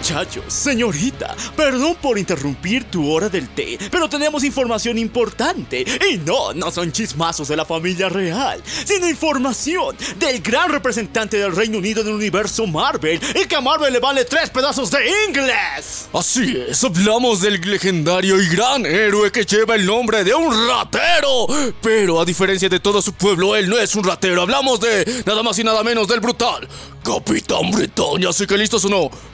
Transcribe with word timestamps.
Muchachos, 0.00 0.44
señorita, 0.48 1.36
perdón 1.54 1.94
por 2.00 2.18
interrumpir 2.18 2.84
tu 2.84 3.12
hora 3.12 3.28
del 3.28 3.50
té, 3.50 3.78
pero 3.90 4.08
tenemos 4.08 4.42
información 4.44 4.96
importante. 4.96 5.84
Y 6.10 6.16
no, 6.16 6.54
no 6.54 6.70
son 6.70 6.90
chismazos 6.90 7.48
de 7.48 7.56
la 7.56 7.66
familia 7.66 8.08
real, 8.08 8.62
sino 8.86 9.06
información 9.06 9.94
del 10.16 10.40
gran 10.40 10.70
representante 10.70 11.36
del 11.36 11.54
Reino 11.54 11.76
Unido 11.76 12.02
del 12.02 12.14
universo 12.14 12.66
Marvel 12.66 13.20
y 13.34 13.44
que 13.46 13.54
a 13.56 13.60
Marvel 13.60 13.92
le 13.92 14.00
vale 14.00 14.24
tres 14.24 14.48
pedazos 14.48 14.90
de 14.90 15.00
inglés. 15.28 16.08
Así 16.14 16.56
es, 16.66 16.82
hablamos 16.82 17.42
del 17.42 17.60
legendario 17.60 18.40
y 18.40 18.48
gran 18.48 18.86
héroe 18.86 19.30
que 19.30 19.44
lleva 19.44 19.74
el 19.74 19.84
nombre 19.84 20.24
de 20.24 20.32
un 20.32 20.66
ratero. 20.66 21.46
Pero 21.82 22.22
a 22.22 22.24
diferencia 22.24 22.70
de 22.70 22.80
todo 22.80 23.02
su 23.02 23.12
pueblo, 23.12 23.54
él 23.54 23.68
no 23.68 23.78
es 23.78 23.94
un 23.94 24.04
ratero. 24.04 24.40
Hablamos 24.40 24.80
de 24.80 25.24
nada 25.26 25.42
más 25.42 25.58
y 25.58 25.62
nada 25.62 25.84
menos 25.84 26.08
del 26.08 26.20
brutal 26.20 26.66
Capitán 27.02 27.70
Bretaña. 27.70 28.30
Así 28.30 28.46
que 28.46 28.56
listos 28.56 28.84
o 28.84 28.88
no, 28.88 29.10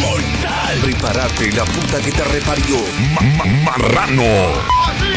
¡Mortal! 0.00 0.78
Prepárate 0.82 1.52
la 1.52 1.64
puta 1.64 2.00
que 2.00 2.10
te 2.10 2.24
reparió. 2.24 2.76
Marrano. 3.64 4.22
Muy 4.22 5.16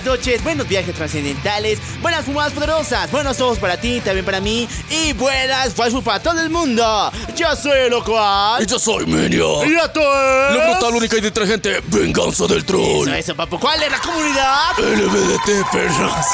buenas 0.00 0.18
noches, 0.18 0.42
buenos 0.42 0.68
viajes 0.68 0.94
trascendentales, 0.94 1.78
buenas 2.00 2.24
fumadas 2.24 2.52
poderosas, 2.52 3.10
buenos 3.10 3.40
ojos 3.40 3.58
para 3.58 3.78
ti, 3.78 4.00
también 4.00 4.24
para 4.24 4.40
mí 4.40 4.66
y 4.88 5.12
buenas 5.12 5.74
fue 5.74 5.90
para 6.02 6.20
todo 6.20 6.40
el 6.40 6.48
mundo. 6.50 7.12
Yo 7.36 7.54
soy 7.54 7.78
el 7.80 7.86
Y 7.88 7.90
locual. 7.90 8.66
yo 8.66 8.78
soy 8.78 9.04
Menia. 9.06 9.44
Y 9.66 9.74
esto 9.76 10.00
es... 10.00 10.56
La 10.56 10.70
brutal, 10.70 10.94
única 10.94 11.16
y 11.16 11.20
detergente 11.20 11.82
venganza 11.88 12.46
del 12.46 12.64
troll. 12.64 13.08
Eso, 13.08 13.14
eso, 13.14 13.34
papu. 13.36 13.58
¿Cuál 13.58 13.82
es 13.82 13.90
la 13.90 13.98
comunidad? 14.00 14.78
LBDT, 14.78 15.70
perras. 15.70 16.26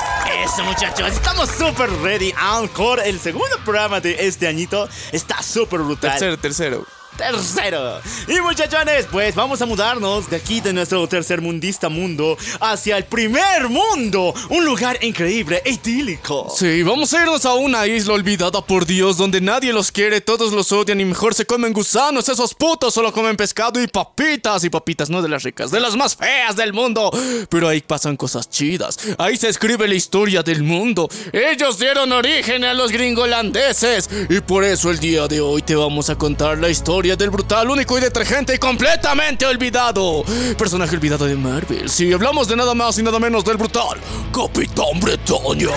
Eso, 0.45 0.63
muchachos. 0.65 1.11
Estamos 1.13 1.49
súper 1.51 1.91
ready. 2.03 2.33
Encore, 2.61 3.09
el 3.09 3.19
segundo 3.19 3.57
programa 3.65 4.01
de 4.01 4.27
este 4.27 4.47
añito, 4.47 4.89
está 5.13 5.43
súper 5.43 5.81
brutal. 5.81 6.11
Tercero, 6.13 6.39
tercero. 6.39 6.87
Tercero. 7.17 8.01
Y 8.29 8.41
muchachones, 8.41 9.07
pues 9.11 9.35
vamos 9.35 9.63
a 9.63 9.67
mudarnos 9.67 10.29
de 10.29 10.37
aquí, 10.37 10.61
de 10.61 10.73
nuestro 10.73 11.07
tercermundista 11.09 11.89
mundo, 11.89 12.37
hacia 12.61 12.99
el 12.99 13.05
primer 13.05 13.69
mundo. 13.69 14.35
Un 14.51 14.65
lugar 14.65 14.99
increíble 15.03 15.63
e 15.65 15.73
idílico. 15.73 16.53
Sí, 16.57 16.83
vamos 16.83 17.13
a 17.15 17.23
irnos 17.23 17.45
a 17.47 17.55
una 17.55 17.87
isla 17.87 18.15
olvidada 18.15 18.61
por 18.65 18.85
Dios 18.87 19.17
donde 19.17 19.41
nadie 19.41 19.73
los 19.73 19.91
quiere, 19.93 20.21
todos 20.21 20.53
los 20.53 20.73
odian 20.73 21.01
y 21.01 21.05
mejor 21.05 21.35
se 21.35 21.47
comen 21.47 21.73
gusanos. 21.73 22.29
Esos 22.29 22.55
putos 22.55 22.95
solo 22.95 23.13
comen 23.13 23.37
pescado 23.37 23.81
y 23.81 23.87
papitas. 23.87 24.65
Y 24.65 24.71
papitas 24.71 25.09
no 25.09 25.23
de 25.23 25.29
las 25.29 25.43
ricas, 25.43 25.71
de 25.71 25.81
las 25.81 25.97
más 25.97 26.17
feas 26.17 26.57
del 26.57 26.73
mundo. 26.73 27.11
Pero 27.49 27.69
ahí 27.69 27.81
pasan 27.81 28.17
cosas 28.17 28.51
chidas. 28.51 28.99
Ahí 29.19 29.37
se 29.37 29.49
escribe 29.49 29.89
la 29.89 29.95
historia 29.95 30.43
del 30.43 30.63
mundo. 30.63 31.09
Ellos 31.33 31.79
dieron 31.79 32.13
origen 32.13 32.65
a 32.65 32.75
los 32.75 32.91
gringolandeses. 32.91 34.09
Y 34.29 34.41
por 34.41 34.65
eso 34.65 34.91
el 34.91 34.99
día 34.99 35.27
de 35.29 35.41
hoy 35.41 35.63
te 35.63 35.75
vamos 35.75 36.11
a 36.11 36.17
contar 36.17 36.59
la 36.59 36.69
historia 36.69 37.06
del 37.15 37.31
brutal, 37.31 37.71
único 37.71 37.97
y 37.99 38.01
detergente 38.01 38.55
y 38.55 38.59
completamente 38.59 39.47
olvidado. 39.47 40.25
Personaje 40.59 40.97
olvidado 40.97 41.27
de 41.27 41.37
Marvel. 41.37 41.89
Si 41.89 42.13
hablamos 42.13 42.49
de 42.49 42.57
nada 42.57 42.75
más 42.75 42.99
y 42.99 43.03
nada 43.03 43.21
menos 43.21 43.45
del 43.45 43.57
brutal, 43.59 43.99
Capitán 44.33 44.99
Bretaña. 45.01 45.69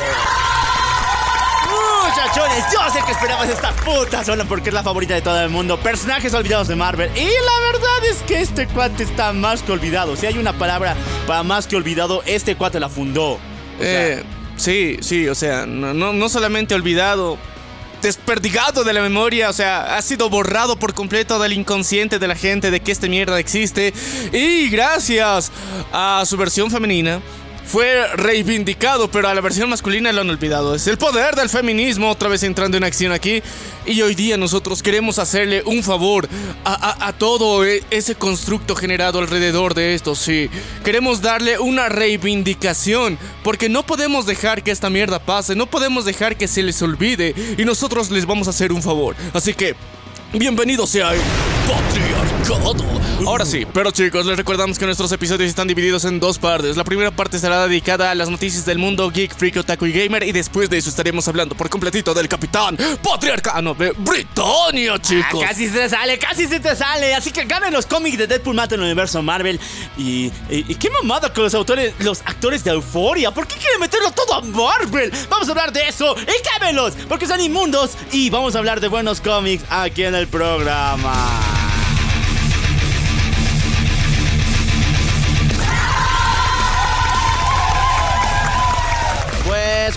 Muchachones, 1.69 2.65
yo 2.73 2.79
sé 2.91 3.05
que 3.05 3.11
esperabas 3.11 3.49
esta 3.49 3.71
puta 3.75 4.23
zona 4.23 4.43
porque 4.45 4.69
es 4.69 4.73
la 4.73 4.81
favorita 4.83 5.13
de 5.13 5.21
todo 5.21 5.39
el 5.41 5.49
mundo. 5.49 5.77
Personajes 5.79 6.33
olvidados 6.33 6.67
de 6.67 6.75
Marvel. 6.75 7.11
Y 7.15 7.25
la 7.25 7.71
verdad 7.71 8.05
es 8.09 8.17
que 8.23 8.41
este 8.41 8.67
cuate 8.67 9.03
está 9.03 9.31
más 9.33 9.61
que 9.61 9.71
olvidado. 9.71 10.15
Si 10.15 10.25
hay 10.25 10.37
una 10.37 10.53
palabra 10.57 10.95
para 11.27 11.43
más 11.43 11.67
que 11.67 11.75
olvidado, 11.75 12.23
este 12.25 12.55
cuate 12.55 12.79
la 12.79 12.89
fundó. 12.89 13.33
O 13.33 13.39
sea, 13.79 14.07
Eh, 14.17 14.23
sí, 14.57 14.97
sí, 15.01 15.27
o 15.27 15.35
sea, 15.35 15.65
no, 15.67 15.93
no, 15.93 16.11
no 16.13 16.29
solamente 16.29 16.73
olvidado, 16.73 17.37
desperdigado 18.01 18.83
de 18.83 18.93
la 18.93 19.01
memoria, 19.01 19.49
o 19.49 19.53
sea, 19.53 19.97
ha 19.97 20.01
sido 20.01 20.29
borrado 20.29 20.77
por 20.77 20.93
completo 20.93 21.39
del 21.39 21.53
inconsciente 21.53 22.19
de 22.19 22.27
la 22.27 22.35
gente 22.35 22.71
de 22.71 22.79
que 22.79 22.91
esta 22.91 23.07
mierda 23.07 23.39
existe. 23.39 23.93
Y 24.31 24.69
gracias 24.69 25.51
a 25.91 26.23
su 26.25 26.37
versión 26.37 26.71
femenina. 26.71 27.21
Fue 27.71 28.07
reivindicado, 28.15 29.11
pero 29.11 29.27
a 29.27 29.35
la 29.35 29.41
versión 29.41 29.69
masculina 29.69 30.11
lo 30.11 30.21
han 30.21 30.29
olvidado. 30.31 30.73
Es 30.73 30.87
el 30.87 30.97
poder 30.97 31.35
del 31.35 31.49
feminismo 31.49 32.09
otra 32.09 32.27
vez 32.27 32.41
entrando 32.41 32.77
en 32.77 32.83
acción 32.83 33.11
aquí. 33.11 33.43
Y 33.85 34.01
hoy 34.01 34.15
día 34.15 34.37
nosotros 34.37 34.81
queremos 34.81 35.19
hacerle 35.19 35.61
un 35.63 35.83
favor 35.83 36.27
a, 36.65 37.13
todo 37.19 37.63
e- 37.65 37.83
ese 37.91 38.15
constructo 38.15 38.75
generado 38.75 39.19
alrededor 39.19 39.75
de 39.75 39.93
esto, 39.93 40.15
sí. 40.15 40.49
Queremos 40.83 41.21
darle 41.21 41.59
una 41.59 41.89
reivindicación, 41.89 43.19
porque 43.43 43.69
no 43.69 43.85
podemos 43.85 44.25
dejar 44.25 44.63
que 44.63 44.71
esta 44.71 44.89
mierda 44.89 45.19
pase, 45.19 45.55
no 45.55 45.67
podemos 45.67 46.05
dejar 46.05 46.37
que 46.37 46.47
se 46.47 46.63
les 46.63 46.81
olvide, 46.81 47.35
y 47.55 47.65
nosotros 47.65 48.09
les 48.09 48.25
vamos 48.25 48.47
a 48.47 48.51
hacer 48.51 48.71
un 48.71 48.81
favor. 48.81 49.15
Así 49.33 49.53
que, 49.53 49.75
bienvenido 50.33 50.85
sea 50.87 51.13
el 51.13 51.19
patriarcado. 51.67 52.99
Ahora 53.27 53.45
sí, 53.45 53.65
pero 53.73 53.91
chicos, 53.91 54.25
les 54.25 54.37
recordamos 54.37 54.79
que 54.79 54.85
nuestros 54.85 55.11
episodios 55.11 55.49
están 55.49 55.67
divididos 55.67 56.05
en 56.05 56.19
dos 56.21 56.39
partes. 56.39 56.77
La 56.77 56.83
primera 56.85 57.11
parte 57.11 57.37
será 57.37 57.67
dedicada 57.67 58.11
a 58.11 58.15
las 58.15 58.29
noticias 58.29 58.65
del 58.65 58.77
mundo 58.77 59.09
geek, 59.11 59.35
freak, 59.35 59.57
otaku 59.57 59.85
y 59.87 59.91
gamer, 59.91 60.23
y 60.23 60.31
después 60.31 60.69
de 60.69 60.77
eso 60.77 60.89
estaremos 60.89 61.27
hablando 61.27 61.53
por 61.53 61.69
completito 61.69 62.13
del 62.13 62.27
capitán 62.29 62.77
patriarcano 63.03 63.73
de 63.73 63.91
Britannia, 63.91 64.93
Ah, 64.95 64.99
chicos. 65.01 65.43
casi 65.43 65.67
se 65.67 65.79
te 65.79 65.89
sale, 65.89 66.17
casi 66.17 66.47
se 66.47 66.59
te 66.59 66.75
sale. 66.75 67.13
Así 67.13 67.31
que 67.31 67.43
ganen 67.43 67.73
los 67.73 67.85
cómics 67.85 68.17
de 68.17 68.25
Deadpool 68.27 68.55
mata 68.55 68.75
en 68.75 68.81
el 68.81 68.85
universo 68.87 69.21
Marvel. 69.21 69.59
Y, 69.97 70.27
y, 70.49 70.65
y 70.69 70.75
qué 70.75 70.89
mamada 70.89 71.31
con 71.33 71.43
los 71.43 71.53
autores, 71.53 71.93
los 71.99 72.21
actores 72.21 72.63
de 72.63 72.71
Euforia. 72.71 73.31
¿Por 73.31 73.45
qué 73.47 73.55
quieren 73.55 73.79
meterlo 73.81 74.11
todo 74.11 74.35
a 74.35 74.41
Marvel? 74.41 75.11
Vamos 75.29 75.47
a 75.49 75.51
hablar 75.51 75.73
de 75.73 75.87
eso 75.87 76.15
y 76.17 76.57
cámelos, 76.57 76.93
porque 77.07 77.27
son 77.27 77.41
inmundos. 77.41 77.91
Y 78.13 78.29
vamos 78.29 78.55
a 78.55 78.59
hablar 78.59 78.79
de 78.79 78.87
buenos 78.87 79.19
cómics 79.21 79.63
aquí 79.69 80.03
en 80.05 80.15
el 80.15 80.18
programa. 80.25 81.68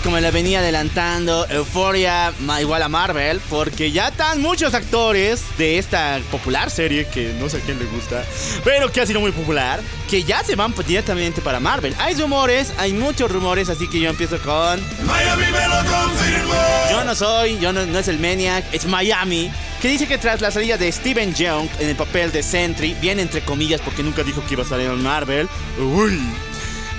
Como 0.01 0.19
le 0.19 0.31
venía 0.31 0.59
adelantando, 0.59 1.47
Euphoria 1.49 2.33
igual 2.59 2.81
a 2.81 2.89
Marvel, 2.89 3.39
porque 3.49 3.91
ya 3.91 4.07
están 4.09 4.41
muchos 4.41 4.73
actores 4.73 5.43
de 5.57 5.77
esta 5.77 6.19
popular 6.31 6.69
serie 6.69 7.05
que 7.07 7.33
no 7.39 7.47
sé 7.47 7.57
a 7.57 7.59
quién 7.61 7.79
le 7.79 7.85
gusta, 7.85 8.25
pero 8.63 8.91
que 8.91 9.01
ha 9.01 9.05
sido 9.05 9.19
muy 9.19 9.31
popular, 9.31 9.81
que 10.09 10.23
ya 10.23 10.43
se 10.43 10.55
van 10.55 10.73
directamente 10.85 11.41
para 11.41 11.59
Marvel. 11.59 11.95
Hay 11.99 12.15
rumores, 12.15 12.73
hay 12.77 12.93
muchos 12.93 13.31
rumores, 13.31 13.69
así 13.69 13.87
que 13.87 13.99
yo 13.99 14.09
empiezo 14.09 14.39
con... 14.39 14.81
Miami 15.05 15.45
me 15.45 15.67
lo 15.67 15.77
confirmó. 15.77 16.53
Yo 16.89 17.03
no 17.03 17.15
soy, 17.15 17.59
yo 17.59 17.71
no, 17.71 17.85
no 17.85 17.99
es 17.99 18.07
el 18.07 18.19
Maniac, 18.19 18.65
es 18.73 18.85
Miami, 18.85 19.51
que 19.81 19.87
dice 19.87 20.07
que 20.07 20.17
tras 20.17 20.41
la 20.41 20.51
salida 20.51 20.77
de 20.77 20.91
Steven 20.91 21.33
Young 21.33 21.69
en 21.79 21.89
el 21.89 21.95
papel 21.95 22.31
de 22.31 22.41
Sentry, 22.41 22.95
bien 22.95 23.19
entre 23.19 23.41
comillas 23.41 23.79
porque 23.81 24.03
nunca 24.03 24.23
dijo 24.23 24.43
que 24.45 24.53
iba 24.55 24.63
a 24.63 24.67
salir 24.67 24.87
en 24.87 25.03
Marvel, 25.03 25.47
uy, 25.79 26.19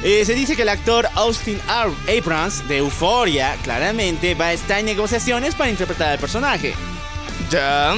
eh, 0.05 0.25
se 0.27 0.35
dice 0.35 0.55
que 0.55 0.63
el 0.63 0.69
actor 0.69 1.09
Austin 1.15 1.59
R. 1.67 2.19
Abrams 2.19 2.69
de 2.69 2.77
Euphoria 2.77 3.57
claramente 3.63 4.35
va 4.35 4.49
a 4.49 4.53
estar 4.53 4.79
en 4.79 4.85
negociaciones 4.85 5.55
para 5.55 5.71
interpretar 5.71 6.11
al 6.11 6.19
personaje. 6.19 6.75
Ya. 7.51 7.95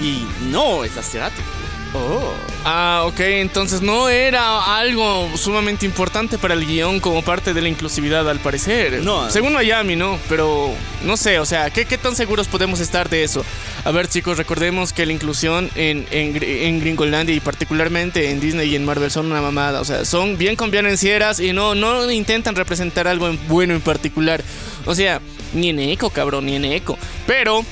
Y 0.00 0.24
no 0.50 0.84
es 0.84 0.96
asiático. 0.96 1.61
Oh. 1.94 2.32
Ah, 2.64 3.02
ok, 3.06 3.20
entonces 3.20 3.82
no 3.82 4.08
era 4.08 4.78
algo 4.78 5.28
sumamente 5.36 5.84
importante 5.84 6.38
para 6.38 6.54
el 6.54 6.64
guion 6.64 7.00
como 7.00 7.20
parte 7.22 7.52
de 7.52 7.60
la 7.60 7.68
inclusividad 7.68 8.28
al 8.30 8.38
parecer. 8.38 9.02
No. 9.02 9.28
Según 9.30 9.52
Miami, 9.52 9.94
no, 9.94 10.18
pero 10.28 10.72
no 11.04 11.16
sé, 11.18 11.38
o 11.38 11.44
sea, 11.44 11.68
¿qué, 11.70 11.84
qué 11.84 11.98
tan 11.98 12.16
seguros 12.16 12.48
podemos 12.48 12.80
estar 12.80 13.10
de 13.10 13.24
eso? 13.24 13.44
A 13.84 13.90
ver 13.90 14.08
chicos, 14.08 14.38
recordemos 14.38 14.92
que 14.94 15.04
la 15.04 15.12
inclusión 15.12 15.68
en, 15.74 16.06
en, 16.12 16.42
en 16.42 16.80
Gringolandia 16.80 17.34
y 17.34 17.40
particularmente 17.40 18.30
en 18.30 18.40
Disney 18.40 18.70
y 18.70 18.76
en 18.76 18.86
Marvel 18.86 19.10
son 19.10 19.26
una 19.26 19.42
mamada, 19.42 19.80
o 19.80 19.84
sea, 19.84 20.04
son 20.06 20.38
bien 20.38 20.56
convenencieras 20.56 21.40
y 21.40 21.52
no, 21.52 21.74
no 21.74 22.10
intentan 22.10 22.54
representar 22.54 23.06
algo 23.06 23.28
en- 23.28 23.38
bueno 23.48 23.74
en 23.74 23.80
particular. 23.82 24.42
O 24.86 24.94
sea, 24.94 25.20
ni 25.52 25.68
en 25.70 25.80
eco, 25.80 26.08
cabrón, 26.08 26.46
ni 26.46 26.56
en 26.56 26.64
eco. 26.64 26.98
Pero... 27.26 27.64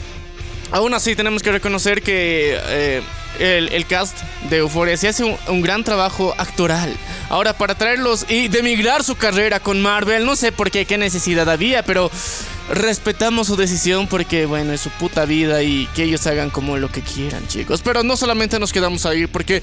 Aún 0.72 0.94
así, 0.94 1.16
tenemos 1.16 1.42
que 1.42 1.50
reconocer 1.50 2.00
que 2.00 2.56
eh, 2.68 3.02
el, 3.40 3.72
el 3.72 3.86
cast 3.86 4.16
de 4.48 4.58
Euphoria 4.58 4.96
se 4.96 5.08
hace 5.08 5.24
un, 5.24 5.36
un 5.48 5.62
gran 5.62 5.82
trabajo 5.82 6.34
actoral. 6.38 6.96
Ahora, 7.28 7.52
para 7.54 7.74
traerlos 7.74 8.26
y 8.28 8.48
demigrar 8.48 9.02
su 9.02 9.16
carrera 9.16 9.60
con 9.60 9.80
Marvel, 9.80 10.24
no 10.26 10.36
sé 10.36 10.52
por 10.52 10.70
qué, 10.70 10.84
qué 10.84 10.98
necesidad 10.98 11.48
había, 11.48 11.82
pero 11.84 12.10
respetamos 12.70 13.48
su 13.48 13.56
decisión 13.56 14.06
porque, 14.06 14.46
bueno, 14.46 14.72
es 14.72 14.80
su 14.80 14.90
puta 14.90 15.24
vida 15.24 15.62
y 15.62 15.88
que 15.94 16.04
ellos 16.04 16.26
hagan 16.26 16.50
como 16.50 16.76
lo 16.76 16.90
que 16.90 17.02
quieran, 17.02 17.46
chicos. 17.48 17.80
Pero 17.82 18.02
no 18.02 18.16
solamente 18.16 18.58
nos 18.58 18.72
quedamos 18.72 19.06
ahí, 19.06 19.26
porque 19.26 19.62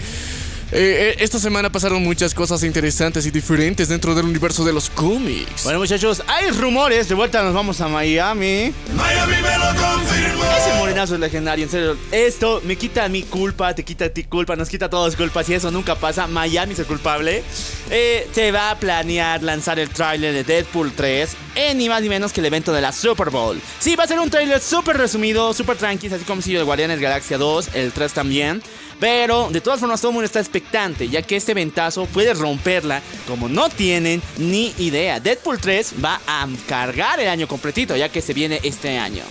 eh, 0.72 1.14
eh, 1.14 1.16
esta 1.19 1.40
semana 1.40 1.72
pasaron 1.72 2.04
muchas 2.04 2.34
cosas 2.34 2.62
interesantes 2.64 3.25
y 3.25 3.31
diferentes 3.31 3.88
dentro 3.88 4.14
del 4.16 4.25
universo 4.25 4.66
de 4.66 4.74
los 4.74 4.90
cómics. 4.90 5.64
Bueno, 5.64 5.80
muchachos, 5.80 6.22
hay 6.28 6.52
rumores. 6.52 7.08
De 7.08 7.16
vuelta 7.16 7.42
nos 7.42 7.54
vamos 7.54 7.80
a 7.80 7.88
Miami. 7.88 8.74
Miami 8.94 9.36
me 9.42 9.58
lo 9.58 9.68
confirmó. 9.81 10.44
Ese 10.58 10.78
morenazo 10.78 11.14
es 11.16 11.22
legendario, 11.22 11.66
en 11.66 11.72
serio. 11.72 11.98
Esto 12.12 12.62
me 12.66 12.75
quita 12.75 13.08
mi 13.08 13.24
culpa, 13.24 13.74
te 13.74 13.84
quita 13.84 14.06
a 14.06 14.10
ti 14.10 14.25
culpa, 14.25 14.58
nos 14.58 14.68
quita 14.68 14.86
a 14.86 14.90
todos 14.90 15.16
culpas 15.16 15.48
y 15.48 15.54
eso 15.54 15.72
nunca 15.72 15.96
pasa. 15.96 16.28
Miami 16.28 16.74
es 16.74 16.80
el 16.80 16.86
culpable. 16.86 17.44
Eh, 17.90 18.28
se 18.34 18.52
va 18.52 18.72
a 18.72 18.78
planear 18.78 19.42
lanzar 19.44 19.80
el 19.80 19.90
tráiler 19.90 20.34
de 20.34 20.44
Deadpool 20.44 20.92
3 20.92 21.30
en 21.56 21.78
ni 21.78 21.88
más 21.88 22.02
ni 22.02 22.10
menos 22.10 22.34
que 22.34 22.42
el 22.42 22.46
evento 22.46 22.74
de 22.74 22.81
la 22.81 22.92
Super 22.92 23.30
Bowl. 23.30 23.60
Sí, 23.80 23.96
va 23.96 24.04
a 24.04 24.08
ser 24.08 24.19
un 24.19 24.30
tráiler 24.30 24.60
súper 24.60 24.98
resumido, 24.98 25.54
súper 25.54 25.78
tranquilo, 25.78 26.16
así 26.16 26.25
como 26.25 26.42
si 26.42 26.56
el 26.56 26.66
Guardianes 26.66 27.00
Galaxia 27.00 27.38
2, 27.38 27.69
el 27.74 27.92
3 27.94 28.14
también. 28.14 28.62
Pero 29.00 29.50
de 29.52 29.62
todas 29.62 29.80
formas 29.80 30.02
todo 30.02 30.10
el 30.10 30.14
mundo 30.16 30.26
está 30.26 30.40
expectante, 30.40 31.08
ya 31.08 31.22
que 31.22 31.36
este 31.36 31.54
ventazo 31.54 32.06
puede 32.08 32.34
romperla 32.34 33.02
como 33.28 33.48
no 33.48 33.70
tienen 33.70 34.22
ni 34.38 34.74
idea. 34.80 35.20
Deadpool 35.20 35.60
3 35.60 35.94
va 36.04 36.20
a 36.26 36.48
cargar 36.68 37.20
el 37.20 37.28
año 37.30 37.48
completito, 37.48 37.96
ya 37.96 38.10
que 38.10 38.22
se 38.22 38.34
viene 38.34 38.60
este 38.64 38.98
año. 38.98 39.24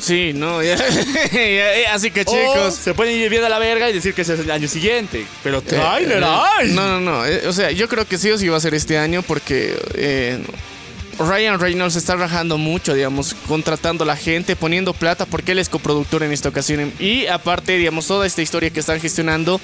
Sí, 0.00 0.32
no, 0.34 0.60
ya- 0.64 0.74
ya- 0.76 1.94
así 1.94 2.10
que 2.10 2.22
O 2.22 2.24
chicos. 2.24 2.74
se 2.74 2.92
pueden 2.94 3.16
ir 3.20 3.30
viendo 3.30 3.46
a 3.46 3.50
la 3.50 3.60
verga 3.60 3.88
y 3.88 3.92
decir 3.92 4.12
que 4.14 4.22
es 4.22 4.28
el 4.30 4.50
año 4.50 4.66
siguiente. 4.66 5.24
Pero 5.44 5.62
tráiler, 5.62 6.20
Eh, 6.20 6.26
eh, 6.26 6.28
¡ay! 6.58 6.72
No, 6.72 6.88
no, 6.88 7.00
no. 7.00 7.24
eh, 7.24 7.46
o 7.46 7.52
sea, 7.52 7.70
yo 7.70 7.88
creo 7.88 8.04
que 8.06 8.18
sí 8.18 8.28
o 8.30 8.36
sí 8.38 8.48
va 8.48 8.56
a 8.56 8.60
ser 8.60 8.74
este 8.74 8.98
año 8.98 9.22
porque 9.22 9.78
eh, 9.94 10.42
Ryan 11.18 11.60
Reynolds 11.60 11.96
está 11.96 12.16
rajando 12.16 12.58
mucho, 12.58 12.94
digamos, 12.94 13.34
contratando 13.46 14.04
a 14.04 14.06
la 14.06 14.16
gente, 14.16 14.56
poniendo 14.56 14.94
plata 14.94 15.26
porque 15.26 15.52
él 15.52 15.58
es 15.58 15.68
coproductor 15.68 16.22
en 16.22 16.32
esta 16.32 16.48
ocasión. 16.48 16.92
Y 16.98 17.26
aparte, 17.26 17.76
digamos, 17.76 18.06
toda 18.06 18.26
esta 18.26 18.42
historia 18.42 18.70
que 18.70 18.80
están 18.80 19.00
gestionando 19.00 19.60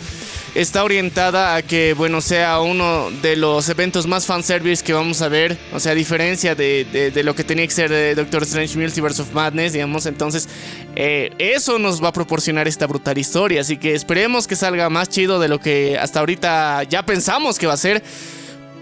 está 0.55 0.85
orientada 0.85 1.55
a 1.55 1.63
que, 1.63 1.95
bueno, 1.95 2.21
sea 2.21 2.61
uno 2.61 3.11
de 3.23 3.37
los 3.37 3.69
eventos 3.69 4.07
más 4.07 4.27
fanservice 4.27 4.85
que 4.85 4.93
vamos 4.93 5.23
a 5.23 5.29
ver. 5.29 5.57
O 5.73 5.81
sea, 5.81 5.93
a 5.93 5.95
diferencia 5.95 6.55
de, 6.55 7.13
lo 7.25 7.35
que 7.35 7.45
tenía 7.45 7.67
que 7.67 7.73
ser 7.73 7.91
de 7.91 8.15
Doctor 8.15 8.43
Strange 8.43 8.79
Multiverse 8.79 9.23
of 9.23 9.33
Madness, 9.33 9.73
digamos. 9.73 10.07
Entonces, 10.07 10.49
eh, 10.97 11.31
eso 11.39 11.79
nos 11.79 12.03
va 12.03 12.09
a 12.09 12.13
proporcionar 12.13 12.69
esta 12.69 12.87
brutal 12.87 13.17
historia. 13.19 13.63
Así 13.63 13.79
que 13.79 13.95
esperemos 13.95 14.47
que 14.47 14.57
salga 14.57 14.91
más 14.91 15.09
chido 15.09 15.41
de 15.41 15.49
lo 15.49 15.61
que 15.61 15.99
hasta 15.99 16.21
ahorita 16.21 16.83
ya 16.85 17.05
pensamos 17.05 17.59
que 17.59 17.67
va 17.67 17.75
a 17.75 17.79
ser. 17.79 18.03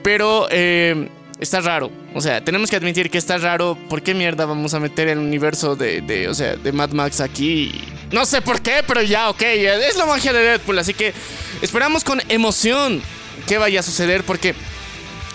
Pero 0.02 0.46
eh, 0.50 1.08
está 1.40 1.60
raro. 1.60 1.90
O 2.14 2.20
sea, 2.20 2.42
tenemos 2.42 2.70
que 2.70 2.76
admitir 2.76 3.10
que 3.10 3.18
está 3.18 3.38
raro. 3.38 3.76
¿Por 3.88 4.02
qué 4.02 4.14
mierda 4.14 4.46
vamos 4.46 4.74
a 4.74 4.80
meter 4.80 5.08
el 5.08 5.18
universo 5.18 5.76
de, 5.76 6.00
de, 6.00 6.28
o 6.28 6.34
sea, 6.34 6.56
de 6.56 6.72
Mad 6.72 6.90
Max 6.90 7.20
aquí? 7.20 7.80
No 8.12 8.24
sé 8.24 8.42
por 8.42 8.60
qué, 8.60 8.82
pero 8.86 9.02
ya, 9.02 9.28
ok. 9.30 9.42
Es 9.42 9.96
la 9.96 10.06
magia 10.06 10.32
de 10.32 10.40
Deadpool. 10.40 10.78
Así 10.78 10.94
que 10.94 11.12
esperamos 11.62 12.04
con 12.04 12.20
emoción 12.28 13.02
qué 13.46 13.58
vaya 13.58 13.80
a 13.80 13.82
suceder. 13.82 14.24
Porque 14.24 14.54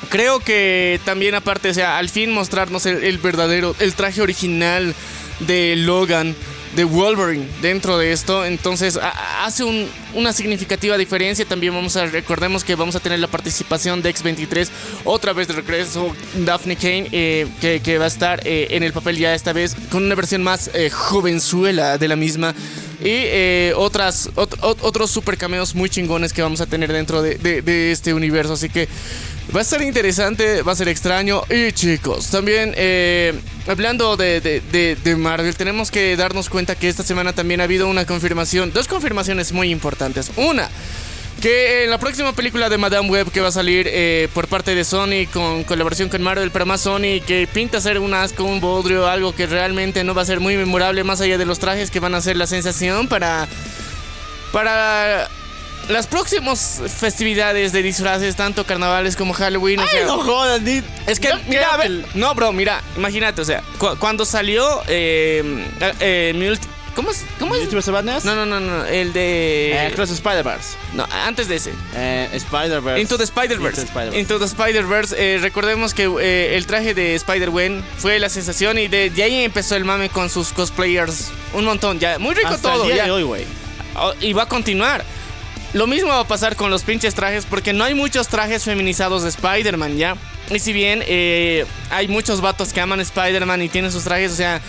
creo 0.10 0.40
que 0.40 1.00
también 1.06 1.36
aparte, 1.36 1.70
o 1.70 1.74
sea, 1.74 1.98
al 1.98 2.10
fin 2.10 2.32
mostrarnos 2.34 2.86
el, 2.86 3.04
el 3.04 3.18
verdadero, 3.18 3.76
el 3.80 3.94
traje 3.94 4.22
original 4.22 4.96
de 5.40 5.76
Logan, 5.76 6.36
de 6.76 6.84
Wolverine 6.86 7.46
dentro 7.62 7.98
de 7.98 8.12
esto, 8.14 8.46
entonces 8.46 8.98
hace 9.42 9.64
un- 9.64 9.90
una 10.14 10.32
significativa 10.34 10.98
diferencia. 10.98 11.44
También 11.46 11.74
vamos 11.74 11.96
a, 11.98 12.06
recordemos 12.06 12.64
que 12.64 12.76
vamos 12.76 12.96
a 12.96 13.00
tener 13.00 13.20
la 13.20 13.28
participación 13.28 14.02
de 14.02 14.14
X23, 14.14 14.70
otra 15.04 15.34
vez 15.34 15.48
de 15.48 15.56
regreso, 15.56 16.14
Daphne 16.46 16.76
Kane, 16.78 17.10
eh, 17.12 17.48
que, 17.84 17.98
va 17.98 18.06
a 18.06 18.08
estar 18.08 18.42
eh, 18.46 18.68
en 18.72 18.84
el 18.84 18.94
papel 18.94 19.18
ya 19.18 19.34
esta 19.36 19.52
vez 19.54 19.76
con 19.90 20.04
una 20.06 20.16
versión 20.16 20.44
más 20.44 20.70
eh, 20.74 20.90
jovenzuela 20.90 21.98
de 21.98 22.08
la 22.08 22.16
misma. 22.16 22.56
Y 23.04 23.72
otras, 23.74 24.30
ot- 24.36 24.58
ot- 24.60 24.78
otros 24.82 25.10
super 25.10 25.36
cameos 25.36 25.74
muy 25.74 25.90
chingones 25.90 26.34
que 26.34 26.44
vamos 26.44 26.62
a 26.62 26.68
tener 26.68 26.94
dentro 26.94 27.24
de, 27.24 27.36
de- 27.36 27.64
de 27.64 27.92
este 27.92 28.14
universo. 28.14 28.54
Así 28.54 28.70
que 28.70 28.88
va 29.56 29.62
a 29.62 29.64
ser 29.64 29.82
interesante, 29.82 30.62
va 30.62 30.72
a 30.72 30.76
ser 30.76 30.88
extraño. 30.88 31.44
Y 31.50 31.72
chicos, 31.74 32.28
también 32.30 32.74
eh, 32.78 33.34
hablando 33.68 34.16
de, 34.18 34.40
de- 34.42 34.96
de- 34.96 35.16
Marvel, 35.16 35.56
tenemos 35.56 35.92
que 35.92 36.16
darnos 36.16 36.50
cuenta 36.50 36.76
que 36.76 36.88
esta 36.88 37.04
semana 37.04 37.34
también 37.34 37.62
ha 37.62 37.66
habido 37.66 37.88
una 37.88 38.06
confirmación, 38.06 38.72
dos 38.74 38.88
confirmaciones 38.88 39.52
muy 39.52 39.70
importantes. 39.72 40.32
Una. 40.38 40.70
Que 41.42 41.86
en 41.86 41.90
la 41.90 41.98
próxima 41.98 42.34
película 42.34 42.70
de 42.70 42.78
Madame 42.78 43.10
Web 43.10 43.32
que 43.32 43.42
va 43.42 43.48
a 43.48 43.52
salir 43.52 43.88
eh, 43.90 44.28
por 44.32 44.48
parte 44.48 44.76
de 44.76 44.84
Sony 44.84 45.26
con 45.34 45.64
colaboración 45.64 46.08
con 46.08 46.22
Marvel, 46.22 46.52
pero 46.52 46.68
más 46.68 46.82
Sony, 46.82 47.20
que 47.26 47.48
pinta 47.52 47.82
ser 47.82 47.98
un 47.98 48.14
asco, 48.14 48.44
un 48.44 48.62
bodrio, 48.62 49.08
algo 49.08 49.34
que 49.34 49.48
realmente 49.48 50.04
no 50.04 50.14
va 50.14 50.22
a 50.22 50.26
ser 50.26 50.40
muy 50.40 50.56
memorable, 50.56 51.04
más 51.04 51.20
allá 51.20 51.40
de 51.40 51.46
los 51.46 51.58
trajes 51.58 51.90
que 51.90 52.00
van 52.00 52.14
a 52.14 52.22
ser 52.22 52.38
la 52.38 52.46
sensación 52.46 53.08
para. 53.08 53.48
para. 54.52 55.28
Las 55.90 56.08
próximas 56.08 56.82
festividades 57.00 57.72
de 57.74 57.82
disfraces, 57.84 58.36
tanto 58.36 58.66
carnavales 58.66 59.16
como 59.16 59.34
Halloween. 59.34 59.80
o 59.80 59.84
¡Ay, 59.84 59.90
sea, 59.90 60.06
no 60.06 60.18
jodas! 60.20 60.62
ni- 60.62 60.82
es 61.08 61.20
que, 61.20 61.30
mira, 61.48 61.74
a 61.74 61.78
ver, 61.78 62.06
no, 62.14 62.34
bro, 62.36 62.52
mira, 62.54 62.82
imagínate, 62.98 63.42
o 63.42 63.46
sea, 63.46 63.62
cu- 63.78 63.98
cuando 64.00 64.26
salió. 64.26 64.82
Eh, 64.88 65.66
eh, 66.00 66.58
¿Cómo 66.94 67.10
es? 67.10 67.24
¿Cómo 67.40 67.56
es? 67.56 67.62
No, 68.26 68.36
no, 68.36 68.46
no, 68.46 68.60
no, 68.60 68.84
el 68.86 69.14
de. 69.14 69.88
Eh, 69.88 69.92
Cross 69.96 70.12
Spider-Verse. 70.12 70.76
no, 70.94 71.08
antes 71.26 71.48
de 71.48 71.56
ese. 71.56 71.72
Eh, 71.96 72.28
Spider-Verse. 72.34 73.00
Into 73.00 73.18
the 73.18 73.24
Spider-Verse. 73.24 73.88
Into 74.20 74.40
the 74.40 74.46
Spider-Verse. 74.46 75.16
Eh, 75.18 75.38
recordemos 75.42 75.94
que 75.94 76.12
eh, 76.22 76.58
el 76.58 76.66
traje 76.68 76.94
de 76.94 77.16
Spider-Gwen 77.16 77.82
fue 77.98 78.20
la 78.20 78.28
sensación 78.28 78.78
y 78.78 78.90
de, 78.90 79.10
de 79.10 79.24
ahí 79.24 79.44
empezó 79.46 79.78
el 79.78 79.86
mame 79.86 80.10
con 80.10 80.30
sus 80.30 80.50
cosplayers. 80.52 81.32
Un 81.54 81.64
montón, 81.64 81.98
ya. 81.98 82.20
Muy 82.20 82.36
rico 82.36 82.50
Hasta 82.50 82.74
todo, 82.74 82.84
el 82.84 82.88
día 82.90 82.98
ya. 82.98 83.04
de 83.06 83.12
hoy, 83.12 83.24
güey. 83.24 83.46
Oh, 83.96 84.14
y 84.20 84.34
va 84.34 84.44
a 84.44 84.48
continuar. 84.48 85.06
Lo 85.74 85.88
mismo 85.88 86.10
va 86.10 86.20
a 86.20 86.28
pasar 86.28 86.56
con 86.56 86.70
los 86.70 86.84
pinches 86.84 87.16
trajes 87.16 87.46
porque 87.46 87.72
no 87.72 87.84
hay 87.84 87.94
muchos 87.94 88.28
trajes 88.28 88.64
feminizados 88.66 89.24
de 89.24 89.30
Spider-Man, 89.30 89.98
¿ya? 89.98 90.16
Y 90.50 90.60
si 90.60 90.74
bien 90.74 91.02
eh, 91.08 91.66
hay 91.90 92.10
muchos 92.10 92.42
vatos 92.42 92.74
que 92.74 92.82
aman 92.82 93.00
Spider-Man 93.00 93.62
y 93.62 93.70
tienen 93.70 93.92
sus 93.92 94.04
trajes, 94.04 94.34
o 94.34 94.36
sea, 94.36 94.62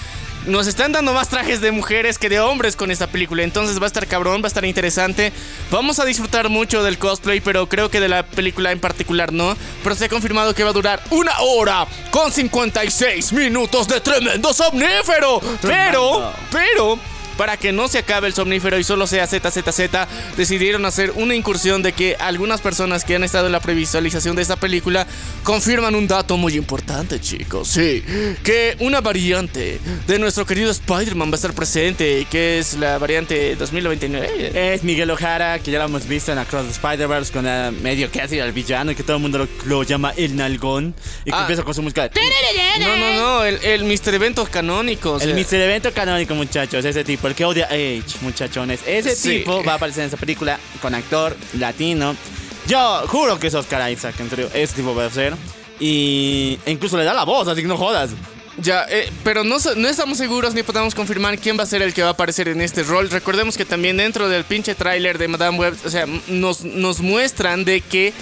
nos 0.47 0.67
están 0.67 0.93
dando 0.93 1.13
más 1.13 1.29
trajes 1.29 1.61
de 1.61 1.71
mujeres 1.73 2.19
que 2.19 2.29
de 2.29 2.41
hombres 2.41 2.77
con 2.77 2.91
esta 2.91 3.07
película. 3.07 3.43
Entonces 3.43 3.81
va 3.81 3.85
a 3.85 3.87
estar 3.87 4.07
cabrón, 4.07 4.43
va 4.43 4.47
a 4.47 4.49
estar 4.49 4.65
interesante. 4.65 5.33
Vamos 5.71 5.99
a 5.99 6.05
disfrutar 6.05 6.49
mucho 6.49 6.83
del 6.83 6.99
cosplay, 6.99 7.41
pero 7.41 7.69
creo 7.69 7.91
que 7.91 8.01
de 8.01 8.09
la 8.09 8.25
película 8.25 8.73
en 8.73 8.81
particular 8.81 9.33
no. 9.33 9.57
Pero 9.83 9.95
se 9.95 10.05
ha 10.05 10.09
confirmado 10.09 10.55
que 10.55 10.65
va 10.65 10.71
a 10.71 10.73
durar 10.73 11.03
una 11.11 11.33
hora 11.41 11.87
con 12.11 12.33
56 12.33 13.33
minutos 13.33 13.89
de 13.89 14.01
tremendo 14.01 14.53
somnífero. 14.53 15.41
Pero, 15.63 16.33
pero 16.51 16.99
para 17.43 17.57
que 17.57 17.73
no 17.73 17.89
se 17.89 17.99
acabe 17.99 18.29
el 18.29 18.35
somnífero 18.35 18.79
y 18.79 18.85
solo 18.85 19.05
sea 19.09 19.27
ZZZ, 19.27 19.81
decidieron 20.37 20.85
hacer 20.85 21.11
una 21.17 21.35
incursión 21.35 21.83
de 21.83 21.93
que 21.93 22.15
algunas 22.21 22.61
personas 22.61 23.05
que 23.05 23.17
han 23.17 23.25
estado 23.25 23.47
en 23.47 23.53
la 23.53 23.59
previsualización 23.59 24.37
de 24.37 24.43
esta 24.43 24.55
película 24.55 25.09
confirman 25.43 25.97
un 25.97 26.07
dato 26.07 26.37
muy 26.37 26.55
importante, 26.55 27.21
chicos. 27.21 27.67
Sí, 27.67 28.05
que 28.45 28.77
una 28.79 29.01
variante 29.01 29.81
de 30.07 30.19
nuestro 30.21 30.47
querido 30.47 30.71
Spider-Man 30.71 31.31
va 31.31 31.33
a 31.33 31.35
estar 31.35 31.53
presente, 31.53 32.29
que 32.31 32.61
es 32.61 32.75
la 32.75 32.99
variante 32.99 33.57
2099. 33.57 34.75
Es 34.75 34.85
Miguel 34.85 35.11
Ojara, 35.11 35.59
que 35.59 35.73
ya 35.73 35.81
lo 35.81 35.87
hemos 35.87 36.07
visto 36.07 36.31
en 36.31 36.39
Across 36.39 36.67
the 36.67 36.71
Spider-Verse 36.71 37.33
con 37.33 37.45
eh, 37.49 37.73
medio 37.73 38.09
casi 38.13 38.39
al 38.39 38.53
villano 38.53 38.93
y 38.93 38.95
que 38.95 39.03
todo 39.03 39.17
el 39.17 39.23
mundo 39.23 39.39
lo, 39.39 39.49
lo 39.67 39.83
llama 39.83 40.15
el 40.17 40.37
nalgón 40.37 40.95
y 41.25 41.31
que 41.33 41.37
Ah. 41.37 41.41
empieza 41.41 41.65
con 41.65 41.75
su 41.75 41.83
música. 41.83 42.03
de- 42.09 42.21
No, 42.79 42.97
no, 42.97 43.12
no, 43.43 43.45
el, 43.45 43.63
el 43.65 43.85
Mr. 43.85 44.15
Evento 44.15 44.45
canónico. 44.47 45.13
o 45.13 45.19
sea, 45.21 45.29
El 45.29 45.35
Mr. 45.35 45.55
Evento 45.55 45.93
canónico, 45.93 46.35
muchachos, 46.35 46.85
ese 46.85 47.05
tipo, 47.05 47.29
el 47.29 47.35
que 47.35 47.45
odia 47.45 47.67
Age, 47.67 48.03
muchachones. 48.23 48.81
Ese 48.87 49.15
Sí. 49.17 49.39
tipo 49.39 49.63
va 49.65 49.73
a 49.73 49.77
aparecer 49.77 50.03
en 50.03 50.09
esa 50.09 50.17
película 50.17 50.59
con 50.81 50.95
actor 50.95 51.37
latino. 51.59 52.17
Yo 52.69 53.03
juro 53.09 53.39
que 53.39 53.49
es 53.49 53.55
Oscar 53.55 53.91
Isaac, 53.91 54.15
en 54.21 54.31
serio, 54.31 54.49
ese 54.55 54.75
tipo 54.77 54.95
va 54.95 55.07
a 55.07 55.11
ser. 55.11 55.35
Y 55.81 56.59
incluso 56.67 56.97
le 56.97 57.05
da 57.05 57.13
la 57.13 57.25
voz, 57.25 57.49
así 57.49 57.63
que 57.63 57.69
no 57.69 57.77
jodas. 57.77 58.11
Ya, 58.59 58.85
eh, 58.89 59.11
pero 59.25 59.45
no, 59.45 59.57
no 59.77 59.89
estamos 59.89 60.19
seguros 60.19 60.55
ni 60.55 60.63
podemos 60.63 60.95
confirmar 60.95 61.39
quién 61.39 61.59
va 61.59 61.63
a 61.63 61.67
ser 61.67 61.81
el 61.83 61.95
que 61.95 62.03
va 62.03 62.09
a 62.09 62.13
aparecer 62.13 62.49
en 62.49 62.61
este 62.61 62.83
rol. 62.83 63.09
Recordemos 63.11 63.57
que 63.57 63.65
también 63.65 63.97
dentro 63.97 64.29
del 64.29 64.45
pinche 64.45 64.75
tráiler 64.75 65.17
de 65.19 65.27
Madame 65.27 65.59
Web, 65.59 65.75
o 65.85 65.91
sea, 65.91 66.07
nos, 66.29 66.63
nos 66.63 67.01
muestran 67.01 67.65
de 67.65 67.81
que 67.81 68.13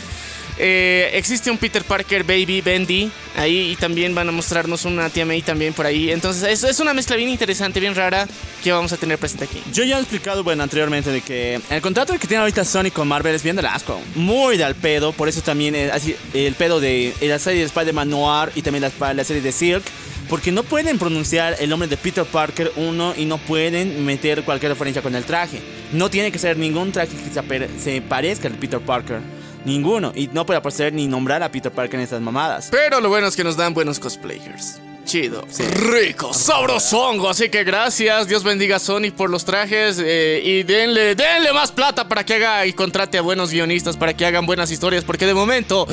eh, 0.59 1.11
existe 1.15 1.51
un 1.51 1.59
Peter 1.59 1.83
Parker 1.85 2.25
Baby 2.25 2.61
Bendy 2.61 3.11
ahí 3.37 3.73
y 3.73 3.77
también 3.77 4.15
van 4.15 4.29
a 4.29 4.33
mostrarnos 4.33 4.85
una 4.85 5.09
tía 5.09 5.25
May 5.25 5.43
también 5.43 5.73
por 5.73 5.87
ahí. 5.87 6.11
Entonces, 6.11 6.43
es, 6.43 6.65
es 6.65 6.81
una 6.81 6.95
mezcla 6.95 7.17
bien 7.17 7.29
interesante, 7.29 7.81
bien 7.81 7.95
rara 7.95 8.27
que 8.63 8.73
vamos 8.73 8.93
a 8.93 8.97
tener 8.97 9.19
presente 9.19 9.45
aquí. 9.45 9.63
Yo 9.73 9.85
ya 9.85 9.99
he 9.99 10.01
explicado, 10.01 10.45
bueno, 10.45 10.63
anteriormente 10.63 11.11
de 11.11 11.21
que 11.21 11.61
el 11.71 11.81
contrato 11.81 12.13
que 12.19 12.27
tiene 12.27 12.41
ahorita 12.41 12.65
Sony 12.65 12.91
con 12.93 13.09
Marvel 13.09 13.35
es 13.35 13.43
bien 13.43 13.57
del 13.57 13.67
asco. 13.67 14.01
Muy 14.15 14.57
del 14.57 14.75
pedo, 14.75 15.13
por 15.13 15.29
eso 15.29 15.41
también 15.41 15.75
es 15.75 15.93
así, 15.93 16.17
el 16.35 16.55
pedo 16.55 16.81
de 16.81 17.15
la 17.23 17.39
serie 17.39 17.61
de 17.61 17.67
Spider-Man 17.67 18.11
Noir 18.11 18.53
y 18.55 18.63
también 18.63 18.91
la, 18.99 19.15
la 19.15 19.25
serie 19.25 19.43
de 19.43 19.53
Silk 19.53 19.83
Porque 20.31 20.53
no 20.53 20.63
pueden 20.63 20.97
pronunciar 20.97 21.57
el 21.59 21.69
nombre 21.69 21.89
de 21.89 21.97
Peter 21.97 22.25
Parker 22.25 22.73
uno 22.77 23.15
y 23.17 23.25
no 23.25 23.39
pueden 23.39 24.05
meter 24.05 24.45
cualquier 24.45 24.71
referencia 24.71 25.03
con 25.03 25.17
el 25.17 25.25
traje. 25.25 25.61
No 25.93 26.09
tiene 26.09 26.31
que 26.31 26.39
ser 26.39 26.57
ningún 26.57 26.93
traje 26.93 27.11
que 27.17 27.31
se, 27.31 27.83
se 27.83 28.01
parezca 28.01 28.47
al 28.47 28.55
Peter 28.55 28.79
Parker. 28.79 29.19
Ninguno. 29.65 30.13
Y 30.15 30.29
no 30.29 30.47
puede 30.47 30.59
aparecer 30.59 30.93
ni 30.93 31.07
nombrar 31.07 31.43
a 31.43 31.51
Peter 31.51 31.73
Parker 31.73 31.99
en 31.99 32.05
estas 32.05 32.21
mamadas. 32.21 32.69
Pero 32.71 33.01
lo 33.01 33.09
bueno 33.09 33.27
es 33.27 33.37
que 33.37 33.45
nos 33.45 33.57
dan 33.57 33.75
buenos 33.75 33.99
cosplayers. 33.99 34.81
Chido. 35.05 35.45
Rico, 35.91 36.33
sabrosongo. 36.33 37.29
Así 37.29 37.49
que 37.49 37.65
gracias. 37.65 38.29
Dios 38.29 38.45
bendiga 38.45 38.77
a 38.77 38.79
Sony 38.79 39.11
por 39.17 39.29
los 39.31 39.45
trajes. 39.45 39.99
eh, 40.01 40.41
y 40.45 40.63
denle, 40.63 41.15
denle 41.17 41.53
más 41.53 41.73
plata 41.73 42.07
para 42.07 42.25
que 42.25 42.35
haga 42.35 42.65
y 42.67 42.73
contrate 42.73 43.19
a 43.19 43.23
buenos 43.23 43.51
guionistas 43.51 43.97
para 43.97 44.15
que 44.15 44.25
hagan 44.25 44.47
buenas 44.47 44.71
historias. 44.71 45.03
Porque 45.03 45.27
de 45.27 45.35
momento 45.35 45.89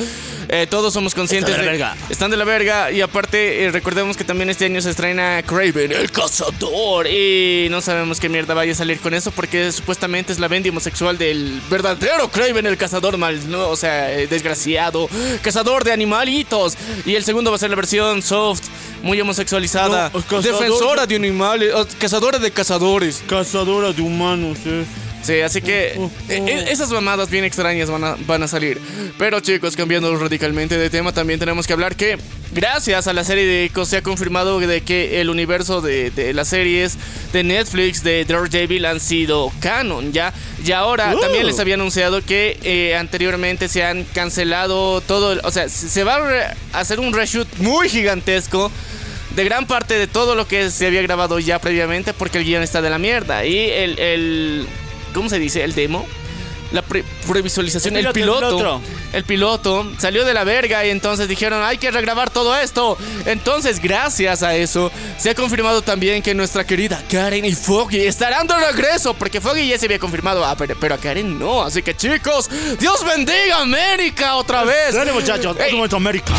eh, 0.48 0.66
todos 0.70 0.92
somos 0.92 1.14
conscientes 1.16 1.50
Están 1.50 1.64
de 1.64 1.66
la 1.66 1.72
de- 1.72 1.78
verga. 1.78 2.06
Están 2.10 2.30
de 2.30 2.36
la 2.36 2.44
verga. 2.44 2.90
Y 2.92 3.00
aparte, 3.00 3.64
eh, 3.64 3.70
recordemos 3.72 4.16
que 4.16 4.22
también 4.24 4.50
este 4.50 4.66
año 4.66 4.80
se 4.80 4.90
estrena 4.90 5.42
Craven, 5.44 5.90
el 5.90 6.12
cazador. 6.12 7.06
Y 7.08 7.66
no 7.70 7.80
sabemos 7.80 8.20
qué 8.20 8.28
mierda 8.28 8.54
vaya 8.54 8.70
a 8.72 8.76
salir 8.76 9.00
con 9.00 9.14
eso. 9.14 9.32
Porque 9.32 9.72
supuestamente 9.72 10.32
es 10.32 10.38
la 10.38 10.46
vendi 10.46 10.68
homosexual 10.68 11.18
del 11.18 11.60
verdadero 11.68 12.28
Craven, 12.30 12.66
el 12.66 12.76
cazador 12.76 13.16
mal, 13.16 13.50
¿no? 13.50 13.68
O 13.68 13.76
sea, 13.76 14.04
desgraciado. 14.04 15.08
Cazador 15.42 15.82
de 15.82 15.92
animalitos. 15.92 16.76
Y 17.04 17.16
el 17.16 17.24
segundo 17.24 17.50
va 17.50 17.56
a 17.56 17.58
ser 17.58 17.70
la 17.70 17.76
versión 17.76 18.22
soft, 18.22 18.62
muy 19.02 19.20
homosexualizada. 19.20 20.10
No, 20.12 20.40
defensora 20.42 21.06
de- 21.06 21.16
animales. 21.16 21.72
cazadora 21.98 22.38
de 22.38 22.50
cazadores. 22.50 23.22
Cazadora 23.26 23.92
de 23.92 24.02
humanos, 24.02 24.58
eh. 24.66 24.84
Sí, 25.22 25.40
así 25.40 25.60
que 25.60 25.94
oh. 25.98 26.10
eh, 26.28 26.66
esas 26.70 26.90
mamadas 26.90 27.28
bien 27.28 27.44
extrañas 27.44 27.90
van 27.90 28.04
a, 28.04 28.16
van 28.26 28.42
a 28.42 28.48
salir. 28.48 28.80
Pero 29.18 29.40
chicos, 29.40 29.74
cambiando 29.76 30.16
radicalmente 30.16 30.78
de 30.78 30.88
tema, 30.90 31.12
también 31.12 31.38
tenemos 31.40 31.66
que 31.66 31.72
hablar 31.72 31.96
que 31.96 32.18
gracias 32.52 33.08
a 33.08 33.12
la 33.12 33.24
serie 33.24 33.44
de 33.44 33.64
Echo 33.64 33.84
se 33.84 33.98
ha 33.98 34.02
confirmado 34.02 34.58
de 34.60 34.80
que 34.82 35.20
el 35.20 35.28
universo 35.28 35.80
de, 35.80 36.10
de 36.10 36.32
las 36.32 36.48
series 36.48 36.96
de 37.32 37.42
Netflix 37.42 38.02
de 38.02 38.24
Daredevil 38.24 38.86
han 38.86 39.00
sido 39.00 39.52
canon, 39.60 40.12
¿ya? 40.12 40.32
Y 40.64 40.72
ahora 40.72 41.14
Uh. 41.14 41.20
también 41.20 41.46
les 41.46 41.58
había 41.58 41.74
anunciado 41.74 42.24
que 42.24 42.58
eh, 42.62 42.96
anteriormente 42.96 43.68
se 43.68 43.84
han 43.84 44.04
cancelado 44.04 45.00
todo, 45.00 45.32
el- 45.32 45.40
o 45.44 45.50
sea, 45.50 45.68
se 45.68 46.04
va 46.04 46.16
a 46.72 46.78
hacer 46.80 47.00
un 47.00 47.12
reshoot 47.12 47.48
muy 47.58 47.88
gigantesco 47.88 48.70
de 49.34 49.44
gran 49.44 49.66
parte 49.66 49.94
de 49.98 50.06
todo 50.06 50.34
lo 50.34 50.48
que 50.48 50.70
se 50.70 50.86
había 50.86 51.02
grabado 51.02 51.38
ya 51.38 51.58
previamente 51.60 52.12
porque 52.14 52.38
el 52.38 52.44
guion 52.44 52.62
está 52.62 52.80
de 52.82 52.90
la 52.90 52.98
mierda. 52.98 53.44
Y 53.44 53.56
el, 53.70 53.98
el 53.98 54.66
¿cómo 55.14 55.28
se 55.28 55.38
dice? 55.38 55.64
El 55.64 55.74
demo. 55.74 56.06
La 56.70 56.82
pre- 56.82 57.02
previsualización, 57.26 57.96
El 57.96 58.04
el 58.04 58.12
piloto, 58.12 58.40
el 58.40 58.44
piloto, 58.50 58.56
piloto. 58.58 58.82
el 59.14 59.24
piloto 59.24 59.92
salió 59.96 60.26
de 60.26 60.34
la 60.34 60.44
verga 60.44 60.84
y 60.84 60.90
entonces 60.90 61.26
dijeron 61.26 61.62
hay 61.64 61.78
que 61.78 61.90
regrabar 61.90 62.28
todo 62.28 62.54
esto. 62.58 62.98
Entonces 63.24 63.80
gracias 63.80 64.42
a 64.42 64.54
eso 64.54 64.92
se 65.16 65.30
ha 65.30 65.34
confirmado 65.34 65.80
también 65.80 66.20
que 66.22 66.34
nuestra 66.34 66.66
querida 66.66 67.02
Karen 67.10 67.46
y 67.46 67.54
Foggy 67.54 68.00
estarán 68.06 68.46
de 68.46 68.54
regreso 68.70 69.14
porque 69.14 69.40
Foggy 69.40 69.66
ya 69.66 69.78
se 69.78 69.86
había 69.86 69.98
confirmado, 69.98 70.44
ah, 70.44 70.56
pero, 70.58 70.76
pero 70.78 70.94
a 70.94 70.98
Karen 70.98 71.38
no. 71.38 71.62
Así 71.62 71.82
que 71.82 71.96
chicos, 71.96 72.50
Dios 72.78 73.02
bendiga 73.02 73.62
América 73.62 74.36
otra 74.36 74.62
vez. 74.64 74.92
Dale, 74.94 75.12
muchachos, 75.14 75.56
Ey, 75.58 75.68
es 75.70 75.74
nuestra 75.74 75.96
América. 75.96 76.34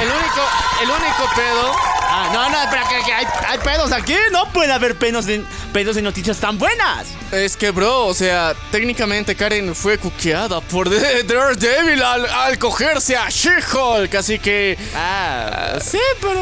El 0.00 0.08
único, 0.08 0.42
el 0.82 0.90
único 0.90 1.30
pedo 1.34 1.72
Ah, 2.16 2.30
no, 2.32 2.48
no, 2.48 2.58
pero 2.70 2.86
que, 2.88 3.04
que 3.04 3.12
hay, 3.12 3.26
hay 3.48 3.58
pedos 3.58 3.90
aquí. 3.90 4.14
No 4.30 4.46
puede 4.52 4.72
haber 4.72 4.94
pedos 4.96 5.26
en, 5.26 5.44
pedos 5.72 5.96
en 5.96 6.04
noticias 6.04 6.36
tan 6.38 6.58
buenas. 6.58 7.08
Es 7.32 7.56
que, 7.56 7.72
bro, 7.72 8.06
o 8.06 8.14
sea, 8.14 8.54
técnicamente 8.70 9.34
Karen 9.34 9.74
fue 9.74 9.98
cuqueada 9.98 10.60
por 10.60 10.88
The- 10.88 11.22
Daredevil 11.26 12.00
al, 12.02 12.24
al 12.26 12.56
cogerse 12.58 13.16
a 13.16 13.28
She-Hulk, 13.28 14.14
así 14.14 14.38
que. 14.38 14.78
Ah, 14.94 15.72
sí, 15.84 15.98
pero. 16.20 16.34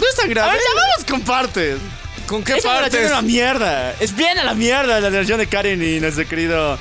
No 0.00 0.08
es 0.08 0.16
tan 0.16 0.26
A 0.26 0.28
grave. 0.28 0.52
ver, 0.52 0.60
ya 0.60 0.80
vamos 0.80 1.04
con 1.10 1.20
partes. 1.20 1.76
¿Con 2.26 2.42
qué 2.42 2.54
Esa 2.56 2.68
partes? 2.80 2.94
es 2.94 3.10
una 3.10 3.20
mierda. 3.22 3.92
Es 4.00 4.16
bien 4.16 4.38
a 4.38 4.44
la 4.44 4.54
mierda 4.54 5.00
la 5.00 5.10
relación 5.10 5.38
de 5.38 5.48
Karen 5.48 5.82
y 5.82 6.00
nuestro 6.00 6.26
querido 6.26 6.78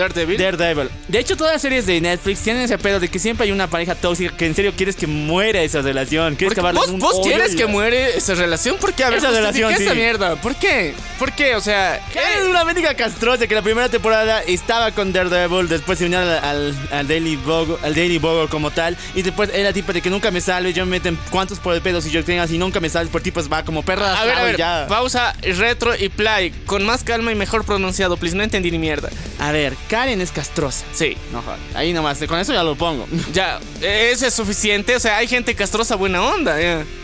Daredevil. 0.00 0.38
Daredevil. 0.38 0.88
De 1.08 1.18
hecho, 1.18 1.36
todas 1.36 1.54
las 1.54 1.62
series 1.62 1.86
de 1.86 2.00
Netflix 2.00 2.40
tienen 2.40 2.62
ese 2.62 2.78
pedo 2.78 3.00
de 3.00 3.08
que 3.08 3.18
siempre 3.18 3.44
hay 3.46 3.52
una 3.52 3.68
pareja 3.68 3.94
tóxica 3.94 4.36
que 4.36 4.46
en 4.46 4.54
serio 4.54 4.72
quieres 4.76 4.96
que 4.96 5.06
muera 5.06 5.62
esa 5.62 5.82
relación. 5.82 6.36
Quieres 6.36 6.52
acabarle 6.56 6.80
¿Vos, 6.80 6.88
un 6.90 6.98
vos 7.00 7.20
quieres 7.22 7.54
que 7.54 7.66
muere 7.66 8.16
esa 8.16 8.34
relación? 8.34 8.76
¿Por 8.78 8.92
qué? 8.92 9.04
A 9.04 9.10
ver, 9.10 9.18
Esa 9.18 9.30
relación, 9.30 9.72
esa 9.72 9.92
sí. 9.92 9.96
mierda. 9.96 10.36
¿Por 10.36 10.54
qué? 10.56 10.94
¿Por 11.18 11.32
qué? 11.32 11.54
O 11.56 11.60
sea. 11.60 12.00
Karen 12.12 12.30
es 12.40 12.44
eh, 12.46 12.48
una 12.48 12.64
médica 12.64 12.94
castrosa 12.94 13.46
que 13.46 13.54
la 13.54 13.62
primera 13.62 13.88
temporada 13.88 14.42
estaba 14.42 14.90
con 14.92 15.12
Daredevil, 15.12 15.68
después 15.68 15.98
se 15.98 16.06
unió 16.06 16.18
al, 16.18 16.28
al, 16.30 16.74
al 16.92 17.08
Daily 17.08 17.36
Bugle, 17.36 17.76
al 17.82 17.94
Daily 17.94 18.18
Bugle 18.18 18.48
como 18.48 18.70
tal, 18.70 18.96
y 19.14 19.22
después 19.22 19.50
era 19.54 19.72
tipo 19.72 19.92
de 19.92 20.00
que 20.00 20.10
nunca 20.10 20.30
me 20.30 20.40
salve, 20.40 20.72
yo 20.72 20.84
me 20.86 20.92
meten 20.92 21.18
cuántos 21.30 21.58
por 21.58 21.74
el 21.74 21.82
pedo 21.82 22.00
si 22.00 22.10
yo 22.10 22.24
tenga, 22.24 22.46
si 22.46 22.58
nunca 22.58 22.80
me 22.80 22.88
salve, 22.88 23.10
por 23.10 23.20
tipos 23.22 23.50
va 23.52 23.62
como 23.64 23.82
perra. 23.82 24.18
a 24.20 24.24
ver, 24.24 24.38
a 24.38 24.42
ver, 24.44 24.56
ya. 24.56 24.86
pausa, 24.88 25.34
retro 25.42 25.94
y 25.96 26.08
play. 26.08 26.50
Con 26.66 26.84
más 26.84 27.04
calma 27.04 27.32
y 27.32 27.34
mejor 27.34 27.64
pronunciado, 27.64 28.16
please. 28.16 28.36
No 28.36 28.42
entendí 28.42 28.70
ni 28.70 28.78
mierda. 28.78 29.10
A 29.38 29.52
ver, 29.52 29.74
Karen 29.90 30.20
es 30.20 30.30
castrosa. 30.30 30.84
Sí. 30.94 31.16
No. 31.32 31.42
Ahí 31.74 31.92
nomás, 31.92 32.18
con 32.28 32.38
eso 32.38 32.52
ya 32.52 32.62
lo 32.62 32.76
pongo. 32.76 33.06
Ya, 33.34 33.58
ese 33.82 34.28
es 34.28 34.34
suficiente. 34.34 34.94
O 34.94 35.00
sea, 35.00 35.16
hay 35.18 35.26
gente 35.26 35.54
castrosa 35.56 35.96
buena 35.96 36.22
onda. 36.22 36.56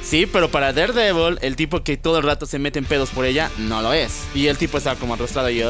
Sí, 0.05 0.27
pero 0.27 0.51
para 0.51 0.73
Daredevil, 0.73 1.39
el 1.43 1.57
tipo 1.57 1.83
que 1.83 1.97
todo 1.97 2.19
el 2.19 2.23
rato 2.25 2.47
se 2.47 2.59
mete 2.61 2.79
en 2.79 2.85
pedos 2.85 3.11
por 3.11 3.25
ella, 3.27 3.51
no 3.59 3.83
lo 3.83 3.93
es. 3.93 4.13
Y 4.35 4.47
el 4.47 4.57
tipo 4.57 4.79
está 4.79 4.95
como 4.95 5.15
arrastrado 5.15 5.51
y 5.51 5.57
yo. 5.59 5.69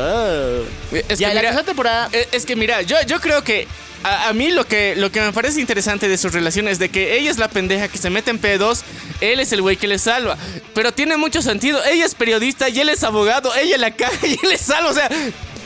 Es 1.08 1.18
ya, 1.18 1.30
que 1.30 1.34
la 1.34 1.40
mira- 1.50 1.62
temporada. 1.64 2.08
Eh, 2.12 2.28
Es 2.32 2.44
que 2.44 2.54
mira, 2.54 2.82
yo, 2.82 2.96
yo 3.06 3.18
creo 3.20 3.42
que 3.42 3.66
a, 4.02 4.28
a 4.28 4.32
mí 4.34 4.50
lo 4.50 4.66
que, 4.66 4.94
lo 4.96 5.10
que 5.10 5.20
me 5.22 5.32
parece 5.32 5.58
interesante 5.60 6.08
de 6.08 6.18
sus 6.18 6.32
relaciones 6.32 6.72
es 6.74 6.78
de 6.78 6.90
que 6.90 7.16
ella 7.18 7.30
es 7.30 7.38
la 7.38 7.48
pendeja 7.48 7.88
que 7.88 7.96
se 7.98 8.10
mete 8.10 8.30
en 8.30 8.38
pedos, 8.38 8.82
él 9.22 9.40
es 9.40 9.52
el 9.52 9.62
güey 9.62 9.76
que 9.78 9.88
le 9.88 9.98
salva. 9.98 10.36
Pero 10.74 10.92
tiene 10.92 11.16
mucho 11.16 11.40
sentido. 11.40 11.82
Ella 11.84 12.04
es 12.04 12.14
periodista 12.14 12.68
y 12.68 12.78
él 12.80 12.90
es 12.90 13.02
abogado, 13.04 13.54
ella 13.56 13.78
la 13.78 13.90
caga 13.92 14.16
y 14.22 14.32
él 14.32 14.50
le 14.50 14.58
salva. 14.58 14.90
O 14.90 14.94
sea, 14.94 15.08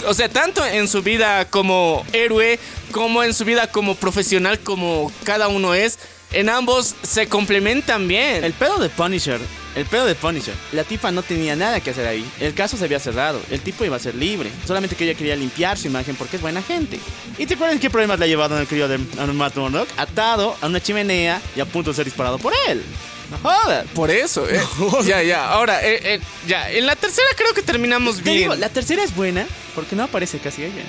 o 0.07 0.15
sea, 0.15 0.29
tanto 0.29 0.65
en 0.65 0.89
su 0.89 1.03
vida 1.03 1.45
como 1.47 2.05
héroe, 2.13 2.59
como 2.93 3.23
en 3.23 3.35
su 3.35 3.45
vida 3.45 3.67
como 3.67 3.95
profesional, 3.95 4.61
como 4.61 5.13
cada 5.25 5.49
uno 5.49 5.75
es, 5.75 5.99
en 6.33 6.49
ambos 6.49 6.95
se 7.03 7.29
complementan 7.29 8.07
bien. 8.07 8.45
El 8.45 8.53
pedo 8.53 8.79
de 8.79 8.89
Punisher. 8.89 9.41
El 9.75 9.87
pedo 9.87 10.07
de 10.07 10.15
Punisher. 10.15 10.55
La 10.73 10.85
tipa 10.85 11.11
no 11.11 11.23
tenía 11.23 11.55
nada 11.57 11.81
que 11.81 11.91
hacer 11.91 12.07
ahí. 12.07 12.29
El 12.41 12.55
caso 12.55 12.77
se 12.77 12.85
había 12.85 12.99
cerrado. 13.01 13.41
El 13.51 13.61
tipo 13.61 13.85
iba 13.85 13.97
a 13.97 14.01
ser 14.01 14.15
libre. 14.15 14.51
Solamente 14.67 14.97
que 14.97 15.05
ella 15.05 15.15
quería 15.15 15.37
limpiar 15.37 15.79
su 15.79 15.87
imagen 15.87 16.17
porque 16.17 16.37
es 16.37 16.43
buena 16.43 16.63
gente. 16.63 16.99
¿Y 17.39 17.47
te 17.47 17.55
acuerdas 17.55 17.79
qué 17.81 17.91
problemas 17.91 18.19
le 18.19 18.25
ha 18.25 18.29
llevado 18.29 18.55
en 18.57 18.63
el 18.63 18.69
crío 18.69 18.89
de 18.89 18.99
Matt 18.99 19.57
Murdock? 19.57 19.89
Atado 19.97 20.57
a 20.61 20.67
una 20.67 20.81
chimenea 20.81 21.41
y 21.57 21.61
a 21.61 21.67
punto 21.67 21.91
de 21.91 21.97
ser 21.97 22.05
disparado 22.05 22.39
por 22.39 22.53
él. 22.69 22.83
No 23.31 23.39
jodas. 23.39 23.87
Por 23.95 24.11
eso, 24.11 24.49
eh. 24.49 24.61
ya, 25.05 25.23
ya. 25.23 25.49
Ahora, 25.51 25.81
eh, 25.87 26.01
eh, 26.15 26.21
ya. 26.47 26.71
En 26.71 26.87
la 26.87 26.97
tercera 26.97 27.29
creo 27.37 27.55
que 27.55 27.63
terminamos 27.63 28.17
Te 28.17 28.23
bien. 28.23 28.37
digo, 28.39 28.55
la 28.57 28.69
tercera 28.69 29.03
es 29.05 29.15
buena 29.15 29.47
porque 29.75 29.95
no 29.97 30.03
aparece 30.05 30.39
casi 30.39 30.65
ella. 30.65 30.83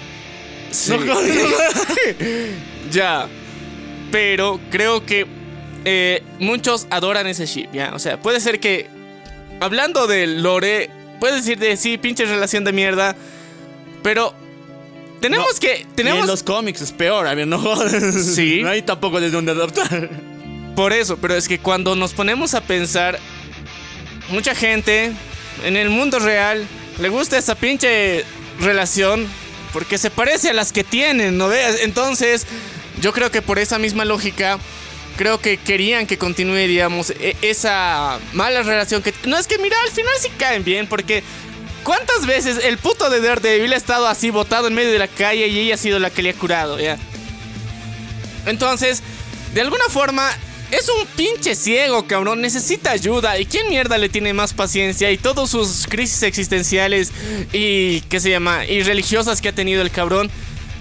Sí. 0.72 0.92
No 0.92 1.14
jodas. 1.14 1.30
Ya. 2.92 3.28
Pero 4.12 4.60
creo 4.70 5.06
que 5.06 5.26
eh, 5.86 6.22
muchos 6.40 6.88
adoran 6.90 7.28
ese 7.28 7.46
ship, 7.46 7.68
¿ya? 7.72 7.92
O 7.94 8.00
sea, 8.00 8.20
puede 8.20 8.40
ser 8.40 8.60
que. 8.60 8.88
Hablando 9.60 10.08
del 10.08 10.42
lore, 10.42 10.90
puedes 11.20 11.38
decir 11.46 11.60
de 11.60 11.78
sí, 11.78 11.98
pinche 11.98 12.26
relación 12.26 12.64
de 12.64 12.72
mierda. 12.74 13.16
Pero. 14.04 14.34
Tenemos 15.22 15.54
No, 15.54 15.60
que. 15.60 15.82
Y 15.82 15.96
Tenemos. 15.96 16.22
en 16.22 16.28
los 16.28 16.42
cómics 16.44 16.82
es 16.82 16.92
peor, 16.92 17.28
a 17.28 17.36
ver, 17.36 17.46
no 17.48 17.60
jodas. 17.60 17.92
Sí. 18.36 18.62
No 18.64 18.70
hay 18.70 18.82
tampoco 18.82 19.22
de 19.22 19.30
dónde 19.30 19.52
adaptar. 19.52 20.10
Por 20.76 20.94
eso, 20.94 21.18
pero 21.18 21.36
es 21.36 21.48
que 21.48 21.60
cuando 21.60 21.96
nos 21.96 22.14
ponemos 22.14 22.54
a 22.54 22.62
pensar. 22.62 23.20
Mucha 24.30 24.56
gente 24.56 25.12
en 25.66 25.76
el 25.76 25.90
mundo 25.90 26.18
real 26.20 26.66
le 27.00 27.10
gusta 27.10 27.38
esa 27.38 27.56
pinche 27.56 28.24
relación 28.62 29.28
porque 29.74 29.98
se 29.98 30.10
parece 30.10 30.50
a 30.50 30.54
las 30.54 30.72
que 30.72 30.84
tienen, 30.86 31.38
¿no 31.38 31.50
ves? 31.50 31.82
Entonces, 31.82 32.46
yo 33.02 33.12
creo 33.12 33.32
que 33.32 33.42
por 33.42 33.60
esa 33.60 33.78
misma 33.78 34.06
lógica, 34.06 34.58
creo 35.18 35.40
que 35.42 35.58
querían 35.58 36.08
que 36.08 36.18
continúe, 36.18 36.68
digamos, 36.68 37.10
e- 37.10 37.36
esa 37.42 38.20
mala 38.34 38.64
relación 38.64 39.02
que... 39.02 39.14
No 39.26 39.38
es 39.38 39.48
que, 39.48 39.58
mira, 39.58 39.76
al 39.84 39.92
final 39.92 40.14
sí 40.20 40.30
caen 40.38 40.64
bien 40.64 40.88
porque... 40.88 41.24
¿Cuántas 41.84 42.28
veces 42.28 42.64
el 42.64 42.78
puto 42.78 43.10
de 43.10 43.22
Daredevil 43.22 43.74
ha 43.74 43.76
estado 43.76 44.08
así 44.08 44.30
botado 44.30 44.68
en 44.68 44.76
medio 44.76 44.92
de 44.92 45.00
la 45.00 45.08
calle 45.08 45.48
y 45.48 45.58
ella 45.58 45.74
ha 45.74 45.78
sido 45.78 45.98
la 45.98 46.12
que 46.12 46.22
le 46.22 46.30
ha 46.30 46.34
curado, 46.34 46.80
ya? 46.80 46.96
Entonces, 48.46 49.02
de 49.56 49.62
alguna 49.62 49.86
forma, 49.90 50.30
es 50.72 50.90
un 50.90 51.06
pinche 51.16 51.56
ciego, 51.56 52.08
cabrón. 52.08 52.42
Necesita 52.42 52.92
ayuda. 52.92 53.38
¿Y 53.38 53.46
quién 53.46 53.70
mierda 53.70 53.98
le 53.98 54.10
tiene 54.10 54.34
más 54.34 54.54
paciencia? 54.54 55.12
Y 55.12 55.18
todas 55.18 55.50
sus 55.50 55.86
crisis 55.88 56.24
existenciales 56.24 57.12
y, 57.54 58.02
¿qué 58.02 58.20
se 58.20 58.30
llama? 58.30 58.66
Y 58.66 58.84
religiosas 58.84 59.42
que 59.42 59.50
ha 59.50 59.54
tenido 59.54 59.82
el 59.82 59.92
cabrón. 59.92 60.32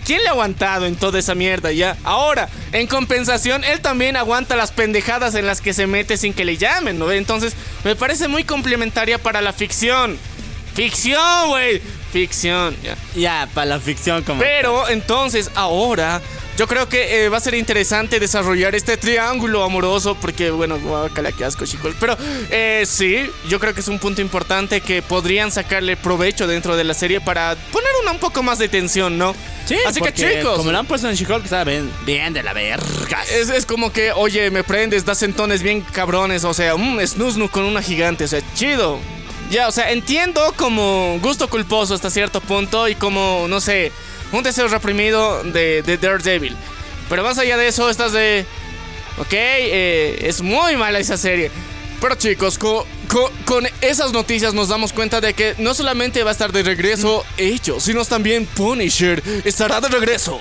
¿Quién 0.05 0.23
le 0.23 0.29
ha 0.29 0.33
aguantado 0.33 0.87
en 0.87 0.97
toda 0.97 1.19
esa 1.19 1.35
mierda 1.35 1.73
ya? 1.73 1.97
Ahora, 2.05 2.49
en 2.73 2.87
compensación, 2.87 3.65
él 3.65 3.81
también 3.81 4.17
aguanta 4.17 4.57
las 4.57 4.73
pendejadas 4.73 5.35
en 5.35 5.47
las 5.47 5.61
que 5.61 5.75
se 5.75 5.87
mete 5.87 6.17
sin 6.17 6.33
que 6.33 6.45
le 6.45 6.57
llamen, 6.57 6.99
¿no? 6.99 7.13
Entonces, 7.13 7.53
me 7.85 7.95
parece 7.95 8.27
muy 8.27 8.45
complementaria 8.45 9.19
para 9.19 9.43
la 9.43 9.53
ficción. 9.53 10.19
Ficción, 10.75 11.49
güey. 11.49 11.83
Ficción, 12.13 12.77
ya. 12.83 12.97
Ya, 13.15 13.49
para 13.55 13.67
la 13.67 13.81
ficción 13.81 14.23
como... 14.23 14.41
Pero 14.41 14.89
entonces 14.89 15.51
ahora 15.55 16.21
yo 16.61 16.67
creo 16.67 16.91
que 16.91 17.25
eh, 17.25 17.29
va 17.31 17.39
a 17.39 17.41
ser 17.41 17.55
interesante 17.55 18.21
desarrollar 18.21 18.75
este 18.75 18.99
triángulo 18.99 19.65
amoroso, 19.65 20.15
porque 20.21 20.51
bueno, 20.51 20.79
guacala, 20.79 21.33
qué 21.33 21.47
asco, 21.47 21.65
chicos. 21.65 21.95
Pero 21.99 22.19
eh, 22.51 22.85
sí, 22.87 23.31
yo 23.49 23.59
creo 23.59 23.73
que 23.73 23.81
es 23.81 23.89
un 23.89 23.99
punto 23.99 24.21
importante 24.21 24.83
que 24.83 25.01
podrían 25.01 25.51
sacarle 25.51 25.97
provecho 25.97 26.47
dentro 26.47 26.77
de 26.77 26.85
la 26.85 26.93
serie 26.93 27.21
para 27.21 27.57
poner 27.73 27.89
una 28.03 28.11
un 28.13 28.19
poco 28.19 28.43
más 28.43 28.59
de 28.59 28.69
tensión, 28.69 29.17
¿no? 29.17 29.35
Sí, 29.65 29.79
Así 29.87 30.03
que 30.03 30.13
chicos, 30.13 30.59
Como 30.59 30.71
lo 30.71 30.79
han 30.79 30.87
puesto 30.87 31.09
en 31.09 31.15
She-Hulk, 31.15 31.47
saben, 31.47 31.91
bien 32.05 32.35
de 32.35 32.43
la 32.43 32.53
verga. 32.53 33.23
es, 33.33 33.49
es 33.49 33.65
como 33.65 33.91
que, 33.91 34.13
oye, 34.13 34.51
me 34.51 34.63
prendes, 34.63 35.07
das 35.07 35.17
sentones 35.17 35.63
bien 35.63 35.81
cabrones, 35.81 36.45
o 36.45 36.53
sea, 36.53 36.77
mmm, 36.77 37.01
snusnu 37.01 37.49
con 37.49 37.65
una 37.65 37.81
gigante, 37.81 38.25
o 38.25 38.29
sea, 38.29 38.43
chido. 38.55 38.99
Ya, 39.51 39.67
o 39.69 39.73
sea, 39.73 39.91
entiendo 39.91 40.55
como 40.57 41.19
gusto 41.21 41.51
culposo 41.51 41.95
hasta 41.95 42.09
cierto 42.11 42.41
punto 42.41 42.87
y 42.89 42.95
como, 42.95 43.47
no 43.49 43.61
sé, 43.61 43.91
un 44.33 44.43
deseo 44.45 44.69
reprimido 44.69 45.43
de, 45.43 45.83
de 45.83 45.99
Daredevil. 45.99 46.57
Pero 47.09 47.25
más 47.25 47.37
allá 47.39 47.57
de 47.57 47.67
eso, 47.67 47.91
estás 47.91 48.13
de... 48.13 48.47
Ok, 49.19 49.33
eh, 49.33 50.19
es 50.23 50.41
muy 50.41 50.77
mala 50.77 51.01
esa 51.01 51.17
serie. 51.17 51.51
Pero 52.01 52.15
chicos, 52.15 52.57
co- 52.59 52.87
co- 53.09 53.31
con 53.45 53.67
esas 53.81 54.13
noticias 54.13 54.55
nos 54.55 54.69
damos 54.69 54.93
cuenta 54.93 55.21
de 55.21 55.35
que 55.35 55.57
no 55.59 55.75
solamente 55.75 56.23
va 56.23 56.31
a 56.31 56.33
estar 56.33 56.53
de 56.53 56.63
regreso 56.63 57.25
ellos, 57.37 57.83
sino 57.83 58.05
también 58.05 58.47
Punisher 58.47 59.21
estará 59.45 59.81
de 59.81 59.89
regreso. 59.89 60.41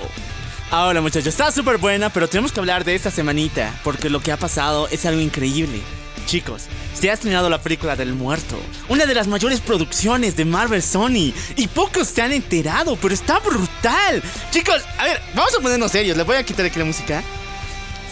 Ahora, 0.70 1.00
muchachos, 1.00 1.26
está 1.26 1.50
súper 1.50 1.78
buena, 1.78 2.10
pero 2.10 2.28
tenemos 2.28 2.52
que 2.52 2.60
hablar 2.60 2.84
de 2.84 2.94
esta 2.94 3.10
semanita, 3.10 3.78
porque 3.82 4.08
lo 4.08 4.20
que 4.22 4.30
ha 4.30 4.36
pasado 4.36 4.86
es 4.88 5.04
algo 5.04 5.20
increíble. 5.20 5.82
Chicos, 6.30 6.62
se 6.94 7.10
ha 7.10 7.14
estrenado 7.14 7.50
la 7.50 7.60
película 7.60 7.96
del 7.96 8.14
muerto, 8.14 8.56
una 8.88 9.04
de 9.04 9.16
las 9.16 9.26
mayores 9.26 9.58
producciones 9.58 10.36
de 10.36 10.44
Marvel 10.44 10.80
Sony, 10.80 11.34
y 11.56 11.66
pocos 11.66 12.06
se 12.06 12.22
han 12.22 12.30
enterado, 12.30 12.96
pero 13.02 13.12
está 13.12 13.40
brutal. 13.40 14.22
Chicos, 14.52 14.80
a 14.96 15.06
ver, 15.06 15.20
vamos 15.34 15.52
a 15.58 15.60
ponernos 15.60 15.90
serios, 15.90 16.16
le 16.16 16.22
voy 16.22 16.36
a 16.36 16.44
quitar 16.44 16.64
aquí 16.64 16.78
la 16.78 16.84
música. 16.84 17.24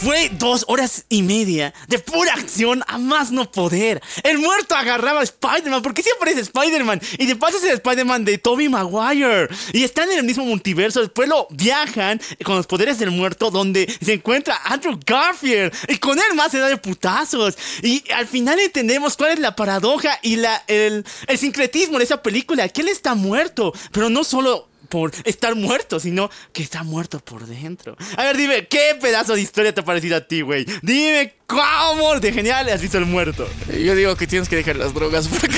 Fue 0.01 0.31
dos 0.39 0.65
horas 0.69 1.07
y 1.09 1.23
media 1.23 1.75
de 1.89 1.99
pura 1.99 2.33
acción 2.33 2.85
a 2.87 2.99
más 2.99 3.33
no 3.33 3.51
poder. 3.51 4.01
El 4.23 4.39
muerto 4.39 4.77
agarraba 4.77 5.21
a 5.21 5.25
Spider-Man, 5.25 5.83
porque 5.83 6.05
siempre 6.05 6.31
es 6.31 6.39
Spider-Man. 6.39 7.01
Y 7.19 7.27
de 7.27 7.35
paso 7.35 7.59
es 7.59 7.65
el 7.65 7.73
Spider-Man 7.73 8.25
de 8.25 8.39
Tobey 8.39 8.69
Maguire. 8.69 9.49
Y 9.73 9.83
están 9.83 10.09
en 10.13 10.19
el 10.19 10.25
mismo 10.25 10.45
multiverso. 10.45 11.01
Después 11.01 11.29
lo 11.29 11.49
viajan 11.51 12.21
con 12.45 12.57
los 12.57 12.69
poderes 12.69 13.01
del 13.01 13.11
muerto, 13.11 13.51
donde 13.51 13.93
se 14.01 14.13
encuentra 14.13 14.61
Andrew 14.65 15.01
Garfield. 15.05 15.75
Y 15.89 15.99
con 15.99 16.17
él 16.17 16.37
más 16.37 16.53
se 16.53 16.59
da 16.59 16.69
de 16.69 16.77
putazos. 16.77 17.59
Y 17.83 18.05
al 18.13 18.29
final 18.29 18.61
entendemos 18.61 19.17
cuál 19.17 19.33
es 19.33 19.41
la 19.41 19.57
paradoja 19.57 20.21
y 20.23 20.35
el, 20.69 21.05
el 21.27 21.39
sincretismo 21.39 21.99
de 21.99 22.05
esa 22.05 22.23
película. 22.23 22.69
Que 22.69 22.83
él 22.83 22.89
está 22.89 23.17
muerto, 23.17 23.73
pero 23.91 24.11
no 24.11 24.23
solo 24.23 24.69
por 24.89 25.13
estar 25.25 25.55
muerto, 25.55 26.01
sino 26.01 26.31
que 26.53 26.63
está 26.63 26.83
muerto 26.83 27.21
por 27.21 27.47
dentro. 27.47 27.97
A 28.17 28.25
ver, 28.25 28.37
dime, 28.37 28.67
¿qué 28.67 28.97
pedazo 29.01 29.35
de 29.35 29.43
historia 29.43 29.73
te 29.73 29.81
ha 29.81 29.85
parecido 29.85 30.17
a 30.17 30.21
ti, 30.21 30.41
güey? 30.41 30.65
Dime, 30.83 31.35
¿cómo 31.47 32.19
de 32.21 32.33
genial 32.33 32.69
has 32.69 32.81
visto 32.81 32.99
el 32.99 33.07
muerto? 33.07 33.49
Yo 33.69 33.95
digo 33.95 34.17
que 34.17 34.27
tienes 34.27 34.49
que 34.49 34.57
dejar 34.57 34.77
las 34.77 34.95
drogas 34.95 35.29
porque... 35.29 35.49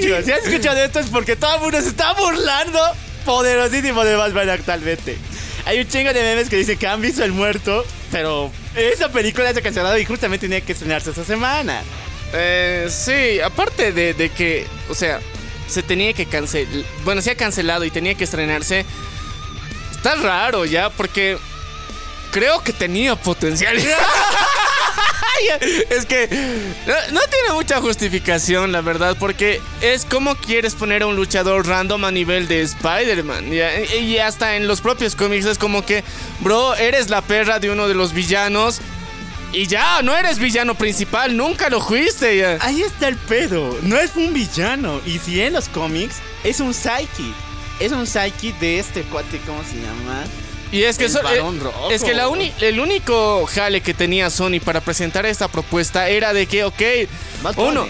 Si 0.00 0.32
has 0.32 0.46
escuchado 0.46 0.78
esto 0.78 1.00
es 1.00 1.06
porque 1.06 1.36
todo 1.36 1.54
el 1.56 1.60
mundo 1.60 1.80
se 1.80 1.88
está 1.88 2.12
burlando 2.14 2.80
poderosísimo 3.24 4.04
de 4.04 4.16
Batman 4.16 4.50
actualmente. 4.50 5.16
Hay 5.66 5.78
un 5.80 5.88
chingo 5.88 6.12
de 6.12 6.22
memes 6.22 6.48
que 6.48 6.56
dicen 6.56 6.78
que 6.78 6.86
han 6.86 7.00
visto 7.00 7.22
el 7.22 7.32
muerto, 7.32 7.84
pero 8.10 8.50
esa 8.74 9.10
película 9.10 9.52
se 9.52 9.60
ha 9.60 9.62
cancelado 9.62 9.98
y 9.98 10.04
justamente 10.04 10.46
tenía 10.46 10.60
que 10.62 10.72
estrenarse 10.72 11.10
esta 11.10 11.24
semana. 11.24 11.82
Eh, 12.32 12.88
sí, 12.90 13.40
aparte 13.40 13.92
de, 13.92 14.14
de 14.14 14.30
que, 14.30 14.66
o 14.88 14.94
sea, 14.94 15.20
se 15.70 15.82
tenía 15.82 16.12
que 16.12 16.26
cancelar. 16.26 16.84
Bueno, 17.04 17.22
se 17.22 17.30
ha 17.30 17.34
cancelado 17.34 17.84
y 17.84 17.90
tenía 17.90 18.14
que 18.14 18.24
estrenarse. 18.24 18.84
Está 19.92 20.14
raro 20.16 20.64
ya, 20.64 20.90
porque 20.90 21.38
creo 22.30 22.62
que 22.62 22.72
tenía 22.72 23.16
potencial. 23.16 23.76
es 25.90 26.06
que 26.06 26.28
no, 26.86 26.94
no 27.12 27.20
tiene 27.30 27.52
mucha 27.52 27.80
justificación, 27.80 28.72
la 28.72 28.80
verdad, 28.80 29.16
porque 29.18 29.60
es 29.80 30.04
como 30.04 30.34
quieres 30.36 30.74
poner 30.74 31.02
a 31.02 31.06
un 31.06 31.16
luchador 31.16 31.66
random 31.66 32.04
a 32.04 32.10
nivel 32.10 32.48
de 32.48 32.62
Spider-Man. 32.62 33.52
y 33.52 34.18
hasta 34.18 34.56
en 34.56 34.66
los 34.66 34.80
propios 34.80 35.16
cómics 35.16 35.46
es 35.46 35.58
como 35.58 35.84
que, 35.84 36.04
bro, 36.40 36.74
eres 36.74 37.10
la 37.10 37.22
perra 37.22 37.58
de 37.58 37.70
uno 37.70 37.88
de 37.88 37.94
los 37.94 38.12
villanos. 38.12 38.80
Y 39.52 39.66
ya, 39.66 40.00
no 40.02 40.16
eres 40.16 40.38
villano 40.38 40.74
principal, 40.76 41.36
nunca 41.36 41.68
lo 41.68 41.80
fuiste. 41.80 42.36
ya. 42.38 42.58
Ahí 42.60 42.82
está 42.82 43.08
el 43.08 43.16
pedo. 43.16 43.76
No 43.82 43.98
es 43.98 44.14
un 44.16 44.32
villano. 44.32 45.00
Y 45.04 45.18
si 45.18 45.40
en 45.40 45.54
los 45.54 45.68
cómics 45.68 46.16
es 46.44 46.60
un 46.60 46.72
psychic. 46.72 47.34
Es 47.80 47.92
un 47.92 48.06
psychic 48.06 48.56
de 48.58 48.78
este 48.78 49.02
cuate, 49.02 49.40
¿cómo 49.46 49.62
se 49.64 49.76
llama? 49.76 50.24
Y 50.70 50.84
es 50.84 50.98
que, 50.98 51.06
El 51.06 51.16
eh, 51.16 51.42
es 51.90 52.04
que 52.04 52.14
la 52.14 52.28
uni- 52.28 52.52
el 52.60 52.78
único 52.78 53.44
jale 53.46 53.80
que 53.80 53.92
tenía 53.92 54.30
Sony 54.30 54.60
para 54.64 54.80
presentar 54.80 55.26
esta 55.26 55.48
propuesta 55.48 56.08
era 56.08 56.32
de 56.32 56.46
que, 56.46 56.62
ok, 56.62 56.80
Bad 57.42 57.54
Bunny. 57.56 57.70
uno, 57.70 57.86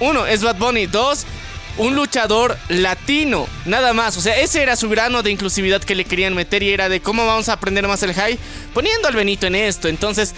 uno 0.00 0.26
es 0.26 0.42
Bad 0.42 0.56
Bunny, 0.56 0.86
dos, 0.86 1.26
un 1.76 1.94
luchador 1.94 2.56
latino, 2.70 3.46
nada 3.66 3.92
más. 3.92 4.16
O 4.16 4.22
sea, 4.22 4.40
ese 4.40 4.62
era 4.62 4.76
su 4.76 4.88
grano 4.88 5.22
de 5.22 5.30
inclusividad 5.30 5.82
que 5.82 5.94
le 5.94 6.06
querían 6.06 6.34
meter 6.34 6.62
y 6.62 6.70
era 6.70 6.88
de 6.88 7.02
cómo 7.02 7.26
vamos 7.26 7.50
a 7.50 7.54
aprender 7.54 7.86
más 7.86 8.02
el 8.02 8.14
high 8.14 8.38
poniendo 8.72 9.08
al 9.08 9.14
Benito 9.16 9.46
en 9.46 9.54
esto. 9.56 9.88
Entonces, 9.88 10.34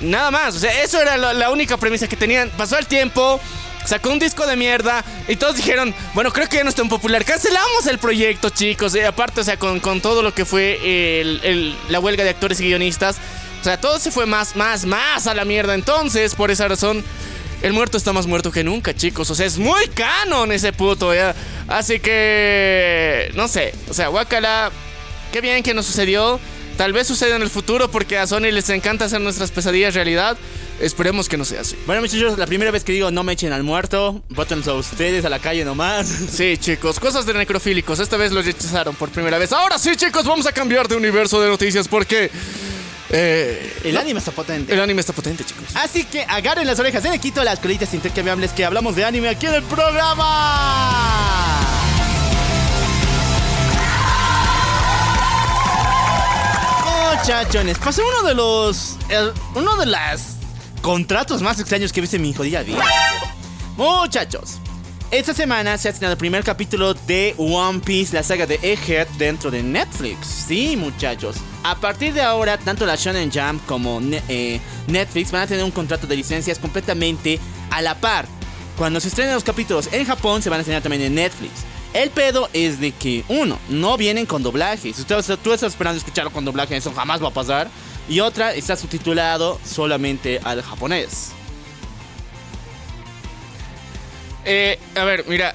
nada 0.00 0.30
más. 0.30 0.56
O 0.56 0.58
sea, 0.58 0.82
eso 0.82 1.00
era 1.00 1.16
la, 1.16 1.50
única 1.50 1.76
premisa 1.76 2.08
que 2.08 2.16
tenían. 2.16 2.50
Pasó 2.56 2.78
el 2.78 2.86
tiempo. 2.86 3.40
Sacó 3.84 4.10
un 4.10 4.18
disco 4.18 4.44
de 4.48 4.56
mierda 4.56 5.04
y 5.28 5.36
todos 5.36 5.54
dijeron, 5.54 5.94
bueno, 6.12 6.32
creo 6.32 6.48
que 6.48 6.56
ya 6.56 6.64
no 6.64 6.70
es 6.70 6.74
tan 6.74 6.88
popular. 6.88 7.24
Cancelamos 7.24 7.86
el 7.86 7.98
proyecto, 7.98 8.50
chicos. 8.50 8.96
Y 8.96 9.00
aparte, 9.00 9.42
o 9.42 9.44
sea, 9.44 9.58
con, 9.58 9.78
con 9.78 10.00
todo 10.00 10.22
lo 10.22 10.34
que 10.34 10.44
fue 10.44 11.22
la 11.88 12.00
huelga 12.00 12.24
de 12.24 12.30
actores 12.30 12.58
y 12.60 12.64
guionistas. 12.64 13.18
O 13.60 13.64
sea, 13.64 13.80
todo 13.80 14.00
se 14.00 14.10
fue 14.10 14.26
más, 14.26 14.56
más, 14.56 14.84
más 14.86 15.28
a 15.28 15.34
la 15.34 15.44
mierda. 15.44 15.74
Entonces, 15.74 16.34
por 16.34 16.50
esa 16.50 16.66
razón, 16.66 17.04
el 17.62 17.72
muerto 17.72 17.96
está 17.96 18.12
más 18.12 18.26
muerto 18.26 18.50
que 18.50 18.64
nunca, 18.64 18.94
chicos. 18.94 19.30
O 19.30 19.34
sea, 19.34 19.46
es 19.46 19.58
muy 19.58 19.86
canon 19.88 20.50
ese 20.52 20.72
puto, 20.72 21.14
¿ya? 21.14 21.34
Así 21.68 22.00
que, 22.00 23.30
no 23.34 23.46
sé. 23.46 23.72
O 23.88 23.94
sea, 23.94 24.08
guacala, 24.08 24.70
qué 25.32 25.40
bien 25.40 25.62
que 25.62 25.74
nos 25.74 25.86
sucedió. 25.86 26.40
Tal 26.76 26.92
vez 26.92 27.06
suceda 27.06 27.36
en 27.36 27.42
el 27.42 27.48
futuro 27.48 27.90
porque 27.90 28.18
a 28.18 28.26
Sony 28.26 28.50
les 28.52 28.68
encanta 28.68 29.06
hacer 29.06 29.20
nuestras 29.20 29.50
pesadillas 29.50 29.94
realidad. 29.94 30.36
Esperemos 30.78 31.26
que 31.26 31.38
no 31.38 31.44
sea 31.46 31.62
así. 31.62 31.74
Bueno, 31.86 32.02
muchachos, 32.02 32.36
la 32.36 32.46
primera 32.46 32.70
vez 32.70 32.84
que 32.84 32.92
digo 32.92 33.10
no 33.10 33.22
me 33.24 33.32
echen 33.32 33.50
al 33.54 33.62
muerto, 33.62 34.22
bótenlos 34.28 34.68
a 34.68 34.74
ustedes 34.74 35.24
a 35.24 35.30
la 35.30 35.38
calle 35.38 35.64
nomás. 35.64 36.06
Sí, 36.06 36.58
chicos, 36.58 37.00
cosas 37.00 37.24
de 37.24 37.32
necrofílicos. 37.32 37.98
Esta 37.98 38.18
vez 38.18 38.30
los 38.30 38.44
rechazaron 38.44 38.94
por 38.94 39.08
primera 39.08 39.38
vez. 39.38 39.52
Ahora 39.52 39.78
sí, 39.78 39.96
chicos, 39.96 40.26
vamos 40.26 40.46
a 40.46 40.52
cambiar 40.52 40.86
de 40.86 40.96
universo 40.96 41.40
de 41.40 41.48
noticias 41.48 41.88
porque 41.88 42.30
eh, 43.08 43.72
El 43.84 43.96
anime 43.96 44.18
está 44.18 44.32
potente. 44.32 44.74
el 44.74 44.80
anime 44.80 45.00
está 45.00 45.14
potente, 45.14 45.44
chicos. 45.44 45.64
Así 45.76 46.04
que 46.04 46.24
agarren 46.28 46.66
las 46.66 46.78
orejas, 46.78 47.02
le 47.04 47.18
quito 47.18 47.42
las 47.42 47.58
colitas 47.58 47.94
intercambiables 47.94 48.52
que 48.52 48.66
hablamos 48.66 48.94
de 48.96 49.04
anime 49.06 49.30
aquí 49.30 49.46
en 49.46 49.54
el 49.54 49.62
programa. 49.62 51.45
Muchachones, 57.18 57.78
pasó 57.78 58.02
uno 58.06 58.28
de 58.28 58.34
los. 58.34 58.96
uno 59.54 59.76
de 59.76 59.86
los 59.86 60.20
contratos 60.82 61.40
más 61.40 61.58
extraños 61.58 61.92
que 61.92 62.00
he 62.00 62.02
visto 62.02 62.16
en 62.16 62.22
mi 62.22 62.34
jodida 62.34 62.62
vida. 62.62 62.84
Muchachos, 63.76 64.58
esta 65.10 65.32
semana 65.32 65.78
se 65.78 65.88
ha 65.88 65.90
estrenado 65.92 66.12
el 66.12 66.18
primer 66.18 66.44
capítulo 66.44 66.94
de 66.94 67.34
One 67.38 67.80
Piece, 67.80 68.14
la 68.14 68.22
saga 68.22 68.46
de 68.46 68.60
Egghead, 68.62 69.08
dentro 69.18 69.50
de 69.50 69.62
Netflix. 69.62 70.26
Sí, 70.26 70.76
muchachos. 70.76 71.36
A 71.64 71.76
partir 71.76 72.12
de 72.12 72.22
ahora, 72.22 72.58
tanto 72.58 72.84
la 72.84 72.96
Shonen 72.96 73.32
Jump 73.32 73.64
como 73.66 74.00
eh, 74.28 74.60
Netflix 74.86 75.32
van 75.32 75.42
a 75.42 75.46
tener 75.46 75.64
un 75.64 75.70
contrato 75.70 76.06
de 76.06 76.16
licencias 76.16 76.58
completamente 76.58 77.40
a 77.70 77.80
la 77.82 77.94
par. 77.94 78.26
Cuando 78.76 79.00
se 79.00 79.08
estrenen 79.08 79.34
los 79.34 79.44
capítulos 79.44 79.88
en 79.90 80.04
Japón, 80.04 80.42
se 80.42 80.50
van 80.50 80.58
a 80.58 80.60
estrenar 80.60 80.82
también 80.82 81.02
en 81.02 81.14
Netflix. 81.14 81.64
El 81.92 82.10
pedo 82.10 82.48
es 82.52 82.78
de 82.80 82.92
que, 82.92 83.24
uno, 83.28 83.58
no 83.68 83.96
vienen 83.96 84.26
con 84.26 84.42
doblaje. 84.42 84.92
Si 84.92 85.00
usted- 85.00 85.38
tú 85.42 85.52
estás 85.52 85.72
esperando 85.72 85.98
escucharlo 85.98 86.30
con 86.30 86.44
doblaje, 86.44 86.76
eso 86.76 86.92
jamás 86.92 87.22
va 87.22 87.28
a 87.28 87.32
pasar. 87.32 87.68
Y 88.08 88.20
otra, 88.20 88.54
está 88.54 88.76
subtitulado 88.76 89.58
solamente 89.64 90.40
al 90.44 90.62
japonés. 90.62 91.30
Eh, 94.44 94.78
a 94.94 95.04
ver, 95.04 95.24
mira, 95.26 95.54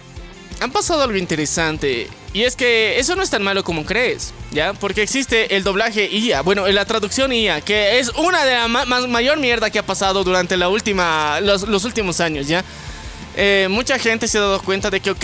han 0.60 0.72
pasado 0.72 1.02
algo 1.04 1.16
interesante. 1.18 2.10
Y 2.34 2.44
es 2.44 2.56
que 2.56 2.98
eso 2.98 3.16
no 3.16 3.24
es 3.24 3.30
tan 3.30 3.44
malo 3.44 3.62
como 3.64 3.86
crees, 3.86 4.34
¿ya? 4.52 4.72
Porque 4.74 5.02
existe 5.02 5.56
el 5.58 5.64
doblaje 5.64 6.10
IA, 6.10 6.42
bueno, 6.42 6.66
la 6.68 6.86
traducción 6.86 7.34
IA, 7.34 7.60
que 7.60 8.00
es 8.00 8.08
una 8.10 8.46
de 8.46 8.54
las 8.54 8.70
ma- 8.70 8.86
más 8.86 9.06
mayor 9.10 9.38
mierda 9.38 9.70
que 9.70 9.80
ha 9.80 9.86
pasado 9.86 10.24
durante 10.24 10.56
la 10.56 10.70
última, 10.70 11.42
los 11.42 11.84
últimos 11.84 12.22
años, 12.22 12.48
¿ya? 12.48 12.64
Eh, 13.36 13.68
mucha 13.70 13.98
gente 13.98 14.28
se 14.28 14.38
ha 14.38 14.42
dado 14.42 14.62
cuenta 14.62 14.90
de 14.90 15.00
que, 15.00 15.12
ok, 15.12 15.24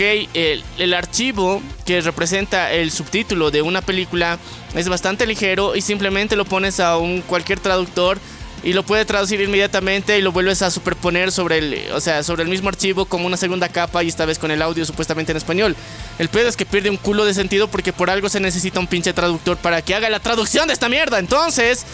el, 0.78 0.94
archivo 0.94 1.62
que 1.84 2.00
representa 2.00 2.72
el 2.72 2.90
subtítulo 2.90 3.50
de 3.50 3.62
una 3.62 3.82
película 3.82 4.38
es 4.74 4.88
bastante 4.88 5.26
ligero 5.26 5.76
y 5.76 5.82
simplemente 5.82 6.36
lo 6.36 6.44
pones 6.44 6.80
a 6.80 6.96
un 6.96 7.20
cualquier 7.20 7.60
traductor 7.60 8.18
y 8.62 8.72
lo 8.72 8.82
puede 8.82 9.04
traducir 9.04 9.40
inmediatamente 9.40 10.18
y 10.18 10.22
lo 10.22 10.32
vuelves 10.32 10.62
a 10.62 10.70
superponer 10.70 11.30
sobre 11.30 11.58
el, 11.58 11.92
o 11.92 12.00
sea, 12.00 12.22
sobre 12.22 12.42
el 12.42 12.48
mismo 12.48 12.68
archivo 12.68 13.04
como 13.04 13.26
una 13.26 13.36
segunda 13.36 13.68
capa 13.68 14.02
y 14.02 14.08
esta 14.08 14.24
vez 14.24 14.38
con 14.38 14.50
el 14.50 14.62
audio 14.62 14.84
supuestamente 14.84 15.32
en 15.32 15.36
español. 15.36 15.76
El 16.18 16.28
pedo 16.28 16.48
es 16.48 16.56
que 16.56 16.66
pierde 16.66 16.90
un 16.90 16.96
culo 16.96 17.24
de 17.24 17.34
sentido 17.34 17.68
porque 17.68 17.92
por 17.92 18.10
algo 18.10 18.28
se 18.28 18.40
necesita 18.40 18.80
un 18.80 18.86
pinche 18.86 19.12
traductor 19.12 19.58
para 19.58 19.82
que 19.82 19.94
haga 19.94 20.10
la 20.10 20.18
traducción 20.18 20.66
de 20.66 20.72
esta 20.72 20.88
mierda. 20.88 21.18
Entonces, 21.18 21.84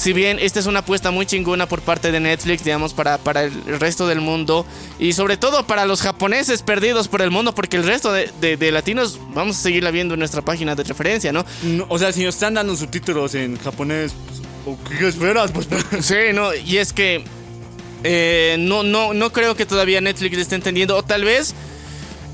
si 0.00 0.12
bien 0.14 0.38
esta 0.40 0.58
es 0.60 0.64
una 0.66 0.78
apuesta 0.78 1.10
muy 1.10 1.26
chingona 1.26 1.66
por 1.68 1.82
parte 1.82 2.10
de 2.10 2.20
Netflix, 2.20 2.64
digamos, 2.64 2.94
para, 2.94 3.18
para 3.18 3.42
el 3.44 3.52
resto 3.78 4.06
del 4.08 4.20
mundo 4.22 4.64
y 4.98 5.12
sobre 5.12 5.36
todo 5.36 5.66
para 5.66 5.84
los 5.84 6.00
japoneses 6.00 6.62
perdidos 6.62 7.06
por 7.08 7.20
el 7.20 7.30
mundo, 7.30 7.54
porque 7.54 7.76
el 7.76 7.84
resto 7.84 8.10
de, 8.10 8.30
de- 8.40 8.56
de 8.56 8.72
latinos 8.72 9.18
vamos 9.34 9.58
a 9.58 9.60
seguirla 9.60 9.90
viendo 9.90 10.14
en 10.14 10.20
nuestra 10.20 10.40
página 10.42 10.74
de 10.74 10.84
referencia, 10.84 11.32
¿no? 11.32 11.44
No, 11.62 11.84
o 11.90 11.98
sea, 11.98 12.12
si 12.12 12.24
nos 12.24 12.34
están 12.34 12.54
dando 12.54 12.74
subtítulos 12.76 13.34
en 13.34 13.58
japonés, 13.58 14.12
pues, 14.26 14.40
¿o 14.66 14.78
¿qué 14.98 15.06
esperas? 15.08 15.50
Pues, 15.52 15.68
Sí, 16.00 16.14
no, 16.32 16.54
y 16.54 16.78
es 16.78 16.92
que 16.94 17.22
eh, 18.02 18.56
no, 18.58 18.82
no, 18.82 19.12
no 19.12 19.30
creo 19.32 19.54
que 19.54 19.66
todavía 19.66 20.00
Netflix 20.00 20.38
esté 20.38 20.54
entendiendo, 20.54 20.96
o 20.96 21.02
tal 21.02 21.24
vez 21.24 21.54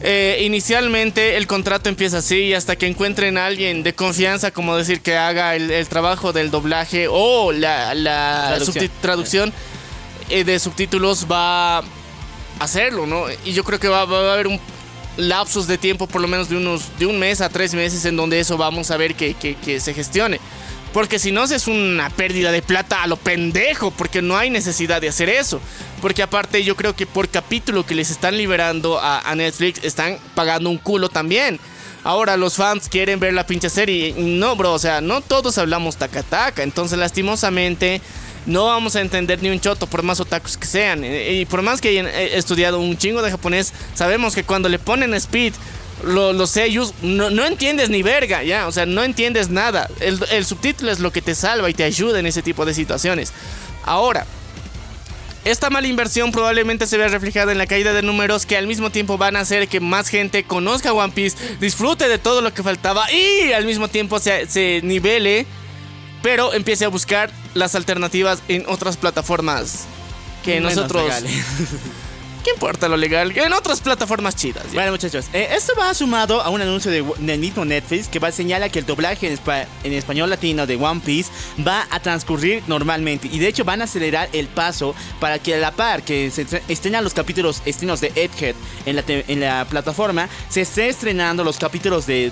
eh, 0.03 0.43
inicialmente 0.45 1.37
el 1.37 1.47
contrato 1.47 1.89
empieza 1.89 2.19
así 2.19 2.37
y 2.39 2.55
hasta 2.55 2.77
que 2.77 2.87
encuentren 2.87 3.39
a 3.39 3.47
alguien 3.47 3.83
de 3.83 3.95
confianza, 3.95 4.51
como 4.51 4.77
decir 4.77 5.01
que 5.01 5.17
haga 5.17 5.57
el, 5.57 5.71
el 5.71 5.87
trabajo 5.89 6.33
del 6.33 6.51
doblaje 6.51 7.07
o 7.11 7.53
la, 7.53 7.95
la 7.95 8.55
Traducción. 8.57 8.85
subti- 8.85 8.91
traducción 9.01 9.53
eh, 10.29 10.45
de 10.45 10.59
subtítulos 10.59 11.27
va 11.31 11.79
a 11.79 11.83
hacerlo, 12.61 13.07
¿no? 13.07 13.25
Y 13.45 13.53
yo 13.53 13.65
creo 13.65 13.81
que 13.81 13.89
va, 13.89 14.05
va 14.05 14.31
a 14.31 14.33
haber 14.35 14.47
un 14.49 14.61
lapsus 15.17 15.67
de 15.67 15.79
tiempo, 15.79 16.07
por 16.07 16.21
lo 16.21 16.29
menos 16.29 16.49
de 16.51 16.57
unos 16.57 16.97
de 16.99 17.07
un 17.07 17.19
mes 17.19 17.41
a 17.41 17.49
tres 17.49 17.73
meses, 17.75 18.05
en 18.05 18.17
donde 18.17 18.39
eso 18.39 18.57
vamos 18.59 18.91
a 18.91 18.97
ver 18.99 19.15
que, 19.15 19.33
que- 19.35 19.55
que 19.57 19.81
se 19.81 19.95
gestione. 19.95 20.41
Porque 20.93 21.19
si 21.19 21.31
no, 21.33 21.45
es 21.45 21.67
una 21.69 22.09
pérdida 22.11 22.53
de 22.53 22.63
plata 22.63 23.03
a 23.03 23.07
lo 23.07 23.17
pendejo, 23.17 23.91
porque 23.91 24.23
no 24.23 24.37
hay 24.37 24.49
necesidad 24.51 25.01
de 25.01 25.09
hacer 25.09 25.29
eso. 25.29 25.61
Porque 26.01 26.23
aparte, 26.23 26.63
yo 26.63 26.77
creo 26.77 26.95
que 26.95 27.07
por 27.07 27.29
capítulo 27.29 27.87
que 27.87 27.95
les 27.95 28.11
están 28.11 28.37
liberando 28.37 28.99
a, 29.01 29.35
Netflix, 29.35 29.83
están 29.83 30.19
pagando 30.35 30.71
un 30.71 30.79
culo 30.79 31.09
también. 31.09 31.59
Ahora 32.05 32.37
los 32.37 32.55
fans 32.55 32.89
quieren 32.89 33.19
ver 33.19 33.33
la 33.33 33.47
pinche 33.47 33.69
serie. 33.71 34.15
No, 34.17 34.55
bro, 34.57 34.73
o 34.75 34.79
sea, 34.79 35.01
no 35.01 35.21
todos 35.23 35.59
hablamos 35.59 35.97
taca 35.97 36.23
taca. 36.23 36.63
Entonces, 36.63 36.99
lastimosamente, 36.99 38.01
no 38.45 38.67
vamos 38.67 38.95
a 38.95 39.01
entender 39.01 39.43
ni 39.43 39.49
un 39.49 39.59
choto, 39.61 39.87
por 39.89 40.03
más 40.03 40.21
otakus 40.21 40.57
que 40.57 40.67
sean. 40.67 41.03
Eh, 41.03 41.33
Y 41.41 41.47
por 41.47 41.63
más 41.63 41.81
que 41.81 41.89
hayan 41.89 42.07
eh, 42.07 42.37
estudiado 42.37 42.79
un 42.79 42.97
chingo 42.97 43.23
de 43.23 43.31
japonés, 43.31 43.73
sabemos 43.95 44.35
que 44.35 44.45
cuando 44.45 44.69
le 44.69 44.79
ponen 44.79 45.15
speed, 45.15 45.55
lo- 46.05 46.33
los 46.35 46.51
sellos, 46.51 46.93
no, 47.03 47.31
no 47.31 47.45
entiendes 47.45 47.89
ni 47.89 48.03
verga, 48.03 48.45
ya. 48.45 48.69
O 48.69 48.73
sea, 48.73 48.87
no 48.87 49.03
entiendes 49.03 49.49
nada. 49.49 49.89
El, 49.99 50.21
el 50.31 50.45
subtítulo 50.45 50.93
es 50.93 51.01
lo 51.01 51.11
que 51.11 51.23
te 51.23 51.35
salva 51.35 51.71
y 51.71 51.75
te 51.75 51.83
ayuda 51.85 52.21
en 52.21 52.27
ese 52.27 52.43
tipo 52.43 52.65
de 52.67 52.75
situaciones. 52.75 53.33
Ahora, 53.83 54.27
esta 55.47 55.71
mala 55.71 55.87
inversión 55.87 56.33
probablemente 56.33 56.89
se 56.89 56.99
vea 56.99 57.07
reflejada 57.07 57.53
en 57.53 57.59
la 57.59 57.69
caída 57.69 57.93
de 57.93 58.03
números 58.03 58.47
que 58.47 58.57
al 58.57 58.67
mismo 58.67 58.91
tiempo 58.91 59.17
van 59.17 59.37
a 59.37 59.41
hacer 59.41 59.69
que 59.69 59.79
más 59.79 60.09
gente 60.09 60.43
conozca 60.43 60.93
One 60.93 61.13
Piece, 61.13 61.37
disfrute 61.61 62.09
de 62.09 62.19
todo 62.19 62.43
lo 62.43 62.53
que 62.53 62.65
faltaba 62.65 63.11
y 63.13 63.53
al 63.53 63.65
mismo 63.65 63.87
tiempo 63.87 64.19
se, 64.19 64.47
se 64.49 64.81
nivele, 64.83 65.47
pero 66.21 66.53
empiece 66.53 66.85
a 66.85 66.89
buscar 66.89 67.31
las 67.55 67.77
alternativas 67.77 68.43
en 68.49 68.65
otras 68.67 68.97
plataformas 68.97 69.87
que 70.45 70.55
Menos 70.55 70.75
nosotros... 70.75 71.13
¿Qué 72.47 72.53
importa 72.53 72.87
lo 72.87 72.97
legal? 72.97 73.37
En 73.37 73.53
otras 73.53 73.81
plataformas 73.81 74.37
chidas. 74.37 74.63
ya. 74.67 74.75
Bueno, 74.75 74.93
muchachos, 74.93 75.27
eh, 75.33 75.49
esto 75.57 75.73
va 75.77 75.93
sumado 75.95 76.41
a 76.41 76.49
un 76.49 76.61
anuncio 76.63 76.93
de, 76.93 77.05
del 77.19 77.41
mismo 77.41 77.65
Netflix 77.65 78.07
que 78.07 78.21
va 78.21 78.29
a 78.29 78.33
señalar 78.33 78.71
que 78.71 78.79
el 78.79 78.87
doblaje 78.87 79.27
en, 79.27 79.39
en 79.83 79.93
español 79.93 80.31
latino 80.31 80.65
de 80.65 80.77
One 80.77 81.01
Piece 81.05 81.29
va 81.67 81.89
a 81.91 81.99
transcurrir 81.99 82.63
normalmente 82.69 83.29
y 83.33 83.41
de 83.41 83.49
hecho 83.49 83.65
van 83.65 83.81
a 83.81 83.85
acelerar 83.85 84.29
el 84.33 84.47
paso 84.47 84.95
para 85.19 85.41
que 85.41 85.57
a 85.57 85.59
la 85.59 85.73
par 85.73 86.05
que 86.05 86.31
se 86.31 86.47
estre- 86.47 86.63
estrenan 86.69 87.03
los 87.03 87.15
capítulos 87.15 87.63
estrenos 87.65 88.01
de 88.01 88.13
Egghead 88.15 88.55
en 88.87 88.95
la, 88.95 89.03
en 89.09 89.41
la 89.41 89.65
plataforma, 89.65 90.29
se 90.49 90.61
esté 90.61 90.89
estrenando 90.89 91.43
los 91.43 91.59
capítulos 91.59 92.07
de 92.07 92.31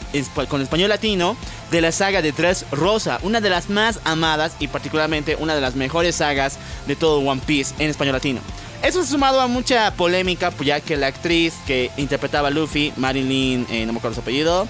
con 0.48 0.62
español 0.62 0.90
latino 0.90 1.36
de 1.72 1.80
la 1.80 1.90
saga 1.90 2.22
de 2.22 2.30
Tres 2.30 2.66
Rosa, 2.70 3.18
una 3.22 3.40
de 3.40 3.50
las 3.50 3.68
más 3.68 3.98
amadas 4.04 4.52
y 4.60 4.68
particularmente 4.68 5.34
una 5.40 5.56
de 5.56 5.60
las 5.60 5.74
mejores 5.74 6.14
sagas 6.14 6.56
de 6.86 6.94
todo 6.94 7.18
One 7.18 7.42
Piece 7.44 7.74
en 7.80 7.90
español 7.90 8.12
latino. 8.12 8.40
Eso 8.84 9.00
ha 9.00 9.06
sumado 9.06 9.40
a 9.40 9.46
mucha 9.46 9.94
polémica, 9.94 10.50
pues 10.50 10.66
ya 10.66 10.78
que 10.78 10.98
la 10.98 11.06
actriz 11.06 11.54
que 11.66 11.90
interpretaba 11.96 12.48
a 12.48 12.50
Luffy, 12.50 12.92
Marilyn, 12.98 13.66
eh, 13.70 13.86
no 13.86 13.94
me 13.94 13.98
acuerdo 13.98 14.16
su 14.16 14.20
apellido, 14.20 14.68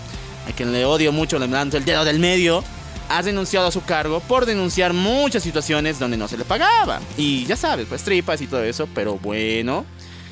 a 0.48 0.52
quien 0.54 0.72
le 0.72 0.84
odio 0.84 1.10
mucho, 1.10 1.36
le 1.40 1.48
levanto 1.48 1.76
el 1.76 1.84
dedo 1.84 2.04
del 2.04 2.20
medio, 2.20 2.62
ha 3.08 3.22
renunciado 3.22 3.66
a 3.66 3.72
su 3.72 3.82
cargo 3.82 4.20
por 4.20 4.46
denunciar 4.46 4.92
muchas 4.92 5.42
situaciones 5.42 5.98
donde 5.98 6.16
no 6.16 6.28
se 6.28 6.38
le 6.38 6.44
pagaba. 6.44 7.00
Y 7.16 7.44
ya 7.46 7.56
sabes, 7.56 7.86
pues 7.88 8.04
tripas 8.04 8.40
y 8.40 8.46
todo 8.46 8.62
eso, 8.62 8.88
pero 8.94 9.18
bueno. 9.18 9.84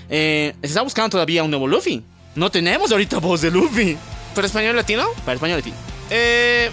Eh, 0.08 0.54
se 0.60 0.68
está 0.68 0.82
buscando 0.82 1.10
todavía 1.10 1.42
un 1.42 1.50
nuevo 1.50 1.66
Luffy. 1.66 2.04
No 2.36 2.52
tenemos 2.52 2.92
ahorita 2.92 3.18
voz 3.18 3.40
de 3.40 3.50
Luffy. 3.50 3.98
¿Pero 4.32 4.46
español 4.46 4.76
latino? 4.76 5.08
Para 5.24 5.34
español 5.34 5.58
latino. 5.58 5.76
Eh, 6.08 6.70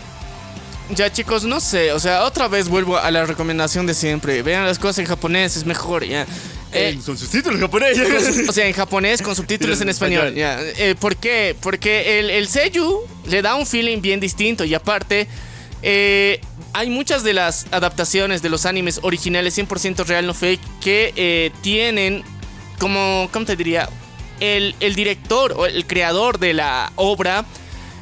ya 0.95 1.11
chicos, 1.11 1.43
no 1.43 1.59
sé, 1.59 1.91
o 1.91 1.99
sea, 1.99 2.23
otra 2.23 2.47
vez 2.47 2.69
vuelvo 2.69 2.97
a 2.97 3.09
la 3.09 3.25
recomendación 3.25 3.87
de 3.87 3.95
siempre. 3.95 4.43
Vean 4.43 4.65
las 4.65 4.77
cosas 4.77 4.99
en 4.99 5.05
japonés, 5.05 5.55
es 5.55 5.65
mejor, 5.65 6.05
ya. 6.05 6.27
Eh, 6.71 6.97
son 7.03 7.17
sus 7.17 7.29
títulos 7.29 7.59
japoneses. 7.59 8.47
o 8.49 8.51
sea, 8.53 8.67
en 8.67 8.73
japonés 8.73 9.21
con 9.21 9.35
subtítulos 9.35 9.81
en 9.81 9.89
español. 9.89 10.33
ya. 10.35 10.59
Eh, 10.61 10.95
¿Por 10.99 11.15
qué? 11.17 11.55
Porque 11.61 12.19
el, 12.19 12.29
el 12.29 12.47
Seiyu 12.47 13.01
le 13.27 13.41
da 13.41 13.55
un 13.55 13.65
feeling 13.65 14.01
bien 14.01 14.19
distinto 14.19 14.63
y 14.65 14.73
aparte... 14.73 15.27
eh, 15.81 16.39
hay 16.73 16.89
muchas 16.89 17.23
de 17.23 17.33
las 17.33 17.65
adaptaciones 17.71 18.41
de 18.43 18.49
los 18.49 18.65
animes 18.67 18.99
originales 19.01 19.57
100% 19.57 20.05
real 20.05 20.27
no 20.27 20.33
fake 20.35 20.61
que 20.81 21.13
eh, 21.15 21.51
tienen 21.61 22.23
como, 22.77 23.27
¿cómo 23.33 23.45
te 23.45 23.55
diría? 23.55 23.89
El, 24.39 24.75
el 24.79 24.93
director 24.95 25.53
o 25.57 25.65
el 25.65 25.85
creador 25.87 26.37
de 26.37 26.53
la 26.53 26.91
obra 26.95 27.43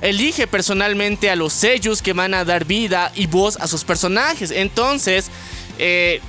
elige 0.01 0.47
personalmente 0.47 1.29
a 1.29 1.35
los 1.35 1.53
sellos 1.53 2.01
que 2.01 2.13
van 2.13 2.33
a 2.33 2.43
dar 2.45 2.65
vida 2.65 3.11
y 3.15 3.27
voz 3.27 3.57
a 3.57 3.67
sus 3.67 3.83
personajes. 3.85 4.51
Entonces, 4.51 5.29
eh, 5.79 6.19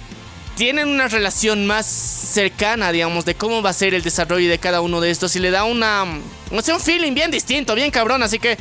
tienen 0.59 0.88
una 0.88 1.07
relación 1.07 1.68
más 1.68 1.87
cercana, 1.87 2.90
digamos, 2.90 3.25
de 3.25 3.37
cómo 3.37 3.62
va 3.62 3.71
a 3.71 3.73
ser 3.73 3.94
el 3.94 4.03
desarrollo 4.03 4.51
de 4.51 4.59
cada 4.59 4.81
uno 4.81 5.01
de 5.01 5.12
estos 5.12 5.37
y 5.37 5.38
le 5.38 5.53
da 5.53 5.62
una, 5.62 6.05
o 6.51 6.62
sea, 6.62 6.75
un 6.75 6.81
feeling 6.81 7.14
bien 7.14 7.31
distinto, 7.31 7.77
bien 7.77 7.92
cabrón, 7.92 8.25
así 8.25 8.40
que 8.40 8.59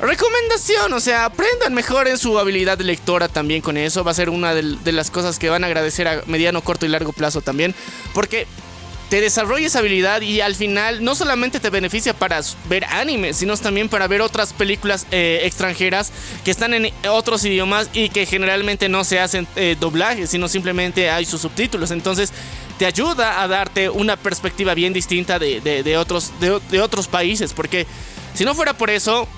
recomendación, 0.00 0.92
o 0.92 1.00
sea, 1.00 1.24
aprendan 1.24 1.72
mejor 1.72 2.08
en 2.08 2.18
su 2.18 2.38
habilidad 2.38 2.78
lectora 2.80 3.26
también 3.26 3.62
con 3.62 3.78
eso, 3.78 4.04
va 4.04 4.10
a 4.10 4.14
ser 4.14 4.28
una 4.28 4.52
de, 4.54 4.76
de 4.84 4.92
las 4.92 5.10
cosas 5.10 5.38
que 5.38 5.48
van 5.48 5.64
a 5.64 5.68
agradecer 5.68 6.08
a 6.08 6.22
mediano, 6.26 6.60
corto 6.60 6.84
y 6.84 6.90
largo 6.90 7.14
plazo 7.14 7.40
también, 7.40 7.74
porque 8.12 8.46
te 9.10 9.20
desarrolla 9.20 9.66
esa 9.66 9.80
habilidad 9.80 10.22
y 10.22 10.40
al 10.40 10.54
final 10.54 11.02
no 11.02 11.16
solamente 11.16 11.58
te 11.58 11.68
beneficia 11.68 12.14
para 12.14 12.40
ver 12.68 12.84
anime, 12.84 13.34
sino 13.34 13.56
también 13.56 13.88
para 13.88 14.06
ver 14.06 14.22
otras 14.22 14.52
películas 14.52 15.04
eh, 15.10 15.40
extranjeras 15.42 16.12
que 16.44 16.52
están 16.52 16.72
en 16.74 16.92
otros 17.08 17.44
idiomas 17.44 17.90
y 17.92 18.08
que 18.08 18.24
generalmente 18.24 18.88
no 18.88 19.02
se 19.02 19.18
hacen 19.18 19.48
eh, 19.56 19.76
doblajes, 19.78 20.30
sino 20.30 20.46
simplemente 20.46 21.10
hay 21.10 21.24
sus 21.24 21.40
subtítulos. 21.40 21.90
Entonces 21.90 22.32
te 22.78 22.86
ayuda 22.86 23.42
a 23.42 23.48
darte 23.48 23.90
una 23.90 24.16
perspectiva 24.16 24.74
bien 24.74 24.92
distinta 24.92 25.40
de, 25.40 25.96
otros, 25.98 26.32
de 26.40 26.80
otros 26.80 27.08
países, 27.08 27.52
porque 27.52 27.86
si 28.34 28.44
no 28.44 28.54
fuera 28.54 28.74
por 28.74 28.90
eso, 28.90 29.28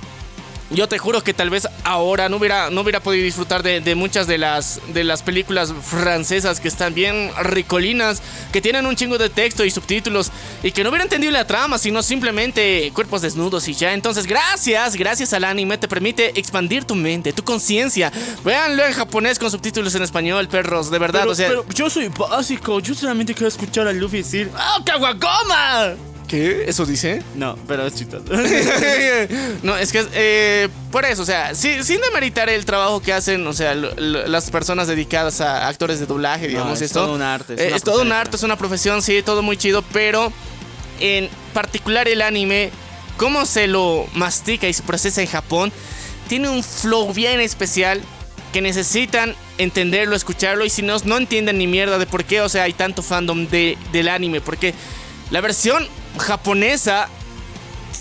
yo 0.74 0.88
te 0.88 0.98
juro 0.98 1.22
que 1.22 1.34
tal 1.34 1.50
vez 1.50 1.68
ahora 1.84 2.28
no 2.28 2.36
hubiera, 2.36 2.70
no 2.70 2.80
hubiera 2.80 3.00
podido 3.00 3.24
disfrutar 3.24 3.62
de, 3.62 3.80
de 3.80 3.94
muchas 3.94 4.26
de 4.26 4.38
las, 4.38 4.80
de 4.88 5.04
las 5.04 5.22
películas 5.22 5.72
francesas 5.82 6.60
que 6.60 6.68
están 6.68 6.94
bien 6.94 7.30
ricolinas, 7.42 8.22
que 8.52 8.60
tienen 8.60 8.86
un 8.86 8.96
chingo 8.96 9.18
de 9.18 9.28
texto 9.28 9.64
y 9.64 9.70
subtítulos 9.70 10.30
y 10.62 10.72
que 10.72 10.82
no 10.82 10.90
hubiera 10.90 11.04
entendido 11.04 11.32
la 11.32 11.46
trama, 11.46 11.78
sino 11.78 12.02
simplemente 12.02 12.90
cuerpos 12.94 13.22
desnudos 13.22 13.68
y 13.68 13.74
ya. 13.74 13.92
Entonces, 13.92 14.26
gracias, 14.26 14.96
gracias 14.96 15.32
al 15.32 15.44
anime 15.44 15.78
te 15.78 15.88
permite 15.88 16.38
expandir 16.38 16.84
tu 16.84 16.94
mente, 16.94 17.32
tu 17.32 17.42
conciencia. 17.42 18.12
Véanlo 18.44 18.84
en 18.84 18.92
japonés 18.92 19.38
con 19.38 19.50
subtítulos 19.50 19.94
en 19.94 20.02
español, 20.02 20.48
perros, 20.48 20.90
de 20.90 20.98
verdad. 20.98 21.20
Pero, 21.20 21.32
o 21.32 21.34
sea, 21.34 21.48
pero 21.48 21.66
yo 21.74 21.90
soy 21.90 22.08
básico, 22.08 22.80
yo 22.80 22.94
solamente 22.94 23.34
quiero 23.34 23.48
escuchar 23.48 23.86
a 23.86 23.92
Luffy 23.92 24.18
decir 24.18 24.50
¡Oh, 24.54 24.84
Kawakoma! 24.84 26.11
¿Qué? 26.32 26.64
¿Eso 26.66 26.86
dice? 26.86 27.22
No, 27.34 27.58
pero 27.68 27.86
es 27.86 27.94
chistoso. 27.94 28.24
no, 29.62 29.76
es 29.76 29.92
que 29.92 30.06
eh, 30.14 30.68
por 30.90 31.04
eso, 31.04 31.22
o 31.22 31.26
sea, 31.26 31.54
sin 31.54 32.00
demeritar 32.00 32.48
el 32.48 32.64
trabajo 32.64 33.00
que 33.02 33.12
hacen, 33.12 33.46
o 33.46 33.52
sea, 33.52 33.74
lo- 33.74 33.94
lo- 33.96 34.26
las 34.26 34.50
personas 34.50 34.88
dedicadas 34.88 35.40
a 35.42 35.68
actores 35.68 36.00
de 36.00 36.06
doblaje, 36.06 36.48
digamos 36.48 36.76
es 36.80 36.86
esto. 36.86 37.00
todo 37.04 37.14
un 37.14 37.22
arte, 37.22 37.54
es 37.54 37.60
Eh, 37.60 37.72
Es, 37.76 37.82
todo 37.82 38.00
un 38.02 38.12
arte, 38.12 38.36
es 38.36 38.42
una 38.42 38.56
profesión, 38.56 39.02
sí, 39.02 39.22
todo 39.22 39.42
muy 39.42 39.56
chido, 39.58 39.82
pero 39.92 40.32
en 41.00 41.28
particular 41.52 42.08
el 42.08 42.22
anime, 42.22 42.70
cómo 43.18 43.44
se 43.44 43.66
lo 43.66 44.06
mastica 44.14 44.66
y 44.68 44.72
se 44.72 44.82
procesa 44.82 45.20
en 45.20 45.28
Japón, 45.28 45.70
tiene 46.28 46.48
un 46.48 46.62
flow 46.64 47.12
bien 47.12 47.40
especial 47.40 48.00
que 48.54 48.62
necesitan 48.62 49.34
entenderlo, 49.58 50.16
escucharlo 50.16 50.64
y 50.64 50.70
si 50.70 50.80
no, 50.82 50.96
no 51.04 51.18
entienden 51.18 51.58
ni 51.58 51.66
mierda 51.66 51.98
de 51.98 52.06
por 52.06 52.24
qué, 52.24 52.40
o 52.40 52.48
sea, 52.48 52.62
hay 52.64 52.72
tanto 52.72 53.02
fandom 53.02 53.46
de, 53.48 53.76
del 53.92 54.08
anime, 54.08 54.40
porque 54.40 54.72
la 55.30 55.40
versión 55.40 55.86
japonesa 56.18 57.08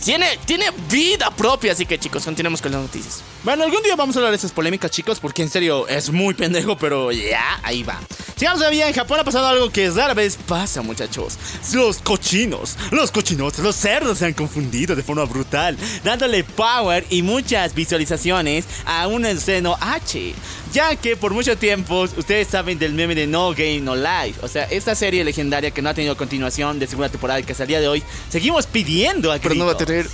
tiene, 0.04 0.38
tiene 0.46 0.66
vida 0.90 1.30
propia, 1.32 1.74
así 1.74 1.86
que 1.86 2.00
chicos, 2.00 2.24
continuemos 2.26 2.62
con 2.62 2.72
las 2.72 2.82
noticias. 2.82 3.22
Bueno, 3.44 3.64
algún 3.64 3.82
día 3.82 3.96
vamos 3.96 4.16
a 4.16 4.20
hablar 4.20 4.32
de 4.32 4.38
esas 4.38 4.52
polémicas, 4.52 4.92
chicos, 4.92 5.20
porque 5.20 5.42
en 5.42 5.50
serio 5.50 5.88
es 5.88 6.12
muy 6.12 6.36
pendejo, 6.36 6.78
pero 6.78 7.12
ya, 7.12 7.60
ahí 7.64 7.82
va. 7.82 8.00
Sigamos 8.36 8.60
todavía, 8.60 8.88
en 8.88 8.94
Japón 8.94 9.20
ha 9.20 9.24
pasado 9.24 9.48
algo 9.48 9.72
que 9.72 9.90
rara 9.90 10.14
vez 10.14 10.38
pasa, 10.38 10.84
muchachos. 10.84 11.40
Los 11.74 11.98
cochinos, 11.98 12.78
los 12.92 13.12
cochinos, 13.12 13.58
los 13.58 13.76
cerdos 13.76 14.20
se 14.20 14.28
han 14.28 14.34
confundido 14.34 14.96
de 14.96 15.02
forma 15.02 15.24
brutal, 15.26 15.76
dándole 16.04 16.44
power 16.44 17.04
y 17.10 17.24
muchas 17.24 17.74
visualizaciones 17.74 18.66
a 18.86 19.08
un 19.08 19.26
estreno 19.26 19.76
H. 19.82 20.36
Ya 20.72 20.96
que 20.96 21.18
por 21.18 21.34
mucho 21.34 21.58
tiempo 21.58 22.02
ustedes 22.02 22.48
saben 22.48 22.78
del 22.78 22.94
meme 22.94 23.16
de 23.16 23.26
No 23.26 23.52
Game 23.52 23.80
No 23.80 23.96
Life. 23.96 24.40
O 24.44 24.48
sea, 24.48 24.66
esta 24.66 24.94
serie 24.94 25.24
legendaria 25.24 25.72
que 25.72 25.82
no 25.82 25.90
ha 25.90 25.96
tenido 25.96 26.16
continuación 26.16 26.78
de 26.78 26.86
segunda 26.86 27.10
temporada 27.10 27.40
y 27.40 27.44
que 27.44 27.54
hasta 27.54 27.64
el 27.64 27.70
día 27.70 27.80
de 27.80 27.88
hoy 27.88 28.04
seguimos 28.30 28.68
pidiendo 28.68 29.32
a 29.32 29.40
Pero 29.40 29.56
no 29.56 29.66
va 29.66 29.72
a 29.72 29.78
tener. 29.78 30.08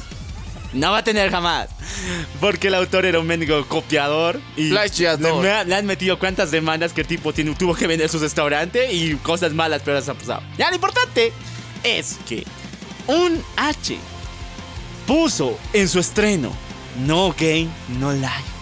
No 0.73 0.91
va 0.91 0.97
a 0.99 1.03
tener 1.03 1.32
jamás. 1.32 1.69
Porque 2.39 2.67
el 2.67 2.75
autor 2.75 3.06
era 3.06 3.19
un 3.19 3.27
mendigo 3.27 3.65
copiador. 3.67 4.39
Y 4.56 4.69
Plagiador. 4.69 5.43
Le, 5.43 5.65
le 5.65 5.75
han 5.75 5.86
metido 5.86 6.19
cuántas 6.19 6.51
demandas 6.51 6.93
que 6.93 7.01
el 7.01 7.08
tipo 7.08 7.34
tiene- 7.34 7.56
tuvo 7.56 7.73
que 7.75 7.88
vender 7.88 8.10
su 8.10 8.19
restaurante 8.19 8.91
y 8.91 9.15
cosas 9.15 9.53
malas, 9.53 9.82
pero 9.84 10.01
se 10.01 10.12
ha 10.12 10.13
pasado. 10.13 10.41
Ya 10.58 10.69
lo 10.69 10.75
importante 10.75 11.32
es 11.84 12.17
que 12.27 12.43
un 13.08 13.41
H 13.56 13.97
puso 15.06 15.58
en 15.73 15.88
su 15.88 15.99
estreno 15.99 16.51
No 17.06 17.34
Game, 17.38 17.69
No 17.99 18.12
Life. 18.12 18.57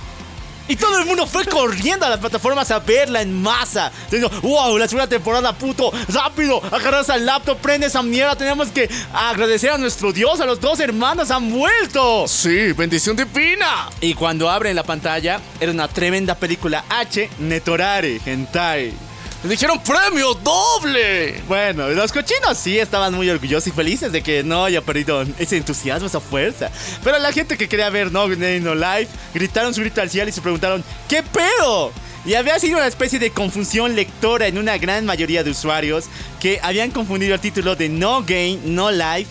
Y 0.67 0.75
todo 0.75 0.99
el 0.99 1.06
mundo 1.06 1.28
fue 1.28 1.45
corriendo 1.45 2.06
a 2.06 2.10
las 2.10 2.19
plataformas 2.19 2.71
a 2.71 2.80
verla 2.80 3.21
en 3.21 3.41
masa. 3.41 3.91
Diciendo, 4.10 4.32
wow, 4.41 4.78
la 4.78 4.88
segunda 4.88 5.08
temporada, 5.08 5.54
puto. 5.54 5.91
Rápido, 6.10 6.62
agarras 6.71 7.10
al 7.10 7.25
laptop, 7.25 7.58
prende 7.60 7.88
esa 7.88 8.01
mierda. 8.01 8.36
Tenemos 8.36 8.69
que 8.69 8.89
agradecer 9.13 9.71
a 9.71 9.78
nuestro 9.78 10.12
Dios, 10.12 10.39
a 10.39 10.45
los 10.45 10.60
dos 10.60 10.80
hermanos 10.80 11.30
han 11.32 11.51
vuelto. 11.51 12.28
Sí, 12.28 12.71
bendición 12.71 13.15
divina. 13.15 13.89
Y 14.01 14.13
cuando 14.13 14.49
abren 14.49 14.75
la 14.75 14.84
pantalla, 14.84 15.39
era 15.60 15.71
una 15.71 15.88
tremenda 15.88 16.36
película 16.36 16.86
H, 16.89 17.30
Netorare, 17.39 18.19
Hentai. 18.25 19.14
Le 19.43 19.50
dijeron 19.50 19.80
premio 19.84 20.34
doble. 20.34 21.41
Bueno, 21.48 21.89
los 21.89 22.12
cochinos 22.12 22.58
sí 22.58 22.80
estaban 22.80 23.13
muy 23.13 23.30
orgullosos 23.30 23.67
y 23.67 23.71
felices 23.71 24.12
de 24.12 24.24
que 24.24 24.43
no 24.43 24.65
haya 24.65 24.82
perdido 24.82 25.24
ese 25.38 25.58
entusiasmo, 25.58 26.08
esa 26.08 26.19
fuerza. 26.19 26.71
Pero 27.04 27.19
la 27.19 27.32
gente 27.32 27.58
que 27.58 27.69
quería 27.69 27.89
ver 27.89 28.12
No 28.12 28.28
No 28.28 28.76
Life 28.76 29.10
gritaron 29.34 29.74
su 29.74 29.82
grito 29.82 30.02
al 30.02 30.10
cielo 30.10 30.30
y 30.30 30.34
se 30.34 30.41
preguntaron: 30.41 30.84
¿Qué 31.08 31.21
pedo? 31.21 31.91
Y 32.26 32.34
había 32.34 32.58
sido 32.60 32.78
una 32.78 32.88
especie 32.88 33.19
de 33.19 33.30
confusión 33.30 33.95
lectora 33.95 34.48
en 34.48 34.58
una 34.58 34.80
gran 34.80 35.06
mayoría 35.06 35.43
de 35.43 35.52
usuarios 35.52 36.06
que 36.39 36.60
habían 36.63 36.89
confundido 36.89 37.36
el 37.36 37.39
título 37.39 37.76
de 37.76 37.88
No 37.88 38.24
Game 38.24 38.60
No 38.63 38.89
Life 38.89 39.30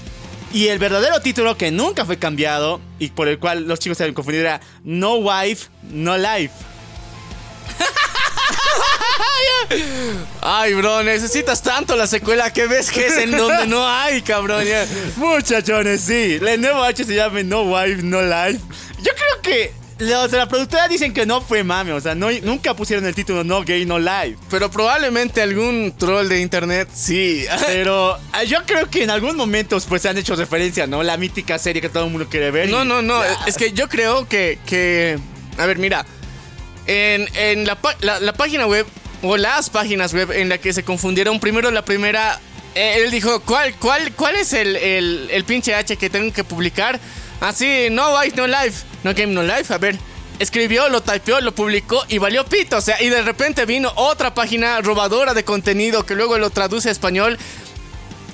y 0.52 0.68
el 0.68 0.78
verdadero 0.78 1.20
título 1.20 1.56
que 1.56 1.72
nunca 1.72 2.04
fue 2.04 2.20
cambiado 2.20 2.80
y 3.00 3.08
por 3.08 3.26
el 3.26 3.40
cual 3.40 3.66
los 3.66 3.80
chicos 3.80 3.98
se 3.98 4.04
habían 4.04 4.14
confundido 4.14 4.44
era 4.44 4.60
No 4.84 5.16
Wife 5.16 5.66
No 5.90 6.16
Life. 6.16 6.54
Ay, 10.42 10.74
bro, 10.74 11.02
necesitas 11.02 11.62
tanto 11.62 11.96
la 11.96 12.06
secuela 12.06 12.52
que 12.52 12.66
ves 12.66 12.90
que 12.90 13.06
es 13.06 13.16
en 13.16 13.30
donde 13.32 13.66
no 13.66 13.86
hay, 13.86 14.22
cabrón. 14.22 14.64
ya. 14.64 14.86
Muchachones, 15.16 16.02
sí. 16.02 16.38
El 16.46 16.60
nuevo 16.60 16.82
H 16.82 17.04
se 17.04 17.14
llama 17.14 17.42
No 17.42 17.62
Wife, 17.62 18.02
No 18.02 18.22
Life. 18.22 18.60
Yo 18.98 19.12
creo 19.14 19.42
que 19.42 19.72
los 19.98 20.30
de 20.30 20.38
la 20.38 20.48
productora 20.48 20.86
dicen 20.88 21.14
que 21.14 21.24
no 21.24 21.40
fue 21.40 21.64
mame. 21.64 21.92
O 21.92 22.00
sea, 22.00 22.14
no, 22.14 22.28
nunca 22.42 22.74
pusieron 22.74 23.06
el 23.06 23.14
título 23.14 23.42
No 23.42 23.64
Gay, 23.64 23.86
No 23.86 23.98
Life. 23.98 24.36
Pero 24.50 24.70
probablemente 24.70 25.40
algún 25.40 25.94
troll 25.98 26.28
de 26.28 26.40
internet 26.40 26.88
sí. 26.92 27.46
Pero 27.66 28.16
eh, 28.40 28.46
yo 28.46 28.64
creo 28.66 28.88
que 28.90 29.02
en 29.04 29.10
algún 29.10 29.36
momento 29.36 29.78
pues 29.88 30.02
se 30.02 30.08
han 30.10 30.18
hecho 30.18 30.36
referencia, 30.36 30.86
¿no? 30.86 31.02
La 31.02 31.16
mítica 31.16 31.58
serie 31.58 31.80
que 31.80 31.88
todo 31.88 32.04
el 32.04 32.10
mundo 32.10 32.28
quiere 32.28 32.50
ver. 32.50 32.68
y- 32.68 32.72
No, 32.72 32.84
no, 32.84 33.02
no. 33.02 33.22
Es 33.46 33.56
que 33.56 33.72
yo 33.72 33.88
creo 33.88 34.28
que. 34.28 34.58
que 34.66 35.18
a 35.58 35.66
ver, 35.66 35.78
mira. 35.78 36.04
En, 36.86 37.66
la, 37.66 37.78
la- 38.20 38.32
página 38.34 38.66
web, 38.66 38.86
o 39.22 39.36
las 39.36 39.70
páginas 39.70 40.12
web 40.12 40.30
en 40.32 40.48
la 40.48 40.58
que 40.58 40.72
se 40.72 40.82
confundieron, 40.82 41.40
primero 41.40 41.70
la 41.70 41.84
primera. 41.84 42.40
eh, 42.74 43.02
él 43.04 43.10
dijo: 43.10 43.40
¿Cuál, 43.40 43.74
cuál, 43.76 44.12
cuál 44.12 44.36
es 44.36 44.52
el, 44.52 44.76
el, 44.76 45.44
pinche 45.44 45.74
H 45.74 45.96
que 45.96 46.10
tengo 46.10 46.32
que 46.32 46.44
publicar? 46.44 47.00
Así, 47.40 47.88
no 47.90 48.20
Life, 48.22 48.36
no 48.36 48.46
life. 48.46 48.84
No 49.02 49.14
game, 49.14 49.32
no 49.32 49.42
life. 49.42 49.72
A 49.72 49.78
ver. 49.78 49.98
Escribió, 50.40 50.88
lo 50.88 51.00
typeó, 51.00 51.40
lo 51.40 51.54
publicó 51.54 52.04
y 52.08 52.18
valió 52.18 52.44
pito. 52.44 52.78
O 52.78 52.80
sea, 52.80 53.00
y 53.00 53.08
de 53.08 53.22
repente 53.22 53.66
vino 53.66 53.92
otra 53.94 54.34
página 54.34 54.80
robadora 54.80 55.32
de 55.32 55.44
contenido 55.44 56.04
que 56.04 56.16
luego 56.16 56.38
lo 56.38 56.50
traduce 56.50 56.88
a 56.88 56.92
español 56.92 57.38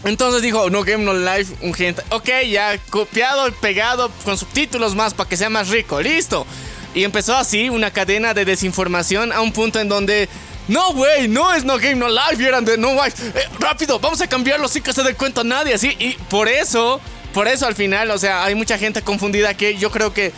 entonces 0.04 0.40
dijo, 0.40 0.70
no 0.70 0.82
game, 0.82 1.04
no 1.04 1.12
life, 1.12 1.54
un 1.60 1.74
gente. 1.74 2.02
Ok, 2.10 2.28
ya 2.48 2.78
copiado 2.88 3.48
y 3.48 3.50
pegado 3.50 4.10
con 4.24 4.38
subtítulos 4.38 4.94
más 4.94 5.12
para 5.12 5.28
que 5.28 5.36
sea 5.36 5.50
más 5.50 5.68
rico. 5.68 6.00
Listo. 6.00 6.46
Y 6.94 7.04
empezó 7.04 7.36
así 7.36 7.68
una 7.68 7.90
cadena 7.90 8.34
de 8.34 8.44
desinformación 8.44 9.32
a 9.32 9.40
un 9.40 9.52
punto 9.52 9.80
en 9.80 9.88
donde... 9.88 10.28
No, 10.68 10.92
güey, 10.92 11.26
no 11.26 11.52
es 11.52 11.64
no 11.64 11.78
game, 11.78 11.96
no 11.96 12.08
life. 12.08 12.46
Eran 12.46 12.64
de 12.64 12.78
no 12.78 12.92
life. 12.94 13.16
Eh, 13.34 13.48
rápido, 13.58 13.98
vamos 13.98 14.20
a 14.20 14.28
cambiarlo 14.28 14.68
sin 14.68 14.82
que 14.82 14.92
se 14.92 15.02
dé 15.02 15.14
cuenta 15.14 15.42
nadie. 15.42 15.74
Así. 15.74 15.96
Y 15.98 16.12
por 16.28 16.48
eso, 16.48 17.00
por 17.32 17.48
eso 17.48 17.66
al 17.66 17.74
final, 17.74 18.10
o 18.10 18.18
sea, 18.18 18.44
hay 18.44 18.54
mucha 18.54 18.78
gente 18.78 19.02
confundida 19.02 19.54
que 19.54 19.76
yo 19.76 19.90
creo 19.90 20.12
que... 20.12 20.32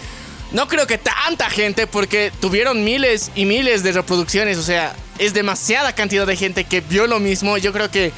No 0.53 0.69
creo 0.69 0.87
que 0.87 0.99
tanta 0.99 1.49
gente, 1.49 1.87
porque 1.87 2.31
tuvieron 2.41 2.85
miles 2.85 3.31
y 3.35 3.47
miles 3.47 3.83
de 3.83 3.93
reproducciones. 3.93 4.59
O 4.59 4.63
sea, 4.63 4.95
es 5.19 5.33
demasiada 5.33 5.95
cantidad 5.95 6.27
de 6.27 6.37
gente 6.37 6.65
que 6.65 6.83
vio 6.83 7.07
lo 7.07 7.21
mismo. 7.21 7.57
Yo 7.57 7.73
creo 7.73 7.91
que 7.91 8.13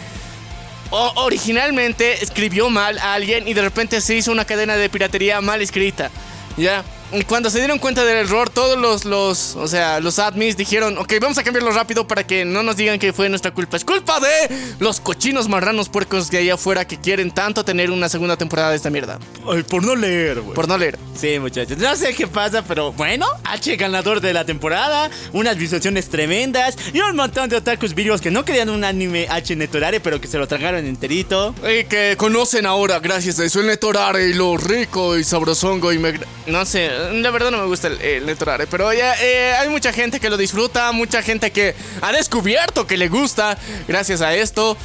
originalmente 0.90 2.22
escribió 2.22 2.70
mal 2.70 2.98
a 2.98 3.14
alguien 3.14 3.46
y 3.46 3.54
de 3.54 3.62
repente 3.62 4.00
se 4.00 4.16
hizo 4.16 4.32
una 4.32 4.44
cadena 4.44 4.76
de 4.76 4.88
piratería 4.88 5.40
mal 5.40 5.62
escrita. 5.62 6.10
Ya. 6.56 6.84
Y 7.12 7.22
cuando 7.22 7.50
se 7.50 7.58
dieron 7.58 7.78
cuenta 7.78 8.04
del 8.04 8.16
error, 8.16 8.50
todos 8.50 8.78
los, 8.78 9.04
los, 9.04 9.56
o 9.56 9.68
sea, 9.68 10.00
los 10.00 10.18
admins 10.18 10.56
dijeron, 10.56 10.98
ok, 10.98 11.14
vamos 11.20 11.38
a 11.38 11.44
cambiarlo 11.44 11.70
rápido 11.70 12.06
para 12.06 12.26
que 12.26 12.44
no 12.44 12.62
nos 12.62 12.76
digan 12.76 12.98
que 12.98 13.12
fue 13.12 13.28
nuestra 13.28 13.52
culpa. 13.52 13.76
Es 13.76 13.84
culpa 13.84 14.18
de 14.20 14.74
los 14.78 15.00
cochinos 15.00 15.48
marranos 15.48 15.88
puercos 15.88 16.30
de 16.30 16.38
allá 16.38 16.54
afuera 16.54 16.86
que 16.86 16.98
quieren 16.98 17.30
tanto 17.30 17.64
tener 17.64 17.90
una 17.90 18.08
segunda 18.08 18.36
temporada 18.36 18.70
de 18.70 18.76
esta 18.76 18.90
mierda. 18.90 19.18
Ay, 19.48 19.62
por 19.62 19.84
no 19.84 19.94
leer, 19.94 20.40
güey. 20.40 20.54
Por 20.54 20.66
no 20.66 20.76
leer. 20.76 20.98
Sí, 21.14 21.38
muchachos. 21.38 21.78
No 21.78 21.94
sé 21.94 22.14
qué 22.14 22.26
pasa, 22.26 22.62
pero 22.62 22.92
bueno, 22.92 23.26
H 23.44 23.76
ganador 23.76 24.20
de 24.20 24.32
la 24.32 24.44
temporada, 24.44 25.10
unas 25.32 25.56
visualizaciones 25.56 26.08
tremendas 26.08 26.76
y 26.92 27.00
un 27.00 27.16
montón 27.16 27.48
de 27.48 27.56
otakus 27.56 27.94
virus 27.94 28.20
que 28.20 28.30
no 28.30 28.44
querían 28.44 28.68
un 28.68 28.84
anime 28.84 29.26
H 29.30 29.54
Netorare, 29.56 30.00
pero 30.00 30.20
que 30.20 30.26
se 30.26 30.38
lo 30.38 30.46
tragaron 30.46 30.86
enterito. 30.86 31.54
Y 31.62 31.84
que 31.84 32.16
conocen 32.16 32.66
ahora 32.66 32.98
gracias 32.98 33.38
a 33.38 33.44
eso 33.44 33.60
el 33.60 33.66
Netorare 33.66 34.28
y 34.28 34.34
lo 34.34 34.56
rico 34.56 35.16
y 35.16 35.24
sabrosongo 35.24 35.92
y 35.92 35.98
me... 35.98 36.14
No 36.46 36.64
sé, 36.66 36.90
la 37.12 37.30
verdad 37.30 37.50
no 37.50 37.58
me 37.58 37.66
gusta 37.66 37.88
el, 37.88 38.00
el 38.00 38.36
pero 38.70 38.92
ya 38.92 39.14
eh, 39.20 39.54
hay 39.54 39.68
mucha 39.68 39.92
gente 39.92 40.20
que 40.20 40.30
lo 40.30 40.36
disfruta, 40.36 40.92
mucha 40.92 41.22
gente 41.22 41.50
que 41.50 41.74
ha 42.00 42.12
descubierto 42.12 42.86
que 42.86 42.96
le 42.96 43.08
gusta 43.08 43.58
gracias 43.88 44.20
a 44.20 44.34
esto. 44.34 44.76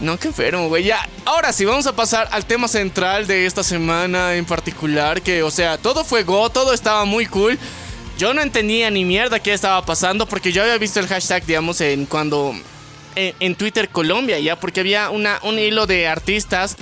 No, 0.00 0.16
qué 0.16 0.28
enfermo, 0.28 0.68
güey. 0.68 0.84
Ya, 0.84 1.08
ahora 1.24 1.52
sí, 1.52 1.64
vamos 1.64 1.86
a 1.88 1.96
pasar 1.96 2.28
al 2.30 2.46
tema 2.46 2.68
central 2.68 3.26
de 3.26 3.46
esta 3.46 3.64
semana 3.64 4.36
en 4.36 4.44
particular, 4.44 5.22
que, 5.22 5.42
o 5.42 5.50
sea, 5.50 5.76
todo 5.76 6.04
fue 6.04 6.22
go, 6.22 6.50
todo 6.50 6.72
estaba 6.72 7.04
muy 7.04 7.26
cool. 7.26 7.58
Yo 8.16 8.32
no 8.32 8.40
entendía 8.40 8.90
ni 8.90 9.04
mierda 9.04 9.40
qué 9.40 9.52
estaba 9.52 9.84
pasando 9.84 10.26
porque 10.26 10.52
yo 10.52 10.62
había 10.62 10.78
visto 10.78 11.00
el 11.00 11.08
hashtag, 11.08 11.44
digamos, 11.46 11.80
en 11.80 12.06
cuando 12.06 12.54
en, 13.16 13.34
en 13.40 13.54
Twitter 13.56 13.88
Colombia, 13.88 14.38
ya, 14.38 14.58
porque 14.58 14.80
había 14.80 15.10
una, 15.10 15.40
un 15.42 15.58
hilo 15.58 15.86
de 15.86 16.06
artistas 16.06 16.76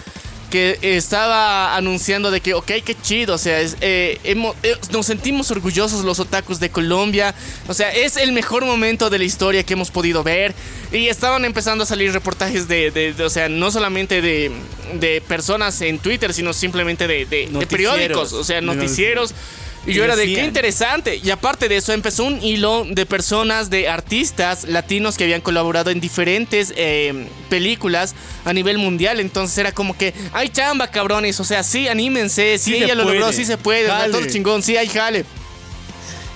que 0.50 0.78
estaba 0.82 1.76
anunciando 1.76 2.30
de 2.30 2.40
que, 2.40 2.54
ok, 2.54 2.66
qué 2.84 2.96
chido, 3.02 3.34
o 3.34 3.38
sea, 3.38 3.60
es, 3.60 3.76
eh, 3.80 4.18
hemo- 4.24 4.54
eh, 4.62 4.76
nos 4.92 5.06
sentimos 5.06 5.50
orgullosos 5.50 6.04
los 6.04 6.20
otakus 6.20 6.60
de 6.60 6.70
Colombia, 6.70 7.34
o 7.68 7.74
sea, 7.74 7.90
es 7.92 8.16
el 8.16 8.32
mejor 8.32 8.64
momento 8.64 9.10
de 9.10 9.18
la 9.18 9.24
historia 9.24 9.62
que 9.64 9.72
hemos 9.74 9.90
podido 9.90 10.22
ver, 10.22 10.54
y 10.92 11.08
estaban 11.08 11.44
empezando 11.44 11.84
a 11.84 11.86
salir 11.86 12.12
reportajes 12.12 12.68
de, 12.68 12.90
de- 12.90 13.12
de- 13.12 13.24
o 13.24 13.30
sea, 13.30 13.48
no 13.48 13.70
solamente 13.70 14.22
de, 14.22 14.50
de 15.00 15.20
personas 15.20 15.80
en 15.82 15.98
Twitter, 15.98 16.32
sino 16.32 16.52
simplemente 16.52 17.06
de, 17.06 17.26
Noticieros. 17.50 17.66
periódicos, 17.68 18.32
o 18.32 18.44
sea, 18.44 18.60
noticieros. 18.60 19.34
Y 19.86 19.92
yo 19.92 20.04
era 20.04 20.16
de 20.16 20.26
qué 20.26 20.44
interesante. 20.44 21.20
Y 21.22 21.30
aparte 21.30 21.68
de 21.68 21.76
eso, 21.76 21.92
empezó 21.92 22.24
un 22.24 22.42
hilo 22.42 22.84
de 22.88 23.06
personas, 23.06 23.70
de 23.70 23.88
artistas 23.88 24.64
latinos 24.64 25.16
que 25.16 25.24
habían 25.24 25.40
colaborado 25.40 25.90
en 25.90 26.00
diferentes 26.00 26.72
eh, 26.76 27.28
películas 27.48 28.14
a 28.44 28.52
nivel 28.52 28.78
mundial. 28.78 29.20
Entonces 29.20 29.56
era 29.58 29.72
como 29.72 29.96
que, 29.96 30.12
ay 30.32 30.48
chamba, 30.48 30.90
cabrones. 30.90 31.38
O 31.40 31.44
sea, 31.44 31.62
sí, 31.62 31.88
anímense. 31.88 32.58
Sí, 32.58 32.72
Sí 32.72 32.82
ella 32.82 32.94
lo 32.94 33.04
logró, 33.04 33.32
sí 33.32 33.44
se 33.44 33.56
puede. 33.56 33.88
todo 34.10 34.26
chingón, 34.26 34.62
sí, 34.62 34.76
hay 34.76 34.88
jale. 34.88 35.24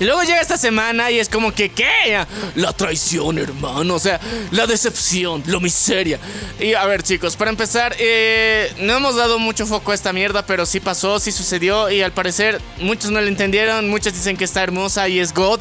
Y 0.00 0.04
luego 0.04 0.22
llega 0.22 0.40
esta 0.40 0.56
semana 0.56 1.10
y 1.10 1.18
es 1.18 1.28
como 1.28 1.52
que, 1.52 1.68
¿qué? 1.68 2.24
La 2.54 2.72
traición, 2.72 3.38
hermano. 3.38 3.96
O 3.96 3.98
sea, 3.98 4.18
la 4.50 4.66
decepción, 4.66 5.42
la 5.46 5.60
miseria. 5.60 6.18
Y 6.58 6.72
a 6.72 6.86
ver, 6.86 7.02
chicos, 7.02 7.36
para 7.36 7.50
empezar, 7.50 7.94
eh, 7.98 8.72
no 8.78 8.96
hemos 8.96 9.16
dado 9.16 9.38
mucho 9.38 9.66
foco 9.66 9.92
a 9.92 9.94
esta 9.94 10.14
mierda, 10.14 10.46
pero 10.46 10.64
sí 10.64 10.80
pasó, 10.80 11.20
sí 11.20 11.30
sucedió. 11.32 11.90
Y 11.90 12.00
al 12.00 12.12
parecer, 12.12 12.62
muchos 12.78 13.10
no 13.10 13.20
lo 13.20 13.28
entendieron. 13.28 13.90
Muchos 13.90 14.14
dicen 14.14 14.38
que 14.38 14.44
está 14.44 14.62
hermosa 14.62 15.06
y 15.06 15.20
es 15.20 15.34
God. 15.34 15.60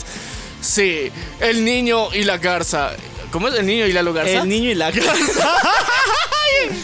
Sí, 0.62 1.12
el 1.41 1.65
niño 1.65 2.13
y 2.13 2.23
la 2.23 2.38
garza. 2.38 2.91
¿Cómo 3.32 3.49
es 3.49 3.56
el 3.56 3.65
niño 3.65 3.88
y 3.88 3.91
la 3.91 4.04
garza? 4.04 4.41
El 4.41 4.47
niño 4.47 4.71
y 4.71 4.75
la 4.75 4.89
garza. 4.89 5.54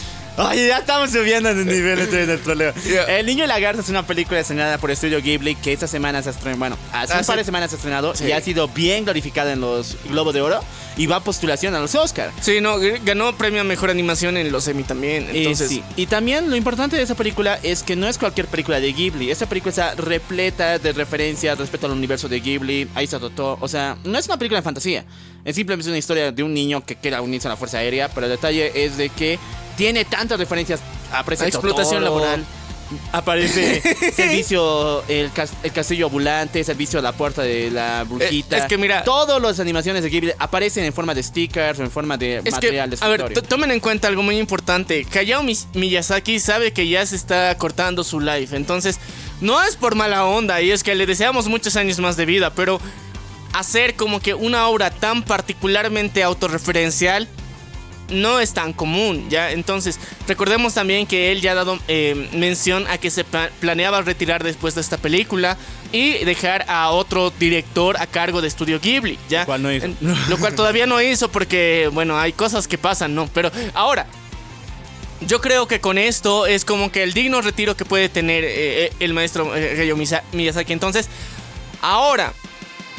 Oye, 0.38 0.67
ya 0.67 0.80
estamos 0.80 1.12
subiendo 1.12 1.54
de 1.56 1.63
nivel 1.63 1.98
este 2.00 2.26
del 2.26 2.39
problema. 2.39 2.74
Yeah. 2.84 3.19
El 3.19 3.26
Niño 3.26 3.45
y 3.45 3.48
la 3.48 3.58
Garza 3.58 3.82
es 3.82 3.88
una 3.89 4.06
película 4.06 4.38
estrenada 4.39 4.78
por 4.78 4.91
Estudio 4.91 5.21
Ghibli 5.21 5.56
que 5.56 5.71
esta 5.71 5.88
semana 5.88 6.21
se 6.21 6.28
ha 6.28 6.32
estrenado, 6.34 6.60
bueno, 6.60 6.78
hace 6.91 7.13
un 7.13 7.19
Hace- 7.19 7.28
par 7.28 7.38
de 7.38 7.43
semanas 7.45 7.69
se 7.69 7.76
ha 7.76 7.78
estrenado 7.78 8.13
Sí. 8.15 8.26
y 8.26 8.32
ha 8.34 8.41
sido 8.41 8.67
bien 8.67 9.06
glorificada 9.06 9.54
en 9.54 9.62
los 9.62 9.95
Globos 10.10 10.34
de 10.34 10.41
Oro 10.41 10.60
y 10.98 11.06
va 11.08 11.17
a 11.17 11.19
postulación 11.21 11.74
a 11.74 11.80
los 11.80 11.95
Oscar. 11.95 12.32
Sí, 12.41 12.60
no, 12.60 12.76
ganó 13.06 13.38
premio 13.38 13.62
a 13.62 13.63
mejor 13.63 13.89
animación 13.89 14.36
en 14.36 14.52
los 14.52 14.67
Emmy 14.67 14.84
también. 14.84 15.30
Entonces, 15.32 15.71
y, 15.71 15.76
sí. 15.76 15.84
y 15.95 16.06
también 16.08 16.50
lo 16.50 16.58
importante 16.58 16.98
de 16.98 17.04
esa 17.04 17.15
película 17.15 17.58
es 17.63 17.82
que 17.84 17.95
no 17.95 18.10
es 18.10 18.17
cualquier 18.17 18.48
película 18.48 18.82
de 18.82 18.91
Ghibli. 18.91 19.32
Esta 19.32 19.48
película 19.48 19.69
está 19.69 19.95
repleta 19.95 20.80
de 20.80 20.91
referencias 20.91 21.58
respecto 21.58 21.88
al 21.88 21.93
universo 21.93 22.28
de 22.28 22.41
Ghibli. 22.41 22.89
Ahí 22.93 23.06
está 23.06 23.19
Totó. 23.19 23.58
O 23.62 23.69
sea, 23.69 23.95
no 24.04 24.17
es 24.19 24.26
una 24.28 24.38
película 24.38 24.60
de 24.60 24.63
fantasía. 24.63 25.06
Es 25.45 25.56
simplemente 25.56 25.88
una 25.89 25.98
historia 25.98 26.32
de 26.34 26.43
un 26.43 26.54
niño 26.54 26.84
que 26.86 26.95
quiere 26.98 27.19
unirse 27.21 27.48
a 27.48 27.52
la 27.52 27.56
Fuerza 27.58 27.78
Aérea. 27.78 28.10
Pero 28.10 28.26
el 28.26 28.32
detalle 28.34 28.71
es 28.84 28.98
de 28.98 29.10
que 29.10 29.38
tiene 29.77 30.05
tantas 30.05 30.39
referencias. 30.39 30.79
Aparece 31.11 31.47
explotación 31.47 32.03
Totoro, 32.03 32.19
laboral. 32.19 32.45
Aparece 33.11 33.81
servicio, 34.15 35.03
el, 35.07 35.31
cas- 35.31 35.53
el 35.63 35.71
castillo 35.71 36.05
ambulante, 36.05 36.63
servicio 36.63 36.99
a 36.99 37.01
la 37.01 37.13
puerta 37.13 37.41
de 37.41 37.71
la 37.71 38.03
brujita. 38.03 38.57
Eh, 38.57 38.59
es 38.59 38.65
que 38.67 38.77
mira- 38.77 39.03
Todas 39.03 39.41
las 39.41 39.59
animaciones 39.59 40.03
de 40.03 40.09
Ghibli 40.09 40.33
aparecen 40.38 40.83
en 40.85 40.93
forma 40.93 41.15
de 41.15 41.23
stickers 41.23 41.79
o 41.79 41.83
en 41.83 41.89
forma 41.89 42.15
de 42.15 42.38
Es 42.38 42.43
que, 42.43 42.51
material 42.51 42.89
de 42.91 42.97
a 43.01 43.07
ver, 43.07 43.33
tomen 43.41 43.71
en 43.71 43.79
cuenta 43.79 44.07
algo 44.07 44.21
muy 44.21 44.38
importante. 44.38 45.05
Hayao 45.15 45.41
Mi- 45.41 45.57
Miyazaki 45.73 46.39
sabe 46.39 46.73
que 46.73 46.88
ya 46.88 47.03
se 47.05 47.15
está 47.15 47.57
cortando 47.57 48.03
su 48.03 48.19
life. 48.19 48.55
Entonces, 48.55 48.99
no 49.41 49.61
es 49.63 49.75
por 49.75 49.95
mala 49.95 50.25
onda 50.25 50.61
y 50.61 50.69
es 50.71 50.83
que 50.83 50.93
le 50.93 51.07
deseamos 51.07 51.47
muchos 51.47 51.75
años 51.77 51.97
más 51.99 52.17
de 52.17 52.25
vida, 52.27 52.51
pero 52.53 52.79
hacer 53.53 53.95
como 53.95 54.19
que 54.19 54.33
una 54.35 54.67
obra 54.67 54.91
tan 54.91 55.23
particularmente 55.23 56.21
autorreferencial 56.23 57.27
no 58.10 58.39
es 58.39 58.54
tan 58.54 58.72
común, 58.74 59.28
¿ya? 59.30 59.52
Entonces, 59.52 60.00
recordemos 60.28 60.74
también 60.74 61.08
que 61.08 61.32
él 61.32 61.41
ya 61.41 61.52
ha 61.52 61.56
dado 61.56 61.80
eh, 61.88 62.30
mención 62.34 62.86
a 62.88 62.98
que 62.98 63.10
se 63.10 63.24
pla- 63.24 63.50
planeaba 63.60 64.02
retirar 64.02 64.44
después 64.44 64.76
de 64.76 64.82
esta 64.82 64.98
película 64.98 65.58
y 65.91 66.24
dejar 66.26 66.65
a 66.70 66.89
otro 66.91 67.32
director 67.39 67.98
a 68.00 68.06
cargo 68.08 68.41
de 68.41 68.48
Estudio 68.48 68.80
Ghibli, 68.80 69.18
¿ya? 69.30 69.41
Lo 69.41 69.46
cual 69.48 69.63
no 69.63 69.72
hizo. 69.74 69.86
En- 69.86 69.98
lo 70.30 70.38
cual 70.38 70.54
todavía 70.56 70.86
no 70.86 71.02
hizo 71.02 71.30
porque, 71.30 71.89
bueno, 71.94 72.18
hay 72.20 72.34
cosas 72.34 72.68
que 72.68 72.78
pasan, 72.78 73.15
¿no? 73.15 73.28
Pero 73.34 73.52
ahora, 73.74 74.06
yo 75.22 75.41
creo 75.41 75.68
que 75.68 75.80
con 75.80 75.98
esto 75.98 76.46
es 76.46 76.65
como 76.65 76.91
que 76.91 77.02
el 77.02 77.13
digno 77.13 77.41
retiro 77.41 77.76
que 77.76 77.86
puede 77.86 78.10
tener 78.10 78.44
eh, 78.44 78.86
eh, 78.86 78.94
el 79.00 79.13
maestro 79.13 79.52
Hayao 79.54 79.98
Miyazaki. 80.34 80.74
Entonces, 80.74 81.08
ahora, 81.82 82.34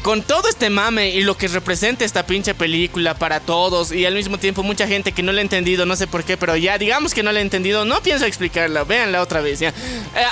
con 0.07 0.23
todo 0.23 0.49
este 0.49 0.71
mame 0.71 1.11
y 1.11 1.23
lo 1.23 1.37
que 1.37 1.49
representa 1.49 2.05
esta 2.05 2.25
pinche 2.27 2.55
película 2.55 3.15
para 3.15 3.41
todos 3.41 3.91
y 3.91 4.07
al 4.07 4.15
mismo 4.15 4.39
tiempo 4.39 4.63
mucha 4.63 4.87
gente 4.87 5.11
que 5.11 5.21
no 5.21 5.33
la 5.33 5.41
ha 5.41 5.43
entendido, 5.43 5.85
no 5.85 5.97
sé 5.97 6.07
por 6.07 6.23
qué, 6.23 6.37
pero 6.37 6.55
ya 6.55 6.79
digamos 6.79 7.13
que 7.13 7.25
no 7.25 7.33
la 7.33 7.41
ha 7.41 7.43
entendido, 7.43 7.85
no 7.85 8.01
pienso 8.03 8.25
explicarla, 8.25 8.85
véanla 8.85 9.21
otra 9.21 9.41
vez, 9.41 9.59
ya. 9.59 9.71
Eh, 9.71 9.73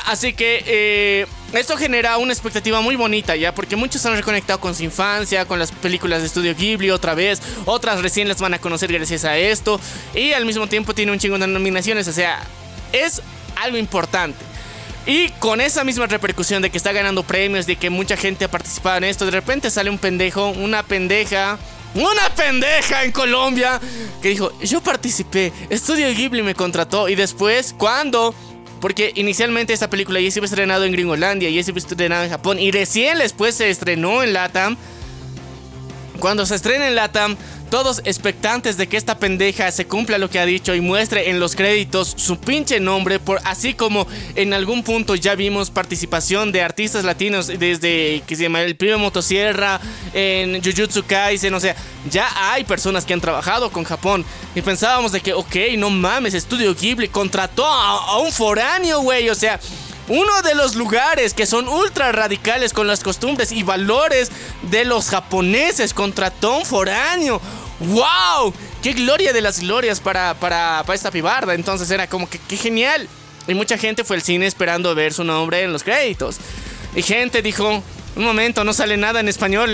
así 0.06 0.32
que 0.32 0.62
eh, 0.64 1.26
esto 1.54 1.76
genera 1.76 2.18
una 2.18 2.32
expectativa 2.32 2.80
muy 2.82 2.94
bonita, 2.94 3.34
ya, 3.34 3.52
porque 3.52 3.74
muchos 3.74 4.06
han 4.06 4.14
reconectado 4.14 4.60
con 4.60 4.76
su 4.76 4.84
infancia, 4.84 5.44
con 5.44 5.58
las 5.58 5.72
películas 5.72 6.20
de 6.20 6.28
Estudio 6.28 6.54
Ghibli 6.54 6.90
otra 6.90 7.16
vez, 7.16 7.42
otras 7.64 8.00
recién 8.00 8.28
las 8.28 8.40
van 8.40 8.54
a 8.54 8.60
conocer 8.60 8.92
gracias 8.92 9.24
a 9.24 9.36
esto 9.36 9.80
y 10.14 10.34
al 10.34 10.46
mismo 10.46 10.68
tiempo 10.68 10.94
tiene 10.94 11.10
un 11.10 11.18
chingo 11.18 11.36
de 11.36 11.48
nominaciones, 11.48 12.06
o 12.06 12.12
sea, 12.12 12.44
es 12.92 13.22
algo 13.56 13.76
importante. 13.76 14.53
Y 15.06 15.28
con 15.38 15.60
esa 15.60 15.84
misma 15.84 16.06
repercusión 16.06 16.62
de 16.62 16.70
que 16.70 16.78
está 16.78 16.92
ganando 16.92 17.22
premios, 17.22 17.66
de 17.66 17.76
que 17.76 17.90
mucha 17.90 18.16
gente 18.16 18.46
ha 18.46 18.50
participado 18.50 18.98
en 18.98 19.04
esto, 19.04 19.26
de 19.26 19.32
repente 19.32 19.70
sale 19.70 19.90
un 19.90 19.98
pendejo, 19.98 20.48
una 20.48 20.82
pendeja, 20.82 21.58
una 21.94 22.34
pendeja 22.34 23.04
en 23.04 23.12
Colombia 23.12 23.80
que 24.22 24.30
dijo, 24.30 24.58
yo 24.60 24.80
participé, 24.80 25.52
Estudio 25.68 26.08
Ghibli 26.08 26.42
me 26.42 26.54
contrató 26.54 27.08
y 27.08 27.16
después, 27.16 27.74
¿cuándo? 27.76 28.34
Porque 28.80 29.12
inicialmente 29.14 29.74
esta 29.74 29.90
película 29.90 30.20
ya 30.20 30.30
se 30.30 30.38
había 30.38 30.46
estrenado 30.46 30.84
en 30.84 30.92
Gringolandia, 30.92 31.50
ya 31.50 31.62
se 31.62 31.70
había 31.70 31.82
estrenado 31.82 32.24
en 32.24 32.30
Japón 32.30 32.58
y 32.58 32.70
recién 32.70 33.18
después 33.18 33.54
se 33.54 33.68
estrenó 33.68 34.22
en 34.22 34.32
Latam. 34.32 34.76
Cuando 36.18 36.46
se 36.46 36.54
estrena 36.54 36.88
en 36.88 36.94
Latam, 36.94 37.36
todos 37.74 38.02
expectantes 38.04 38.76
de 38.76 38.86
que 38.86 38.96
esta 38.96 39.18
pendeja 39.18 39.68
se 39.72 39.84
cumpla 39.84 40.16
lo 40.18 40.30
que 40.30 40.38
ha 40.38 40.46
dicho 40.46 40.76
y 40.76 40.80
muestre 40.80 41.30
en 41.30 41.40
los 41.40 41.56
créditos 41.56 42.14
su 42.16 42.38
pinche 42.38 42.78
nombre, 42.78 43.18
por, 43.18 43.40
así 43.42 43.74
como 43.74 44.06
en 44.36 44.54
algún 44.54 44.84
punto 44.84 45.16
ya 45.16 45.34
vimos 45.34 45.70
participación 45.70 46.52
de 46.52 46.62
artistas 46.62 47.02
latinos 47.02 47.48
desde 47.48 48.22
que 48.28 48.36
se 48.36 48.44
llama 48.44 48.62
el 48.62 48.76
primo 48.76 48.98
Motosierra, 48.98 49.80
en 50.12 50.62
Jujutsu 50.62 51.02
Kaisen, 51.04 51.52
o 51.52 51.58
sea, 51.58 51.74
ya 52.08 52.28
hay 52.52 52.62
personas 52.62 53.04
que 53.04 53.12
han 53.12 53.20
trabajado 53.20 53.72
con 53.72 53.82
Japón 53.82 54.24
y 54.54 54.62
pensábamos 54.62 55.10
de 55.10 55.20
que, 55.20 55.32
ok, 55.32 55.56
no 55.76 55.90
mames, 55.90 56.34
Estudio 56.34 56.76
Ghibli 56.76 57.08
contrató 57.08 57.66
a, 57.66 58.12
a 58.12 58.18
un 58.18 58.30
foráneo, 58.30 59.00
güey, 59.00 59.28
o 59.30 59.34
sea, 59.34 59.58
uno 60.08 60.42
de 60.42 60.54
los 60.54 60.74
lugares 60.74 61.32
que 61.32 61.46
son 61.46 61.66
ultra 61.66 62.12
radicales 62.12 62.74
con 62.74 62.86
las 62.86 63.02
costumbres 63.02 63.52
y 63.52 63.62
valores 63.62 64.30
de 64.70 64.84
los 64.84 65.08
japoneses 65.08 65.94
contrató 65.94 66.58
un 66.58 66.66
foráneo. 66.66 67.40
¡Wow! 67.80 68.54
¡Qué 68.82 68.92
gloria 68.92 69.32
de 69.32 69.40
las 69.40 69.60
glorias 69.60 70.00
para, 70.00 70.34
para, 70.34 70.82
para 70.86 70.94
esta 70.94 71.10
pibarda! 71.10 71.54
Entonces 71.54 71.90
era 71.90 72.06
como 72.06 72.28
que 72.28 72.38
qué 72.38 72.56
genial. 72.56 73.08
Y 73.46 73.54
mucha 73.54 73.76
gente 73.76 74.04
fue 74.04 74.16
al 74.16 74.22
cine 74.22 74.46
esperando 74.46 74.94
ver 74.94 75.12
su 75.12 75.24
nombre 75.24 75.62
en 75.62 75.72
los 75.72 75.82
créditos. 75.82 76.36
Y 76.96 77.02
gente 77.02 77.42
dijo, 77.42 77.82
un 78.16 78.24
momento, 78.24 78.62
no 78.62 78.72
sale 78.72 78.96
nada 78.96 79.20
en 79.20 79.28
español. 79.28 79.70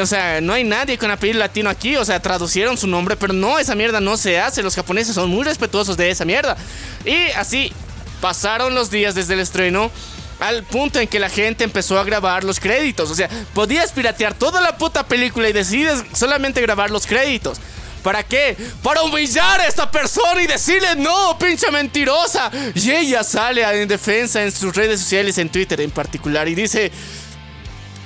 o 0.00 0.06
sea, 0.06 0.40
no 0.40 0.52
hay 0.52 0.64
nadie 0.64 0.98
con 0.98 1.10
apellido 1.10 1.38
latino 1.38 1.70
aquí. 1.70 1.96
O 1.96 2.04
sea, 2.04 2.20
traducieron 2.20 2.76
su 2.76 2.86
nombre, 2.86 3.16
pero 3.16 3.32
no, 3.32 3.58
esa 3.58 3.74
mierda 3.74 4.00
no 4.00 4.16
se 4.16 4.40
hace. 4.40 4.62
Los 4.62 4.74
japoneses 4.74 5.14
son 5.14 5.30
muy 5.30 5.44
respetuosos 5.44 5.96
de 5.96 6.10
esa 6.10 6.24
mierda. 6.24 6.56
Y 7.04 7.30
así 7.36 7.72
pasaron 8.20 8.74
los 8.74 8.90
días 8.90 9.14
desde 9.14 9.34
el 9.34 9.40
estreno. 9.40 9.90
Al 10.40 10.64
punto 10.64 10.98
en 10.98 11.08
que 11.08 11.18
la 11.18 11.30
gente 11.30 11.64
empezó 11.64 11.98
a 11.98 12.04
grabar 12.04 12.44
los 12.44 12.60
créditos. 12.60 13.10
O 13.10 13.14
sea, 13.14 13.28
podías 13.54 13.92
piratear 13.92 14.34
toda 14.34 14.60
la 14.60 14.76
puta 14.76 15.06
película 15.06 15.48
y 15.48 15.52
decides 15.52 16.02
solamente 16.14 16.60
grabar 16.60 16.90
los 16.90 17.06
créditos. 17.06 17.58
¿Para 18.02 18.22
qué? 18.22 18.54
Para 18.82 19.02
humillar 19.02 19.62
a 19.62 19.66
esta 19.66 19.90
persona 19.90 20.42
y 20.42 20.46
decirle 20.46 20.94
no, 20.96 21.38
pinche 21.38 21.70
mentirosa. 21.70 22.50
Y 22.74 22.90
ella 22.90 23.24
sale 23.24 23.62
en 23.80 23.88
defensa 23.88 24.42
en 24.42 24.52
sus 24.52 24.76
redes 24.76 25.00
sociales, 25.00 25.38
en 25.38 25.48
Twitter 25.48 25.80
en 25.80 25.90
particular, 25.90 26.46
y 26.46 26.54
dice... 26.54 26.92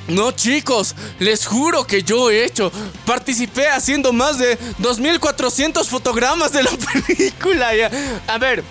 No 0.06 0.32
chicos, 0.32 0.94
les 1.18 1.46
juro 1.46 1.86
que 1.86 2.02
yo 2.02 2.30
he 2.30 2.44
hecho. 2.44 2.72
Participé 3.04 3.68
haciendo 3.68 4.10
más 4.10 4.38
de 4.38 4.58
2.400 4.78 5.84
fotogramas 5.84 6.50
de 6.52 6.62
la 6.62 6.70
película. 7.06 7.72
A 8.26 8.38
ver, 8.38 8.64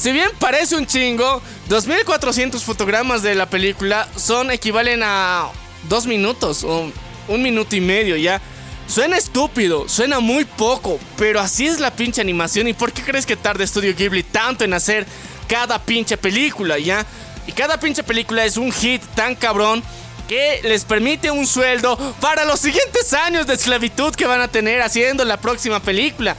si 0.00 0.12
bien 0.12 0.30
parece 0.38 0.76
un 0.76 0.86
chingo, 0.86 1.42
2400 1.68 2.64
fotogramas 2.64 3.22
de 3.22 3.34
la 3.34 3.50
película 3.50 4.08
son 4.16 4.50
equivalen 4.50 5.02
a 5.02 5.50
dos 5.90 6.06
minutos 6.06 6.64
o 6.64 6.90
un 7.28 7.42
minuto 7.42 7.76
y 7.76 7.82
medio 7.82 8.16
ya. 8.16 8.40
Suena 8.88 9.18
estúpido, 9.18 9.90
suena 9.90 10.18
muy 10.18 10.46
poco, 10.46 10.98
pero 11.18 11.38
así 11.38 11.66
es 11.66 11.80
la 11.80 11.90
pinche 11.90 12.22
animación. 12.22 12.66
¿Y 12.66 12.72
por 12.72 12.92
qué 12.92 13.02
crees 13.02 13.26
que 13.26 13.36
tarda 13.36 13.66
Studio 13.66 13.94
Ghibli 13.94 14.22
tanto 14.22 14.64
en 14.64 14.72
hacer 14.72 15.06
cada 15.46 15.78
pinche 15.78 16.16
película 16.16 16.78
ya? 16.78 17.04
Y 17.46 17.52
cada 17.52 17.78
pinche 17.78 18.02
película 18.02 18.46
es 18.46 18.56
un 18.56 18.72
hit 18.72 19.02
tan 19.14 19.34
cabrón 19.34 19.82
que 20.26 20.60
les 20.64 20.86
permite 20.86 21.30
un 21.30 21.46
sueldo 21.46 21.98
para 22.20 22.46
los 22.46 22.58
siguientes 22.58 23.12
años 23.12 23.46
de 23.46 23.52
esclavitud 23.52 24.14
que 24.14 24.24
van 24.24 24.40
a 24.40 24.48
tener 24.48 24.80
haciendo 24.80 25.26
la 25.26 25.36
próxima 25.36 25.78
película 25.80 26.36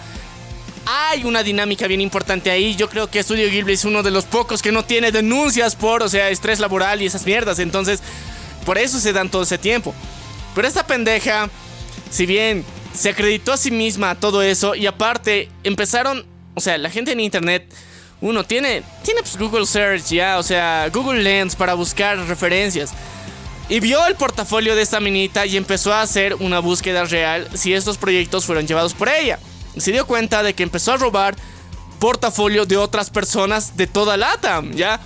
hay 0.85 1.23
una 1.23 1.43
dinámica 1.43 1.87
bien 1.87 2.01
importante 2.01 2.51
ahí. 2.51 2.75
Yo 2.75 2.89
creo 2.89 3.09
que 3.09 3.21
Studio 3.21 3.49
Ghibli 3.49 3.73
es 3.73 3.85
uno 3.85 4.03
de 4.03 4.11
los 4.11 4.25
pocos 4.25 4.61
que 4.61 4.71
no 4.71 4.83
tiene 4.85 5.11
denuncias 5.11 5.75
por, 5.75 6.03
o 6.03 6.09
sea, 6.09 6.29
estrés 6.29 6.59
laboral 6.59 7.01
y 7.01 7.05
esas 7.05 7.25
mierdas. 7.25 7.59
Entonces, 7.59 8.01
por 8.65 8.77
eso 8.77 8.99
se 8.99 9.13
dan 9.13 9.29
todo 9.29 9.43
ese 9.43 9.57
tiempo. 9.57 9.93
Pero 10.55 10.67
esta 10.67 10.85
pendeja, 10.85 11.49
si 12.09 12.25
bien 12.25 12.65
se 12.93 13.09
acreditó 13.09 13.53
a 13.53 13.57
sí 13.57 13.71
misma 13.71 14.15
todo 14.15 14.41
eso 14.41 14.75
y 14.75 14.85
aparte 14.85 15.49
empezaron, 15.63 16.25
o 16.55 16.61
sea, 16.61 16.77
la 16.77 16.89
gente 16.89 17.11
en 17.11 17.19
internet, 17.19 17.71
uno 18.19 18.43
tiene, 18.43 18.83
tiene 19.03 19.21
pues 19.21 19.37
Google 19.37 19.65
Search 19.65 20.09
ya, 20.09 20.37
o 20.37 20.43
sea, 20.43 20.89
Google 20.93 21.23
Lens 21.23 21.55
para 21.55 21.73
buscar 21.73 22.17
referencias. 22.27 22.91
Y 23.69 23.79
vio 23.79 24.05
el 24.05 24.15
portafolio 24.15 24.75
de 24.75 24.81
esta 24.81 24.99
minita 24.99 25.45
y 25.45 25.55
empezó 25.55 25.93
a 25.93 26.01
hacer 26.01 26.35
una 26.35 26.59
búsqueda 26.59 27.05
real 27.05 27.47
si 27.53 27.73
estos 27.73 27.97
proyectos 27.97 28.45
fueron 28.45 28.67
llevados 28.67 28.93
por 28.93 29.07
ella. 29.07 29.39
Se 29.77 29.91
dio 29.91 30.05
cuenta 30.05 30.43
de 30.43 30.53
que 30.53 30.63
empezó 30.63 30.93
a 30.93 30.97
robar 30.97 31.35
portafolio 31.99 32.65
de 32.65 32.77
otras 32.77 33.09
personas 33.09 33.77
de 33.77 33.87
toda 33.87 34.17
LATAM, 34.17 34.73
¿ya? 34.73 34.99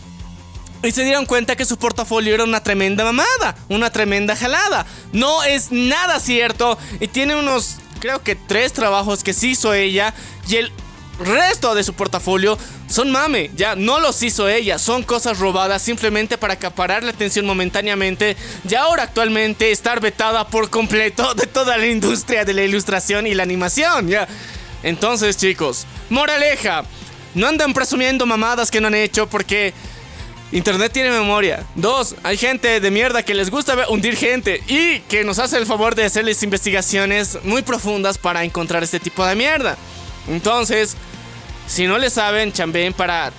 Y 0.83 0.91
se 0.91 1.03
dieron 1.03 1.25
cuenta 1.25 1.55
que 1.55 1.65
su 1.65 1.77
portafolio 1.77 2.33
era 2.33 2.43
una 2.43 2.61
tremenda 2.61 3.03
mamada, 3.03 3.55
una 3.69 3.89
tremenda 3.89 4.35
jalada. 4.35 4.85
No 5.11 5.43
es 5.43 5.71
nada 5.71 6.19
cierto 6.19 6.77
y 6.99 7.07
tiene 7.07 7.35
unos, 7.35 7.77
creo 7.99 8.21
que 8.23 8.35
tres 8.35 8.71
trabajos 8.71 9.23
que 9.23 9.33
sí 9.33 9.51
hizo 9.51 9.73
ella 9.73 10.13
y 10.47 10.57
el 10.57 10.71
resto 11.19 11.75
de 11.75 11.83
su 11.83 11.93
portafolio 11.93 12.57
son 12.87 13.11
mame, 13.11 13.51
ya 13.55 13.75
no 13.75 13.99
los 13.99 14.21
hizo 14.23 14.47
ella, 14.47 14.77
son 14.77 15.03
cosas 15.03 15.39
robadas 15.39 15.81
simplemente 15.81 16.37
para 16.37 16.53
acaparar 16.53 17.03
la 17.03 17.11
atención 17.11 17.45
momentáneamente 17.45 18.35
y 18.69 18.75
ahora 18.75 19.03
actualmente 19.03 19.71
estar 19.71 19.99
vetada 19.99 20.47
por 20.47 20.69
completo 20.69 21.33
de 21.35 21.47
toda 21.47 21.77
la 21.77 21.87
industria 21.87 22.45
de 22.45 22.53
la 22.53 22.63
ilustración 22.63 23.27
y 23.27 23.33
la 23.33 23.43
animación, 23.43 24.07
ya. 24.07 24.27
Entonces, 24.83 25.37
chicos, 25.37 25.85
moraleja, 26.09 26.83
no 27.33 27.47
andan 27.47 27.73
presumiendo 27.73 28.25
mamadas 28.25 28.69
que 28.69 28.79
no 28.79 28.87
han 28.87 28.95
hecho 28.95 29.27
porque 29.27 29.73
Internet 30.51 30.91
tiene 30.93 31.09
memoria. 31.09 31.65
Dos, 31.75 32.15
hay 32.23 32.37
gente 32.37 32.79
de 32.79 32.91
mierda 32.91 33.23
que 33.23 33.33
les 33.33 33.49
gusta 33.49 33.89
hundir 33.89 34.15
gente 34.15 34.63
y 34.67 34.99
que 35.01 35.23
nos 35.23 35.39
hace 35.39 35.57
el 35.57 35.65
favor 35.65 35.95
de 35.95 36.05
hacerles 36.05 36.43
investigaciones 36.43 37.39
muy 37.43 37.61
profundas 37.61 38.17
para 38.17 38.43
encontrar 38.43 38.83
este 38.83 38.99
tipo 38.99 39.25
de 39.25 39.35
mierda. 39.35 39.75
Entonces, 40.27 40.95
si 41.67 41.87
no 41.87 41.97
le 41.97 42.09
saben, 42.09 42.51
chambeen 42.51 42.93
para 42.93 43.31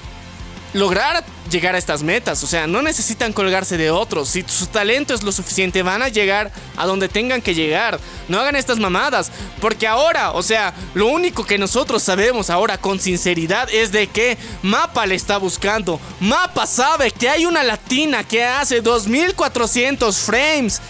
lograr 0.72 1.24
llegar 1.51 1.74
a 1.74 1.78
estas 1.78 2.03
metas. 2.03 2.43
O 2.43 2.47
sea, 2.47 2.66
no 2.66 2.82
necesitan 2.82 3.32
colgarse 3.32 3.76
de 3.76 3.91
otros. 3.91 4.28
Si 4.28 4.45
su 4.47 4.66
talento 4.66 5.14
es 5.14 5.22
lo 5.22 5.32
suficiente, 5.32 5.82
van 5.82 6.03
a 6.03 6.09
llegar 6.09 6.53
a 6.76 6.87
donde 6.87 7.09
tengan 7.09 7.43
que 7.43 7.55
llegar. 7.55 7.99
No 8.28 8.41
hagan 8.41 8.57
estas 8.57 8.78
mamadas. 8.78 9.30
Porque 9.61 9.87
ahora, 9.87 10.32
o 10.32 10.43
sea, 10.43 10.74
lo 10.95 11.07
único 11.07 11.45
que 11.45 11.59
nosotros 11.59 12.03
sabemos 12.03 12.51
ahora 12.51 12.78
con 12.78 13.01
sinceridad 13.01 13.68
es 13.72 13.93
de 13.93 14.07
que 14.09 14.37
Mapa 14.62 15.07
le 15.07 15.14
está 15.14 15.39
buscando. 15.39 16.01
Mapa 16.20 16.66
sabe 16.66 17.11
que 17.11 17.28
hay 17.28 17.47
una 17.47 17.62
latina 17.62 18.24
que 18.24 18.45
hace 18.45 18.80
2400 18.80 20.18
frames. 20.18 20.80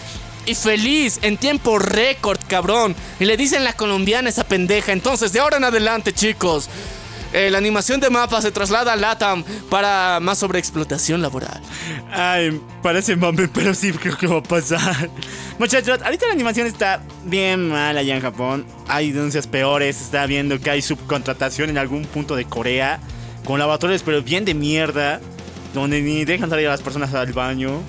Y 0.47 0.55
feliz, 0.55 1.19
en 1.23 1.35
tiempo 1.35 1.77
récord, 1.77 2.39
cabrón. 2.47 2.95
Y 3.19 3.25
le 3.25 3.35
dicen 3.35 3.65
la 3.65 3.73
colombiana 3.73 4.29
esa 4.29 4.45
pendeja. 4.45 4.93
Entonces, 4.93 5.33
de 5.33 5.41
ahora 5.41 5.57
en 5.57 5.65
adelante, 5.65 6.13
chicos. 6.13 6.69
Eh, 7.33 7.51
la 7.51 7.57
animación 7.57 7.99
de 7.99 8.09
mapa 8.09 8.41
se 8.41 8.51
traslada 8.51 8.93
a 8.93 8.95
LATAM 8.95 9.43
para 9.69 10.19
más 10.21 10.37
sobreexplotación 10.37 11.21
laboral. 11.21 11.61
Ay, 12.09 12.61
parece 12.81 13.17
mame, 13.17 13.49
pero 13.49 13.73
sí 13.73 13.91
creo 13.91 14.17
que 14.17 14.27
va 14.27 14.37
a 14.37 14.43
pasar. 14.43 15.09
Muchachos, 15.59 15.99
ahorita 16.01 16.27
la 16.27 16.33
animación 16.33 16.65
está 16.67 17.01
bien 17.25 17.67
mal 17.67 17.97
allá 17.97 18.15
en 18.15 18.21
Japón. 18.21 18.65
Hay 18.87 19.11
denuncias 19.11 19.47
peores. 19.47 19.99
Está 19.99 20.25
viendo 20.25 20.59
que 20.61 20.69
hay 20.69 20.81
subcontratación 20.81 21.69
en 21.69 21.77
algún 21.77 22.05
punto 22.05 22.37
de 22.37 22.45
Corea. 22.45 23.01
Con 23.43 23.59
lavatorios, 23.59 24.01
pero 24.01 24.23
bien 24.23 24.45
de 24.45 24.53
mierda. 24.53 25.19
Donde 25.73 26.01
ni 26.01 26.23
dejan 26.23 26.49
salir 26.49 26.67
a 26.67 26.71
las 26.71 26.81
personas 26.81 27.13
al 27.13 27.33
baño. 27.33 27.81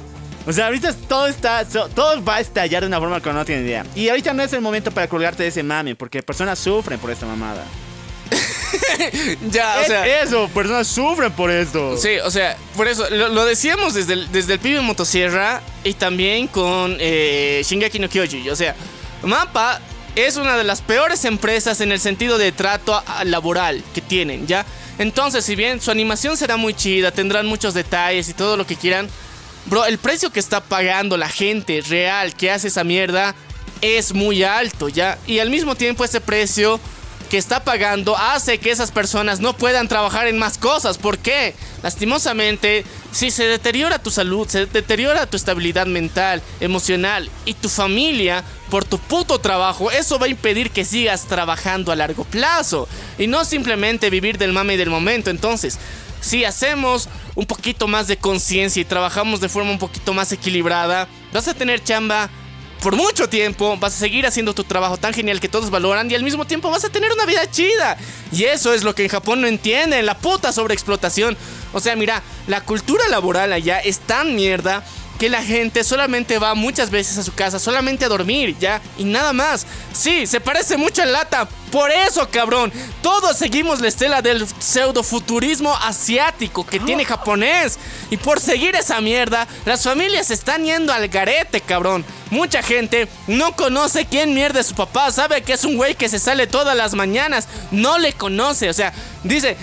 O 0.47 0.53
sea, 0.53 0.67
ahorita 0.67 0.93
todo 1.09 1.27
está. 1.27 1.65
Todo 1.67 2.25
va 2.25 2.37
a 2.37 2.41
estallar 2.41 2.83
de 2.83 2.87
una 2.87 2.99
forma 2.99 3.21
que 3.21 3.33
no 3.33 3.45
tienen 3.45 3.67
idea. 3.67 3.85
Y 3.95 4.09
ahorita 4.09 4.33
no 4.33 4.43
es 4.43 4.53
el 4.53 4.61
momento 4.61 4.91
para 4.91 5.09
colgarte 5.09 5.43
de 5.43 5.51
ese 5.51 5.63
mame. 5.63 5.95
Porque 5.95 6.23
personas 6.23 6.59
sufren 6.59 6.99
por 6.99 7.11
esta 7.11 7.27
mamada. 7.27 7.65
ya, 9.51 9.81
o 9.81 9.85
sea. 9.85 10.23
Eso, 10.23 10.49
personas 10.49 10.87
sufren 10.87 11.33
por 11.33 11.51
esto. 11.51 11.97
Sí, 11.97 12.19
o 12.25 12.31
sea, 12.31 12.57
por 12.77 12.89
eso, 12.89 13.09
lo, 13.11 13.45
decíamos 13.45 13.95
desde 13.95 14.15
el, 14.15 14.33
desde 14.33 14.55
el 14.55 14.59
pibe 14.59 14.81
motosierra 14.81 15.61
y 15.85 15.95
también 15.95 16.47
con 16.47 16.97
eh, 16.99 17.63
Shingeki 17.65 17.99
no 17.99 18.09
Kyoji. 18.09 18.49
O 18.51 18.57
sea, 18.57 18.75
Mapa 19.23 19.81
es 20.15 20.37
una 20.37 20.57
de 20.57 20.65
las 20.65 20.81
peores 20.81 21.25
empresas 21.25 21.81
en 21.81 21.93
el 21.93 22.01
sentido 22.01 22.39
de 22.39 22.53
trato 22.53 23.03
laboral 23.25 23.83
que 23.95 24.01
tienen, 24.01 24.47
¿ya? 24.47 24.67
Entonces, 24.99 25.45
si 25.45 25.55
bien 25.55 25.81
su 25.81 25.91
animación 25.91 26.37
será 26.37 26.57
muy 26.57 26.75
chida, 26.75 27.13
tendrán 27.13 27.47
muchos 27.47 27.73
detalles 27.73 28.29
y 28.29 28.35
todo 28.35 28.57
lo 28.57 28.67
que 28.67 28.75
quieran, 28.75 29.09
bro, 29.69 29.85
el 29.85 29.99
precio 29.99 30.31
que 30.31 30.41
está 30.41 30.61
pagando 30.61 31.17
la 31.17 31.29
gente 31.29 31.83
real 31.83 32.35
que 32.35 32.51
hace 32.51 32.69
esa 32.69 32.85
mierda 32.85 33.35
es 33.81 34.13
muy 34.13 34.43
alto, 34.43 34.89
¿ya? 34.89 35.19
Y 35.27 35.39
al 35.39 35.51
mismo 35.51 35.75
tiempo 35.75 36.05
ese 36.05 36.21
precio 36.21 36.81
que 37.29 37.39
está 37.39 37.63
pagando 37.63 38.17
hace 38.17 38.59
que 38.59 38.71
esas 38.71 38.91
personas 38.91 39.41
no 39.41 39.53
puedan 39.53 39.87
trabajar 39.87 40.27
en 40.27 40.39
más 40.39 40.57
cosas. 40.57 40.97
¿Por 40.97 41.19
qué? 41.19 41.55
Lastimosamente, 41.83 42.85
si 43.13 43.31
se 43.31 43.45
deteriora 43.45 43.99
tu 43.99 44.11
salud, 44.11 44.49
se 44.49 44.67
deteriora 44.67 45.27
tu 45.27 45.37
estabilidad 45.37 45.87
mental, 45.87 46.43
emocional 46.61 47.31
y 47.45 47.55
tu 47.55 47.69
familia 47.69 48.43
por 48.71 48.85
tu 48.85 48.99
puto 48.99 49.39
trabajo, 49.39 49.91
eso 49.91 50.19
va 50.19 50.27
a 50.27 50.31
impedir 50.31 50.71
que 50.71 50.85
sigas 50.85 51.27
trabajando 51.27 51.93
a 51.93 51.97
largo 51.97 52.25
plazo 52.25 52.89
y 53.19 53.27
no 53.27 53.45
simplemente 53.45 54.11
vivir 54.11 54.39
del 54.39 54.53
mame 54.53 54.77
del 54.77 54.91
momento. 54.91 55.31
Entonces, 55.31 55.79
si 56.21 56.45
hacemos 56.45 57.09
un 57.35 57.47
poquito 57.47 57.87
más 57.87 58.07
de 58.09 58.17
conciencia 58.17 58.81
y 58.81 58.85
trabajamos 58.85 59.41
de 59.41 59.49
forma 59.49 59.71
un 59.71 59.79
poquito 59.79 60.13
más 60.15 60.33
equilibrada, 60.33 61.09
vas 61.33 61.49
a 61.49 61.55
tener 61.55 61.83
chamba 61.83 62.31
por 62.81 62.95
mucho 62.95 63.29
tiempo, 63.29 63.77
vas 63.79 63.95
a 63.95 63.99
seguir 63.99 64.27
haciendo 64.27 64.55
tu 64.55 64.65
trabajo 64.65 64.97
tan 64.97 65.13
genial 65.13 65.41
que 65.41 65.49
todos 65.49 65.71
valoran 65.71 66.11
y 66.11 66.15
al 66.15 66.23
mismo 66.23 66.47
tiempo 66.47 66.71
vas 66.71 66.85
a 66.85 66.89
tener 66.89 67.13
una 67.13 67.27
vida 67.27 67.51
chida. 67.51 67.97
Y 68.33 68.45
eso 68.45 68.73
es 68.73 68.85
lo 68.85 68.95
que 68.95 69.03
en 69.03 69.09
Japón 69.09 69.41
no 69.41 69.47
entienden, 69.47 70.07
la 70.07 70.17
puta 70.17 70.53
sobreexplotación. 70.53 71.37
O 71.73 71.81
sea, 71.81 71.97
mira, 71.97 72.23
la 72.47 72.61
cultura 72.61 73.09
laboral 73.09 73.53
allá 73.53 73.79
es 73.81 73.99
tan 74.01 74.37
mierda 74.37 74.85
que 75.19 75.29
la 75.29 75.43
gente 75.43 75.83
solamente 75.83 76.39
va 76.39 76.55
muchas 76.55 76.91
veces 76.91 77.19
a 77.19 77.25
su 77.25 77.35
casa, 77.35 77.59
solamente 77.59 78.05
a 78.05 78.09
dormir, 78.09 78.57
¿ya? 78.59 78.81
Y 78.97 79.05
nada 79.05 79.33
más. 79.33 79.67
Sí, 79.93 80.27
se 80.27 80.41
parece 80.41 80.77
mucho 80.77 81.03
a 81.03 81.07
Lata. 81.07 81.49
Por 81.73 81.91
eso, 81.91 82.29
cabrón. 82.31 82.73
Todos 83.03 83.37
seguimos 83.37 83.81
la 83.81 83.89
estela 83.89 84.23
del 84.23 84.47
pseudofuturismo 84.47 85.75
asiático 85.75 86.65
que 86.65 86.79
tiene 86.79 87.05
japonés. 87.05 87.79
Y 88.11 88.17
por 88.17 88.41
seguir 88.41 88.77
esa 88.77 89.01
mierda, 89.01 89.47
las 89.67 89.83
familias 89.83 90.31
están 90.31 90.65
yendo 90.65 90.93
al 90.93 91.09
garete, 91.09 91.61
cabrón. 91.61 92.05
Mucha 92.31 92.63
gente 92.63 93.09
no 93.27 93.57
conoce 93.57 94.07
quién 94.07 94.35
mierda 94.35 94.61
es 94.61 94.67
su 94.67 94.75
papá. 94.77 95.11
Sabe 95.11 95.43
que 95.43 95.55
es 95.55 95.65
un 95.65 95.77
güey 95.77 95.97
que 95.97 96.09
se 96.09 96.21
sale 96.21 96.47
todas 96.47 96.77
las 96.77 96.95
mañanas. 96.95 97.49
No 97.73 97.99
le 97.99 98.13
conoce. 98.13 98.71
O 98.71 98.73
sea, 98.73 98.93
dice, 99.25 99.57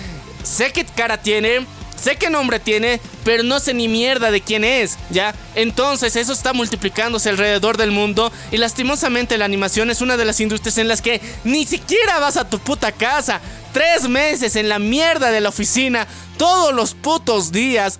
sé 0.43 0.71
qué 0.73 0.85
cara 0.85 1.17
tiene 1.17 1.65
Sé 2.05 2.17
qué 2.17 2.29
nombre 2.29 2.59
tiene, 2.59 3.01
pero 3.23 3.41
no 3.41 3.59
sé 3.59 3.73
ni 3.73 3.87
mierda 3.87 4.29
de 4.29 4.39
quién 4.39 4.63
es, 4.63 4.99
¿ya? 5.09 5.33
Entonces 5.55 6.15
eso 6.15 6.33
está 6.33 6.53
multiplicándose 6.53 7.29
alrededor 7.29 7.77
del 7.77 7.89
mundo 7.89 8.31
y 8.51 8.57
lastimosamente 8.57 9.39
la 9.39 9.45
animación 9.45 9.89
es 9.89 10.01
una 10.01 10.15
de 10.15 10.23
las 10.23 10.39
industrias 10.39 10.77
en 10.77 10.87
las 10.87 11.01
que 11.01 11.19
ni 11.45 11.65
siquiera 11.65 12.19
vas 12.19 12.37
a 12.37 12.47
tu 12.47 12.59
puta 12.59 12.91
casa. 12.91 13.41
Tres 13.73 14.07
meses 14.07 14.55
en 14.55 14.69
la 14.69 14.77
mierda 14.77 15.31
de 15.31 15.41
la 15.41 15.49
oficina, 15.49 16.05
todos 16.37 16.75
los 16.75 16.93
putos 16.93 17.51
días, 17.51 17.99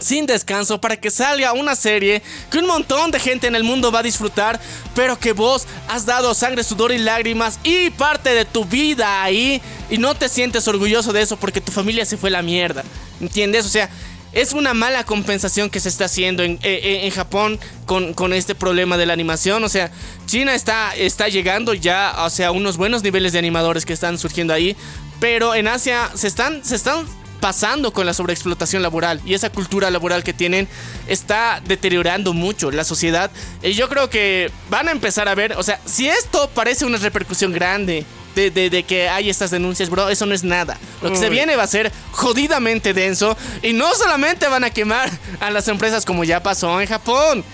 sin 0.00 0.26
descanso 0.26 0.80
para 0.80 0.96
que 0.96 1.12
salga 1.12 1.52
una 1.52 1.76
serie 1.76 2.22
que 2.50 2.58
un 2.58 2.66
montón 2.66 3.12
de 3.12 3.20
gente 3.20 3.46
en 3.46 3.54
el 3.54 3.62
mundo 3.62 3.92
va 3.92 4.00
a 4.00 4.02
disfrutar, 4.02 4.58
pero 4.96 5.16
que 5.16 5.30
vos 5.30 5.68
has 5.86 6.06
dado 6.06 6.34
sangre, 6.34 6.64
sudor 6.64 6.90
y 6.90 6.98
lágrimas 6.98 7.60
y 7.62 7.90
parte 7.90 8.30
de 8.30 8.44
tu 8.44 8.64
vida 8.64 9.22
ahí 9.22 9.62
y 9.90 9.98
no 9.98 10.16
te 10.16 10.28
sientes 10.28 10.66
orgulloso 10.66 11.12
de 11.12 11.22
eso 11.22 11.36
porque 11.36 11.60
tu 11.60 11.70
familia 11.70 12.04
se 12.04 12.16
fue 12.16 12.30
la 12.30 12.42
mierda. 12.42 12.82
¿Entiendes? 13.20 13.66
O 13.66 13.68
sea, 13.68 13.88
es 14.32 14.52
una 14.52 14.74
mala 14.74 15.04
compensación 15.04 15.70
que 15.70 15.80
se 15.80 15.88
está 15.88 16.04
haciendo 16.04 16.42
en, 16.42 16.52
eh, 16.62 16.80
eh, 16.82 17.00
en, 17.04 17.10
Japón 17.10 17.58
con, 17.86 18.14
con, 18.14 18.32
este 18.32 18.54
problema 18.54 18.96
de 18.96 19.06
la 19.06 19.12
animación. 19.12 19.64
O 19.64 19.68
sea, 19.68 19.90
China 20.26 20.54
está, 20.54 20.94
está 20.94 21.28
llegando 21.28 21.74
ya 21.74 22.14
o 22.18 22.30
sea, 22.30 22.52
unos 22.52 22.76
buenos 22.76 23.02
niveles 23.02 23.32
de 23.32 23.38
animadores 23.38 23.86
que 23.86 23.92
están 23.92 24.18
surgiendo 24.18 24.52
ahí. 24.52 24.76
Pero 25.20 25.54
en 25.54 25.66
Asia 25.66 26.10
se 26.14 26.28
están, 26.28 26.64
se 26.64 26.76
están 26.76 27.06
pasando 27.40 27.92
con 27.92 28.06
la 28.06 28.14
sobreexplotación 28.14 28.82
laboral 28.82 29.20
y 29.24 29.34
esa 29.34 29.50
cultura 29.50 29.90
laboral 29.90 30.24
que 30.24 30.32
tienen 30.32 30.68
está 31.06 31.62
deteriorando 31.66 32.32
mucho 32.34 32.70
la 32.70 32.84
sociedad. 32.84 33.30
Y 33.62 33.72
yo 33.72 33.88
creo 33.88 34.10
que 34.10 34.50
van 34.70 34.88
a 34.88 34.92
empezar 34.92 35.28
a 35.28 35.34
ver, 35.34 35.54
o 35.56 35.62
sea, 35.62 35.80
si 35.84 36.08
esto 36.08 36.50
parece 36.54 36.84
una 36.84 36.98
repercusión 36.98 37.52
grande 37.52 38.04
de, 38.38 38.82
que 38.84 39.08
hay 39.08 39.30
estas 39.30 39.50
denuncias, 39.50 39.90
bro, 39.90 40.08
eso 40.08 40.26
no 40.26 40.34
es 40.34 40.44
nada. 40.44 40.78
Lo 41.02 41.10
que 41.10 41.16
se 41.16 41.28
viene 41.28 41.56
va 41.56 41.64
a 41.64 41.68
ser 41.68 41.92
jodidamente 42.12 42.94
denso 42.94 43.36
y 43.62 43.72
no 43.72 43.94
solamente 43.94 44.48
van 44.48 44.64
a 44.64 44.70
quemar 44.70 45.10
a 45.40 45.50
las 45.50 45.68
empresas 45.68 46.04
como 46.04 46.24
ya 46.24 46.42
pasó 46.42 46.80
en 46.80 46.86
Japón. 46.86 47.44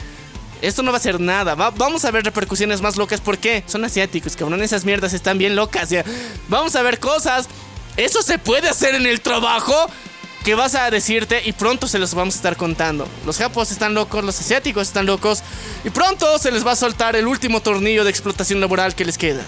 Esto 0.62 0.82
no 0.82 0.93
va 0.93 0.99
a 0.99 1.01
ser 1.01 1.20
nada. 1.20 1.55
vamos 1.55 2.05
a 2.05 2.11
ver 2.11 2.24
repercusiones 2.24 2.80
más 2.80 2.97
locas. 2.97 3.20
¿Por 3.20 3.37
qué? 3.39 3.62
Son 3.66 3.85
asiáticos, 3.85 4.35
cabrón. 4.35 4.62
Esas 4.62 4.85
mierdas 4.85 5.12
están 5.12 5.37
bien 5.37 5.57
locas. 5.57 5.91
Ya. 5.91 6.05
Vamos 6.49 6.74
a 6.74 6.82
ver 6.82 6.99
cosas 6.99 7.49
eso 7.97 8.22
se 8.22 8.39
puede 8.39 8.68
hacer 8.68 8.95
en 8.97 9.07
el 9.07 9.20
trabajo 9.20 9.74
que 10.45 10.55
vas 10.55 10.74
a 10.74 10.91
decirte 10.91 11.43
y 11.45 11.53
pronto 11.53 11.87
se 11.87 11.99
los 11.99 12.12
vamos 12.14 12.35
a 12.35 12.39
estar 12.39 12.57
contando. 12.57 13.07
Los 13.24 13.39
japos 13.39 13.70
están 13.70 13.95
locos, 13.95 14.24
los 14.24 14.39
asiáticos 14.39 14.89
están 14.89 15.07
locos 15.07 15.43
y 15.85 15.91
pronto 15.91 16.39
se 16.39 16.51
les 16.51 16.66
va 16.66 16.72
a 16.72 16.76
soltar 16.76 17.14
el 17.14 17.26
último 17.26 17.61
tornillo 17.61 18.05
de 18.05 18.11
explotación 18.11 18.61
laboral 18.61 18.95
que 18.95 19.05
les 19.05 19.16
queda. 19.16 19.45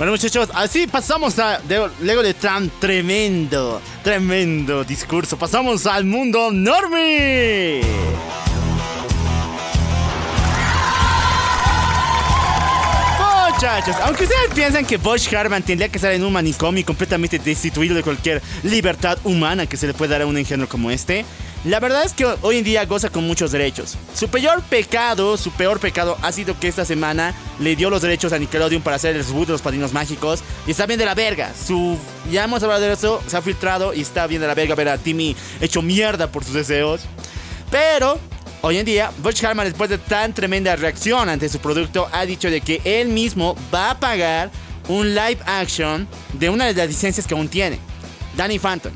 Bueno 0.00 0.12
muchachos, 0.12 0.48
así 0.54 0.86
pasamos 0.86 1.38
a 1.38 1.60
luego 2.00 2.22
de 2.22 2.32
tan 2.32 2.70
tremendo, 2.80 3.82
tremendo 4.02 4.82
discurso, 4.82 5.36
pasamos 5.36 5.84
al 5.84 6.06
mundo 6.06 6.50
normie. 6.50 7.82
muchachos, 13.52 13.94
aunque 14.04 14.24
ustedes 14.24 14.54
piensan 14.54 14.86
que 14.86 14.96
Bosch 14.96 15.34
Harman 15.34 15.62
tendría 15.62 15.90
que 15.90 15.98
estar 15.98 16.12
en 16.12 16.24
un 16.24 16.32
manicomio 16.32 16.82
completamente 16.82 17.38
destituido 17.38 17.94
de 17.94 18.02
cualquier 18.02 18.40
libertad 18.62 19.18
humana 19.24 19.66
que 19.66 19.76
se 19.76 19.86
le 19.86 19.92
pueda 19.92 20.12
dar 20.12 20.22
a 20.22 20.26
un 20.26 20.38
ingenuo 20.38 20.66
como 20.66 20.90
este, 20.90 21.26
la 21.64 21.78
verdad 21.78 22.04
es 22.04 22.14
que 22.14 22.24
hoy 22.24 22.56
en 22.56 22.64
día 22.64 22.84
goza 22.86 23.10
con 23.10 23.26
muchos 23.26 23.52
derechos. 23.52 23.96
Su 24.14 24.28
peor 24.28 24.62
pecado, 24.62 25.36
su 25.36 25.50
peor 25.50 25.78
pecado 25.78 26.16
ha 26.22 26.32
sido 26.32 26.58
que 26.58 26.68
esta 26.68 26.84
semana 26.84 27.34
le 27.58 27.76
dio 27.76 27.90
los 27.90 28.00
derechos 28.00 28.32
a 28.32 28.38
Nickelodeon 28.38 28.82
para 28.82 28.96
hacer 28.96 29.14
el 29.14 29.24
reboot 29.24 29.48
de 29.48 29.52
los 29.52 29.62
Padrinos 29.62 29.92
Mágicos 29.92 30.42
y 30.66 30.70
está 30.70 30.86
bien 30.86 30.98
de 30.98 31.04
la 31.04 31.14
verga. 31.14 31.52
Su 31.54 31.98
ya 32.30 32.44
hemos 32.44 32.62
hablado 32.62 32.80
de 32.80 32.92
eso, 32.92 33.22
se 33.26 33.36
ha 33.36 33.42
filtrado 33.42 33.92
y 33.92 34.00
está 34.00 34.26
bien 34.26 34.40
de 34.40 34.46
la 34.46 34.54
verga 34.54 34.74
ver 34.74 34.88
a 34.88 34.98
Timmy 34.98 35.36
hecho 35.60 35.82
mierda 35.82 36.32
por 36.32 36.44
sus 36.44 36.54
deseos. 36.54 37.02
Pero 37.70 38.18
Hoy 38.62 38.76
en 38.76 38.84
día, 38.84 39.10
Butch 39.22 39.42
Harman, 39.42 39.64
después 39.64 39.88
de 39.88 39.96
tan 39.96 40.34
tremenda 40.34 40.76
reacción 40.76 41.30
ante 41.30 41.48
su 41.48 41.60
producto, 41.60 42.10
ha 42.12 42.26
dicho 42.26 42.50
de 42.50 42.60
que 42.60 42.82
él 42.84 43.08
mismo 43.08 43.56
va 43.72 43.92
a 43.92 43.98
pagar 43.98 44.50
un 44.86 45.14
live 45.14 45.38
action 45.46 46.06
de 46.34 46.50
una 46.50 46.66
de 46.66 46.74
las 46.74 46.88
licencias 46.88 47.26
que 47.26 47.32
aún 47.32 47.48
tiene, 47.48 47.78
Danny 48.36 48.58
Phantom. 48.58 48.92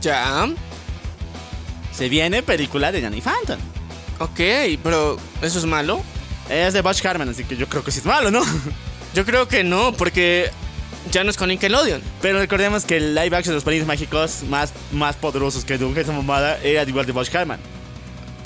Ya. 0.00 0.48
Se 1.96 2.08
viene 2.08 2.42
película 2.42 2.90
de 2.92 3.00
Danny 3.00 3.20
Phantom. 3.20 3.58
Ok, 4.18 4.40
pero 4.82 5.18
¿eso 5.42 5.58
es 5.58 5.64
malo? 5.64 6.02
Es 6.48 6.72
de 6.74 6.80
Butch 6.82 7.04
Harman, 7.04 7.28
así 7.28 7.44
que 7.44 7.56
yo 7.56 7.68
creo 7.68 7.84
que 7.84 7.90
sí 7.90 7.98
es 8.00 8.04
malo, 8.06 8.30
¿no? 8.30 8.42
Yo 9.14 9.26
creo 9.26 9.46
que 9.46 9.62
no, 9.62 9.92
porque 9.92 10.50
ya 11.10 11.22
no 11.22 11.28
es 11.28 11.36
con 11.36 11.48
Nickelodeon. 11.50 12.02
Pero 12.22 12.38
recordemos 12.38 12.86
que 12.86 12.96
el 12.96 13.14
live 13.14 13.36
action 13.36 13.52
de 13.52 13.56
los 13.56 13.64
Padrinos 13.64 13.86
Mágicos 13.86 14.42
más, 14.48 14.72
más 14.90 15.16
poderosos 15.16 15.66
que 15.66 15.76
nunca 15.76 16.00
esa 16.00 16.12
mamada 16.12 16.58
era 16.62 16.82
igual 16.84 17.04
de 17.04 17.12
Butch 17.12 17.34
Harman. 17.34 17.60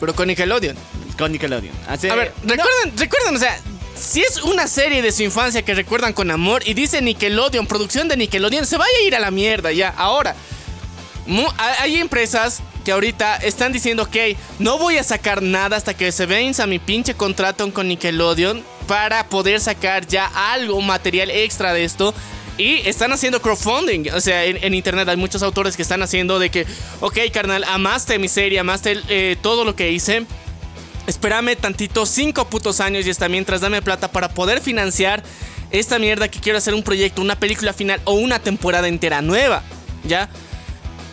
Pero 0.00 0.12
con 0.16 0.26
Nickelodeon. 0.26 0.76
Con 1.16 1.30
Nickelodeon. 1.30 1.72
Así- 1.88 2.08
A 2.08 2.16
ver, 2.16 2.32
no, 2.42 2.50
recuerden, 2.54 2.98
recuerden, 2.98 3.36
o 3.36 3.38
sea, 3.38 3.56
si 3.94 4.22
es 4.22 4.42
una 4.42 4.66
serie 4.66 5.02
de 5.02 5.12
su 5.12 5.22
infancia 5.22 5.62
que 5.62 5.72
recuerdan 5.72 6.12
con 6.12 6.32
amor 6.32 6.62
y 6.66 6.74
dice 6.74 7.00
Nickelodeon, 7.00 7.68
producción 7.68 8.08
de 8.08 8.16
Nickelodeon, 8.16 8.66
se 8.66 8.76
vaya 8.76 8.90
a 9.00 9.06
ir 9.06 9.14
a 9.14 9.20
la 9.20 9.30
mierda 9.30 9.70
ya. 9.70 9.90
Ahora, 9.90 10.34
hay 11.78 11.96
empresas 11.96 12.60
que 12.86 12.92
ahorita 12.92 13.38
están 13.38 13.72
diciendo, 13.72 14.04
ok, 14.04 14.16
no 14.60 14.78
voy 14.78 14.96
a 14.96 15.02
sacar 15.02 15.42
nada 15.42 15.76
hasta 15.76 15.94
que 15.94 16.12
se 16.12 16.24
venza 16.24 16.68
mi 16.68 16.78
pinche 16.78 17.14
contrato 17.14 17.68
con 17.72 17.88
Nickelodeon 17.88 18.62
para 18.86 19.28
poder 19.28 19.58
sacar 19.58 20.06
ya 20.06 20.30
algo, 20.52 20.80
material 20.80 21.32
extra 21.32 21.72
de 21.72 21.82
esto. 21.82 22.14
Y 22.58 22.76
están 22.88 23.10
haciendo 23.10 23.42
crowdfunding. 23.42 24.12
O 24.14 24.20
sea, 24.20 24.44
en, 24.44 24.72
internet 24.72 25.08
hay 25.08 25.16
muchos 25.16 25.42
autores 25.42 25.74
que 25.74 25.82
están 25.82 26.00
haciendo 26.00 26.38
de 26.38 26.50
que, 26.50 26.64
ok, 27.00 27.18
carnal, 27.32 27.64
amaste 27.64 28.20
mi 28.20 28.28
serie, 28.28 28.60
amaste 28.60 29.00
eh, 29.08 29.36
todo 29.42 29.64
lo 29.64 29.74
que 29.74 29.90
hice. 29.90 30.24
Espérame 31.08 31.56
tantito, 31.56 32.06
cinco 32.06 32.48
putos 32.48 32.78
años 32.78 33.04
y 33.04 33.10
hasta 33.10 33.28
mientras 33.28 33.62
dame 33.62 33.82
plata 33.82 34.12
para 34.12 34.28
poder 34.28 34.60
financiar 34.60 35.24
esta 35.72 35.98
mierda 35.98 36.28
que 36.28 36.38
quiero 36.38 36.58
hacer 36.58 36.72
un 36.72 36.84
proyecto, 36.84 37.20
una 37.20 37.34
película 37.34 37.72
final 37.72 38.00
o 38.04 38.12
una 38.12 38.38
temporada 38.38 38.86
entera 38.86 39.22
nueva. 39.22 39.64
¿Ya? 40.04 40.30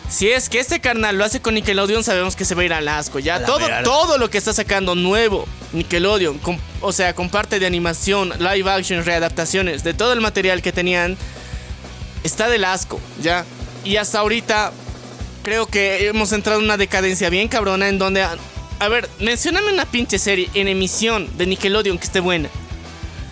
Si 0.08 0.28
es 0.30 0.48
que 0.48 0.60
este 0.60 0.80
carnal 0.80 1.16
lo 1.16 1.24
hace 1.24 1.40
con 1.40 1.54
Nickelodeon, 1.54 2.04
sabemos 2.04 2.36
que 2.36 2.44
se 2.44 2.54
va 2.54 2.62
a 2.62 2.64
ir 2.66 2.72
al 2.72 2.86
asco. 2.88 3.18
Ya, 3.18 3.38
la 3.40 3.46
todo, 3.46 3.58
mierda. 3.60 3.82
todo 3.82 4.18
lo 4.18 4.30
que 4.30 4.38
está 4.38 4.52
sacando 4.52 4.94
nuevo 4.94 5.46
Nickelodeon, 5.72 6.38
con- 6.38 6.58
o 6.80 6.92
sea, 6.92 7.14
con 7.14 7.30
parte 7.30 7.58
de 7.58 7.66
animación, 7.66 8.32
live 8.38 8.70
action, 8.70 9.04
readaptaciones, 9.04 9.82
de 9.82 9.94
todo 9.94 10.12
el 10.12 10.20
material 10.20 10.62
que 10.62 10.72
tenían, 10.72 11.16
está 12.22 12.48
del 12.48 12.64
asco, 12.64 13.00
¿ya? 13.22 13.44
Y 13.82 13.96
hasta 13.96 14.20
ahorita 14.20 14.72
creo 15.42 15.66
que 15.66 16.06
hemos 16.06 16.32
entrado 16.32 16.58
en 16.60 16.66
una 16.66 16.76
decadencia 16.76 17.28
bien 17.30 17.48
cabrona 17.48 17.88
en 17.88 17.98
donde... 17.98 18.22
A, 18.22 18.36
a 18.80 18.88
ver, 18.88 19.08
mencioname 19.20 19.72
una 19.72 19.84
pinche 19.86 20.18
serie 20.18 20.48
en 20.54 20.68
emisión 20.68 21.28
de 21.38 21.46
Nickelodeon 21.46 21.98
que 21.98 22.04
esté 22.04 22.20
buena. 22.20 22.48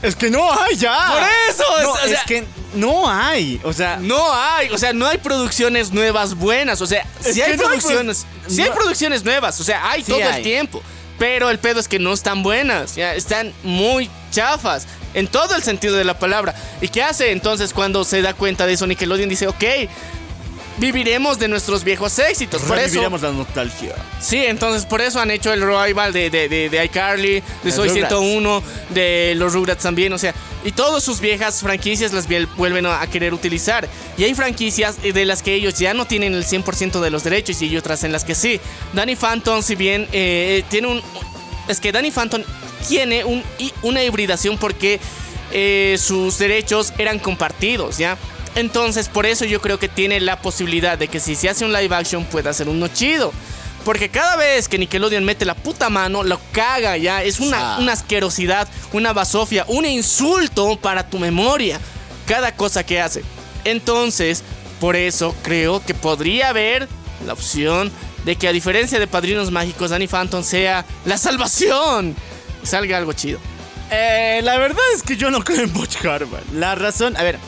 Es 0.02 0.16
que 0.16 0.30
no 0.30 0.52
hay 0.52 0.76
ya. 0.76 1.06
Por 1.12 1.22
eso, 1.48 1.96
es- 2.06 2.20
que 2.26 2.44
no 2.74 3.08
hay. 3.10 3.60
O 3.64 3.72
sea, 3.72 3.96
No 3.98 4.32
hay, 4.34 4.68
o 4.70 4.78
sea, 4.78 4.92
no 4.92 5.06
hay 5.06 5.18
producciones 5.18 5.92
nuevas 5.92 6.34
buenas, 6.34 6.80
o 6.80 6.86
sea, 6.86 7.06
si 7.20 7.40
hay 7.40 7.56
no 7.56 7.62
hay 7.68 7.78
producciones, 7.78 8.26
hay 8.48 8.70
producciones 8.70 9.24
nuevas, 9.24 9.60
o 9.60 9.64
sea, 9.64 9.88
hay 9.90 10.02
Sí 10.02 10.10
todo 10.12 10.20
el 10.20 10.42
tiempo, 10.42 10.82
pero 11.18 11.50
el 11.50 11.58
pedo 11.58 11.78
es 11.80 11.86
que 11.88 11.98
no 11.98 12.12
están 12.12 12.42
buenas, 12.42 12.96
ya 12.96 13.14
están 13.14 13.52
muy 13.62 14.10
chafas 14.32 14.86
en 15.14 15.28
todo 15.28 15.54
el 15.54 15.62
sentido 15.62 15.96
de 15.96 16.04
la 16.04 16.18
palabra. 16.18 16.54
¿Y 16.80 16.88
qué 16.88 17.02
hace 17.02 17.30
entonces 17.32 17.72
cuando 17.72 18.04
se 18.04 18.22
da 18.22 18.34
cuenta 18.34 18.66
de 18.66 18.72
eso 18.72 18.86
Nickelodeon 18.86 19.28
dice, 19.28 19.46
"Ok, 19.46 19.62
viviremos 20.78 21.38
de 21.38 21.48
nuestros 21.48 21.84
viejos 21.84 22.18
éxitos"? 22.18 22.62
Por 22.62 22.76
eso 22.78 22.86
reviviremos 22.86 23.22
la 23.22 23.32
nostalgia. 23.32 23.94
Sí, 24.20 24.38
entonces 24.38 24.86
por 24.86 25.00
eso 25.00 25.20
han 25.20 25.30
hecho 25.30 25.52
el 25.52 25.60
revival 25.62 26.12
de, 26.12 26.30
de, 26.30 26.48
de, 26.48 26.68
de 26.68 26.84
iCarly, 26.84 27.42
de 27.62 27.72
Soy 27.72 27.88
Rugrats. 27.88 28.08
101, 28.08 28.62
de 28.90 29.34
los 29.36 29.52
Rugrats 29.52 29.82
también, 29.82 30.12
o 30.12 30.18
sea, 30.18 30.34
y 30.64 30.72
todas 30.72 31.02
sus 31.02 31.20
viejas 31.20 31.60
franquicias 31.60 32.12
las 32.12 32.28
vuel- 32.28 32.48
vuelven 32.56 32.86
a, 32.86 33.04
querer 33.08 33.34
utilizar. 33.34 33.88
Y 34.16 34.24
hay 34.24 34.34
franquicias 34.34 34.96
eh, 35.02 35.12
de 35.12 35.24
las 35.26 35.42
que 35.42 35.54
ellos 35.54 35.78
ya 35.78 35.92
no 35.94 36.06
tienen 36.06 36.34
el 36.34 36.44
100% 36.44 37.00
de 37.00 37.10
los 37.10 37.24
derechos 37.24 37.60
y 37.62 37.66
hay 37.66 37.76
otras 37.76 38.04
en 38.04 38.12
las 38.12 38.24
que 38.24 38.34
sí. 38.34 38.60
Danny 38.92 39.16
Phantom, 39.16 39.62
si 39.62 39.74
bien 39.74 40.08
eh, 40.12 40.62
tiene 40.68 40.86
un... 40.88 41.02
Es 41.68 41.80
que 41.80 41.92
Danny 41.92 42.10
Phantom 42.10 42.42
tiene 42.88 43.24
un, 43.24 43.42
una 43.82 44.02
hibridación 44.02 44.58
porque 44.58 45.00
eh, 45.52 45.96
sus 46.00 46.38
derechos 46.38 46.92
eran 46.98 47.18
compartidos, 47.18 47.98
¿ya? 47.98 48.16
Entonces, 48.54 49.08
por 49.08 49.24
eso 49.26 49.44
yo 49.44 49.60
creo 49.60 49.78
que 49.78 49.88
tiene 49.88 50.20
la 50.20 50.40
posibilidad 50.40 50.98
de 50.98 51.08
que 51.08 51.20
si 51.20 51.34
se 51.34 51.48
hace 51.48 51.64
un 51.64 51.72
live 51.72 51.94
action 51.94 52.24
pueda 52.24 52.52
ser 52.52 52.68
uno 52.68 52.88
chido. 52.88 53.32
Porque 53.84 54.10
cada 54.10 54.36
vez 54.36 54.68
que 54.68 54.78
Nickelodeon 54.78 55.24
mete 55.24 55.44
la 55.44 55.54
puta 55.54 55.90
mano, 55.90 56.22
lo 56.22 56.38
caga 56.52 56.96
ya. 56.96 57.22
Es 57.22 57.40
una, 57.40 57.74
Ah. 57.74 57.78
una 57.80 57.92
asquerosidad, 57.92 58.68
una 58.92 59.12
basofia, 59.12 59.64
un 59.68 59.84
insulto 59.86 60.76
para 60.76 61.08
tu 61.08 61.18
memoria. 61.18 61.80
Cada 62.26 62.54
cosa 62.54 62.84
que 62.84 63.00
hace. 63.00 63.22
Entonces, 63.64 64.42
por 64.80 64.94
eso 64.96 65.34
creo 65.42 65.84
que 65.84 65.94
podría 65.94 66.50
haber 66.50 66.88
la 67.26 67.32
opción 67.32 67.90
de 68.24 68.36
que 68.36 68.46
a 68.46 68.52
diferencia 68.52 69.00
de 69.00 69.06
Padrinos 69.08 69.50
Mágicos, 69.50 69.90
Danny 69.90 70.06
Phantom 70.06 70.44
sea 70.44 70.84
la 71.04 71.18
salvación. 71.18 72.14
Salga 72.62 72.98
algo 72.98 73.12
chido. 73.14 73.40
Eh, 73.90 74.40
la 74.44 74.58
verdad 74.58 74.78
es 74.94 75.02
que 75.02 75.16
yo 75.16 75.30
no 75.30 75.42
creo 75.42 75.62
en 75.64 75.72
Butch 75.72 75.96
Harman. 76.04 76.42
La 76.54 76.74
razón, 76.76 77.16
a 77.16 77.22
ver, 77.24 77.38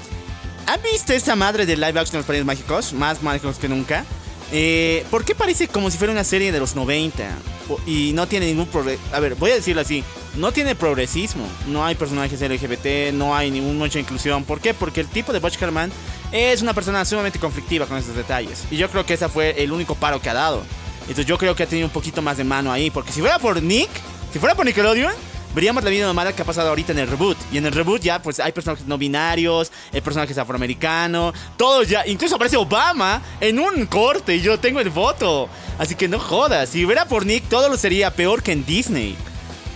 ¿han 0.66 0.80
visto 0.82 1.12
esta 1.12 1.36
madre 1.36 1.66
de 1.66 1.76
live 1.76 1.88
action 2.00 2.12
de 2.12 2.18
los 2.18 2.26
Padrinos 2.26 2.46
Mágicos? 2.46 2.92
Más 2.92 3.22
mágicos 3.22 3.58
que 3.58 3.68
nunca. 3.68 4.04
Eh, 4.52 5.04
¿Por 5.10 5.24
qué 5.24 5.34
parece 5.34 5.68
como 5.68 5.90
si 5.90 5.98
fuera 5.98 6.12
una 6.12 6.22
serie 6.24 6.52
de 6.52 6.58
los 6.60 6.76
90? 6.76 7.28
Po- 7.66 7.80
Y 7.86 8.12
no 8.14 8.26
tiene 8.28 8.46
ningún. 8.46 8.68
A 9.12 9.20
ver, 9.20 9.34
voy 9.34 9.50
a 9.50 9.54
decirlo 9.54 9.80
así. 9.82 10.04
No 10.36 10.52
tiene 10.52 10.74
progresismo. 10.74 11.46
No 11.68 11.84
hay 11.84 11.94
personajes 11.94 12.40
LGBT, 12.40 13.12
no 13.14 13.34
hay 13.34 13.50
ningún 13.50 13.78
mucha 13.78 13.98
inclusión. 13.98 14.44
¿Por 14.44 14.60
qué? 14.60 14.74
Porque 14.74 15.00
el 15.00 15.08
tipo 15.08 15.32
de 15.32 15.38
Butch 15.40 15.60
Harman 15.62 15.90
es 16.32 16.62
una 16.62 16.74
persona 16.74 17.04
sumamente 17.04 17.38
conflictiva 17.38 17.86
con 17.86 17.96
estos 17.98 18.16
detalles. 18.16 18.64
Y 18.70 18.76
yo 18.76 18.88
creo 18.90 19.06
que 19.06 19.14
ese 19.14 19.28
fue 19.28 19.62
el 19.62 19.72
único 19.72 19.94
paro 19.94 20.20
que 20.20 20.28
ha 20.30 20.34
dado. 20.34 20.62
Entonces 21.02 21.26
yo 21.26 21.38
creo 21.38 21.54
que 21.54 21.62
ha 21.62 21.66
tenido 21.66 21.86
un 21.86 21.92
poquito 21.92 22.22
más 22.22 22.36
de 22.36 22.44
mano 22.44 22.70
ahí. 22.72 22.90
Porque 22.90 23.12
si 23.12 23.20
fuera 23.20 23.38
por 23.38 23.62
Nick, 23.62 23.90
si 24.32 24.38
fuera 24.38 24.54
por 24.54 24.66
Nickelodeon, 24.66 25.12
veríamos 25.54 25.84
la 25.84 25.90
misma 25.90 26.06
mamada 26.08 26.34
que 26.34 26.42
ha 26.42 26.44
pasado 26.44 26.68
ahorita 26.68 26.92
en 26.92 26.98
el 26.98 27.08
reboot. 27.08 27.36
Y 27.52 27.58
en 27.58 27.66
el 27.66 27.72
reboot 27.72 28.02
ya 28.02 28.20
pues 28.22 28.40
hay 28.40 28.52
personajes 28.52 28.86
no 28.86 28.98
binarios, 28.98 29.70
el 29.92 30.02
personaje 30.02 30.32
es 30.32 30.38
afroamericano, 30.38 31.32
todos 31.56 31.88
ya, 31.88 32.06
incluso 32.06 32.36
aparece 32.36 32.56
Obama 32.56 33.22
en 33.40 33.58
un 33.58 33.86
corte 33.86 34.36
y 34.36 34.40
yo 34.40 34.58
tengo 34.58 34.80
el 34.80 34.90
voto. 34.90 35.48
Así 35.78 35.94
que 35.94 36.08
no 36.08 36.18
jodas, 36.18 36.68
si 36.70 36.84
hubiera 36.84 37.06
por 37.06 37.24
Nick 37.26 37.48
todo 37.48 37.68
lo 37.68 37.76
sería 37.76 38.10
peor 38.14 38.42
que 38.42 38.52
en 38.52 38.64
Disney. 38.64 39.16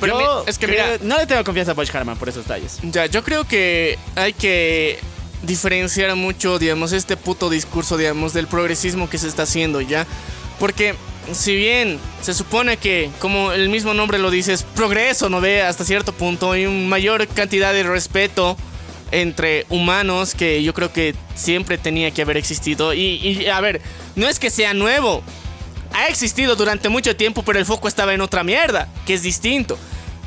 Pero 0.00 0.20
Yo 0.20 0.42
mi- 0.44 0.50
es 0.50 0.58
que 0.58 0.66
creo- 0.66 0.84
mira- 0.84 0.98
no 1.02 1.18
le 1.18 1.26
tengo 1.26 1.42
confianza 1.42 1.72
a 1.72 1.74
Butch 1.74 1.92
Harman 1.94 2.16
por 2.16 2.28
esos 2.28 2.44
detalles. 2.44 2.78
Ya, 2.82 3.06
yo 3.06 3.24
creo 3.24 3.44
que 3.48 3.98
hay 4.14 4.32
que 4.32 5.00
diferenciar 5.42 6.14
mucho, 6.16 6.58
digamos, 6.58 6.92
este 6.92 7.16
puto 7.16 7.50
discurso, 7.50 7.96
digamos, 7.96 8.32
del 8.32 8.46
progresismo 8.46 9.08
que 9.10 9.18
se 9.18 9.26
está 9.28 9.42
haciendo, 9.44 9.80
¿ya? 9.80 10.06
Porque 10.60 10.94
si 11.32 11.54
bien 11.54 11.98
se 12.22 12.34
supone 12.34 12.76
que, 12.76 13.10
como 13.18 13.52
el 13.52 13.68
mismo 13.68 13.94
nombre 13.94 14.18
lo 14.18 14.30
dice, 14.30 14.52
es 14.52 14.62
progreso, 14.62 15.28
¿no 15.28 15.40
ve? 15.40 15.62
Hasta 15.62 15.84
cierto 15.84 16.12
punto, 16.12 16.52
hay 16.52 16.66
una 16.66 16.88
mayor 16.88 17.26
cantidad 17.28 17.72
de 17.72 17.82
respeto 17.82 18.56
entre 19.10 19.64
humanos 19.68 20.34
que 20.34 20.62
yo 20.62 20.74
creo 20.74 20.92
que 20.92 21.14
siempre 21.34 21.78
tenía 21.78 22.10
que 22.10 22.22
haber 22.22 22.36
existido. 22.36 22.94
Y, 22.94 23.00
y, 23.00 23.46
a 23.46 23.60
ver, 23.60 23.80
no 24.16 24.28
es 24.28 24.38
que 24.38 24.50
sea 24.50 24.74
nuevo, 24.74 25.22
ha 25.92 26.06
existido 26.06 26.56
durante 26.56 26.88
mucho 26.88 27.16
tiempo, 27.16 27.42
pero 27.42 27.58
el 27.58 27.66
foco 27.66 27.88
estaba 27.88 28.14
en 28.14 28.20
otra 28.20 28.44
mierda, 28.44 28.88
que 29.06 29.14
es 29.14 29.22
distinto. 29.22 29.78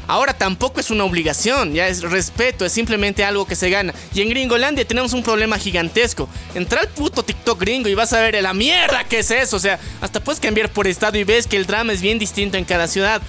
Ahora 0.08 0.34
tampoco 0.34 0.80
es 0.80 0.91
una 0.91 1.06
obligación, 1.06 1.74
ya 1.74 1.88
es 1.88 2.02
respeto, 2.02 2.66
es 2.66 2.72
simplemente 2.72 3.24
algo 3.24 3.45
que 3.45 3.56
se 3.56 3.70
gana. 3.70 3.93
Y 4.14 4.22
en 4.22 4.30
Gringolandia 4.30 4.86
tenemos 4.86 5.14
un 5.14 5.24
problema 5.24 5.58
gigantesco. 5.58 6.28
Entra 6.54 6.82
al 6.82 6.89
puto 6.89 7.24
TikTok 7.24 7.60
gringo 7.60 7.88
y 7.88 7.95
vas 7.95 8.12
a 8.14 8.20
ver 8.20 8.41
la 8.41 8.54
mierda 8.54 9.04
que 9.06 9.20
es 9.20 9.32
eso. 9.32 9.56
O 9.56 9.60
sea, 9.60 9.80
hasta 10.02 10.20
puedes 10.20 10.39
cambiar 10.39 10.72
por 10.72 10.88
estado 10.88 11.18
y 11.18 11.24
ves 11.24 11.47
que 11.47 11.58
el 11.58 11.66
drama 11.66 11.93
es 11.93 12.02
bien 12.02 12.20
distinto 12.20 12.58
en 12.58 12.66
cada 12.66 12.88
ciudad. 12.88 13.22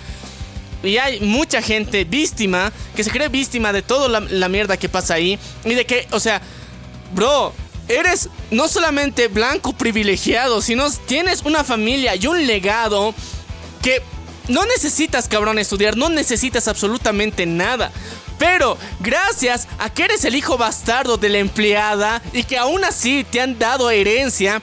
Y 0.82 0.96
hay 0.96 1.20
mucha 1.20 1.62
gente 1.62 2.04
víctima 2.04 2.72
que 2.96 3.04
se 3.04 3.10
cree 3.10 3.28
víctima 3.28 3.72
de 3.72 3.82
toda 3.82 4.08
la, 4.08 4.20
la 4.20 4.48
mierda 4.48 4.76
que 4.76 4.88
pasa 4.88 5.14
ahí. 5.14 5.38
Y 5.64 5.74
de 5.74 5.86
que, 5.86 6.08
o 6.10 6.18
sea, 6.18 6.42
bro, 7.14 7.52
eres 7.88 8.28
no 8.50 8.68
solamente 8.68 9.28
blanco 9.28 9.72
privilegiado, 9.72 10.60
sino 10.62 10.90
tienes 11.06 11.42
una 11.42 11.62
familia 11.64 12.16
y 12.16 12.26
un 12.26 12.46
legado 12.46 13.14
que 13.82 14.02
no 14.48 14.64
necesitas, 14.66 15.28
cabrón, 15.28 15.58
estudiar, 15.58 15.96
no 15.96 16.08
necesitas 16.08 16.68
absolutamente 16.68 17.46
nada. 17.46 17.92
Pero 18.38 18.76
gracias 19.00 19.68
a 19.78 19.90
que 19.90 20.04
eres 20.04 20.24
el 20.24 20.34
hijo 20.34 20.58
bastardo 20.58 21.16
de 21.16 21.28
la 21.28 21.38
empleada 21.38 22.20
y 22.32 22.42
que 22.42 22.58
aún 22.58 22.84
así 22.84 23.24
te 23.24 23.40
han 23.40 23.58
dado 23.58 23.90
herencia, 23.90 24.60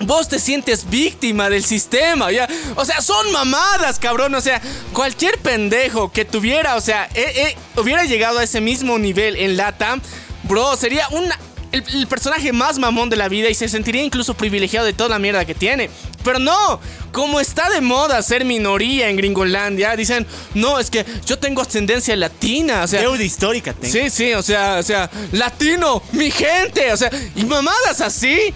vos 0.00 0.28
te 0.28 0.38
sientes 0.38 0.88
víctima 0.88 1.50
del 1.50 1.64
sistema, 1.64 2.32
¿ya? 2.32 2.48
O 2.76 2.84
sea, 2.84 3.00
son 3.00 3.30
mamadas, 3.32 3.98
cabrón. 3.98 4.34
O 4.34 4.40
sea, 4.40 4.60
cualquier 4.92 5.38
pendejo 5.38 6.10
que 6.10 6.24
tuviera, 6.24 6.76
o 6.76 6.80
sea, 6.80 7.08
eh, 7.14 7.32
eh, 7.36 7.56
hubiera 7.76 8.04
llegado 8.04 8.38
a 8.38 8.44
ese 8.44 8.60
mismo 8.60 8.98
nivel 8.98 9.36
en 9.36 9.56
Lata, 9.56 9.98
bro, 10.44 10.76
sería 10.76 11.06
una, 11.10 11.38
el, 11.72 11.84
el 11.94 12.06
personaje 12.06 12.52
más 12.52 12.78
mamón 12.78 13.10
de 13.10 13.16
la 13.16 13.28
vida 13.28 13.48
y 13.48 13.54
se 13.54 13.68
sentiría 13.68 14.02
incluso 14.02 14.34
privilegiado 14.34 14.86
de 14.86 14.92
toda 14.92 15.08
la 15.10 15.18
mierda 15.18 15.44
que 15.44 15.54
tiene. 15.54 15.90
Pero 16.24 16.38
no, 16.38 16.80
como 17.12 17.40
está 17.40 17.70
de 17.70 17.80
moda 17.80 18.20
ser 18.22 18.44
minoría 18.44 19.08
en 19.08 19.16
Gringolandia, 19.16 19.96
dicen, 19.96 20.26
no, 20.54 20.78
es 20.78 20.90
que 20.90 21.04
yo 21.26 21.38
tengo 21.38 21.62
ascendencia 21.62 22.14
latina, 22.16 22.82
o 22.84 22.86
sea... 22.86 23.00
Deuda 23.00 23.22
histórica 23.22 23.72
tengo. 23.72 23.92
Sí, 23.92 24.10
sí, 24.10 24.32
o 24.34 24.42
sea, 24.42 24.76
o 24.78 24.82
sea, 24.82 25.10
latino, 25.32 26.02
mi 26.12 26.30
gente, 26.30 26.92
o 26.92 26.96
sea, 26.96 27.10
y 27.36 27.44
mamadas 27.44 28.00
así. 28.00 28.52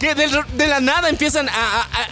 que 0.00 0.14
de, 0.14 0.28
de 0.56 0.66
la 0.66 0.80
nada 0.80 1.08
empiezan 1.08 1.48
a, 1.48 1.52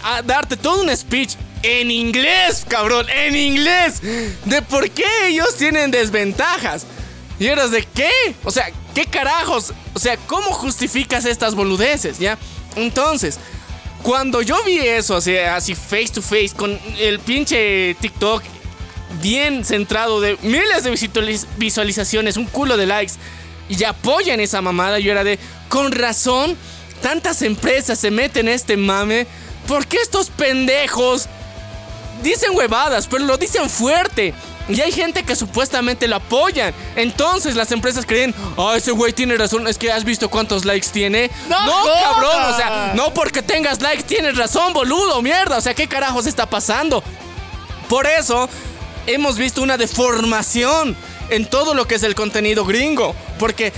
a- 0.03 0.17
a 0.17 0.23
darte 0.23 0.57
todo 0.57 0.83
un 0.83 0.97
speech 0.97 1.35
en 1.63 1.91
inglés, 1.91 2.65
cabrón, 2.69 3.07
en 3.11 3.35
inglés, 3.37 4.01
de 4.45 4.63
por 4.63 4.89
qué 4.91 5.05
ellos 5.29 5.57
tienen 5.57 5.91
desventajas. 5.91 6.87
Y 7.39 7.47
eras 7.47 7.71
de 7.71 7.83
qué? 7.83 8.11
O 8.45 8.51
sea, 8.51 8.71
¿qué 8.97 9.05
carajos? 9.05 9.75
O 9.93 9.99
sea, 9.99 10.17
¿cómo 10.17 10.47
justificas 10.53 11.27
estas 11.27 11.55
boludeces, 11.55 12.19
ya? 12.19 12.39
Entonces, 12.77 13.39
cuando 14.03 14.41
yo 14.41 14.57
vi 14.65 14.79
eso, 14.79 15.17
así, 15.17 15.75
face 15.75 16.09
to 16.15 16.23
face, 16.23 16.53
con 16.57 16.81
el 16.99 17.21
pinche 17.21 17.95
TikTok 18.01 18.43
bien 19.21 19.67
centrado 19.67 20.23
de 20.23 20.39
miles 20.41 20.85
de 20.85 20.93
visualiz- 20.93 21.47
visualizaciones, 21.59 22.39
un 22.39 22.47
culo 22.47 22.79
de 22.79 22.87
likes, 22.87 23.13
y 23.69 23.85
apoyan 23.85 24.41
esa 24.41 24.63
mamada, 24.63 24.99
yo 24.99 25.13
era 25.13 25.25
de, 25.25 25.39
con 25.69 25.93
razón, 25.93 26.57
tantas 27.03 27.43
empresas 27.43 27.99
se 27.99 28.11
meten 28.11 28.49
en 28.49 28.55
este 28.55 28.79
mame, 28.79 29.27
¿por 29.69 29.87
qué 29.87 29.99
estos 29.99 30.31
pendejos 30.31 31.29
dicen 32.23 32.53
huevadas, 32.55 33.09
pero 33.09 33.25
lo 33.27 33.37
dicen 33.37 33.69
fuerte? 33.69 34.33
Y 34.69 34.81
hay 34.81 34.91
gente 34.91 35.23
que 35.23 35.37
supuestamente 35.37 36.09
lo 36.09 36.17
apoyan. 36.17 36.75
Entonces 36.97 37.55
las 37.55 37.71
empresas 37.73 38.05
creen, 38.05 38.35
ah, 38.59 38.75
ese 38.77 38.91
güey 38.91 39.12
tiene 39.12 39.37
razón, 39.37 39.67
es 39.69 39.79
que 39.79 39.93
has 39.93 40.05
visto 40.05 40.29
cuántos 40.29 40.64
likes 40.64 40.89
tiene. 40.93 41.31
¡No 41.49 41.57
cabrón, 41.57 42.31
jodas! 42.33 42.55
o 42.55 42.57
sea, 42.57 42.93
no 42.95 43.14
porque 43.14 43.43
tengas 43.43 43.81
likes 43.81 44.03
tienes 44.03 44.37
razón, 44.37 44.73
boludo, 44.73 45.23
mierda. 45.23 45.59
O 45.59 45.61
sea, 45.61 45.75
¿qué 45.75 45.87
carajos 45.87 46.27
está 46.27 46.47
pasando? 46.47 47.03
Por 47.89 48.07
eso 48.07 48.49
hemos 49.07 49.39
visto 49.39 49.62
una 49.62 49.77
deformación 49.77 50.97
en 51.31 51.47
todo 51.47 51.75
lo 51.75 51.87
que 51.87 51.97
es 51.97 52.03
el 52.03 52.14
contenido 52.14 52.64
gringo. 52.64 53.14
Porque 53.39 53.73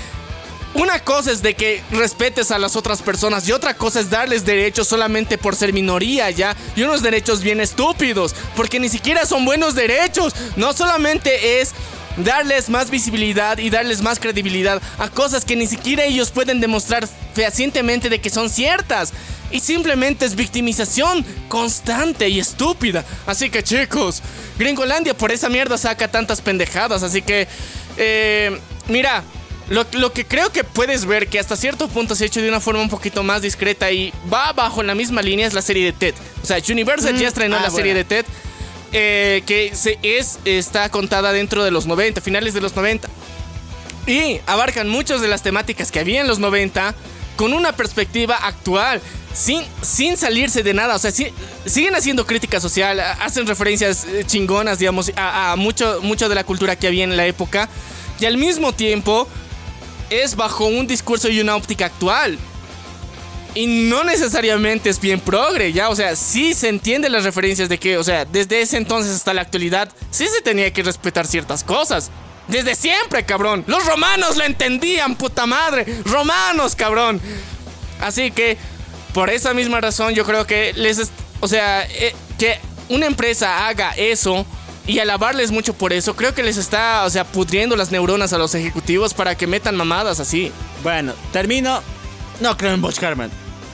una 0.74 1.00
cosa 1.00 1.32
es 1.32 1.42
de 1.42 1.54
que 1.54 1.82
respetes 1.90 2.50
a 2.50 2.58
las 2.58 2.76
otras 2.76 3.02
personas 3.02 3.48
y 3.48 3.52
otra 3.52 3.74
cosa 3.74 4.00
es 4.00 4.10
darles 4.10 4.44
derechos 4.44 4.86
solamente 4.86 5.38
por 5.38 5.56
ser 5.56 5.72
minoría, 5.72 6.30
¿ya? 6.30 6.56
Y 6.76 6.82
unos 6.82 7.02
derechos 7.02 7.40
bien 7.40 7.60
estúpidos, 7.60 8.34
porque 8.54 8.78
ni 8.78 8.88
siquiera 8.88 9.26
son 9.26 9.44
buenos 9.44 9.74
derechos. 9.74 10.34
No 10.56 10.72
solamente 10.72 11.60
es 11.60 11.72
darles 12.18 12.68
más 12.68 12.90
visibilidad 12.90 13.58
y 13.58 13.70
darles 13.70 14.02
más 14.02 14.18
credibilidad 14.18 14.82
a 14.98 15.08
cosas 15.08 15.44
que 15.44 15.56
ni 15.56 15.66
siquiera 15.66 16.04
ellos 16.04 16.30
pueden 16.30 16.60
demostrar 16.60 17.08
fehacientemente 17.34 18.08
de 18.08 18.20
que 18.20 18.30
son 18.30 18.50
ciertas. 18.50 19.12
Y 19.50 19.60
simplemente 19.60 20.26
es 20.26 20.34
victimización 20.34 21.24
constante 21.48 22.28
y 22.28 22.38
estúpida. 22.38 23.04
Así 23.26 23.48
que 23.48 23.62
chicos, 23.62 24.22
Gringolandia 24.58 25.16
por 25.16 25.32
esa 25.32 25.48
mierda 25.48 25.78
saca 25.78 26.08
tantas 26.08 26.42
pendejadas. 26.42 27.02
Así 27.02 27.22
que, 27.22 27.48
eh, 27.96 28.60
mira, 28.88 29.24
lo, 29.70 29.86
lo 29.92 30.12
que 30.12 30.24
creo 30.24 30.50
que 30.50 30.64
puedes 30.64 31.04
ver 31.04 31.28
que 31.28 31.38
hasta 31.38 31.56
cierto 31.56 31.88
punto 31.88 32.14
se 32.14 32.24
ha 32.24 32.26
hecho 32.26 32.40
de 32.40 32.48
una 32.48 32.60
forma 32.60 32.80
un 32.80 32.88
poquito 32.88 33.22
más 33.22 33.42
discreta 33.42 33.90
y 33.90 34.12
va 34.32 34.52
bajo 34.52 34.82
la 34.82 34.94
misma 34.94 35.20
línea 35.22 35.46
es 35.46 35.52
la 35.52 35.62
serie 35.62 35.84
de 35.84 35.92
Ted. 35.92 36.14
O 36.42 36.46
sea, 36.46 36.58
Universal 36.70 37.18
ya 37.18 37.28
estrenó 37.28 37.56
ah, 37.56 37.62
la 37.62 37.70
serie 37.70 37.92
de 37.94 38.04
Ted. 38.04 38.24
eh, 38.92 39.42
que 39.46 39.72
se, 39.74 39.98
es, 40.02 40.38
está 40.46 40.88
contada 40.88 41.32
dentro 41.32 41.64
de 41.64 41.70
los 41.70 41.86
90, 41.86 42.20
finales 42.20 42.54
de 42.54 42.60
los 42.62 42.74
90. 42.74 43.08
Y 44.06 44.40
abarcan 44.46 44.88
muchas 44.88 45.20
de 45.20 45.28
las 45.28 45.42
temáticas 45.42 45.90
que 45.90 46.00
había 46.00 46.22
en 46.22 46.28
los 46.28 46.38
90 46.38 46.94
con 47.36 47.52
una 47.52 47.72
perspectiva 47.72 48.36
actual, 48.36 49.02
sin, 49.34 49.62
sin 49.82 50.16
salirse 50.16 50.62
de 50.62 50.72
nada. 50.72 50.94
O 50.94 50.98
sea, 50.98 51.10
siguen 51.10 51.94
haciendo 51.94 52.24
crítica 52.26 52.58
social, 52.58 52.98
hacen 53.00 53.46
referencias 53.46 54.06
eh, 54.06 54.24
chingonas, 54.26 54.78
digamos, 54.78 55.12
a, 55.14 55.52
a 55.52 55.56
mucho, 55.56 56.00
mucho 56.02 56.30
de 56.30 56.34
la 56.34 56.44
cultura 56.44 56.74
que 56.74 56.86
había 56.86 57.04
en 57.04 57.18
la 57.18 57.26
época. 57.26 57.68
Y 58.18 58.24
al 58.24 58.38
mismo 58.38 58.72
tiempo 58.72 59.28
es 60.10 60.36
bajo 60.36 60.66
un 60.66 60.86
discurso 60.86 61.28
y 61.28 61.40
una 61.40 61.56
óptica 61.56 61.86
actual. 61.86 62.38
Y 63.54 63.66
no 63.66 64.04
necesariamente 64.04 64.90
es 64.90 65.00
bien 65.00 65.20
progre, 65.20 65.72
ya, 65.72 65.88
o 65.88 65.96
sea, 65.96 66.14
sí 66.14 66.54
se 66.54 66.68
entiende 66.68 67.08
las 67.08 67.24
referencias 67.24 67.68
de 67.68 67.78
que, 67.78 67.96
o 67.96 68.04
sea, 68.04 68.24
desde 68.24 68.60
ese 68.60 68.76
entonces 68.76 69.14
hasta 69.14 69.34
la 69.34 69.42
actualidad, 69.42 69.88
sí 70.10 70.26
se 70.28 70.42
tenía 70.42 70.72
que 70.72 70.82
respetar 70.82 71.26
ciertas 71.26 71.64
cosas. 71.64 72.10
Desde 72.46 72.74
siempre, 72.74 73.24
cabrón. 73.24 73.64
Los 73.66 73.84
romanos 73.84 74.36
la 74.36 74.46
entendían, 74.46 75.16
puta 75.16 75.46
madre. 75.46 75.84
Romanos, 76.04 76.74
cabrón. 76.74 77.20
Así 78.00 78.30
que, 78.30 78.56
por 79.12 79.28
esa 79.28 79.52
misma 79.54 79.80
razón, 79.80 80.14
yo 80.14 80.24
creo 80.24 80.46
que 80.46 80.72
les, 80.74 81.10
o 81.40 81.48
sea, 81.48 81.84
eh, 81.84 82.14
que 82.38 82.58
una 82.88 83.06
empresa 83.06 83.66
haga 83.66 83.92
eso 83.96 84.46
y 84.88 84.98
alabarles 85.00 85.52
mucho 85.52 85.74
por 85.74 85.92
eso, 85.92 86.16
creo 86.16 86.34
que 86.34 86.42
les 86.42 86.56
está, 86.56 87.04
o 87.04 87.10
sea, 87.10 87.24
pudriendo 87.24 87.76
las 87.76 87.92
neuronas 87.92 88.32
a 88.32 88.38
los 88.38 88.54
ejecutivos 88.54 89.12
para 89.12 89.36
que 89.36 89.46
metan 89.46 89.76
mamadas 89.76 90.18
así. 90.18 90.50
Bueno, 90.82 91.12
termino. 91.30 91.82
No 92.40 92.56
creo 92.56 92.72
en 92.72 92.80
Bosch 92.80 92.98
Carmen. 92.98 93.30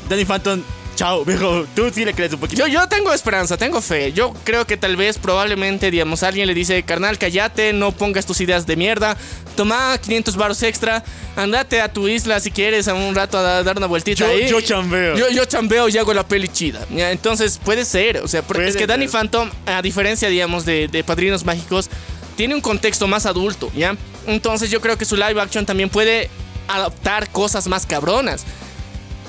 Danny 0.08 0.24
Phantom, 0.24 0.62
chao, 0.94 1.24
viejo. 1.24 1.66
Tú 1.74 1.90
sí 1.92 2.04
le 2.04 2.14
crees 2.14 2.32
un 2.32 2.40
poquito. 2.40 2.66
Yo, 2.66 2.72
yo 2.72 2.86
tengo 2.88 3.12
esperanza, 3.12 3.56
tengo 3.56 3.80
fe. 3.80 4.12
Yo 4.12 4.34
creo 4.44 4.66
que 4.66 4.76
tal 4.76 4.96
vez, 4.96 5.18
probablemente, 5.18 5.90
digamos, 5.90 6.22
alguien 6.22 6.46
le 6.46 6.54
dice, 6.54 6.82
carnal, 6.82 7.18
cállate, 7.18 7.72
no 7.72 7.92
pongas 7.92 8.26
tus 8.26 8.40
ideas 8.40 8.66
de 8.66 8.76
mierda, 8.76 9.16
toma 9.56 9.96
500 9.98 10.36
baros 10.36 10.62
extra, 10.62 11.04
andate 11.36 11.80
a 11.80 11.92
tu 11.92 12.08
isla 12.08 12.40
si 12.40 12.50
quieres 12.50 12.88
a 12.88 12.94
un 12.94 13.14
rato 13.14 13.38
a 13.38 13.62
dar 13.62 13.76
una 13.76 13.86
vueltita 13.86 14.24
Yo- 14.24 14.30
ahí. 14.30 14.48
yo 14.48 14.60
chambeo. 14.60 15.16
Yo, 15.16 15.28
yo 15.30 15.44
chambeo 15.44 15.88
y 15.88 15.98
hago 15.98 16.14
la 16.14 16.26
peli 16.26 16.48
chida. 16.48 16.80
Entonces, 16.90 17.58
puede 17.62 17.84
ser, 17.84 18.18
o 18.18 18.28
sea, 18.28 18.42
porque 18.42 18.68
es 18.68 18.76
que 18.76 18.86
Danny 18.86 19.04
ser. 19.06 19.12
Phantom, 19.12 19.50
a 19.66 19.82
diferencia, 19.82 20.28
digamos, 20.28 20.64
de, 20.64 20.88
de 20.88 21.04
Padrinos 21.04 21.44
Mágicos, 21.44 21.88
tiene 22.36 22.54
un 22.54 22.60
contexto 22.60 23.06
más 23.06 23.26
adulto, 23.26 23.70
¿ya? 23.76 23.96
Entonces 24.26 24.70
yo 24.70 24.80
creo 24.80 24.96
que 24.98 25.04
su 25.04 25.16
live 25.16 25.40
action 25.40 25.66
también 25.66 25.88
puede 25.88 26.30
adaptar 26.66 27.28
cosas 27.30 27.68
más 27.68 27.86
cabronas. 27.86 28.44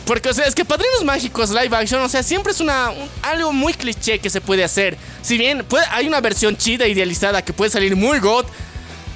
Porque, 0.06 0.30
o 0.30 0.34
sea, 0.34 0.46
es 0.46 0.54
que 0.54 0.64
Padrinos 0.64 1.04
Mágicos 1.04 1.50
live 1.50 1.76
action, 1.76 2.00
o 2.02 2.10
sea, 2.10 2.22
siempre 2.22 2.52
es 2.52 2.60
una, 2.60 2.92
un- 2.92 3.10
algo 3.24 3.52
muy 3.52 3.74
cliché 3.74 4.20
que 4.20 4.30
se 4.30 4.40
puede 4.40 4.64
hacer. 4.64 4.98
Si 5.24 5.38
bien 5.38 5.66
puede- 5.68 5.86
hay 5.92 6.08
una 6.08 6.22
versión 6.22 6.56
chida, 6.58 6.88
idealizada, 6.88 7.44
que 7.44 7.54
puede 7.54 7.72
salir 7.72 7.96
muy 7.96 8.20
god, 8.20 8.46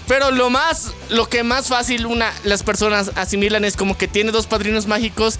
pero 0.07 0.31
lo 0.31 0.49
más, 0.49 0.91
lo 1.09 1.29
que 1.29 1.43
más 1.43 1.67
fácil 1.67 2.07
una, 2.07 2.33
las 2.43 2.63
personas 2.63 3.11
asimilan 3.15 3.63
es 3.65 3.75
como 3.77 3.95
que 3.97 4.07
tiene 4.07 4.31
dos 4.31 4.47
padrinos 4.47 4.87
mágicos 4.87 5.37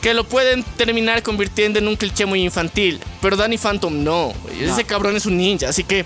que 0.00 0.14
lo 0.14 0.22
pueden 0.22 0.62
terminar 0.62 1.24
convirtiendo 1.24 1.80
en 1.80 1.88
un 1.88 1.96
cliché 1.96 2.24
muy 2.26 2.42
infantil. 2.44 3.00
Pero 3.20 3.36
Danny 3.36 3.58
Phantom 3.58 4.04
no, 4.04 4.32
ese 4.60 4.84
cabrón 4.84 5.16
es 5.16 5.26
un 5.26 5.36
ninja, 5.38 5.68
así 5.70 5.82
que 5.82 6.04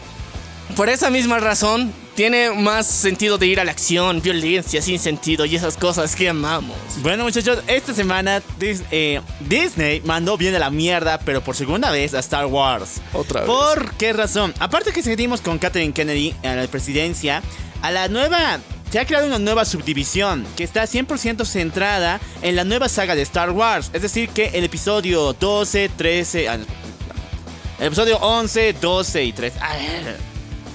por 0.77 0.89
esa 0.89 1.11
misma 1.11 1.39
razón 1.41 1.93
tiene 2.15 2.51
más 2.51 2.87
sentido 2.87 3.39
de 3.39 3.47
ir 3.47 3.61
a 3.61 3.65
la 3.65 3.71
acción, 3.71 4.21
violencia 4.21 4.83
sin 4.83 4.99
sentido 4.99 5.45
y 5.45 5.57
esas 5.57 5.77
cosas 5.77 6.15
que 6.15 6.29
amamos. 6.29 6.77
Bueno, 7.03 7.25
muchachos, 7.25 7.61
esta 7.67 7.95
semana 7.95 8.43
Dis- 8.59 8.83
eh, 8.91 9.21
Disney 9.41 10.01
mandó 10.05 10.37
bien 10.37 10.55
a 10.55 10.59
la 10.59 10.71
mierda, 10.71 11.19
pero 11.19 11.43
por 11.43 11.57
segunda 11.57 11.91
vez 11.91 12.13
a 12.15 12.19
Star 12.19 12.47
Wars. 12.47 13.01
Otra 13.13 13.41
vez. 13.41 13.47
¿Por 13.49 13.95
qué 13.95 14.13
razón? 14.13 14.53
Aparte 14.59 14.93
que 14.93 15.03
seguimos 15.03 15.41
con 15.41 15.59
Catherine 15.59 15.93
Kennedy 15.95 16.35
a 16.43 16.55
la 16.55 16.67
presidencia, 16.67 17.43
a 17.83 17.91
la 17.91 18.09
nueva. 18.09 18.59
Se 18.91 18.99
ha 18.99 19.07
creado 19.07 19.27
una 19.29 19.39
nueva 19.39 19.65
subdivisión 19.65 20.45
que 20.57 20.65
está 20.65 20.83
100% 20.83 21.45
centrada 21.45 22.21
en 22.43 22.57
la 22.57 22.65
nueva 22.65 22.89
saga 22.89 23.15
de 23.15 23.23
Star 23.23 23.51
Wars. 23.53 23.89
Es 23.93 24.03
decir, 24.03 24.29
que 24.31 24.47
el 24.49 24.65
episodio 24.65 25.33
12, 25.33 25.89
13. 25.97 26.49
ah, 26.49 26.59
el 27.79 27.87
episodio 27.87 28.19
11, 28.19 28.73
12 28.81 29.25
y 29.25 29.33
13. 29.33 29.59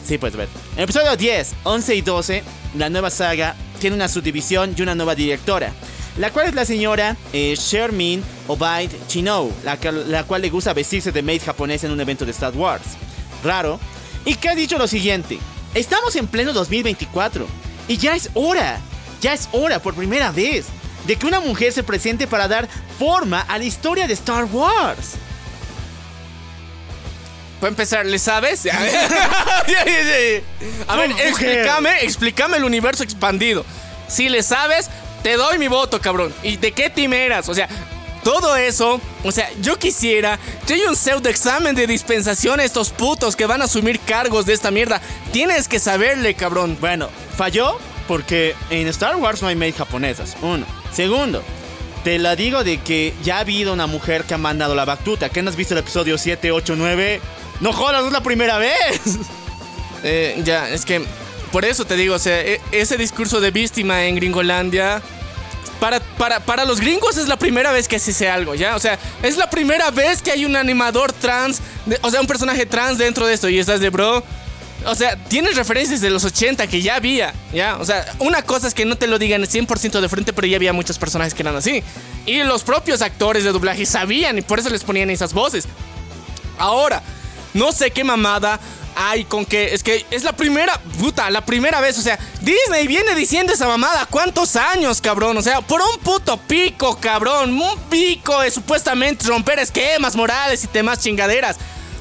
Sí, 0.06 0.18
puedes 0.18 0.36
ver. 0.36 0.48
En 0.74 0.80
el 0.80 0.84
episodio 0.84 1.16
10, 1.16 1.56
11 1.64 1.96
y 1.96 2.02
12, 2.02 2.44
la 2.78 2.90
nueva 2.90 3.10
saga 3.10 3.56
tiene 3.80 3.96
una 3.96 4.08
subdivisión 4.08 4.76
y 4.78 4.82
una 4.82 4.96
nueva 4.96 5.16
directora. 5.16 5.74
La 6.18 6.32
cual 6.32 6.48
es 6.48 6.56
la 6.56 6.64
señora 6.64 7.18
eh, 7.34 7.56
Shermin 7.58 8.24
Obaid 8.48 8.92
Chino, 9.08 9.50
la, 9.64 9.78
la 10.08 10.24
cual 10.24 10.42
le 10.44 10.50
gusta 10.50 10.74
vestirse 10.74 11.12
de 11.12 11.22
maid 11.22 11.42
japonesa 11.44 11.88
en 11.88 11.94
un 11.94 12.00
evento 12.00 12.24
de 12.26 12.32
Star 12.32 12.56
Wars. 12.56 12.86
Raro. 13.44 13.80
Y 14.24 14.36
que 14.36 14.50
ha 14.50 14.56
dicho 14.56 14.78
lo 14.78 14.88
siguiente. 14.88 15.40
Estamos 15.74 16.16
en 16.16 16.28
pleno 16.28 16.54
2024. 16.54 17.46
Y 17.88 17.98
ya 17.98 18.16
es 18.16 18.30
hora. 18.34 18.80
Ya 19.22 19.34
es 19.34 19.50
hora 19.52 19.80
por 19.80 19.94
primera 19.96 20.32
vez. 20.32 20.68
De 21.06 21.16
que 21.18 21.26
una 21.26 21.40
mujer 21.40 21.74
se 21.74 21.84
presente 21.84 22.28
para 22.28 22.48
dar 22.48 22.68
forma 22.98 23.42
a 23.42 23.58
la 23.58 23.66
historia 23.66 24.08
de 24.08 24.14
Star 24.14 24.46
Wars. 24.46 25.16
Para 27.60 27.70
empezar, 27.70 28.06
¿le 28.06 28.20
sabes? 28.20 28.66
A 30.88 30.96
ver, 30.96 31.12
A 31.12 31.24
explícame, 31.24 32.04
explícame 32.04 32.58
el 32.58 32.64
universo 32.64 33.04
expandido. 33.04 33.66
Si 34.08 34.30
le 34.30 34.44
sabes, 34.44 34.90
te 35.24 35.38
doy 35.38 35.58
mi 35.58 35.68
voto, 35.68 36.00
cabrón. 36.00 36.34
¿Y 36.44 36.58
de 36.58 36.72
qué 36.72 36.90
team 36.90 37.14
eras? 37.14 37.50
O 37.50 37.54
sea, 37.56 37.68
todo 38.24 38.56
eso, 38.56 39.00
o 39.24 39.32
sea, 39.32 39.50
yo 39.62 39.78
quisiera 39.78 40.40
que 40.66 40.74
haya 40.74 40.90
un 40.90 40.96
pseudo 40.96 41.30
examen 41.30 41.76
de 41.76 41.88
dispensación 41.88 42.60
a 42.60 42.64
estos 42.64 42.90
putos 42.90 43.36
que 43.36 43.46
van 43.46 43.62
a 43.62 43.66
asumir 43.66 44.00
cargos 44.00 44.46
de 44.46 44.54
esta 44.54 44.72
mierda. 44.72 45.00
Tienes 45.32 45.68
que 45.68 45.80
saberle, 45.80 46.34
cabrón. 46.34 46.78
Bueno, 46.82 47.10
falló 47.38 47.80
porque 48.08 48.56
en 48.70 48.88
Star 48.88 49.16
Wars 49.18 49.42
no 49.42 49.48
hay 49.48 49.56
maid 49.56 49.76
japonesas. 49.76 50.36
Uno. 50.42 50.66
Segundo, 50.92 51.44
te 52.04 52.18
la 52.20 52.36
digo 52.36 52.64
de 52.64 52.80
que 52.80 53.14
ya 53.24 53.38
ha 53.38 53.40
habido 53.42 53.74
una 53.74 53.88
mujer 53.88 54.24
que 54.24 54.34
ha 54.34 54.38
mandado 54.38 54.76
la 54.76 54.86
batuta. 54.86 55.30
¿Qué 55.30 55.42
no 55.42 55.50
has 55.50 55.56
visto 55.56 55.74
el 55.74 55.82
episodio 55.82 56.18
7, 56.18 56.52
8, 56.52 56.76
9? 56.76 57.22
No 57.62 57.74
jodas, 57.74 58.02
no 58.02 58.08
es 58.08 58.14
la 58.14 58.24
primera 58.24 58.58
vez. 58.58 58.74
Eh, 60.08 60.40
ya, 60.44 60.70
es 60.70 60.86
que 60.86 61.04
por 61.52 61.66
eso 61.66 61.84
te 61.86 61.96
digo, 61.96 62.14
o 62.14 62.20
sea, 62.20 62.40
e- 62.40 62.62
ese 62.72 62.96
discurso 62.96 63.42
de 63.42 63.50
víctima 63.50 64.04
en 64.06 64.16
Gringolandia 64.16 65.02
para, 65.80 66.00
para, 66.00 66.42
para 66.42 66.64
los 66.64 66.80
gringos 66.80 67.18
es 67.18 67.28
la 67.28 67.38
primera 67.38 67.72
vez 67.72 67.88
que 67.88 67.98
se 67.98 68.12
hace 68.12 68.30
algo, 68.30 68.54
¿ya? 68.54 68.76
O 68.76 68.80
sea, 68.80 69.00
es 69.24 69.36
la 69.38 69.50
primera 69.50 69.90
vez 69.90 70.22
que 70.22 70.30
hay 70.30 70.46
un 70.46 70.56
animador 70.58 71.12
trans, 71.12 71.60
de- 71.88 71.98
o 72.04 72.12
sea, 72.12 72.22
un 72.22 72.28
personaje 72.28 72.68
trans 72.68 73.00
dentro 73.00 73.26
de 73.26 73.34
esto. 73.34 73.50
Y 73.50 73.58
estás 73.58 73.80
de 73.80 73.90
bro. 73.90 74.24
O 74.86 74.94
sea, 74.94 75.16
tienes 75.16 75.56
referencias 75.56 76.02
de 76.02 76.12
los 76.12 76.24
80 76.24 76.68
que 76.68 76.84
ya 76.84 76.98
había, 76.98 77.34
¿ya? 77.52 77.78
O 77.80 77.86
sea, 77.86 78.06
una 78.20 78.44
cosa 78.44 78.68
es 78.68 78.76
que 78.76 78.86
no 78.86 78.96
te 78.98 79.08
lo 79.08 79.18
digan 79.18 79.42
100% 79.42 80.02
de 80.02 80.10
frente, 80.10 80.34
pero 80.34 80.46
ya 80.46 80.58
había 80.58 80.72
muchos 80.74 81.00
personajes 81.00 81.34
que 81.34 81.42
eran 81.42 81.56
así. 81.56 81.82
Y 82.28 82.44
los 82.44 82.64
propios 82.64 83.02
actores 83.02 83.44
de 83.44 83.52
doblaje 83.52 83.88
sabían 83.88 84.38
y 84.38 84.44
por 84.44 84.60
eso 84.60 84.70
les 84.70 84.84
ponían 84.84 85.10
esas 85.10 85.34
voces. 85.34 85.68
Ahora, 86.60 87.02
no 87.56 87.72
sé 87.72 87.92
qué 87.92 88.04
mamada 88.04 88.60
hay 88.96 89.24
con 89.24 89.46
que. 89.46 89.74
Es 89.74 89.82
que 89.82 90.06
es 90.12 90.24
la 90.24 90.34
primera. 90.34 90.80
Puta, 91.00 91.30
la 91.30 91.46
primera 91.46 91.80
vez. 91.80 91.98
O 91.98 92.02
sea, 92.02 92.20
Disney 92.42 92.86
viene 92.86 93.16
diciendo 93.16 93.54
esa 93.54 93.66
mamada. 93.66 94.06
¿Cuántos 94.06 94.58
años, 94.58 95.00
cabrón? 95.00 95.38
O 95.38 95.42
sea, 95.42 95.62
por 95.62 95.82
un 95.82 95.98
puto 96.00 96.38
pico, 96.38 96.98
cabrón. 97.00 97.54
Un 97.54 97.80
pico 97.90 98.42
de 98.42 98.52
supuestamente 98.52 99.26
romper 99.28 99.60
esquemas 99.60 100.18
morales 100.18 100.66
y 100.66 100.68
temas 100.68 101.00
chingaderas. 101.00 101.58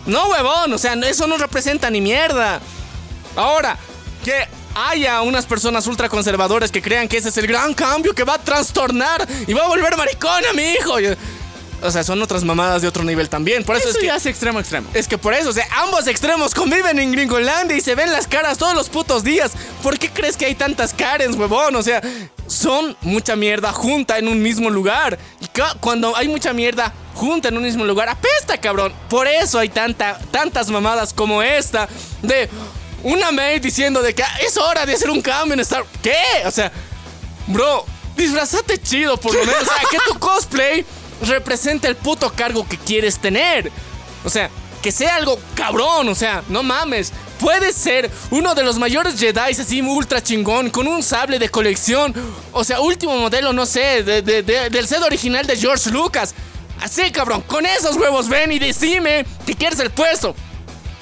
No, 0.06 0.26
huevón. 0.26 0.72
O 0.72 0.78
sea, 0.78 0.94
eso 0.94 1.26
no 1.28 1.38
representa 1.38 1.88
ni 1.88 2.00
mierda. 2.00 2.60
Ahora, 3.36 3.78
que 4.24 4.48
haya 4.74 5.22
unas 5.22 5.46
personas 5.46 5.86
ultraconservadoras 5.86 6.72
que 6.72 6.82
crean 6.82 7.06
que 7.06 7.16
ese 7.18 7.28
es 7.28 7.36
el 7.36 7.46
gran 7.46 7.74
cambio 7.74 8.12
que 8.12 8.24
va 8.24 8.34
a 8.34 8.38
trastornar 8.38 9.24
y 9.46 9.52
va 9.52 9.64
a 9.64 9.68
volver 9.68 9.96
maricón 9.96 10.44
a 10.46 10.52
mi 10.52 10.64
hijo. 10.72 10.96
O 11.82 11.90
sea, 11.90 12.02
son 12.02 12.22
otras 12.22 12.44
mamadas 12.44 12.80
de 12.82 12.88
otro 12.88 13.04
nivel 13.04 13.28
también. 13.28 13.62
Por 13.64 13.76
eso, 13.76 13.88
Eso 13.88 13.96
es 13.98 14.00
que 14.00 14.06
ya 14.06 14.16
es 14.16 14.26
extremo 14.26 14.58
extremo. 14.60 14.88
es 14.94 15.06
que 15.06 15.18
por 15.18 15.34
eso, 15.34 15.50
o 15.50 15.52
sea, 15.52 15.66
ambos 15.82 16.06
extremos 16.06 16.54
conviven 16.54 16.98
en 16.98 17.12
Gringolandia 17.12 17.76
y 17.76 17.80
se 17.82 17.94
ven 17.94 18.10
las 18.12 18.26
caras 18.26 18.56
todos 18.58 18.74
los 18.74 18.88
putos 18.88 19.22
días. 19.22 19.52
¿Por 19.82 19.98
qué 19.98 20.08
crees 20.08 20.36
que 20.36 20.46
hay 20.46 20.54
tantas 20.54 20.94
Karens, 20.94 21.36
huevón? 21.36 21.76
O 21.76 21.82
sea, 21.82 22.00
son 22.46 22.96
mucha 23.02 23.36
mierda 23.36 23.72
junta 23.72 24.18
en 24.18 24.28
un 24.28 24.40
mismo 24.40 24.70
lugar. 24.70 25.18
Y 25.40 25.46
cuando 25.80 26.16
hay 26.16 26.28
mucha 26.28 26.52
mierda 26.54 26.92
junta 27.14 27.48
en 27.48 27.56
un 27.58 27.62
mismo 27.62 27.84
lugar, 27.84 28.08
apesta, 28.08 28.56
cabrón. 28.58 28.92
Por 29.10 29.26
eso 29.28 29.58
hay 29.58 29.68
tanta, 29.68 30.18
tantas 30.30 30.70
mamadas 30.70 31.12
como 31.12 31.42
esta 31.42 31.88
de 32.22 32.48
una 33.02 33.30
maid 33.30 33.60
diciendo 33.60 34.00
de 34.00 34.14
que 34.14 34.22
"Ah, 34.22 34.38
es 34.40 34.56
hora 34.56 34.86
de 34.86 34.94
hacer 34.94 35.10
un 35.10 35.20
cambio 35.20 35.52
en 35.54 35.60
Star... 35.60 35.84
¿Qué? 36.02 36.16
O 36.46 36.50
sea, 36.50 36.72
Bro, 37.46 37.84
disfrazate 38.16 38.78
chido 38.80 39.18
por 39.18 39.34
lo 39.34 39.40
menos. 39.44 39.62
O 39.62 39.64
sea, 39.66 39.82
que 39.90 39.98
tu 40.10 40.18
cosplay 40.18 40.84
represente 41.28 41.88
el 41.88 41.96
puto 41.96 42.30
cargo 42.32 42.66
que 42.66 42.78
quieres 42.78 43.18
tener. 43.18 43.70
O 44.24 44.30
sea, 44.30 44.50
que 44.82 44.92
sea 44.92 45.16
algo 45.16 45.38
cabrón. 45.54 46.08
O 46.08 46.14
sea, 46.14 46.42
no 46.48 46.62
mames. 46.62 47.12
Puedes 47.40 47.74
ser 47.74 48.10
uno 48.30 48.54
de 48.54 48.62
los 48.62 48.78
mayores 48.78 49.18
Jedi 49.18 49.38
así 49.52 49.82
ultra 49.82 50.22
chingón 50.22 50.70
con 50.70 50.86
un 50.86 51.02
sable 51.02 51.38
de 51.38 51.48
colección. 51.48 52.14
O 52.52 52.64
sea, 52.64 52.80
último 52.80 53.16
modelo, 53.16 53.52
no 53.52 53.66
sé, 53.66 54.02
de- 54.02 54.22
de- 54.22 54.42
de- 54.42 54.70
del 54.70 54.86
set 54.86 55.02
original 55.02 55.46
de 55.46 55.56
George 55.56 55.90
Lucas. 55.90 56.34
Así, 56.80 57.10
cabrón, 57.10 57.42
con 57.42 57.66
esos 57.66 57.96
huevos 57.96 58.28
ven 58.28 58.52
y 58.52 58.58
decime 58.58 59.26
que 59.46 59.54
quieres 59.54 59.78
el 59.80 59.90
puesto. 59.90 60.34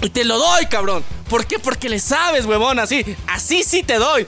Y 0.01 0.11
te 0.11 0.25
lo 0.25 0.39
doy, 0.39 0.67
cabrón. 0.67 1.05
¿Por 1.29 1.47
qué? 1.47 1.59
Porque 1.59 1.89
le 1.89 1.99
sabes, 2.01 2.45
huevón, 2.45 2.79
así. 2.79 3.05
Así 3.27 3.63
sí 3.63 3.83
te 3.83 3.95
doy. 3.95 4.27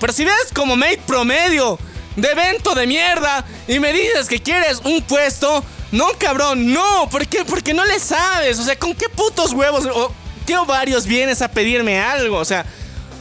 Pero 0.00 0.12
si 0.12 0.24
ves 0.24 0.34
como 0.54 0.74
mate 0.76 1.00
promedio 1.06 1.78
de 2.16 2.28
evento 2.28 2.74
de 2.74 2.86
mierda 2.86 3.44
y 3.68 3.78
me 3.78 3.92
dices 3.92 4.26
que 4.28 4.40
quieres 4.40 4.80
un 4.84 5.02
puesto, 5.02 5.62
no, 5.92 6.06
cabrón, 6.18 6.72
no. 6.72 7.08
¿Por 7.10 7.26
qué? 7.26 7.44
Porque 7.44 7.74
no 7.74 7.84
le 7.84 8.00
sabes. 8.00 8.58
O 8.58 8.64
sea, 8.64 8.76
¿con 8.76 8.94
qué 8.94 9.08
putos 9.08 9.52
huevos 9.52 9.86
o 9.86 10.12
qué 10.46 10.56
ovarios 10.56 11.06
vienes 11.06 11.42
a 11.42 11.48
pedirme 11.48 12.00
algo? 12.00 12.38
O 12.38 12.44
sea, 12.44 12.64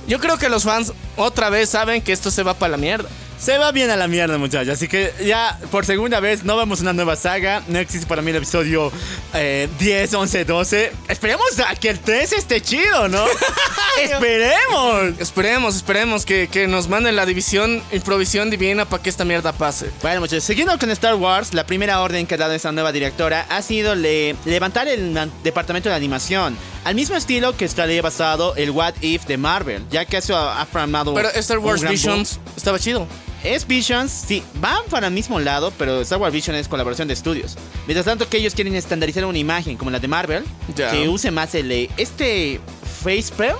yo 0.08 0.20
creo 0.20 0.38
que 0.38 0.50
los 0.50 0.64
fans 0.64 0.94
otra 1.16 1.50
vez 1.50 1.70
saben 1.70 2.02
que 2.02 2.12
esto 2.12 2.32
se 2.32 2.44
va 2.44 2.54
para 2.54 2.72
la 2.72 2.78
mierda. 2.78 3.10
Se 3.46 3.60
va 3.60 3.72
bien 3.72 3.92
a 3.92 3.96
la 3.96 4.08
mierda, 4.08 4.40
muchachos. 4.40 4.74
Así 4.74 4.88
que 4.88 5.14
ya 5.24 5.56
por 5.70 5.86
segunda 5.86 6.20
vez 6.20 6.44
no 6.44 6.58
vamos 6.58 6.80
a 6.80 6.82
una 6.82 6.94
nueva 6.94 7.16
saga. 7.16 7.62
No 7.68 7.78
existe 7.78 8.08
para 8.08 8.24
mí 8.24 8.32
el 8.32 8.38
episodio 8.38 8.92
eh, 9.36 9.70
10, 9.78 10.16
11, 10.16 10.46
12. 10.46 10.92
Esperemos 11.10 11.60
a 11.60 11.76
que 11.76 11.90
el 11.92 12.00
13 12.00 12.38
esté 12.38 12.60
chido, 12.62 13.08
¿no? 13.08 13.24
Esperemos. 14.02 15.20
Esperemos, 15.20 15.76
esperemos 15.76 16.26
que, 16.26 16.48
que 16.48 16.68
nos 16.68 16.88
manden 16.88 17.16
la 17.16 17.28
división 17.28 17.84
y 17.92 18.00
provisión 18.00 18.50
divina 18.50 18.86
para 18.86 19.04
que 19.04 19.12
esta 19.12 19.26
mierda 19.26 19.54
pase. 19.54 19.92
Bueno, 20.02 20.22
muchachos, 20.22 20.44
siguiendo 20.44 20.76
con 20.80 20.90
Star 20.90 21.14
Wars, 21.14 21.54
la 21.54 21.68
primera 21.68 22.02
orden 22.02 22.26
que 22.26 22.34
ha 22.34 22.38
dado 22.38 22.54
esta 22.54 22.72
nueva 22.72 22.92
directora 22.92 23.46
ha 23.50 23.62
sido 23.62 23.94
le- 23.94 24.36
levantar 24.46 24.88
el 24.88 25.16
departamento 25.44 25.88
de 25.90 25.94
animación 25.96 26.58
al 26.84 26.96
mismo 26.96 27.16
estilo 27.16 27.56
que 27.56 27.66
estaría 27.66 28.02
basado 28.02 28.56
el 28.56 28.72
What 28.72 28.96
If 29.02 29.26
de 29.26 29.38
Marvel, 29.38 29.84
ya 29.92 30.06
que 30.06 30.18
eso 30.18 30.36
ha, 30.36 30.62
ha 30.62 30.66
formado. 30.66 31.14
Pero 31.14 31.30
Star 31.30 31.60
Wars. 31.60 31.84
Visions 31.88 32.40
estaba 32.58 32.80
chido. 32.80 33.08
Es 33.46 33.68
Visions, 33.68 34.12
sí, 34.12 34.42
van 34.56 34.80
para 34.90 35.08
el 35.08 35.14
mismo 35.14 35.40
lado, 35.40 35.72
pero 35.78 36.02
Star 36.02 36.18
Wars 36.20 36.34
Vision 36.34 36.56
es 36.56 36.68
colaboración 36.68 37.08
de 37.08 37.14
estudios. 37.14 37.56
Mientras 37.86 38.06
tanto 38.06 38.28
que 38.28 38.38
ellos 38.38 38.56
quieren 38.56 38.76
estandarizar 38.76 39.24
una 39.26 39.38
imagen 39.38 39.78
como 39.78 39.92
la 39.92 40.00
de 40.00 40.08
Marvel, 40.08 40.44
que 40.76 41.08
use 41.08 41.30
más 41.30 41.54
el 41.54 41.72
eh, 41.72 41.90
este 41.98 42.60
face 43.04 43.32
Pro, 43.38 43.60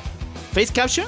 face 0.54 0.74
capture. 0.74 1.08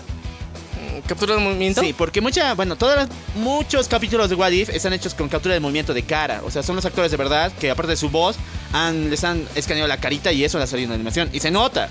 ¿Captura 1.08 1.36
de 1.36 1.42
movimiento? 1.42 1.82
Sí, 1.82 1.94
porque 1.94 2.22
mucha, 2.22 2.54
bueno, 2.54 2.76
todos 2.76 2.96
los- 2.98 3.08
muchos 3.36 3.88
capítulos 3.88 4.30
de 4.30 4.36
What 4.36 4.52
If 4.52 4.70
están 4.70 4.94
hechos 4.94 5.14
con 5.14 5.30
captura 5.30 5.54
de 5.54 5.60
movimiento 5.60 5.94
de 5.94 6.04
cara. 6.04 6.42
O 6.46 6.52
sea, 6.52 6.62
son 6.64 6.76
los 6.76 6.86
actores 6.86 7.10
de 7.12 7.18
verdad 7.18 7.52
que 7.60 7.70
aparte 7.72 7.92
de 7.92 7.98
su 7.98 8.10
voz, 8.10 8.36
han, 8.74 9.10
les 9.10 9.24
han 9.24 9.48
escaneado 9.56 9.88
la 9.88 9.98
carita 9.98 10.32
y 10.32 10.44
eso 10.44 10.58
le 10.58 10.66
ha 10.66 10.68
salido 10.68 10.86
en 10.86 10.90
la 10.92 10.96
animación. 10.96 11.30
Y 11.34 11.40
se 11.40 11.50
nota. 11.50 11.88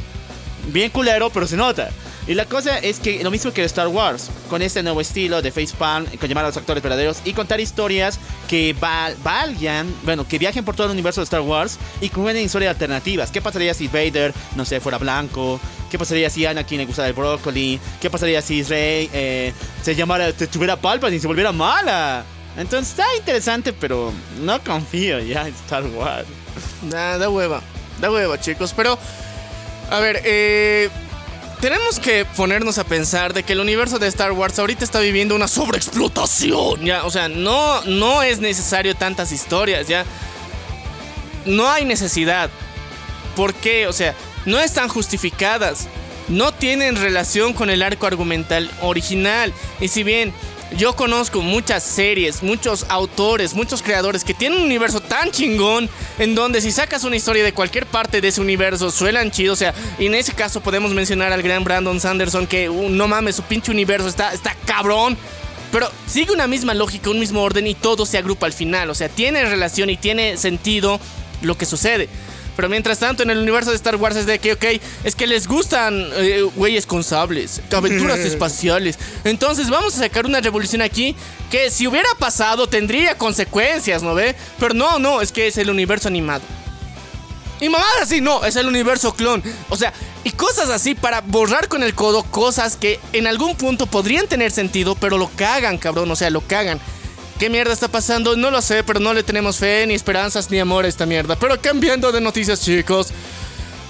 Bien 0.67 0.91
culero, 0.91 1.31
pero 1.31 1.47
se 1.47 1.57
nota. 1.57 1.91
Y 2.27 2.35
la 2.35 2.45
cosa 2.45 2.79
es 2.79 2.99
que 2.99 3.23
lo 3.23 3.31
mismo 3.31 3.53
que 3.53 3.63
Star 3.65 3.87
Wars, 3.87 4.31
con 4.51 4.61
este 4.61 4.83
nuevo 4.83 5.01
estilo 5.01 5.41
de 5.43 5.53
facepalm, 5.53 6.07
con 6.19 6.29
llamar 6.29 6.45
a 6.45 6.49
los 6.49 6.57
actores 6.57 6.83
verdaderos 6.83 7.19
y 7.25 7.33
contar 7.35 7.61
historias 7.61 8.19
que 8.49 8.75
val- 8.81 9.15
valgan, 9.23 9.95
bueno, 10.03 10.27
que 10.27 10.37
viajen 10.39 10.65
por 10.65 10.75
todo 10.75 10.89
el 10.89 10.93
universo 10.93 11.21
de 11.21 11.25
Star 11.25 11.43
Wars 11.43 11.79
y 12.01 12.09
cuenten 12.09 12.45
historias 12.45 12.71
alternativas. 12.71 13.31
¿Qué 13.31 13.41
pasaría 13.41 13.75
si 13.75 13.87
Vader, 13.87 14.35
no 14.57 14.65
sé, 14.65 14.81
fuera 14.81 14.99
blanco? 14.99 15.61
¿Qué 15.89 16.01
pasaría 16.01 16.29
si 16.29 16.45
Anakin 16.47 16.79
le 16.79 16.87
gustara 16.87 17.07
el 17.07 17.15
brócoli? 17.15 17.79
¿Qué 18.01 18.11
pasaría 18.11 18.43
si 18.43 18.65
Rey 18.65 19.09
eh, 19.13 19.53
se 19.83 19.95
llamara, 19.95 20.33
te- 20.33 20.49
tuviera 20.49 20.75
Palpatine 20.75 21.19
y 21.19 21.21
se 21.21 21.29
volviera 21.29 21.53
mala? 21.53 22.25
Entonces 22.57 22.89
está 22.91 23.05
interesante, 23.17 23.73
pero 23.73 24.13
no 24.41 24.61
confío 24.65 25.21
ya 25.21 25.47
en 25.47 25.55
Star 25.55 25.85
Wars. 25.85 26.27
Da, 26.91 27.19
da 27.19 27.29
hueva. 27.29 27.63
Da 28.01 28.11
hueva, 28.11 28.41
chicos. 28.41 28.73
Pero, 28.77 28.99
a 29.91 30.01
ver, 30.01 30.21
eh, 30.25 30.91
tenemos 31.61 31.99
que 31.99 32.25
ponernos 32.25 32.79
a 32.79 32.85
pensar 32.85 33.33
de 33.33 33.43
que 33.43 33.55
el 33.55 33.61
universo 33.61 33.99
de 33.99 34.09
Star 34.09 34.33
Wars 34.33 34.59
ahorita 34.59 34.85
está 34.85 35.01
viviendo 35.01 35.35
una 35.35 35.49
sobreexplotación. 35.49 36.85
Ya, 36.85 37.05
o 37.05 37.11
sea, 37.11 37.29
no, 37.29 37.83
no 37.83 38.23
es 38.23 38.41
necesario 38.41 38.95
tantas 38.95 39.33
historias, 39.33 39.89
ya. 39.89 40.05
No 41.45 41.69
hay 41.69 41.85
necesidad. 41.85 42.51
¿Por 43.35 43.55
qué? 43.55 43.87
O 43.87 43.93
sea, 43.93 44.15
no 44.45 44.61
están 44.61 44.89
justificadas. 44.89 45.89
No 46.29 46.53
tienen 46.53 46.97
relación 46.97 47.53
con 47.53 47.71
el 47.71 47.83
arco 47.83 48.07
argumental 48.07 48.71
original. 48.83 49.53
Y 49.81 49.89
si 49.89 50.03
bien 50.03 50.35
yo 50.73 50.95
conozco 50.97 51.43
muchas 51.43 51.83
series, 51.83 52.43
muchos 52.43 52.87
autores, 52.89 53.55
muchos 53.55 53.83
creadores 53.83 54.25
que 54.25 54.35
tienen 54.35 54.59
un 54.59 54.65
universo 54.65 55.01
tan 55.01 55.31
chingón 55.31 55.89
en 56.19 56.35
donde 56.35 56.61
si 56.61 56.73
sacas 56.73 57.05
una 57.05 57.17
historia 57.17 57.45
de 57.45 57.53
cualquier 57.53 57.87
parte 57.87 58.21
de 58.21 58.29
ese 58.29 58.41
universo 58.41 58.91
suelan 58.91 59.31
chido, 59.31 59.53
o 59.53 59.57
sea, 59.57 59.75
y 59.99 60.07
en 60.07 60.15
ese 60.15 60.33
caso 60.33 60.61
podemos 60.61 60.93
mencionar 60.93 61.33
al 61.33 61.43
gran 61.43 61.63
Brandon 61.63 62.01
Sanderson 62.01 62.47
que 62.47 62.69
uh, 62.69 62.89
no 62.89 63.07
mames, 63.07 63.37
su 63.37 63.43
pinche 63.43 63.71
universo 63.71 64.09
está, 64.09 64.33
está 64.33 64.57
cabrón. 64.65 65.17
Pero 65.73 65.91
sigue 66.07 66.33
una 66.33 66.47
misma 66.47 66.75
lógica, 66.75 67.11
un 67.11 67.19
mismo 67.19 67.43
orden 67.43 67.67
y 67.67 67.75
todo 67.75 68.07
se 68.07 68.19
agrupa 68.19 68.47
al 68.47 68.53
final. 68.53 68.89
O 68.89 68.95
sea, 68.95 69.09
tiene 69.09 69.45
relación 69.45 69.91
y 69.91 69.97
tiene 69.97 70.37
sentido 70.37 71.01
lo 71.43 71.59
que 71.59 71.67
sucede. 71.67 72.09
Pero 72.57 72.69
mientras 72.69 72.99
tanto, 72.99 73.23
en 73.23 73.31
el 73.31 73.39
universo 73.39 73.71
de 73.71 73.77
Star 73.77 73.97
Wars 73.97 74.17
es 74.17 74.27
de 74.27 74.39
que, 74.39 74.55
ok, 74.55 74.65
es 75.05 75.15
que 75.15 75.27
les 75.27 75.47
gustan 75.47 75.95
eh, 76.15 76.43
güeyes 76.57 76.87
con 76.87 77.05
sables, 77.05 77.61
aventuras 77.71 78.19
espaciales. 78.21 78.99
Entonces 79.25 79.69
vamos 79.69 79.95
a 79.97 79.99
sacar 79.99 80.27
una 80.27 80.41
revolución 80.41 80.83
aquí 80.83 81.15
que 81.51 81.71
si 81.71 81.87
hubiera 81.87 82.09
pasado 82.19 82.67
tendría 82.67 83.17
consecuencias, 83.19 84.03
¿no 84.03 84.15
ve? 84.15 84.35
Pero 84.59 84.75
no, 84.75 84.99
no, 84.99 85.21
es 85.21 85.33
que 85.33 85.47
es 85.47 85.59
el 85.59 85.71
universo 85.71 86.09
animado. 86.09 86.43
Y 87.61 87.69
mamada 87.69 88.03
así, 88.03 88.21
no, 88.21 88.45
es 88.45 88.57
el 88.57 88.67
universo 88.67 89.15
clon. 89.15 89.43
O 89.71 89.77
sea, 89.77 89.93
y 90.25 90.31
cosas 90.31 90.69
así 90.69 90.95
para 90.95 91.21
borrar 91.23 91.69
con 91.69 91.83
el 91.83 91.95
codo 91.95 92.23
cosas 92.25 92.77
que 92.77 93.01
en 93.13 93.27
algún 93.27 93.55
punto 93.57 93.87
podrían 93.87 94.27
tener 94.27 94.51
sentido, 94.51 94.95
pero 94.95 95.17
lo 95.17 95.31
cagan, 95.37 95.79
cabrón, 95.79 96.11
o 96.11 96.17
sea, 96.17 96.31
lo 96.31 96.43
cagan. 96.43 96.81
¿Qué 97.39 97.51
mierda 97.51 97.73
está 97.73 97.89
pasando? 97.89 98.35
No 98.35 98.51
lo 98.51 98.63
sé, 98.63 98.83
pero 98.83 98.99
no 98.99 99.13
le 99.13 99.23
tenemos 99.23 99.59
fe, 99.59 99.87
ni 99.87 99.95
esperanzas, 99.95 100.51
ni 100.51 100.59
amor 100.59 100.87
a 100.87 100.89
esta 100.89 101.05
mierda. 101.05 101.37
Pero 101.37 101.61
cambiando 101.61 102.11
de 102.11 102.21
noticias, 102.21 102.63
chicos. 102.63 103.09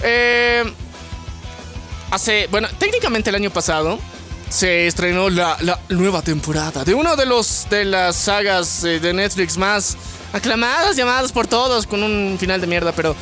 Eh, 0.03 0.65
hace, 2.11 2.49
bueno, 2.51 2.69
técnicamente 2.79 3.31
el 3.31 3.37
año 3.37 3.51
pasado 3.51 4.01
se 4.49 4.87
estrenó 4.89 5.31
la, 5.31 5.57
la 5.61 5.79
nueva 5.89 6.23
temporada 6.23 6.85
de 6.85 6.95
uno 6.95 7.17
de 7.17 7.27
los 7.27 7.67
de 7.69 7.85
las 7.85 8.15
sagas 8.17 8.85
eh, 8.85 9.01
de 9.01 9.13
Netflix 9.13 9.57
más 9.57 9.97
aclamadas, 10.33 10.97
llamadas 10.97 11.33
por 11.33 11.47
todos, 11.47 11.87
con 11.87 12.03
un 12.03 12.37
final 12.39 12.61
de 12.61 12.67
mierda, 12.67 12.93
pero 12.93 13.15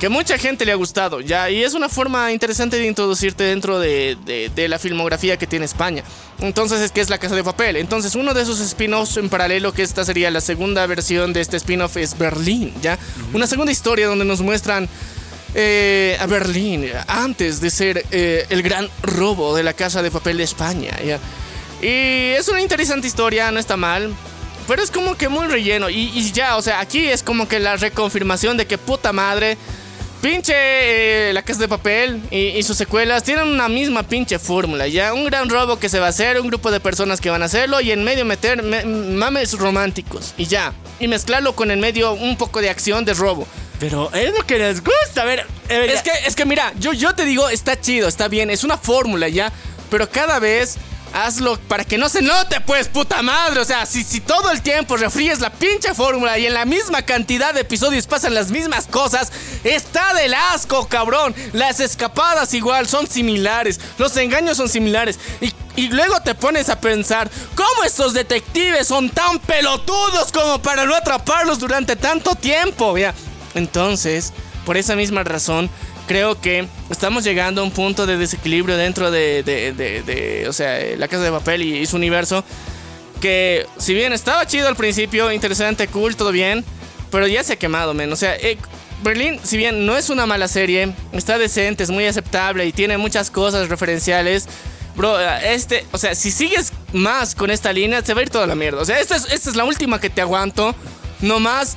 que 0.00 0.08
mucha 0.08 0.38
gente 0.38 0.64
le 0.64 0.70
ha 0.72 0.76
gustado, 0.76 1.20
ya, 1.20 1.50
y 1.50 1.62
es 1.64 1.74
una 1.74 1.88
forma 1.88 2.30
interesante 2.30 2.76
de 2.76 2.86
introducirte 2.86 3.42
dentro 3.44 3.80
de, 3.80 4.16
de- 4.24 4.48
de 4.54 4.68
la 4.68 4.78
filmografía 4.78 5.36
que 5.36 5.46
tiene 5.48 5.64
España. 5.64 6.04
Entonces 6.40 6.80
es 6.80 6.92
que 6.92 7.00
es 7.00 7.10
La 7.10 7.18
Casa 7.18 7.34
de 7.34 7.42
Papel. 7.42 7.74
Entonces 7.76 8.14
uno 8.14 8.32
de 8.32 8.42
esos 8.42 8.60
spin-offs 8.60 9.16
en 9.16 9.28
paralelo, 9.28 9.72
que 9.72 9.82
esta 9.82 10.04
sería 10.04 10.30
la 10.30 10.40
segunda 10.40 10.86
versión 10.86 11.32
de 11.32 11.40
este 11.40 11.56
spin-off, 11.56 11.96
es 11.96 12.16
Berlín, 12.16 12.72
ya. 12.80 12.96
Una 13.34 13.48
segunda 13.48 13.72
historia 13.72 14.06
donde 14.06 14.24
nos 14.24 14.40
muestran 14.40 14.88
eh, 15.56 16.16
a 16.20 16.26
Berlín 16.26 16.86
antes 17.08 17.60
de 17.60 17.70
ser 17.70 18.04
eh, 18.12 18.46
el 18.50 18.62
gran 18.62 18.88
robo 19.02 19.56
de 19.56 19.64
la 19.64 19.72
Casa 19.72 20.00
de 20.02 20.12
Papel 20.12 20.36
de 20.38 20.44
España, 20.44 20.96
ya. 21.04 21.18
Y 21.82 22.34
es 22.38 22.46
una 22.48 22.60
interesante 22.60 23.08
historia, 23.08 23.50
no 23.50 23.58
está 23.58 23.76
mal. 23.76 24.14
Pero 24.68 24.82
es 24.82 24.90
como 24.90 25.16
que 25.16 25.28
muy 25.30 25.46
relleno. 25.46 25.88
Y, 25.88 26.10
y 26.14 26.30
ya, 26.32 26.56
o 26.58 26.62
sea, 26.62 26.78
aquí 26.80 27.06
es 27.08 27.22
como 27.22 27.48
que 27.48 27.58
la 27.58 27.76
reconfirmación 27.76 28.56
de 28.58 28.66
que 28.66 28.76
puta 28.78 29.12
madre. 29.12 29.56
Pinche 30.20 30.52
eh, 30.56 31.32
La 31.32 31.42
Casa 31.42 31.60
de 31.60 31.68
Papel 31.68 32.20
y, 32.30 32.48
y 32.48 32.62
sus 32.64 32.76
secuelas 32.76 33.22
tienen 33.22 33.46
una 33.46 33.68
misma 33.68 34.02
pinche 34.02 34.38
fórmula, 34.40 34.88
¿ya? 34.88 35.14
Un 35.14 35.24
gran 35.24 35.48
robo 35.48 35.78
que 35.78 35.88
se 35.88 36.00
va 36.00 36.06
a 36.06 36.08
hacer, 36.08 36.40
un 36.40 36.48
grupo 36.48 36.72
de 36.72 36.80
personas 36.80 37.20
que 37.20 37.30
van 37.30 37.42
a 37.42 37.44
hacerlo 37.44 37.80
y 37.80 37.92
en 37.92 38.02
medio 38.02 38.24
meter 38.24 38.62
me- 38.64 38.84
mames 38.84 39.52
románticos 39.56 40.34
y 40.36 40.46
ya. 40.46 40.72
Y 40.98 41.06
mezclarlo 41.06 41.54
con 41.54 41.70
en 41.70 41.78
medio 41.78 42.12
un 42.14 42.36
poco 42.36 42.60
de 42.60 42.68
acción 42.68 43.04
de 43.04 43.14
robo. 43.14 43.46
Pero 43.78 44.12
es 44.12 44.36
lo 44.36 44.44
que 44.44 44.58
les 44.58 44.82
gusta. 44.82 45.22
A 45.22 45.24
ver, 45.24 45.46
ver, 45.68 45.88
Es 45.90 46.02
que, 46.02 46.10
es 46.26 46.34
que 46.34 46.44
mira, 46.44 46.72
yo, 46.80 46.92
yo 46.92 47.14
te 47.14 47.24
digo, 47.24 47.48
está 47.48 47.80
chido, 47.80 48.08
está 48.08 48.26
bien, 48.26 48.50
es 48.50 48.64
una 48.64 48.76
fórmula 48.76 49.28
ya, 49.28 49.52
pero 49.88 50.10
cada 50.10 50.40
vez 50.40 50.78
hazlo 51.24 51.58
para 51.68 51.84
que 51.84 51.98
no 51.98 52.08
se 52.08 52.22
note, 52.22 52.60
pues, 52.60 52.88
puta 52.88 53.22
madre. 53.22 53.60
O 53.60 53.64
sea, 53.64 53.86
si, 53.86 54.04
si 54.04 54.20
todo 54.20 54.50
el 54.50 54.62
tiempo 54.62 54.96
refríes 54.96 55.40
la 55.40 55.50
pinche 55.50 55.94
fórmula 55.94 56.38
y 56.38 56.46
en 56.46 56.54
la 56.54 56.64
misma 56.64 57.02
cantidad 57.02 57.54
de 57.54 57.60
episodios 57.60 58.06
pasan 58.06 58.34
las 58.34 58.50
mismas 58.50 58.86
cosas, 58.86 59.32
está 59.64 60.14
del 60.14 60.34
asco, 60.34 60.86
cabrón. 60.88 61.34
Las 61.52 61.80
escapadas 61.80 62.54
igual 62.54 62.88
son 62.88 63.06
similares, 63.06 63.80
los 63.98 64.16
engaños 64.16 64.56
son 64.56 64.68
similares. 64.68 65.18
Y, 65.40 65.52
y 65.76 65.88
luego 65.88 66.20
te 66.20 66.34
pones 66.34 66.68
a 66.68 66.80
pensar, 66.80 67.30
¿cómo 67.54 67.84
estos 67.84 68.14
detectives 68.14 68.88
son 68.88 69.10
tan 69.10 69.38
pelotudos 69.38 70.32
como 70.32 70.60
para 70.60 70.84
no 70.84 70.94
atraparlos 70.94 71.58
durante 71.58 71.96
tanto 71.96 72.34
tiempo? 72.34 72.96
Ya. 72.98 73.14
Entonces, 73.54 74.32
por 74.64 74.76
esa 74.76 74.96
misma 74.96 75.24
razón, 75.24 75.70
creo 76.08 76.40
que 76.40 76.66
estamos 76.90 77.22
llegando 77.22 77.60
a 77.60 77.64
un 77.64 77.70
punto 77.70 78.04
de 78.06 78.16
desequilibrio 78.16 78.76
dentro 78.76 79.12
de, 79.12 79.44
de- 79.44 79.72
de- 79.72 80.02
de, 80.02 80.48
o 80.48 80.52
sea, 80.52 80.76
la 80.96 81.06
casa 81.06 81.22
de 81.22 81.30
papel 81.30 81.62
y, 81.62 81.76
y 81.78 81.86
su 81.86 81.94
universo. 81.96 82.42
Que 83.20 83.66
si 83.78 83.94
bien 83.94 84.12
estaba 84.12 84.46
chido 84.46 84.68
al 84.68 84.76
principio, 84.76 85.30
interesante, 85.32 85.86
cool, 85.88 86.16
todo 86.16 86.30
bien, 86.32 86.64
pero 87.10 87.26
ya 87.26 87.42
se 87.44 87.52
ha 87.54 87.56
quemado, 87.56 87.92
men. 87.94 88.12
O 88.12 88.16
sea, 88.16 88.34
eh, 88.36 88.56
Berlín, 89.02 89.38
si 89.42 89.56
bien 89.56 89.86
no 89.86 89.96
es 89.96 90.08
una 90.10 90.24
mala 90.26 90.48
serie, 90.48 90.92
está 91.12 91.36
decente, 91.38 91.82
es 91.84 91.90
muy 91.90 92.04
aceptable 92.06 92.64
y 92.66 92.72
tiene 92.72 92.96
muchas 92.98 93.30
cosas 93.30 93.68
referenciales. 93.68 94.46
Bro, 94.96 95.18
este, 95.20 95.84
o 95.92 95.98
sea, 95.98 96.14
si 96.14 96.30
sigues 96.32 96.72
más 96.92 97.34
con 97.36 97.50
esta 97.52 97.72
línea, 97.72 98.04
se 98.04 98.14
va 98.14 98.20
a 98.20 98.22
ir 98.24 98.30
toda 98.30 98.46
la 98.46 98.54
mierda. 98.56 98.82
O 98.82 98.84
sea, 98.84 98.98
esta 98.98 99.14
es, 99.16 99.26
esta 99.32 99.50
es 99.50 99.56
la 99.56 99.64
última 99.64 100.00
que 100.00 100.10
te 100.10 100.20
aguanto. 100.20 100.74
No 101.20 101.38
más. 101.40 101.76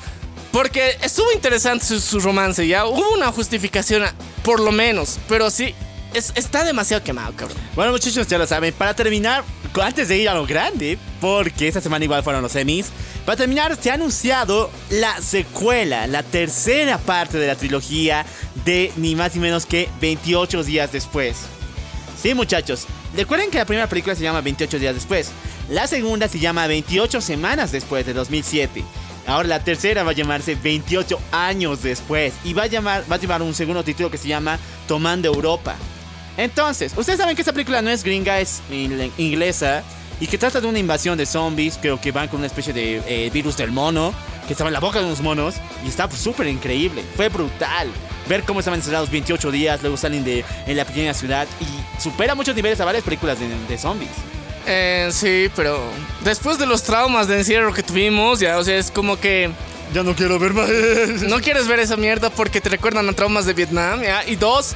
Porque 0.52 0.98
estuvo 1.02 1.32
interesante 1.32 1.86
su, 2.00 2.20
romance, 2.20 2.68
ya. 2.68 2.86
Hubo 2.86 3.14
una 3.14 3.32
justificación, 3.32 4.04
por 4.44 4.60
lo 4.60 4.72
menos. 4.72 5.18
Pero 5.30 5.50
sí, 5.50 5.74
es- 6.14 6.34
está 6.36 6.64
demasiado 6.64 7.04
quemado, 7.04 7.34
cabrón. 7.36 7.58
Bueno, 7.76 7.92
muchachos, 7.94 8.28
ya 8.28 8.38
lo 8.38 8.46
saben. 8.46 8.74
Para 8.74 8.94
terminar, 8.94 9.44
antes 9.82 10.10
de 10.10 10.18
ir 10.18 10.28
a 10.28 10.34
lo 10.34 10.46
grande, 10.46 10.98
porque 11.22 11.68
esta 11.70 11.80
semana 11.80 12.04
igual 12.04 12.24
fueron 12.24 12.42
los 12.42 12.52
semis. 12.52 12.88
Para 13.26 13.38
terminar, 13.38 13.78
se 13.82 13.92
ha 13.92 13.94
anunciado 13.94 14.70
la 14.90 15.22
secuela, 15.22 16.08
la 16.08 16.24
tercera 16.24 16.98
parte 16.98 17.38
de 17.38 17.48
la 17.48 17.56
trilogía 17.56 18.26
de 18.66 18.92
ni 18.98 19.16
más 19.16 19.36
ni 19.36 19.42
menos 19.42 19.66
que 19.66 19.90
28 20.02 20.64
días 20.64 20.92
después. 20.92 21.38
Sí, 22.22 22.34
muchachos. 22.34 22.88
Recuerden 23.16 23.50
que 23.52 23.58
la 23.58 23.66
primera 23.66 23.88
película 23.88 24.16
se 24.16 24.24
llama 24.24 24.42
28 24.42 24.80
días 24.80 24.96
después. 24.96 25.30
La 25.70 25.88
segunda 25.88 26.28
se 26.28 26.40
llama 26.40 26.68
28 26.68 27.22
semanas 27.22 27.72
después 27.72 28.06
de 28.06 28.14
2007. 28.14 28.84
Ahora 29.32 29.48
la 29.48 29.64
tercera 29.64 30.04
va 30.04 30.12
a 30.12 30.14
llamarse 30.14 30.56
28 30.56 31.20
años 31.32 31.82
después. 31.82 32.34
Y 32.44 32.54
va 32.54 32.64
a, 32.64 32.68
llamar, 32.68 33.04
va 33.10 33.16
a 33.16 33.20
llevar 33.20 33.42
un 33.42 33.54
segundo 33.54 33.84
título 33.84 34.12
que 34.12 34.18
se 34.18 34.28
llama 34.28 34.60
Tomando 34.88 35.28
Europa. 35.28 35.76
Entonces, 36.38 36.94
ustedes 36.96 37.20
saben 37.20 37.36
que 37.36 37.42
esta 37.42 37.54
película 37.54 37.82
no 37.82 37.90
es 37.90 38.04
gringa, 38.04 38.40
es 38.40 38.62
in- 38.72 39.12
inglesa. 39.18 39.84
Y 40.20 40.28
que 40.28 40.38
trata 40.38 40.62
de 40.62 40.68
una 40.68 40.80
invasión 40.80 41.18
de 41.18 41.26
zombies. 41.26 41.80
Creo 41.82 42.00
que 42.00 42.12
van 42.12 42.28
con 42.28 42.40
una 42.40 42.48
especie 42.48 42.74
de 42.74 43.02
eh, 43.08 43.30
virus 43.32 43.58
del 43.58 43.72
mono. 43.72 44.14
Que 44.48 44.54
estaba 44.54 44.70
en 44.70 44.74
la 44.74 44.80
boca 44.80 45.00
de 45.00 45.06
unos 45.06 45.22
monos. 45.22 45.56
Y 45.86 45.88
está 45.88 46.10
súper 46.12 46.48
increíble. 46.48 47.04
Fue 47.16 47.30
brutal. 47.30 47.88
Ver 48.28 48.44
cómo 48.44 48.60
estaban 48.60 48.80
encerrados 48.80 49.10
28 49.10 49.50
días. 49.50 49.82
Luego 49.82 49.98
salen 49.98 50.24
de 50.24 50.44
en 50.68 50.78
la 50.78 50.86
pequeña 50.86 51.14
ciudad. 51.14 51.48
Y 51.60 52.02
supera 52.02 52.36
muchos 52.36 52.56
niveles 52.56 52.80
a 52.82 52.86
varias 52.86 53.04
películas 53.04 53.40
de, 53.40 53.48
de 53.48 53.78
zombies. 53.78 54.12
Eh, 54.68 55.10
sí, 55.12 55.50
pero 55.56 55.82
después 56.24 56.58
de 56.60 56.66
los 56.66 56.84
traumas 56.84 57.28
de 57.28 57.38
encierro 57.40 57.74
que 57.74 57.84
tuvimos, 57.84 58.40
ya, 58.40 58.58
o 58.58 58.64
sea, 58.64 58.78
es 58.78 58.92
como 58.92 59.20
que 59.20 59.50
Ya 59.94 60.04
no 60.04 60.16
quiero 60.16 60.38
ver 60.40 60.54
más. 60.54 60.70
no 61.28 61.40
quieres 61.40 61.68
ver 61.68 61.80
esa 61.80 61.98
mierda 61.98 62.30
porque 62.30 62.62
te 62.62 62.70
recuerdan 62.70 63.10
a 63.10 63.14
traumas 63.14 63.46
de 63.46 63.54
Vietnam, 63.54 64.02
ya. 64.04 64.24
Y 64.28 64.36
dos, 64.36 64.76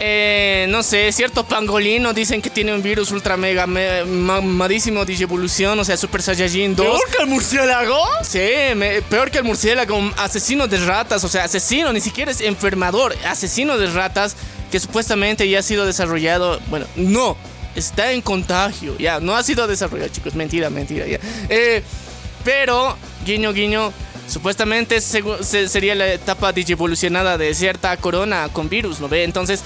eh, 0.00 0.66
no 0.68 0.82
sé, 0.82 1.10
cierto 1.12 1.44
pangolino 1.44 2.12
dicen 2.12 2.42
que 2.42 2.50
tiene 2.50 2.74
un 2.74 2.82
virus 2.82 3.10
ultra 3.10 3.36
mega 3.36 3.66
me- 3.66 4.04
mamadísimo 4.04 5.04
de 5.04 5.14
evolución, 5.14 5.78
o 5.78 5.84
sea, 5.84 5.96
Super 5.96 6.22
Saiyajin 6.22 6.74
2. 6.76 6.86
¿Peor 6.86 7.10
que 7.16 7.22
el 7.22 7.28
murciélago? 7.28 7.98
Sí, 8.22 8.40
me- 8.76 9.00
peor 9.02 9.30
que 9.30 9.38
el 9.38 9.44
murciélago, 9.44 9.98
asesino 10.18 10.66
de 10.66 10.78
ratas, 10.78 11.24
o 11.24 11.28
sea, 11.28 11.44
asesino, 11.44 11.92
ni 11.92 12.00
siquiera 12.00 12.30
es 12.30 12.40
enfermador, 12.40 13.14
asesino 13.26 13.78
de 13.78 13.86
ratas 13.90 14.36
que 14.70 14.78
supuestamente 14.80 15.48
ya 15.48 15.58
ha 15.58 15.62
sido 15.62 15.86
desarrollado, 15.86 16.58
bueno, 16.68 16.86
no, 16.96 17.36
está 17.74 18.12
en 18.12 18.20
contagio, 18.22 18.96
ya, 18.98 19.20
no 19.20 19.34
ha 19.36 19.42
sido 19.42 19.66
desarrollado, 19.66 20.10
chicos, 20.10 20.34
mentira, 20.34 20.70
mentira, 20.70 21.06
ya. 21.06 21.18
Eh, 21.48 21.82
pero, 22.44 22.96
guiño, 23.24 23.52
guiño, 23.52 23.92
supuestamente 24.28 24.98
segu- 24.98 25.42
se- 25.42 25.68
sería 25.68 25.94
la 25.94 26.06
etapa 26.12 26.52
digievolucionada 26.52 27.38
de 27.38 27.54
cierta 27.54 27.96
corona 27.96 28.48
con 28.52 28.68
virus, 28.68 29.00
¿no 29.00 29.08
ve? 29.08 29.24
Entonces... 29.24 29.62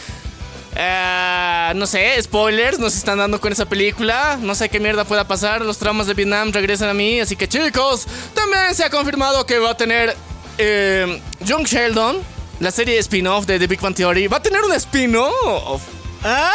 eh, 0.79 1.73
no 1.75 1.87
sé, 1.87 2.21
spoilers 2.23 2.79
nos 2.79 2.95
están 2.97 3.17
dando 3.19 3.41
con 3.41 3.51
esa 3.51 3.65
película. 3.65 4.39
No 4.41 4.55
sé 4.55 4.69
qué 4.69 4.79
mierda 4.79 5.05
pueda 5.05 5.27
pasar. 5.27 5.63
Los 5.63 5.79
traumas 5.79 6.07
de 6.07 6.13
Vietnam 6.15 6.53
regresan 6.53 6.89
a 6.91 6.95
mí. 6.95 7.19
Así 7.21 7.35
que 7.35 7.49
chicos, 7.49 8.07
también 8.35 8.75
se 8.75 8.85
ha 8.85 8.91
confirmado 8.91 9.47
que 9.47 9.59
va 9.59 9.71
a 9.71 9.77
tener 9.77 10.15
eh, 10.59 11.21
Young 11.41 11.65
Sheldon, 11.67 12.19
la 12.61 12.71
serie 12.71 12.99
spin-off 12.99 13.47
de 13.47 13.59
The 13.59 13.67
Big 13.67 13.81
Bang 13.81 13.95
Theory. 13.95 14.27
Va 14.29 14.37
a 14.37 14.43
tener 14.43 14.61
un 14.63 14.73
spin-off. 14.75 15.81
¡Ah! 16.23 16.53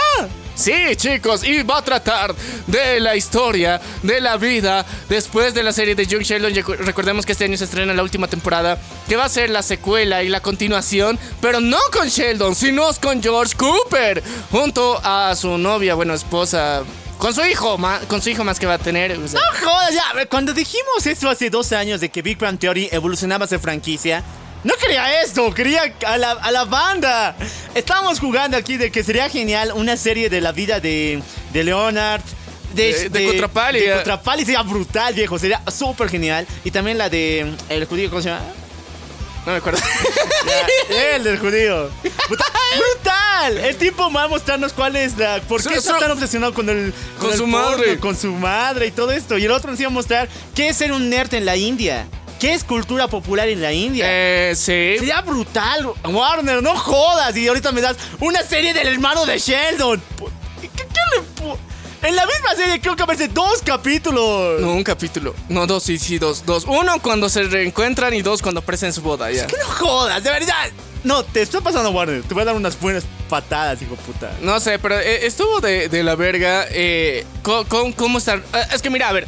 Sí, 0.61 0.95
chicos, 0.95 1.43
y 1.43 1.63
va 1.63 1.79
a 1.79 1.81
tratar 1.83 2.35
de 2.67 2.99
la 2.99 3.15
historia, 3.15 3.81
de 4.03 4.21
la 4.21 4.37
vida, 4.37 4.85
después 5.09 5.53
de 5.53 5.63
la 5.63 5.73
serie 5.73 5.95
de 5.95 6.05
Young 6.05 6.21
Sheldon. 6.21 6.53
Recordemos 6.85 7.25
que 7.25 7.31
este 7.31 7.45
año 7.45 7.57
se 7.57 7.63
estrena 7.63 7.93
la 7.93 8.03
última 8.03 8.27
temporada, 8.27 8.77
que 9.07 9.15
va 9.15 9.25
a 9.25 9.29
ser 9.29 9.49
la 9.49 9.63
secuela 9.63 10.21
y 10.21 10.29
la 10.29 10.39
continuación, 10.41 11.17
pero 11.41 11.59
no 11.59 11.79
con 11.91 12.07
Sheldon, 12.07 12.55
sino 12.55 12.83
con 13.01 13.21
George 13.23 13.55
Cooper, 13.57 14.21
junto 14.51 15.01
a 15.03 15.35
su 15.35 15.57
novia, 15.57 15.95
bueno, 15.95 16.13
esposa, 16.13 16.83
con 17.17 17.33
su 17.33 17.43
hijo, 17.45 17.79
con 18.07 18.21
su 18.21 18.29
hijo 18.29 18.43
más 18.43 18.59
que 18.59 18.65
va 18.67 18.75
a 18.75 18.79
tener. 18.79 19.11
o 19.13 19.27
sea, 19.27 19.39
No 19.39 19.65
jodas, 19.65 19.93
ya. 19.93 20.25
Cuando 20.27 20.53
dijimos 20.53 21.05
esto 21.05 21.29
hace 21.29 21.49
dos 21.49 21.71
años 21.71 22.01
de 22.01 22.09
que 22.09 22.21
Big 22.21 22.37
Bang 22.37 22.59
Theory 22.59 22.89
evolucionaba 22.91 23.47
ser 23.47 23.59
franquicia, 23.59 24.23
no 24.63 24.73
quería 24.75 25.21
esto, 25.23 25.53
quería 25.53 25.93
a 26.05 26.17
la, 26.17 26.31
a 26.31 26.51
la 26.51 26.65
banda. 26.65 27.35
Estábamos 27.75 28.19
jugando 28.19 28.57
aquí 28.57 28.77
de 28.77 28.91
que 28.91 29.03
sería 29.03 29.29
genial 29.29 29.71
una 29.75 29.97
serie 29.97 30.29
de 30.29 30.41
la 30.41 30.51
vida 30.51 30.79
de, 30.79 31.21
de 31.53 31.63
Leonard. 31.63 32.21
De- 32.73 33.09
de 33.09 33.25
Contrapali, 33.27 33.79
De 33.81 33.85
ya. 33.87 33.95
Contrapali 33.95 34.45
sería 34.45 34.61
brutal, 34.61 35.13
viejo. 35.13 35.37
Sería 35.37 35.61
súper 35.69 36.07
genial. 36.09 36.47
Y 36.63 36.71
también 36.71 36.97
la 36.97 37.09
de. 37.09 37.53
El 37.69 37.85
judío, 37.85 38.09
¿cómo 38.09 38.21
se 38.21 38.29
llama? 38.29 38.41
no 39.45 39.51
me 39.53 39.57
acuerdo. 39.57 39.79
Ya, 40.89 41.15
el 41.15 41.23
del 41.23 41.37
judío. 41.39 41.89
Brutal. 42.29 43.57
El 43.63 43.75
tipo 43.77 44.11
va 44.11 44.23
a 44.23 44.27
mostrarnos 44.27 44.71
cuál 44.73 44.95
es 44.95 45.17
la. 45.17 45.41
¿Por 45.41 45.61
qué 45.63 45.69
Su- 45.69 45.79
está 45.79 45.93
su- 45.95 45.99
tan 45.99 46.11
obsesionado 46.11 46.53
con 46.53 46.69
el. 46.69 46.93
con 47.19 47.31
el 47.31 47.37
su 47.37 47.43
porno, 47.49 47.57
madre. 47.71 47.97
Con 47.99 48.15
su 48.15 48.31
madre 48.33 48.87
y 48.87 48.91
todo 48.91 49.11
esto. 49.11 49.37
Y 49.37 49.45
el 49.45 49.51
otro 49.51 49.71
nos 49.71 49.79
iba 49.79 49.87
a 49.87 49.91
mostrar 49.91 50.29
qué 50.53 50.69
es 50.69 50.77
ser 50.77 50.91
un 50.91 51.09
nerd 51.09 51.33
en 51.33 51.45
la 51.45 51.55
India. 51.55 52.07
¿Qué 52.41 52.53
es 52.53 52.63
cultura 52.63 53.07
popular 53.07 53.47
en 53.47 53.61
la 53.61 53.71
India? 53.71 54.03
eh, 54.07 54.53
sí. 54.55 54.95
Sería 54.97 55.21
brutal, 55.21 55.87
Warner, 56.03 56.61
no 56.63 56.75
jodas. 56.75 57.37
Y 57.37 57.47
ahorita 57.47 57.71
me 57.71 57.81
das 57.81 57.95
una 58.19 58.41
serie 58.41 58.73
del 58.73 58.87
hermano 58.87 59.25
de 59.27 59.37
Sheldon. 59.37 60.01
¿Qué, 60.59 60.67
qué 60.69 60.83
le 60.83 62.07
En 62.09 62.15
la 62.15 62.25
misma 62.25 62.55
serie 62.57 62.81
creo 62.81 62.95
que 62.95 63.03
aparece 63.03 63.27
dos 63.27 63.61
capítulos. 63.63 64.59
No, 64.59 64.71
un 64.73 64.83
capítulo. 64.83 65.35
No, 65.49 65.67
dos, 65.67 65.83
sí, 65.83 65.99
sí, 65.99 66.17
dos, 66.17 66.43
dos. 66.45 66.65
Uno 66.67 66.99
cuando 67.01 67.29
se 67.29 67.43
reencuentran 67.43 68.11
y 68.15 68.23
dos 68.23 68.41
cuando 68.41 68.61
aparecen 68.61 68.87
en 68.87 68.93
su 68.93 69.01
boda, 69.03 69.29
ya. 69.31 69.45
Que 69.45 69.57
no 69.57 69.65
jodas, 69.65 70.23
de 70.23 70.31
verdad. 70.31 70.71
No, 71.03 71.23
te 71.23 71.43
está 71.43 71.61
pasando, 71.61 71.91
Warner. 71.91 72.23
Te 72.23 72.33
voy 72.33 72.41
a 72.41 72.45
dar 72.45 72.55
unas 72.55 72.79
buenas 72.79 73.03
patadas, 73.29 73.79
hijo 73.83 73.95
puta. 73.97 74.31
No 74.41 74.59
sé, 74.59 74.79
pero 74.79 74.99
eh, 74.99 75.27
estuvo 75.27 75.59
de, 75.61 75.89
de 75.89 76.01
la 76.03 76.15
verga. 76.15 76.65
Eh, 76.71 77.23
con- 77.43 77.91
¿Cómo 77.93 78.17
estar? 78.17 78.39
eh, 78.53 78.63
es 78.73 78.81
que 78.81 78.89
mira, 78.89 79.09
a 79.09 79.13
ver. 79.13 79.27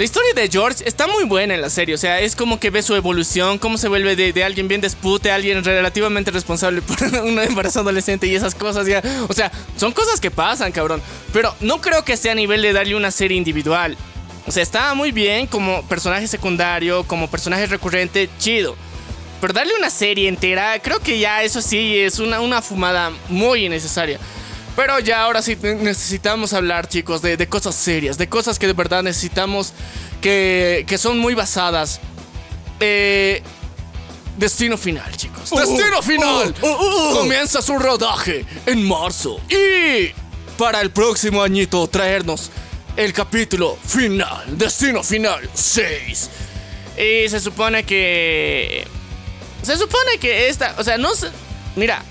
La 0.00 0.04
historia 0.04 0.32
de 0.32 0.48
George 0.48 0.82
está 0.86 1.06
muy 1.06 1.24
buena 1.24 1.54
en 1.54 1.60
la 1.60 1.68
serie, 1.68 1.94
o 1.94 1.98
sea, 1.98 2.20
es 2.20 2.34
como 2.34 2.58
que 2.58 2.70
ve 2.70 2.82
su 2.82 2.94
evolución, 2.94 3.58
cómo 3.58 3.76
se 3.76 3.86
vuelve 3.86 4.16
de, 4.16 4.44
alguien 4.44 4.66
bien 4.66 4.80
despute 4.80 5.30
alguien 5.30 5.62
relativamente 5.62 6.30
responsable 6.30 6.80
por 6.80 7.02
un 7.22 7.38
embarazo 7.38 7.80
adolescente 7.80 8.26
y 8.26 8.34
esas 8.34 8.54
cosas 8.54 8.86
ya. 8.86 9.02
O 9.28 9.34
sea, 9.34 9.52
son 9.76 9.92
cosas 9.92 10.18
que 10.18 10.30
pasan, 10.30 10.72
cabrón. 10.72 11.02
Pero 11.34 11.54
no 11.60 11.82
creo 11.82 12.02
que 12.02 12.14
esté 12.14 12.30
a 12.30 12.34
nivel 12.34 12.62
de 12.62 12.72
darle 12.72 12.96
una 12.96 13.10
serie 13.10 13.36
individual. 13.36 13.94
O 14.46 14.50
sea, 14.50 14.62
está 14.62 14.94
muy 14.94 15.12
bien 15.12 15.46
como 15.46 15.86
personaje 15.86 16.26
secundario, 16.28 17.04
como 17.04 17.28
personaje 17.30 17.66
recurrente, 17.66 18.30
chido. 18.38 18.76
Pero 19.42 19.52
darle 19.52 19.74
una 19.76 19.90
serie 19.90 20.30
entera, 20.30 20.80
creo 20.80 21.00
que 21.00 21.18
ya 21.18 21.42
eso 21.42 21.60
sí 21.60 21.98
es 21.98 22.20
una, 22.20 22.40
una 22.40 22.62
fumada 22.62 23.12
muy 23.28 23.66
innecesaria. 23.66 24.18
Pero 24.80 24.98
ya 24.98 25.24
ahora 25.24 25.42
sí 25.42 25.58
necesitamos 25.62 26.54
hablar, 26.54 26.88
chicos, 26.88 27.20
de, 27.20 27.36
de 27.36 27.46
cosas 27.46 27.74
serias, 27.74 28.16
de 28.16 28.30
cosas 28.30 28.58
que 28.58 28.66
de 28.66 28.72
verdad 28.72 29.02
necesitamos, 29.02 29.74
que, 30.22 30.86
que 30.88 30.96
son 30.96 31.18
muy 31.18 31.34
basadas. 31.34 32.00
Eh, 32.80 33.42
destino 34.38 34.78
final, 34.78 35.14
chicos. 35.14 35.50
Destino 35.50 36.00
final. 36.00 36.54
Comienza 37.12 37.60
su 37.60 37.78
rodaje 37.78 38.46
en 38.64 38.88
marzo. 38.88 39.38
Y 39.50 40.12
para 40.56 40.80
el 40.80 40.90
próximo 40.90 41.42
añito 41.42 41.86
traernos 41.86 42.50
el 42.96 43.12
capítulo 43.12 43.76
final. 43.86 44.56
Destino 44.56 45.02
final 45.02 45.46
6. 45.52 46.30
Y 46.96 47.28
se 47.28 47.38
supone 47.38 47.84
que... 47.84 48.88
Se 49.62 49.76
supone 49.76 50.16
que 50.18 50.48
esta... 50.48 50.74
O 50.78 50.84
sea, 50.84 50.96
no 50.96 51.14
sé... 51.14 51.28
Mira. 51.76 52.02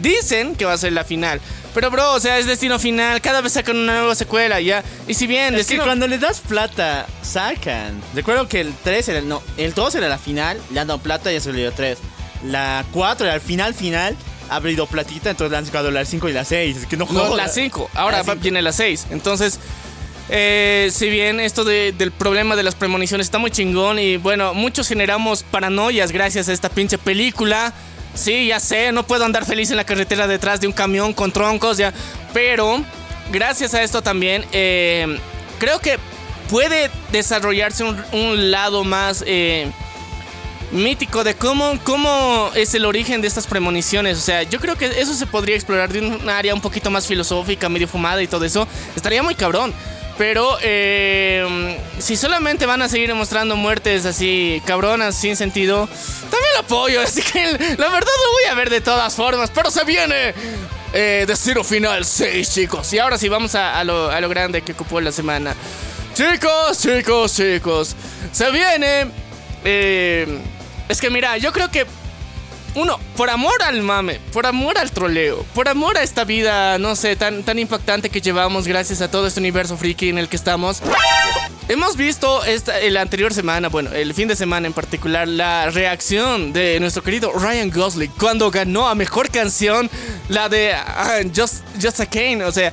Dicen 0.00 0.56
que 0.56 0.64
va 0.64 0.72
a 0.72 0.78
ser 0.78 0.94
la 0.94 1.04
final. 1.04 1.38
Pero, 1.74 1.90
bro, 1.90 2.12
o 2.12 2.20
sea, 2.20 2.38
es 2.38 2.46
destino 2.46 2.78
final. 2.78 3.20
Cada 3.22 3.40
vez 3.40 3.52
sacan 3.54 3.76
una 3.76 3.98
nueva 3.98 4.14
secuela, 4.14 4.60
ya. 4.60 4.84
Y 5.08 5.14
si 5.14 5.26
bien, 5.26 5.54
Es 5.54 5.60
destino. 5.60 5.82
que 5.82 5.86
cuando 5.88 6.06
le 6.06 6.18
das 6.18 6.40
plata, 6.40 7.06
sacan. 7.22 8.00
Recuerdo 8.14 8.46
que 8.48 8.60
el 8.60 8.74
3 8.84 9.08
era. 9.08 9.20
No, 9.22 9.42
el 9.56 9.72
2 9.72 9.94
era 9.94 10.08
la 10.08 10.18
final, 10.18 10.60
le 10.70 10.80
han 10.80 10.86
dado 10.88 11.00
plata 11.00 11.32
y 11.32 11.40
se 11.40 11.50
le 11.52 11.60
dio 11.60 11.72
3. 11.72 11.98
La 12.44 12.84
4 12.92 13.24
era 13.26 13.34
el 13.36 13.40
final 13.40 13.72
final, 13.72 14.16
ha 14.50 14.56
abrido 14.56 14.86
platita, 14.86 15.30
entonces 15.30 15.50
le 15.52 15.56
han 15.58 15.66
sacado 15.66 15.90
la 15.90 16.04
5 16.04 16.28
y 16.28 16.32
la 16.32 16.44
6. 16.44 16.76
Es 16.76 16.86
que 16.86 16.96
no 16.98 17.06
No, 17.10 17.20
jodas. 17.20 17.36
la 17.36 17.48
5. 17.48 17.88
Ahora 17.94 18.22
La 18.22 18.34
viene 18.34 18.60
la 18.60 18.72
6. 18.72 19.06
Entonces, 19.10 19.58
eh, 20.28 20.90
si 20.92 21.08
bien 21.08 21.40
esto 21.40 21.64
de- 21.64 21.92
del 21.92 22.10
problema 22.12 22.54
de 22.56 22.62
las 22.62 22.74
premoniciones 22.74 23.26
está 23.26 23.38
muy 23.38 23.50
chingón 23.50 23.98
y 23.98 24.16
bueno, 24.18 24.54
muchos 24.54 24.88
generamos 24.88 25.42
paranoias 25.42 26.12
gracias 26.12 26.48
a 26.48 26.52
esta 26.52 26.68
pinche 26.68 26.98
película. 26.98 27.72
Sí, 28.14 28.48
ya 28.48 28.60
sé, 28.60 28.92
no 28.92 29.04
puedo 29.06 29.24
andar 29.24 29.44
feliz 29.44 29.70
en 29.70 29.76
la 29.76 29.84
carretera 29.84 30.26
detrás 30.26 30.60
de 30.60 30.66
un 30.66 30.72
camión 30.72 31.12
con 31.12 31.32
troncos, 31.32 31.78
ya. 31.78 31.92
Pero, 32.32 32.82
gracias 33.30 33.74
a 33.74 33.82
esto 33.82 34.02
también, 34.02 34.44
eh, 34.52 35.18
creo 35.58 35.78
que 35.78 35.98
puede 36.50 36.90
desarrollarse 37.10 37.84
un, 37.84 38.02
un 38.12 38.50
lado 38.50 38.84
más... 38.84 39.24
eh, 39.26 39.70
mítico 40.72 41.22
de 41.22 41.34
cómo, 41.34 41.78
cómo 41.84 42.50
es 42.54 42.74
el 42.74 42.86
origen 42.86 43.20
de 43.20 43.28
estas 43.28 43.46
premoniciones. 43.46 44.16
O 44.16 44.20
sea, 44.22 44.42
yo 44.42 44.58
creo 44.58 44.76
que 44.76 44.86
eso 44.86 45.12
se 45.14 45.26
podría 45.26 45.54
explorar 45.54 45.92
de 45.92 46.00
un 46.00 46.28
área 46.28 46.54
un 46.54 46.62
poquito 46.62 46.90
más 46.90 47.06
filosófica, 47.06 47.68
medio 47.68 47.86
fumada 47.86 48.22
y 48.22 48.26
todo 48.26 48.44
eso. 48.44 48.66
Estaría 48.96 49.22
muy 49.22 49.34
cabrón. 49.34 49.74
Pero 50.18 50.58
eh, 50.60 51.78
si 51.98 52.16
solamente 52.16 52.66
van 52.66 52.82
a 52.82 52.88
seguir 52.88 53.14
mostrando 53.14 53.56
muertes 53.56 54.04
así 54.04 54.62
cabronas 54.66 55.16
sin 55.16 55.36
sentido, 55.36 55.88
también 56.30 56.52
lo 56.54 56.60
apoyo. 56.60 57.00
Así 57.02 57.22
que 57.22 57.42
la 57.42 57.88
verdad 57.88 58.10
lo 58.24 58.32
voy 58.32 58.44
a 58.50 58.54
ver 58.54 58.70
de 58.70 58.80
todas 58.80 59.14
formas. 59.14 59.50
Pero 59.54 59.70
se 59.70 59.84
viene 59.84 60.34
eh, 60.92 61.24
Destino 61.26 61.64
Final 61.64 62.04
6, 62.04 62.50
chicos. 62.52 62.92
Y 62.92 62.98
ahora 62.98 63.16
sí, 63.18 63.28
vamos 63.28 63.54
a, 63.54 63.78
a 63.78 63.84
lo, 63.84 64.10
a 64.10 64.20
lo 64.20 64.28
grande 64.28 64.62
que 64.62 64.72
ocupó 64.72 65.00
la 65.00 65.12
semana. 65.12 65.56
Chicos, 66.14 66.78
chicos, 66.80 67.34
chicos. 67.34 67.96
Se 68.32 68.50
viene... 68.50 69.10
eh, 69.64 70.38
es 70.88 71.00
que 71.00 71.08
mira, 71.08 71.38
yo 71.38 71.52
creo 71.52 71.70
que 71.70 71.86
uno, 72.74 72.98
por 73.16 73.30
amor 73.30 73.62
al 73.62 73.82
mame, 73.82 74.20
por 74.32 74.46
amor 74.46 74.78
al 74.78 74.90
troleo, 74.90 75.44
por 75.54 75.68
amor 75.68 75.98
a 75.98 76.02
esta 76.02 76.24
vida, 76.24 76.78
no 76.78 76.96
sé, 76.96 77.16
tan, 77.16 77.42
tan 77.42 77.58
impactante 77.58 78.10
que 78.10 78.20
llevamos 78.20 78.66
gracias 78.66 79.00
a 79.00 79.10
todo 79.10 79.26
este 79.26 79.40
universo 79.40 79.76
friki 79.76 80.08
en 80.08 80.18
el 80.18 80.28
que 80.28 80.36
estamos. 80.36 80.82
Hemos 81.68 81.96
visto 81.96 82.44
esta, 82.44 82.78
la 82.90 83.02
anterior 83.02 83.32
semana, 83.32 83.68
bueno, 83.68 83.92
el 83.92 84.14
fin 84.14 84.28
de 84.28 84.36
semana 84.36 84.66
en 84.66 84.72
particular, 84.72 85.28
la 85.28 85.70
reacción 85.70 86.52
de 86.52 86.80
nuestro 86.80 87.02
querido 87.02 87.32
Ryan 87.32 87.70
Gosling 87.70 88.10
cuando 88.18 88.50
ganó 88.50 88.88
a 88.88 88.94
mejor 88.94 89.30
canción, 89.30 89.90
la 90.28 90.48
de 90.48 90.72
ah, 90.72 91.20
Just, 91.34 91.62
Just 91.80 92.00
a 92.00 92.06
Kane, 92.06 92.44
o 92.44 92.52
sea, 92.52 92.72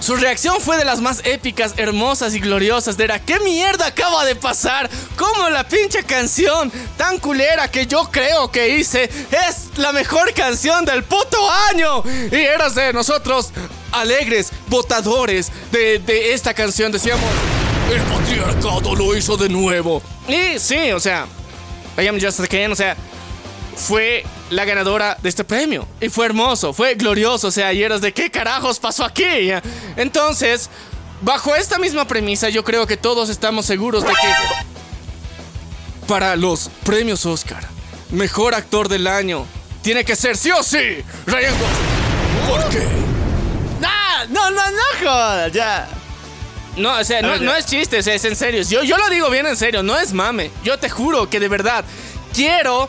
su 0.00 0.16
reacción 0.16 0.60
fue 0.60 0.78
de 0.78 0.84
las 0.84 1.00
más 1.00 1.20
épicas, 1.24 1.74
hermosas 1.76 2.34
y 2.34 2.40
gloriosas. 2.40 2.96
De 2.96 3.04
era, 3.04 3.18
¿qué 3.18 3.38
mierda 3.40 3.86
acaba 3.86 4.24
de 4.24 4.34
pasar? 4.34 4.88
¿Cómo 5.16 5.50
la 5.50 5.68
pinche 5.68 6.02
canción 6.04 6.72
tan 6.96 7.18
culera 7.18 7.70
que 7.70 7.86
yo 7.86 8.10
creo 8.10 8.50
que 8.50 8.76
hice 8.76 9.04
es 9.04 9.76
la 9.76 9.92
mejor 9.92 10.32
canción 10.32 10.84
del 10.84 11.04
puto 11.04 11.38
año? 11.70 12.02
Y 12.32 12.36
eras 12.36 12.74
de 12.74 12.92
nosotros, 12.92 13.50
alegres, 13.92 14.50
votadores 14.68 15.52
de, 15.70 15.98
de 15.98 16.32
esta 16.32 16.54
canción, 16.54 16.90
decíamos, 16.90 17.24
el 17.92 18.00
patriarcado 18.02 18.94
lo 18.94 19.16
hizo 19.16 19.36
de 19.36 19.48
nuevo. 19.48 20.02
Y 20.28 20.58
sí, 20.58 20.92
o 20.92 21.00
sea, 21.00 21.26
I 21.98 22.06
am 22.06 22.18
just 22.20 22.40
a 22.40 22.70
o 22.70 22.74
sea, 22.74 22.96
fue 23.76 24.24
la 24.50 24.64
ganadora 24.64 25.16
de 25.22 25.28
este 25.28 25.44
premio. 25.44 25.86
Y 26.00 26.08
fue 26.08 26.26
hermoso, 26.26 26.72
fue 26.72 26.94
glorioso. 26.94 27.48
O 27.48 27.50
sea, 27.50 27.72
y 27.72 27.82
eras 27.82 28.00
de 28.00 28.12
qué 28.12 28.30
carajos 28.30 28.78
pasó 28.78 29.04
aquí. 29.04 29.50
Entonces, 29.96 30.68
bajo 31.22 31.54
esta 31.54 31.78
misma 31.78 32.06
premisa, 32.06 32.48
yo 32.48 32.64
creo 32.64 32.86
que 32.86 32.96
todos 32.96 33.28
estamos 33.28 33.66
seguros 33.66 34.04
de 34.04 34.10
que 34.10 34.34
para 36.06 36.36
los 36.36 36.70
premios 36.84 37.24
Oscar, 37.24 37.64
mejor 38.10 38.54
actor 38.54 38.88
del 38.88 39.06
año, 39.06 39.46
tiene 39.82 40.04
que 40.04 40.16
ser 40.16 40.36
sí 40.36 40.50
o 40.50 40.62
sí 40.62 41.02
Ryan 41.26 41.54
Gosling. 41.58 42.48
¿Por 42.48 42.68
qué? 42.68 42.86
¡Ah! 43.84 44.24
No, 44.28 44.50
no, 44.50 44.70
no 44.70 44.82
jodas, 45.00 45.52
ya. 45.52 45.88
No, 46.76 46.98
o 46.98 47.04
sea, 47.04 47.22
no, 47.22 47.54
es 47.54 47.66
chiste, 47.66 47.98
o 47.98 48.02
sea, 48.02 48.14
es 48.14 48.24
en 48.24 48.36
serio. 48.36 48.62
Yo, 48.62 48.82
yo 48.82 48.96
lo 48.96 49.08
digo 49.08 49.28
bien 49.30 49.46
en 49.46 49.56
serio, 49.56 49.82
no 49.82 49.98
es 49.98 50.12
mame. 50.12 50.50
Yo 50.64 50.78
te 50.78 50.88
juro 50.88 51.28
que 51.28 51.40
de 51.40 51.48
verdad 51.48 51.84
quiero 52.32 52.88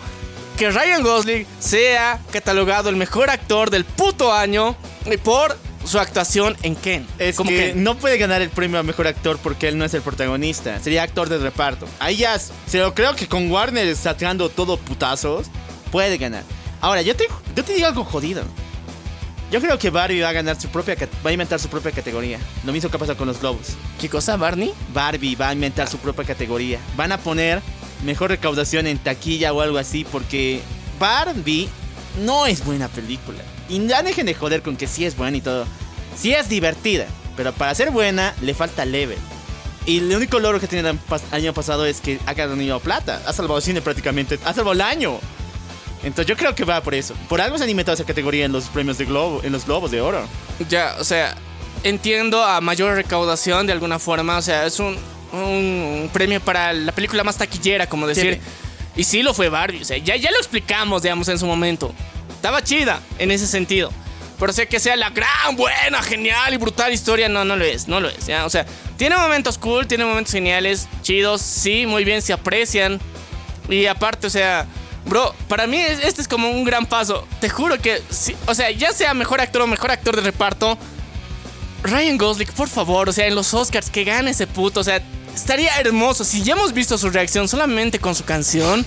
que 0.58 0.70
Ryan 0.70 1.04
Gosling 1.04 1.45
sea 1.60 2.20
catalogado 2.32 2.89
el 2.89 2.95
mejor 2.95 3.30
actor 3.30 3.70
del 3.70 3.86
puto 3.86 4.34
año 4.34 4.76
por 5.24 5.58
su 5.86 5.99
actuación 5.99 6.56
en 6.64 6.76
Ken. 6.76 7.08
Es 7.18 7.36
Como 7.36 7.49
que 7.49 7.74
no 7.76 7.97
puede 7.97 8.18
ganar 8.18 8.41
el 8.41 8.49
premio 8.49 8.80
a 8.80 8.84
mejor 8.84 9.08
actor 9.08 9.38
porque 9.41 9.68
él 9.68 9.78
no 9.78 9.86
es 9.86 9.93
el 9.93 10.02
protagonista. 10.02 10.80
Sería 10.80 11.04
actor 11.04 11.30
de 11.30 11.39
reparto. 11.39 11.88
Ahí 11.99 12.18
ya, 12.18 12.38
se 12.39 12.80
lo 12.80 12.93
creo 12.93 13.16
que 13.16 13.28
con 13.28 13.52
Warner 13.52 13.95
sacando 13.95 14.49
todo 14.49 14.78
putazos, 14.78 15.47
puede 15.91 16.18
ganar. 16.18 16.43
Ahora, 16.82 17.02
yo 17.02 17.16
te, 17.16 17.28
yo 17.56 17.64
te 17.64 17.74
digo 17.74 17.88
algo 17.88 18.04
jodido. 18.04 18.43
Yo 19.52 19.60
creo 19.60 19.78
que 19.78 19.89
Barbie 19.89 20.22
va 20.22 20.30
a 20.30 20.34
ganar 20.34 20.60
su 20.60 20.70
propia, 20.70 20.95
va 21.26 21.30
a 21.30 21.34
inventar 21.34 21.60
su 21.60 21.68
propia 21.68 21.91
categoría. 21.91 22.39
Lo 22.66 22.72
mismo 22.72 22.89
que 22.89 22.97
pasa 22.97 23.16
con 23.16 23.28
los 23.28 23.41
globos. 23.41 23.76
¿Qué 23.99 24.08
cosa, 24.08 24.38
Barney? 24.38 24.74
Barbie 24.93 25.36
va 25.36 25.49
a 25.49 25.54
inventar 25.54 25.89
su 25.89 25.97
propia 25.97 26.24
categoría. 26.24 26.80
Van 26.95 27.12
a 27.12 27.18
poner 27.18 27.62
mejor 28.04 28.32
recaudación 28.32 28.88
en 28.88 28.97
taquilla 28.97 29.54
o 29.54 29.62
algo 29.62 29.78
así 29.78 30.06
porque 30.06 30.62
Barbie 30.99 31.70
no 32.24 32.45
es 32.45 32.64
buena 32.64 32.88
película. 32.88 33.39
Y 33.70 33.86
ya 33.88 34.04
dejen 34.04 34.26
de 34.26 34.34
joder 34.34 34.62
con 34.62 34.76
que 34.76 34.88
sí 34.88 35.06
es 35.06 35.16
buena 35.16 35.38
y 35.38 35.41
todo. 35.41 35.66
Sí 36.16 36.34
es 36.34 36.49
divertida, 36.49 37.08
pero 37.38 37.54
para 37.54 37.74
ser 37.74 37.91
buena 37.91 38.36
le 38.41 38.54
falta 38.54 38.86
level. 38.86 39.18
Y 39.86 39.97
el 39.97 40.16
único 40.16 40.39
logro 40.39 40.60
que 40.60 40.68
tiene 40.68 40.88
el 40.89 40.99
año 41.32 41.54
pasado 41.54 41.86
es 41.86 42.02
que 42.02 42.20
ha 42.26 42.34
ganado 42.34 42.80
plata. 42.80 43.22
Ha 43.26 43.34
salvado 43.34 43.60
cine 43.62 43.82
prácticamente. 43.82 44.38
Ha 44.45 44.54
salvado 44.54 44.74
el 44.74 44.82
año. 44.82 45.20
Entonces 46.04 46.28
yo 46.28 46.38
creo 46.38 46.54
que 46.54 46.66
va 46.66 46.82
por 46.82 46.93
eso. 46.93 47.16
Por 47.28 47.41
algo 47.41 47.58
se 47.58 47.64
han 47.64 47.70
inventado 47.70 47.95
esa 47.95 48.04
categoría 48.04 48.45
en 48.45 48.52
los 48.52 48.66
premios 48.66 48.97
de 48.97 49.06
Globo, 49.06 49.41
en 49.43 49.52
los 49.52 49.66
Globos 49.66 49.91
de 49.91 50.02
Oro. 50.02 50.24
Ya, 50.70 50.95
o 50.99 51.04
sea, 51.04 51.36
entiendo 51.84 52.43
a 52.43 52.62
mayor 52.62 52.95
recaudación 52.95 53.66
de 53.66 53.74
alguna 53.74 53.97
forma. 53.97 54.38
O 54.38 54.41
sea, 54.41 54.66
es 54.66 54.80
un, 54.80 54.97
un 55.34 56.10
premio 56.12 56.40
para 56.42 56.74
la 56.74 56.92
película 56.92 57.24
más 57.24 57.38
taquillera, 57.38 57.88
como 57.88 58.08
decir. 58.08 58.40
Y 58.96 59.04
sí 59.06 59.24
lo 59.24 59.34
fue 59.34 59.50
Barbie. 59.50 59.82
O 59.82 59.86
sea, 59.86 59.98
ya, 59.98 60.16
ya 60.16 60.32
lo 60.32 60.38
explicamos, 60.38 61.02
digamos, 61.04 61.28
en 61.30 61.40
su 61.40 61.46
momento. 61.46 61.94
Estaba 62.36 62.62
chida 62.64 63.00
en 63.20 63.32
ese 63.32 63.48
sentido. 63.48 63.92
Pero 64.40 64.52
sé 64.54 64.68
que 64.68 64.80
sea 64.80 64.96
la 64.96 65.12
gran, 65.12 65.56
buena, 65.56 66.02
genial 66.02 66.54
y 66.54 66.58
brutal 66.58 66.92
historia. 66.92 67.30
No, 67.30 67.46
no 67.46 67.56
lo 67.56 67.64
es, 67.64 67.88
no 67.88 68.00
lo 68.00 68.10
es. 68.10 68.26
¿ya? 68.26 68.46
O 68.46 68.50
sea, 68.50 68.66
tiene 68.98 69.16
momentos 69.16 69.58
cool, 69.58 69.88
tiene 69.88 70.04
momentos 70.04 70.34
geniales, 70.34 70.88
chidos. 71.04 71.42
Sí, 71.42 71.86
muy 71.86 72.04
bien, 72.04 72.22
se 72.22 72.34
aprecian. 72.34 73.00
Y 73.70 73.86
aparte, 73.86 74.26
o 74.28 74.30
sea, 74.32 74.66
bro, 75.06 75.34
para 75.48 75.68
mí 75.68 75.78
es- 75.78 76.04
este 76.04 76.22
es 76.24 76.28
como 76.28 76.50
un 76.50 76.64
gran 76.64 76.86
paso. 76.88 77.28
Te 77.40 77.50
juro 77.50 77.78
que, 77.80 78.02
sí, 78.10 78.36
o 78.48 78.56
sea, 78.56 78.72
ya 78.72 78.92
sea 78.94 79.14
mejor 79.14 79.40
actor 79.42 79.62
o 79.62 79.68
mejor 79.68 79.92
actor 79.92 80.16
de 80.16 80.24
reparto, 80.24 80.78
Ryan 81.84 82.18
Gosling, 82.18 82.48
por 82.56 82.68
favor, 82.70 83.10
o 83.10 83.14
sea, 83.14 83.28
en 83.28 83.34
los 83.36 83.54
Oscars, 83.54 83.90
que 83.90 84.04
gane 84.04 84.32
ese 84.32 84.46
puto, 84.48 84.82
o 84.82 84.84
sea, 84.84 85.02
estaría 85.36 85.72
hermoso. 85.80 86.24
Si 86.24 86.44
ya 86.44 86.54
hemos 86.54 86.74
visto 86.74 86.98
su 86.98 87.10
reacción 87.10 87.48
solamente 87.48 88.00
con 88.00 88.16
su 88.16 88.24
canción, 88.24 88.86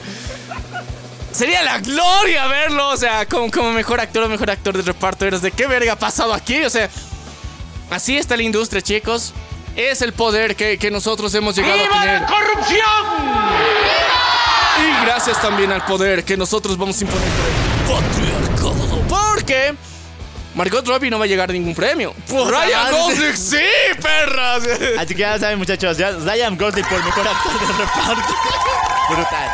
sería 1.33 1.63
la 1.63 1.79
gloria 1.79 2.47
verlo, 2.47 2.91
o 2.91 2.97
sea, 2.97 3.27
como, 3.27 3.51
como 3.51 3.73
mejor 3.73 4.01
actor 4.01 4.25
o 4.25 4.29
mejor 4.29 4.51
actor 4.51 4.77
de 4.77 4.83
reparto. 4.83 5.27
Eres 5.27 5.43
de 5.43 5.51
qué 5.51 5.67
verga 5.67 5.93
ha 5.93 5.99
pasado 5.99 6.33
aquí, 6.33 6.65
o 6.65 6.71
sea, 6.71 6.89
así 7.91 8.17
está 8.17 8.37
la 8.37 8.43
industria, 8.43 8.83
chicos. 8.83 9.33
es 9.77 10.03
el 10.03 10.13
poder 10.13 10.55
que, 10.57 10.79
que 10.79 10.91
nosotros 10.91 11.35
hemos 11.35 11.57
llegado 11.57 11.81
a 11.85 12.01
tener. 12.01 12.23
Y 14.77 15.05
gracias 15.05 15.41
también 15.41 15.73
al 15.73 15.85
poder 15.85 16.25
que 16.25 16.37
nosotros 16.37 16.77
vamos 16.77 17.01
a 17.01 17.05
imponer 17.05 17.29
patriarcado. 17.89 19.03
Porque 19.09 19.75
Margot 20.55 20.87
Robbie 20.87 21.11
no 21.11 21.19
va 21.19 21.25
a 21.25 21.29
llegar 21.29 21.51
a 21.51 21.53
ningún 21.53 21.75
premio. 21.75 22.15
Ryan 22.29 22.83
madre. 22.83 22.97
Gosling, 22.97 23.37
sí, 23.37 23.65
perras. 24.01 24.63
Así 24.99 25.15
que 25.15 25.21
ya 25.21 25.39
saben, 25.39 25.59
muchachos, 25.59 25.99
ya 25.99 26.13
Ryan 26.13 26.57
Gosling 26.57 26.85
por 26.85 27.05
mejor 27.05 27.27
actor 27.27 27.53
de 27.53 27.67
reparto. 27.67 28.35
Brutal. 29.11 29.51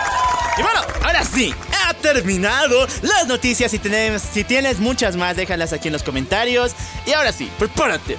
Y 0.59 0.63
bueno, 0.63 0.81
ahora 1.03 1.25
sí, 1.25 1.55
ha 1.87 1.95
terminado 1.95 2.87
las 3.03 3.27
noticias. 3.27 3.71
Si, 3.71 3.79
tenemos, 3.79 4.23
si 4.23 4.45
tienes 4.45 4.79
muchas 4.79 5.17
más, 5.17 5.37
déjalas 5.37 5.73
aquí 5.73 5.89
en 5.89 5.93
los 5.93 6.03
comentarios. 6.03 6.73
Y 7.07 7.13
ahora 7.13 7.33
sí, 7.33 7.51
prepárate. 7.59 8.17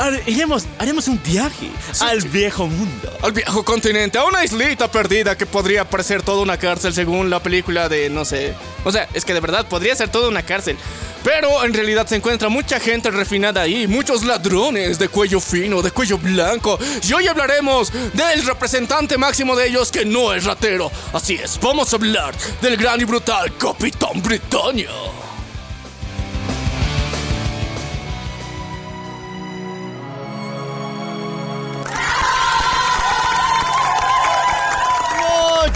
Ahora 0.00 0.18
iremos, 0.24 0.64
haremos 0.78 1.08
un 1.08 1.22
viaje 1.22 1.70
al 2.00 2.22
viejo 2.22 2.66
mundo. 2.66 3.12
Al 3.20 3.32
viejo 3.32 3.62
continente, 3.62 4.16
a 4.16 4.24
una 4.24 4.42
islita 4.42 4.90
perdida 4.90 5.36
que 5.36 5.44
podría 5.44 5.84
parecer 5.84 6.22
toda 6.22 6.40
una 6.40 6.56
cárcel 6.56 6.94
según 6.94 7.28
la 7.28 7.42
película 7.42 7.86
de, 7.90 8.08
no 8.08 8.24
sé. 8.24 8.54
O 8.82 8.90
sea, 8.90 9.06
es 9.12 9.26
que 9.26 9.34
de 9.34 9.40
verdad 9.40 9.68
podría 9.68 9.94
ser 9.94 10.08
toda 10.08 10.30
una 10.30 10.42
cárcel. 10.42 10.78
Pero 11.22 11.62
en 11.66 11.74
realidad 11.74 12.06
se 12.06 12.16
encuentra 12.16 12.48
mucha 12.48 12.80
gente 12.80 13.10
refinada 13.10 13.60
ahí, 13.60 13.86
muchos 13.86 14.24
ladrones 14.24 14.98
de 14.98 15.08
cuello 15.08 15.38
fino, 15.38 15.82
de 15.82 15.90
cuello 15.90 16.16
blanco. 16.16 16.78
Y 17.06 17.12
hoy 17.12 17.26
hablaremos 17.26 17.92
del 18.14 18.46
representante 18.46 19.18
máximo 19.18 19.54
de 19.54 19.68
ellos 19.68 19.90
que 19.92 20.06
no 20.06 20.32
es 20.32 20.44
ratero. 20.44 20.90
Así 21.12 21.34
es, 21.34 21.60
vamos 21.60 21.92
a 21.92 21.96
hablar 21.96 22.34
del 22.62 22.78
gran 22.78 23.02
y 23.02 23.04
brutal 23.04 23.54
Capitán 23.58 24.22
Britannia. 24.22 24.88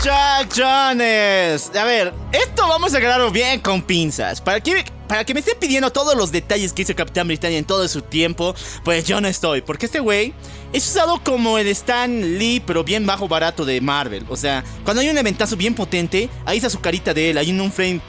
Muchachones, 0.04 1.70
a 1.74 1.84
ver, 1.84 2.12
esto 2.30 2.68
vamos 2.68 2.92
a 2.92 2.98
agarrarlo 2.98 3.30
bien 3.30 3.58
con 3.60 3.80
pinzas. 3.80 4.38
Para 4.38 4.60
que, 4.60 4.84
para 5.08 5.24
que 5.24 5.32
me 5.32 5.40
estén 5.40 5.58
pidiendo 5.58 5.90
todos 5.90 6.14
los 6.14 6.30
detalles 6.30 6.74
que 6.74 6.82
hizo 6.82 6.94
Capitán 6.94 7.26
Britannia 7.26 7.56
en 7.56 7.64
todo 7.64 7.88
su 7.88 8.02
tiempo, 8.02 8.54
pues 8.84 9.06
yo 9.06 9.22
no 9.22 9.28
estoy. 9.28 9.62
Porque 9.62 9.86
este 9.86 10.00
güey 10.00 10.34
es 10.74 10.86
usado 10.86 11.22
como 11.24 11.56
el 11.56 11.68
Stan 11.68 12.38
Lee, 12.38 12.62
pero 12.66 12.84
bien 12.84 13.06
bajo 13.06 13.28
barato 13.28 13.64
de 13.64 13.80
Marvel. 13.80 14.26
O 14.28 14.36
sea, 14.36 14.62
cuando 14.84 15.00
hay 15.00 15.08
un 15.08 15.16
eventazo 15.16 15.56
bien 15.56 15.74
potente, 15.74 16.28
ahí 16.44 16.58
está 16.58 16.68
su 16.68 16.80
carita 16.80 17.14
de 17.14 17.30
él, 17.30 17.38
hay 17.38 17.58
un 17.58 17.72
frame 17.72 18.02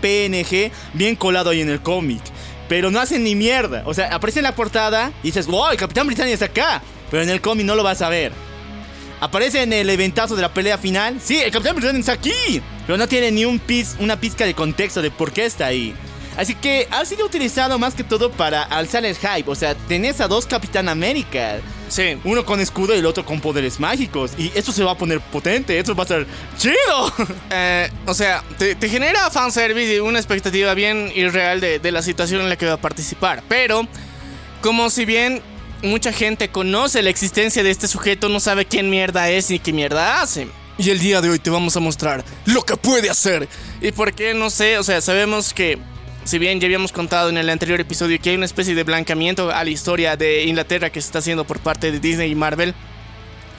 PNG 0.00 0.70
bien 0.94 1.16
colado 1.16 1.50
ahí 1.50 1.62
en 1.62 1.70
el 1.70 1.82
cómic. 1.82 2.22
Pero 2.68 2.92
no 2.92 3.00
hacen 3.00 3.24
ni 3.24 3.34
mierda. 3.34 3.82
O 3.86 3.92
sea, 3.92 4.14
aparece 4.14 4.38
en 4.38 4.44
la 4.44 4.54
portada 4.54 5.10
y 5.24 5.28
dices, 5.28 5.48
wow, 5.48 5.70
el 5.72 5.76
Capitán 5.76 6.06
Britannia 6.06 6.34
está 6.34 6.46
acá. 6.46 6.80
Pero 7.10 7.24
en 7.24 7.28
el 7.28 7.40
cómic 7.40 7.66
no 7.66 7.74
lo 7.74 7.82
vas 7.82 8.02
a 8.02 8.08
ver. 8.08 8.49
Aparece 9.20 9.62
en 9.62 9.72
el 9.72 9.90
eventazo 9.90 10.34
de 10.34 10.42
la 10.42 10.52
pelea 10.52 10.78
final. 10.78 11.20
Sí, 11.22 11.38
el 11.38 11.50
Capitán 11.50 11.76
Britannia 11.76 12.00
está 12.00 12.12
aquí. 12.12 12.62
Pero 12.86 12.96
no 12.96 13.06
tiene 13.06 13.30
ni 13.30 13.44
un 13.44 13.58
piz, 13.58 13.96
una 14.00 14.18
pizca 14.18 14.46
de 14.46 14.54
contexto 14.54 15.02
de 15.02 15.10
por 15.10 15.32
qué 15.32 15.44
está 15.44 15.66
ahí. 15.66 15.94
Así 16.36 16.54
que 16.54 16.88
ha 16.90 17.04
sido 17.04 17.26
utilizado 17.26 17.78
más 17.78 17.94
que 17.94 18.02
todo 18.02 18.30
para 18.30 18.62
alzar 18.62 19.04
el 19.04 19.14
hype. 19.14 19.50
O 19.50 19.54
sea, 19.54 19.74
tenés 19.74 20.22
a 20.22 20.28
dos 20.28 20.46
Capitán 20.46 20.88
América. 20.88 21.58
Sí. 21.88 22.16
Uno 22.24 22.46
con 22.46 22.60
escudo 22.60 22.94
y 22.94 22.98
el 22.98 23.06
otro 23.06 23.26
con 23.26 23.40
poderes 23.40 23.78
mágicos. 23.78 24.32
Y 24.38 24.50
esto 24.54 24.72
se 24.72 24.82
va 24.82 24.92
a 24.92 24.96
poner 24.96 25.20
potente. 25.20 25.78
Esto 25.78 25.94
va 25.94 26.04
a 26.04 26.06
ser 26.06 26.26
chido. 26.56 26.74
Eh, 27.52 27.90
o 28.06 28.14
sea, 28.14 28.44
te, 28.58 28.76
te 28.76 28.88
genera 28.88 29.28
fanservice 29.28 29.96
y 29.96 29.98
una 29.98 30.18
expectativa 30.18 30.72
bien 30.74 31.12
irreal 31.14 31.60
de, 31.60 31.80
de 31.80 31.92
la 31.92 32.00
situación 32.00 32.42
en 32.42 32.48
la 32.48 32.56
que 32.56 32.64
va 32.64 32.74
a 32.74 32.80
participar. 32.80 33.42
Pero, 33.48 33.86
como 34.62 34.88
si 34.88 35.04
bien 35.04 35.42
mucha 35.82 36.12
gente 36.12 36.48
conoce 36.48 37.02
la 37.02 37.10
existencia 37.10 37.62
de 37.62 37.70
este 37.70 37.88
sujeto, 37.88 38.28
no 38.28 38.40
sabe 38.40 38.66
quién 38.66 38.90
mierda 38.90 39.28
es 39.30 39.50
ni 39.50 39.58
qué 39.58 39.72
mierda 39.72 40.20
hace. 40.20 40.48
Y 40.78 40.90
el 40.90 40.98
día 40.98 41.20
de 41.20 41.28
hoy 41.28 41.38
te 41.38 41.50
vamos 41.50 41.76
a 41.76 41.80
mostrar 41.80 42.24
lo 42.46 42.62
que 42.62 42.76
puede 42.76 43.10
hacer. 43.10 43.48
¿Y 43.80 43.92
por 43.92 44.12
qué? 44.14 44.34
No 44.34 44.50
sé, 44.50 44.78
o 44.78 44.82
sea, 44.82 45.00
sabemos 45.00 45.52
que... 45.52 45.78
Si 46.22 46.38
bien 46.38 46.60
ya 46.60 46.66
habíamos 46.66 46.92
contado 46.92 47.30
en 47.30 47.38
el 47.38 47.48
anterior 47.48 47.80
episodio 47.80 48.20
que 48.20 48.30
hay 48.30 48.36
una 48.36 48.44
especie 48.44 48.74
de 48.74 48.84
blancamiento 48.84 49.50
a 49.50 49.64
la 49.64 49.70
historia 49.70 50.16
de 50.16 50.44
Inglaterra 50.44 50.90
que 50.90 51.00
se 51.00 51.06
está 51.06 51.20
haciendo 51.20 51.44
por 51.44 51.60
parte 51.60 51.90
de 51.90 51.98
Disney 51.98 52.30
y 52.30 52.34
Marvel, 52.34 52.74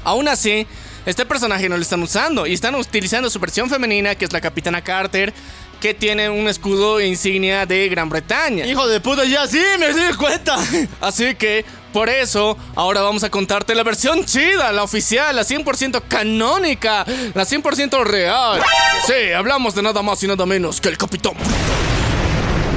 Aún 0.03 0.27
así, 0.27 0.65
este 1.05 1.25
personaje 1.25 1.69
no 1.69 1.75
lo 1.75 1.81
están 1.81 2.01
usando 2.01 2.47
y 2.47 2.53
están 2.53 2.75
utilizando 2.75 3.29
su 3.29 3.39
versión 3.39 3.69
femenina, 3.69 4.15
que 4.15 4.25
es 4.25 4.33
la 4.33 4.41
Capitana 4.41 4.81
Carter, 4.83 5.33
que 5.79 5.93
tiene 5.93 6.29
un 6.29 6.47
escudo 6.47 6.99
insignia 7.01 7.65
de 7.65 7.87
Gran 7.89 8.09
Bretaña. 8.09 8.65
Hijo 8.65 8.87
de 8.87 8.99
puta, 8.99 9.25
ya 9.25 9.47
sí, 9.47 9.61
me 9.79 9.93
di 9.93 10.13
cuenta. 10.15 10.57
Así 11.01 11.35
que, 11.35 11.65
por 11.93 12.09
eso, 12.09 12.57
ahora 12.75 13.01
vamos 13.01 13.23
a 13.23 13.29
contarte 13.29 13.75
la 13.75 13.83
versión 13.83 14.25
chida, 14.25 14.71
la 14.71 14.83
oficial, 14.83 15.35
la 15.35 15.43
100% 15.43 16.01
canónica, 16.07 17.05
la 17.33 17.43
100% 17.43 18.03
real. 18.03 18.61
Sí, 19.05 19.31
hablamos 19.35 19.75
de 19.75 19.81
nada 19.81 20.01
más 20.01 20.21
y 20.23 20.27
nada 20.27 20.45
menos 20.45 20.79
que 20.79 20.89
el 20.89 20.97
Capitán. 20.97 21.33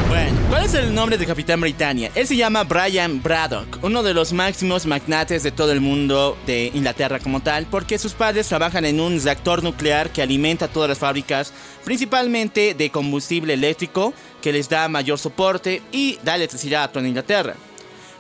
Bueno, 0.08 0.40
¿cuál 0.48 0.64
es 0.64 0.74
el 0.74 0.94
nombre 0.94 1.18
de 1.18 1.26
Capitán 1.26 1.60
Britannia? 1.60 2.10
Él 2.14 2.26
se 2.26 2.36
llama 2.36 2.64
Brian 2.64 3.22
Braddock, 3.22 3.78
uno 3.82 4.02
de 4.02 4.14
los 4.14 4.32
máximos 4.32 4.86
magnates 4.86 5.42
de 5.42 5.50
todo 5.50 5.72
el 5.72 5.80
mundo 5.80 6.36
de 6.46 6.70
Inglaterra 6.74 7.18
como 7.18 7.40
tal, 7.40 7.66
porque 7.66 7.98
sus 7.98 8.12
padres 8.12 8.48
trabajan 8.48 8.84
en 8.84 9.00
un 9.00 9.20
reactor 9.22 9.62
nuclear 9.62 10.10
que 10.10 10.22
alimenta 10.22 10.68
todas 10.68 10.88
las 10.88 10.98
fábricas, 10.98 11.52
principalmente 11.84 12.74
de 12.74 12.90
combustible 12.90 13.54
eléctrico, 13.54 14.12
que 14.42 14.52
les 14.52 14.68
da 14.68 14.88
mayor 14.88 15.18
soporte 15.18 15.82
y 15.90 16.18
da 16.22 16.36
electricidad 16.36 16.84
a 16.84 16.92
toda 16.92 17.08
Inglaterra. 17.08 17.54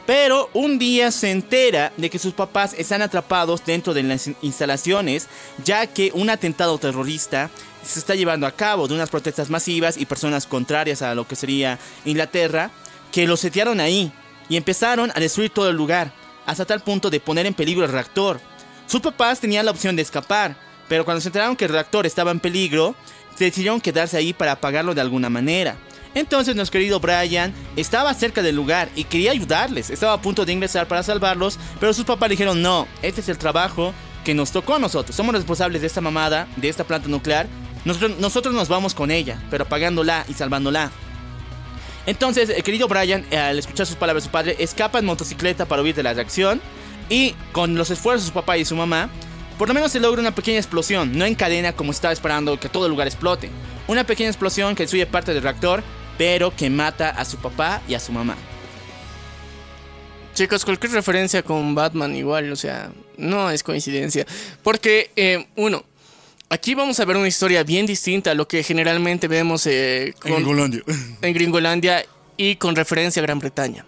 Pero 0.06 0.50
un 0.52 0.78
día 0.78 1.10
se 1.10 1.30
entera 1.30 1.92
de 1.96 2.10
que 2.10 2.18
sus 2.18 2.34
papás 2.34 2.74
están 2.76 3.00
atrapados 3.00 3.64
dentro 3.64 3.94
de 3.94 4.02
las 4.02 4.30
instalaciones, 4.42 5.28
ya 5.64 5.86
que 5.86 6.10
un 6.14 6.28
atentado 6.28 6.76
terrorista 6.78 7.50
se 7.82 7.98
está 7.98 8.14
llevando 8.14 8.46
a 8.46 8.52
cabo 8.52 8.86
de 8.86 8.94
unas 8.94 9.08
protestas 9.08 9.48
masivas 9.48 9.96
y 9.96 10.04
personas 10.04 10.46
contrarias 10.46 11.00
a 11.00 11.14
lo 11.14 11.26
que 11.26 11.36
sería 11.36 11.78
Inglaterra, 12.04 12.70
que 13.12 13.26
los 13.26 13.40
setearon 13.40 13.80
ahí 13.80 14.12
y 14.48 14.56
empezaron 14.56 15.10
a 15.14 15.20
destruir 15.20 15.50
todo 15.50 15.70
el 15.70 15.76
lugar, 15.76 16.12
hasta 16.44 16.66
tal 16.66 16.80
punto 16.80 17.08
de 17.08 17.20
poner 17.20 17.46
en 17.46 17.54
peligro 17.54 17.84
el 17.84 17.92
reactor. 17.92 18.40
Sus 18.86 19.00
papás 19.00 19.40
tenían 19.40 19.64
la 19.64 19.70
opción 19.70 19.96
de 19.96 20.02
escapar, 20.02 20.56
pero 20.88 21.06
cuando 21.06 21.22
se 21.22 21.28
enteraron 21.28 21.56
que 21.56 21.64
el 21.64 21.72
reactor 21.72 22.04
estaba 22.04 22.30
en 22.30 22.40
peligro, 22.40 22.94
decidieron 23.38 23.80
quedarse 23.80 24.18
ahí 24.18 24.34
para 24.34 24.52
apagarlo 24.52 24.94
de 24.94 25.00
alguna 25.00 25.30
manera. 25.30 25.76
Entonces 26.14 26.54
nuestro 26.54 26.78
querido 26.78 27.00
Brian 27.00 27.52
estaba 27.76 28.14
cerca 28.14 28.42
del 28.42 28.56
lugar 28.56 28.88
y 28.94 29.04
quería 29.04 29.32
ayudarles. 29.32 29.90
Estaba 29.90 30.12
a 30.14 30.20
punto 30.20 30.44
de 30.44 30.52
ingresar 30.52 30.86
para 30.86 31.02
salvarlos, 31.02 31.58
pero 31.80 31.92
sus 31.92 32.04
papás 32.04 32.28
le 32.28 32.34
dijeron, 32.34 32.62
no, 32.62 32.86
este 33.02 33.20
es 33.20 33.28
el 33.28 33.38
trabajo 33.38 33.92
que 34.24 34.34
nos 34.34 34.52
tocó 34.52 34.76
a 34.76 34.78
nosotros. 34.78 35.14
Somos 35.14 35.34
responsables 35.34 35.80
de 35.80 35.86
esta 35.86 36.00
mamada, 36.00 36.46
de 36.56 36.68
esta 36.68 36.84
planta 36.84 37.08
nuclear. 37.08 37.46
Nosotros, 37.84 38.54
nos 38.54 38.68
vamos 38.68 38.94
con 38.94 39.10
ella, 39.10 39.42
pero 39.50 39.64
apagándola 39.64 40.24
y 40.28 40.34
salvándola. 40.34 40.90
Entonces, 42.06 42.48
el 42.48 42.62
querido 42.62 42.88
Brian, 42.88 43.26
al 43.32 43.58
escuchar 43.58 43.86
sus 43.86 43.96
palabras 43.96 44.24
de 44.24 44.28
su 44.28 44.32
padre, 44.32 44.56
escapa 44.58 44.98
en 44.98 45.04
motocicleta 45.04 45.66
para 45.66 45.82
huir 45.82 45.94
de 45.94 46.02
la 46.02 46.14
reacción. 46.14 46.60
Y 47.10 47.34
con 47.52 47.74
los 47.74 47.90
esfuerzos 47.90 48.22
de 48.24 48.28
su 48.28 48.34
papá 48.34 48.56
y 48.56 48.64
su 48.64 48.76
mamá, 48.76 49.10
por 49.58 49.68
lo 49.68 49.74
menos 49.74 49.92
se 49.92 50.00
logra 50.00 50.20
una 50.20 50.34
pequeña 50.34 50.58
explosión, 50.58 51.16
no 51.18 51.26
en 51.26 51.34
cadena 51.34 51.74
como 51.74 51.90
estaba 51.90 52.12
esperando 52.12 52.58
que 52.58 52.70
todo 52.70 52.86
el 52.86 52.90
lugar 52.90 53.06
explote. 53.06 53.50
Una 53.86 54.04
pequeña 54.04 54.30
explosión 54.30 54.74
que 54.74 54.84
destruye 54.84 55.04
parte 55.06 55.34
del 55.34 55.42
reactor, 55.42 55.82
pero 56.18 56.54
que 56.54 56.70
mata 56.70 57.10
a 57.10 57.24
su 57.24 57.36
papá 57.38 57.82
y 57.88 57.94
a 57.94 58.00
su 58.00 58.12
mamá. 58.12 58.36
Chicos, 60.34 60.64
cualquier 60.64 60.92
referencia 60.92 61.42
con 61.42 61.74
Batman 61.74 62.14
igual, 62.16 62.50
o 62.50 62.56
sea, 62.56 62.90
no 63.16 63.50
es 63.50 63.62
coincidencia. 63.62 64.26
Porque, 64.64 65.10
eh, 65.14 65.46
uno, 65.54 65.84
aquí 66.48 66.74
vamos 66.74 66.98
a 66.98 67.04
ver 67.04 67.16
una 67.16 67.28
historia 67.28 67.62
bien 67.62 67.86
distinta 67.86 68.32
a 68.32 68.34
lo 68.34 68.48
que 68.48 68.64
generalmente 68.64 69.28
vemos 69.28 69.64
eh, 69.66 70.12
con- 70.20 70.32
en 71.22 71.34
Gringolandia 71.34 72.04
y 72.36 72.56
con 72.56 72.74
referencia 72.74 73.20
a 73.20 73.24
Gran 73.24 73.38
Bretaña. 73.38 73.84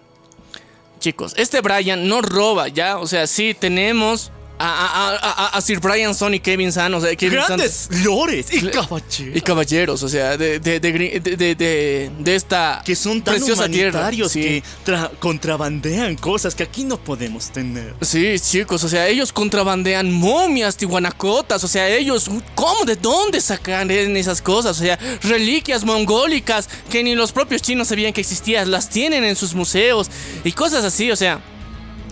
Chicos, 1.01 1.35
este 1.37 1.61
Brian 1.63 2.09
no 2.09 2.23
roba, 2.23 2.69
¿ya? 2.69 2.99
O 2.99 3.07
sea, 3.09 3.27
sí 3.27 3.55
tenemos 3.59 4.31
a, 4.59 5.61
Sir 5.61 5.81
Brian 5.81 6.15
Son 6.15 6.33
y 6.35 6.41
Kevin 6.41 6.73
San, 6.73 6.93
o 6.95 7.01
sea, 7.01 7.15
Kevin 7.17 7.39
San- 7.41 7.59
Grandes 7.59 7.89
lores 8.05 8.53
y 8.53 8.59
y 8.67 8.71
caballeros. 8.71 9.43
caballeros, 9.43 10.03
o 10.03 10.09
sea, 10.09 10.37
de, 10.37 10.59
de, 10.61 10.81
de, 10.81 12.11
de- 12.19 12.35
esta 12.37 12.83
Que 12.85 12.95
son 12.97 13.23
tan 13.23 13.35
preciosa 13.37 13.69
tierra. 13.69 14.11
Sí. 14.29 14.41
que 14.41 14.63
tra- 14.85 15.11
contrabandean 15.19 16.17
cosas 16.17 16.55
que 16.55 16.63
aquí 16.63 16.85
no 16.85 16.97
podemos 16.99 17.51
tener. 17.51 17.95
Sí, 18.01 18.35
chicos, 18.41 18.83
o 18.85 18.89
sea, 18.89 19.09
ellos 19.09 19.33
contrabandean 19.33 20.13
momias, 20.13 20.77
tihuanacotas, 20.77 21.63
o 21.65 21.69
sea, 21.69 21.89
ellos, 21.89 22.31
¿cómo, 22.55 22.85
de 22.85 22.97
dónde 22.97 23.41
sacan 23.41 23.91
esas 23.91 24.43
cosas? 24.43 24.79
O 24.79 24.83
sea, 24.83 24.99
reliquias 25.23 25.85
mongólicas 25.85 26.69
que 26.91 27.03
ni 27.03 27.15
los 27.15 27.33
propios 27.33 27.63
chinos 27.63 27.89
sabían 27.89 28.13
que 28.13 28.21
existían, 28.21 28.71
las 28.71 28.89
tienen 28.91 29.25
en 29.25 29.37
sus 29.37 29.55
museos 29.55 30.09
y 30.45 30.53
cosas 30.53 30.85
así, 30.85 31.11
o 31.11 31.17
sea, 31.17 31.41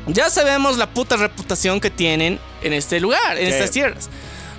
ya 0.07 0.31
sabemos 0.31 0.77
la 0.77 0.91
puta 0.91 1.17
reputación 1.17 1.81
que 1.81 1.91
tienen 1.91 2.39
en 2.63 2.73
este 2.73 3.01
lugar, 3.01 3.39
en 3.39 3.47
estas 3.47 3.71
tierras. 3.71 4.11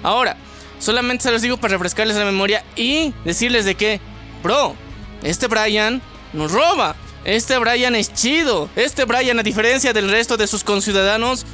Ahora, 0.03 0.37
solamente 0.79 1.23
se 1.23 1.31
los 1.31 1.41
digo 1.41 1.57
para 1.57 1.73
refrescarles 1.73 2.15
la 2.17 2.25
memoria 2.25 2.63
y 2.75 3.13
decirles 3.23 3.65
de 3.65 3.75
que, 3.75 3.99
bro, 4.43 4.75
este 5.23 5.47
Brian 5.47 6.01
nos 6.33 6.51
roba. 6.51 6.95
Este 7.23 7.57
Brian 7.57 7.95
es 7.95 8.13
chido. 8.13 8.69
Este 8.75 9.05
Brian, 9.05 9.39
a 9.39 9.43
diferencia 9.43 9.93
del 9.93 10.09
resto 10.09 10.37
de 10.37 10.47
sus 10.47 10.63
conciudadanos, 10.63 11.45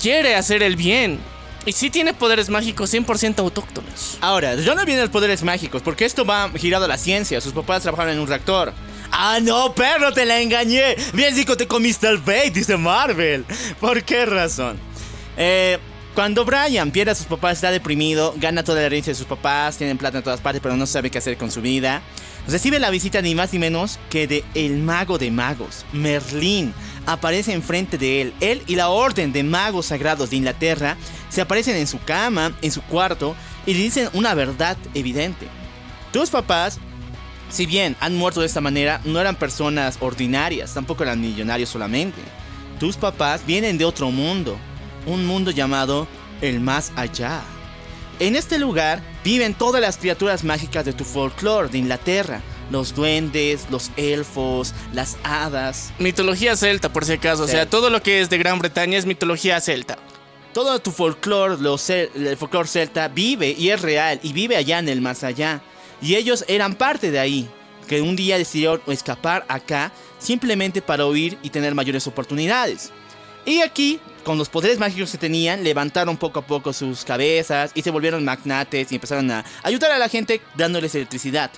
quiere 0.00 0.34
hacer 0.34 0.62
el 0.62 0.76
bien. 0.76 1.20
Y 1.66 1.72
sí 1.72 1.88
tiene 1.88 2.12
poderes 2.12 2.50
mágicos 2.50 2.92
100% 2.92 3.38
autóctonos. 3.38 4.18
Ahora, 4.20 4.54
¿de 4.54 4.62
dónde 4.62 4.84
vienen 4.84 5.04
los 5.04 5.10
poderes 5.10 5.42
mágicos? 5.42 5.80
Porque 5.80 6.04
esto 6.04 6.24
va 6.24 6.50
girado 6.56 6.84
a 6.84 6.88
la 6.88 6.98
ciencia. 6.98 7.40
Sus 7.40 7.54
papás 7.54 7.82
trabajaron 7.82 8.12
en 8.12 8.20
un 8.20 8.26
reactor. 8.26 8.74
Ah, 9.16 9.38
no, 9.40 9.72
perro, 9.74 10.12
te 10.12 10.26
la 10.26 10.40
engañé. 10.40 10.96
Bien 11.12 11.34
dijo, 11.36 11.56
te 11.56 11.68
comiste 11.68 12.08
el 12.08 12.18
bait, 12.18 12.52
dice 12.52 12.76
Marvel. 12.76 13.44
¿Por 13.80 14.02
qué 14.02 14.26
razón? 14.26 14.76
Eh, 15.36 15.78
cuando 16.14 16.44
Brian 16.44 16.90
pierde 16.90 17.12
a 17.12 17.14
sus 17.14 17.26
papás, 17.26 17.54
está 17.54 17.70
deprimido, 17.70 18.34
gana 18.36 18.64
toda 18.64 18.80
la 18.80 18.86
herencia 18.86 19.12
de 19.12 19.16
sus 19.16 19.26
papás, 19.26 19.78
tienen 19.78 19.98
plata 19.98 20.18
en 20.18 20.24
todas 20.24 20.40
partes, 20.40 20.60
pero 20.60 20.76
no 20.76 20.84
sabe 20.86 21.10
qué 21.10 21.18
hacer 21.18 21.36
con 21.36 21.52
su 21.52 21.60
vida. 21.60 22.02
Recibe 22.48 22.80
la 22.80 22.90
visita 22.90 23.22
ni 23.22 23.36
más 23.36 23.52
ni 23.52 23.60
menos 23.60 24.00
que 24.10 24.26
de 24.26 24.44
el 24.54 24.78
mago 24.78 25.16
de 25.16 25.30
magos, 25.30 25.86
Merlín. 25.92 26.74
Aparece 27.06 27.52
enfrente 27.52 27.98
de 27.98 28.20
él. 28.20 28.34
Él 28.40 28.62
y 28.66 28.74
la 28.74 28.88
orden 28.88 29.32
de 29.32 29.44
magos 29.44 29.86
sagrados 29.86 30.30
de 30.30 30.36
Inglaterra 30.36 30.96
se 31.28 31.40
aparecen 31.40 31.76
en 31.76 31.86
su 31.86 32.02
cama, 32.02 32.56
en 32.62 32.72
su 32.72 32.82
cuarto, 32.82 33.36
y 33.64 33.74
le 33.74 33.80
dicen 33.80 34.08
una 34.12 34.34
verdad 34.34 34.76
evidente. 34.92 35.46
Tus 36.12 36.30
papás, 36.30 36.80
si 37.48 37.66
bien 37.66 37.96
han 38.00 38.16
muerto 38.16 38.40
de 38.40 38.46
esta 38.46 38.60
manera, 38.60 39.00
no 39.04 39.20
eran 39.20 39.36
personas 39.36 39.98
ordinarias, 40.00 40.74
tampoco 40.74 41.02
eran 41.02 41.20
millonarios 41.20 41.68
solamente. 41.68 42.20
Tus 42.80 42.96
papás 42.96 43.46
vienen 43.46 43.78
de 43.78 43.84
otro 43.84 44.10
mundo, 44.10 44.56
un 45.06 45.26
mundo 45.26 45.50
llamado 45.50 46.08
el 46.40 46.60
más 46.60 46.92
allá. 46.96 47.42
En 48.20 48.36
este 48.36 48.58
lugar 48.58 49.02
viven 49.24 49.54
todas 49.54 49.80
las 49.80 49.96
criaturas 49.96 50.44
mágicas 50.44 50.84
de 50.84 50.92
tu 50.92 51.04
folclore 51.04 51.68
de 51.68 51.78
Inglaterra. 51.78 52.40
Los 52.70 52.94
duendes, 52.94 53.66
los 53.70 53.90
elfos, 53.96 54.72
las 54.92 55.16
hadas. 55.22 55.92
Mitología 55.98 56.56
celta, 56.56 56.92
por 56.92 57.04
si 57.04 57.12
acaso. 57.12 57.44
O 57.44 57.48
sea, 57.48 57.68
todo 57.68 57.90
lo 57.90 58.02
que 58.02 58.20
es 58.20 58.30
de 58.30 58.38
Gran 58.38 58.58
Bretaña 58.58 58.96
es 58.96 59.04
mitología 59.04 59.60
celta. 59.60 59.98
Todo 60.52 60.78
tu 60.78 60.92
folclore, 60.92 61.56
el 61.56 62.36
folclore 62.36 62.68
celta, 62.68 63.08
vive 63.08 63.54
y 63.58 63.70
es 63.70 63.82
real 63.82 64.20
y 64.22 64.32
vive 64.32 64.56
allá 64.56 64.78
en 64.78 64.88
el 64.88 65.00
más 65.00 65.24
allá. 65.24 65.60
Y 66.04 66.16
ellos 66.16 66.44
eran 66.48 66.74
parte 66.74 67.10
de 67.10 67.18
ahí, 67.18 67.48
que 67.88 68.02
un 68.02 68.14
día 68.14 68.36
decidieron 68.36 68.82
escapar 68.88 69.46
acá 69.48 69.90
simplemente 70.18 70.82
para 70.82 71.06
huir 71.06 71.38
y 71.42 71.48
tener 71.48 71.74
mayores 71.74 72.06
oportunidades. 72.06 72.92
Y 73.46 73.62
aquí, 73.62 73.98
con 74.22 74.36
los 74.36 74.50
poderes 74.50 74.78
mágicos 74.78 75.12
que 75.12 75.18
tenían, 75.18 75.64
levantaron 75.64 76.18
poco 76.18 76.40
a 76.40 76.46
poco 76.46 76.74
sus 76.74 77.06
cabezas 77.06 77.70
y 77.74 77.80
se 77.80 77.90
volvieron 77.90 78.22
magnates 78.22 78.92
y 78.92 78.96
empezaron 78.96 79.30
a 79.30 79.46
ayudar 79.62 79.92
a 79.92 79.98
la 79.98 80.10
gente 80.10 80.42
dándoles 80.54 80.94
electricidad. 80.94 81.50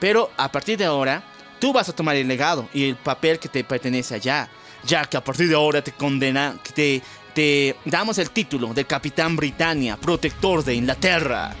Pero 0.00 0.30
a 0.38 0.50
partir 0.50 0.78
de 0.78 0.86
ahora, 0.86 1.22
tú 1.58 1.74
vas 1.74 1.90
a 1.90 1.94
tomar 1.94 2.16
el 2.16 2.28
legado 2.28 2.70
y 2.72 2.88
el 2.88 2.96
papel 2.96 3.38
que 3.38 3.50
te 3.50 3.62
pertenece 3.62 4.14
allá. 4.14 4.48
Ya 4.86 5.04
que 5.04 5.18
a 5.18 5.24
partir 5.24 5.48
de 5.48 5.54
ahora 5.54 5.84
te 5.84 5.92
condena, 5.92 6.56
te, 6.74 7.02
te 7.34 7.76
damos 7.84 8.16
el 8.16 8.30
título 8.30 8.72
de 8.72 8.86
Capitán 8.86 9.36
Britannia, 9.36 9.98
protector 9.98 10.64
de 10.64 10.76
Inglaterra. 10.76 11.54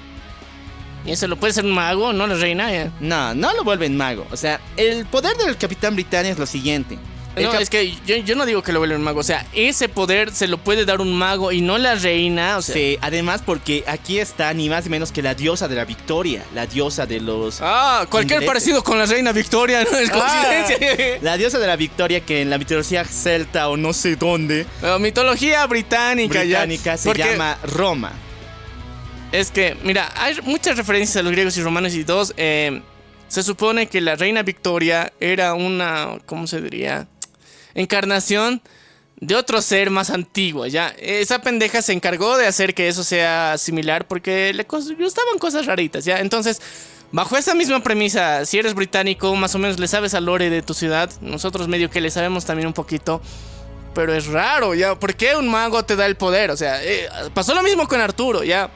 Y 1.04 1.12
eso 1.12 1.26
lo 1.26 1.36
puede 1.36 1.52
ser 1.52 1.64
un 1.64 1.72
mago, 1.72 2.12
no 2.12 2.26
la 2.26 2.34
reina. 2.34 2.72
eh. 2.74 2.90
No, 3.00 3.34
no 3.34 3.52
lo 3.54 3.64
vuelven 3.64 3.96
mago. 3.96 4.26
O 4.30 4.36
sea, 4.36 4.60
el 4.76 5.04
poder 5.06 5.36
del 5.36 5.56
Capitán 5.56 5.94
Britannia 5.94 6.32
es 6.32 6.38
lo 6.38 6.46
siguiente. 6.46 6.98
El 7.34 7.44
No, 7.44 7.54
es 7.54 7.70
que 7.70 7.94
yo, 8.06 8.16
yo 8.16 8.36
no 8.36 8.44
digo 8.44 8.62
que 8.62 8.72
lo 8.72 8.78
vuelva 8.78 8.94
un 8.94 9.02
mago. 9.02 9.20
O 9.20 9.22
sea, 9.22 9.46
ese 9.54 9.88
poder 9.88 10.32
se 10.32 10.46
lo 10.46 10.58
puede 10.58 10.84
dar 10.84 11.00
un 11.00 11.14
mago 11.14 11.50
y 11.50 11.62
no 11.62 11.78
la 11.78 11.94
reina. 11.94 12.58
O 12.58 12.62
sea, 12.62 12.74
Sí, 12.74 12.98
además 13.00 13.40
porque 13.44 13.84
aquí 13.88 14.18
está 14.18 14.52
ni 14.52 14.68
más 14.68 14.84
ni 14.84 14.90
menos 14.90 15.12
que 15.12 15.22
la 15.22 15.34
diosa 15.34 15.66
de 15.66 15.74
la 15.74 15.86
victoria, 15.86 16.44
la 16.54 16.66
diosa 16.66 17.06
de 17.06 17.20
los... 17.20 17.60
Ah, 17.62 18.04
cualquier 18.10 18.42
Ingleses. 18.42 18.46
parecido 18.48 18.84
con 18.84 18.98
la 18.98 19.06
reina 19.06 19.32
Victoria, 19.32 19.82
no 19.90 19.96
es 19.96 20.10
coincidencia. 20.10 20.76
Ah, 20.78 21.18
la 21.22 21.36
diosa 21.38 21.58
de 21.58 21.66
la 21.66 21.76
victoria 21.76 22.20
que 22.20 22.42
en 22.42 22.50
la 22.50 22.58
mitología 22.58 23.02
celta 23.06 23.70
o 23.70 23.78
no 23.78 23.94
sé 23.94 24.16
dónde 24.16 24.66
No, 24.82 24.98
mitología 24.98 25.66
británica, 25.66 26.34
ya. 26.44 26.60
británica 26.60 26.98
se 26.98 27.08
Porque 27.08 27.24
llama 27.24 27.56
Roma. 27.64 28.12
Es 29.32 29.50
que, 29.50 29.76
mira, 29.82 30.12
hay 30.16 30.38
muchas 30.42 30.76
referencias 30.76 31.16
a 31.16 31.22
los 31.22 31.32
griegos 31.32 31.56
y 31.56 31.62
romanos 31.62 31.94
y 31.94 32.04
dos. 32.04 32.34
eh, 32.36 32.82
se 33.28 33.42
supone 33.42 33.86
que 33.86 34.02
la 34.02 34.14
reina 34.14 34.42
Victoria 34.42 35.10
era 35.18 35.54
una, 35.54 36.18
¿cómo 36.26 36.46
se 36.46 36.60
diría? 36.60 37.08
Encarnación 37.74 38.60
de 39.16 39.36
otro 39.36 39.62
ser 39.62 39.88
más 39.88 40.10
antiguo, 40.10 40.66
¿ya? 40.66 40.94
Esa 40.98 41.40
pendeja 41.40 41.80
se 41.80 41.94
encargó 41.94 42.36
de 42.36 42.46
hacer 42.46 42.74
que 42.74 42.88
eso 42.88 43.02
sea 43.02 43.56
similar 43.56 44.06
porque 44.06 44.52
le 44.52 44.64
gustaban 44.64 45.38
cosas 45.38 45.64
raritas, 45.64 46.04
¿ya? 46.04 46.20
Entonces, 46.20 46.60
bajo 47.10 47.38
esa 47.38 47.54
misma 47.54 47.82
premisa, 47.82 48.44
si 48.44 48.58
eres 48.58 48.74
británico, 48.74 49.34
más 49.34 49.54
o 49.54 49.58
menos 49.58 49.80
le 49.80 49.88
sabes 49.88 50.12
al 50.12 50.26
lore 50.26 50.50
de 50.50 50.60
tu 50.60 50.74
ciudad. 50.74 51.08
Nosotros 51.22 51.68
medio 51.68 51.88
que 51.88 52.02
le 52.02 52.10
sabemos 52.10 52.44
también 52.44 52.66
un 52.66 52.74
poquito. 52.74 53.22
Pero 53.94 54.14
es 54.14 54.26
raro, 54.26 54.74
¿ya? 54.74 54.94
¿Por 54.94 55.14
qué 55.14 55.36
un 55.36 55.48
mago 55.48 55.84
te 55.84 55.96
da 55.96 56.04
el 56.04 56.16
poder? 56.16 56.50
O 56.50 56.56
sea, 56.58 56.84
eh, 56.84 57.08
pasó 57.32 57.54
lo 57.54 57.62
mismo 57.62 57.88
con 57.88 58.00
Arturo, 58.00 58.44
¿ya? 58.44 58.70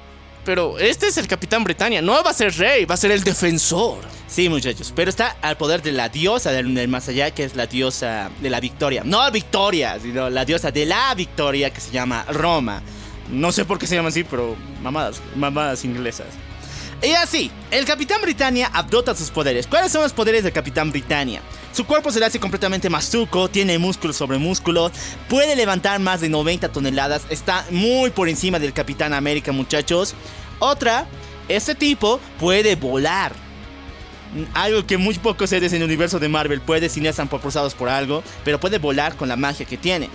Pero 0.46 0.78
este 0.78 1.08
es 1.08 1.18
el 1.18 1.26
Capitán 1.26 1.64
Britannia. 1.64 2.00
No 2.00 2.12
va 2.22 2.30
a 2.30 2.32
ser 2.32 2.56
rey, 2.56 2.84
va 2.84 2.94
a 2.94 2.96
ser 2.96 3.10
el 3.10 3.24
defensor. 3.24 3.98
Sí, 4.28 4.48
muchachos, 4.48 4.92
pero 4.94 5.10
está 5.10 5.36
al 5.42 5.56
poder 5.56 5.82
de 5.82 5.90
la 5.90 6.08
diosa 6.08 6.52
del, 6.52 6.88
más 6.88 7.08
allá, 7.08 7.32
que 7.32 7.42
es 7.42 7.56
la 7.56 7.66
diosa 7.66 8.30
de 8.40 8.48
la 8.48 8.60
victoria. 8.60 9.02
No 9.04 9.28
victoria, 9.32 9.98
sino 10.00 10.30
la 10.30 10.44
diosa 10.44 10.70
de 10.70 10.86
la 10.86 11.12
victoria, 11.16 11.70
que 11.70 11.80
se 11.80 11.90
llama 11.90 12.24
Roma. 12.30 12.80
No 13.28 13.50
sé 13.50 13.64
por 13.64 13.78
qué 13.78 13.88
se 13.88 13.96
llama 13.96 14.10
así, 14.10 14.22
pero 14.22 14.56
mamadas, 14.82 15.20
mamadas 15.34 15.84
inglesas. 15.84 16.28
Y 17.02 17.10
así, 17.10 17.50
el 17.72 17.84
Capitán 17.84 18.22
Britannia 18.22 18.70
adopta 18.72 19.16
sus 19.16 19.30
poderes. 19.30 19.66
¿Cuáles 19.66 19.90
son 19.90 20.02
los 20.02 20.12
poderes 20.12 20.44
del 20.44 20.52
Capitán 20.52 20.92
Britannia? 20.92 21.42
Su 21.76 21.84
cuerpo 21.84 22.10
se 22.10 22.18
le 22.18 22.24
hace 22.24 22.40
completamente 22.40 22.88
mastuco, 22.88 23.50
tiene 23.50 23.78
músculo 23.78 24.14
sobre 24.14 24.38
músculo, 24.38 24.90
puede 25.28 25.54
levantar 25.54 26.00
más 26.00 26.22
de 26.22 26.30
90 26.30 26.70
toneladas, 26.70 27.26
está 27.28 27.66
muy 27.70 28.08
por 28.08 28.30
encima 28.30 28.58
del 28.58 28.72
Capitán 28.72 29.12
América, 29.12 29.52
muchachos. 29.52 30.14
Otra, 30.58 31.06
este 31.48 31.74
tipo 31.74 32.18
puede 32.40 32.76
volar. 32.76 33.34
Algo 34.54 34.86
que 34.86 34.96
muy 34.96 35.16
pocos 35.16 35.50
seres 35.50 35.74
en 35.74 35.82
el 35.82 35.84
universo 35.84 36.18
de 36.18 36.30
Marvel 36.30 36.62
puede 36.62 36.88
si 36.88 37.02
no 37.02 37.10
están 37.10 37.28
propulsados 37.28 37.74
por 37.74 37.90
algo, 37.90 38.22
pero 38.42 38.58
puede 38.58 38.78
volar 38.78 39.14
con 39.14 39.28
la 39.28 39.36
magia 39.36 39.66
que 39.66 39.76
tiene. 39.76 40.08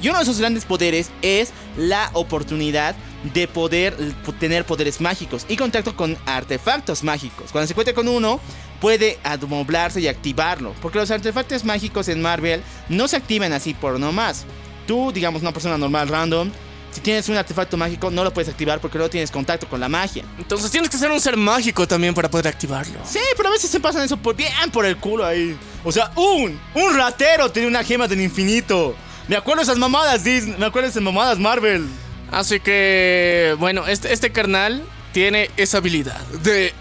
Y 0.00 0.08
uno 0.08 0.18
de 0.18 0.24
sus 0.24 0.40
grandes 0.40 0.64
poderes 0.64 1.10
es 1.20 1.50
la 1.76 2.08
oportunidad 2.14 2.96
de 3.22 3.48
poder 3.48 3.96
tener 4.38 4.64
poderes 4.64 5.00
mágicos 5.00 5.46
y 5.48 5.56
contacto 5.56 5.96
con 5.96 6.16
artefactos 6.26 7.02
mágicos. 7.02 7.52
Cuando 7.52 7.66
se 7.66 7.72
encuentra 7.72 7.94
con 7.94 8.08
uno, 8.08 8.40
puede 8.80 9.18
amoblarse 9.24 10.00
y 10.00 10.08
activarlo. 10.08 10.74
Porque 10.82 10.98
los 10.98 11.10
artefactos 11.10 11.64
mágicos 11.64 12.08
en 12.08 12.20
Marvel 12.20 12.62
no 12.88 13.08
se 13.08 13.16
activan 13.16 13.52
así 13.52 13.74
por 13.74 13.98
nomás. 13.98 14.44
Tú, 14.86 15.12
digamos, 15.12 15.42
una 15.42 15.52
persona 15.52 15.78
normal, 15.78 16.08
random, 16.08 16.50
si 16.92 17.00
tienes 17.00 17.28
un 17.30 17.36
artefacto 17.36 17.76
mágico, 17.76 18.10
no 18.10 18.22
lo 18.22 18.34
puedes 18.34 18.50
activar 18.50 18.78
porque 18.78 18.98
no 18.98 19.08
tienes 19.08 19.30
contacto 19.30 19.66
con 19.66 19.80
la 19.80 19.88
magia. 19.88 20.24
Entonces 20.38 20.70
tienes 20.70 20.90
que 20.90 20.98
ser 20.98 21.10
un 21.10 21.20
ser 21.20 21.36
mágico 21.36 21.88
también 21.88 22.14
para 22.14 22.30
poder 22.30 22.48
activarlo. 22.48 22.98
Sí, 23.04 23.20
pero 23.36 23.48
a 23.48 23.52
veces 23.52 23.70
se 23.70 23.80
pasan 23.80 24.02
eso 24.02 24.18
por 24.18 24.36
bien 24.36 24.52
por 24.72 24.84
el 24.84 24.98
culo 24.98 25.24
ahí. 25.24 25.56
O 25.84 25.90
sea, 25.90 26.12
un, 26.16 26.60
un 26.74 26.94
ratero 26.94 27.50
tiene 27.50 27.68
una 27.68 27.82
gema 27.82 28.06
del 28.06 28.20
infinito. 28.20 28.94
Me 29.26 29.36
acuerdo 29.36 29.62
esas 29.62 29.78
mamadas 29.78 30.22
Disney, 30.22 30.56
me 30.58 30.66
acuerdo 30.66 30.90
esas 30.90 31.02
mamadas 31.02 31.38
Marvel. 31.38 31.86
Así 32.32 32.60
que, 32.60 33.54
bueno, 33.58 33.86
este, 33.86 34.12
este 34.12 34.32
carnal 34.32 34.82
tiene 35.12 35.50
esa 35.56 35.78
habilidad 35.78 36.18
de 36.42 36.72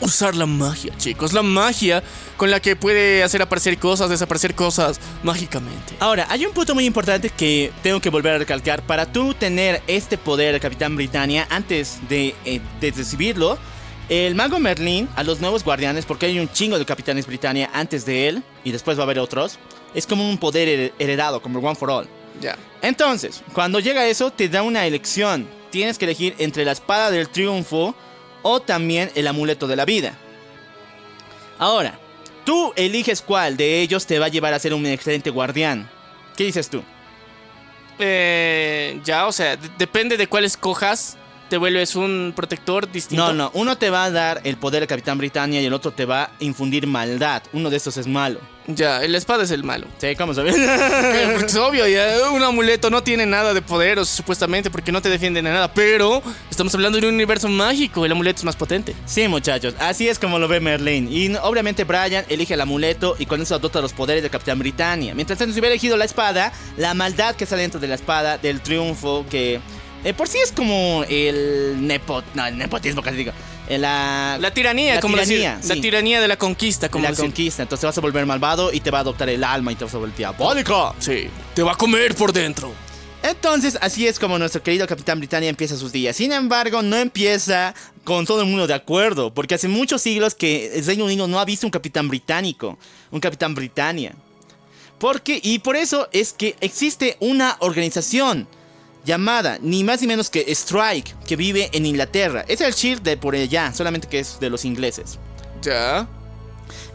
usar 0.00 0.34
la 0.34 0.46
magia, 0.46 0.96
chicos. 0.96 1.32
La 1.32 1.42
magia 1.42 2.02
con 2.36 2.50
la 2.50 2.60
que 2.60 2.74
puede 2.76 3.22
hacer 3.22 3.42
aparecer 3.42 3.76
cosas, 3.76 4.08
desaparecer 4.08 4.54
cosas 4.54 4.98
mágicamente. 5.22 5.94
Ahora, 5.98 6.26
hay 6.30 6.46
un 6.46 6.52
punto 6.54 6.74
muy 6.74 6.86
importante 6.86 7.28
que 7.28 7.70
tengo 7.82 8.00
que 8.00 8.08
volver 8.08 8.34
a 8.34 8.38
recalcar. 8.38 8.82
Para 8.82 9.04
tú 9.12 9.34
tener 9.34 9.82
este 9.88 10.16
poder 10.16 10.58
Capitán 10.60 10.96
Britannia, 10.96 11.46
antes 11.50 11.98
de, 12.08 12.34
eh, 12.46 12.60
de 12.80 12.90
recibirlo, 12.92 13.58
el 14.08 14.34
mago 14.36 14.58
Merlin 14.58 15.08
a 15.16 15.22
los 15.22 15.40
nuevos 15.40 15.64
guardianes, 15.64 16.06
porque 16.06 16.26
hay 16.26 16.38
un 16.38 16.48
chingo 16.50 16.78
de 16.78 16.84
Capitanes 16.86 17.26
Britannia 17.26 17.68
antes 17.74 18.06
de 18.06 18.28
él, 18.28 18.42
y 18.64 18.72
después 18.72 18.96
va 18.96 19.02
a 19.02 19.04
haber 19.04 19.18
otros, 19.18 19.58
es 19.94 20.06
como 20.06 20.28
un 20.28 20.38
poder 20.38 20.68
her- 20.68 20.92
heredado, 20.98 21.42
como 21.42 21.58
One 21.58 21.74
for 21.76 21.90
All. 21.90 22.08
Ya. 22.40 22.56
Entonces, 22.82 23.42
cuando 23.52 23.80
llega 23.80 24.06
eso, 24.06 24.30
te 24.30 24.48
da 24.48 24.62
una 24.62 24.86
elección. 24.86 25.48
Tienes 25.70 25.98
que 25.98 26.04
elegir 26.04 26.34
entre 26.38 26.64
la 26.64 26.72
espada 26.72 27.10
del 27.10 27.28
triunfo 27.28 27.94
o 28.42 28.60
también 28.60 29.10
el 29.14 29.26
amuleto 29.26 29.66
de 29.66 29.76
la 29.76 29.84
vida. 29.84 30.14
Ahora, 31.58 31.98
tú 32.44 32.72
eliges 32.76 33.20
cuál 33.22 33.56
de 33.56 33.80
ellos 33.82 34.06
te 34.06 34.18
va 34.18 34.26
a 34.26 34.30
llevar 34.30 34.54
a 34.54 34.58
ser 34.58 34.72
un 34.74 34.86
excelente 34.86 35.30
guardián. 35.30 35.88
¿Qué 36.36 36.44
dices 36.44 36.70
tú? 36.70 36.82
Eh, 37.98 38.98
ya, 39.04 39.26
o 39.26 39.32
sea, 39.32 39.56
de- 39.56 39.68
depende 39.78 40.16
de 40.16 40.26
cuál 40.26 40.44
escojas. 40.44 41.16
Te 41.50 41.58
vuelves 41.58 41.96
un 41.96 42.32
protector 42.34 42.90
distinto. 42.90 43.26
No, 43.26 43.34
no, 43.34 43.50
uno 43.54 43.76
te 43.76 43.90
va 43.90 44.04
a 44.04 44.10
dar 44.10 44.40
el 44.44 44.56
poder 44.56 44.80
del 44.80 44.88
Capitán 44.88 45.18
Britannia 45.18 45.60
y 45.60 45.66
el 45.66 45.74
otro 45.74 45.90
te 45.90 46.04
va 46.04 46.22
a 46.22 46.30
infundir 46.38 46.86
maldad. 46.86 47.42
Uno 47.52 47.68
de 47.68 47.76
estos 47.76 47.96
es 47.96 48.06
malo. 48.06 48.40
Ya, 48.68 49.02
el 49.02 49.16
espada 49.16 49.42
es 49.42 49.50
el 49.50 49.64
malo. 49.64 49.88
Sí, 49.98 50.14
¿cómo 50.14 50.32
sabes? 50.32 50.54
Porque 51.32 51.46
es 51.46 51.56
obvio, 51.56 51.88
ya, 51.88 52.30
un 52.30 52.40
amuleto 52.40 52.88
no 52.88 53.02
tiene 53.02 53.26
nada 53.26 53.52
de 53.52 53.62
poder, 53.62 53.98
o 53.98 54.04
supuestamente, 54.04 54.70
porque 54.70 54.92
no 54.92 55.02
te 55.02 55.08
defiende 55.08 55.42
de 55.42 55.48
nada. 55.50 55.74
Pero 55.74 56.22
estamos 56.48 56.72
hablando 56.74 57.00
de 57.00 57.08
un 57.08 57.14
universo 57.14 57.48
mágico, 57.48 58.06
el 58.06 58.12
amuleto 58.12 58.38
es 58.38 58.44
más 58.44 58.54
potente. 58.54 58.94
Sí, 59.06 59.26
muchachos, 59.26 59.74
así 59.80 60.08
es 60.08 60.20
como 60.20 60.38
lo 60.38 60.46
ve 60.46 60.60
Merlin. 60.60 61.08
Y 61.10 61.34
obviamente 61.42 61.82
Brian 61.82 62.24
elige 62.28 62.54
el 62.54 62.60
amuleto 62.60 63.16
y 63.18 63.26
con 63.26 63.42
eso 63.42 63.56
adopta 63.56 63.80
los 63.80 63.92
poderes 63.92 64.22
del 64.22 64.30
Capitán 64.30 64.60
Britannia. 64.60 65.14
Mientras 65.14 65.38
tanto, 65.38 65.52
si 65.52 65.58
hubiera 65.58 65.72
elegido 65.72 65.96
la 65.96 66.04
espada, 66.04 66.52
la 66.76 66.94
maldad 66.94 67.34
que 67.34 67.44
está 67.44 67.56
dentro 67.56 67.80
de 67.80 67.88
la 67.88 67.96
espada, 67.96 68.38
del 68.38 68.60
triunfo, 68.60 69.26
que 69.28 69.60
eh, 70.04 70.14
por 70.14 70.28
sí 70.28 70.38
es 70.42 70.52
como 70.52 71.04
el 71.08 71.76
nepo, 71.86 72.22
no, 72.34 72.46
el 72.46 72.56
nepotismo 72.58 73.02
casi 73.02 73.16
digo. 73.18 73.32
eh, 73.68 73.78
la, 73.78 74.38
La 74.40 74.52
tiranía, 74.52 74.96
La 74.96 75.00
como 75.00 75.14
tiranía, 75.16 75.56
decir. 75.56 75.76
La 75.76 75.82
tiranía 75.82 76.20
de 76.20 76.28
la 76.28 76.36
conquista, 76.36 76.88
como 76.88 77.04
la 77.04 77.10
decir. 77.10 77.24
conquista. 77.26 77.62
Entonces 77.62 77.80
te 77.82 77.86
vas 77.86 77.98
a 77.98 78.00
volver 78.00 78.24
malvado 78.26 78.72
y 78.72 78.80
te 78.80 78.90
va 78.90 78.98
a 78.98 79.00
adoptar 79.02 79.28
el 79.28 79.44
alma 79.44 79.72
y 79.72 79.76
te 79.76 79.84
vas 79.84 79.94
a 79.94 79.98
volver 79.98 80.16
diabólico. 80.16 80.94
Sí, 80.98 81.28
te 81.54 81.62
va 81.62 81.72
a 81.72 81.76
comer 81.76 82.14
por 82.14 82.32
dentro. 82.32 82.72
Entonces, 83.22 83.76
así 83.82 84.06
es 84.06 84.18
como 84.18 84.38
nuestro 84.38 84.62
querido 84.62 84.86
Capitán 84.86 85.18
Britannia 85.18 85.50
empieza 85.50 85.76
sus 85.76 85.92
días. 85.92 86.16
Sin 86.16 86.32
embargo, 86.32 86.80
no 86.80 86.96
empieza 86.96 87.74
con 88.02 88.24
todo 88.24 88.40
el 88.40 88.46
mundo 88.46 88.66
de 88.66 88.72
acuerdo, 88.72 89.34
porque 89.34 89.54
hace 89.56 89.68
muchos 89.68 90.00
siglos 90.00 90.34
que 90.34 90.78
el 90.78 90.86
Reino 90.86 91.04
Unido 91.04 91.28
no 91.28 91.38
ha 91.38 91.44
visto 91.44 91.66
un 91.66 91.70
Capitán 91.70 92.08
Británico, 92.08 92.78
un 93.10 93.20
Capitán 93.20 93.54
Britannia. 93.54 94.14
Porque, 94.98 95.38
y 95.42 95.58
por 95.58 95.76
eso 95.76 96.08
es 96.12 96.32
que 96.32 96.56
existe 96.62 97.18
una 97.20 97.56
organización 97.60 98.48
llamada 99.10 99.58
ni 99.60 99.82
más 99.82 100.00
ni 100.00 100.06
menos 100.06 100.30
que 100.30 100.44
Strike, 100.54 101.16
que 101.26 101.34
vive 101.34 101.68
en 101.72 101.84
Inglaterra. 101.84 102.44
Es 102.46 102.60
el 102.60 102.72
Shield 102.72 103.02
de 103.02 103.16
por 103.16 103.34
allá, 103.34 103.72
solamente 103.74 104.06
que 104.06 104.20
es 104.20 104.38
de 104.38 104.48
los 104.48 104.64
ingleses. 104.64 105.18
Ya. 105.62 106.08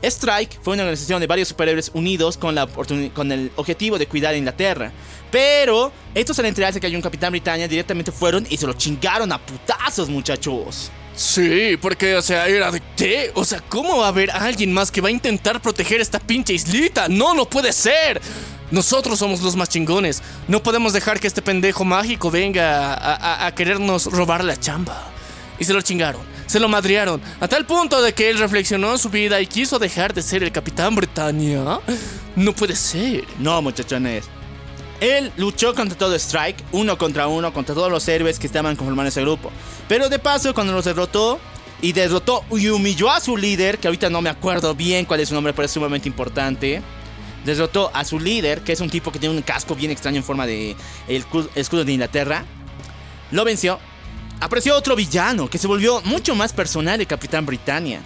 Strike 0.02 0.60
fue 0.62 0.76
una 0.76 0.84
organización 0.84 1.20
de 1.20 1.28
varios 1.28 1.50
superhéroes 1.50 1.92
unidos 1.94 2.38
con, 2.38 2.56
la 2.56 2.68
con 2.68 3.32
el 3.32 3.52
objetivo 3.58 3.98
de 3.98 4.08
cuidar 4.08 4.34
a 4.34 4.38
Inglaterra. 4.38 4.92
Pero 5.30 5.92
estos 6.14 6.40
al 6.40 6.46
enterarse 6.46 6.80
que 6.80 6.88
hay 6.88 6.96
un 6.96 7.02
Capitán 7.02 7.32
Britannia 7.32 7.68
directamente 7.68 8.12
fueron 8.12 8.48
y 8.50 8.56
se 8.56 8.66
lo 8.66 8.74
chingaron 8.74 9.32
a 9.34 9.46
putazos, 9.46 10.08
muchachos. 10.08 10.90
Sí, 11.16 11.78
porque, 11.82 12.16
o 12.16 12.22
sea, 12.22 12.48
era 12.48 12.72
de 12.72 12.82
qué? 12.96 13.32
O 13.36 13.44
sea, 13.44 13.62
¿cómo 13.68 13.98
va 13.98 14.06
a 14.06 14.10
haber 14.10 14.32
alguien 14.32 14.72
más 14.72 14.92
que 14.92 15.02
va 15.02 15.08
a 15.10 15.12
intentar 15.12 15.62
proteger 15.62 16.00
esta 16.00 16.20
pinche 16.20 16.54
islita? 16.54 17.08
No, 17.10 17.34
no 17.34 17.50
puede 17.50 17.74
ser. 17.74 18.22
Nosotros 18.72 19.20
somos 19.20 19.42
los 19.42 19.56
más 19.56 19.70
chingones. 19.70 20.22
No 20.48 20.64
podemos 20.64 20.94
dejar 20.94 21.20
que 21.20 21.28
este 21.28 21.42
pendejo 21.42 21.86
mágico 21.86 22.32
venga 22.32 23.46
a, 23.46 23.54
querernos 23.54 24.06
robar 24.08 24.44
la 24.44 24.60
chamba. 24.60 25.12
Y 25.60 25.64
se 25.64 25.74
lo 25.74 25.82
chingaron, 25.82 26.22
se 26.48 26.60
lo 26.60 26.68
madrearon, 26.68 27.22
a 27.40 27.48
tal 27.48 27.66
punto 27.66 28.02
de 28.02 28.14
que 28.14 28.30
él 28.30 28.40
reflexionó 28.40 28.92
en 28.92 28.98
su 28.98 29.10
vida 29.10 29.40
y 29.40 29.48
quiso 29.48 29.80
dejar 29.80 30.14
de 30.14 30.22
ser 30.22 30.44
el 30.44 30.52
Capitán 30.52 30.96
Britannia. 30.96 31.80
No 32.36 32.52
puede 32.54 32.76
ser. 32.76 33.24
No, 33.40 33.62
muchachones. 33.62 34.26
Él 35.00 35.32
luchó 35.38 35.74
contra 35.74 35.98
todo 35.98 36.16
Strike, 36.16 36.64
uno 36.72 36.98
contra 36.98 37.28
uno, 37.28 37.54
contra 37.54 37.76
todos 37.76 37.92
los 37.92 38.08
héroes 38.08 38.40
que 38.40 38.48
estaban 38.48 38.76
conformando 38.76 39.10
ese 39.10 39.22
grupo. 39.22 39.52
Pero 39.88 40.10
de 40.10 40.20
paso, 40.20 40.54
cuando 40.54 40.74
los 40.74 40.86
derrotó 40.86 41.40
y 41.82 41.92
derrotó 41.92 42.44
y 42.52 42.68
humilló 42.70 43.12
a 43.12 43.20
su 43.20 43.38
líder, 43.38 43.78
que 43.78 43.88
ahorita 43.88 44.10
no 44.10 44.22
me 44.22 44.30
acuerdo 44.30 44.74
bien 44.74 45.06
cuál 45.06 45.20
es 45.20 45.30
su 45.30 45.36
nombre, 45.36 45.54
pero 45.54 45.66
es 45.66 45.72
sumamente 45.72 46.08
importante. 46.08 46.82
Derrotó 47.46 47.92
a 47.94 48.04
su 48.04 48.20
líder, 48.20 48.62
que 48.62 48.74
es 48.74 48.82
un 48.82 48.90
tipo 48.90 49.12
que 49.12 49.20
tiene 49.20 49.36
un 49.36 49.42
casco 49.42 49.76
bien 49.76 49.92
extraño 49.92 50.18
en 50.18 50.24
forma 50.24 50.46
de 50.48 50.76
el 51.08 51.26
cu- 51.26 51.48
escudo 51.56 51.86
de 51.86 51.94
Inglaterra. 51.94 52.44
Lo 53.32 53.46
venció. 53.46 53.80
Apareció 54.40 54.76
otro 54.76 54.96
villano 54.96 55.50
que 55.50 55.58
se 55.58 55.68
volvió 55.68 56.02
mucho 56.02 56.36
más 56.36 56.52
personal 56.54 56.98
de 56.98 57.06
Capitán 57.06 57.46
Britannia. 57.46 58.02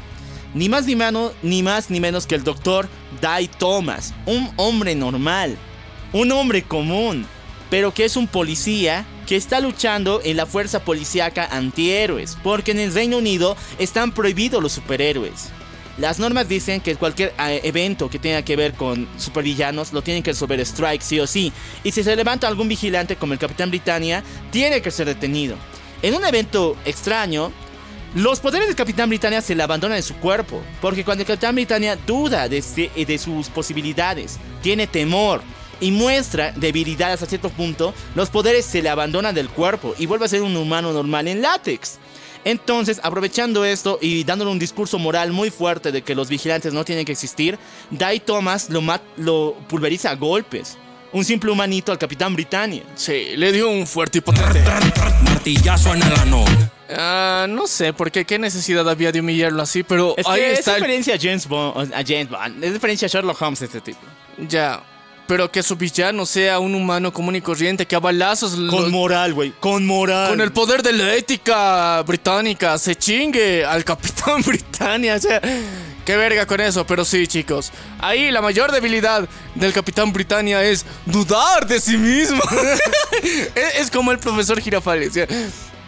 Ni 0.54 0.68
más 0.68 0.86
ni 0.86 0.96
menos, 0.96 1.32
ni 1.42 1.64
más 1.64 1.90
ni 1.90 2.00
menos 2.00 2.28
que 2.28 2.36
el 2.36 2.44
doctor 2.44 2.88
Dai 3.22 3.48
Thomas, 3.48 4.14
un 4.26 4.52
hombre 4.56 4.96
normal, 4.96 5.58
un 6.12 6.32
hombre 6.32 6.64
común, 6.64 7.26
pero 7.70 7.94
que 7.94 8.06
es 8.06 8.16
un 8.18 8.28
policía 8.28 9.06
que 9.28 9.36
está 9.36 9.60
luchando 9.60 10.22
en 10.24 10.38
la 10.38 10.48
fuerza 10.48 10.84
policíaca 10.84 11.48
antihéroes, 11.52 12.36
porque 12.44 12.72
en 12.72 12.80
el 12.80 12.94
Reino 12.94 13.18
Unido 13.20 13.56
están 13.78 14.12
prohibidos 14.12 14.62
los 14.62 14.72
superhéroes. 14.72 15.50
Las 16.00 16.18
normas 16.18 16.48
dicen 16.48 16.80
que 16.80 16.96
cualquier 16.96 17.34
eh, 17.38 17.60
evento 17.66 18.10
que 18.10 18.20
tenga 18.20 18.42
que 18.42 18.56
ver 18.56 18.74
con 18.74 19.08
supervillanos 19.18 19.92
lo 19.92 20.02
tienen 20.02 20.24
que 20.24 20.32
resolver 20.32 20.60
Strike 20.62 21.02
sí 21.02 21.20
o 21.20 21.28
sí. 21.28 21.52
Y 21.84 21.92
si 21.92 22.04
se 22.04 22.16
levanta 22.16 22.48
algún 22.48 22.70
vigilante 22.70 23.18
como 23.18 23.34
el 23.34 23.40
Capitán 23.40 23.70
Britannia, 23.70 24.24
tiene 24.50 24.82
que 24.82 24.92
ser 24.92 25.08
detenido. 25.08 25.58
En 26.02 26.16
un 26.16 26.26
evento 26.26 26.78
extraño, 26.86 27.52
los 28.16 28.40
poderes 28.40 28.68
del 28.68 28.78
Capitán 28.78 29.10
Britannia 29.10 29.42
se 29.42 29.56
le 29.56 29.62
abandonan 29.62 29.98
en 29.98 30.04
su 30.04 30.16
cuerpo, 30.16 30.62
porque 30.80 31.04
cuando 31.04 31.24
el 31.24 31.28
Capitán 31.28 31.56
Britannia 31.56 31.98
duda 32.08 32.48
de, 32.48 32.64
de 32.96 33.18
sus 33.18 33.50
posibilidades, 33.50 34.40
tiene 34.62 34.88
temor 34.88 35.42
y 35.82 35.92
muestra 35.92 36.54
debilidad 36.54 37.12
hasta 37.12 37.26
cierto 37.26 37.50
punto, 37.50 37.94
los 38.16 38.30
poderes 38.30 38.66
se 38.66 38.82
le 38.82 38.88
abandonan 38.88 39.36
del 39.36 39.50
cuerpo 39.50 39.96
y 39.98 40.06
vuelve 40.06 40.26
a 40.26 40.30
ser 40.30 40.44
un 40.44 40.56
humano 40.56 40.94
normal 40.94 41.28
en 41.28 41.42
látex. 41.42 42.00
Entonces, 42.46 43.00
aprovechando 43.04 43.66
esto 43.66 44.00
y 44.02 44.24
dándole 44.24 44.52
un 44.52 44.60
discurso 44.60 44.98
moral 44.98 45.32
muy 45.32 45.50
fuerte 45.50 45.92
de 45.92 46.02
que 46.02 46.16
los 46.16 46.30
vigilantes 46.30 46.74
no 46.74 46.86
tienen 46.86 47.06
que 47.06 47.12
existir, 47.12 47.58
Dai 47.90 48.20
Thomas 48.20 48.70
lo, 48.70 48.82
lo 49.18 49.56
pulveriza 49.68 50.12
a 50.12 50.16
golpes. 50.16 50.78
Un 51.12 51.26
simple 51.26 51.52
humanito 51.52 51.92
al 51.92 51.98
Capitán 51.98 52.36
Britannia. 52.36 52.84
Sí, 52.96 53.32
le 53.36 53.52
dio 53.52 53.70
un 53.70 53.88
fuerte 53.88 54.20
y 54.20 54.22
potente. 54.22 54.62
Martillazo 55.24 55.96
en 55.96 56.04
el 56.04 56.14
ano. 56.14 56.46
Ah, 56.92 57.46
no 57.50 57.68
sé, 57.68 57.94
porque 57.94 58.26
qué 58.26 58.40
necesidad 58.40 58.88
había 58.90 59.12
de 59.12 59.20
humillarlo 59.20 59.62
así, 59.62 59.84
pero 59.84 60.16
Es 60.18 60.26
ahí 60.28 60.40
que 60.42 60.52
es 60.54 60.60
está 60.60 60.76
el 60.76 60.82
referencia 60.82 61.16
a 61.16 61.18
James 61.20 61.48
Bond, 61.48 61.94
a 61.94 62.04
James 62.06 62.30
Bond, 62.30 62.64
es 62.64 62.74
referencia 62.74 63.06
a 63.08 63.10
Sherlock 63.10 63.42
Holmes 63.42 63.62
este 63.62 63.82
tipo. 63.82 64.00
Ya. 64.48 64.82
Pero 65.30 65.52
que 65.52 65.62
su 65.62 65.76
villano 65.76 66.26
sea 66.26 66.58
un 66.58 66.74
humano 66.74 67.14
común 67.14 67.36
y 67.36 67.42
corriente 67.42 67.86
que 67.86 67.96
a 67.96 68.00
balazos 68.00 68.54
lo- 68.54 68.72
Con 68.76 68.90
moral, 68.92 69.36
güey, 69.36 69.54
con 69.60 69.86
moral. 69.86 70.28
con 70.32 70.42
el 70.42 70.52
poder 70.52 70.82
de 70.82 70.92
la 70.92 71.14
ética 71.14 72.02
británica 72.02 72.80
se 72.80 72.96
chingue 72.96 73.64
al 73.64 73.86
Capitán 73.86 74.42
Britannia. 74.46 75.14
O 75.16 75.20
sea, 75.20 75.40
qué 76.04 76.18
verga 76.18 76.48
con 76.48 76.60
eso. 76.60 76.84
Pero 76.88 77.06
sí, 77.06 77.28
chicos. 77.28 77.72
Ahí 78.00 78.32
la 78.32 78.42
mayor 78.42 78.72
debilidad 78.72 79.30
del 79.54 79.72
Capitán 79.72 80.12
Britannia 80.12 80.64
es 80.64 80.84
dudar 81.06 81.68
de 81.68 81.80
sí 81.80 81.96
mismo. 81.98 82.42
es, 83.54 83.76
es 83.82 83.92
como 83.92 84.12
el 84.12 84.18
profesor 84.18 84.60
Girafales. 84.60 85.14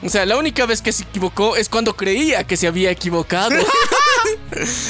O 0.03 0.09
sea, 0.09 0.23
la 0.27 0.37
única 0.37 0.67
vez 0.67 0.83
que 0.83 0.91
se 0.91 1.01
equivocó 1.01 1.55
es 1.55 1.67
cuando 1.67 1.95
creía 1.95 2.43
que 2.43 2.57
se 2.57 2.67
había 2.67 2.91
equivocado. 2.91 3.55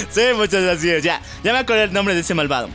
Sí, 0.10 0.22
muchas 0.36 0.64
gracias. 0.64 1.04
Ya, 1.04 1.22
ya 1.44 1.54
me 1.54 1.60
acordé 1.60 1.84
el 1.84 1.94
nombre 1.94 2.14
de 2.16 2.22
ese 2.22 2.34
malvado. 2.34 2.70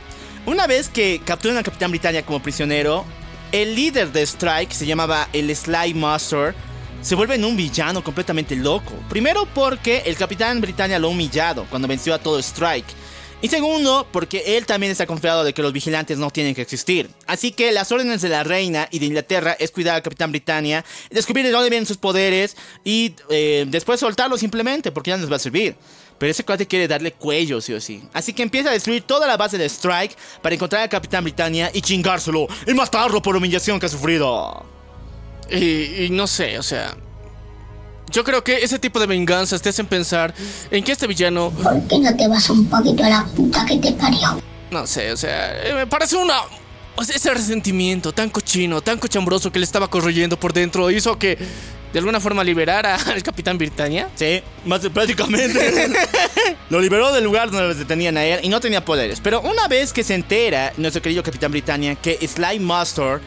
Una 0.47 0.65
vez 0.65 0.87
que 0.87 1.19
capturan 1.25 1.57
al 1.57 1.65
Capitán 1.65 1.91
Britannia 1.91 2.25
como 2.25 2.41
prisionero, 2.41 3.03
el 3.51 3.75
líder 3.75 4.13
de 4.13 4.21
Strike 4.21 4.71
se 4.71 4.85
llamaba 4.85 5.27
el 5.33 5.53
Sly 5.53 5.93
Master. 5.93 6.55
Se 7.01 7.15
vuelve 7.15 7.35
en 7.35 7.43
un 7.43 7.57
villano 7.57 8.01
completamente 8.01 8.55
loco. 8.55 8.93
Primero 9.09 9.45
porque 9.53 10.03
el 10.05 10.15
Capitán 10.15 10.61
Britannia 10.61 10.99
lo 10.99 11.09
ha 11.09 11.11
humillado 11.11 11.65
cuando 11.69 11.89
venció 11.89 12.13
a 12.13 12.19
todo 12.19 12.39
Strike. 12.39 12.87
Y 13.41 13.49
segundo, 13.49 14.07
porque 14.13 14.57
él 14.57 14.65
también 14.65 14.89
está 14.91 15.05
confiado 15.05 15.43
de 15.43 15.53
que 15.53 15.61
los 15.61 15.73
vigilantes 15.73 16.17
no 16.17 16.31
tienen 16.31 16.55
que 16.55 16.61
existir. 16.61 17.09
Así 17.27 17.51
que 17.51 17.73
las 17.73 17.91
órdenes 17.91 18.21
de 18.21 18.29
la 18.29 18.45
reina 18.45 18.87
y 18.89 18.99
de 18.99 19.05
Inglaterra 19.05 19.51
es 19.59 19.71
cuidar 19.71 19.95
al 19.95 20.01
Capitán 20.01 20.31
Britannia, 20.31 20.85
descubrir 21.11 21.45
de 21.45 21.51
dónde 21.51 21.69
vienen 21.69 21.85
sus 21.85 21.97
poderes 21.97 22.55
y 22.85 23.13
eh, 23.29 23.65
después 23.67 23.99
soltarlo 23.99 24.37
simplemente, 24.37 24.93
porque 24.93 25.09
ya 25.09 25.17
no 25.17 25.23
les 25.23 25.31
va 25.31 25.35
a 25.35 25.39
servir. 25.39 25.75
Pero 26.17 26.31
ese 26.31 26.43
cuate 26.43 26.65
quiere 26.65 26.87
darle 26.87 27.11
cuello, 27.13 27.61
sí 27.61 27.73
o 27.73 27.81
sí. 27.81 28.03
Así 28.13 28.33
que 28.33 28.41
empieza 28.43 28.69
a 28.69 28.73
destruir 28.73 29.03
toda 29.03 29.27
la 29.27 29.37
base 29.37 29.57
de 29.57 29.65
Strike 29.69 30.15
para 30.41 30.55
encontrar 30.55 30.81
al 30.81 30.89
Capitán 30.89 31.23
Britannia 31.23 31.69
y 31.73 31.81
chingárselo 31.81 32.47
y 32.65 32.73
matarlo 32.73 33.21
por 33.21 33.35
la 33.35 33.39
humillación 33.39 33.79
que 33.79 33.85
ha 33.85 33.89
sufrido. 33.89 34.65
Y, 35.49 36.05
y 36.05 36.09
no 36.11 36.25
sé, 36.27 36.57
o 36.57 36.63
sea. 36.63 36.95
Yo 38.09 38.23
creo 38.23 38.43
que 38.43 38.63
ese 38.63 38.79
tipo 38.79 38.99
de 38.99 39.05
venganzas 39.05 39.61
te 39.61 39.69
hacen 39.69 39.85
pensar 39.85 40.33
en 40.71 40.83
que 40.83 40.93
este 40.93 41.07
villano, 41.07 41.51
¿Por 41.51 41.81
qué 41.87 41.99
no 41.99 42.15
te 42.15 42.27
vas 42.27 42.49
un 42.49 42.65
poquito 42.65 43.03
a 43.03 43.09
la 43.09 43.25
puta 43.25 43.65
que 43.65 43.77
te 43.77 43.91
parió? 43.93 44.41
no 44.71 44.87
sé, 44.87 45.11
o 45.11 45.17
sea, 45.17 45.61
eh, 45.65 45.73
me 45.73 45.87
parece 45.87 46.15
una. 46.15 46.39
o 46.95 47.03
sea, 47.03 47.15
ese 47.15 47.33
resentimiento 47.33 48.13
tan 48.13 48.29
cochino, 48.29 48.81
tan 48.81 48.97
cochambroso 48.97 49.51
que 49.51 49.59
le 49.59 49.65
estaba 49.65 49.89
corroyendo 49.89 50.39
por 50.39 50.53
dentro 50.53 50.89
hizo 50.89 51.19
que 51.19 51.37
de 51.93 51.99
alguna 51.99 52.19
forma 52.19 52.43
liberara 52.43 52.95
al 53.07 53.23
Capitán 53.23 53.57
Britannia. 53.57 54.09
Sí, 54.15 54.41
más 54.65 54.81
prácticamente. 54.89 55.89
Lo 56.69 56.79
liberó 56.79 57.11
del 57.11 57.23
lugar 57.23 57.49
donde 57.49 57.67
los 57.67 57.77
detenían 57.77 58.17
a 58.17 58.25
él 58.25 58.39
y 58.43 58.49
no 58.49 58.59
tenía 58.59 58.83
poderes. 58.83 59.19
Pero 59.21 59.41
una 59.41 59.67
vez 59.67 59.93
que 59.93 60.03
se 60.03 60.13
entera 60.13 60.73
nuestro 60.77 61.01
querido 61.01 61.23
Capitán 61.23 61.51
Britannia 61.51 61.95
que 61.95 62.17
Sly 62.25 62.59
Master 62.59 63.21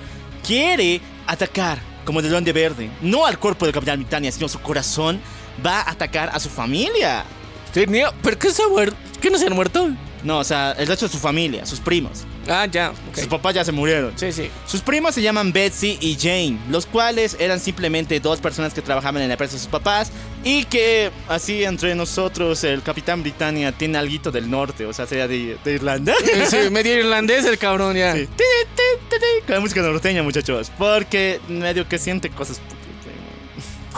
quiere 0.47 1.01
atacar 1.27 1.79
como 2.05 2.23
de 2.23 2.29
duende 2.29 2.53
verde, 2.53 2.91
no 3.03 3.27
al 3.27 3.39
cuerpo 3.39 3.65
del 3.67 3.75
Capitán 3.75 4.01
Britannia, 4.01 4.33
sino 4.33 4.49
su 4.49 4.61
corazón, 4.61 5.21
va 5.65 5.81
a 5.81 5.91
atacar 5.91 6.31
a 6.33 6.41
su 6.41 6.49
familia. 6.49 7.25
Tenía, 7.73 8.13
¿pero 8.23 8.39
qué 8.39 8.51
se 8.51 8.63
ha 8.63 8.69
muerto? 8.69 8.97
¿Qué 9.21 9.31
no 9.31 9.39
se 9.39 9.47
han 9.47 9.55
muerto? 9.55 9.91
No, 10.23 10.39
o 10.39 10.45
sea, 10.45 10.73
el 10.73 10.87
resto 10.87 11.07
de 11.07 11.13
su 11.13 11.19
familia, 11.19 11.65
sus 11.65 11.81
primos. 11.81 12.25
Ah, 12.49 12.67
ya. 12.67 12.91
ok. 12.91 13.17
Sus 13.17 13.27
papás 13.27 13.55
ya 13.55 13.65
se 13.65 13.73
murieron. 13.73 14.13
Sí, 14.17 14.33
sí. 14.33 14.51
Sus 14.67 14.81
primos 14.81 15.15
se 15.15 15.23
llaman 15.23 15.53
Betsy 15.53 15.99
y 16.01 16.17
Jane, 16.21 16.59
los 16.69 16.87
cuales 16.87 17.37
eran 17.39 17.61
simplemente 17.61 18.19
dos 18.21 18.41
personas 18.41 18.75
que 18.75 18.83
trabajaban 18.83 19.23
en 19.23 19.29
la 19.29 19.35
empresa 19.35 19.55
de 19.55 19.61
sus 19.61 19.69
papás 19.69 20.11
y 20.45 20.65
que 20.65 21.11
así 21.29 21.65
entre 21.65 21.95
nosotros 21.95 22.65
el 22.65 22.83
Capitán 22.83 23.23
Britannia 23.23 23.73
tiene 23.73 23.99
alguito 23.99 24.31
del 24.31 24.51
norte, 24.51 24.85
o 24.87 24.93
sea, 24.93 25.07
sería 25.07 25.29
de, 25.29 25.57
de 25.65 25.73
Irlanda. 25.73 26.15
Eh, 26.33 26.47
Sí, 26.49 26.57
medio 26.71 26.99
irlandés 26.99 27.45
el 27.45 27.59
cabrón 27.59 27.97
ya. 27.97 28.15
Sí. 28.15 28.27
Ti, 28.27 28.45
ti, 28.77 28.83
ti, 29.09 29.17
ti, 29.17 29.47
Con 29.47 29.55
la 29.55 29.61
música 29.61 29.81
norteña, 29.83 30.23
muchachos, 30.23 30.71
porque 30.79 31.41
medio 31.49 31.89
que 31.89 31.99
siente 31.99 32.31
cosas. 32.31 32.61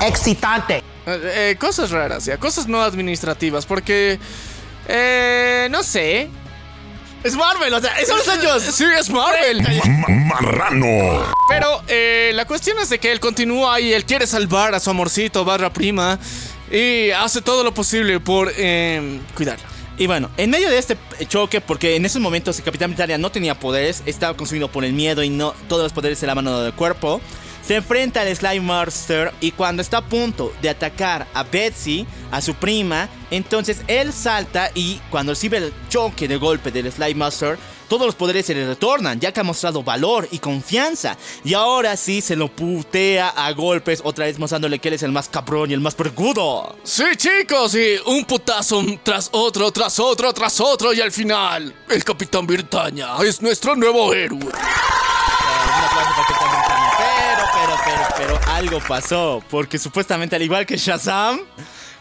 Excitante. 0.00 0.82
Eh, 1.06 1.20
eh, 1.50 1.56
cosas 1.58 1.90
raras, 1.90 2.24
ya. 2.24 2.38
Cosas 2.38 2.66
no 2.68 2.80
administrativas, 2.82 3.66
porque... 3.66 4.18
Eh, 4.88 5.68
no 5.70 5.82
sé. 5.82 6.28
Es 7.24 7.36
Marvel, 7.36 7.72
o 7.72 7.80
sea, 7.80 7.92
esos 8.00 8.16
muchachos. 8.26 8.62
Sí, 8.74 8.84
es 8.98 9.08
Marvel. 9.10 9.62
Ma- 9.62 10.08
Marrano. 10.40 11.24
Pero 11.48 11.82
eh, 11.86 12.32
la 12.34 12.46
cuestión 12.46 12.78
es 12.80 12.88
de 12.90 12.98
que 12.98 13.12
él 13.12 13.20
continúa 13.20 13.78
y 13.80 13.92
él 13.92 14.04
quiere 14.04 14.26
salvar 14.26 14.74
a 14.74 14.80
su 14.80 14.90
amorcito 14.90 15.44
barra 15.44 15.72
prima 15.72 16.18
y 16.70 17.10
hace 17.10 17.40
todo 17.42 17.62
lo 17.62 17.72
posible 17.74 18.18
por 18.18 18.52
eh, 18.56 19.20
cuidarla. 19.36 19.64
Y 19.98 20.06
bueno, 20.08 20.30
en 20.36 20.50
medio 20.50 20.68
de 20.68 20.78
este 20.78 20.96
choque, 21.28 21.60
porque 21.60 21.94
en 21.94 22.04
esos 22.06 22.20
momentos 22.20 22.58
el 22.58 22.64
Capitán 22.64 22.90
Britannia 22.90 23.18
no 23.18 23.30
tenía 23.30 23.54
poderes, 23.60 24.02
estaba 24.06 24.36
consumido 24.36 24.66
por 24.68 24.84
el 24.84 24.92
miedo 24.94 25.22
y 25.22 25.28
no 25.30 25.54
todos 25.68 25.82
los 25.84 25.92
poderes 25.92 26.18
se 26.18 26.26
la 26.26 26.34
mano 26.34 26.60
del 26.60 26.72
cuerpo, 26.72 27.20
se 27.62 27.76
enfrenta 27.76 28.20
al 28.20 28.34
Slime 28.34 28.60
Monster 28.60 29.32
y 29.40 29.52
cuando 29.52 29.82
está 29.82 29.98
a 29.98 30.04
punto 30.04 30.52
de 30.60 30.70
atacar 30.70 31.26
a 31.32 31.42
Betsy, 31.44 32.06
a 32.30 32.40
su 32.40 32.54
prima, 32.54 33.08
entonces 33.30 33.82
él 33.86 34.12
salta 34.12 34.70
y 34.74 35.00
cuando 35.10 35.32
recibe 35.32 35.58
el 35.58 35.72
choque 35.88 36.28
de 36.28 36.36
golpe 36.36 36.70
del 36.70 36.90
Slime 36.90 37.14
Monster, 37.14 37.58
todos 37.92 38.06
los 38.06 38.14
poderes 38.14 38.46
se 38.46 38.54
le 38.54 38.66
retornan, 38.66 39.20
ya 39.20 39.32
que 39.32 39.40
ha 39.40 39.44
mostrado 39.44 39.82
valor 39.82 40.26
y 40.30 40.38
confianza. 40.38 41.18
Y 41.44 41.52
ahora 41.52 41.94
sí 41.98 42.22
se 42.22 42.36
lo 42.36 42.48
putea 42.48 43.28
a 43.28 43.52
golpes, 43.52 44.00
otra 44.02 44.24
vez 44.24 44.38
mostrándole 44.38 44.78
que 44.78 44.88
él 44.88 44.94
es 44.94 45.02
el 45.02 45.12
más 45.12 45.28
cabrón 45.28 45.70
y 45.70 45.74
el 45.74 45.80
más 45.80 45.94
pergudo. 45.94 46.74
Sí, 46.84 47.04
chicos, 47.18 47.74
y 47.74 47.98
un 48.06 48.24
putazo 48.24 48.82
tras 49.02 49.28
otro, 49.32 49.70
tras 49.72 50.00
otro, 50.00 50.32
tras 50.32 50.58
otro, 50.58 50.94
y 50.94 51.02
al 51.02 51.12
final, 51.12 51.74
el 51.90 52.02
Capitán 52.02 52.46
Britannia 52.46 53.08
es 53.26 53.42
nuestro 53.42 53.76
nuevo 53.76 54.14
héroe. 54.14 54.38
Un 54.38 54.48
aplauso 55.84 56.14
para 56.16 56.26
Capitán. 56.26 56.61
Pero, 58.16 58.38
algo 58.48 58.80
pasó. 58.86 59.42
Porque 59.50 59.78
supuestamente, 59.78 60.36
al 60.36 60.42
igual 60.42 60.66
que 60.66 60.76
Shazam, 60.76 61.40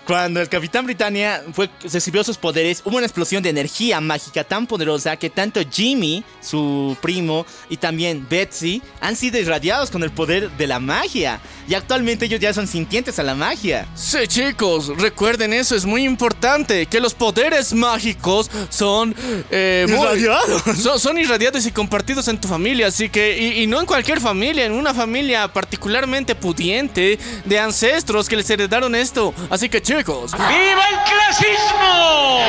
cuando 0.05 0.41
el 0.41 0.49
Capitán 0.49 0.85
Britannia 0.85 1.43
fue, 1.53 1.69
recibió 1.91 2.23
sus 2.23 2.37
poderes, 2.37 2.81
hubo 2.83 2.97
una 2.97 3.05
explosión 3.05 3.43
de 3.43 3.49
energía 3.49 4.01
mágica 4.01 4.43
tan 4.43 4.65
poderosa 4.65 5.15
que 5.15 5.29
tanto 5.29 5.61
Jimmy, 5.69 6.23
su 6.41 6.97
primo, 7.01 7.45
y 7.69 7.77
también 7.77 8.25
Betsy 8.29 8.81
han 8.99 9.15
sido 9.15 9.39
irradiados 9.39 9.91
con 9.91 10.01
el 10.03 10.11
poder 10.11 10.49
de 10.51 10.67
la 10.67 10.79
magia. 10.79 11.39
Y 11.67 11.75
actualmente 11.75 12.25
ellos 12.25 12.39
ya 12.39 12.51
son 12.53 12.67
sintientes 12.67 13.19
a 13.19 13.23
la 13.23 13.35
magia. 13.35 13.87
Sí, 13.95 14.27
chicos, 14.27 14.87
recuerden 14.97 15.53
eso, 15.53 15.75
es 15.75 15.85
muy 15.85 16.03
importante, 16.03 16.87
que 16.87 16.99
los 16.99 17.13
poderes 17.13 17.73
mágicos 17.73 18.49
son... 18.69 19.15
eh, 19.51 19.85
muy- 19.87 19.97
Irradiados. 19.97 20.63
Son, 20.81 20.99
son 20.99 21.17
irradiados 21.19 21.65
y 21.65 21.71
compartidos 21.71 22.27
en 22.27 22.41
tu 22.41 22.47
familia, 22.47 22.87
así 22.87 23.07
que... 23.07 23.37
Y, 23.37 23.63
y 23.63 23.67
no 23.67 23.79
en 23.79 23.85
cualquier 23.85 24.19
familia, 24.19 24.65
en 24.65 24.71
una 24.73 24.93
familia 24.93 25.47
particularmente 25.47 26.33
pudiente 26.35 27.19
de 27.45 27.59
ancestros 27.59 28.27
que 28.27 28.35
les 28.35 28.49
heredaron 28.49 28.95
esto. 28.95 29.33
Así 29.49 29.69
que, 29.69 29.81
chicos... 29.81 29.90
¡Viva 29.97 30.85
el 30.89 30.97
clasismo! 31.03 32.39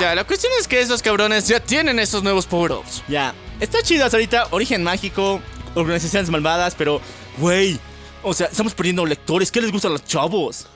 Ya, 0.00 0.14
la 0.14 0.24
cuestión 0.24 0.52
es 0.58 0.66
que 0.66 0.80
esos 0.80 1.02
cabrones 1.02 1.46
ya 1.46 1.60
tienen 1.60 1.98
estos 1.98 2.22
nuevos 2.22 2.46
power-ups. 2.46 3.02
Ya, 3.08 3.34
está 3.60 3.82
chido 3.82 4.04
hasta 4.04 4.16
ahorita, 4.16 4.48
origen 4.52 4.82
mágico, 4.82 5.42
organizaciones 5.74 6.30
malvadas, 6.30 6.74
pero, 6.74 7.02
güey, 7.36 7.78
o 8.22 8.32
sea, 8.32 8.46
estamos 8.46 8.72
perdiendo 8.74 9.04
lectores. 9.04 9.50
¿Qué 9.50 9.60
les 9.60 9.70
gusta 9.70 9.88
a 9.88 9.90
los 9.90 10.04
chavos? 10.04 10.66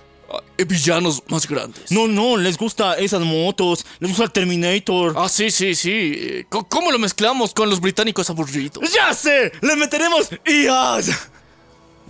Eh, 0.58 0.64
villanos 0.64 1.22
más 1.28 1.46
grandes. 1.48 1.90
No, 1.90 2.06
no, 2.06 2.36
les 2.36 2.58
gusta 2.58 2.94
esas 2.94 3.22
motos, 3.22 3.86
les 3.98 4.10
gusta 4.10 4.24
el 4.24 4.30
Terminator. 4.32 5.14
Ah, 5.16 5.28
sí, 5.28 5.50
sí, 5.50 5.74
sí. 5.74 6.12
Eh, 6.16 6.46
¿Cómo 6.48 6.92
lo 6.92 6.98
mezclamos 6.98 7.54
con 7.54 7.70
los 7.70 7.80
británicos 7.80 8.28
aburridos? 8.28 8.92
¡Ya 8.92 9.14
sé! 9.14 9.52
¡Le 9.62 9.76
meteremos 9.76 10.28
IAS! 10.44 11.30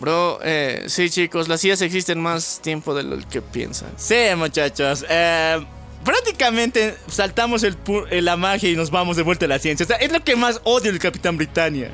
Bro, 0.02 0.40
eh, 0.42 0.82
sí, 0.88 1.08
chicos, 1.10 1.46
las 1.46 1.64
IAs 1.64 1.80
existen 1.80 2.20
más 2.20 2.58
tiempo 2.60 2.92
de 2.92 3.04
lo 3.04 3.16
que 3.28 3.40
piensan. 3.40 3.88
Sí, 3.96 4.16
muchachos. 4.36 5.04
eh, 5.08 5.64
prácticamente 6.04 6.96
saltamos 7.06 7.62
el 7.62 7.76
eh, 8.10 8.20
la 8.20 8.36
magia 8.36 8.68
y 8.68 8.74
nos 8.74 8.90
vamos 8.90 9.16
de 9.16 9.22
vuelta 9.22 9.44
a 9.44 9.48
la 9.48 9.60
ciencia. 9.60 9.84
O 9.84 9.86
sea, 9.86 9.98
es 9.98 10.10
lo 10.10 10.18
que 10.24 10.34
más 10.34 10.60
odio 10.64 10.90
del 10.90 11.00
Capitán 11.00 11.36
Britannia. 11.36 11.92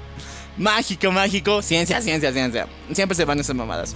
Mágico, 0.56 1.12
mágico. 1.12 1.60
Ciencia, 1.60 2.01
ciencia, 2.01 2.32
ciencia. 2.32 2.66
Siempre 2.90 3.14
se 3.14 3.26
van 3.26 3.40
esas 3.40 3.55
mamadas. 3.55 3.94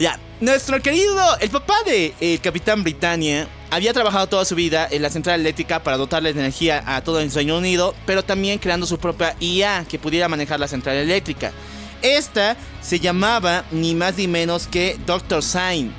Ya, 0.00 0.18
nuestro 0.40 0.82
querido, 0.82 1.16
el 1.38 1.50
papá 1.50 1.76
de 1.86 2.12
el 2.18 2.40
Capitán 2.40 2.82
Britannia 2.82 3.46
había 3.70 3.92
trabajado 3.92 4.26
toda 4.26 4.44
su 4.44 4.56
vida 4.56 4.88
en 4.90 5.00
la 5.00 5.10
central 5.10 5.38
eléctrica 5.38 5.80
para 5.80 5.96
dotarle 5.96 6.32
de 6.32 6.40
energía 6.40 6.82
a 6.84 7.04
todo 7.04 7.20
el 7.20 7.30
Reino 7.30 7.58
Unido, 7.58 7.94
pero 8.04 8.24
también 8.24 8.58
creando 8.58 8.84
su 8.84 8.98
propia 8.98 9.36
IA 9.38 9.86
que 9.88 10.00
pudiera 10.00 10.26
manejar 10.26 10.58
la 10.58 10.66
central 10.66 10.96
eléctrica. 10.96 11.52
Esta 12.04 12.58
se 12.82 13.00
llamaba 13.00 13.64
ni 13.70 13.94
más 13.94 14.18
ni 14.18 14.28
menos 14.28 14.66
que 14.66 14.98
Dr. 15.06 15.42
Sign. 15.42 15.90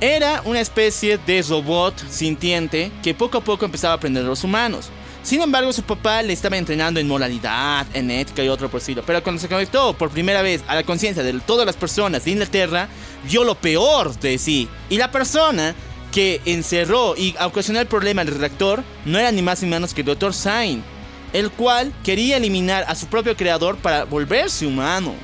Era 0.00 0.40
una 0.46 0.62
especie 0.62 1.18
de 1.18 1.42
robot 1.42 1.94
sintiente 2.08 2.90
que 3.02 3.12
poco 3.12 3.36
a 3.36 3.44
poco 3.44 3.66
empezaba 3.66 3.92
a 3.92 3.96
aprender 3.98 4.24
los 4.24 4.44
humanos. 4.44 4.88
Sin 5.22 5.42
embargo, 5.42 5.74
su 5.74 5.82
papá 5.82 6.22
le 6.22 6.32
estaba 6.32 6.56
entrenando 6.56 7.00
en 7.00 7.06
moralidad, 7.06 7.86
en 7.92 8.10
ética 8.10 8.42
y 8.42 8.48
otro 8.48 8.70
por 8.70 8.80
estilo. 8.80 9.02
Pero 9.04 9.22
cuando 9.22 9.42
se 9.42 9.48
conectó 9.48 9.92
por 9.92 10.08
primera 10.08 10.40
vez 10.40 10.64
a 10.66 10.74
la 10.74 10.84
conciencia 10.84 11.22
de 11.22 11.38
todas 11.40 11.66
las 11.66 11.76
personas 11.76 12.24
de 12.24 12.30
Inglaterra, 12.30 12.88
vio 13.24 13.44
lo 13.44 13.56
peor 13.56 14.18
de 14.20 14.38
sí. 14.38 14.70
Y 14.88 14.96
la 14.96 15.10
persona 15.10 15.74
que 16.12 16.40
encerró 16.46 17.14
y 17.14 17.34
ocasionó 17.38 17.78
el 17.78 17.86
problema 17.86 18.24
del 18.24 18.38
reactor 18.38 18.82
no 19.04 19.18
era 19.18 19.30
ni 19.32 19.42
más 19.42 19.62
ni 19.62 19.68
menos 19.68 19.92
que 19.92 20.02
Dr. 20.02 20.32
Sign, 20.32 20.82
el 21.32 21.50
cual 21.50 21.92
quería 22.04 22.36
eliminar 22.36 22.84
a 22.88 22.94
su 22.94 23.06
propio 23.06 23.36
creador 23.36 23.76
para 23.76 24.04
volverse 24.04 24.66
humano. 24.66 25.14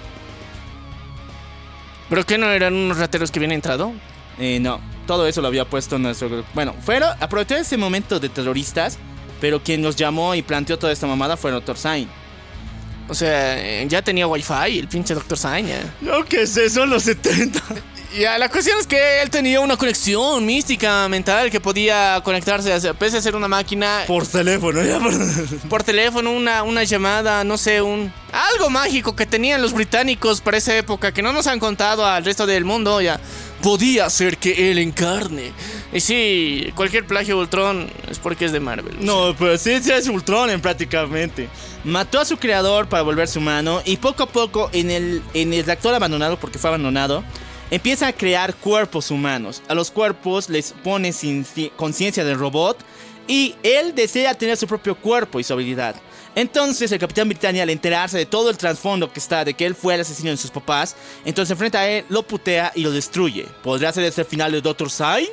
¿Pero 2.08 2.24
qué 2.24 2.38
no 2.38 2.50
eran 2.50 2.74
unos 2.74 2.98
rateros 2.98 3.30
que 3.30 3.38
habían 3.38 3.52
entrado? 3.52 3.92
Eh, 4.38 4.60
no, 4.60 4.80
todo 5.06 5.26
eso 5.26 5.40
lo 5.40 5.48
había 5.48 5.64
puesto 5.64 5.98
nuestro 5.98 6.28
grupo. 6.28 6.48
Bueno, 6.54 6.74
fueron, 6.80 7.10
aprovechó 7.20 7.56
ese 7.56 7.76
momento 7.76 8.20
de 8.20 8.28
terroristas, 8.28 8.98
pero 9.40 9.62
quien 9.62 9.82
nos 9.82 9.96
llamó 9.96 10.34
y 10.34 10.42
planteó 10.42 10.78
toda 10.78 10.92
esta 10.92 11.06
mamada 11.06 11.36
fue 11.36 11.50
el 11.50 11.56
Dr. 11.56 11.76
Sain. 11.76 12.08
O 13.08 13.14
sea, 13.14 13.58
eh, 13.58 13.86
ya 13.88 14.02
tenía 14.02 14.26
wifi 14.26 14.78
el 14.78 14.88
pinche 14.88 15.14
Dr. 15.14 15.38
Saña. 15.38 15.78
Yo 16.00 16.24
qué 16.24 16.46
sé, 16.46 16.68
son 16.70 16.90
los 16.90 17.04
70. 17.04 17.60
Ya, 18.18 18.38
la 18.38 18.48
cuestión 18.48 18.78
es 18.80 18.86
que 18.86 19.20
él 19.20 19.28
tenía 19.28 19.60
una 19.60 19.76
conexión 19.76 20.46
mística 20.46 21.06
mental 21.08 21.50
que 21.50 21.60
podía 21.60 22.18
conectarse, 22.24 22.72
a- 22.72 22.94
pese 22.94 23.18
a 23.18 23.20
ser 23.20 23.36
una 23.36 23.46
máquina, 23.48 24.04
Por 24.06 24.26
teléfono, 24.26 24.82
ya 24.82 24.98
por... 24.98 25.12
por 25.68 25.82
teléfono, 25.82 26.30
una, 26.32 26.62
una 26.62 26.82
llamada, 26.84 27.44
no 27.44 27.58
sé, 27.58 27.82
un... 27.82 28.10
Algo 28.32 28.70
mágico 28.70 29.14
que 29.14 29.26
tenían 29.26 29.60
los 29.60 29.72
británicos 29.74 30.40
para 30.40 30.56
esa 30.56 30.74
época 30.76 31.12
que 31.12 31.20
no 31.20 31.32
nos 31.32 31.46
han 31.46 31.58
contado 31.58 32.06
al 32.06 32.24
resto 32.24 32.46
del 32.46 32.64
mundo, 32.64 33.00
ya. 33.02 33.20
Podía 33.62 34.08
ser 34.08 34.38
que 34.38 34.70
él 34.70 34.78
encarne. 34.78 35.52
Y 35.92 36.00
sí, 36.00 36.72
cualquier 36.74 37.06
plagio 37.06 37.36
de 37.36 37.40
Ultron 37.42 37.90
es 38.10 38.18
porque 38.18 38.46
es 38.46 38.52
de 38.52 38.60
Marvel. 38.60 38.96
No, 39.00 39.34
pero 39.38 39.58
sí, 39.58 39.78
sí 39.82 39.90
es 39.90 40.08
Ultron 40.08 40.50
en 40.50 40.60
prácticamente. 40.60 41.48
Mató 41.84 42.20
a 42.20 42.24
su 42.24 42.36
creador 42.38 42.88
para 42.88 43.02
volverse 43.02 43.38
humano 43.38 43.82
y 43.84 43.96
poco 43.98 44.22
a 44.24 44.26
poco 44.26 44.70
en 44.72 44.90
el, 44.90 45.22
en 45.34 45.52
el 45.52 45.64
reactor 45.64 45.94
abandonado, 45.94 46.38
porque 46.38 46.58
fue 46.58 46.68
abandonado, 46.68 47.22
empieza 47.70 48.08
a 48.08 48.12
crear 48.12 48.54
cuerpos 48.54 49.10
humanos. 49.10 49.62
A 49.68 49.74
los 49.74 49.90
cuerpos 49.90 50.48
les 50.48 50.72
pone 50.72 51.12
conciencia 51.76 52.24
del 52.24 52.38
robot 52.38 52.78
y 53.28 53.54
él 53.62 53.94
desea 53.94 54.34
tener 54.34 54.56
su 54.56 54.66
propio 54.66 54.94
cuerpo 54.94 55.40
y 55.40 55.44
su 55.44 55.52
habilidad. 55.52 55.96
Entonces 56.34 56.92
el 56.92 56.98
Capitán 56.98 57.28
Britannia 57.28 57.62
al 57.62 57.70
enterarse 57.70 58.18
de 58.18 58.26
todo 58.26 58.50
el 58.50 58.58
trasfondo 58.58 59.10
que 59.10 59.18
está 59.18 59.44
de 59.44 59.54
que 59.54 59.64
él 59.64 59.74
fue 59.74 59.94
el 59.94 60.02
asesino 60.02 60.30
de 60.30 60.36
sus 60.36 60.50
papás, 60.50 60.94
entonces 61.24 61.50
enfrenta 61.50 61.80
a 61.80 61.88
él, 61.88 62.04
lo 62.10 62.22
putea 62.22 62.72
y 62.74 62.82
lo 62.82 62.90
destruye. 62.90 63.46
¿Podría 63.62 63.92
ser 63.92 64.04
ese 64.04 64.20
el 64.20 64.26
final 64.26 64.52
de 64.52 64.60
Doctor 64.60 64.90
Sign? 64.90 65.28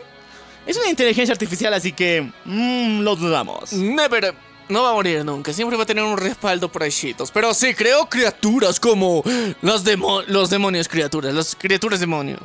Es 0.65 0.77
una 0.77 0.89
inteligencia 0.89 1.33
artificial, 1.33 1.73
así 1.73 1.91
que 1.91 2.31
mmm, 2.45 3.01
lo 3.01 3.17
dudamos. 3.17 3.73
Never. 3.73 4.33
No 4.69 4.83
va 4.83 4.91
a 4.91 4.93
morir 4.93 5.23
nunca, 5.25 5.51
siempre 5.53 5.75
va 5.77 5.83
a 5.83 5.85
tener 5.85 6.03
un 6.03 6.17
respaldo 6.17 6.69
por 6.71 6.83
ahí 6.83 6.91
chitos. 6.91 7.31
Pero 7.31 7.53
sí, 7.53 7.73
creó 7.73 8.07
criaturas 8.07 8.79
como 8.79 9.21
los, 9.61 9.83
demo- 9.83 10.23
los 10.27 10.49
demonios 10.49 10.87
criaturas, 10.87 11.33
las 11.33 11.55
criaturas 11.55 11.99
demonio. 11.99 12.37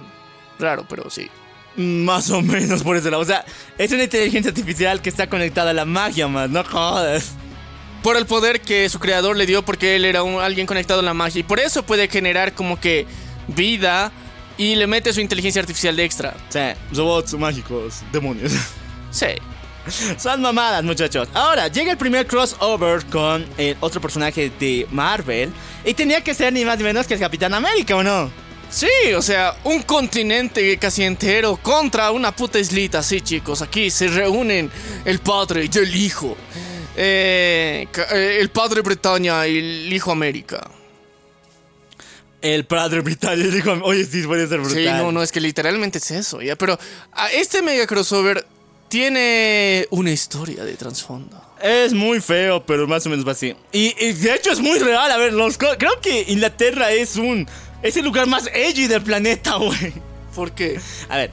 Raro, 0.58 0.84
pero 0.88 1.08
sí. 1.10 1.30
Más 1.76 2.28
o 2.30 2.42
menos 2.42 2.82
por 2.82 2.96
ese 2.96 3.10
lado. 3.10 3.22
O 3.22 3.26
sea, 3.26 3.44
es 3.78 3.92
una 3.92 4.02
inteligencia 4.04 4.50
artificial 4.50 5.00
que 5.00 5.08
está 5.10 5.28
conectada 5.28 5.70
a 5.70 5.74
la 5.74 5.84
magia, 5.84 6.26
man. 6.26 6.52
No 6.52 6.64
jodas. 6.64 7.32
Por 8.02 8.16
el 8.16 8.26
poder 8.26 8.60
que 8.60 8.88
su 8.88 8.98
creador 8.98 9.36
le 9.36 9.46
dio 9.46 9.64
porque 9.64 9.94
él 9.96 10.04
era 10.04 10.24
un- 10.24 10.40
alguien 10.40 10.66
conectado 10.66 11.00
a 11.00 11.02
la 11.04 11.14
magia. 11.14 11.38
Y 11.40 11.44
por 11.44 11.60
eso 11.60 11.84
puede 11.84 12.08
generar 12.08 12.52
como 12.52 12.80
que 12.80 13.06
vida 13.46 14.10
y 14.56 14.74
le 14.74 14.88
mete 14.88 15.12
su 15.12 15.20
inteligencia 15.20 15.60
artificial 15.60 15.94
de 15.94 16.04
extra. 16.04 16.36
Sea, 16.48 16.76
robots 16.92 17.34
mágicos, 17.34 18.00
demonios. 18.12 18.52
Sí. 19.12 19.26
Son 20.19 20.40
mamadas, 20.40 20.82
muchachos. 20.85 21.28
Ahora, 21.35 21.69
llega 21.69 21.93
el 21.93 21.98
primer 21.98 22.27
crossover 22.27 23.05
con 23.06 23.47
el 23.56 23.77
otro 23.81 24.01
personaje 24.01 24.51
de 24.59 24.86
Marvel. 24.90 25.52
Y 25.85 25.94
tenía 25.94 26.23
que 26.23 26.35
ser 26.35 26.52
ni 26.52 26.65
más 26.65 26.78
ni 26.78 26.85
menos 26.85 27.06
que 27.06 27.15
el 27.15 27.20
Capitán 27.20 27.55
América, 27.55 27.97
¿o 27.97 28.02
no? 28.02 28.31
Sí, 28.70 29.12
o 29.16 29.23
sea, 29.23 29.56
un 29.65 29.82
continente 29.82 30.77
casi 30.78 31.02
entero 31.02 31.56
contra 31.56 32.10
una 32.10 32.35
puta 32.35 32.59
islita. 32.59 33.02
Sí, 33.02 33.23
chicos, 33.23 33.62
aquí 33.62 33.90
se 33.90 34.09
reúnen 34.09 34.70
el 35.05 35.20
padre 35.20 35.70
y 35.73 35.78
el 35.78 35.97
hijo. 35.97 36.36
Eh, 36.94 37.86
eh, 38.12 38.39
el 38.40 38.51
padre 38.51 38.82
Bretaña 38.82 39.47
y 39.47 39.59
el 39.59 39.93
hijo 39.93 40.10
América. 40.10 40.69
El 42.40 42.66
padre 42.66 43.01
británico 43.01 43.51
dijo, 43.51 43.73
oye, 43.82 44.05
sí, 44.05 44.23
puede 44.23 44.47
ser 44.47 44.60
brutal. 44.60 44.77
Sí, 44.77 44.85
no, 44.85 45.10
no, 45.10 45.23
es 45.23 45.32
que 45.32 45.40
literalmente 45.40 45.98
es 45.98 46.10
eso, 46.10 46.40
ya. 46.40 46.55
Pero 46.55 46.78
ah, 47.12 47.28
este 47.32 47.62
mega 47.62 47.86
crossover 47.86 48.47
tiene 48.89 49.86
una 49.90 50.10
historia 50.10 50.65
de 50.65 50.74
trasfondo. 50.74 51.40
Es 51.62 51.93
muy 51.93 52.20
feo, 52.20 52.65
pero 52.65 52.86
más 52.86 53.05
o 53.06 53.10
menos 53.10 53.27
va 53.27 53.32
así. 53.32 53.55
Y, 53.73 53.94
y 53.98 54.12
de 54.12 54.35
hecho 54.35 54.51
es 54.51 54.60
muy 54.60 54.78
real. 54.78 55.10
A 55.10 55.16
ver, 55.16 55.32
los, 55.32 55.59
creo 55.59 56.01
que 56.01 56.24
Inglaterra 56.28 56.93
es 56.93 57.16
un... 57.16 57.48
Es 57.82 57.97
el 57.97 58.05
lugar 58.05 58.27
más 58.27 58.48
edgy 58.52 58.86
del 58.86 59.02
planeta, 59.02 59.55
güey. 59.59 59.93
¿Por 60.35 60.52
qué? 60.52 60.81
A 61.09 61.16
ver, 61.16 61.31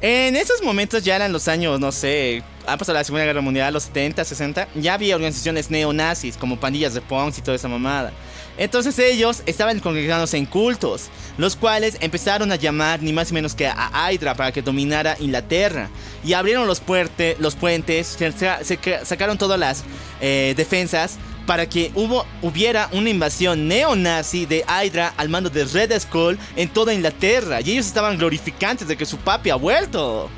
en 0.00 0.36
esos 0.36 0.62
momentos 0.62 1.02
ya 1.02 1.16
eran 1.16 1.32
los 1.32 1.48
años, 1.48 1.80
no 1.80 1.90
sé, 1.90 2.42
ha 2.66 2.76
pasado 2.76 2.98
la 2.98 3.04
Segunda 3.04 3.24
Guerra 3.24 3.40
Mundial, 3.40 3.72
los 3.72 3.84
70, 3.84 4.24
60, 4.24 4.68
ya 4.74 4.94
había 4.94 5.14
organizaciones 5.14 5.70
neonazis 5.70 6.36
como 6.36 6.58
pandillas 6.58 6.94
de 6.94 7.00
punks 7.00 7.38
y 7.38 7.42
toda 7.42 7.56
esa 7.56 7.68
mamada. 7.68 8.12
Entonces 8.56 8.98
ellos 8.98 9.42
estaban 9.46 9.80
congregándose 9.80 10.36
en 10.36 10.46
cultos, 10.46 11.08
los 11.38 11.56
cuales 11.56 11.96
empezaron 12.00 12.52
a 12.52 12.56
llamar 12.56 13.02
ni 13.02 13.12
más 13.12 13.30
ni 13.30 13.34
menos 13.34 13.54
que 13.54 13.66
a 13.66 13.90
Hydra 14.12 14.34
para 14.34 14.52
que 14.52 14.62
dominara 14.62 15.16
Inglaterra. 15.18 15.88
Y 16.24 16.34
abrieron 16.34 16.66
los, 16.66 16.80
puerte- 16.80 17.36
los 17.40 17.56
puentes, 17.56 18.06
se, 18.06 18.78
sacaron 19.04 19.38
todas 19.38 19.58
las 19.58 19.84
eh, 20.20 20.54
defensas 20.56 21.16
para 21.46 21.68
que 21.68 21.90
hubo, 21.94 22.24
hubiera 22.42 22.88
una 22.92 23.10
invasión 23.10 23.68
neonazi 23.68 24.46
de 24.46 24.64
Hydra 24.66 25.12
al 25.16 25.28
mando 25.28 25.50
de 25.50 25.64
Red 25.64 25.98
Skull 26.00 26.38
en 26.56 26.68
toda 26.68 26.94
Inglaterra. 26.94 27.60
Y 27.60 27.72
ellos 27.72 27.86
estaban 27.86 28.16
glorificantes 28.16 28.88
de 28.88 28.96
que 28.96 29.04
su 29.04 29.18
papi 29.18 29.50
ha 29.50 29.56
vuelto. 29.56 30.30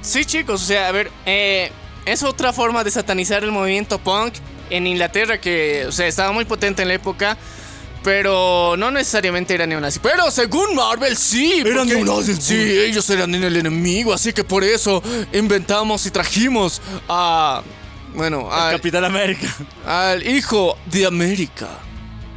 Sí, 0.00 0.24
chicos, 0.24 0.62
o 0.62 0.64
sea, 0.64 0.88
a 0.88 0.92
ver, 0.92 1.10
eh, 1.26 1.70
es 2.06 2.22
otra 2.22 2.52
forma 2.52 2.84
de 2.84 2.90
satanizar 2.90 3.42
el 3.44 3.50
movimiento 3.52 3.98
punk 3.98 4.34
en 4.70 4.86
Inglaterra 4.86 5.40
que, 5.40 5.84
o 5.86 5.92
sea, 5.92 6.06
estaba 6.06 6.32
muy 6.32 6.44
potente 6.44 6.82
en 6.82 6.88
la 6.88 6.94
época. 6.94 7.36
Pero 8.04 8.76
no 8.78 8.92
necesariamente 8.92 9.54
era 9.54 9.66
neonazi. 9.66 9.98
Pero 9.98 10.30
según 10.30 10.74
Marvel, 10.76 11.16
sí. 11.16 11.62
Eran 11.66 11.88
neonazis, 11.88 12.36
Sí, 12.36 12.54
pues. 12.54 12.88
ellos 12.88 13.10
eran 13.10 13.34
el 13.34 13.56
enemigo. 13.56 14.14
Así 14.14 14.32
que 14.32 14.44
por 14.44 14.62
eso 14.62 15.02
inventamos 15.32 16.06
y 16.06 16.10
trajimos 16.10 16.80
a. 17.08 17.62
Bueno, 18.14 18.50
al, 18.52 18.76
Capitán 18.76 19.04
América. 19.04 19.48
al 19.84 20.26
hijo 20.26 20.78
de 20.86 21.06
América. 21.06 21.68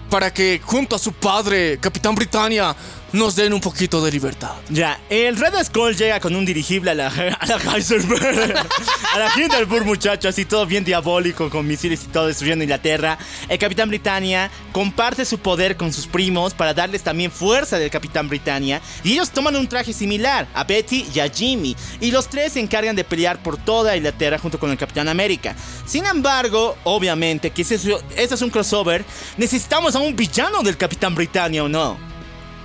Para 0.10 0.34
que 0.34 0.60
junto 0.64 0.96
a 0.96 1.00
su 1.00 1.14
padre, 1.14 1.78
Capitán 1.80 2.16
Britannia, 2.16 2.76
nos 3.14 3.36
den 3.36 3.54
un 3.54 3.62
poquito 3.62 4.04
de 4.04 4.12
libertad. 4.12 4.54
Ya, 4.70 5.00
el 5.10 5.36
Red 5.36 5.64
Skull 5.66 5.96
llega 5.96 6.20
con 6.20 6.36
un 6.36 6.46
dirigible 6.46 6.92
a 6.92 6.96
la, 6.96 7.08
a 7.08 7.46
la 7.46 7.58
Heisenberg. 7.58 8.56
a 9.14 9.20
la 9.20 9.32
Hindenburg, 9.36 9.86
muchachos, 9.86 10.30
así 10.30 10.46
todo 10.46 10.66
bien 10.66 10.84
diabólico, 10.84 11.50
con 11.50 11.68
misiles 11.68 12.04
y 12.04 12.08
todo 12.08 12.28
destruyendo 12.28 12.64
Inglaterra. 12.64 13.18
El 13.50 13.58
Capitán 13.58 13.90
Britannia 13.90 14.50
comparte 14.72 15.26
su 15.26 15.40
poder 15.40 15.76
con 15.76 15.92
sus 15.92 16.08
primos 16.08 16.54
para 16.54 16.74
darles 16.74 17.04
también 17.04 17.32
fuerza 17.32 17.78
del 17.78 17.90
Capitán 17.90 18.30
Britannia. 18.30 18.82
Y 19.04 19.14
ellos 19.14 19.32
toman 19.32 19.56
un 19.56 19.68
traje 19.68 19.94
similar 19.94 20.48
a 20.54 20.64
Betty 20.64 21.06
y 21.14 21.20
a 21.20 21.30
Jimmy. 21.30 21.76
Y 22.00 22.12
los 22.12 22.30
tres 22.30 22.54
se 22.54 22.60
encargan 22.60 22.96
de 22.96 23.04
pelear 23.04 23.42
por 23.44 23.58
toda 23.58 23.96
Inglaterra 23.96 24.38
junto 24.38 24.60
con 24.60 24.72
el 24.72 24.78
Capitán 24.78 25.10
América. 25.10 25.56
Sin 25.86 26.06
embargo, 26.06 26.78
obviamente, 26.84 27.52
que 27.52 27.62
eso 27.62 28.02
es 28.16 28.42
un 28.42 28.50
crossover, 28.50 29.04
necesitamos 29.38 29.96
a 29.96 30.00
un 30.00 30.16
villano 30.16 30.62
del 30.62 30.78
Capitán 30.78 31.16
Britannia 31.16 31.64
o 31.64 31.70
no. 31.70 32.11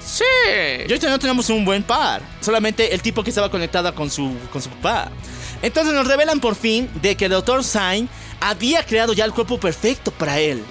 Sí. 0.07 0.25
Y 0.79 0.83
ahorita 0.83 1.09
no 1.09 1.19
tenemos 1.19 1.51
un 1.51 1.65
buen 1.65 1.83
par. 1.83 2.23
Solamente 2.41 2.95
el 2.95 3.03
tipo 3.03 3.25
que 3.25 3.31
estaba 3.31 3.51
conectado 3.51 3.93
con 3.95 4.11
su, 4.11 4.33
con 4.53 4.63
su 4.63 4.71
papá. 4.71 5.11
Entonces 5.63 5.93
nos 5.93 6.07
revelan 6.07 6.41
por 6.41 6.55
fin 6.55 6.89
de 7.03 7.17
que 7.17 7.25
el 7.25 7.33
Dr. 7.33 7.65
Sign 7.65 8.09
había 8.41 8.85
creado 8.85 9.13
ya 9.13 9.25
el 9.25 9.33
cuerpo 9.33 9.59
perfecto 9.59 10.11
para 10.13 10.39
él. 10.39 10.63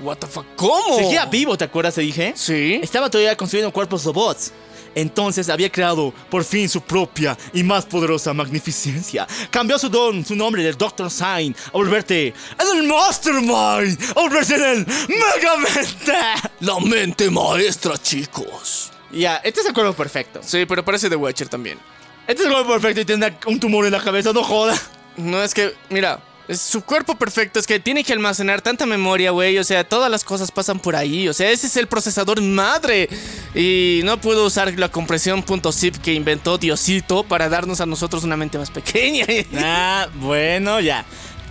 What 0.00 0.18
the 0.18 0.26
fuck? 0.26 0.46
¿Cómo? 0.56 0.96
Seguía 0.96 1.26
vivo, 1.26 1.56
¿te 1.56 1.64
acuerdas? 1.64 1.94
Te 1.94 2.02
dije. 2.02 2.32
Sí. 2.36 2.80
Estaba 2.82 3.10
todavía 3.10 3.36
construyendo 3.36 3.72
cuerpos 3.72 4.04
robots. 4.04 4.52
Entonces 4.94 5.48
había 5.48 5.70
creado 5.70 6.12
por 6.30 6.44
fin 6.44 6.68
su 6.68 6.80
propia 6.80 7.36
y 7.52 7.62
más 7.62 7.86
poderosa 7.86 8.32
magnificencia. 8.32 9.26
Cambió 9.50 9.78
su 9.78 9.88
don, 9.88 10.24
su 10.24 10.36
nombre 10.36 10.62
del 10.62 10.76
Dr. 10.76 11.10
Sign 11.10 11.54
a 11.68 11.70
volverte 11.72 12.28
en 12.58 12.78
el 12.78 12.86
Mastermind, 12.88 13.98
a 14.16 14.20
volverse 14.20 14.54
en 14.56 14.62
el 14.62 14.86
Megamente. 14.86 16.12
La 16.60 16.78
mente 16.80 17.30
maestra, 17.30 17.96
chicos. 17.98 18.90
Ya, 19.12 19.36
este 19.36 19.60
es 19.60 19.66
el 19.66 19.74
cuerpo 19.74 19.92
perfecto. 19.92 20.40
Sí, 20.42 20.64
pero 20.66 20.84
parece 20.84 21.08
The 21.10 21.16
Watcher 21.16 21.48
también. 21.48 21.78
Este 22.26 22.42
es 22.42 22.48
el 22.48 22.54
cuerpo 22.54 22.72
perfecto 22.72 23.00
y 23.00 23.04
tiene 23.04 23.36
un 23.46 23.60
tumor 23.60 23.84
en 23.84 23.92
la 23.92 24.00
cabeza, 24.00 24.32
no 24.32 24.42
joda. 24.42 24.74
No, 25.16 25.42
es 25.42 25.52
que, 25.52 25.74
mira, 25.90 26.20
su 26.48 26.82
cuerpo 26.82 27.14
perfecto 27.16 27.58
es 27.58 27.66
que 27.66 27.78
tiene 27.78 28.04
que 28.04 28.12
almacenar 28.12 28.60
tanta 28.62 28.86
memoria, 28.86 29.30
güey. 29.30 29.58
O 29.58 29.64
sea, 29.64 29.84
todas 29.88 30.10
las 30.10 30.24
cosas 30.24 30.50
pasan 30.50 30.80
por 30.80 30.96
ahí. 30.96 31.28
O 31.28 31.32
sea, 31.32 31.50
ese 31.50 31.66
es 31.66 31.76
el 31.76 31.86
procesador 31.86 32.40
madre. 32.42 33.08
Y 33.54 34.00
no 34.04 34.20
pudo 34.20 34.46
usar 34.46 34.76
la 34.78 34.90
compresión 34.90 35.44
.zip 35.72 35.96
que 35.96 36.14
inventó 36.14 36.58
Diosito 36.58 37.24
para 37.24 37.48
darnos 37.48 37.80
a 37.80 37.86
nosotros 37.86 38.24
una 38.24 38.36
mente 38.36 38.58
más 38.58 38.70
pequeña. 38.70 39.26
Ah, 39.64 40.08
bueno, 40.14 40.80
ya. 40.80 41.04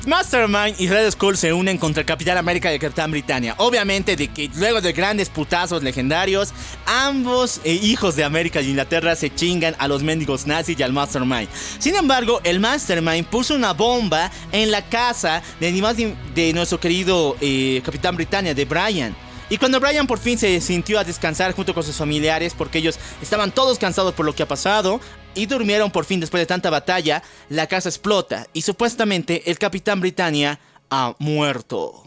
Mastermind 0.07 0.79
y 0.79 0.87
Red 0.87 1.11
Skull 1.11 1.37
se 1.37 1.53
unen 1.53 1.77
contra 1.77 2.01
el 2.01 2.07
Capitán 2.07 2.37
América 2.37 2.71
y 2.71 2.75
el 2.75 2.79
Capitán 2.79 3.11
Britannia. 3.11 3.53
Obviamente 3.57 4.15
de 4.15 4.29
que 4.29 4.49
luego 4.55 4.81
de 4.81 4.93
grandes 4.93 5.29
putazos 5.29 5.83
legendarios, 5.83 6.53
ambos 6.87 7.61
eh, 7.63 7.73
hijos 7.73 8.15
de 8.15 8.23
América 8.23 8.61
y 8.61 8.69
Inglaterra 8.69 9.15
se 9.15 9.33
chingan 9.33 9.75
a 9.77 9.87
los 9.87 10.01
mendigos 10.01 10.47
nazis 10.47 10.79
y 10.79 10.83
al 10.83 10.91
Mastermind. 10.91 11.49
Sin 11.77 11.95
embargo, 11.95 12.41
el 12.43 12.59
Mastermind 12.59 13.27
puso 13.27 13.53
una 13.53 13.73
bomba 13.73 14.31
en 14.51 14.71
la 14.71 14.83
casa 14.83 15.43
de, 15.59 16.15
de 16.33 16.53
nuestro 16.53 16.79
querido 16.79 17.37
eh, 17.39 17.81
Capitán 17.85 18.15
Britannia, 18.15 18.55
de 18.55 18.65
Brian. 18.65 19.15
Y 19.51 19.57
cuando 19.57 19.81
Brian 19.81 20.07
por 20.07 20.17
fin 20.17 20.37
se 20.37 20.61
sintió 20.61 20.97
a 20.97 21.03
descansar 21.03 21.51
junto 21.51 21.73
con 21.73 21.83
sus 21.83 21.97
familiares, 21.97 22.55
porque 22.57 22.77
ellos 22.77 22.97
estaban 23.21 23.51
todos 23.51 23.77
cansados 23.77 24.13
por 24.13 24.25
lo 24.25 24.33
que 24.33 24.43
ha 24.43 24.47
pasado, 24.47 25.01
y 25.35 25.45
durmieron 25.45 25.91
por 25.91 26.05
fin 26.05 26.19
después 26.19 26.41
de 26.41 26.45
tanta 26.45 26.69
batalla, 26.69 27.21
la 27.49 27.67
casa 27.67 27.89
explota 27.89 28.47
y 28.53 28.61
supuestamente 28.61 29.49
el 29.49 29.57
Capitán 29.57 29.99
Britannia 30.01 30.59
ha 30.89 31.15
muerto. 31.19 32.03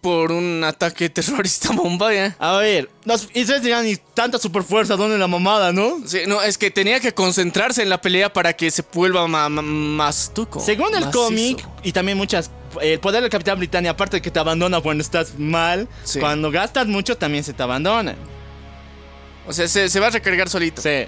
Por 0.00 0.30
un 0.30 0.62
ataque 0.62 1.08
terrorista 1.10 1.72
bomba, 1.72 2.14
¿ya? 2.14 2.36
A 2.38 2.56
ver, 2.58 2.88
los 3.04 3.24
ustedes 3.24 3.62
dirán, 3.62 3.84
y 3.86 3.96
tanta 4.14 4.38
superfuerza, 4.38 4.94
¿dónde 4.96 5.18
la 5.18 5.26
mamada, 5.26 5.72
no? 5.72 5.98
Sí, 6.06 6.20
no, 6.28 6.40
es 6.40 6.56
que 6.56 6.70
tenía 6.70 7.00
que 7.00 7.12
concentrarse 7.12 7.82
en 7.82 7.88
la 7.88 8.00
pelea 8.00 8.32
para 8.32 8.52
que 8.54 8.70
se 8.70 8.84
vuelva 8.94 9.26
ma- 9.26 9.48
ma- 9.48 9.60
más 9.60 10.32
tuco. 10.32 10.60
Según 10.60 10.94
el 10.94 11.10
cómic, 11.10 11.66
y 11.82 11.90
también 11.92 12.16
muchas. 12.16 12.50
El 12.80 13.00
poder 13.00 13.22
del 13.22 13.30
Capitán 13.30 13.58
Britannia, 13.58 13.90
aparte 13.90 14.18
de 14.18 14.22
que 14.22 14.30
te 14.30 14.38
abandona 14.38 14.80
cuando 14.80 15.02
estás 15.02 15.36
mal, 15.36 15.88
Sí. 16.04 16.20
cuando 16.20 16.50
gastas 16.52 16.86
mucho 16.86 17.16
también 17.16 17.42
se 17.42 17.52
te 17.52 17.62
abandona. 17.62 18.14
O 19.48 19.52
sea, 19.52 19.66
se, 19.66 19.88
se 19.88 19.98
va 20.00 20.06
a 20.08 20.10
recargar 20.10 20.48
solito. 20.48 20.80
Sí. 20.80 21.06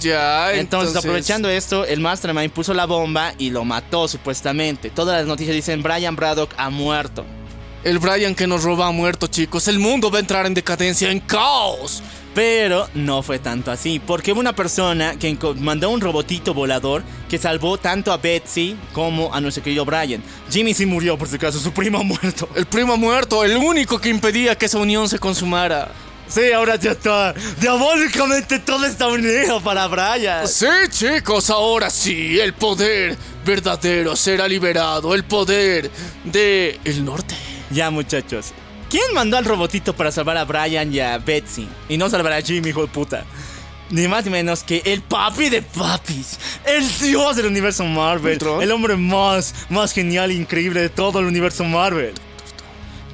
Ya, 0.00 0.52
Entonces, 0.54 0.96
aprovechando 0.96 1.48
esto, 1.48 1.84
el 1.84 2.00
Mastermind 2.00 2.52
puso 2.52 2.72
la 2.74 2.86
bomba 2.86 3.34
y 3.38 3.50
lo 3.50 3.64
mató 3.64 4.06
supuestamente. 4.06 4.90
Todas 4.90 5.18
las 5.18 5.26
noticias 5.26 5.54
dicen 5.54 5.82
Brian 5.82 6.14
Braddock 6.14 6.52
ha 6.56 6.70
muerto. 6.70 7.24
El 7.84 7.98
Brian 7.98 8.34
que 8.34 8.46
nos 8.46 8.64
roba 8.64 8.88
ha 8.88 8.92
muerto, 8.92 9.26
chicos. 9.28 9.68
El 9.68 9.78
mundo 9.78 10.10
va 10.10 10.18
a 10.18 10.20
entrar 10.20 10.46
en 10.46 10.54
decadencia, 10.54 11.10
en 11.10 11.20
caos. 11.20 12.02
Pero 12.34 12.88
no 12.94 13.22
fue 13.22 13.40
tanto 13.40 13.72
así, 13.72 13.98
porque 13.98 14.32
hubo 14.32 14.38
una 14.38 14.54
persona 14.54 15.16
que 15.18 15.36
mandó 15.56 15.90
un 15.90 16.00
robotito 16.00 16.54
volador 16.54 17.02
que 17.28 17.38
salvó 17.38 17.78
tanto 17.78 18.12
a 18.12 18.16
Betsy 18.16 18.76
como 18.92 19.34
a 19.34 19.40
nuestro 19.40 19.64
querido 19.64 19.84
Brian. 19.84 20.22
Jimmy 20.48 20.72
sí 20.72 20.86
murió, 20.86 21.18
por 21.18 21.26
si 21.26 21.36
acaso, 21.36 21.58
su 21.58 21.72
primo 21.72 21.98
ha 21.98 22.04
muerto. 22.04 22.48
El 22.54 22.66
primo 22.66 22.92
ha 22.92 22.96
muerto, 22.96 23.42
el 23.42 23.56
único 23.56 23.98
que 24.00 24.10
impedía 24.10 24.56
que 24.56 24.66
esa 24.66 24.78
unión 24.78 25.08
se 25.08 25.18
consumara. 25.18 25.90
Sí, 26.28 26.52
ahora 26.52 26.76
ya 26.76 26.92
está. 26.92 27.34
Diabólicamente 27.60 28.58
todo 28.58 28.84
está 28.84 29.08
unido 29.08 29.60
para 29.60 29.86
Brian. 29.86 30.46
Sí, 30.46 30.66
chicos, 30.90 31.50
ahora 31.50 31.90
sí, 31.90 32.38
el 32.38 32.52
poder 32.52 33.16
verdadero 33.44 34.14
será 34.14 34.46
liberado. 34.46 35.14
El 35.14 35.24
poder 35.24 35.90
de 36.24 36.78
el 36.84 37.04
norte. 37.04 37.34
Ya, 37.70 37.90
muchachos. 37.90 38.52
¿Quién 38.90 39.12
mandó 39.14 39.36
al 39.36 39.44
robotito 39.44 39.94
para 39.94 40.10
salvar 40.10 40.38
a 40.38 40.44
Brian 40.44 40.92
y 40.92 41.00
a 41.00 41.18
Betsy? 41.18 41.68
Y 41.88 41.98
no 41.98 42.08
salvar 42.08 42.32
a 42.32 42.40
Jimmy, 42.40 42.70
hijo 42.70 42.82
de 42.82 42.88
puta. 42.88 43.24
Ni 43.90 44.06
más 44.06 44.24
ni 44.24 44.30
menos 44.30 44.62
que 44.62 44.82
el 44.84 45.02
papi 45.02 45.48
de 45.48 45.62
papis. 45.62 46.38
El 46.64 46.86
dios 46.98 47.36
del 47.36 47.46
universo 47.46 47.84
Marvel. 47.84 48.34
Ultron. 48.34 48.62
El 48.62 48.70
hombre 48.70 48.96
más, 48.96 49.54
más 49.70 49.92
genial 49.92 50.30
e 50.30 50.34
increíble 50.34 50.80
de 50.80 50.88
todo 50.90 51.20
el 51.20 51.26
universo 51.26 51.64
Marvel. 51.64 52.14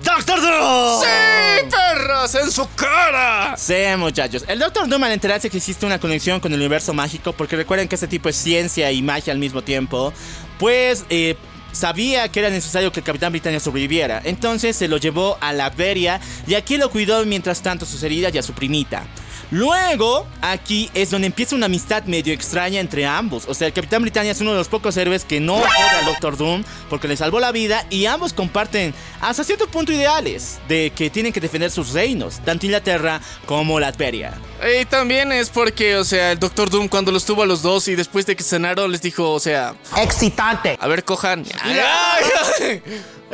¡Doctor 0.04 0.40
Doom! 0.40 1.00
¡Sí, 1.00 1.68
perros! 1.70 2.34
¡En 2.34 2.50
su 2.50 2.68
cara! 2.74 3.56
Sí, 3.56 3.74
muchachos. 3.96 4.44
El 4.46 4.58
Doctor 4.58 4.86
Doom 4.86 5.02
al 5.02 5.12
enterarse 5.12 5.48
que 5.48 5.56
existe 5.56 5.86
una 5.86 5.98
conexión 5.98 6.40
con 6.40 6.52
el 6.52 6.58
universo 6.58 6.92
mágico, 6.92 7.32
porque 7.32 7.56
recuerden 7.56 7.88
que 7.88 7.94
este 7.94 8.06
tipo 8.06 8.28
es 8.28 8.36
ciencia 8.36 8.92
y 8.92 9.02
magia 9.02 9.32
al 9.32 9.38
mismo 9.38 9.62
tiempo, 9.62 10.12
pues 10.58 11.04
eh, 11.08 11.36
sabía 11.72 12.28
que 12.30 12.40
era 12.40 12.50
necesario 12.50 12.92
que 12.92 13.00
el 13.00 13.06
Capitán 13.06 13.32
Britannia 13.32 13.60
sobreviviera. 13.60 14.20
Entonces 14.24 14.76
se 14.76 14.88
lo 14.88 14.98
llevó 14.98 15.38
a 15.40 15.52
la 15.52 15.70
Beria 15.70 16.20
y 16.46 16.54
aquí 16.54 16.76
lo 16.76 16.90
cuidó 16.90 17.24
mientras 17.24 17.62
tanto 17.62 17.86
sus 17.86 18.02
heridas 18.02 18.34
y 18.34 18.38
a 18.38 18.42
su 18.42 18.52
primita. 18.52 19.04
Luego, 19.50 20.26
aquí 20.40 20.90
es 20.94 21.10
donde 21.10 21.26
empieza 21.26 21.54
una 21.54 21.66
amistad 21.66 22.04
medio 22.04 22.32
extraña 22.32 22.80
entre 22.80 23.06
ambos. 23.06 23.44
O 23.46 23.54
sea, 23.54 23.68
el 23.68 23.72
Capitán 23.72 24.02
Britannia 24.02 24.32
es 24.32 24.40
uno 24.40 24.52
de 24.52 24.58
los 24.58 24.68
pocos 24.68 24.96
héroes 24.96 25.24
que 25.24 25.40
no 25.40 25.56
odia 25.56 25.98
al 26.00 26.06
Doctor 26.06 26.36
Doom 26.36 26.64
porque 26.90 27.08
le 27.08 27.16
salvó 27.16 27.40
la 27.40 27.52
vida 27.52 27.86
y 27.90 28.06
ambos 28.06 28.32
comparten 28.32 28.94
hasta 29.20 29.44
cierto 29.44 29.66
punto 29.68 29.92
ideales 29.92 30.58
de 30.68 30.92
que 30.94 31.10
tienen 31.10 31.32
que 31.32 31.40
defender 31.40 31.70
sus 31.70 31.92
reinos, 31.92 32.40
tanto 32.44 32.66
Inglaterra 32.66 33.20
como 33.46 33.78
Latveria. 33.80 34.34
Y 34.80 34.84
también 34.86 35.32
es 35.32 35.50
porque, 35.50 35.96
o 35.96 36.04
sea, 36.04 36.32
el 36.32 36.38
Doctor 36.38 36.70
Doom 36.70 36.88
cuando 36.88 37.12
los 37.12 37.24
tuvo 37.24 37.42
a 37.42 37.46
los 37.46 37.62
dos 37.62 37.88
y 37.88 37.94
después 37.94 38.26
de 38.26 38.36
que 38.36 38.42
cenaron 38.42 38.90
les 38.90 39.02
dijo, 39.02 39.30
o 39.32 39.40
sea... 39.40 39.74
Excitante. 39.96 40.76
A 40.80 40.86
ver, 40.86 41.04
cojan. 41.04 41.44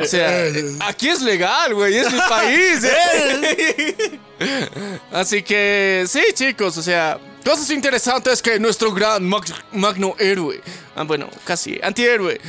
O 0.01 0.05
sea, 0.05 0.45
aquí 0.87 1.09
es 1.09 1.21
legal, 1.21 1.73
güey, 1.73 1.97
es 1.97 2.11
mi 2.11 2.19
país. 2.29 2.83
¿eh? 2.83 4.19
Así 5.11 5.43
que, 5.43 6.05
sí, 6.07 6.21
chicos, 6.33 6.77
o 6.77 6.81
sea, 6.81 7.19
cosas 7.45 7.69
interesantes 7.69 8.41
que 8.41 8.59
nuestro 8.59 8.91
gran 8.93 9.23
mag- 9.29 9.53
magno 9.71 10.15
héroe, 10.19 10.61
ah, 10.95 11.03
bueno, 11.03 11.29
casi 11.45 11.79
antihéroe, 11.83 12.39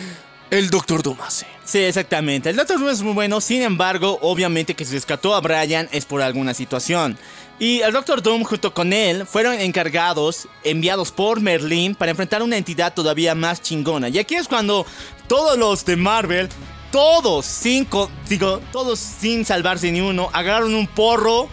el 0.50 0.70
Doctor 0.70 1.02
Doom 1.02 1.18
hace. 1.22 1.46
Sí, 1.64 1.78
exactamente. 1.78 2.50
El 2.50 2.56
Doctor 2.56 2.78
Doom 2.78 2.90
es 2.90 3.02
muy 3.02 3.14
bueno, 3.14 3.40
sin 3.40 3.62
embargo, 3.62 4.18
obviamente 4.22 4.74
que 4.74 4.84
se 4.84 4.94
rescató 4.94 5.34
a 5.34 5.40
Brian 5.40 5.88
es 5.92 6.04
por 6.04 6.20
alguna 6.22 6.54
situación. 6.54 7.16
Y 7.58 7.80
el 7.80 7.92
Doctor 7.92 8.20
Doom 8.22 8.42
junto 8.42 8.74
con 8.74 8.92
él 8.92 9.24
fueron 9.26 9.54
encargados, 9.54 10.48
enviados 10.64 11.12
por 11.12 11.40
Merlin 11.40 11.94
para 11.94 12.10
enfrentar 12.10 12.42
una 12.42 12.56
entidad 12.56 12.92
todavía 12.92 13.34
más 13.34 13.62
chingona. 13.62 14.08
Y 14.08 14.18
aquí 14.18 14.34
es 14.34 14.48
cuando 14.48 14.84
todos 15.28 15.56
los 15.56 15.84
de 15.84 15.94
Marvel, 15.96 16.48
todos, 16.92 17.44
cinco, 17.46 18.08
digo, 18.28 18.60
todos 18.70 18.98
sin 19.00 19.44
salvarse 19.44 19.90
ni 19.90 20.00
uno, 20.00 20.30
agarraron 20.32 20.74
un 20.74 20.86
porro, 20.86 21.48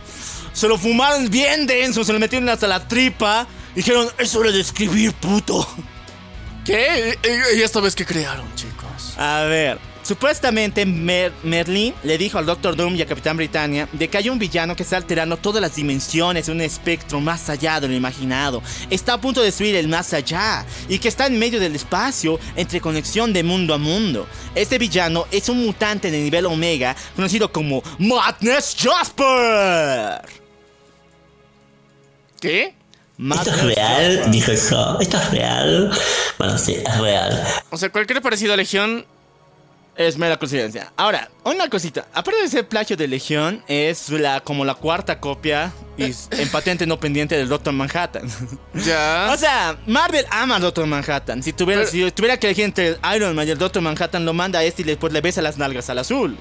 se 0.54 0.68
lo 0.68 0.78
fumaron 0.78 1.30
bien 1.32 1.66
denso, 1.66 2.04
se 2.04 2.14
lo 2.14 2.20
metieron 2.20 2.48
hasta 2.50 2.68
la 2.68 2.88
tripa, 2.88 3.48
y 3.74 3.78
dijeron, 3.78 4.08
es 4.20 4.36
hora 4.36 4.52
de 4.52 4.60
escribir, 4.62 5.14
puto. 5.14 5.68
¿Qué? 6.66 7.18
¿Y- 7.24 7.60
¿Y 7.60 7.62
esta 7.64 7.80
vez 7.80 7.96
qué 7.96 8.06
crearon, 8.06 8.54
chicos? 8.56 9.16
A 9.18 9.44
ver, 9.44 9.80
supuestamente 10.10 10.88
Mer- 10.88 11.32
Merlin 11.44 11.94
le 12.02 12.18
dijo 12.18 12.40
al 12.40 12.48
Doctor 12.48 12.76
Doom 12.76 12.96
y 12.96 13.04
a 13.04 13.06
Capitán 13.06 13.38
Britannia 13.38 13.88
de 13.94 14.08
que 14.08 14.18
hay 14.18 14.28
un 14.28 14.40
villano 14.40 14.76
que 14.76 14.82
está 14.82 14.98
alterando 14.98 15.38
todas 15.38 15.62
las 15.62 15.76
dimensiones 15.76 16.48
de 16.48 16.52
un 16.52 16.62
espectro 16.62 17.22
más 17.22 17.48
allá 17.48 17.80
de 17.80 17.90
lo 17.90 17.94
imaginado. 17.94 18.64
Está 18.90 19.14
a 19.14 19.22
punto 19.22 19.42
de 19.42 19.46
destruir 19.46 19.76
el 19.76 19.88
más 19.88 20.12
allá 20.14 20.66
y 20.88 20.98
que 20.98 21.10
está 21.10 21.28
en 21.28 21.38
medio 21.38 21.60
del 21.60 21.76
espacio 21.76 22.40
entre 22.56 22.82
conexión 22.82 23.34
de 23.34 23.44
mundo 23.44 23.76
a 23.76 23.78
mundo. 23.78 24.26
Este 24.56 24.80
villano 24.80 25.28
es 25.30 25.48
un 25.48 25.64
mutante 25.64 26.10
de 26.10 26.20
nivel 26.24 26.48
Omega 26.48 26.96
conocido 27.16 27.52
como 27.52 27.84
Madness 28.00 28.76
Jasper. 28.80 30.28
¿Qué? 32.42 32.74
¿Esto 33.32 33.52
es 33.52 33.62
real? 33.64 34.16
Jasper. 34.16 34.32
Dijo 34.32 34.52
yo. 34.54 34.98
¿Esto 35.02 35.18
es 35.18 35.30
real? 35.30 35.92
Bueno, 36.40 36.58
sí, 36.58 36.74
es 36.84 36.98
real. 36.98 37.44
O 37.70 37.78
sea, 37.78 37.92
cualquier 37.92 38.24
parecido 38.24 38.54
a 38.54 38.58
Legión 38.58 39.06
Es 40.00 40.18
mera 40.18 40.38
coincidencia. 40.38 40.94
Ahora, 40.96 41.30
una 41.44 41.68
cosita. 41.68 42.08
Aparte 42.14 42.42
de 42.42 42.48
ser 42.48 42.66
plagio 42.70 42.96
de 42.96 43.06
Legión, 43.06 43.62
es 43.68 44.08
la 44.10 44.40
como 44.40 44.64
la 44.64 44.74
cuarta 44.76 45.20
copia 45.20 45.74
y 45.98 46.04
en 46.32 46.48
patente 46.50 46.88
no 46.88 46.98
pendiente 46.98 47.36
del 47.36 47.50
Doctor 47.50 47.74
Manhattan. 47.74 48.24
ya. 48.86 49.30
o 49.30 49.36
sea, 49.38 49.78
Marvel 49.88 50.26
ama 50.32 50.56
al 50.56 50.62
Doctor 50.62 50.88
Manhattan. 50.88 51.44
Si 51.44 51.52
tuviera, 51.52 51.82
Pero- 51.82 51.92
si 51.92 52.12
tuviera 52.12 52.38
que 52.38 52.48
elegir 52.48 52.64
entre 52.64 52.98
Iron 53.14 53.36
Man 53.36 53.46
y 53.46 53.52
el 53.52 53.58
Doctor 53.58 53.82
Manhattan, 53.82 54.24
lo 54.24 54.34
manda 54.34 54.60
a 54.60 54.64
este 54.64 54.84
y 54.84 54.86
después 54.86 55.12
le 55.12 55.20
besa 55.20 55.42
las 55.42 55.58
nalgas 55.58 55.90
al 55.90 56.00
azul. 56.00 56.38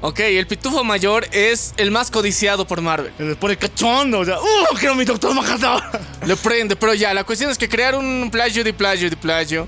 Ok, 0.00 0.20
el 0.20 0.46
pitufo 0.46 0.84
mayor 0.84 1.26
es 1.32 1.74
el 1.78 1.90
más 1.90 2.12
codiciado 2.12 2.64
por 2.64 2.80
Marvel. 2.80 3.12
Le 3.18 3.34
pone 3.34 3.56
cachondo. 3.56 4.20
O 4.20 4.24
sea, 4.24 4.38
¡uh! 4.38 4.76
¡Quiero 4.78 4.94
mi 4.94 5.04
Doctor 5.04 5.34
Manhattan! 5.34 5.82
Le 6.24 6.36
prende, 6.36 6.76
pero 6.76 6.94
ya, 6.94 7.12
la 7.12 7.24
cuestión 7.24 7.50
es 7.50 7.58
que 7.58 7.68
crear 7.68 7.96
un 7.96 8.28
plagio 8.30 8.62
de 8.62 8.72
plagio 8.72 9.10
de 9.10 9.16
plagio, 9.16 9.66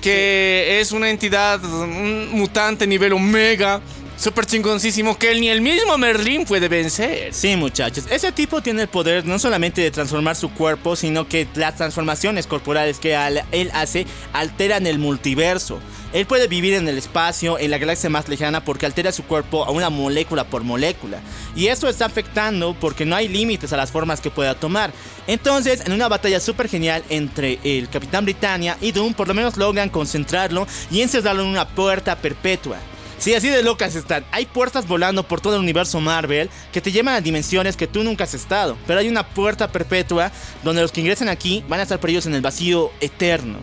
que 0.00 0.80
es 0.80 0.92
una 0.92 1.10
entidad, 1.10 1.62
un 1.64 2.30
mutante 2.32 2.86
nivel 2.86 3.12
omega, 3.12 3.80
súper 4.20 4.44
chingoncísimo, 4.44 5.16
que 5.16 5.34
ni 5.34 5.48
el 5.48 5.62
mismo 5.62 5.96
Merlin 5.96 6.44
puede 6.44 6.68
vencer. 6.68 7.32
Sí, 7.32 7.56
muchachos. 7.56 8.04
Ese 8.10 8.30
tipo 8.32 8.60
tiene 8.60 8.82
el 8.82 8.88
poder 8.88 9.24
no 9.24 9.38
solamente 9.38 9.80
de 9.80 9.90
transformar 9.90 10.36
su 10.36 10.50
cuerpo, 10.52 10.94
sino 10.94 11.26
que 11.26 11.48
las 11.54 11.76
transformaciones 11.76 12.46
corporales 12.46 12.98
que 12.98 13.16
él 13.52 13.70
hace 13.72 14.06
alteran 14.34 14.86
el 14.86 14.98
multiverso. 14.98 15.80
Él 16.12 16.26
puede 16.26 16.48
vivir 16.48 16.74
en 16.74 16.86
el 16.88 16.98
espacio, 16.98 17.58
en 17.58 17.70
la 17.70 17.78
galaxia 17.78 18.10
más 18.10 18.28
lejana, 18.28 18.64
porque 18.64 18.84
altera 18.84 19.12
su 19.12 19.22
cuerpo 19.24 19.64
a 19.64 19.70
una 19.70 19.90
molécula 19.90 20.44
por 20.44 20.64
molécula. 20.64 21.20
Y 21.56 21.68
esto 21.68 21.88
está 21.88 22.04
afectando 22.04 22.74
porque 22.78 23.06
no 23.06 23.16
hay 23.16 23.28
límites 23.28 23.72
a 23.72 23.76
las 23.76 23.90
formas 23.90 24.20
que 24.20 24.30
pueda 24.30 24.54
tomar. 24.54 24.92
Entonces, 25.28 25.82
en 25.86 25.92
una 25.92 26.08
batalla 26.08 26.40
súper 26.40 26.68
genial 26.68 27.04
entre 27.08 27.58
el 27.62 27.88
Capitán 27.88 28.24
Britannia 28.24 28.76
y 28.80 28.92
Doom, 28.92 29.14
por 29.14 29.28
lo 29.28 29.34
menos 29.34 29.56
logran 29.56 29.88
concentrarlo 29.88 30.66
y 30.90 31.00
encerrarlo 31.00 31.42
en 31.42 31.48
una 31.48 31.68
puerta 31.68 32.16
perpetua. 32.16 32.76
Sí, 33.20 33.34
así 33.34 33.48
de 33.48 33.62
locas 33.62 33.94
están. 33.94 34.24
Hay 34.32 34.46
puertas 34.46 34.88
volando 34.88 35.22
por 35.28 35.42
todo 35.42 35.56
el 35.56 35.60
universo 35.60 36.00
Marvel 36.00 36.48
que 36.72 36.80
te 36.80 36.90
llevan 36.90 37.14
a 37.14 37.20
dimensiones 37.20 37.76
que 37.76 37.86
tú 37.86 38.02
nunca 38.02 38.24
has 38.24 38.32
estado. 38.32 38.78
Pero 38.86 38.98
hay 38.98 39.08
una 39.08 39.28
puerta 39.28 39.68
perpetua 39.70 40.32
donde 40.64 40.80
los 40.80 40.90
que 40.90 41.02
ingresen 41.02 41.28
aquí 41.28 41.62
van 41.68 41.80
a 41.80 41.82
estar 41.82 42.00
perdidos 42.00 42.24
en 42.26 42.34
el 42.34 42.40
vacío 42.40 42.90
eterno. 43.00 43.58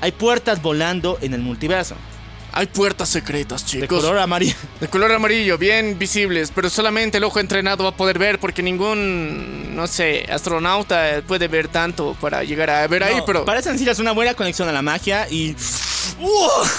Hay 0.00 0.10
puertas 0.10 0.60
volando 0.60 1.18
en 1.22 1.34
el 1.34 1.40
multiverso. 1.40 1.94
Hay 2.52 2.66
puertas 2.66 3.08
secretas, 3.08 3.64
De 3.64 3.82
chicos. 3.82 4.02
color 4.02 4.18
amarillo. 4.18 4.56
De 4.80 4.88
color 4.88 5.12
amarillo, 5.12 5.56
bien 5.56 5.96
visibles, 5.96 6.50
pero 6.52 6.68
solamente 6.68 7.18
el 7.18 7.24
ojo 7.24 7.38
entrenado 7.38 7.84
va 7.84 7.90
a 7.90 7.96
poder 7.96 8.18
ver 8.18 8.40
porque 8.40 8.60
ningún, 8.60 9.76
no 9.76 9.86
sé, 9.86 10.26
astronauta 10.28 11.22
puede 11.28 11.46
ver 11.46 11.68
tanto 11.68 12.16
para 12.20 12.42
llegar 12.42 12.70
a 12.70 12.86
ver 12.88 13.04
ahí, 13.04 13.20
pero 13.24 13.44
Parecen 13.44 13.74
decir 13.74 13.88
es 13.88 14.00
una 14.00 14.10
buena 14.10 14.34
conexión 14.34 14.68
a 14.68 14.72
la 14.72 14.82
magia 14.82 15.28
y... 15.30 15.54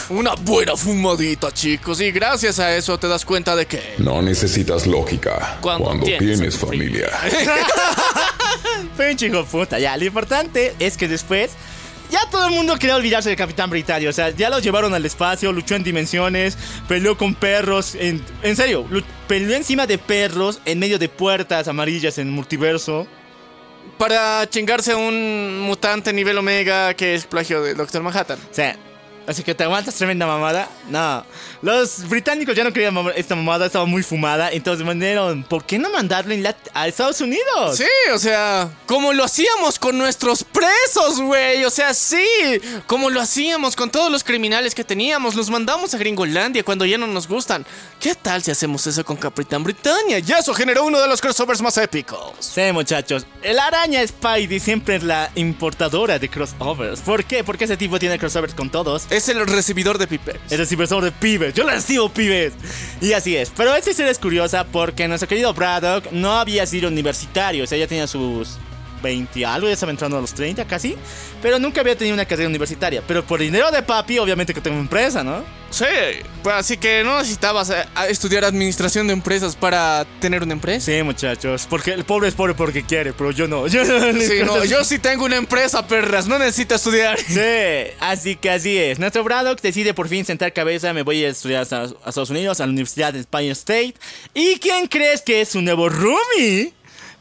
una 0.09 0.35
buena 0.35 0.75
fumadita, 0.77 1.51
chicos, 1.51 1.99
y 2.01 2.11
gracias 2.11 2.59
a 2.59 2.75
eso 2.75 2.97
te 2.97 3.07
das 3.07 3.25
cuenta 3.25 3.55
de 3.55 3.65
que 3.65 3.95
No 3.97 4.21
necesitas 4.21 4.85
lógica 4.85 5.57
Cuando 5.61 5.85
cuando, 5.85 6.05
tienes 6.05 6.37
tienes, 6.39 6.57
familia. 6.57 7.09
Fue 8.95 9.11
un 9.11 9.17
chico 9.17 9.43
puta, 9.45 9.79
ya. 9.79 9.97
Lo 9.97 10.05
importante 10.05 10.75
es 10.79 10.97
que 10.97 11.07
después. 11.07 11.51
Ya 12.11 12.19
todo 12.29 12.45
el 12.47 12.51
mundo 12.53 12.75
quería 12.75 12.97
olvidarse 12.97 13.29
del 13.29 13.37
Capitán 13.37 13.69
Britannia. 13.69 14.09
O 14.09 14.13
sea, 14.13 14.31
ya 14.31 14.49
lo 14.49 14.59
llevaron 14.59 14.93
al 14.93 15.05
espacio, 15.05 15.53
luchó 15.53 15.75
en 15.75 15.83
dimensiones, 15.83 16.57
peleó 16.89 17.17
con 17.17 17.35
perros. 17.35 17.95
En, 17.95 18.21
en 18.43 18.55
serio, 18.57 18.85
peleó 19.29 19.55
encima 19.55 19.87
de 19.87 19.97
perros 19.97 20.59
en 20.65 20.77
medio 20.79 20.99
de 20.99 21.07
puertas 21.07 21.69
amarillas 21.69 22.17
en 22.17 22.27
el 22.27 22.33
multiverso. 22.33 23.07
para 23.97 24.45
chingarse 24.49 24.91
a 24.91 24.97
un 24.97 25.61
mutante 25.61 26.11
nivel 26.11 26.37
omega 26.37 26.93
que 26.95 27.15
es 27.15 27.25
plagio 27.25 27.61
de 27.61 27.75
Doctor 27.75 28.03
Manhattan. 28.03 28.39
O 28.51 28.53
sea, 28.53 28.75
así 29.31 29.43
que 29.43 29.55
te 29.55 29.63
aguantas 29.63 29.95
tremenda 29.95 30.25
mamada. 30.27 30.69
No, 30.89 31.25
los 31.61 32.07
británicos 32.07 32.55
ya 32.55 32.63
no 32.63 32.71
querían 32.73 32.93
mama- 32.93 33.11
esta 33.15 33.35
mamada, 33.35 33.65
estaba 33.65 33.85
muy 33.85 34.03
fumada. 34.03 34.51
Entonces 34.51 34.85
mandaron, 34.85 35.43
¿por 35.43 35.63
qué 35.65 35.79
no 35.79 35.89
la- 35.89 36.55
a 36.73 36.87
Estados 36.87 37.21
Unidos? 37.21 37.77
Sí, 37.77 37.85
o 38.13 38.19
sea, 38.19 38.69
como 38.85 39.13
lo 39.13 39.23
hacíamos 39.23 39.79
con 39.79 39.97
nuestros 39.97 40.43
presos, 40.43 41.19
güey. 41.21 41.63
O 41.65 41.69
sea, 41.69 41.93
sí, 41.93 42.23
como 42.87 43.09
lo 43.09 43.21
hacíamos 43.21 43.75
con 43.75 43.89
todos 43.89 44.11
los 44.11 44.23
criminales 44.23 44.75
que 44.75 44.83
teníamos. 44.83 45.35
Los 45.35 45.49
mandamos 45.49 45.93
a 45.93 45.97
Gringolandia 45.97 46.63
cuando 46.63 46.85
ya 46.85 46.97
no 46.97 47.07
nos 47.07 47.27
gustan. 47.27 47.65
¿Qué 47.99 48.15
tal 48.15 48.41
si 48.43 48.51
hacemos 48.51 48.85
eso 48.87 49.03
con 49.05 49.15
Capitán 49.17 49.63
Britannia? 49.63 50.19
Y 50.19 50.31
eso 50.31 50.53
generó 50.53 50.83
uno 50.85 50.99
de 50.99 51.07
los 51.07 51.21
crossovers 51.21 51.61
más 51.61 51.77
épicos. 51.77 52.33
Sí, 52.39 52.61
muchachos. 52.73 53.25
El 53.43 53.59
araña 53.59 54.05
Spidey 54.05 54.59
siempre 54.59 54.95
es 54.95 55.03
la 55.03 55.31
importadora 55.35 56.17
de 56.19 56.27
crossovers. 56.29 57.01
¿Por 57.01 57.23
qué? 57.25 57.43
Porque 57.43 57.65
ese 57.65 57.77
tipo 57.77 57.99
tiene 57.99 58.17
crossovers 58.17 58.53
con 58.55 58.69
todos. 58.69 59.05
Es 59.09 59.20
el 59.29 59.45
recibidor 59.47 59.97
de 59.97 60.07
pipes. 60.07 60.35
Es 60.49 60.59
el 60.59 60.67
inversor 60.71 61.03
de 61.03 61.11
pibes. 61.11 61.53
Yo 61.53 61.67
recibo 61.67 62.09
pibes. 62.09 62.53
Y 63.01 63.13
así 63.13 63.35
es. 63.35 63.51
Pero 63.55 63.75
esta 63.75 63.91
historia 63.91 64.11
es 64.11 64.19
curiosa 64.19 64.65
porque 64.65 65.07
nuestro 65.07 65.27
querido 65.27 65.53
Braddock 65.53 66.11
no 66.11 66.39
había 66.39 66.65
sido 66.65 66.87
universitario. 66.89 67.63
O 67.63 67.67
sea, 67.67 67.77
ya 67.77 67.87
tenía 67.87 68.07
sus 68.07 68.57
20 69.01 69.45
algo, 69.45 69.67
ya 69.67 69.73
estaba 69.73 69.91
entrando 69.91 70.17
a 70.17 70.21
los 70.21 70.33
30 70.33 70.65
casi. 70.65 70.95
Pero 71.41 71.59
nunca 71.59 71.81
había 71.81 71.95
tenido 71.95 72.13
una 72.13 72.25
carrera 72.25 72.49
universitaria. 72.49 73.01
Pero 73.07 73.23
por 73.23 73.39
dinero 73.39 73.71
de 73.71 73.81
papi, 73.81 74.19
obviamente 74.19 74.53
que 74.53 74.61
tengo 74.61 74.79
empresa, 74.79 75.23
¿no? 75.23 75.43
Sí, 75.71 75.85
pues 76.43 76.55
así 76.55 76.75
que 76.75 77.01
no 77.03 77.17
necesitabas 77.17 77.69
eh, 77.69 77.85
estudiar 78.09 78.43
administración 78.43 79.07
de 79.07 79.13
empresas 79.13 79.55
para 79.55 80.05
tener 80.19 80.43
una 80.43 80.51
empresa. 80.51 80.91
Sí, 80.91 81.01
muchachos. 81.01 81.65
Porque 81.69 81.93
el 81.93 82.03
pobre 82.03 82.27
es 82.27 82.35
pobre 82.35 82.53
porque 82.53 82.83
quiere, 82.83 83.13
pero 83.13 83.31
yo 83.31 83.47
no. 83.47 83.67
Yo, 83.71 83.85
no, 83.85 84.19
Sí, 84.19 84.41
no, 84.45 84.65
yo 84.65 84.83
sí 84.83 84.99
tengo 84.99 85.23
una 85.23 85.37
empresa, 85.37 85.87
perras, 85.87 86.27
no 86.27 86.37
necesito 86.37 86.75
estudiar. 86.75 87.17
Sí, 87.31 87.93
así 88.01 88.35
que 88.35 88.49
así 88.49 88.77
es. 88.77 88.99
Nuestro 88.99 89.23
Braddock 89.23 89.61
decide 89.61 89.93
por 89.93 90.09
fin 90.09 90.25
sentar 90.25 90.51
cabeza. 90.51 90.93
Me 90.93 91.03
voy 91.03 91.23
a 91.23 91.29
estudiar 91.29 91.65
a, 91.71 91.81
a 91.83 91.85
Estados 91.85 92.29
Unidos, 92.29 92.59
a 92.59 92.65
la 92.65 92.71
Universidad 92.71 93.13
de 93.13 93.23
Spine 93.23 93.51
State. 93.51 93.93
¿Y 94.33 94.55
quién 94.59 94.87
crees 94.87 95.21
que 95.21 95.39
es 95.41 95.49
su 95.49 95.61
nuevo 95.61 95.87
roomie? 95.87 96.73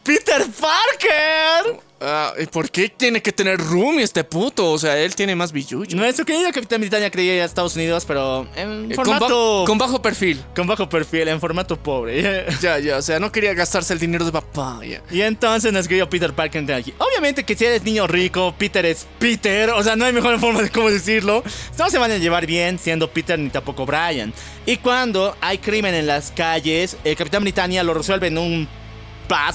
¡Peter 0.03 0.43
Parker! 0.61 1.81
Ah, 2.03 2.33
¿y 2.41 2.47
¿Por 2.47 2.71
qué 2.71 2.89
tiene 2.89 3.21
que 3.21 3.31
tener 3.31 3.59
roomie 3.59 4.03
este 4.03 4.25
puto? 4.25 4.71
O 4.73 4.79
sea, 4.79 4.99
él 4.99 5.15
tiene 5.15 5.37
más 5.37 5.53
billuyo. 5.53 5.95
Nuestro 5.95 6.25
querido 6.25 6.51
Capitán 6.51 6.81
Britannia 6.81 7.11
quería 7.11 7.35
ir 7.37 7.43
a 7.43 7.45
Estados 7.45 7.77
Unidos, 7.77 8.07
pero 8.07 8.49
en 8.57 8.91
Eh, 8.91 8.95
con, 8.95 9.05
formato. 9.05 9.65
con 9.67 9.77
bajo 9.77 10.01
perfil. 10.01 10.43
con 10.57 10.67
bajo 10.67 10.89
perfil, 10.89 11.29
en 11.29 11.39
formato 11.39 11.77
pobre. 11.77 12.47
Ya, 12.63 12.79
ya, 12.79 12.97
o 12.97 13.03
sea, 13.03 13.19
no 13.21 13.31
quería 13.31 13.53
gastarse 13.53 13.93
el 13.93 13.99
dinero 13.99 14.25
de 14.25 14.33
papá, 14.33 14.81
ya. 14.83 15.03
Y 15.11 15.21
entonces 15.21 15.75
nos 15.75 15.87
querido 15.87 16.09
Peter 16.09 16.33
Parker 16.33 16.61
entra 16.61 16.77
aquí. 16.77 16.95
Obviamente 16.97 17.45
que 17.45 17.55
si 17.55 17.67
eres 17.67 17.83
niño 17.83 18.07
rico, 18.07 18.55
Peter 18.57 18.87
es 18.87 19.07
Peter. 19.19 19.69
O 19.71 19.83
sea, 19.83 19.95
no 19.95 20.07
hay 20.07 20.15
mejor 20.15 20.41
forma 20.41 20.63
de 20.63 20.71
cómo 20.71 20.91
decirlo. 20.91 21.45
No 21.79 21.91
se 21.91 21.99
van 21.99 22.11
a 22.13 22.17
llevar 22.17 22.47
bien 22.47 22.79
siendo 22.79 23.11
Peter 23.11 23.39
ni 23.39 23.51
tampoco 23.51 23.85
Brian. 23.85 24.33
Y 24.65 24.79
cuando 24.79 25.37
hay 25.43 25.59
crimen 25.59 25.95
en 25.95 26.07
las 26.07 26.31
calles, 26.31 26.97
el 27.05 27.15
Capitán 27.15 27.43
Britannia 27.43 27.83
lo 27.83 27.93
resuelve 27.93 28.29
en 28.29 28.39
un 28.39 28.80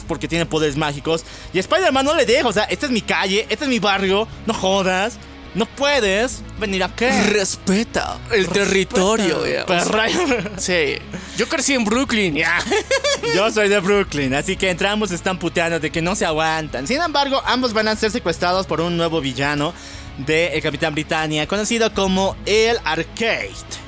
porque 0.08 0.28
tiene 0.28 0.46
poderes 0.46 0.78
mágicos. 0.78 1.24
Y 1.54 1.60
Spider-Man 1.60 2.06
no 2.06 2.16
le 2.16 2.26
deja. 2.26 2.48
O 2.48 2.54
sea, 2.54 2.64
esta 2.64 2.86
es 2.86 2.92
mi 2.92 3.02
calle, 3.02 3.46
este 3.50 3.66
es 3.66 3.70
mi 3.70 3.80
barrio. 3.80 4.28
No 4.46 4.54
jodas. 4.54 5.18
No 5.56 5.66
puedes 5.66 6.42
venir 6.60 6.84
acá. 6.84 7.24
Respeta 7.30 8.20
el 8.34 8.50
territorio, 8.50 9.48
ya. 9.48 9.66
Perra. 9.66 10.08
Sí. 10.58 10.98
Yo 11.38 11.48
crecí 11.48 11.74
en 11.74 11.86
Brooklyn, 11.86 12.36
ya. 12.36 12.60
Yo 13.36 13.50
soy 13.52 13.70
de 13.70 13.80
Brooklyn, 13.80 14.34
así 14.34 14.58
que 14.58 14.70
entre 14.70 14.90
ambos 14.90 15.12
están 15.12 15.40
puteando 15.40 15.80
de 15.80 15.92
que 15.92 16.02
no 16.02 16.14
se 16.16 16.26
aguantan. 16.26 16.88
Sin 16.88 17.02
embargo, 17.02 17.42
ambos 17.46 17.72
van 17.72 17.88
a 17.88 17.96
ser 17.96 18.12
secuestrados 18.12 18.68
por 18.68 18.82
un 18.82 18.98
nuevo 18.98 19.22
villano 19.22 19.74
de 20.18 20.48
el 20.48 20.62
Capitán 20.62 20.94
Britannia, 20.94 21.48
conocido 21.48 21.94
como 21.94 22.36
el 22.46 22.78
Arcade. 22.84 23.85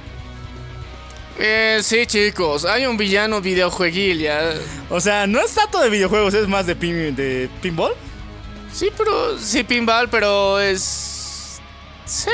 Eh, 1.39 1.79
sí, 1.83 2.05
chicos, 2.07 2.65
hay 2.65 2.85
un 2.87 2.97
villano 2.97 3.41
videojueguil, 3.41 4.19
ya. 4.19 4.53
O 4.89 4.99
sea, 4.99 5.27
no 5.27 5.39
es 5.39 5.53
tanto 5.53 5.79
de 5.79 5.89
videojuegos, 5.89 6.33
es 6.33 6.47
más 6.47 6.65
de, 6.65 6.75
pin- 6.77 7.15
de 7.15 7.49
pinball. 7.61 7.93
Sí, 8.73 8.89
pero. 8.97 9.37
Sí, 9.37 9.63
pinball, 9.63 10.09
pero 10.09 10.59
es. 10.59 11.59
Sí, 12.05 12.29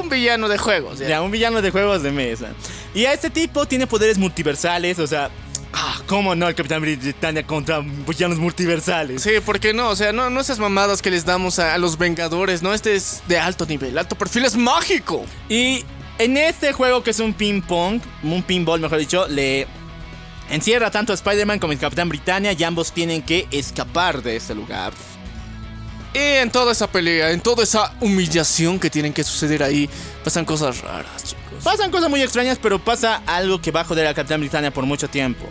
un 0.00 0.08
villano 0.08 0.48
de 0.48 0.56
juegos, 0.56 0.98
ya. 1.00 1.08
Ya, 1.08 1.22
un 1.22 1.30
villano 1.30 1.60
de 1.60 1.70
juegos 1.70 2.02
de 2.02 2.12
mesa. 2.12 2.48
Y 2.94 3.04
a 3.04 3.12
este 3.12 3.28
tipo 3.28 3.66
tiene 3.66 3.86
poderes 3.86 4.16
multiversales, 4.18 4.98
o 5.00 5.06
sea, 5.06 5.30
ah, 5.72 6.00
¿cómo 6.06 6.34
no 6.36 6.48
el 6.48 6.54
Capitán 6.54 6.80
Britannia 6.80 7.44
contra 7.44 7.80
villanos 7.80 8.38
multiversales? 8.38 9.22
Sí, 9.22 9.32
¿por 9.44 9.58
qué 9.58 9.74
no? 9.74 9.88
O 9.90 9.96
sea, 9.96 10.12
no, 10.12 10.30
no 10.30 10.40
esas 10.40 10.60
mamadas 10.60 11.02
que 11.02 11.10
les 11.10 11.24
damos 11.24 11.58
a, 11.58 11.74
a 11.74 11.78
los 11.78 11.98
Vengadores, 11.98 12.62
¿no? 12.62 12.72
Este 12.72 12.94
es 12.94 13.22
de 13.26 13.38
alto 13.38 13.66
nivel, 13.66 13.98
alto 13.98 14.14
perfil, 14.16 14.44
es 14.44 14.56
mágico. 14.56 15.26
Y 15.48 15.84
en 16.18 16.36
este 16.36 16.72
juego 16.72 17.02
que 17.02 17.10
es 17.10 17.20
un 17.20 17.34
ping 17.34 17.62
pong, 17.62 18.00
un 18.22 18.42
pinball 18.42 18.80
mejor 18.80 18.98
dicho, 18.98 19.26
le 19.28 19.66
encierra 20.50 20.90
tanto 20.90 21.12
a 21.12 21.14
Spider-Man 21.14 21.58
como 21.58 21.72
el 21.72 21.78
Capitán 21.78 22.08
Britannia 22.08 22.52
y 22.52 22.64
ambos 22.64 22.92
tienen 22.92 23.22
que 23.22 23.46
escapar 23.50 24.22
de 24.22 24.36
este 24.36 24.54
lugar. 24.54 24.92
Y 26.14 26.18
en 26.18 26.50
toda 26.50 26.72
esa 26.72 26.86
pelea, 26.86 27.30
en 27.30 27.40
toda 27.40 27.62
esa 27.62 27.94
humillación 28.00 28.78
que 28.78 28.88
tienen 28.88 29.12
que 29.12 29.22
suceder 29.22 29.62
ahí, 29.62 29.88
pasan 30.24 30.46
cosas 30.46 30.80
raras, 30.80 31.24
chicos. 31.24 31.62
Pasan 31.62 31.90
cosas 31.90 32.08
muy 32.08 32.22
extrañas, 32.22 32.58
pero 32.60 32.78
pasa 32.78 33.22
algo 33.26 33.60
que 33.60 33.70
va 33.70 33.82
a 33.82 33.84
joder 33.84 34.06
al 34.06 34.14
Capitán 34.14 34.40
Britannia 34.40 34.70
por 34.70 34.86
mucho 34.86 35.08
tiempo. 35.08 35.46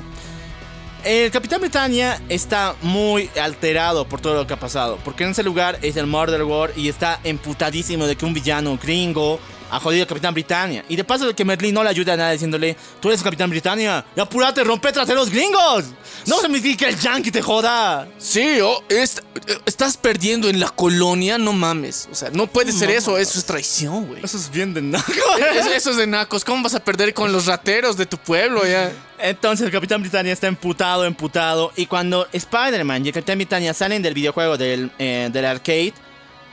El 1.04 1.30
Capitán 1.30 1.62
Britannia 1.62 2.20
está 2.30 2.74
muy 2.82 3.30
alterado 3.40 4.08
por 4.08 4.22
todo 4.22 4.34
lo 4.34 4.48
que 4.48 4.56
ha 4.56 4.60
pasado, 4.60 4.98
porque 5.06 5.24
en 5.24 5.32
ese 5.32 5.44
lugar 5.44 5.78
es 5.84 5.98
el 5.98 6.08
Murder 6.08 6.42
War 6.42 6.72
y 6.76 6.90
está 6.90 7.20
emputadísimo 7.24 8.08
de 8.08 8.16
que 8.16 8.26
un 8.26 8.34
villano 8.34 8.80
gringo 8.82 9.40
ha 9.76 9.80
jodido 9.80 10.04
al 10.04 10.08
Capitán 10.08 10.34
Britannia. 10.34 10.84
Y 10.90 10.96
de 10.96 11.04
paso 11.04 11.28
de 11.28 11.34
que 11.34 11.44
Merlin 11.46 11.74
no 11.74 11.84
le 11.84 11.90
ayuda 11.90 12.14
a 12.14 12.18
nada 12.18 12.32
diciéndole, 12.32 12.76
tú 13.00 13.10
eres 13.10 13.20
el 13.20 13.24
Capitán 13.26 13.50
Britannia, 13.50 14.06
y 14.16 14.20
apúrate, 14.20 14.64
rompe 14.64 14.92
tras 14.92 15.08
de 15.08 15.16
los 15.16 15.30
gringos. 15.30 15.86
No 16.26 16.40
se 16.40 16.50
me 16.50 16.60
diga 16.60 16.78
que 16.78 16.90
el 16.94 17.00
Yankee 17.00 17.32
te 17.32 17.42
joda. 17.42 18.08
Sí, 18.18 18.60
oh, 18.62 18.84
est- 18.90 19.20
estás 19.66 19.98
perdiendo 19.98 20.50
en 20.50 20.60
la 20.60 20.70
colonia, 20.70 21.38
no 21.38 21.54
mames. 21.54 22.08
O 22.12 22.16
sea, 22.16 22.30
no 22.32 22.48
puede 22.48 22.72
ser 22.72 22.90
eso, 22.90 23.18
eso 23.18 23.38
es 23.38 23.46
traición, 23.46 24.06
güey. 24.08 24.24
Eso 24.24 24.38
es 24.38 24.50
bien 24.50 24.74
de 24.74 24.82
naco. 24.82 25.12
Eso, 25.56 25.70
eso 25.74 25.92
es 25.92 25.98
de 25.98 26.08
nacos. 26.08 26.44
¿Cómo 26.44 26.64
vas 26.64 26.76
a 26.76 26.84
perder 26.84 27.14
con 27.14 27.32
los 27.32 27.46
rateros 27.46 27.96
de 27.98 28.06
tu 28.06 28.18
pueblo 28.18 28.66
ya? 28.66 28.92
Entonces 29.20 29.66
el 29.66 29.72
Capitán 29.72 30.02
Britannia 30.02 30.34
está 30.34 30.48
emputado, 30.48 31.06
emputado. 31.06 31.72
Y 31.76 31.86
cuando 31.86 32.28
Spider-Man 32.32 33.06
y 33.06 33.10
el 33.10 33.14
Capitán 33.14 33.38
Britannia 33.38 33.74
salen 33.74 34.02
del 34.02 34.14
videojuego 34.14 34.58
del, 34.58 34.92
eh, 35.00 35.30
del 35.32 35.46
arcade, 35.46 35.94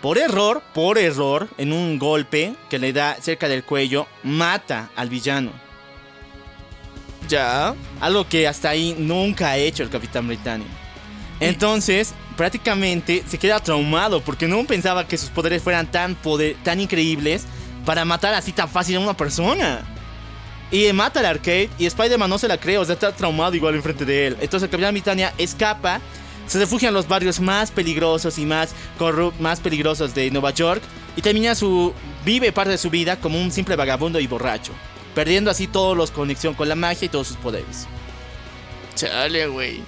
por 0.03 0.19
error, 0.19 0.63
por 0.75 0.99
error, 0.99 1.49
en 1.57 1.73
un 1.73 1.99
golpe 1.99 2.55
que 2.69 2.79
le 2.79 2.93
da 2.93 3.17
cerca 3.21 3.49
del 3.49 3.63
cuello, 3.63 4.09
mata 4.25 4.91
al 4.97 5.09
villano. 5.09 5.53
Ya. 7.29 7.75
Algo 8.01 8.29
que 8.29 8.49
hasta 8.49 8.71
ahí 8.71 8.97
nunca 8.99 9.51
ha 9.51 9.57
hecho 9.57 9.85
el 9.85 9.91
Capitán 9.91 10.27
Britannia. 10.27 10.67
Entonces, 11.39 12.15
prácticamente 12.37 13.23
se 13.27 13.39
queda 13.39 13.61
traumado 13.61 14.21
porque 14.21 14.49
no 14.49 14.65
pensaba 14.65 15.07
que 15.07 15.17
sus 15.17 15.31
poderes 15.31 15.63
fueran 15.63 15.91
tan, 15.91 16.17
poder, 16.17 16.57
tan 16.63 16.81
increíbles 16.81 17.45
para 17.85 18.05
matar 18.05 18.35
así 18.35 18.53
tan 18.53 18.69
fácil 18.69 18.97
a 18.97 19.01
una 19.01 19.17
persona. 19.17 19.83
Y 20.71 20.93
mata 20.93 21.21
al 21.21 21.27
arcade 21.27 21.69
y 21.79 21.87
Spider-Man 21.87 22.31
no 22.31 22.39
se 22.39 22.49
la 22.49 22.59
cree, 22.59 22.79
o 22.79 22.85
sea, 22.85 22.95
está 22.95 23.13
traumado 23.13 23.55
igual 23.55 23.75
enfrente 23.75 24.05
de 24.05 24.29
él. 24.29 24.37
Entonces 24.41 24.65
el 24.65 24.71
Capitán 24.71 24.95
Britannia 24.95 25.33
escapa, 25.39 26.01
se 26.53 26.59
refugia 26.59 26.89
en 26.89 26.95
los 26.95 27.09
barrios 27.09 27.41
más 27.41 27.71
peligrosos 27.71 28.39
y 28.39 28.45
más, 28.47 28.75
más 29.41 29.61
peligrosos 29.61 30.15
de 30.15 30.31
Nueva 30.31 30.51
York 30.53 30.83
y 31.17 31.23
termina 31.23 31.55
su... 31.55 31.93
vive 32.25 32.53
parte 32.53 32.71
de 32.73 32.79
su 32.79 32.91
vida 32.91 33.17
como 33.21 33.41
un 33.41 33.51
simple 33.51 33.77
vagabundo 33.77 34.21
y 34.21 34.27
borracho, 34.27 34.73
perdiendo 35.15 35.51
así 35.51 35.67
todos 35.67 35.97
los 35.97 36.11
conexión 36.11 36.55
con 36.55 36.69
la 36.69 36.75
magia 36.75 37.07
y 37.07 37.09
todos 37.09 37.29
sus 37.29 37.37
poderes. 37.37 37.87
Chale, 38.95 39.47
güey. 39.47 39.81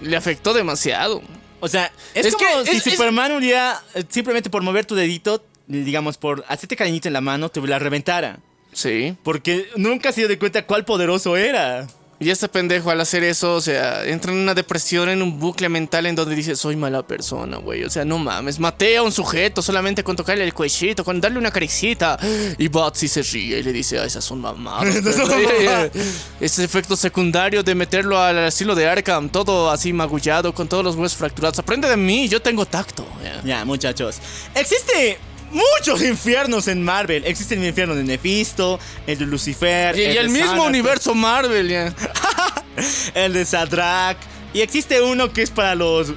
Le 0.00 0.16
afectó 0.16 0.54
demasiado. 0.54 1.22
O 1.60 1.68
sea, 1.68 1.90
es, 2.14 2.26
Es 2.26 2.34
como 2.36 2.46
que 2.64 2.70
si 2.70 2.76
es- 2.76 2.86
es- 2.86 2.92
Superman 2.94 3.32
un 3.32 3.40
día, 3.40 3.80
simplemente 4.08 4.50
por 4.50 4.62
mover 4.62 4.84
tu 4.84 4.94
dedito, 4.94 5.44
digamos, 5.66 6.18
por 6.18 6.44
hacerte 6.48 6.76
cariñito 6.76 7.08
en 7.08 7.14
la 7.14 7.20
mano, 7.20 7.48
te 7.48 7.60
la 7.60 7.78
reventara. 7.78 8.38
Sí. 8.72 9.16
Porque 9.22 9.68
nunca 9.76 10.12
se 10.12 10.20
dio 10.20 10.28
de 10.28 10.38
cuenta 10.38 10.66
cuál 10.66 10.84
poderoso 10.84 11.36
era. 11.36 11.86
Y 12.18 12.30
este 12.30 12.48
pendejo 12.48 12.90
al 12.90 13.00
hacer 13.00 13.22
eso, 13.24 13.56
o 13.56 13.60
sea, 13.60 14.04
entra 14.06 14.32
en 14.32 14.38
una 14.38 14.54
depresión, 14.54 15.10
en 15.10 15.20
un 15.20 15.38
bucle 15.38 15.68
mental 15.68 16.06
en 16.06 16.14
donde 16.14 16.34
dice, 16.34 16.56
soy 16.56 16.74
mala 16.74 17.06
persona, 17.06 17.58
güey. 17.58 17.84
O 17.84 17.90
sea, 17.90 18.06
no 18.06 18.16
mames, 18.18 18.58
maté 18.58 18.96
a 18.96 19.02
un 19.02 19.12
sujeto 19.12 19.60
solamente 19.60 20.02
con 20.02 20.16
tocarle 20.16 20.42
el 20.44 20.54
cuellito, 20.54 21.04
con 21.04 21.20
darle 21.20 21.38
una 21.38 21.50
caricita. 21.50 22.18
Y 22.56 22.68
Batsy 22.68 23.06
se 23.08 23.22
ríe 23.22 23.58
y 23.58 23.62
le 23.62 23.72
dice, 23.72 23.98
ah, 23.98 24.06
esas 24.06 24.24
son 24.24 24.40
mamadas. 24.40 24.94
Ese 26.40 26.64
efecto 26.64 26.96
secundario 26.96 27.62
de 27.62 27.74
meterlo 27.74 28.18
al 28.18 28.38
asilo 28.46 28.74
de 28.74 28.88
Arkham, 28.88 29.28
todo 29.28 29.70
así 29.70 29.92
magullado, 29.92 30.54
con 30.54 30.68
todos 30.68 30.82
los 30.82 30.96
huesos 30.96 31.18
fracturados. 31.18 31.58
Aprende 31.58 31.86
de 31.86 31.98
mí, 31.98 32.28
yo 32.28 32.40
tengo 32.40 32.64
tacto. 32.64 33.06
ya. 33.22 33.42
Ya, 33.44 33.64
muchachos. 33.66 34.16
Existe 34.54 35.18
muchos 35.50 36.02
infiernos 36.02 36.68
en 36.68 36.82
Marvel. 36.82 37.24
Existe 37.24 37.54
el 37.54 37.64
infierno 37.64 37.94
de 37.94 38.04
Nefisto, 38.04 38.78
el 39.06 39.18
de 39.18 39.26
Lucifer. 39.26 39.96
Y, 39.98 40.02
y 40.02 40.16
el 40.16 40.28
mismo 40.30 40.64
universo 40.64 41.14
Marvel, 41.14 41.68
ya. 41.68 41.94
El 43.14 43.32
de 43.32 43.46
Sadrak. 43.46 44.18
Y 44.52 44.60
existe 44.60 45.00
uno 45.00 45.32
que 45.32 45.42
es 45.42 45.50
para 45.50 45.74
los... 45.74 46.12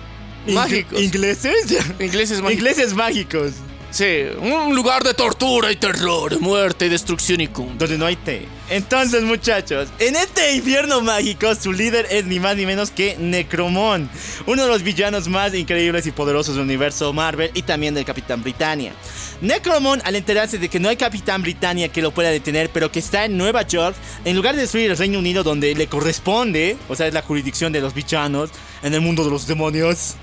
Mágicos. 0.48 1.02
¿Ingleses? 1.02 1.72
Ingleses 2.00 2.42
mágicos. 2.42 2.54
Ingleses 2.54 2.94
mágicos. 2.94 3.52
Sí, 3.92 4.28
un 4.40 4.76
lugar 4.76 5.04
de 5.04 5.16
tortura 5.16 5.72
y 5.72 5.76
terror, 5.76 6.40
muerte 6.40 6.86
y 6.86 6.90
destrucción 6.90 7.42
y 7.42 7.48
cum. 7.48 7.76
Donde 7.76 7.98
no 7.98 8.06
hay 8.06 8.16
té. 8.16 8.48
Entonces, 8.70 9.24
muchachos, 9.24 9.90
en 9.98 10.16
este 10.16 10.54
infierno 10.54 11.02
mágico, 11.02 11.56
su 11.56 11.74
líder 11.74 12.06
es 12.12 12.26
ni 12.26 12.40
más 12.40 12.56
ni 12.56 12.68
menos 12.68 12.92
que 12.92 13.18
Necromón, 13.18 14.08
uno 14.46 14.62
de 14.62 14.68
los 14.70 14.84
villanos 14.84 15.28
más 15.28 15.56
increíbles 15.56 16.06
y 16.06 16.12
poderosos 16.12 16.54
del 16.54 16.66
universo 16.66 17.12
Marvel 17.14 17.50
y 17.56 17.64
también 17.64 17.96
del 17.96 18.06
Capitán 18.06 18.44
Britannia. 18.44 18.94
Necromón, 19.42 20.04
al 20.06 20.16
enterarse 20.16 20.60
de 20.60 20.70
que 20.70 20.80
no 20.80 20.90
hay 20.90 20.98
Capitán 20.98 21.42
Britannia 21.42 21.90
que 21.90 22.04
lo 22.04 22.12
pueda 22.12 22.30
detener, 22.30 22.70
pero 22.72 22.92
que 22.92 23.00
está 23.00 23.26
en 23.26 23.38
Nueva 23.38 23.64
York, 23.64 23.96
en 24.24 24.36
lugar 24.36 24.54
de 24.54 24.62
destruir 24.62 24.92
el 24.92 24.98
Reino 24.98 25.18
Unido 25.18 25.44
donde 25.44 25.74
le 25.74 25.88
corresponde, 25.88 26.78
o 26.90 26.96
sea, 26.96 27.08
es 27.08 27.14
la 27.16 27.24
jurisdicción 27.24 27.74
de 27.74 27.82
los 27.82 27.96
villanos 27.96 28.52
en 28.84 28.94
el 28.94 29.02
mundo 29.02 29.24
de 29.24 29.32
los 29.32 29.48
demonios, 29.48 30.14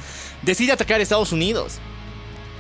decide 0.43 0.71
atacar 0.71 1.01
a 1.01 1.03
Estados 1.03 1.33
Unidos. 1.33 1.81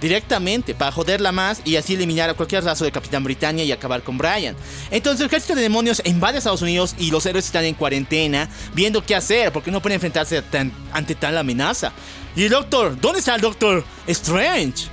Directamente 0.08 0.74
para 0.74 0.92
joderla 0.92 1.32
más 1.32 1.60
y 1.64 1.76
así 1.76 1.94
eliminar 1.94 2.30
a 2.30 2.34
cualquier 2.34 2.62
raso 2.64 2.84
de 2.84 2.92
Capitán 2.92 3.24
Britannia 3.24 3.64
y 3.64 3.72
acabar 3.72 4.02
con 4.02 4.16
Brian. 4.18 4.54
Entonces 4.90 5.20
el 5.20 5.26
ejército 5.26 5.54
de 5.54 5.62
demonios 5.62 6.00
invade 6.04 6.38
Estados 6.38 6.62
Unidos 6.62 6.94
y 6.98 7.10
los 7.10 7.26
héroes 7.26 7.46
están 7.46 7.64
en 7.64 7.74
cuarentena 7.74 8.48
viendo 8.74 9.04
qué 9.04 9.14
hacer 9.16 9.52
porque 9.52 9.70
no 9.70 9.82
pueden 9.82 9.96
enfrentarse 9.96 10.38
a 10.38 10.42
tan- 10.42 10.72
ante 10.92 11.14
tal 11.14 11.36
amenaza. 11.38 11.92
Y 12.36 12.44
el 12.44 12.50
doctor, 12.50 13.00
¿dónde 13.00 13.18
está 13.20 13.34
el 13.34 13.40
doctor 13.40 13.84
Strange? 14.06 14.88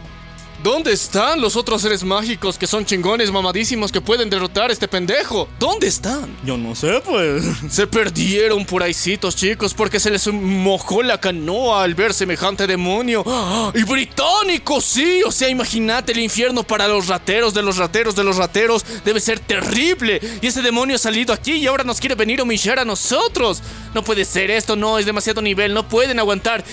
¿Dónde 0.64 0.94
están 0.94 1.42
los 1.42 1.58
otros 1.58 1.82
seres 1.82 2.06
mágicos 2.06 2.58
que 2.58 2.68
son 2.68 2.86
chingones 2.86 3.30
mamadísimos 3.30 3.92
que 3.92 4.00
pueden 4.00 4.30
derrotar 4.30 4.70
a 4.70 4.74
este 4.74 4.88
pendejo? 4.88 5.50
¿Dónde 5.60 5.88
están? 5.88 6.38
Yo 6.46 6.58
no 6.58 6.74
sé, 6.74 7.02
pues. 7.04 7.44
Se 7.70 7.86
perdieron 7.86 8.64
por 8.64 8.82
ahícitos, 8.82 9.36
chicos, 9.36 9.74
porque 9.74 10.00
se 10.00 10.10
les 10.10 10.26
mojó 10.30 11.04
la 11.04 11.20
canoa 11.20 11.84
al 11.84 11.96
ver 11.96 12.14
semejante 12.14 12.66
demonio. 12.66 13.26
¡Ah! 13.28 13.74
¡Y 13.76 13.84
británico, 13.84 14.80
sí! 14.80 15.22
O 15.24 15.34
sea, 15.34 15.50
imagínate 15.50 16.14
el 16.14 16.20
infierno 16.20 16.64
para 16.64 16.88
los 16.88 17.08
rateros 17.10 17.54
de 17.54 17.62
los 17.62 17.76
rateros 17.76 18.16
de 18.16 18.24
los 18.24 18.38
rateros. 18.38 18.86
Debe 19.04 19.20
ser 19.20 19.42
terrible. 19.42 20.22
Y 20.42 20.48
ese 20.48 20.62
demonio 20.62 20.96
ha 20.96 21.00
salido 21.00 21.34
aquí 21.34 21.56
y 21.56 21.68
ahora 21.68 21.84
nos 21.84 22.00
quiere 22.00 22.16
venir 22.16 22.40
a 22.40 22.44
humillar 22.44 22.80
a 22.80 22.86
nosotros. 22.86 23.62
No 23.94 24.02
puede 24.02 24.24
ser 24.24 24.50
esto, 24.50 24.78
no, 24.78 24.98
es 24.98 25.06
demasiado 25.06 25.42
nivel, 25.42 25.74
no 25.74 25.90
pueden 25.90 26.20
aguantar. 26.20 26.64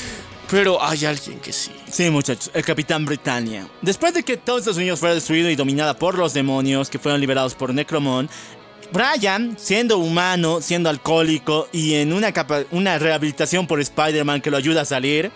Pero 0.50 0.82
hay 0.82 1.04
alguien 1.04 1.38
que 1.38 1.52
sí. 1.52 1.70
Sí, 1.90 2.10
muchachos, 2.10 2.50
el 2.54 2.64
Capitán 2.64 3.04
Britannia. 3.04 3.68
Después 3.82 4.12
de 4.14 4.24
que 4.24 4.36
todo 4.36 4.58
Estados 4.58 4.78
Unidos 4.78 4.98
fuera 4.98 5.14
destruido 5.14 5.48
y 5.48 5.56
dominada 5.56 5.94
por 5.96 6.18
los 6.18 6.34
demonios 6.34 6.90
que 6.90 6.98
fueron 6.98 7.20
liberados 7.20 7.54
por 7.54 7.72
Necromon, 7.72 8.28
Brian, 8.92 9.56
siendo 9.56 9.98
humano, 9.98 10.60
siendo 10.60 10.90
alcohólico 10.90 11.68
y 11.70 11.94
en 11.94 12.12
una 12.12 12.98
rehabilitación 12.98 13.68
por 13.68 13.80
Spider-Man 13.80 14.40
que 14.40 14.50
lo 14.50 14.56
ayuda 14.56 14.80
a 14.80 14.84
salir, 14.84 15.30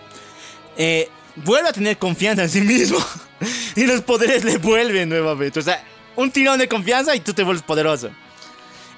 eh, 0.75 1.09
vuelve 1.37 1.69
a 1.69 1.73
tener 1.73 1.97
confianza 1.97 2.43
en 2.43 2.49
sí 2.49 2.61
mismo. 2.61 2.97
y 3.75 3.85
los 3.85 4.01
poderes 4.01 4.43
le 4.43 4.57
vuelven 4.57 5.07
nuevamente. 5.07 5.59
O 5.59 5.63
sea, 5.63 5.81
un 6.17 6.31
tirón 6.31 6.59
de 6.59 6.67
confianza 6.67 7.15
y 7.15 7.21
tú 7.21 7.33
te 7.33 7.43
vuelves 7.43 7.63
poderoso. 7.63 8.09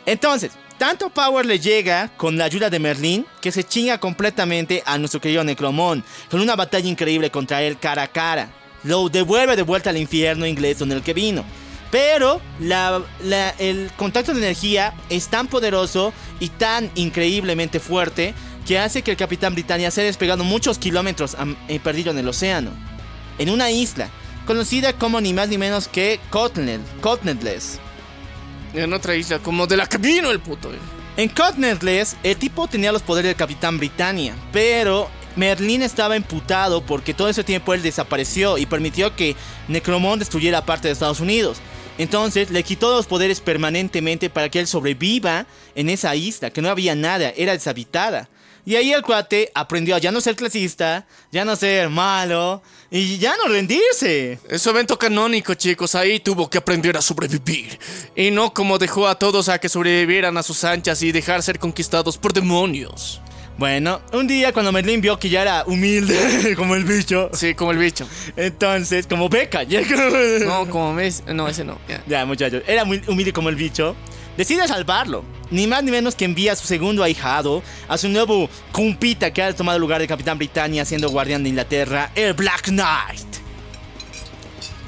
Entonces, 0.05 0.51
tanto 0.77 1.09
power 1.09 1.45
le 1.45 1.59
llega 1.59 2.09
con 2.17 2.37
la 2.37 2.45
ayuda 2.45 2.69
de 2.69 2.79
Merlin 2.79 3.25
que 3.41 3.51
se 3.51 3.63
chinga 3.63 3.97
completamente 3.99 4.83
a 4.85 4.97
nuestro 4.97 5.19
querido 5.21 5.43
Necromon 5.43 6.03
con 6.29 6.39
una 6.41 6.55
batalla 6.55 6.87
increíble 6.87 7.31
contra 7.31 7.61
él 7.63 7.77
cara 7.79 8.03
a 8.03 8.07
cara. 8.07 8.49
Lo 8.83 9.09
devuelve 9.09 9.55
de 9.55 9.63
vuelta 9.63 9.89
al 9.89 9.97
infierno 9.97 10.45
inglés 10.45 10.79
donde 10.79 10.95
el 10.95 11.01
que 11.03 11.13
vino. 11.13 11.43
Pero 11.89 12.41
el 13.59 13.91
contacto 13.95 14.33
de 14.33 14.39
energía 14.39 14.93
es 15.09 15.29
tan 15.29 15.47
poderoso 15.47 16.13
y 16.39 16.49
tan 16.49 16.91
increíblemente 16.95 17.79
fuerte 17.79 18.33
que 18.67 18.77
hace 18.77 19.01
que 19.01 19.11
el 19.11 19.17
Capitán 19.17 19.53
Britannia 19.53 19.89
sea 19.89 20.03
despegado 20.03 20.43
muchos 20.43 20.77
kilómetros 20.77 21.35
am- 21.35 21.55
eh, 21.69 21.79
perdido 21.79 22.11
en 22.11 22.17
el 22.19 22.27
océano. 22.27 22.71
En 23.39 23.49
una 23.49 23.71
isla, 23.71 24.09
conocida 24.45 24.93
como 24.93 25.21
ni 25.21 25.33
más 25.33 25.47
ni 25.47 25.57
menos 25.57 25.87
que 25.87 26.19
Cotnetless. 26.29 27.79
En 28.73 28.93
otra 28.93 29.15
isla, 29.15 29.39
como 29.39 29.67
de 29.67 29.77
la 29.77 29.87
que 29.87 29.97
vino 29.97 30.29
el 30.31 30.39
puto. 30.39 30.73
eh. 30.73 30.77
En 31.17 31.29
Cotnetless, 31.29 32.15
el 32.23 32.37
tipo 32.37 32.67
tenía 32.67 32.91
los 32.91 33.01
poderes 33.01 33.29
del 33.29 33.35
Capitán 33.35 33.79
Britannia, 33.79 34.35
pero 34.51 35.09
Merlin 35.35 35.81
estaba 35.81 36.15
emputado 36.15 36.85
porque 36.85 37.13
todo 37.13 37.27
ese 37.27 37.43
tiempo 37.43 37.73
él 37.73 37.81
desapareció 37.81 38.57
y 38.57 38.65
permitió 38.65 39.15
que 39.15 39.35
Necromon 39.67 40.19
destruyera 40.19 40.65
parte 40.65 40.87
de 40.87 40.93
Estados 40.93 41.19
Unidos. 41.19 41.57
Entonces 41.97 42.51
le 42.51 42.61
quitó 42.61 42.95
los 42.95 43.07
poderes 43.07 43.39
permanentemente 43.39 44.29
para 44.29 44.49
que 44.49 44.59
él 44.59 44.67
sobreviva 44.67 45.47
en 45.73 45.89
esa 45.89 46.15
isla, 46.15 46.51
que 46.51 46.61
no 46.61 46.69
había 46.69 46.93
nada, 46.93 47.33
era 47.35 47.53
deshabitada. 47.53 48.29
Y 48.65 48.75
ahí 48.75 48.91
el 48.91 49.01
cuate 49.01 49.49
aprendió 49.55 49.95
a 49.95 49.99
ya 49.99 50.11
no 50.11 50.21
ser 50.21 50.35
clasista, 50.35 51.07
ya 51.31 51.45
no 51.45 51.55
ser 51.55 51.89
malo 51.89 52.61
y 52.89 53.17
ya 53.17 53.35
no 53.37 53.49
rendirse. 53.51 54.39
Es 54.49 54.61
su 54.61 54.69
evento 54.69 54.97
canónico, 54.97 55.53
chicos. 55.53 55.95
Ahí 55.95 56.19
tuvo 56.19 56.49
que 56.49 56.57
aprender 56.57 56.95
a 56.97 57.01
sobrevivir. 57.01 57.77
Y 58.15 58.31
no 58.31 58.53
como 58.53 58.77
dejó 58.77 59.07
a 59.07 59.15
todos 59.19 59.49
a 59.49 59.59
que 59.59 59.69
sobrevivieran 59.69 60.37
a 60.37 60.43
sus 60.43 60.63
anchas 60.63 61.01
y 61.01 61.11
dejar 61.11 61.43
ser 61.43 61.59
conquistados 61.59 62.17
por 62.17 62.33
demonios. 62.33 63.21
Bueno, 63.57 64.01
un 64.13 64.27
día 64.27 64.53
cuando 64.53 64.71
Merlin 64.71 65.01
vio 65.01 65.17
que 65.17 65.29
ya 65.29 65.41
era 65.41 65.63
humilde 65.65 66.53
como 66.55 66.75
el 66.75 66.83
bicho, 66.83 67.31
Sí, 67.33 67.55
como 67.55 67.71
el 67.71 67.79
bicho. 67.79 68.07
entonces 68.35 69.07
como 69.07 69.29
Beca, 69.29 69.63
No, 70.45 70.69
como 70.69 70.93
ves. 70.93 71.23
No, 71.25 71.47
ese 71.47 71.63
no. 71.63 71.79
ya. 71.89 72.03
Ya, 72.05 72.25
muchachos, 72.25 72.61
era 72.67 72.85
muy 72.85 73.01
humilde 73.07 73.33
como 73.33 73.49
el 73.49 73.55
bicho. 73.55 73.95
Decide 74.37 74.67
salvarlo. 74.67 75.25
Ni 75.49 75.65
más 75.65 75.83
ni 75.83 75.91
menos 75.91 76.15
que 76.15 76.25
envía 76.25 76.53
a 76.53 76.55
su 76.55 76.67
segundo 76.67 77.03
ahijado, 77.03 77.63
a 77.87 77.97
su 77.97 78.07
nuevo 78.09 78.49
compita 78.71 79.31
que 79.31 79.41
ha 79.41 79.55
tomado 79.55 79.77
el 79.77 79.81
lugar 79.81 79.99
de 79.99 80.07
Capitán 80.07 80.37
Britannia 80.37 80.85
siendo 80.85 81.09
guardián 81.09 81.43
de 81.43 81.49
Inglaterra, 81.49 82.11
el 82.15 82.33
Black 82.33 82.67
Knight. 82.67 83.37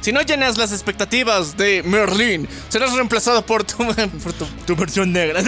Si 0.01 0.11
no 0.13 0.21
llenas 0.21 0.57
las 0.57 0.71
expectativas 0.71 1.57
de 1.57 1.83
Merlin, 1.83 2.47
serás 2.69 2.93
reemplazado 2.93 3.45
por 3.45 3.63
tu, 3.63 3.75
tu, 4.65 4.75
versión 4.75 5.11
negra. 5.11 5.41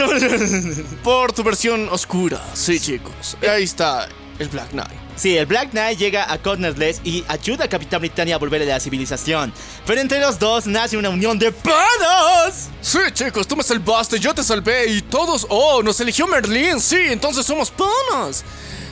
por 1.03 1.31
tu 1.31 1.43
versión 1.43 1.87
oscura. 1.89 2.41
Sí, 2.53 2.79
chicos. 2.79 3.37
Ahí 3.49 3.63
está 3.63 4.09
el 4.39 4.49
Black 4.49 4.71
Knight. 4.71 5.10
Sí, 5.21 5.37
el 5.37 5.45
Black 5.45 5.71
Knight 5.71 5.99
llega 5.99 6.31
a 6.31 6.37
Cotnetless 6.39 7.01
y 7.03 7.23
ayuda 7.27 7.65
a 7.65 7.67
Capitán 7.67 8.01
Britannia 8.01 8.35
a 8.35 8.39
volver 8.39 8.61
a 8.63 8.65
la 8.65 8.79
civilización. 8.79 9.53
Pero 9.85 10.01
entre 10.01 10.19
los 10.19 10.39
dos 10.39 10.65
nace 10.65 10.97
una 10.97 11.09
unión 11.09 11.37
de 11.37 11.51
panos. 11.51 12.69
Sí, 12.81 12.99
chicos, 13.13 13.47
tú 13.47 13.55
me 13.55 13.63
salvaste, 13.63 14.19
yo 14.19 14.33
te 14.33 14.43
salvé 14.43 14.87
y 14.87 15.01
todos, 15.01 15.45
oh, 15.49 15.83
nos 15.83 15.99
eligió 15.99 16.25
Merlin, 16.27 16.79
sí, 16.79 16.97
entonces 17.09 17.45
somos 17.45 17.71
panas. 17.71 18.43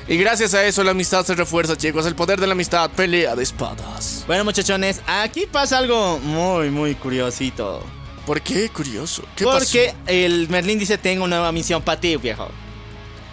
Y 0.07 0.17
gracias 0.17 0.53
a 0.53 0.63
eso 0.65 0.83
la 0.83 0.91
amistad 0.91 1.25
se 1.25 1.33
refuerza, 1.33 1.75
chicos, 1.75 2.05
el 2.05 2.15
poder 2.15 2.39
de 2.39 2.47
la 2.47 2.53
amistad, 2.53 2.89
pelea 2.91 3.35
de 3.35 3.43
espadas. 3.43 4.23
Bueno, 4.27 4.43
muchachones, 4.43 5.01
aquí 5.07 5.47
pasa 5.51 5.79
algo 5.79 6.19
muy, 6.19 6.69
muy 6.69 6.95
curiosito. 6.95 7.83
¿Por 8.25 8.41
qué? 8.41 8.69
Curioso. 8.69 9.23
¿Qué 9.35 9.43
Porque 9.43 9.95
el 10.05 10.47
Merlin 10.49 10.77
dice, 10.77 10.99
tengo 10.99 11.23
una 11.23 11.37
nueva 11.37 11.51
misión 11.51 11.81
para 11.81 11.99
ti, 11.99 12.15
viejo. 12.17 12.49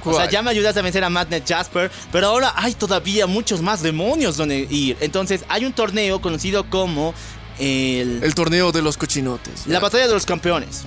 O 0.06 0.14
sea, 0.14 0.28
ya 0.30 0.42
me 0.42 0.50
ayudas 0.50 0.76
a 0.76 0.82
vencer 0.82 1.02
a 1.04 1.10
Madnet 1.10 1.46
Jasper, 1.48 1.90
pero 2.12 2.28
ahora 2.28 2.52
hay 2.56 2.74
todavía 2.74 3.26
muchos 3.26 3.60
más 3.62 3.82
demonios 3.82 4.36
donde 4.36 4.66
ir. 4.70 4.96
Entonces, 5.00 5.44
hay 5.48 5.64
un 5.64 5.72
torneo 5.72 6.20
conocido 6.20 6.68
como 6.70 7.12
el, 7.58 8.20
El 8.22 8.34
torneo 8.34 8.72
de 8.72 8.82
los 8.82 8.96
cochinotes. 8.96 9.66
la 9.66 9.80
batalla 9.80 10.06
de 10.06 10.14
los 10.14 10.26
campeones. 10.26 10.84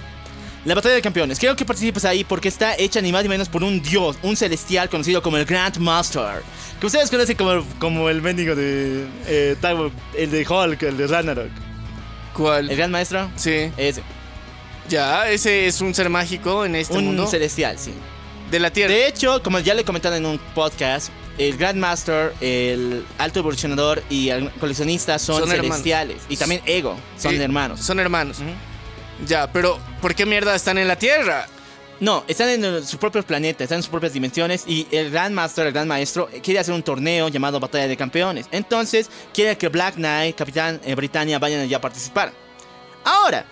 La 0.66 0.76
batalla 0.76 0.96
de 0.96 1.02
campeones. 1.02 1.40
Quiero 1.40 1.56
que 1.56 1.64
participes 1.64 2.04
ahí 2.04 2.24
porque 2.26 2.50
está 2.50 2.76
hecha 2.78 3.00
ni 3.02 3.12
más 3.14 3.24
ni 3.24 3.30
menos 3.30 3.48
por 3.48 3.64
un 3.64 3.82
dios, 3.82 4.18
un 4.24 4.36
celestial 4.36 4.90
conocido 4.90 5.22
como 5.22 5.38
el 5.38 5.46
Grand 5.46 5.78
Master. 5.78 6.44
Que 6.80 6.86
ustedes 6.86 7.10
conocen 7.10 7.38
como, 7.38 7.64
como 7.80 8.10
el 8.10 8.22
mendigo 8.22 8.56
de. 8.56 9.06
eh, 9.26 9.56
el 10.18 10.32
de 10.32 10.46
Hulk, 10.48 10.84
el 10.84 10.98
de 10.98 11.08
Ragnarok. 11.08 11.50
¿Cuál? 12.34 12.70
¿El 12.70 12.76
Gran 12.78 12.92
Maestro? 12.92 13.30
Sí. 13.38 13.72
Ese. 13.78 14.04
Ya, 14.90 15.30
ese 15.30 15.68
es 15.68 15.82
un 15.82 15.94
ser 15.96 16.10
mágico 16.10 16.66
en 16.66 16.76
este 16.76 16.98
un 16.98 17.06
mundo. 17.06 17.28
celestial, 17.28 17.78
sí. 17.80 17.94
De 18.52 18.60
la 18.60 18.72
Tierra. 18.72 18.94
De 18.94 19.08
hecho, 19.08 19.42
como 19.44 19.60
ya 19.60 19.74
le 19.74 19.84
comentaron 19.84 20.18
en 20.18 20.26
un 20.26 20.40
podcast, 20.56 21.10
el 21.38 21.56
Grandmaster, 21.58 22.34
el 22.42 23.06
Alto 23.18 23.40
Evolucionador 23.40 24.04
y 24.10 24.30
el 24.30 24.50
coleccionista 24.54 25.20
son, 25.20 25.42
Son 25.42 25.52
hermanos. 25.52 25.68
celestiales. 25.68 26.18
Y 26.30 26.38
también 26.38 26.62
Ego, 26.66 26.98
son 27.18 27.32
Sí, 27.36 27.42
hermanos. 27.42 27.80
Son 27.80 28.00
hermanos. 28.00 28.38
Ya, 29.28 29.52
pero 29.52 29.80
¿por 30.02 30.16
qué 30.16 30.26
mierda 30.26 30.56
están 30.56 30.78
en 30.78 30.88
la 30.88 30.98
Tierra? 30.98 31.46
No, 32.00 32.24
están 32.30 32.50
en 32.50 32.86
sus 32.86 32.98
propios 32.98 33.26
planetas, 33.26 33.64
están 33.64 33.78
en 33.80 33.84
sus 33.84 33.92
propias 33.92 34.14
dimensiones 34.14 34.64
y 34.66 34.88
el 34.92 35.12
Grandmaster, 35.12 35.68
el 35.68 35.74
Gran 35.74 35.88
Maestro, 35.88 36.30
eh, 36.32 36.40
quiere 36.42 36.60
hacer 36.62 36.74
un 36.74 36.82
torneo 36.82 37.28
llamado 37.28 37.60
Batalla 37.60 37.88
de 37.90 37.98
Campeones. 37.98 38.48
Entonces, 38.52 39.10
quiere 39.34 39.58
que 39.58 39.68
Black 39.68 39.96
Knight, 39.96 40.38
Capitán 40.38 40.80
eh, 40.86 40.96
Britannia 40.96 41.40
vayan 41.40 41.60
allá 41.62 41.78
a 41.78 41.82
participar. 41.82 42.32
Ahora, 43.04 43.46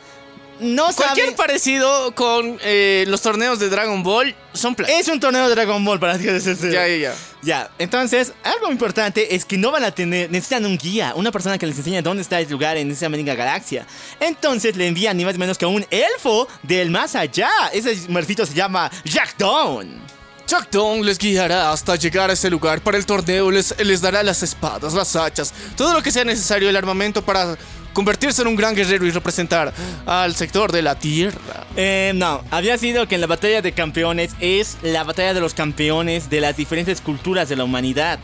no 0.59 0.85
Cualquier 0.93 1.27
saben... 1.27 1.35
parecido 1.35 2.13
con 2.15 2.57
eh, 2.61 3.05
los 3.07 3.21
torneos 3.21 3.59
de 3.59 3.69
Dragon 3.69 4.01
Ball 4.03 4.35
son 4.53 4.75
pla- 4.75 4.88
Es 4.88 5.07
un 5.07 5.19
torneo 5.19 5.47
de 5.47 5.55
Dragon 5.55 5.84
Ball 5.85 5.99
para 5.99 6.17
que 6.17 6.39
Ya, 6.39 6.88
ya, 6.88 6.95
ya. 6.97 7.15
Ya, 7.43 7.69
entonces, 7.77 8.34
algo 8.43 8.71
importante 8.71 9.35
es 9.35 9.45
que 9.45 9.57
no 9.57 9.71
van 9.71 9.84
a 9.84 9.91
tener, 9.91 10.29
necesitan 10.31 10.65
un 10.65 10.77
guía, 10.77 11.13
una 11.15 11.31
persona 11.31 11.57
que 11.57 11.67
les 11.67 11.77
enseñe 11.77 12.01
dónde 12.01 12.23
está 12.23 12.39
el 12.39 12.49
lugar 12.49 12.75
en 12.77 12.89
esa 12.91 13.07
mendiga 13.09 13.35
galaxia. 13.35 13.85
Entonces 14.19 14.75
le 14.75 14.88
envían 14.88 15.15
ni 15.15 15.23
más 15.25 15.34
ni 15.35 15.39
menos 15.39 15.57
que 15.57 15.65
a 15.65 15.67
un 15.69 15.85
elfo 15.91 16.47
del 16.63 16.89
más 16.89 17.15
allá. 17.15 17.49
Ese 17.71 17.95
muertito 18.09 18.45
se 18.45 18.53
llama 18.53 18.89
Jack 19.05 19.38
Dawn. 19.38 20.01
Chuck 20.47 20.69
Dong 20.71 21.03
les 21.03 21.17
guiará 21.17 21.71
hasta 21.73 21.95
llegar 21.97 22.29
a 22.29 22.34
ese 22.34 22.49
lugar. 22.49 22.79
Para 22.81 22.97
el 22.97 23.05
torneo 23.05 23.51
les, 23.51 23.75
les 23.84 23.99
dará 24.01 24.23
las 24.23 24.41
espadas, 24.43 24.93
las 24.93 25.13
hachas, 25.15 25.53
todo 25.75 25.93
lo 25.93 26.01
que 26.01 26.09
sea 26.09 26.23
necesario, 26.23 26.69
el 26.69 26.75
armamento 26.77 27.21
para 27.23 27.57
convertirse 27.98 28.44
en 28.44 28.48
un 28.49 28.56
gran 28.56 28.76
guerrero 28.76 29.07
y 29.07 29.10
representar 29.10 29.74
al 30.06 30.36
sector 30.36 30.72
de 30.72 30.84
la 30.84 30.99
Tierra. 30.99 31.65
Eh, 31.76 32.11
no, 32.14 32.44
había 32.52 32.78
sido 32.78 33.07
que 33.07 33.15
en 33.15 33.22
la 33.22 33.28
batalla 33.28 33.64
de 33.64 33.72
campeones 33.72 34.36
es 34.40 34.78
la 34.84 35.03
batalla 35.03 35.34
de 35.34 35.40
los 35.40 35.56
campeones 35.56 36.30
de 36.30 36.40
las 36.40 36.56
diferentes 36.56 37.02
culturas 37.02 37.49
de 37.49 37.56
la 37.56 37.64
humanidad. 37.64 38.19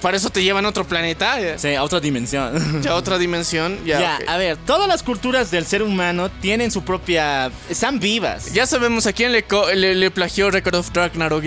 Para 0.00 0.16
eso 0.16 0.30
te 0.30 0.42
llevan 0.42 0.64
a 0.66 0.68
otro 0.68 0.86
planeta, 0.86 1.36
Sí, 1.58 1.74
a 1.74 1.82
otra 1.82 2.00
dimensión. 2.00 2.82
ya 2.82 2.92
a 2.92 2.94
otra 2.96 3.18
dimensión. 3.18 3.78
Ya, 3.84 4.00
Ya, 4.00 4.18
a 4.32 4.36
ver, 4.36 4.56
todas 4.66 4.88
las 4.88 5.02
culturas 5.02 5.50
del 5.50 5.66
ser 5.66 5.82
humano 5.82 6.30
tienen 6.30 6.70
su 6.70 6.82
propia... 6.84 7.50
Están 7.68 7.98
vivas. 8.00 8.52
Ya 8.52 8.66
sabemos 8.66 9.06
a 9.06 9.12
quién 9.12 9.32
le, 9.32 9.42
co- 9.44 9.70
le, 9.72 9.94
le 9.94 10.10
plagió 10.10 10.50
Record 10.50 10.76
of 10.76 10.90
Ragnarok. 10.94 11.44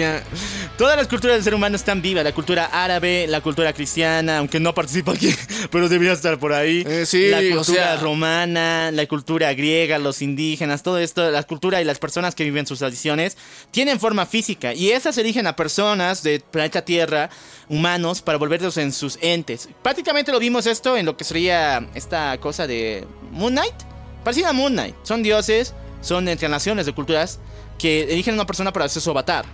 Todas 0.78 0.96
las 0.96 1.08
culturas 1.08 1.38
del 1.38 1.44
ser 1.44 1.56
humano 1.56 1.76
están 1.76 2.02
vivas. 2.02 2.24
La 2.24 2.34
cultura 2.34 2.66
árabe, 2.66 3.26
la 3.28 3.42
cultura 3.42 3.74
cristiana, 3.74 4.38
aunque 4.38 4.60
no 4.60 4.74
participa 4.76 5.14
aquí, 5.14 5.34
pero 5.72 5.90
debería 5.90 6.14
estar 6.14 6.38
por 6.38 6.54
ahí. 6.54 6.84
Eh, 6.88 7.06
sí, 7.06 7.30
la 7.30 7.40
o 7.40 7.58
cultura 7.58 7.84
sea- 7.84 7.96
romana, 7.98 8.92
la 8.92 9.06
cultura 9.08 9.54
griega, 9.54 9.98
los 9.98 10.22
indígenas, 10.22 10.84
todo 10.84 11.00
esto, 11.00 11.30
la 11.32 11.44
cultura 11.44 11.82
y 11.82 11.86
las 11.86 11.98
personas 12.00 12.36
que 12.36 12.44
viven 12.44 12.68
sus 12.68 12.80
tradiciones 12.80 13.38
tienen 13.72 14.00
forma 14.00 14.26
física. 14.26 14.74
Y 14.74 14.92
esas 14.92 15.18
eligen 15.18 15.48
a 15.48 15.56
personas 15.56 16.22
del 16.24 16.42
planeta 16.42 16.84
Tierra, 16.86 17.30
humanos, 17.70 18.22
para 18.22 18.38
volverlos 18.38 18.78
en 18.78 18.92
sus 18.92 19.18
entes. 19.22 19.70
Prácticamente 19.82 20.32
lo 20.32 20.40
vimos 20.40 20.66
esto 20.66 20.98
en 20.98 21.06
lo 21.06 21.18
que 21.18 21.24
sería 21.24 21.88
esta 21.94 22.38
cosa 22.40 22.68
de 22.68 23.06
Moon 23.32 23.54
Knight. 23.54 23.76
Parecida 24.24 24.50
a 24.50 24.54
Moon 24.54 24.74
Knight. 24.74 24.96
Son 25.04 25.24
dioses, 25.24 25.74
son 26.02 26.28
encarnaciones 26.28 26.86
de 26.86 26.94
culturas 26.94 27.40
que 27.78 28.04
eligen 28.04 28.34
a 28.34 28.36
una 28.36 28.46
persona 28.46 28.74
para 28.74 28.86
hacer 28.86 29.02
su 29.02 29.12
avatar. 29.12 29.46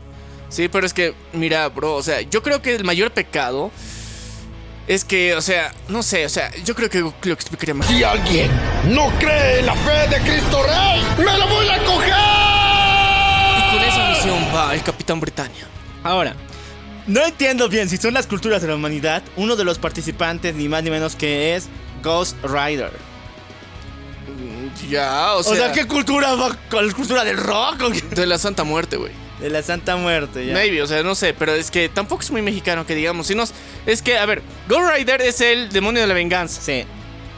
Sí, 0.49 0.67
pero 0.67 0.85
es 0.85 0.93
que, 0.93 1.13
mira, 1.33 1.67
bro, 1.69 1.95
o 1.95 2.03
sea, 2.03 2.21
yo 2.21 2.43
creo 2.43 2.61
que 2.61 2.75
el 2.75 2.83
mayor 2.83 3.11
pecado 3.11 3.71
es 4.87 5.03
que, 5.03 5.33
o 5.35 5.41
sea, 5.41 5.73
no 5.87 6.03
sé, 6.03 6.25
o 6.25 6.29
sea, 6.29 6.51
yo 6.63 6.75
creo 6.75 6.89
que 6.89 6.99
lo 6.99 7.33
explicaría 7.33 7.73
más. 7.73 7.87
Si 7.87 8.03
alguien 8.03 8.51
no 8.89 9.09
cree 9.17 9.59
en 9.59 9.65
la 9.65 9.75
fe 9.75 10.07
de 10.09 10.17
Cristo 10.21 10.61
Rey, 10.63 11.03
¡me 11.17 11.37
lo 11.37 11.47
voy 11.47 11.67
a 11.69 11.83
coger! 11.85 12.13
Y 13.57 13.73
con 13.73 13.83
esa 13.83 14.09
misión 14.09 14.55
va 14.55 14.73
el 14.75 14.83
Capitán 14.83 15.19
Britannia. 15.19 15.65
Ahora, 16.03 16.35
no 17.07 17.25
entiendo 17.25 17.69
bien 17.69 17.89
si 17.89 17.97
son 17.97 18.13
las 18.13 18.27
culturas 18.27 18.61
de 18.61 18.67
la 18.67 18.75
humanidad. 18.75 19.23
Uno 19.35 19.55
de 19.55 19.63
los 19.63 19.79
participantes, 19.79 20.55
ni 20.55 20.67
más 20.69 20.83
ni 20.83 20.89
menos 20.89 21.15
que 21.15 21.55
es 21.55 21.67
Ghost 22.03 22.35
Rider. 22.43 22.91
Ya, 24.89 25.33
o 25.35 25.39
O 25.39 25.43
sea, 25.43 25.55
sea, 25.55 25.71
¿qué 25.71 25.85
cultura 25.85 26.35
va 26.35 26.55
con 26.69 26.85
la 26.87 26.93
cultura 26.93 27.23
del 27.23 27.37
rock? 27.37 27.83
o 27.83 27.91
qué? 27.91 28.01
de 28.01 28.25
la 28.25 28.37
Santa 28.37 28.63
Muerte, 28.63 28.97
güey. 28.97 29.11
De 29.39 29.49
la 29.49 29.61
Santa 29.61 29.95
Muerte, 29.95 30.45
ya. 30.45 30.53
Maybe, 30.53 30.81
o 30.81 30.87
sea, 30.87 31.03
no 31.03 31.15
sé, 31.15 31.33
pero 31.33 31.53
es 31.53 31.69
que 31.69 31.89
tampoco 31.89 32.21
es 32.21 32.31
muy 32.31 32.41
mexicano 32.41 32.85
que 32.85 32.95
digamos. 32.95 33.27
Sino, 33.27 33.43
es 33.85 34.01
que, 34.01 34.17
a 34.17 34.25
ver, 34.25 34.41
Ghost 34.67 34.93
Rider 34.95 35.21
es 35.21 35.41
el 35.41 35.69
demonio 35.69 36.01
de 36.01 36.07
la 36.07 36.13
venganza. 36.13 36.61
Sí. 36.61 36.85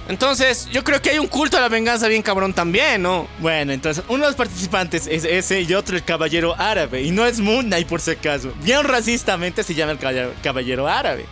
Entonces, 0.08 0.68
yo 0.72 0.84
creo 0.84 1.02
que 1.02 1.10
hay 1.10 1.18
un 1.18 1.26
culto 1.28 1.58
a 1.58 1.62
la 1.62 1.68
venganza 1.68 2.08
bien 2.08 2.22
cabrón 2.22 2.54
también, 2.54 3.02
¿no? 3.02 3.28
Bueno, 3.40 3.74
entonces, 3.74 4.04
uno 4.08 4.24
de 4.24 4.30
los 4.30 4.36
participantes 4.36 5.08
es 5.08 5.26
ese 5.26 5.62
y 5.62 5.74
otro 5.74 5.96
el 5.96 6.04
caballero 6.04 6.56
árabe. 6.60 7.02
Y 7.02 7.10
no 7.10 7.26
es 7.26 7.40
Moon 7.40 7.66
Knight, 7.66 7.88
por 7.88 8.00
si 8.00 8.12
acaso. 8.12 8.54
Bien 8.62 8.84
racistamente 8.84 9.64
se 9.64 9.74
llama 9.74 9.94
el 9.94 10.34
caballero, 10.44 10.88
árabe. 10.88 11.26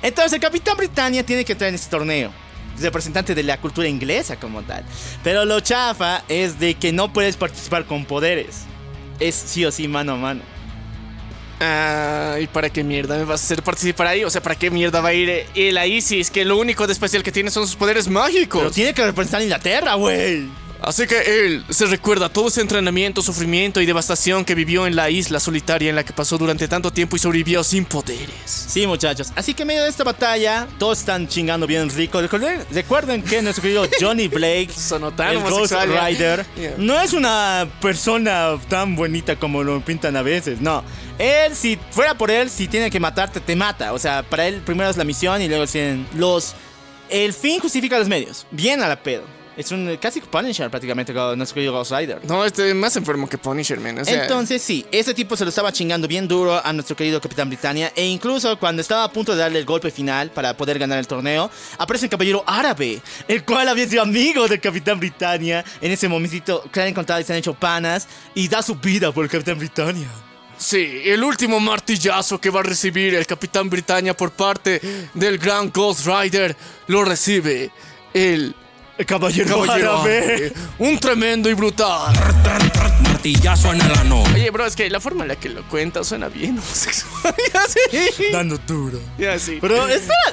Entonces, 0.00 0.32
el 0.32 0.40
Capitán 0.40 0.76
Britannia 0.76 1.24
tiene 1.24 1.44
que 1.44 1.52
entrar 1.52 1.68
en 1.68 1.74
este 1.74 1.90
torneo. 1.90 2.32
Representante 2.80 3.34
de 3.34 3.42
la 3.42 3.60
cultura 3.60 3.88
inglesa 3.88 4.36
como 4.36 4.62
tal. 4.62 4.84
Pero 5.22 5.44
lo 5.44 5.60
chafa 5.60 6.24
es 6.26 6.58
de 6.58 6.74
que 6.74 6.92
no 6.92 7.12
puedes 7.12 7.36
participar 7.36 7.84
con 7.84 8.06
poderes. 8.06 8.62
Es 9.20 9.34
sí 9.34 9.64
o 9.66 9.70
sí 9.70 9.86
mano 9.86 10.12
a 10.12 10.16
mano. 10.16 10.53
Ah, 11.60 12.36
¿y 12.40 12.46
para 12.46 12.70
qué 12.70 12.82
mierda 12.82 13.16
me 13.16 13.24
vas 13.24 13.42
a 13.42 13.44
hacer 13.44 13.62
participar 13.62 14.08
ahí? 14.08 14.24
O 14.24 14.30
sea, 14.30 14.42
¿para 14.42 14.56
qué 14.56 14.70
mierda 14.70 15.00
va 15.00 15.10
a 15.10 15.14
ir 15.14 15.46
él 15.54 15.78
ahí 15.78 16.02
que 16.30 16.44
lo 16.44 16.58
único 16.58 16.86
de 16.86 16.92
especial 16.92 17.22
que 17.22 17.32
tiene 17.32 17.50
son 17.50 17.66
sus 17.66 17.76
poderes 17.76 18.08
mágicos? 18.08 18.60
Pero 18.60 18.70
tiene 18.70 18.92
que 18.94 19.04
representar 19.04 19.40
a 19.40 19.44
Inglaterra, 19.44 19.94
güey. 19.94 20.48
Así 20.84 21.06
que 21.06 21.44
él 21.46 21.64
se 21.70 21.86
recuerda 21.86 22.28
todo 22.28 22.48
ese 22.48 22.60
entrenamiento, 22.60 23.22
sufrimiento 23.22 23.80
y 23.80 23.86
devastación 23.86 24.44
que 24.44 24.54
vivió 24.54 24.86
en 24.86 24.96
la 24.96 25.10
isla 25.10 25.40
solitaria 25.40 25.90
en 25.90 25.96
la 25.96 26.04
que 26.04 26.12
pasó 26.12 26.36
durante 26.38 26.68
tanto 26.68 26.90
tiempo 26.92 27.16
y 27.16 27.18
sobrevivió 27.18 27.64
sin 27.64 27.84
poderes. 27.84 28.28
Sí, 28.46 28.86
muchachos. 28.86 29.32
Así 29.34 29.54
que 29.54 29.62
en 29.62 29.68
medio 29.68 29.82
de 29.82 29.88
esta 29.88 30.04
batalla, 30.04 30.66
todos 30.78 30.98
están 30.98 31.26
chingando 31.28 31.66
bien 31.66 31.88
rico. 31.90 32.20
Recuerden, 32.20 32.64
recuerden 32.70 33.22
que 33.22 33.40
nuestro 33.42 33.62
querido 33.62 33.86
Johnny 34.00 34.28
Blake, 34.28 34.70
el 35.30 35.40
Ghost 35.42 35.72
ya. 35.72 35.84
Rider, 36.06 36.44
Yeah. 36.56 36.74
no 36.78 37.00
es 37.00 37.12
una 37.12 37.66
persona 37.80 38.58
tan 38.68 38.94
bonita 38.96 39.36
como 39.36 39.62
lo 39.62 39.80
pintan 39.80 40.16
a 40.16 40.22
veces. 40.22 40.60
No. 40.60 40.84
Él, 41.18 41.54
si 41.54 41.78
fuera 41.90 42.14
por 42.16 42.30
él, 42.30 42.50
si 42.50 42.68
tiene 42.68 42.90
que 42.90 43.00
matarte, 43.00 43.40
te 43.40 43.56
mata. 43.56 43.92
O 43.92 43.98
sea, 43.98 44.22
para 44.22 44.46
él 44.46 44.60
primero 44.64 44.90
es 44.90 44.96
la 44.96 45.04
misión 45.04 45.40
y 45.40 45.48
luego 45.48 45.66
tienen 45.66 46.06
los... 46.16 46.54
El 47.08 47.32
fin 47.32 47.60
justifica 47.60 47.98
los 47.98 48.08
medios. 48.08 48.46
Bien 48.50 48.82
a 48.82 48.88
la 48.88 49.02
pedo. 49.02 49.33
Es 49.56 49.70
un 49.70 49.96
casi 50.00 50.20
Punisher 50.20 50.68
prácticamente, 50.68 51.12
nuestro 51.12 51.54
querido 51.54 51.72
Ghost 51.72 51.92
Rider. 51.92 52.20
No, 52.24 52.44
este 52.44 52.68
es 52.68 52.74
más 52.74 52.96
enfermo 52.96 53.28
que 53.28 53.38
Punisher, 53.38 53.78
man. 53.78 54.00
O 54.00 54.04
sea, 54.04 54.22
Entonces 54.22 54.60
sí, 54.60 54.84
ese 54.90 55.14
tipo 55.14 55.36
se 55.36 55.44
lo 55.44 55.50
estaba 55.50 55.72
chingando 55.72 56.08
bien 56.08 56.26
duro 56.26 56.60
a 56.64 56.72
nuestro 56.72 56.96
querido 56.96 57.20
Capitán 57.20 57.48
Britannia 57.48 57.92
e 57.94 58.04
incluso 58.06 58.58
cuando 58.58 58.82
estaba 58.82 59.04
a 59.04 59.12
punto 59.12 59.32
de 59.32 59.38
darle 59.38 59.60
el 59.60 59.64
golpe 59.64 59.90
final 59.90 60.30
para 60.30 60.56
poder 60.56 60.78
ganar 60.78 60.98
el 60.98 61.06
torneo, 61.06 61.50
aparece 61.78 62.06
el 62.06 62.10
caballero 62.10 62.42
árabe, 62.46 63.00
el 63.28 63.44
cual 63.44 63.68
había 63.68 63.88
sido 63.88 64.02
amigo 64.02 64.48
del 64.48 64.60
Capitán 64.60 64.98
Britannia. 64.98 65.64
En 65.80 65.92
ese 65.92 66.08
momentito 66.08 66.64
que 66.72 66.80
han 66.80 66.88
encontrado 66.88 67.20
y 67.20 67.24
se 67.24 67.32
han 67.32 67.38
hecho 67.38 67.54
panas 67.54 68.08
y 68.34 68.48
da 68.48 68.60
su 68.60 68.74
vida 68.74 69.12
por 69.12 69.24
el 69.24 69.30
Capitán 69.30 69.58
Britannia. 69.58 70.08
Sí, 70.56 71.02
el 71.04 71.22
último 71.22 71.60
martillazo 71.60 72.40
que 72.40 72.50
va 72.50 72.60
a 72.60 72.62
recibir 72.62 73.14
el 73.14 73.26
Capitán 73.26 73.68
Britannia 73.68 74.16
por 74.16 74.30
parte 74.32 74.80
del 75.14 75.38
gran 75.38 75.70
Ghost 75.70 76.06
Rider 76.06 76.56
lo 76.86 77.04
recibe 77.04 77.70
El 78.12 78.54
caballero, 79.06 79.60
Caballero 79.62 79.96
árabe. 79.98 80.18
Árabe. 80.18 80.52
Un 80.78 80.98
tremendo 80.98 81.50
y 81.50 81.54
brutal. 81.54 82.14
Martillazo 83.02 83.72
en 83.72 83.80
el 83.80 83.92
ano. 83.98 84.22
Oye, 84.34 84.50
bro, 84.50 84.66
es 84.66 84.76
que 84.76 84.88
la 84.88 85.00
forma 85.00 85.22
en 85.22 85.28
la 85.28 85.36
que 85.36 85.48
lo 85.48 85.66
cuenta 85.68 86.04
suena 86.04 86.28
bien 86.28 86.58
homosexual. 86.58 87.34
ya 87.54 87.60
sí. 87.68 88.24
Dando 88.32 88.56
duro. 88.58 89.00
Ya 89.18 89.38
sí. 89.38 89.58
Pero 89.60 89.76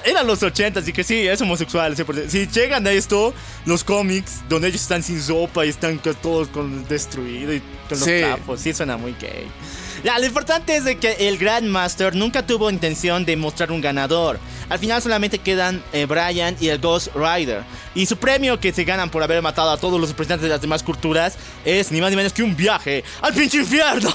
eran 0.05 0.27
los 0.27 0.43
80, 0.43 0.79
así 0.79 0.93
que 0.93 1.03
sí, 1.03 1.27
es 1.27 1.41
homosexual. 1.41 1.95
100%. 1.95 2.29
Si 2.29 2.47
llegan 2.47 2.85
a 2.85 2.91
esto, 2.91 3.33
los 3.65 3.83
cómics, 3.83 4.41
donde 4.47 4.67
ellos 4.67 4.81
están 4.81 5.01
sin 5.03 5.21
sopa 5.21 5.65
y 5.65 5.69
están 5.69 5.99
todos 6.21 6.47
con 6.49 6.87
destruidos 6.87 7.55
y 7.55 7.59
con 7.89 7.99
los 7.99 8.07
Sí. 8.07 8.19
trapos, 8.19 8.59
sí 8.61 8.73
suena 8.73 8.97
muy 8.97 9.15
gay. 9.19 9.47
Ya, 10.03 10.17
lo 10.17 10.25
importante 10.25 10.75
es 10.75 10.83
de 10.83 10.97
que 10.97 11.27
el 11.27 11.37
Grandmaster 11.37 12.15
nunca 12.15 12.43
tuvo 12.43 12.71
intención 12.71 13.23
de 13.23 13.35
mostrar 13.35 13.71
un 13.71 13.81
ganador. 13.81 14.39
Al 14.67 14.79
final 14.79 14.99
solamente 14.99 15.37
quedan 15.37 15.83
eh, 15.93 16.05
Brian 16.05 16.55
y 16.59 16.69
el 16.69 16.79
Ghost 16.79 17.09
Rider. 17.13 17.63
Y 17.93 18.07
su 18.07 18.17
premio 18.17 18.59
que 18.59 18.73
se 18.73 18.83
ganan 18.83 19.11
por 19.11 19.21
haber 19.21 19.43
matado 19.43 19.69
a 19.69 19.77
todos 19.77 19.99
los 19.99 20.09
representantes 20.09 20.43
de 20.43 20.49
las 20.49 20.61
demás 20.61 20.81
culturas 20.81 21.37
es 21.65 21.91
ni 21.91 22.01
más 22.01 22.09
ni 22.09 22.15
menos 22.15 22.33
que 22.33 22.41
un 22.41 22.55
viaje 22.55 23.03
al 23.21 23.33
pinche 23.35 23.57
infierno. 23.57 24.11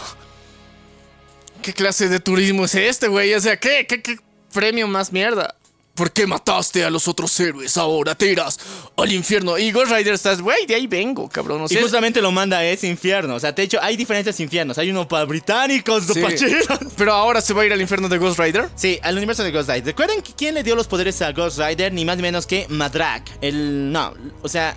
¿Qué 1.63 1.73
clase 1.73 2.09
de 2.09 2.19
turismo 2.19 2.65
es 2.65 2.75
este, 2.75 3.07
güey? 3.07 3.33
O 3.35 3.41
sea, 3.41 3.57
¿qué, 3.57 3.87
qué, 3.87 4.03
qué 4.03 4.17
premio 4.53 4.89
más 4.89 5.13
mierda? 5.13 5.55
¿Por 5.97 6.13
qué 6.13 6.27
mataste 6.27 6.85
a 6.85 6.91
los 6.91 7.09
otros 7.09 7.41
héroes? 7.41 7.77
Ahora 7.79 8.15
te 8.15 8.31
irás 8.31 8.59
al 8.99 9.11
infierno. 9.13 9.57
Y 9.57 9.73
Ghost 9.73 9.91
Rider 9.91 10.13
estás, 10.13 10.43
güey, 10.43 10.67
de 10.67 10.75
ahí 10.75 10.87
vengo, 10.87 11.27
cabrón. 11.27 11.63
O 11.63 11.67
Y 11.71 11.77
justamente 11.77 12.21
lo 12.21 12.31
manda 12.31 12.59
a 12.59 12.65
ese 12.67 12.87
infierno. 12.87 13.35
O 13.35 13.41
sea, 13.41 13.53
de 13.53 13.63
hecho, 13.63 13.79
hay 13.81 13.97
diferentes 13.97 14.39
infiernos. 14.39 14.77
Hay 14.77 14.91
uno 14.91 15.09
para 15.09 15.25
británicos, 15.25 16.05
sí. 16.05 16.21
Pero 16.99 17.15
ahora 17.15 17.41
se 17.41 17.55
va 17.55 17.63
a 17.63 17.67
ir 17.67 17.73
al 17.73 17.81
infierno 17.81 18.11
de 18.11 18.19
Ghost 18.19 18.39
Rider. 18.39 18.69
Sí, 18.77 19.01
al 19.03 19.17
universo 19.17 19.43
de 19.43 19.53
Ghost 19.53 19.71
Rider. 19.71 19.87
¿Recuerdan 19.87 20.19
quién 20.37 20.55
le 20.55 20.63
dio 20.63 20.77
los 20.77 20.87
poderes 20.87 21.23
a 21.23 21.33
Ghost 21.33 21.59
Rider? 21.59 21.91
Ni 21.95 22.05
más 22.05 22.17
ni 22.17 22.23
menos 22.23 22.47
que 22.47 22.67
Madrak. 22.69 23.31
El. 23.41 23.91
No, 23.91 24.13
o 24.43 24.49
sea. 24.51 24.77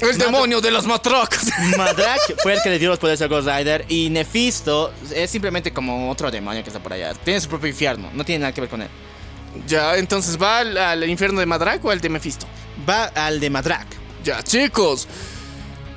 El 0.00 0.16
demonio 0.16 0.60
de 0.60 0.70
las 0.70 0.86
matracas. 0.86 1.46
Madrak 1.76 2.40
fue 2.40 2.54
el 2.54 2.62
que 2.62 2.70
le 2.70 2.78
dio 2.78 2.88
los 2.88 3.00
poderes 3.00 3.20
a 3.20 3.26
Ghost 3.26 3.48
Rider. 3.48 3.84
Y 3.88 4.10
Nefisto 4.10 4.92
es 5.12 5.28
simplemente 5.28 5.72
como 5.72 6.08
otro 6.08 6.30
demonio 6.30 6.62
que 6.62 6.70
está 6.70 6.80
por 6.80 6.92
allá. 6.92 7.14
Tiene 7.14 7.40
su 7.40 7.48
propio 7.48 7.68
infierno. 7.68 8.10
No 8.14 8.24
tiene 8.24 8.40
nada 8.40 8.52
que 8.52 8.60
ver 8.60 8.70
con 8.70 8.82
él. 8.82 8.88
Ya, 9.66 9.96
entonces 9.96 10.40
va 10.40 10.58
al, 10.58 10.76
al 10.76 11.08
infierno 11.08 11.40
de 11.40 11.46
Madrak 11.46 11.84
o 11.84 11.90
al 11.90 12.00
de 12.00 12.08
Mephisto. 12.08 12.46
Va 12.88 13.04
al 13.04 13.40
de 13.40 13.50
Madrak. 13.50 13.86
Ya, 14.24 14.42
chicos. 14.42 15.08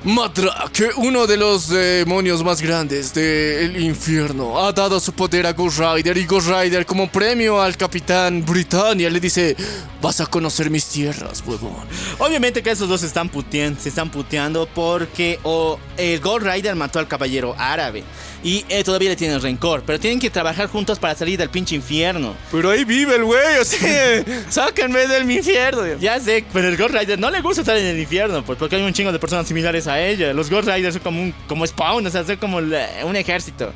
Madrak, 0.06 0.94
uno 0.98 1.26
de 1.26 1.36
los 1.36 1.68
demonios 1.68 2.44
más 2.44 2.62
grandes 2.62 3.12
del 3.12 3.82
infierno, 3.82 4.56
ha 4.56 4.70
dado 4.70 5.00
su 5.00 5.12
poder 5.12 5.48
a 5.48 5.52
Ghost 5.52 5.80
Rider 5.80 6.16
y 6.16 6.26
Ghost 6.26 6.48
Rider 6.48 6.86
como 6.86 7.10
premio 7.10 7.60
al 7.60 7.76
capitán 7.76 8.44
Britannia 8.46 9.10
le 9.10 9.18
dice, 9.18 9.56
vas 10.00 10.20
a 10.20 10.26
conocer 10.26 10.70
mis 10.70 10.86
tierras, 10.86 11.42
huevón. 11.44 11.74
Obviamente 12.18 12.62
que 12.62 12.70
esos 12.70 12.88
dos 12.88 13.02
están 13.02 13.28
puteando, 13.28 13.80
se 13.80 13.88
están 13.88 14.08
puteando 14.08 14.68
porque 14.72 15.40
o 15.42 15.80
el 15.96 16.20
Ghost 16.20 16.46
Rider 16.46 16.76
mató 16.76 17.00
al 17.00 17.08
caballero 17.08 17.56
árabe 17.58 18.04
y 18.46 18.64
eh, 18.68 18.84
todavía 18.84 19.08
le 19.08 19.16
tienen 19.16 19.42
rencor, 19.42 19.82
pero 19.84 19.98
tienen 19.98 20.20
que 20.20 20.30
trabajar 20.30 20.68
juntos 20.68 21.00
para 21.00 21.16
salir 21.16 21.36
del 21.36 21.50
pinche 21.50 21.74
infierno. 21.74 22.36
Pero 22.52 22.70
ahí 22.70 22.84
vive 22.84 23.16
el 23.16 23.24
güey, 23.24 23.58
o 23.60 23.64
sea, 23.64 24.24
sáquenme 24.48 25.08
del 25.08 25.28
infierno. 25.28 25.98
Ya 25.98 26.20
sé, 26.20 26.44
pero 26.52 26.68
el 26.68 26.76
Ghost 26.76 26.94
Rider 26.94 27.18
no 27.18 27.28
le 27.28 27.40
gusta 27.40 27.62
estar 27.62 27.76
en 27.76 27.86
el 27.86 27.98
infierno, 27.98 28.44
pues 28.44 28.56
porque 28.56 28.76
hay 28.76 28.82
un 28.82 28.92
chingo 28.92 29.10
de 29.10 29.18
personas 29.18 29.48
similares 29.48 29.88
a 29.88 30.00
ella. 30.00 30.32
Los 30.32 30.48
Ghost 30.48 30.68
Riders 30.68 30.94
son 30.94 31.02
como 31.02 31.22
un 31.22 31.34
como 31.48 31.66
spawn, 31.66 32.06
o 32.06 32.10
sea, 32.10 32.24
son 32.24 32.36
como 32.36 32.58
un 32.58 33.16
ejército. 33.16 33.72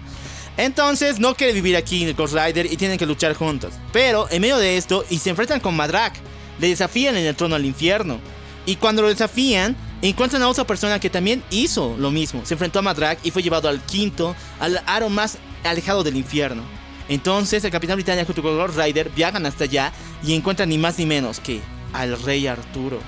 Entonces 0.56 1.18
no 1.18 1.34
quiere 1.34 1.52
vivir 1.52 1.76
aquí 1.76 2.04
el 2.04 2.14
Ghost 2.14 2.34
Rider 2.34 2.72
y 2.72 2.76
tienen 2.76 2.96
que 2.96 3.06
luchar 3.06 3.34
juntos. 3.34 3.72
Pero 3.92 4.28
en 4.30 4.40
medio 4.40 4.58
de 4.58 4.76
esto 4.76 5.04
y 5.10 5.18
se 5.18 5.30
enfrentan 5.30 5.58
con 5.58 5.74
Madrak, 5.74 6.12
le 6.60 6.68
desafían 6.68 7.16
en 7.16 7.26
el 7.26 7.34
trono 7.34 7.56
al 7.56 7.64
infierno. 7.64 8.20
Y 8.66 8.76
cuando 8.76 9.02
lo 9.02 9.08
desafían, 9.08 9.76
encuentran 10.08 10.42
a 10.42 10.48
otra 10.48 10.64
persona 10.64 10.98
que 10.98 11.10
también 11.10 11.42
hizo 11.50 11.96
lo 11.98 12.10
mismo. 12.10 12.44
Se 12.44 12.54
enfrentó 12.54 12.78
a 12.78 12.82
Madrak 12.82 13.18
y 13.22 13.30
fue 13.30 13.42
llevado 13.42 13.68
al 13.68 13.80
quinto, 13.80 14.34
al 14.58 14.82
aro 14.86 15.08
más 15.08 15.38
alejado 15.64 16.02
del 16.02 16.16
infierno. 16.16 16.62
Entonces 17.08 17.64
el 17.64 17.70
Capitán 17.70 17.96
Britannia 17.96 18.24
junto 18.24 18.42
con 18.42 18.56
Ghost 18.56 18.78
Rider 18.78 19.10
viajan 19.10 19.44
hasta 19.44 19.64
allá 19.64 19.92
y 20.22 20.34
encuentran 20.34 20.68
ni 20.68 20.78
más 20.78 20.98
ni 20.98 21.06
menos 21.06 21.40
que 21.40 21.60
al 21.92 22.20
rey 22.22 22.46
Arturo. 22.46 23.00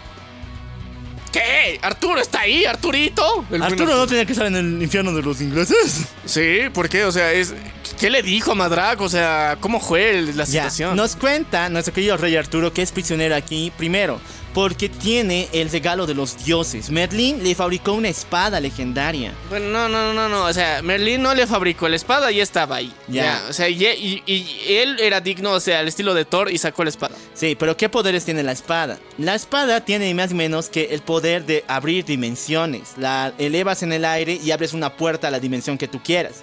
¿Qué? 1.33 1.79
¿Arturo 1.81 2.21
está 2.21 2.41
ahí? 2.41 2.67
¿Arturito? 2.67 3.47
El 3.51 3.63
Arturo 3.63 3.97
no 3.97 4.07
tenía 4.07 4.27
que 4.27 4.33
estar 4.33 4.47
en 4.47 4.57
el 4.57 4.83
infierno 4.83 5.15
de 5.15 5.23
los 5.23 5.41
ingleses. 5.41 6.09
Sí, 6.27 6.59
¿por 6.75 6.89
qué? 6.89 7.05
O 7.05 7.13
sea, 7.13 7.33
es... 7.33 7.55
¿qué 8.03 8.11
le 8.11 8.21
dijo 8.23 8.51
a 8.51 8.55
Madrak? 8.57 9.01
O 9.01 9.09
sea, 9.09 9.57
¿cómo 9.61 9.79
fue 9.79 10.21
la 10.35 10.43
Ya, 10.45 10.69
situación? 10.69 10.97
nos 10.97 11.15
cuenta 11.15 11.69
nuestro 11.69 11.95
querido 11.95 12.17
rey 12.17 12.35
Arturo 12.35 12.73
que 12.73 12.83
es 12.83 12.91
prisionero 12.91 13.37
aquí, 13.37 13.73
primero, 13.79 14.21
porque 14.53 14.89
tiene 14.89 15.49
el 15.53 15.71
regalo 15.71 16.05
de 16.05 16.15
los 16.15 16.45
dioses. 16.45 16.91
Merlín 16.91 17.45
le 17.45 17.55
fabricó 17.55 17.93
una 17.93 18.09
espada 18.09 18.59
legendaria. 18.59 19.33
Bueno, 19.49 19.69
no, 19.69 19.89
no, 19.89 20.13
no, 20.13 20.29
no. 20.29 20.45
O 20.47 20.53
sea, 20.53 20.83
Merlín 20.83 21.23
no 21.23 21.33
le 21.33 21.47
fabricó 21.47 21.89
la 21.89 21.95
espada 21.95 22.33
y 22.33 22.41
estaba 22.41 22.75
ahí. 22.77 22.93
Ya. 23.07 23.23
Ya. 23.23 23.43
O 23.49 23.53
sea, 23.53 23.69
y, 23.69 23.83
y- 23.87 24.23
y 24.27 24.75
él 24.75 24.99
era 24.99 25.21
digno, 25.21 25.53
o 25.53 25.61
sea, 25.61 25.79
al 25.79 25.87
estilo 25.87 26.13
de 26.13 26.25
Thor 26.25 26.51
y 26.51 26.59
sacó 26.59 26.83
la 26.83 26.91
espada. 26.91 27.15
Sí, 27.35 27.57
pero 27.57 27.77
¿qué 27.77 27.89
poderes 27.89 28.25
tiene 28.25 28.43
la 28.43 28.51
espada? 28.53 28.99
La 29.17 29.37
espada 29.37 29.85
tiene 29.85 30.13
más 30.13 30.31
ni 30.33 30.37
menos 30.39 30.69
que 30.69 30.87
el 30.91 31.03
poder 31.03 31.47
de 31.47 31.65
abrir 31.69 32.05
dimensiones. 32.05 32.95
La 32.97 33.33
elevas 33.39 33.85
en 33.85 33.93
el 33.93 34.05
aire 34.05 34.41
y 34.43 34.51
abres 34.51 34.73
una 34.73 34.93
puerta 34.97 35.29
a 35.29 35.31
la 35.31 35.39
dimensión 35.39 35.79
que 35.79 35.87
tú 35.87 36.03
quieras. 36.03 36.43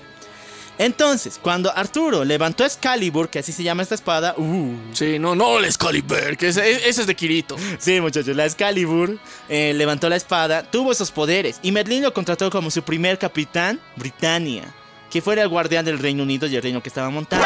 Entonces, 0.79 1.37
cuando 1.41 1.75
Arturo 1.75 2.23
levantó 2.23 2.63
Excalibur, 2.63 3.29
que 3.29 3.39
así 3.39 3.51
se 3.51 3.63
llama 3.63 3.83
esta 3.83 3.95
espada, 3.95 4.33
uh, 4.37 4.77
Sí, 4.93 5.19
no, 5.19 5.35
no 5.35 5.59
el 5.59 5.65
Excalibur, 5.65 6.37
que 6.37 6.47
ese, 6.47 6.87
ese 6.87 7.01
es 7.01 7.05
de 7.07 7.15
Kirito. 7.15 7.57
Sí, 7.77 7.99
muchachos, 7.99 8.33
la 8.33 8.45
Excalibur 8.45 9.19
eh, 9.49 9.73
levantó 9.75 10.07
la 10.07 10.15
espada, 10.15 10.63
tuvo 10.63 10.93
esos 10.93 11.11
poderes 11.11 11.59
y 11.61 11.73
Merlin 11.73 12.01
lo 12.01 12.13
contrató 12.13 12.49
como 12.49 12.71
su 12.71 12.81
primer 12.81 13.19
capitán, 13.19 13.77
Britannia, 13.97 14.73
que 15.11 15.21
fuera 15.21 15.41
el 15.41 15.49
guardián 15.49 15.83
del 15.83 15.99
Reino 15.99 16.23
Unido 16.23 16.47
y 16.47 16.55
el 16.55 16.63
reino 16.63 16.81
que 16.81 16.87
estaba 16.87 17.09
montado. 17.09 17.43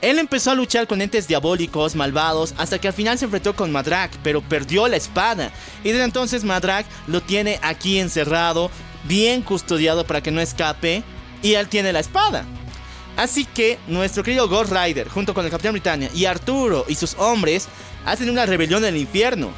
Él 0.00 0.18
empezó 0.18 0.50
a 0.50 0.54
luchar 0.54 0.86
con 0.86 1.02
entes 1.02 1.28
diabólicos, 1.28 1.94
malvados, 1.94 2.54
hasta 2.56 2.80
que 2.80 2.88
al 2.88 2.94
final 2.94 3.18
se 3.18 3.26
enfrentó 3.26 3.54
con 3.54 3.70
Madrak, 3.70 4.16
pero 4.22 4.40
perdió 4.40 4.88
la 4.88 4.96
espada. 4.96 5.52
Y 5.84 5.90
desde 5.90 6.04
entonces 6.04 6.42
Madrak 6.42 6.86
lo 7.06 7.20
tiene 7.20 7.60
aquí 7.62 7.98
encerrado, 7.98 8.70
bien 9.04 9.42
custodiado 9.42 10.06
para 10.06 10.22
que 10.22 10.30
no 10.30 10.40
escape, 10.40 11.04
y 11.42 11.54
él 11.54 11.68
tiene 11.68 11.92
la 11.92 12.00
espada. 12.00 12.46
Así 13.22 13.44
que 13.44 13.78
nuestro 13.86 14.24
querido 14.24 14.48
Ghost 14.48 14.72
Rider, 14.72 15.08
junto 15.08 15.32
con 15.32 15.44
el 15.44 15.50
Capitán 15.52 15.74
Britannia 15.74 16.10
y 16.12 16.24
Arturo 16.24 16.84
y 16.88 16.96
sus 16.96 17.14
hombres, 17.14 17.68
hacen 18.04 18.28
una 18.28 18.46
rebelión 18.46 18.82
en 18.82 18.96
el 18.96 19.00
infierno. 19.00 19.52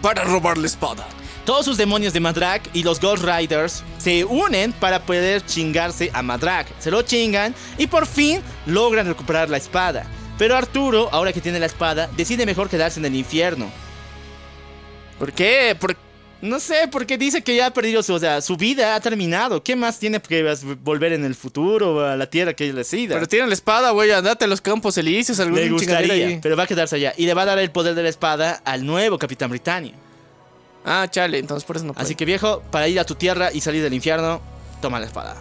Para 0.00 0.24
robar 0.24 0.56
la 0.56 0.66
espada. 0.66 1.06
Todos 1.44 1.66
sus 1.66 1.76
demonios 1.76 2.14
de 2.14 2.20
Madrak 2.20 2.62
y 2.72 2.82
los 2.82 2.98
Ghost 3.02 3.22
Riders 3.22 3.84
se 3.98 4.24
unen 4.24 4.72
para 4.72 5.04
poder 5.04 5.44
chingarse 5.44 6.10
a 6.14 6.22
Madrak. 6.22 6.66
Se 6.78 6.90
lo 6.90 7.02
chingan 7.02 7.54
y 7.76 7.88
por 7.88 8.06
fin 8.06 8.40
logran 8.64 9.06
recuperar 9.06 9.50
la 9.50 9.58
espada. 9.58 10.06
Pero 10.38 10.56
Arturo, 10.56 11.10
ahora 11.12 11.34
que 11.34 11.42
tiene 11.42 11.60
la 11.60 11.66
espada, 11.66 12.08
decide 12.16 12.46
mejor 12.46 12.70
quedarse 12.70 13.00
en 13.00 13.04
el 13.04 13.16
infierno. 13.16 13.70
¿Por 15.18 15.30
qué? 15.34 15.76
¿Por 15.78 15.94
No 16.44 16.60
sé, 16.60 16.88
porque 16.92 17.16
dice 17.16 17.40
que 17.42 17.56
ya 17.56 17.66
ha 17.66 17.70
perdido 17.72 18.02
su, 18.02 18.12
o 18.12 18.18
sea, 18.18 18.42
su 18.42 18.58
vida, 18.58 18.94
ha 18.94 19.00
terminado. 19.00 19.62
¿Qué 19.62 19.74
más 19.76 19.98
tiene 19.98 20.20
que 20.20 20.54
volver 20.82 21.14
en 21.14 21.24
el 21.24 21.34
futuro 21.34 22.04
a 22.06 22.16
la 22.16 22.28
tierra 22.28 22.52
que 22.52 22.68
él 22.68 22.76
decida? 22.76 23.14
Pero 23.14 23.26
tiene 23.26 23.46
la 23.46 23.54
espada, 23.54 23.92
güey, 23.92 24.10
andate 24.10 24.44
a 24.44 24.48
los 24.48 24.60
campos 24.60 24.98
elíseos, 24.98 25.40
algún 25.40 25.58
Le 25.58 25.70
gustaría, 25.70 26.12
ahí. 26.12 26.38
pero 26.42 26.54
va 26.54 26.64
a 26.64 26.66
quedarse 26.66 26.96
allá. 26.96 27.14
Y 27.16 27.24
le 27.24 27.32
va 27.32 27.42
a 27.42 27.46
dar 27.46 27.58
el 27.58 27.70
poder 27.70 27.94
de 27.94 28.02
la 28.02 28.10
espada 28.10 28.60
al 28.66 28.84
nuevo 28.84 29.18
Capitán 29.18 29.48
Britannia. 29.48 29.94
Ah, 30.84 31.08
chale, 31.10 31.38
entonces 31.38 31.64
por 31.64 31.76
eso 31.76 31.86
no 31.86 31.94
puede. 31.94 32.04
Así 32.04 32.14
que 32.14 32.26
viejo, 32.26 32.62
para 32.70 32.88
ir 32.88 33.00
a 33.00 33.04
tu 33.04 33.14
tierra 33.14 33.50
y 33.50 33.62
salir 33.62 33.82
del 33.82 33.94
infierno, 33.94 34.42
toma 34.82 35.00
la 35.00 35.06
espada. 35.06 35.40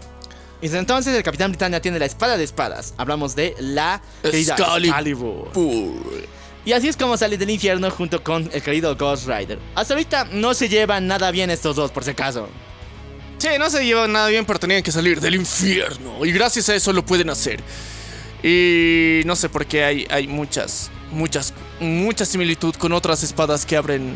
Y 0.61 0.67
desde 0.67 0.79
entonces 0.79 1.13
el 1.13 1.23
Capitán 1.23 1.51
Britannia 1.51 1.81
tiene 1.81 1.99
la 1.99 2.05
espada 2.05 2.37
de 2.37 2.45
espadas. 2.45 2.93
Hablamos 2.95 3.35
de 3.35 3.53
la 3.59 4.01
querida 4.21 4.53
Excalibur. 4.53 5.47
Excalibur. 5.49 6.27
Y 6.65 6.71
así 6.71 6.87
es 6.87 6.95
como 6.95 7.17
sale 7.17 7.37
del 7.37 7.49
infierno 7.49 7.91
junto 7.91 8.23
con 8.23 8.49
el 8.53 8.61
querido 8.61 8.95
Ghost 8.95 9.27
Rider. 9.27 9.59
Hasta 9.75 9.93
ahorita 9.93 10.25
no 10.31 10.53
se 10.53 10.69
llevan 10.69 11.07
nada 11.07 11.29
bien 11.31 11.49
estos 11.49 11.75
dos, 11.75 11.91
por 11.91 12.03
si 12.03 12.11
acaso. 12.11 12.47
Sí, 13.37 13.49
no 13.59 13.69
se 13.69 13.85
llevan 13.85 14.13
nada 14.13 14.29
bien, 14.29 14.45
pero 14.45 14.59
tenían 14.59 14.81
que 14.81 14.91
salir 14.91 15.19
del 15.19 15.35
infierno. 15.35 16.25
Y 16.25 16.31
gracias 16.31 16.69
a 16.69 16.75
eso 16.75 16.93
lo 16.93 17.05
pueden 17.05 17.29
hacer. 17.29 17.59
Y 18.41 19.21
no 19.25 19.35
sé 19.35 19.49
por 19.49 19.65
qué 19.65 19.83
hay, 19.83 20.07
hay 20.09 20.27
muchas, 20.27 20.89
muchas, 21.11 21.53
mucha 21.81 22.25
similitud 22.25 22.73
con 22.75 22.93
otras 22.93 23.23
espadas 23.23 23.65
que 23.65 23.75
abren 23.75 24.15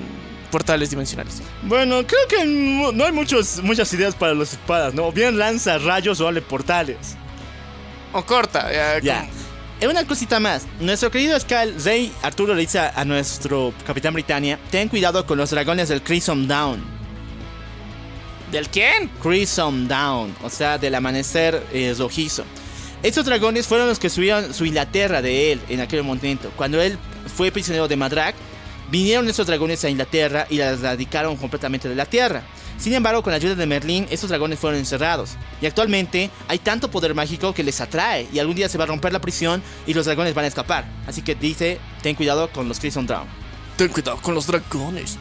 portales 0.49 0.89
dimensionales. 0.89 1.41
Bueno, 1.63 2.07
creo 2.07 2.27
que 2.29 2.45
no 2.45 3.05
hay 3.05 3.11
muchos, 3.11 3.61
muchas 3.63 3.91
ideas 3.93 4.15
para 4.15 4.33
las 4.33 4.53
espadas, 4.53 4.93
¿no? 4.93 5.11
Bien 5.11 5.37
lanza 5.37 5.77
rayos 5.77 6.21
o 6.21 6.27
abre 6.27 6.41
portales. 6.41 7.17
O 8.13 8.23
corta, 8.23 8.71
ya. 8.71 8.99
Ya. 8.99 9.27
Eh, 9.79 9.87
Una 9.87 10.05
cosita 10.05 10.39
más. 10.39 10.65
Nuestro 10.79 11.11
querido 11.11 11.39
Skal, 11.39 11.75
Rey 11.83 12.11
Arturo 12.23 12.55
le 12.55 12.61
dice 12.61 12.79
a 12.79 13.05
nuestro 13.05 13.73
Capitán 13.85 14.13
Britannia, 14.13 14.59
ten 14.71 14.89
cuidado 14.89 15.25
con 15.25 15.37
los 15.37 15.51
dragones 15.51 15.89
del 15.89 16.01
Crimson 16.01 16.47
Down. 16.47 16.83
¿Del 18.51 18.69
quién? 18.69 19.09
Crimson 19.21 19.87
Down, 19.87 20.35
o 20.41 20.49
sea, 20.49 20.77
del 20.77 20.95
amanecer 20.95 21.63
eh, 21.73 21.93
rojizo. 21.97 22.43
Estos 23.03 23.25
dragones 23.25 23.67
fueron 23.67 23.87
los 23.87 23.99
que 23.99 24.09
subieron 24.09 24.53
su 24.53 24.65
Inglaterra 24.65 25.21
de 25.21 25.51
él 25.51 25.61
en 25.69 25.81
aquel 25.81 26.01
momento. 26.03 26.51
Cuando 26.55 26.81
él 26.81 26.97
fue 27.35 27.51
prisionero 27.51 27.87
de 27.87 27.95
Madrak, 27.97 28.35
vinieron 28.89 29.27
estos 29.27 29.45
dragones 29.45 29.83
a 29.83 29.89
Inglaterra 29.89 30.47
y 30.49 30.57
la 30.57 30.69
erradicaron 30.69 31.37
completamente 31.37 31.87
de 31.87 31.95
la 31.95 32.05
tierra. 32.05 32.41
Sin 32.77 32.93
embargo, 32.93 33.23
con 33.23 33.31
la 33.31 33.37
ayuda 33.37 33.55
de 33.55 33.65
Merlín, 33.65 34.07
estos 34.09 34.29
dragones 34.29 34.59
fueron 34.59 34.79
encerrados. 34.79 35.31
Y 35.61 35.65
actualmente 35.65 36.29
hay 36.47 36.59
tanto 36.59 36.91
poder 36.91 37.15
mágico 37.15 37.53
que 37.53 37.63
les 37.63 37.81
atrae. 37.81 38.27
Y 38.31 38.39
algún 38.39 38.55
día 38.55 38.69
se 38.69 38.77
va 38.77 38.83
a 38.83 38.87
romper 38.87 39.11
la 39.11 39.19
prisión 39.19 39.63
y 39.85 39.93
los 39.93 40.05
dragones 40.05 40.33
van 40.33 40.45
a 40.45 40.47
escapar. 40.47 40.85
Así 41.07 41.21
que 41.21 41.35
dice, 41.35 41.79
ten 42.01 42.15
cuidado 42.15 42.49
con 42.51 42.67
los 42.67 42.79
Crimson 42.79 43.07
Down. 43.07 43.27
Ten 43.77 43.89
cuidado 43.89 44.17
con 44.21 44.35
los 44.35 44.47
dragones. 44.47 45.17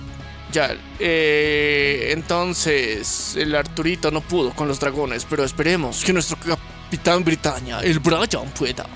Ya, 0.52 0.76
eh, 0.98 2.12
entonces 2.12 3.34
el 3.36 3.54
Arturito 3.54 4.10
no 4.10 4.20
pudo 4.20 4.52
con 4.52 4.68
los 4.68 4.78
dragones, 4.78 5.26
pero 5.28 5.44
esperemos 5.44 6.04
que 6.04 6.12
nuestro 6.12 6.36
capitán 6.38 7.24
Britannia, 7.24 7.80
el 7.80 7.98
Brian, 7.98 8.48
pueda. 8.56 8.86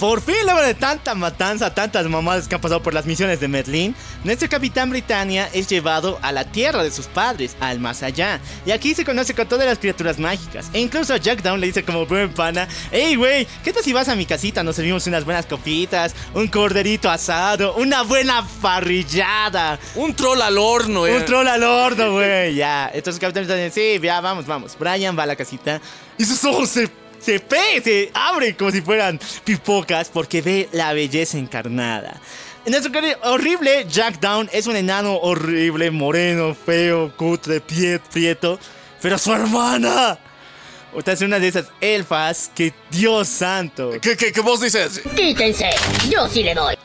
Por 0.00 0.22
fin, 0.22 0.36
luego 0.44 0.62
de 0.62 0.72
tanta 0.72 1.14
matanza, 1.14 1.74
tantas 1.74 2.06
mamadas 2.06 2.48
que 2.48 2.54
han 2.54 2.60
pasado 2.62 2.82
por 2.82 2.94
las 2.94 3.04
misiones 3.04 3.38
de 3.38 3.48
Merlín, 3.48 3.94
nuestro 4.24 4.48
capitán 4.48 4.88
Britannia 4.88 5.50
es 5.52 5.68
llevado 5.68 6.18
a 6.22 6.32
la 6.32 6.44
tierra 6.44 6.82
de 6.82 6.90
sus 6.90 7.06
padres, 7.06 7.54
al 7.60 7.80
más 7.80 8.02
allá. 8.02 8.40
Y 8.64 8.70
aquí 8.70 8.94
se 8.94 9.04
conoce 9.04 9.34
con 9.34 9.46
todas 9.46 9.66
las 9.66 9.78
criaturas 9.78 10.18
mágicas. 10.18 10.70
E 10.72 10.80
incluso 10.80 11.14
Jack 11.18 11.42
Down 11.42 11.60
le 11.60 11.66
dice 11.66 11.84
como 11.84 12.06
buen 12.06 12.32
pana, 12.32 12.66
hey 12.90 13.14
güey, 13.14 13.46
¿qué 13.62 13.74
tal 13.74 13.84
si 13.84 13.92
vas 13.92 14.08
a 14.08 14.16
mi 14.16 14.24
casita? 14.24 14.62
Nos 14.62 14.76
servimos 14.76 15.06
unas 15.06 15.26
buenas 15.26 15.44
copitas, 15.44 16.14
un 16.32 16.48
corderito 16.48 17.10
asado, 17.10 17.74
una 17.74 18.00
buena 18.00 18.42
parrillada. 18.62 19.78
Un 19.96 20.14
troll 20.14 20.40
al 20.40 20.56
horno, 20.56 21.06
eh. 21.06 21.18
Un 21.18 21.26
troll 21.26 21.46
al 21.46 21.62
horno, 21.62 22.12
güey. 22.12 22.54
Ya. 22.54 22.90
Entonces 22.94 23.20
Capitán 23.20 23.42
Britannia 23.42 23.66
dice, 23.66 23.98
sí, 23.98 24.00
ya, 24.02 24.22
vamos, 24.22 24.46
vamos. 24.46 24.78
Brian 24.78 25.18
va 25.18 25.24
a 25.24 25.26
la 25.26 25.36
casita 25.36 25.78
y 26.16 26.24
sus 26.24 26.42
ojos 26.44 26.70
se, 26.70 26.88
se, 27.20 27.40
pe- 27.40 27.80
se 27.82 28.10
abren 28.14 28.54
como 28.54 28.70
si 28.70 28.80
fueran 28.80 29.18
pipocas 29.44 30.08
porque 30.08 30.42
ve 30.42 30.68
la 30.72 30.92
belleza 30.92 31.38
encarnada. 31.38 32.20
Nuestro 32.66 32.92
querido 32.92 33.16
horrible 33.22 33.86
Jack 33.88 34.20
Down 34.20 34.48
es 34.52 34.66
un 34.66 34.76
enano 34.76 35.16
horrible, 35.16 35.90
moreno, 35.90 36.54
feo, 36.54 37.14
cutre, 37.16 37.60
pie- 37.62 38.00
prieto. 38.12 38.58
Pero 39.00 39.16
su 39.18 39.32
hermana. 39.32 40.18
Usted 40.92 41.12
es 41.12 41.20
una 41.22 41.38
de 41.38 41.48
esas 41.48 41.66
elfas 41.80 42.50
que 42.54 42.74
Dios 42.90 43.28
santo. 43.28 43.92
¿Qué, 44.02 44.16
qué, 44.16 44.32
qué 44.32 44.40
vos 44.40 44.60
dices? 44.60 45.00
Quítense, 45.16 45.70
yo 46.10 46.28
sí 46.28 46.42
le 46.42 46.52
doy. 46.54 46.76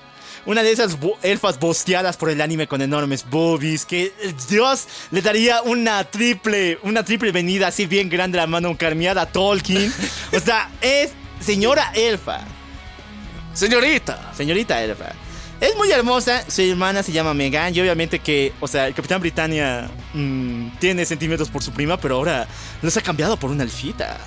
Una 0.45 0.61
de 0.61 0.71
esas 0.71 0.97
elfas 1.23 1.59
bosteadas 1.59 2.17
por 2.17 2.29
el 2.29 2.39
anime 2.39 2.67
con 2.67 2.81
enormes 2.81 3.25
boobies 3.27 3.85
que 3.85 4.13
Dios 4.47 4.87
le 5.09 5.21
daría 5.21 5.61
una 5.63 6.03
triple, 6.03 6.77
una 6.83 7.03
triple 7.03 7.31
venida 7.31 7.67
así 7.67 7.87
bien 7.87 8.09
grande 8.09 8.37
la 8.37 8.45
mano 8.45 8.77
carmeada 8.77 9.23
a 9.23 9.25
Tolkien. 9.25 9.91
O 10.31 10.39
sea, 10.39 10.69
es 10.81 11.11
señora 11.39 11.91
elfa, 11.95 12.41
Señorita. 13.53 14.33
señorita 14.35 14.83
elfa. 14.83 15.13
Es 15.61 15.75
muy 15.77 15.89
hermosa, 15.89 16.43
su 16.49 16.61
hermana 16.61 17.01
se 17.01 17.13
llama 17.13 17.33
Megan 17.33 17.73
y 17.73 17.79
obviamente 17.79 18.19
que, 18.19 18.51
o 18.59 18.67
sea, 18.67 18.87
el 18.87 18.93
Capitán 18.93 19.21
Britannia 19.21 19.89
mm, 20.13 20.77
tiene 20.79 21.05
sentimientos 21.05 21.49
por 21.49 21.63
su 21.63 21.71
prima, 21.71 21.97
pero 21.97 22.17
ahora 22.17 22.45
los 22.81 22.95
ha 22.97 23.01
cambiado 23.01 23.37
por 23.37 23.49
una 23.49 23.63
elfita. 23.63 24.17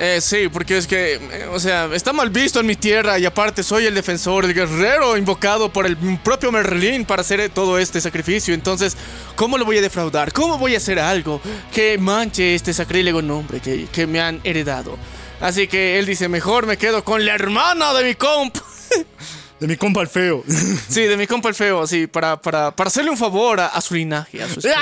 Eh, 0.00 0.20
sí, 0.20 0.48
porque 0.48 0.78
es 0.78 0.86
que, 0.86 1.14
eh, 1.14 1.48
o 1.50 1.58
sea, 1.58 1.90
está 1.92 2.12
mal 2.12 2.30
visto 2.30 2.60
en 2.60 2.66
mi 2.66 2.76
tierra 2.76 3.18
y 3.18 3.24
aparte 3.24 3.64
soy 3.64 3.86
el 3.86 3.94
defensor, 3.94 4.44
el 4.44 4.54
guerrero 4.54 5.16
invocado 5.16 5.72
por 5.72 5.86
el 5.86 5.96
propio 6.22 6.52
Merlín 6.52 7.04
para 7.04 7.22
hacer 7.22 7.48
todo 7.50 7.78
este 7.78 8.00
sacrificio. 8.00 8.54
Entonces, 8.54 8.96
¿cómo 9.34 9.58
lo 9.58 9.64
voy 9.64 9.78
a 9.78 9.82
defraudar? 9.82 10.32
¿Cómo 10.32 10.56
voy 10.56 10.74
a 10.74 10.76
hacer 10.76 11.00
algo 11.00 11.40
que 11.72 11.98
manche 11.98 12.54
este 12.54 12.72
sacrílego 12.72 13.22
nombre 13.22 13.58
que, 13.58 13.86
que 13.92 14.06
me 14.06 14.20
han 14.20 14.40
heredado? 14.44 14.96
Así 15.40 15.66
que 15.66 15.98
él 15.98 16.06
dice, 16.06 16.28
mejor 16.28 16.66
me 16.66 16.76
quedo 16.76 17.02
con 17.02 17.24
la 17.24 17.34
hermana 17.34 17.92
de 17.94 18.04
mi 18.04 18.14
comp. 18.14 18.56
De 19.60 19.66
mi 19.66 19.76
compa 19.76 20.02
el 20.02 20.08
feo. 20.08 20.44
Sí, 20.88 21.02
de 21.02 21.16
mi 21.16 21.26
compa 21.26 21.48
el 21.48 21.54
feo, 21.54 21.86
sí, 21.86 22.06
para, 22.06 22.40
para, 22.40 22.74
para 22.74 22.88
hacerle 22.88 23.10
un 23.10 23.16
favor 23.16 23.60
a, 23.60 23.66
a 23.66 23.80
su 23.80 23.94
linaje, 23.94 24.42
a 24.42 24.48
su 24.48 24.60
especie. 24.60 24.78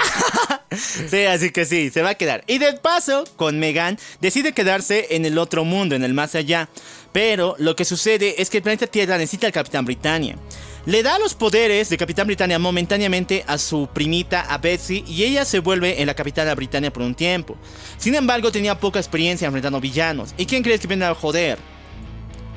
sí, 1.11 1.24
así 1.24 1.51
que 1.51 1.65
sí, 1.65 1.90
se 1.90 2.03
va 2.03 2.11
a 2.11 2.15
quedar. 2.15 2.44
Y 2.47 2.59
de 2.59 2.74
paso, 2.74 3.24
con 3.36 3.59
Megan, 3.59 3.98
decide 4.20 4.53
quedarse 4.53 5.09
en 5.11 5.24
el 5.24 5.39
otro 5.39 5.65
mundo, 5.65 5.94
en 5.94 6.05
el 6.05 6.15
más 6.15 6.35
allá. 6.35 6.69
Pero 7.12 7.57
lo 7.59 7.74
que 7.74 7.85
sucede 7.85 8.40
es 8.40 8.51
que 8.51 8.59
el 8.59 8.62
planeta 8.62 8.86
Tierra 8.86 9.16
necesita 9.16 9.47
al 9.47 9.53
Capitán 9.53 9.85
Britannia. 9.85 10.36
Le 10.85 11.03
da 11.03 11.19
los 11.19 11.35
poderes 11.35 11.89
de 11.89 11.97
Capitán 11.97 12.27
Britannia 12.27 12.59
momentáneamente 12.59 13.43
a 13.48 13.59
su 13.59 13.89
primita, 13.93 14.43
a 14.43 14.59
Betsy, 14.59 15.03
y 15.09 15.24
ella 15.24 15.44
se 15.44 15.59
vuelve 15.59 16.01
en 16.01 16.07
la 16.07 16.15
Capitana 16.15 16.55
Britannia 16.55 16.93
por 16.93 17.03
un 17.03 17.15
tiempo. 17.15 17.57
Sin 17.98 18.15
embargo, 18.15 18.53
tenía 18.53 18.78
poca 18.78 19.01
experiencia 19.01 19.47
enfrentando 19.47 19.81
villanos. 19.81 20.35
¿Y 20.36 20.47
quién 20.47 20.62
crees 20.62 20.81
que 20.81 20.86
viene 20.86 21.07
a 21.07 21.15
joder? 21.15 21.59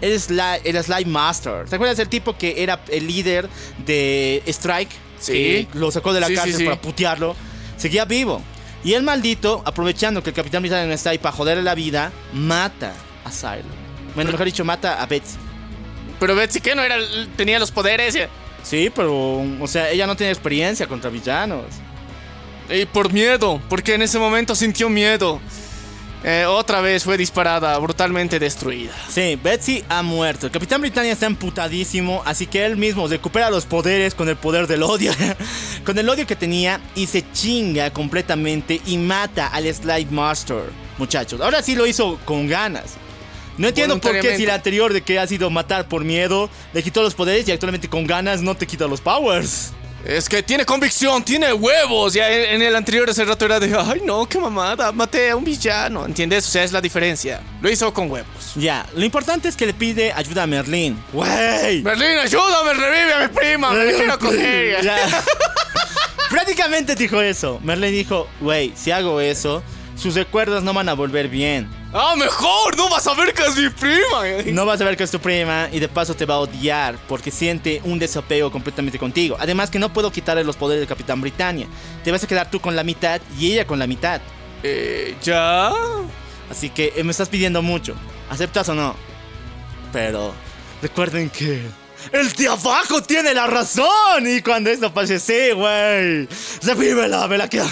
El, 0.01 0.13
Sli- 0.19 0.61
el 0.63 0.83
Slime 0.83 1.11
Master. 1.11 1.65
¿Te 1.69 1.75
acuerdas 1.75 1.97
del 1.97 2.09
tipo 2.09 2.37
que 2.37 2.63
era 2.63 2.79
el 2.89 3.07
líder 3.07 3.49
de 3.85 4.41
Strike? 4.47 4.91
Sí. 5.19 5.33
Que 5.33 5.67
lo 5.73 5.91
sacó 5.91 6.13
de 6.13 6.21
la 6.21 6.27
Sí, 6.27 6.33
sí, 6.33 6.37
cárcel 6.39 6.57
sí. 6.57 6.63
para 6.65 6.81
putearlo. 6.81 7.35
Seguía 7.77 8.05
vivo. 8.05 8.41
Y 8.83 8.93
el 8.93 9.03
maldito, 9.03 9.61
aprovechando 9.65 10.23
que 10.23 10.29
el 10.29 10.35
Capitán 10.35 10.61
Britannia 10.61 10.87
no 10.87 10.93
está 10.93 11.09
ahí 11.09 11.17
para 11.17 11.35
joderle 11.35 11.63
la 11.63 11.75
vida, 11.75 12.11
mata 12.33 12.93
a 13.25 13.31
Silo. 13.31 13.65
Bueno, 14.15 14.31
mejor 14.31 14.45
dicho, 14.45 14.63
mata 14.63 15.01
a 15.01 15.05
Betsy. 15.05 15.35
Pero 16.19 16.33
Betsy, 16.35 16.61
¿qué 16.61 16.75
no 16.75 16.81
era? 16.81 16.95
Tenía 17.35 17.59
los 17.59 17.71
poderes. 17.71 18.17
Sí, 18.63 18.89
pero, 18.93 19.41
o 19.59 19.67
sea, 19.67 19.89
ella 19.89 20.07
no 20.07 20.15
tiene 20.15 20.31
experiencia 20.31 20.87
contra 20.87 21.09
villanos. 21.09 21.65
Y 22.69 22.85
por 22.85 23.11
miedo, 23.11 23.61
porque 23.69 23.95
en 23.95 24.01
ese 24.01 24.17
momento 24.19 24.55
sintió 24.55 24.89
miedo. 24.89 25.41
Eh, 26.23 26.45
otra 26.45 26.81
vez 26.81 27.05
fue 27.05 27.17
disparada, 27.17 27.77
brutalmente 27.77 28.39
destruida. 28.39 28.91
Sí, 29.09 29.39
Betsy 29.41 29.83
ha 29.87 30.03
muerto. 30.03 30.47
El 30.47 30.51
Capitán 30.51 30.81
Britannia 30.81 31.13
está 31.13 31.25
emputadísimo, 31.25 32.21
así 32.25 32.45
que 32.45 32.65
él 32.65 32.75
mismo 32.75 33.07
recupera 33.07 33.49
los 33.49 33.65
poderes 33.65 34.15
con 34.15 34.27
el 34.27 34.35
poder 34.35 34.67
del 34.67 34.83
odio. 34.83 35.13
con 35.85 35.97
el 35.97 36.09
odio 36.09 36.27
que 36.27 36.35
tenía 36.35 36.81
y 36.93 37.07
se 37.07 37.23
chinga 37.31 37.91
completamente 37.91 38.81
y 38.85 38.97
mata 38.97 39.47
al 39.47 39.73
Slide 39.73 40.11
Master. 40.11 40.63
Muchachos, 40.97 41.39
ahora 41.39 41.61
sí 41.61 41.75
lo 41.75 41.87
hizo 41.87 42.19
con 42.25 42.47
ganas. 42.47 42.95
No 43.57 43.67
entiendo 43.67 43.95
por 43.95 44.11
qué 44.11 44.21
si 44.21 44.21
Voluntariamente. 44.21 44.51
anterior 44.51 44.93
de 44.93 45.01
que 45.01 45.19
ha 45.19 45.27
sido 45.27 45.49
matar 45.49 45.87
por 45.87 46.03
miedo, 46.03 46.49
le 46.73 46.83
quitó 46.83 47.01
los 47.01 47.13
poderes 47.13 47.47
y 47.47 47.51
actualmente 47.51 47.89
con 47.89 48.07
ganas 48.07 48.41
no 48.41 48.55
te 48.55 48.67
quita 48.67 48.87
los 48.87 49.01
powers. 49.01 49.73
Es 50.05 50.29
que 50.29 50.41
tiene 50.41 50.65
convicción, 50.65 51.23
tiene 51.23 51.51
huevos. 51.53 52.13
Ya 52.13 52.29
en, 52.29 52.61
el 52.61 52.75
anterior 52.75 53.09
ese 53.09 53.25
rato 53.25 53.45
era 53.45 53.59
de, 53.59 53.75
ay 53.77 54.01
no, 54.05 54.27
qué 54.27 54.39
mamada, 54.39 54.91
maté 54.91 55.29
a 55.29 55.35
un 55.35 55.43
villano. 55.43 56.05
¿Entiendes? 56.05 56.47
O 56.47 56.51
sea, 56.51 56.63
es 56.63 56.71
la 56.71 56.81
diferencia. 56.81 57.41
Lo 57.61 57.69
hizo 57.69 57.93
con 57.93 58.09
huevos. 58.09 58.53
Ya, 58.55 58.85
lo 58.95 59.03
importante 59.03 59.49
es 59.49 59.55
que 59.55 59.65
le 59.65 59.73
pide 59.73 60.13
ayuda 60.13 60.43
a 60.43 60.47
Merlín. 60.47 61.01
¡Wey! 61.13 61.83
Merlín, 61.83 62.17
ayúdame, 62.17 62.73
revive 62.73 63.13
a 63.13 63.27
mi 63.27 63.27
prima, 63.27 63.71
me 63.71 63.93
quiero 63.93 64.19
coger. 64.19 64.89
Prácticamente 66.29 66.95
dijo 66.95 67.19
eso. 67.21 67.59
Merlin 67.63 67.91
dijo, 67.91 68.27
güey, 68.39 68.73
si 68.75 68.91
hago 68.91 69.19
eso, 69.19 69.63
sus 69.99 70.15
recuerdos 70.15 70.63
no 70.63 70.73
van 70.73 70.87
a 70.89 70.93
volver 70.93 71.27
bien. 71.27 71.69
Ah, 71.93 72.15
mejor, 72.17 72.77
no 72.77 72.89
vas 72.89 73.05
a 73.07 73.13
ver 73.13 73.33
que 73.33 73.43
es 73.43 73.55
mi 73.57 73.69
prima. 73.69 74.43
No 74.53 74.65
vas 74.65 74.79
a 74.81 74.85
ver 74.85 74.95
que 74.95 75.03
es 75.03 75.11
tu 75.11 75.19
prima 75.19 75.69
y 75.71 75.79
de 75.79 75.87
paso 75.87 76.13
te 76.13 76.25
va 76.25 76.35
a 76.35 76.39
odiar 76.39 76.97
porque 77.07 77.31
siente 77.31 77.81
un 77.83 77.99
desapego 77.99 78.51
completamente 78.51 78.97
contigo. 78.97 79.35
Además 79.39 79.69
que 79.69 79.79
no 79.79 79.91
puedo 79.91 80.11
quitarle 80.11 80.43
los 80.43 80.55
poderes 80.55 80.81
del 80.81 80.87
Capitán 80.87 81.21
Britannia. 81.21 81.67
Te 82.03 82.11
vas 82.11 82.23
a 82.23 82.27
quedar 82.27 82.49
tú 82.49 82.59
con 82.59 82.75
la 82.75 82.83
mitad 82.83 83.21
y 83.37 83.51
ella 83.51 83.67
con 83.67 83.77
la 83.77 83.87
mitad. 83.87 84.21
Eh, 84.63 85.15
¿ya? 85.21 85.71
Así 86.49 86.69
que 86.69 86.93
eh, 86.95 87.03
me 87.03 87.11
estás 87.11 87.29
pidiendo 87.29 87.61
mucho. 87.61 87.95
¿Aceptas 88.29 88.69
o 88.69 88.75
no? 88.75 88.95
Pero 89.91 90.33
recuerden 90.81 91.29
que 91.29 91.61
el 92.11 92.31
de 92.33 92.47
abajo 92.47 93.01
tiene 93.03 93.33
la 93.33 93.47
razón. 93.47 94.25
Y 94.25 94.41
cuando 94.41 94.69
esto 94.69 94.93
pase, 94.93 95.19
sí, 95.19 95.51
güey. 95.53 96.27
Revívela, 96.63 97.27
me 97.27 97.37
la 97.37 97.49
queda. 97.49 97.69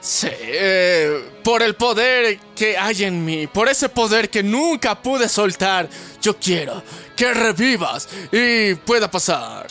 Sí, 0.00 0.28
eh, 0.30 1.30
por 1.44 1.62
el 1.62 1.74
poder 1.74 2.38
que 2.56 2.76
hay 2.78 3.04
en 3.04 3.22
mí, 3.22 3.46
por 3.46 3.68
ese 3.68 3.90
poder 3.90 4.30
que 4.30 4.42
nunca 4.42 5.00
pude 5.00 5.28
soltar, 5.28 5.88
yo 6.22 6.38
quiero 6.38 6.82
que 7.14 7.34
revivas 7.34 8.08
y 8.32 8.74
pueda 8.76 9.10
pasar. 9.10 9.66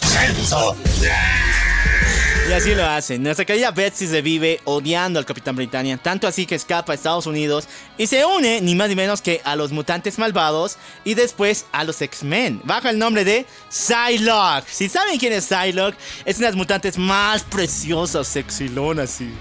Y 2.50 2.52
así 2.52 2.74
lo 2.74 2.84
hacen. 2.84 3.22
Nuestra 3.22 3.46
querida 3.46 3.70
Betsy 3.70 4.08
se 4.08 4.24
vive 4.24 4.60
odiando 4.64 5.20
al 5.20 5.26
Capitán 5.26 5.56
Britannia, 5.56 5.98
tanto 5.98 6.28
así 6.28 6.48
que 6.48 6.56
escapa 6.56 6.94
a 6.94 6.96
Estados 6.96 7.28
Unidos 7.28 7.68
y 7.96 8.08
se 8.08 8.26
une 8.26 8.60
ni 8.62 8.74
más 8.74 8.90
ni 8.90 8.96
menos 8.96 9.22
que 9.22 9.40
a 9.44 9.56
los 9.56 9.72
mutantes 9.72 10.18
malvados 10.18 10.78
y 11.06 11.14
después 11.14 11.68
a 11.72 11.84
los 11.84 12.02
X-Men, 12.02 12.60
bajo 12.64 12.90
el 12.90 12.98
nombre 12.98 13.24
de 13.24 13.46
Psylocke. 13.70 14.68
Si 14.68 14.90
saben 14.90 15.20
quién 15.20 15.34
es 15.34 15.46
Psylocke, 15.46 15.96
es 16.26 16.38
una 16.38 16.48
de 16.48 16.52
las 16.54 16.58
mutantes 16.58 16.98
más 16.98 17.44
preciosas, 17.44 18.28
sexilonas 18.28 19.22
y... 19.22 19.32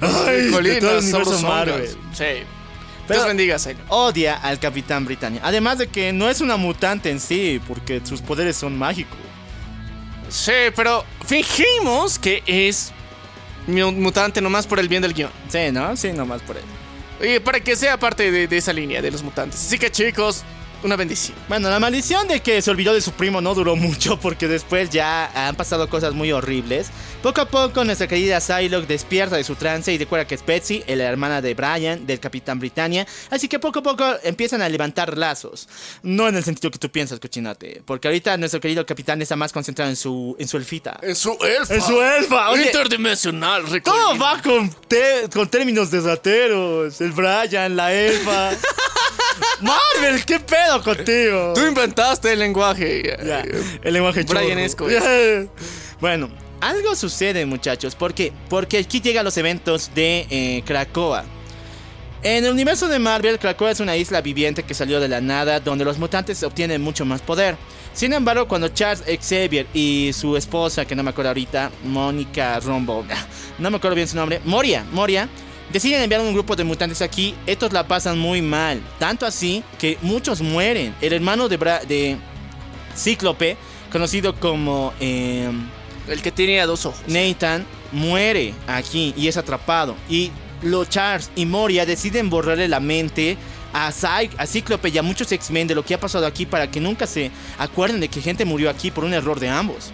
todo 0.00 0.30
el 0.30 0.50
Colinas, 0.52 1.04
universo. 1.04 1.42
Marvel. 1.42 1.88
Sí. 2.14 2.24
Pero- 3.06 3.20
Dios 3.20 3.26
bendiga, 3.26 3.58
Sailor. 3.58 3.84
Odia 3.90 4.36
al 4.36 4.58
Capitán 4.58 5.04
Britannia. 5.04 5.42
Además 5.44 5.76
de 5.76 5.88
que 5.88 6.14
no 6.14 6.30
es 6.30 6.40
una 6.40 6.56
mutante 6.56 7.10
en 7.10 7.20
sí, 7.20 7.60
porque 7.68 8.00
sus 8.02 8.22
poderes 8.22 8.56
son 8.56 8.78
mágicos. 8.78 9.18
Sí, 10.28 10.52
pero 10.74 11.04
fingimos 11.26 12.18
que 12.18 12.42
es 12.46 12.92
mu- 13.66 13.92
mutante 13.92 14.40
nomás 14.40 14.66
por 14.66 14.78
el 14.80 14.88
bien 14.88 15.02
del 15.02 15.14
guion. 15.14 15.30
Sí, 15.48 15.70
¿no? 15.72 15.96
Sí, 15.96 16.12
nomás 16.12 16.42
por 16.42 16.56
él. 16.56 16.64
Y 17.36 17.38
para 17.40 17.60
que 17.60 17.76
sea 17.76 17.98
parte 17.98 18.30
de, 18.30 18.46
de 18.48 18.56
esa 18.56 18.72
línea 18.72 19.00
de 19.00 19.10
los 19.10 19.22
mutantes. 19.22 19.60
Así 19.60 19.78
que 19.78 19.90
chicos, 19.90 20.42
una 20.84 20.96
bendición. 20.96 21.36
Bueno, 21.48 21.70
la 21.70 21.80
maldición 21.80 22.28
de 22.28 22.40
que 22.40 22.60
se 22.62 22.70
olvidó 22.70 22.92
de 22.94 23.00
su 23.00 23.12
primo 23.12 23.40
no 23.40 23.54
duró 23.54 23.74
mucho 23.76 24.18
porque 24.20 24.46
después 24.48 24.90
ya 24.90 25.30
han 25.48 25.56
pasado 25.56 25.88
cosas 25.88 26.12
muy 26.14 26.30
horribles. 26.30 26.88
Poco 27.22 27.40
a 27.40 27.48
poco 27.48 27.84
nuestra 27.84 28.06
querida 28.06 28.38
Psylocke 28.40 28.86
despierta 28.86 29.36
de 29.36 29.44
su 29.44 29.54
trance 29.56 29.92
y 29.92 29.98
recuerda 29.98 30.26
que 30.26 30.34
es 30.34 30.44
Betsy, 30.44 30.84
la 30.86 31.04
hermana 31.04 31.40
de 31.40 31.54
Brian, 31.54 32.06
del 32.06 32.20
Capitán 32.20 32.58
Britannia. 32.58 33.06
Así 33.30 33.48
que 33.48 33.58
poco 33.58 33.78
a 33.78 33.82
poco 33.82 34.04
empiezan 34.22 34.60
a 34.60 34.68
levantar 34.68 35.16
lazos. 35.16 35.68
No 36.02 36.28
en 36.28 36.36
el 36.36 36.44
sentido 36.44 36.70
que 36.70 36.78
tú 36.78 36.90
piensas, 36.90 37.18
cochinate. 37.18 37.82
Porque 37.86 38.08
ahorita 38.08 38.36
nuestro 38.36 38.60
querido 38.60 38.84
capitán 38.84 39.22
está 39.22 39.36
más 39.36 39.52
concentrado 39.52 39.90
en 39.90 39.96
su, 39.96 40.36
en 40.38 40.46
su 40.46 40.58
elfita. 40.58 40.98
En 41.02 41.16
su 41.16 41.32
elfa. 41.40 41.74
En 41.74 41.80
su 41.80 42.02
elfa, 42.02 42.50
oye. 42.50 42.66
Interdimensional, 42.66 43.62
Todo 43.62 43.72
recuerden. 43.72 44.22
va 44.22 44.42
con, 44.42 44.76
con 45.32 45.48
términos 45.48 45.90
de 45.90 46.00
rateros. 46.02 47.00
El 47.00 47.12
Brian, 47.12 47.74
la 47.74 47.92
elfa. 47.92 48.50
Marvel, 49.60 50.24
¿qué 50.24 50.38
pedo 50.40 50.73
contigo? 50.82 51.52
Tú 51.54 51.66
inventaste 51.66 52.32
el 52.32 52.38
lenguaje. 52.38 53.16
Ya, 53.24 53.44
el 53.82 53.92
lenguaje 53.92 54.24
chorro. 54.24 54.40
Bueno, 56.00 56.30
algo 56.60 56.94
sucede, 56.96 57.46
muchachos. 57.46 57.94
¿Por 57.94 58.14
qué? 58.14 58.32
Porque 58.48 58.78
aquí 58.78 59.00
llegan 59.00 59.24
los 59.24 59.36
eventos 59.36 59.90
de 59.94 60.26
eh, 60.30 60.62
Krakoa. 60.64 61.24
En 62.22 62.44
el 62.44 62.52
universo 62.52 62.88
de 62.88 62.98
Marvel, 62.98 63.38
Krakoa 63.38 63.70
es 63.70 63.80
una 63.80 63.96
isla 63.96 64.22
viviente 64.22 64.62
que 64.62 64.72
salió 64.72 64.98
de 64.98 65.08
la 65.08 65.20
nada, 65.20 65.60
donde 65.60 65.84
los 65.84 65.98
mutantes 65.98 66.42
obtienen 66.42 66.80
mucho 66.80 67.04
más 67.04 67.20
poder. 67.20 67.56
Sin 67.92 68.12
embargo, 68.14 68.48
cuando 68.48 68.68
Charles 68.68 69.04
Xavier 69.20 69.66
y 69.74 70.10
su 70.14 70.36
esposa, 70.36 70.86
que 70.86 70.96
no 70.96 71.02
me 71.02 71.10
acuerdo 71.10 71.28
ahorita, 71.28 71.70
Mónica 71.84 72.58
Rombo, 72.60 73.04
no 73.58 73.70
me 73.70 73.76
acuerdo 73.76 73.94
bien 73.94 74.08
su 74.08 74.16
nombre, 74.16 74.40
Moria, 74.44 74.84
Moria, 74.90 75.28
deciden 75.72 76.02
enviar 76.02 76.20
un 76.20 76.32
grupo 76.32 76.56
de 76.56 76.64
mutantes 76.64 77.02
aquí, 77.02 77.34
estos 77.46 77.72
la 77.72 77.86
pasan 77.86 78.18
muy 78.18 78.42
mal. 78.42 78.80
Tanto 78.98 79.26
así 79.26 79.62
que 79.78 79.98
muchos 80.02 80.40
mueren. 80.40 80.94
El 81.00 81.12
hermano 81.12 81.48
de, 81.48 81.58
Bra- 81.58 81.82
de 81.84 82.16
Cíclope, 82.96 83.56
conocido 83.90 84.34
como 84.36 84.92
eh, 85.00 85.50
El 86.08 86.22
que 86.22 86.30
tenía 86.32 86.66
dos 86.66 86.86
ojos. 86.86 87.00
Nathan, 87.06 87.64
muere 87.92 88.54
aquí 88.66 89.14
y 89.16 89.28
es 89.28 89.36
atrapado. 89.36 89.96
Y 90.08 90.30
los 90.62 90.88
Charles 90.88 91.30
y 91.36 91.46
Moria 91.46 91.86
deciden 91.86 92.30
borrarle 92.30 92.68
la 92.68 92.80
mente 92.80 93.36
a, 93.72 93.90
Cy- 93.90 94.30
a 94.38 94.46
Cíclope 94.46 94.88
y 94.90 94.98
a 94.98 95.02
muchos 95.02 95.30
X-Men 95.32 95.66
de 95.66 95.74
lo 95.74 95.84
que 95.84 95.94
ha 95.94 96.00
pasado 96.00 96.26
aquí 96.26 96.46
para 96.46 96.70
que 96.70 96.80
nunca 96.80 97.06
se 97.06 97.30
acuerden 97.58 98.00
de 98.00 98.08
que 98.08 98.20
gente 98.20 98.44
murió 98.44 98.70
aquí 98.70 98.90
por 98.90 99.04
un 99.04 99.14
error 99.14 99.40
de 99.40 99.48
ambos. 99.48 99.90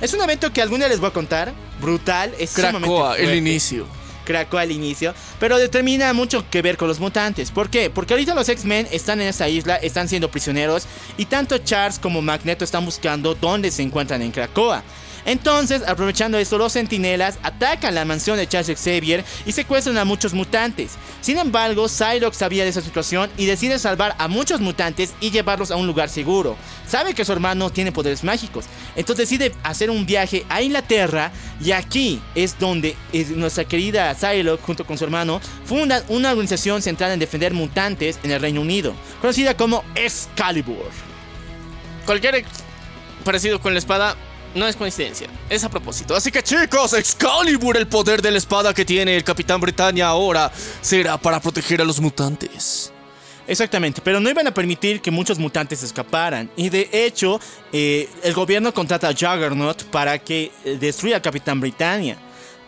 Es 0.00 0.14
un 0.14 0.20
evento 0.22 0.52
que 0.52 0.62
algún 0.62 0.78
día 0.78 0.88
les 0.88 1.00
voy 1.00 1.10
a 1.10 1.12
contar. 1.12 1.52
Brutal, 1.80 2.32
es 2.38 2.50
sumamente 2.50 2.86
Krakoa, 2.86 3.16
el 3.18 3.34
inicio. 3.36 3.86
Krakoa 4.30 4.60
al 4.60 4.70
inicio, 4.70 5.12
pero 5.40 5.58
determina 5.58 6.12
mucho 6.12 6.48
que 6.48 6.62
ver 6.62 6.76
con 6.76 6.86
los 6.86 7.00
mutantes. 7.00 7.50
¿Por 7.50 7.68
qué? 7.68 7.90
Porque 7.90 8.14
ahorita 8.14 8.32
los 8.34 8.48
X-Men 8.48 8.86
están 8.92 9.20
en 9.20 9.26
esa 9.26 9.48
isla, 9.48 9.74
están 9.76 10.08
siendo 10.08 10.30
prisioneros 10.30 10.86
y 11.16 11.24
tanto 11.24 11.58
Charles 11.58 11.98
como 11.98 12.22
Magneto 12.22 12.64
están 12.64 12.84
buscando 12.84 13.34
dónde 13.34 13.72
se 13.72 13.82
encuentran 13.82 14.22
en 14.22 14.30
Krakoa. 14.30 14.84
Entonces, 15.24 15.82
aprovechando 15.86 16.38
esto, 16.38 16.58
los 16.58 16.72
sentinelas 16.72 17.38
atacan 17.42 17.94
la 17.94 18.04
mansión 18.04 18.36
de 18.36 18.46
Charles 18.46 18.78
Xavier 18.78 19.24
y 19.46 19.52
secuestran 19.52 19.98
a 19.98 20.04
muchos 20.04 20.34
mutantes. 20.34 20.92
Sin 21.20 21.38
embargo, 21.38 21.88
Psylocke 21.88 22.34
sabía 22.34 22.64
de 22.64 22.70
esa 22.70 22.80
situación 22.80 23.30
y 23.36 23.46
decide 23.46 23.78
salvar 23.78 24.14
a 24.18 24.28
muchos 24.28 24.60
mutantes 24.60 25.12
y 25.20 25.30
llevarlos 25.30 25.70
a 25.70 25.76
un 25.76 25.86
lugar 25.86 26.08
seguro. 26.08 26.56
Sabe 26.86 27.14
que 27.14 27.24
su 27.24 27.32
hermano 27.32 27.70
tiene 27.70 27.92
poderes 27.92 28.24
mágicos, 28.24 28.64
entonces 28.96 29.28
decide 29.28 29.54
hacer 29.62 29.90
un 29.90 30.06
viaje 30.06 30.44
a 30.48 30.62
Inglaterra 30.62 31.30
y 31.62 31.72
aquí 31.72 32.20
es 32.34 32.58
donde 32.58 32.96
es 33.12 33.30
nuestra 33.30 33.64
querida 33.64 34.14
Psylocke 34.14 34.62
junto 34.62 34.84
con 34.84 34.98
su 34.98 35.04
hermano 35.04 35.40
fundan 35.64 36.02
una 36.08 36.30
organización 36.30 36.82
centrada 36.82 37.14
en 37.14 37.20
defender 37.20 37.52
mutantes 37.54 38.18
en 38.22 38.30
el 38.30 38.40
Reino 38.40 38.60
Unido, 38.60 38.94
conocida 39.20 39.56
como 39.56 39.84
Excalibur. 39.94 40.90
Cualquier 42.06 42.44
parecido 43.24 43.60
con 43.60 43.72
la 43.72 43.78
espada 43.78 44.16
no 44.54 44.66
es 44.66 44.76
coincidencia, 44.76 45.28
es 45.48 45.64
a 45.64 45.68
propósito. 45.68 46.14
Así 46.14 46.30
que 46.30 46.42
chicos, 46.42 46.92
Excalibur, 46.92 47.76
el 47.76 47.86
poder 47.86 48.20
de 48.22 48.30
la 48.30 48.38
espada 48.38 48.74
que 48.74 48.84
tiene 48.84 49.16
el 49.16 49.24
Capitán 49.24 49.60
Britannia 49.60 50.08
ahora, 50.08 50.50
será 50.80 51.18
para 51.18 51.40
proteger 51.40 51.80
a 51.80 51.84
los 51.84 52.00
mutantes. 52.00 52.92
Exactamente, 53.46 54.00
pero 54.04 54.20
no 54.20 54.30
iban 54.30 54.46
a 54.46 54.54
permitir 54.54 55.00
que 55.00 55.10
muchos 55.10 55.38
mutantes 55.38 55.82
escaparan. 55.82 56.50
Y 56.56 56.68
de 56.68 56.88
hecho, 56.92 57.40
eh, 57.72 58.08
el 58.22 58.32
gobierno 58.32 58.72
contrata 58.72 59.08
a 59.08 59.12
Juggernaut 59.12 59.82
para 59.84 60.18
que 60.18 60.52
eh, 60.64 60.76
destruya 60.78 61.16
al 61.16 61.22
Capitán 61.22 61.60
Britannia. 61.60 62.16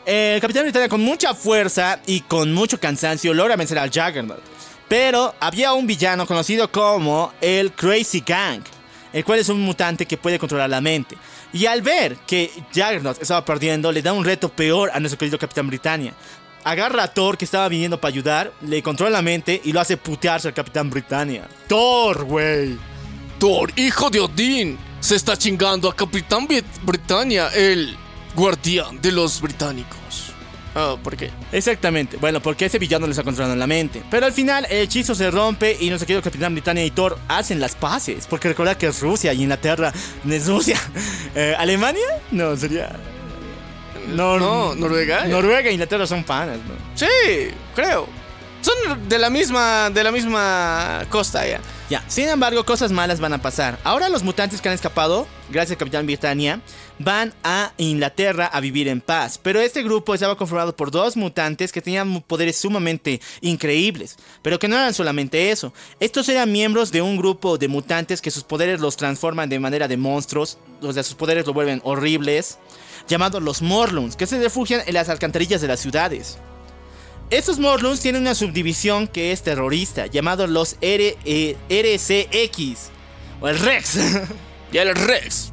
el 0.05 0.41
Capitán 0.41 0.65
Britannia 0.65 0.89
con 0.89 1.01
mucha 1.01 1.35
fuerza 1.35 2.01
y 2.07 2.23
con 2.23 2.53
mucho 2.53 2.81
cansancio 2.81 3.33
logra 3.33 3.55
vencer 3.55 3.79
al 3.79 3.91
Juggernaut. 3.91 4.43
Pero 4.89 5.35
había 5.39 5.73
un 5.73 5.87
villano 5.87 6.27
conocido 6.27 6.71
como 6.71 7.33
el 7.41 7.73
Crazy 7.73 8.23
Gang, 8.27 8.63
el 9.13 9.25
cual 9.25 9.39
es 9.39 9.49
un 9.49 9.61
mutante 9.61 10.07
que 10.07 10.17
puede 10.17 10.39
controlar 10.39 10.71
la 10.71 10.81
mente. 10.81 11.17
Y 11.53 11.67
al 11.67 11.83
ver 11.83 12.17
que 12.27 12.51
Juggernaut 12.75 13.21
estaba 13.21 13.45
perdiendo, 13.45 13.93
le 13.93 14.03
da 14.03 14.13
un 14.13 14.25
reto 14.25 14.49
peor 14.49 14.91
a 14.95 15.01
nuestro 15.01 15.19
querido 15.19 15.39
Capitán 15.39 15.67
Britannia. 15.67 16.15
Agarra 16.65 17.03
a 17.03 17.09
Thor 17.09 17.37
que 17.37 17.45
estaba 17.45 17.69
viniendo 17.69 18.01
para 18.01 18.13
ayudar, 18.13 18.53
le 18.63 18.83
controla 18.83 19.11
la 19.11 19.23
mente 19.23 19.61
y 19.65 19.73
lo 19.73 19.81
hace 19.81 19.97
putearse 19.97 20.49
al 20.49 20.55
Capitán 20.55 20.91
Britannia. 20.91 21.49
Thor, 21.67 22.25
güey. 22.25 22.79
Thor, 23.41 23.73
hijo 23.77 24.09
de 24.11 24.21
Odín, 24.21 24.79
se 25.01 25.17
está 25.17 25.37
chingando 25.37 25.89
a 25.89 25.97
Capitán 25.97 26.47
Brit- 26.47 26.65
Britannia, 26.83 27.49
el 27.49 27.97
guardián 28.37 29.01
de 29.01 29.11
los 29.11 29.41
británicos. 29.41 29.99
Ah, 30.75 30.97
¿por 31.03 31.17
qué? 31.17 31.31
Exactamente. 31.53 32.17
Bueno, 32.17 32.41
porque 32.41 32.65
ese 32.67 32.79
villano 32.79 33.07
le 33.07 33.13
está 33.13 33.23
controlando 33.23 33.57
la 33.57 33.67
mente. 33.67 34.03
Pero 34.11 34.27
al 34.27 34.33
final 34.33 34.67
el 34.71 34.79
hechizo 34.79 35.15
se 35.15 35.31
rompe 35.31 35.77
y 35.79 35.89
nuestro 35.89 36.07
querido 36.07 36.23
Capitán 36.23 36.55
Britannia 36.55 36.85
y 36.85 36.91
Thor 36.91 37.19
hacen 37.29 37.61
las 37.61 37.75
paces. 37.75 38.27
Porque 38.27 38.49
recuerda 38.49 38.77
que 38.79 38.87
es 38.87 39.01
Rusia 39.01 39.33
y 39.33 39.43
Inglaterra 39.43 39.93
no 40.25 40.35
es 40.35 40.47
Rusia. 40.47 40.79
Eh, 41.35 41.55
¿Alemania? 41.59 42.05
No, 42.31 42.55
sería... 42.57 42.95
No, 44.09 44.39
No, 44.39 44.75
Noruega. 44.75 45.25
Noruega 45.25 45.71
e 45.71 45.73
Inglaterra 45.73 46.07
son 46.07 46.25
panas, 46.25 46.59
¿no? 46.59 46.75
Sí, 46.95 47.07
creo. 47.75 48.07
Son 48.63 49.09
de 49.09 49.19
la 49.19 49.29
misma, 49.29 49.91
de 49.91 50.05
la 50.05 50.13
misma 50.13 51.05
costa 51.11 51.47
ya. 51.47 51.61
Ya, 51.91 52.03
sin 52.09 52.29
embargo, 52.29 52.65
cosas 52.65 52.91
malas 52.91 53.21
van 53.21 53.35
a 53.35 53.43
pasar. 53.43 53.79
Ahora 53.85 54.09
los 54.09 54.23
mutantes 54.23 54.63
que 54.63 54.69
han 54.69 54.75
escapado, 54.75 55.27
gracias 55.51 55.73
al 55.73 55.79
Capitán 55.79 56.07
Britannia, 56.07 56.61
van 56.99 57.35
a 57.43 57.73
Inglaterra 57.77 58.47
a 58.47 58.61
vivir 58.61 58.89
en 58.89 59.01
paz. 59.01 59.39
Pero 59.43 59.61
este 59.61 59.83
grupo 59.83 60.15
estaba 60.15 60.37
conformado 60.37 60.75
por 60.75 60.91
dos 60.91 61.17
mutantes 61.17 61.73
que 61.73 61.83
tenían 61.83 62.23
poderes 62.23 62.57
sumamente 62.57 63.21
increíbles. 63.41 64.17
Pero 64.43 64.59
que 64.59 64.69
no 64.69 64.77
eran 64.77 64.95
solamente 64.95 65.51
eso. 65.51 65.75
Estos 66.01 66.29
eran 66.29 66.51
miembros 66.51 66.93
de 66.93 67.03
un 67.03 67.17
grupo 67.19 67.59
de 67.59 67.69
mutantes 67.69 68.23
que 68.23 68.31
sus 68.31 68.45
poderes 68.45 68.81
los 68.81 68.97
transforman 68.97 69.49
de 69.51 69.59
manera 69.59 69.89
de 69.89 69.97
monstruos. 69.97 70.59
O 70.81 70.93
sea, 70.93 71.03
sus 71.03 71.17
poderes 71.17 71.47
lo 71.47 71.53
vuelven 71.53 71.83
horribles. 71.85 72.59
Llamados 73.09 73.43
los 73.43 73.61
Morlunds, 73.61 74.17
que 74.17 74.27
se 74.27 74.39
refugian 74.39 74.83
en 74.87 74.95
las 74.95 75.09
alcantarillas 75.09 75.61
de 75.61 75.69
las 75.69 75.81
ciudades. 75.81 76.39
Estos 77.33 77.59
Morlunds 77.59 78.01
tienen 78.01 78.21
una 78.21 78.35
subdivisión 78.35 79.09
que 79.09 79.33
es 79.33 79.43
terrorista, 79.43 80.05
llamado 80.07 80.47
los 80.47 80.77
R- 80.83 81.17
eh, 81.25 81.57
RCX, 81.71 82.91
o 83.41 83.49
el 83.49 83.59
Rex. 83.59 83.99
Y 84.73 84.77
el 84.79 84.95
Rex. 84.95 85.51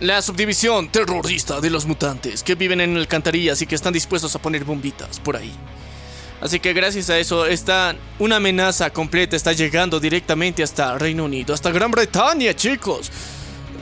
La 0.00 0.20
subdivisión 0.22 0.90
terrorista 0.90 1.60
de 1.60 1.68
los 1.70 1.84
mutantes 1.86 2.42
que 2.42 2.54
viven 2.54 2.80
en 2.80 2.96
alcantarillas 2.96 3.60
y 3.60 3.66
que 3.66 3.74
están 3.74 3.92
dispuestos 3.92 4.34
a 4.34 4.38
poner 4.38 4.64
bombitas 4.64 5.20
por 5.20 5.36
ahí. 5.36 5.52
Así 6.40 6.58
que 6.58 6.72
gracias 6.72 7.10
a 7.10 7.18
eso 7.18 7.44
está 7.44 7.94
una 8.18 8.36
amenaza 8.36 8.88
completa 8.90 9.36
está 9.36 9.52
llegando 9.52 10.00
directamente 10.00 10.62
hasta 10.62 10.96
Reino 10.96 11.26
Unido, 11.26 11.52
hasta 11.52 11.70
Gran 11.70 11.90
Bretaña, 11.90 12.54
chicos. 12.54 13.10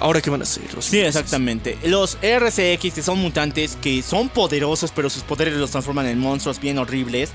Ahora 0.00 0.20
qué 0.20 0.30
van 0.30 0.40
a 0.40 0.44
hacer 0.44 0.72
los 0.74 0.84
Sí, 0.84 1.00
exactamente. 1.00 1.78
Los 1.84 2.18
RCX, 2.22 2.94
que 2.94 3.02
son 3.02 3.18
mutantes 3.18 3.76
que 3.80 4.02
son 4.02 4.28
poderosos, 4.28 4.92
pero 4.94 5.10
sus 5.10 5.22
poderes 5.22 5.54
los 5.54 5.70
transforman 5.70 6.06
en 6.06 6.18
monstruos 6.18 6.60
bien 6.60 6.78
horribles, 6.78 7.30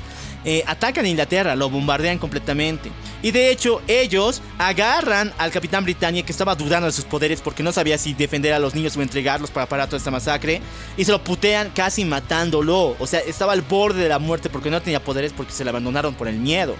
eh, 0.45 0.63
atacan 0.67 1.05
a 1.05 1.09
Inglaterra, 1.09 1.55
lo 1.55 1.69
bombardean 1.69 2.17
completamente. 2.17 2.91
Y 3.21 3.31
de 3.31 3.51
hecho, 3.51 3.81
ellos 3.87 4.41
agarran 4.57 5.33
al 5.37 5.51
Capitán 5.51 5.83
Britannia, 5.83 6.23
que 6.23 6.31
estaba 6.31 6.55
dudando 6.55 6.87
de 6.87 6.93
sus 6.93 7.05
poderes 7.05 7.41
porque 7.41 7.63
no 7.63 7.71
sabía 7.71 7.97
si 7.97 8.13
defender 8.13 8.53
a 8.53 8.59
los 8.59 8.75
niños 8.75 8.95
o 8.97 9.01
entregarlos 9.01 9.51
para 9.51 9.67
parar 9.67 9.87
toda 9.87 9.97
esta 9.97 10.11
masacre, 10.11 10.61
y 10.97 11.05
se 11.05 11.11
lo 11.11 11.23
putean 11.23 11.69
casi 11.69 12.05
matándolo. 12.05 12.95
O 12.99 13.07
sea, 13.07 13.19
estaba 13.21 13.53
al 13.53 13.61
borde 13.61 14.03
de 14.03 14.09
la 14.09 14.19
muerte 14.19 14.49
porque 14.49 14.69
no 14.69 14.81
tenía 14.81 15.03
poderes 15.03 15.33
porque 15.33 15.53
se 15.53 15.63
le 15.63 15.69
abandonaron 15.69 16.13
por 16.13 16.27
el 16.27 16.37
miedo. 16.37 16.75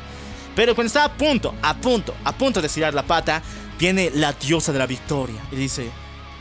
Pero 0.55 0.75
cuando 0.75 0.87
estaba 0.87 1.05
a 1.05 1.17
punto, 1.17 1.55
a 1.61 1.73
punto, 1.75 2.13
a 2.23 2.31
punto 2.31 2.61
de 2.61 2.67
estirar 2.67 2.93
la 2.93 3.03
pata, 3.03 3.41
viene 3.77 4.11
la 4.13 4.33
diosa 4.33 4.71
de 4.71 4.79
la 4.79 4.87
victoria 4.87 5.41
y 5.51 5.55
dice: 5.55 5.89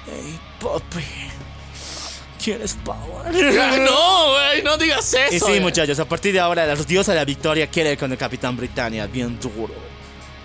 Hey, 0.07 0.39
papi, 0.61 1.05
¿quieres 2.43 2.77
power? 2.85 3.33
No, 3.81 4.33
güey, 4.33 4.63
no 4.63 4.77
digas 4.77 5.15
Y 5.31 5.37
eso. 5.37 5.47
sí, 5.47 5.55
eh. 5.55 5.61
muchachos, 5.61 5.99
a 5.99 6.05
partir 6.05 6.33
de 6.33 6.41
ahora, 6.41 6.67
la 6.67 6.75
diosa 6.75 7.13
de 7.13 7.19
la 7.19 7.25
victoria 7.25 7.67
quiere 7.69 7.93
ir 7.93 7.99
con 7.99 8.11
el 8.13 8.19
Capitán 8.19 8.57
Britannia, 8.57 9.07
bien 9.07 9.39
duro. 9.41 9.75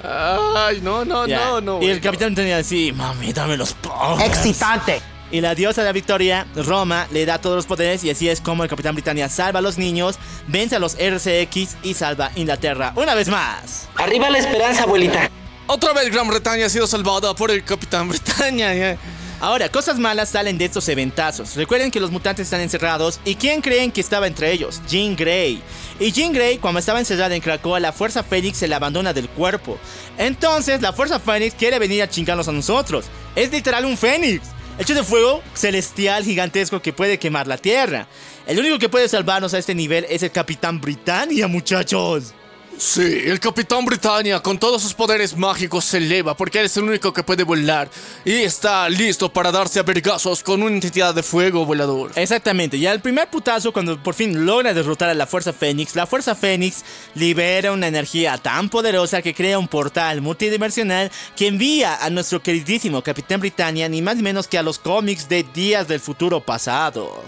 Ay, 0.03 0.79
no, 0.81 1.03
no, 1.03 1.25
no, 1.27 1.59
no. 1.59 1.81
y 1.81 1.87
el 1.87 1.99
Capitán 2.01 2.29
Britannia 2.33 2.57
dice: 2.59 2.91
Mami, 2.93 3.33
dame 3.33 3.57
los 3.57 3.73
powers. 3.73 4.23
Excitante. 4.23 5.01
Y 5.29 5.41
la 5.41 5.53
diosa 5.55 5.81
de 5.81 5.87
la 5.87 5.91
victoria, 5.91 6.47
Roma, 6.55 7.05
le 7.11 7.25
da 7.25 7.37
todos 7.37 7.57
los 7.57 7.65
poderes 7.65 8.01
y 8.05 8.09
así 8.09 8.29
es 8.29 8.39
como 8.39 8.63
el 8.63 8.69
Capitán 8.69 8.95
Britannia 8.95 9.27
salva 9.27 9.59
a 9.59 9.61
los 9.61 9.77
niños, 9.77 10.17
vence 10.47 10.77
a 10.77 10.79
los 10.79 10.95
RCX 10.95 11.75
y 11.83 11.93
salva 11.95 12.27
a 12.27 12.39
Inglaterra 12.39 12.93
una 12.95 13.13
vez 13.13 13.27
más. 13.27 13.89
Arriba 13.97 14.29
la 14.29 14.37
esperanza, 14.37 14.83
abuelita. 14.83 15.29
Otra 15.69 15.91
vez 15.91 16.09
Gran 16.09 16.29
Bretaña 16.29 16.67
ha 16.67 16.69
sido 16.69 16.87
salvada 16.87 17.35
por 17.35 17.51
el 17.51 17.61
Capitán 17.61 18.09
ya. 18.57 18.97
Ahora, 19.41 19.67
cosas 19.69 19.99
malas 19.99 20.29
salen 20.29 20.57
de 20.57 20.63
estos 20.63 20.87
eventazos. 20.87 21.57
Recuerden 21.57 21.91
que 21.91 21.99
los 21.99 22.09
mutantes 22.09 22.47
están 22.47 22.61
encerrados. 22.61 23.19
¿Y 23.25 23.35
quién 23.35 23.61
creen 23.61 23.91
que 23.91 23.99
estaba 23.99 24.27
entre 24.27 24.49
ellos? 24.53 24.81
Jean 24.87 25.13
Grey. 25.17 25.61
Y 25.99 26.13
Jean 26.13 26.31
Grey, 26.31 26.57
cuando 26.57 26.79
estaba 26.79 26.99
encerrada 26.99 27.35
en 27.35 27.41
Krakoa, 27.41 27.81
la 27.81 27.91
Fuerza 27.91 28.23
Fénix 28.23 28.59
se 28.59 28.69
la 28.69 28.77
abandona 28.77 29.11
del 29.11 29.27
cuerpo. 29.27 29.77
Entonces, 30.17 30.81
la 30.81 30.93
Fuerza 30.93 31.19
Fénix 31.19 31.53
quiere 31.53 31.79
venir 31.79 32.01
a 32.01 32.09
chingarnos 32.09 32.47
a 32.47 32.53
nosotros. 32.53 33.05
Es 33.35 33.51
literal 33.51 33.83
un 33.83 33.97
Fénix. 33.97 34.47
Hecho 34.79 34.93
de 34.93 35.03
fuego 35.03 35.43
celestial 35.53 36.23
gigantesco 36.23 36.81
que 36.81 36.93
puede 36.93 37.19
quemar 37.19 37.45
la 37.45 37.57
Tierra. 37.57 38.07
El 38.45 38.57
único 38.57 38.79
que 38.79 38.89
puede 38.89 39.09
salvarnos 39.09 39.53
a 39.53 39.57
este 39.57 39.75
nivel 39.75 40.05
es 40.09 40.23
el 40.23 40.31
Capitán 40.31 40.79
Britannia, 40.79 41.47
muchachos. 41.47 42.33
Sí, 42.79 43.23
el 43.25 43.39
Capitán 43.39 43.83
Britannia 43.85 44.39
con 44.39 44.59
todos 44.59 44.83
sus 44.83 44.93
poderes 44.93 45.35
mágicos 45.35 45.83
se 45.83 45.97
eleva 45.97 46.37
porque 46.37 46.59
él 46.59 46.65
es 46.67 46.77
el 46.77 46.83
único 46.83 47.11
que 47.11 47.23
puede 47.23 47.43
volar 47.43 47.89
y 48.23 48.33
está 48.33 48.87
listo 48.87 49.33
para 49.33 49.51
darse 49.51 49.79
a 49.79 49.83
vergazos 49.83 50.43
con 50.43 50.61
una 50.61 50.75
entidad 50.75 51.15
de 51.15 51.23
fuego 51.23 51.65
volador. 51.65 52.11
Exactamente, 52.15 52.77
y 52.77 52.85
al 52.85 53.01
primer 53.01 53.29
putazo, 53.31 53.73
cuando 53.73 54.01
por 54.03 54.13
fin 54.13 54.45
logra 54.45 54.75
derrotar 54.75 55.09
a 55.09 55.15
la 55.15 55.25
Fuerza 55.25 55.53
Fénix, 55.53 55.95
la 55.95 56.05
Fuerza 56.05 56.35
Fénix 56.35 56.85
libera 57.15 57.71
una 57.71 57.87
energía 57.87 58.37
tan 58.37 58.69
poderosa 58.69 59.23
que 59.23 59.33
crea 59.33 59.57
un 59.57 59.67
portal 59.67 60.21
multidimensional 60.21 61.11
que 61.35 61.47
envía 61.47 61.95
a 61.95 62.11
nuestro 62.11 62.43
queridísimo 62.43 63.01
Capitán 63.01 63.39
Britannia 63.39 63.89
ni 63.89 64.03
más 64.03 64.17
ni 64.17 64.21
menos 64.21 64.47
que 64.47 64.59
a 64.59 64.63
los 64.63 64.77
cómics 64.77 65.27
de 65.27 65.41
Días 65.41 65.87
del 65.87 65.99
Futuro 65.99 66.41
Pasado. 66.41 67.23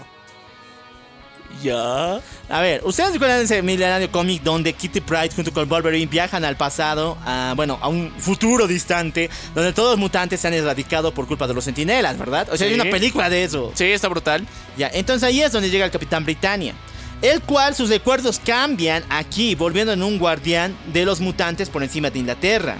¿Ya? 1.60 2.20
A 2.50 2.60
ver, 2.60 2.80
¿ustedes 2.84 3.12
recuerdan 3.12 3.42
ese 3.42 3.62
milenario 3.62 4.10
cómic 4.10 4.42
donde 4.42 4.72
Kitty 4.72 5.00
Pryde 5.00 5.30
junto 5.34 5.52
con 5.52 5.68
Wolverine 5.68 6.06
viajan 6.06 6.44
al 6.44 6.56
pasado, 6.56 7.16
a, 7.24 7.52
bueno, 7.54 7.78
a 7.80 7.86
un 7.86 8.12
futuro 8.18 8.66
distante, 8.66 9.30
donde 9.54 9.72
todos 9.72 9.92
los 9.92 9.98
mutantes 10.00 10.40
se 10.40 10.48
han 10.48 10.54
erradicado 10.54 11.14
por 11.14 11.28
culpa 11.28 11.46
de 11.46 11.54
los 11.54 11.62
sentinelas, 11.62 12.18
¿verdad? 12.18 12.48
O 12.50 12.56
sea, 12.56 12.66
hay 12.66 12.74
una 12.74 12.90
película 12.90 13.30
de 13.30 13.44
eso. 13.44 13.70
Sí, 13.74 13.84
está 13.84 14.08
brutal. 14.08 14.44
Ya, 14.76 14.90
entonces 14.92 15.28
ahí 15.28 15.40
es 15.40 15.52
donde 15.52 15.70
llega 15.70 15.84
el 15.84 15.92
Capitán 15.92 16.24
Britannia. 16.24 16.74
El 17.22 17.40
cual 17.42 17.76
sus 17.76 17.88
recuerdos 17.88 18.40
cambian 18.44 19.04
aquí, 19.10 19.54
volviendo 19.54 19.92
en 19.92 20.02
un 20.02 20.18
guardián 20.18 20.76
de 20.92 21.04
los 21.04 21.20
mutantes 21.20 21.70
por 21.70 21.84
encima 21.84 22.10
de 22.10 22.18
Inglaterra. 22.18 22.78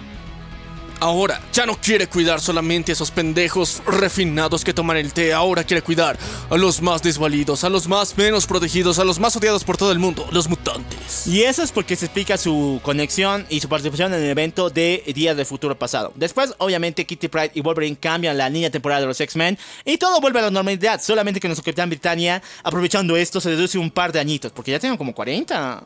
Ahora 1.00 1.40
ya 1.50 1.64
no 1.64 1.80
quiere 1.80 2.08
cuidar 2.08 2.42
solamente 2.42 2.92
a 2.92 2.94
esos 2.94 3.10
pendejos 3.10 3.82
refinados 3.86 4.62
que 4.62 4.74
toman 4.74 4.98
el 4.98 5.14
té, 5.14 5.32
ahora 5.32 5.64
quiere 5.64 5.80
cuidar 5.80 6.18
a 6.50 6.56
los 6.58 6.82
más 6.82 7.02
desvalidos, 7.02 7.64
a 7.64 7.70
los 7.70 7.88
más 7.88 8.18
menos 8.18 8.46
protegidos, 8.46 8.98
a 8.98 9.04
los 9.04 9.18
más 9.18 9.34
odiados 9.34 9.64
por 9.64 9.78
todo 9.78 9.92
el 9.92 9.98
mundo, 9.98 10.28
los 10.30 10.50
mutantes. 10.50 11.26
Y 11.26 11.42
eso 11.42 11.62
es 11.62 11.72
porque 11.72 11.96
se 11.96 12.04
explica 12.04 12.36
su 12.36 12.80
conexión 12.82 13.46
y 13.48 13.60
su 13.60 13.68
participación 13.70 14.12
en 14.12 14.20
el 14.22 14.28
evento 14.28 14.68
de 14.68 15.02
Días 15.14 15.38
del 15.38 15.46
Futuro 15.46 15.78
Pasado. 15.78 16.12
Después, 16.16 16.52
obviamente, 16.58 17.06
Kitty 17.06 17.28
Pryde 17.28 17.52
y 17.54 17.62
Wolverine 17.62 17.96
cambian 17.96 18.36
la 18.36 18.50
línea 18.50 18.70
temporal 18.70 19.00
de 19.00 19.06
los 19.06 19.18
X-Men 19.22 19.58
y 19.86 19.96
todo 19.96 20.20
vuelve 20.20 20.40
a 20.40 20.42
la 20.42 20.50
normalidad. 20.50 21.00
Solamente 21.00 21.40
que 21.40 21.48
nuestro 21.48 21.64
Capitán 21.64 21.88
Britannia, 21.88 22.42
aprovechando 22.62 23.16
esto, 23.16 23.40
se 23.40 23.48
reduce 23.48 23.78
un 23.78 23.90
par 23.90 24.12
de 24.12 24.20
añitos, 24.20 24.52
porque 24.52 24.72
ya 24.72 24.78
tienen 24.78 24.98
como 24.98 25.14
40. 25.14 25.82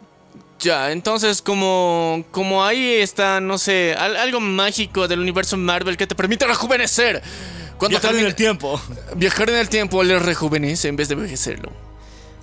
Ya, 0.60 0.92
entonces 0.92 1.42
como 1.42 2.24
como 2.30 2.64
ahí 2.64 2.94
está, 2.94 3.40
no 3.40 3.58
sé, 3.58 3.94
al- 3.98 4.16
algo 4.16 4.40
mágico 4.40 5.08
del 5.08 5.20
universo 5.20 5.56
Marvel 5.56 5.96
que 5.96 6.06
te 6.06 6.14
permite 6.14 6.46
rejuvenecer. 6.46 7.22
Cuando 7.76 7.98
Viajar 7.98 8.16
en 8.18 8.24
el 8.26 8.34
tiempo. 8.34 8.80
Viajar 9.16 9.50
en 9.50 9.56
el 9.56 9.68
tiempo 9.68 10.02
le 10.04 10.18
rejuvenece 10.18 10.88
en 10.88 10.96
vez 10.96 11.08
de 11.08 11.14
envejecerlo. 11.14 11.70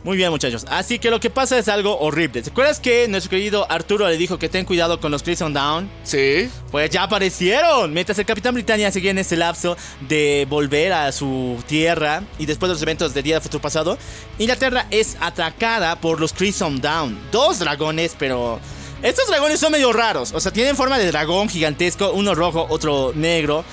Muy 0.04 0.18
bien, 0.18 0.32
muchachos. 0.32 0.66
Así 0.70 0.98
que 0.98 1.12
lo 1.12 1.20
que 1.20 1.30
pasa 1.30 1.60
es 1.60 1.68
algo 1.68 2.00
horrible. 2.00 2.44
¿Se 2.44 2.50
acuerdas 2.50 2.80
que 2.80 3.08
nuestro 3.08 3.30
querido 3.30 3.72
Arturo 3.72 4.08
le 4.08 4.18
dijo 4.18 4.40
que 4.40 4.50
ten 4.50 4.66
cuidado 4.66 5.00
con 5.00 5.12
los 5.12 5.22
Crimson 5.22 5.54
Down? 5.54 5.92
Sí. 6.04 6.50
Pues 6.72 6.90
ya 6.90 7.04
aparecieron. 7.04 7.94
Mientras 7.94 8.18
el 8.18 8.26
Capitán 8.26 8.56
Britannia 8.56 8.92
seguía 8.92 9.12
en 9.12 9.20
este 9.20 9.38
lapso 9.38 9.78
de 10.08 10.48
volver 10.50 10.92
a 10.94 11.12
su 11.12 11.64
tierra 11.68 12.24
y 12.40 12.48
después 12.48 12.70
de 12.70 12.74
los 12.74 12.82
eventos 12.82 13.14
del 13.14 13.24
día 13.24 13.36
del 13.36 13.44
futuro 13.44 13.62
pasado, 13.62 13.98
Inglaterra 14.40 14.88
es 14.90 15.18
atacada 15.20 15.96
por 15.98 16.20
los 16.20 16.34
Crimson 16.34 16.82
Down. 16.82 17.20
Dos 17.32 17.60
dragones, 17.60 18.16
pero 18.18 18.60
estos 19.04 19.28
dragones 19.28 19.60
son 19.60 19.72
medio 19.72 19.94
raros. 19.94 20.32
O 20.34 20.40
sea, 20.40 20.52
tienen 20.52 20.76
forma 20.76 20.98
de 20.98 21.08
dragón 21.12 21.48
gigantesco, 21.48 22.12
uno 22.12 22.34
rojo, 22.34 22.66
otro 22.72 23.12
negro, 23.14 23.64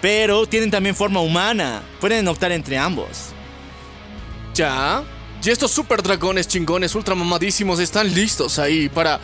pero 0.00 0.46
tienen 0.46 0.72
también 0.72 0.96
forma 0.96 1.20
humana. 1.20 1.82
Pueden 2.00 2.26
optar 2.26 2.50
entre 2.50 2.76
ambos. 2.76 3.30
Ya. 4.52 5.04
Y 5.44 5.50
estos 5.50 5.70
super 5.70 6.02
dragones 6.02 6.48
chingones, 6.48 6.94
ultra 6.94 7.14
mamadísimos, 7.14 7.78
están 7.78 8.12
listos 8.12 8.58
ahí 8.58 8.88
para 8.88 9.20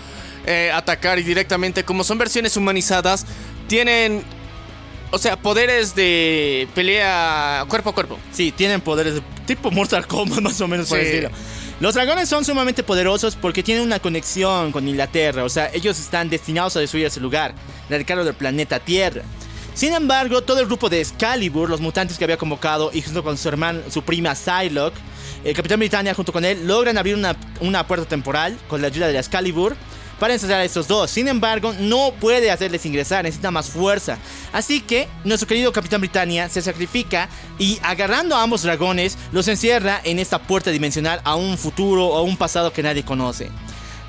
eh, 0.46 0.70
atacar 0.72 1.18
y 1.18 1.22
directamente, 1.22 1.84
como 1.84 2.04
son 2.04 2.18
versiones 2.18 2.56
humanizadas, 2.56 3.26
tienen, 3.66 4.22
o 5.10 5.18
sea, 5.18 5.36
poderes 5.36 5.94
de 5.96 6.68
pelea 6.74 7.64
cuerpo 7.68 7.90
a 7.90 7.94
cuerpo. 7.94 8.18
Sí, 8.32 8.52
tienen 8.52 8.80
poderes 8.80 9.14
de 9.14 9.22
tipo 9.46 9.70
Mortal 9.70 10.06
Kombat, 10.06 10.40
más 10.42 10.60
o 10.60 10.68
menos 10.68 10.88
por 10.88 10.98
el 10.98 11.06
estilo. 11.06 11.30
Los 11.80 11.94
dragones 11.94 12.28
son 12.28 12.44
sumamente 12.44 12.84
poderosos 12.84 13.34
porque 13.34 13.64
tienen 13.64 13.82
una 13.82 13.98
conexión 13.98 14.70
con 14.70 14.86
Inglaterra, 14.86 15.42
o 15.42 15.48
sea, 15.48 15.68
ellos 15.74 15.98
están 15.98 16.30
destinados 16.30 16.76
a 16.76 16.80
destruir 16.80 17.06
ese 17.06 17.18
lugar, 17.18 17.54
erradicarlo 17.88 18.24
del 18.24 18.34
planeta 18.34 18.78
Tierra. 18.78 19.22
Sin 19.74 19.92
embargo, 19.92 20.42
todo 20.42 20.60
el 20.60 20.66
grupo 20.66 20.88
de 20.88 21.00
Excalibur, 21.00 21.68
los 21.68 21.80
mutantes 21.80 22.18
que 22.18 22.24
había 22.24 22.36
convocado, 22.36 22.90
y 22.92 23.02
junto 23.02 23.24
con 23.24 23.36
su 23.38 23.48
hermana, 23.48 23.80
su 23.90 24.02
prima 24.02 24.34
Psylocke, 24.34 24.96
el 25.44 25.54
Capitán 25.54 25.78
Britannia 25.78 26.14
junto 26.14 26.32
con 26.32 26.44
él, 26.44 26.66
logran 26.66 26.98
abrir 26.98 27.14
una, 27.14 27.36
una 27.60 27.86
puerta 27.86 28.06
temporal 28.06 28.58
con 28.68 28.80
la 28.80 28.88
ayuda 28.88 29.06
de 29.06 29.14
la 29.14 29.20
Excalibur 29.20 29.76
para 30.22 30.34
ensayar 30.34 30.60
a 30.60 30.64
estos 30.64 30.86
dos. 30.86 31.10
Sin 31.10 31.26
embargo, 31.26 31.74
no 31.80 32.12
puede 32.20 32.52
hacerles 32.52 32.86
ingresar, 32.86 33.24
necesita 33.24 33.50
más 33.50 33.68
fuerza. 33.68 34.18
Así 34.52 34.80
que 34.80 35.08
nuestro 35.24 35.48
querido 35.48 35.72
Capitán 35.72 36.00
Britannia 36.00 36.48
se 36.48 36.62
sacrifica 36.62 37.28
y 37.58 37.80
agarrando 37.82 38.36
a 38.36 38.42
ambos 38.44 38.62
dragones, 38.62 39.18
los 39.32 39.48
encierra 39.48 40.00
en 40.04 40.20
esta 40.20 40.38
puerta 40.38 40.70
dimensional 40.70 41.20
a 41.24 41.34
un 41.34 41.58
futuro 41.58 42.06
o 42.06 42.22
un 42.22 42.36
pasado 42.36 42.72
que 42.72 42.84
nadie 42.84 43.04
conoce. 43.04 43.50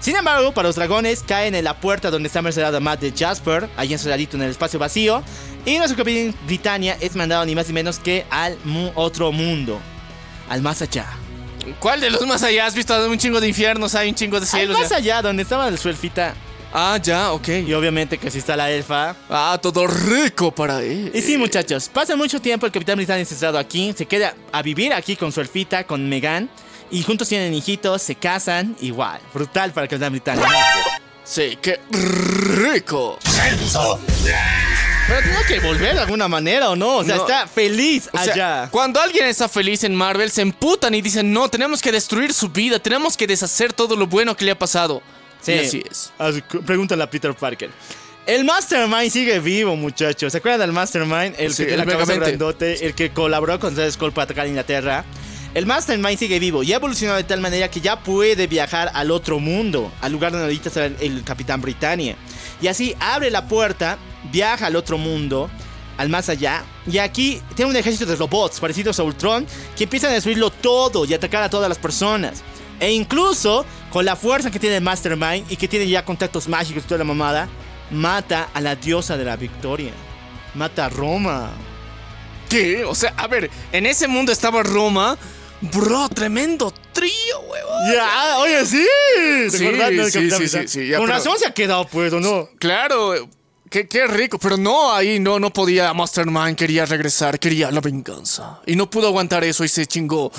Sin 0.01 0.15
embargo, 0.15 0.53
para 0.53 0.67
los 0.67 0.75
dragones 0.75 1.23
caen 1.25 1.55
en 1.55 1.63
la 1.63 1.79
puerta 1.79 2.11
donde 2.11 2.27
está 2.27 2.41
encerrado 2.41 2.79
Matt 2.79 2.99
de 2.99 3.11
Jasper, 3.11 3.67
ahí 3.75 3.93
encerradito 3.93 4.37
en 4.37 4.43
el 4.43 4.51
espacio 4.51 4.77
vacío, 4.77 5.23
y 5.65 5.77
nuestro 5.77 5.97
Capitán 5.97 6.35
Britannia 6.45 6.95
es 6.99 7.15
mandado 7.15 7.43
ni 7.45 7.55
más 7.55 7.67
ni 7.67 7.73
menos 7.73 7.97
que 7.97 8.25
al 8.29 8.57
otro 8.93 9.31
mundo, 9.31 9.79
al 10.47 10.61
más 10.61 10.81
allá. 10.83 11.22
¿Cuál 11.79 12.01
de 12.01 12.09
los 12.09 12.25
más 12.27 12.43
allá? 12.43 12.65
¿Has 12.65 12.75
visto 12.75 12.93
un 13.09 13.17
chingo 13.17 13.39
de 13.39 13.47
infiernos? 13.47 13.95
Hay 13.95 14.09
un 14.09 14.15
chingo 14.15 14.39
de 14.39 14.45
cielos. 14.45 14.77
más 14.79 14.89
ya? 14.89 14.97
allá, 14.97 15.21
donde 15.21 15.43
estaba 15.43 15.75
su 15.77 15.89
elfita, 15.89 16.33
Ah, 16.75 16.97
ya, 17.01 17.31
ok. 17.33 17.47
y 17.67 17.73
obviamente 17.73 18.17
que 18.17 18.31
si 18.31 18.39
está 18.39 18.55
la 18.57 18.71
elfa, 18.71 19.15
Ah, 19.29 19.59
todo 19.61 19.85
rico 19.85 20.51
para 20.51 20.81
él. 20.81 21.11
Y 21.13 21.21
sí, 21.21 21.37
muchachos, 21.37 21.87
pasa 21.87 22.15
mucho 22.15 22.41
tiempo 22.41 22.65
el 22.65 22.71
Capitán 22.71 22.95
Britannia 22.97 23.21
encerrado 23.21 23.59
aquí, 23.59 23.93
se 23.95 24.05
queda 24.07 24.33
a 24.51 24.61
vivir 24.63 24.91
aquí 24.93 25.15
con 25.15 25.31
su 25.31 25.39
elfita, 25.41 25.83
con 25.85 26.09
Megan, 26.09 26.49
y 26.89 27.03
juntos 27.03 27.27
tienen 27.29 27.53
hijitos, 27.53 28.01
se 28.01 28.15
casan, 28.15 28.75
igual. 28.81 29.19
Brutal 29.33 29.71
para 29.71 29.85
el 29.85 29.89
Capitán 29.89 30.11
Britannia. 30.13 30.47
Sí, 31.23 31.57
qué 31.61 31.79
rico. 31.91 33.19
Pero 35.07 35.21
tiene 35.21 35.37
que 35.47 35.59
volver 35.59 35.95
de 35.95 36.01
alguna 36.01 36.27
manera, 36.27 36.69
¿o 36.69 36.75
no? 36.75 36.97
O 36.97 37.03
sea, 37.03 37.17
No. 37.17 37.21
está 37.23 37.47
feliz 37.47 38.09
O 38.13 38.17
sea, 38.23 38.33
allá. 38.33 38.69
cuando 38.71 38.99
alguien 39.01 39.25
está 39.25 39.49
feliz 39.49 39.83
en 39.83 39.93
Marvel, 39.95 40.31
se 40.31 40.41
emputan 40.41 40.93
y 40.95 41.01
dicen, 41.01 41.31
no, 41.33 41.49
tenemos 41.49 41.81
que 41.81 41.91
destruir 41.91 42.33
su 42.33 42.49
vida, 42.49 42.79
tenemos 42.79 43.17
que 43.17 43.27
deshacer 43.27 43.73
todo 43.73 43.95
lo 43.95 44.07
bueno 44.07 44.35
que 44.37 44.45
le 44.45 44.51
ha 44.51 44.57
pasado. 44.59 45.01
Sí, 45.41 45.53
así 45.53 45.83
es. 45.89 46.11
Así 46.17 46.41
que 46.41 46.59
Pregúntale 46.59 47.03
a 47.03 47.09
Peter 47.09 47.33
Parker. 47.35 47.69
El 48.25 48.45
Mastermind 48.45 49.11
sigue 49.11 49.39
vivo, 49.41 49.75
muchachos. 49.75 50.31
¿Se 50.31 50.37
acuerdan 50.37 50.61
del 50.61 50.71
Mastermind? 50.71 51.35
El 51.37 51.53
Sí, 51.53 51.63
que 51.63 51.69
tiene 51.69 51.81
el 51.83 51.87
la 51.89 51.93
cabeza 51.93 52.13
Megamente. 52.13 52.37
grandote, 52.37 52.85
el 52.85 52.95
que 52.95 53.11
colaboró 53.11 53.59
con 53.59 53.75
Red 53.75 53.91
Skull 53.91 54.13
para 54.13 54.23
atacar 54.23 54.45
a 54.45 54.47
Inglaterra. 54.47 55.03
El 55.53 55.65
Mastermind 55.65 56.17
sigue 56.17 56.39
vivo 56.39 56.63
y 56.63 56.71
ha 56.71 56.77
evolucionado 56.77 57.17
de 57.17 57.25
tal 57.25 57.41
manera 57.41 57.69
que 57.69 57.81
ya 57.81 57.99
puede 57.99 58.47
viajar 58.47 58.89
al 58.93 59.11
otro 59.11 59.39
mundo, 59.39 59.91
al 60.01 60.13
lugar 60.13 60.31
donde 60.31 60.45
ahorita 60.45 60.69
está 60.69 60.85
el, 60.85 60.95
el 61.01 61.23
Capitán 61.25 61.61
Britannia. 61.61 62.15
Y 62.61 62.67
así 62.67 62.95
abre 62.99 63.31
la 63.31 63.47
puerta, 63.47 63.97
viaja 64.31 64.67
al 64.67 64.75
otro 64.75 64.97
mundo, 64.97 65.49
al 65.97 66.09
más 66.09 66.29
allá. 66.29 66.63
Y 66.87 66.97
aquí 66.97 67.41
tiene 67.55 67.71
un 67.71 67.77
ejército 67.77 68.05
de 68.05 68.15
robots 68.15 68.59
parecidos 68.59 68.99
a 68.99 69.03
Ultron 69.03 69.45
que 69.75 69.85
empiezan 69.85 70.11
a 70.11 70.13
destruirlo 70.13 70.49
todo 70.49 71.05
y 71.05 71.13
atacar 71.13 71.43
a 71.43 71.49
todas 71.49 71.69
las 71.69 71.77
personas. 71.77 72.43
E 72.79 72.91
incluso 72.91 73.65
con 73.91 74.05
la 74.05 74.15
fuerza 74.15 74.51
que 74.51 74.59
tiene 74.59 74.79
Mastermind 74.79 75.51
y 75.51 75.55
que 75.55 75.67
tiene 75.67 75.87
ya 75.87 76.03
contactos 76.03 76.47
mágicos 76.47 76.83
y 76.83 76.87
toda 76.87 76.99
la 76.99 77.03
mamada, 77.03 77.47
mata 77.91 78.49
a 78.53 78.61
la 78.61 78.75
diosa 78.75 79.17
de 79.17 79.25
la 79.25 79.35
victoria. 79.35 79.91
Mata 80.55 80.85
a 80.85 80.89
Roma. 80.89 81.51
¿Qué? 82.49 82.83
O 82.83 82.93
sea, 82.95 83.13
a 83.17 83.27
ver, 83.27 83.49
en 83.71 83.85
ese 83.85 84.07
mundo 84.07 84.31
estaba 84.31 84.63
Roma. 84.63 85.17
Bro, 85.71 86.09
tremendo 86.09 86.73
trío, 86.91 87.39
huevón. 87.47 87.93
Ya, 87.93 88.37
oye, 88.39 88.65
sí. 88.65 88.85
¿Te 89.15 89.49
Sí, 89.57 89.65
acordás 89.67 89.89
sí, 89.89 89.95
sí, 89.95 90.11
sí, 90.11 90.19
Britannia? 90.19 90.67
sí, 90.67 90.87
ya, 90.87 90.97
Con 90.97 91.05
pero- 91.07 91.17
razón 91.17 91.39
se 91.39 91.47
ha 91.47 91.53
quedado, 91.53 91.87
pues, 91.87 92.11
¿o 92.11 92.19
no? 92.19 92.49
Claro, 92.59 93.13
qué, 93.81 94.07
rico. 94.07 94.37
Pero 94.37 94.57
no, 94.57 94.93
ahí 94.93 95.19
no, 95.19 95.39
no 95.39 95.51
podía. 95.51 95.93
Mastermind 95.93 96.55
quería 96.55 96.85
regresar, 96.85 97.39
quería 97.39 97.71
la 97.71 97.81
venganza. 97.81 98.61
Y 98.65 98.75
no 98.75 98.89
pudo 98.89 99.07
aguantar 99.07 99.43
eso 99.43 99.63
y 99.63 99.67
se 99.67 99.85
chingó 99.87 100.31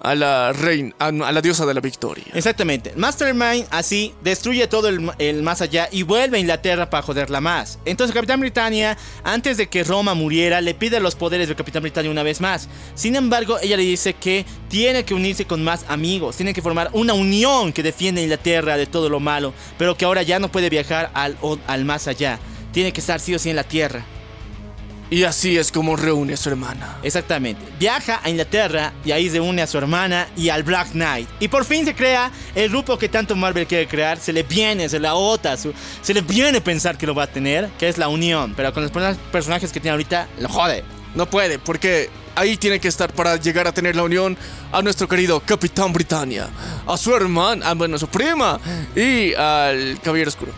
a 0.00 0.14
la 0.14 0.52
reina, 0.52 0.94
a, 0.98 1.10
la 1.10 1.40
diosa 1.42 1.66
de 1.66 1.74
la 1.74 1.80
victoria. 1.80 2.24
Exactamente. 2.32 2.92
Mastermind 2.96 3.66
así 3.70 4.14
destruye 4.22 4.66
todo 4.66 4.88
el, 4.88 5.10
el 5.18 5.42
más 5.42 5.60
allá 5.60 5.88
y 5.92 6.02
vuelve 6.02 6.38
a 6.38 6.40
Inglaterra 6.40 6.88
para 6.88 7.02
joderla 7.02 7.40
más. 7.40 7.78
Entonces 7.84 8.14
Capitán 8.14 8.40
Britannia, 8.40 8.96
antes 9.24 9.56
de 9.56 9.68
que 9.68 9.84
Roma 9.84 10.14
muriera, 10.14 10.60
le 10.60 10.74
pide 10.74 11.00
los 11.00 11.14
poderes 11.14 11.48
del 11.48 11.56
Capitán 11.56 11.82
Britannia 11.82 12.10
una 12.10 12.22
vez 12.22 12.40
más. 12.40 12.68
Sin 12.94 13.16
embargo, 13.16 13.58
ella 13.60 13.76
le 13.76 13.82
dice 13.82 14.14
que 14.14 14.46
tiene 14.68 15.04
que 15.04 15.14
unirse 15.14 15.44
con 15.44 15.62
más 15.62 15.84
amigos, 15.88 16.36
tiene 16.36 16.54
que 16.54 16.62
formar 16.62 16.90
una 16.92 17.12
unión 17.12 17.72
que 17.72 17.82
defiende 17.82 18.20
a 18.20 18.24
Inglaterra 18.24 18.76
de 18.76 18.86
todo 18.86 19.08
lo 19.08 19.20
malo, 19.20 19.52
pero 19.78 19.96
que 19.96 20.04
ahora 20.04 20.22
ya 20.22 20.38
no 20.38 20.50
puede 20.50 20.70
viajar 20.70 21.10
al, 21.14 21.36
al 21.66 21.84
más 21.84 22.08
allá. 22.08 22.38
Tiene 22.72 22.92
que 22.92 23.00
estar 23.00 23.20
sí 23.20 23.34
o 23.34 23.38
sí 23.38 23.50
en 23.50 23.56
la 23.56 23.64
Tierra. 23.64 24.02
Y 25.12 25.24
así 25.24 25.58
es 25.58 25.72
como 25.72 25.96
reúne 25.96 26.34
a 26.34 26.36
su 26.36 26.50
hermana. 26.50 26.98
Exactamente. 27.02 27.60
Viaja 27.80 28.20
a 28.22 28.30
Inglaterra 28.30 28.92
y 29.04 29.10
ahí 29.10 29.28
se 29.28 29.40
une 29.40 29.60
a 29.60 29.66
su 29.66 29.76
hermana 29.76 30.28
y 30.36 30.50
al 30.50 30.62
Black 30.62 30.92
Knight. 30.92 31.28
Y 31.40 31.48
por 31.48 31.64
fin 31.64 31.84
se 31.84 31.96
crea 31.96 32.30
el 32.54 32.68
grupo 32.70 32.96
que 32.96 33.08
tanto 33.08 33.34
Marvel 33.34 33.66
quiere 33.66 33.88
crear. 33.88 34.18
Se 34.20 34.32
le 34.32 34.44
viene, 34.44 34.88
se 34.88 35.00
le 35.00 35.08
agota, 35.08 35.56
se 35.56 36.14
le 36.14 36.20
viene 36.20 36.60
pensar 36.60 36.96
que 36.96 37.08
lo 37.08 37.14
va 37.16 37.24
a 37.24 37.26
tener, 37.26 37.68
que 37.76 37.88
es 37.88 37.98
la 37.98 38.06
unión. 38.06 38.54
Pero 38.56 38.72
con 38.72 38.84
los 38.84 38.92
person- 38.92 39.16
personajes 39.32 39.72
que 39.72 39.80
tiene 39.80 39.92
ahorita, 39.92 40.28
lo 40.38 40.48
jode. 40.48 40.84
No 41.16 41.28
puede, 41.28 41.58
porque 41.58 42.08
ahí 42.36 42.56
tiene 42.56 42.78
que 42.78 42.86
estar 42.86 43.12
para 43.12 43.34
llegar 43.34 43.66
a 43.66 43.72
tener 43.72 43.96
la 43.96 44.04
unión 44.04 44.38
a 44.70 44.80
nuestro 44.80 45.08
querido 45.08 45.40
Capitán 45.40 45.92
Britannia, 45.92 46.48
a 46.86 46.96
su 46.96 47.12
hermana, 47.16 47.68
a, 47.68 47.74
bueno, 47.74 47.96
a 47.96 47.98
su 47.98 48.06
prima 48.06 48.60
y 48.94 49.34
al 49.34 49.98
Caballero 50.04 50.28
Oscuro. 50.28 50.52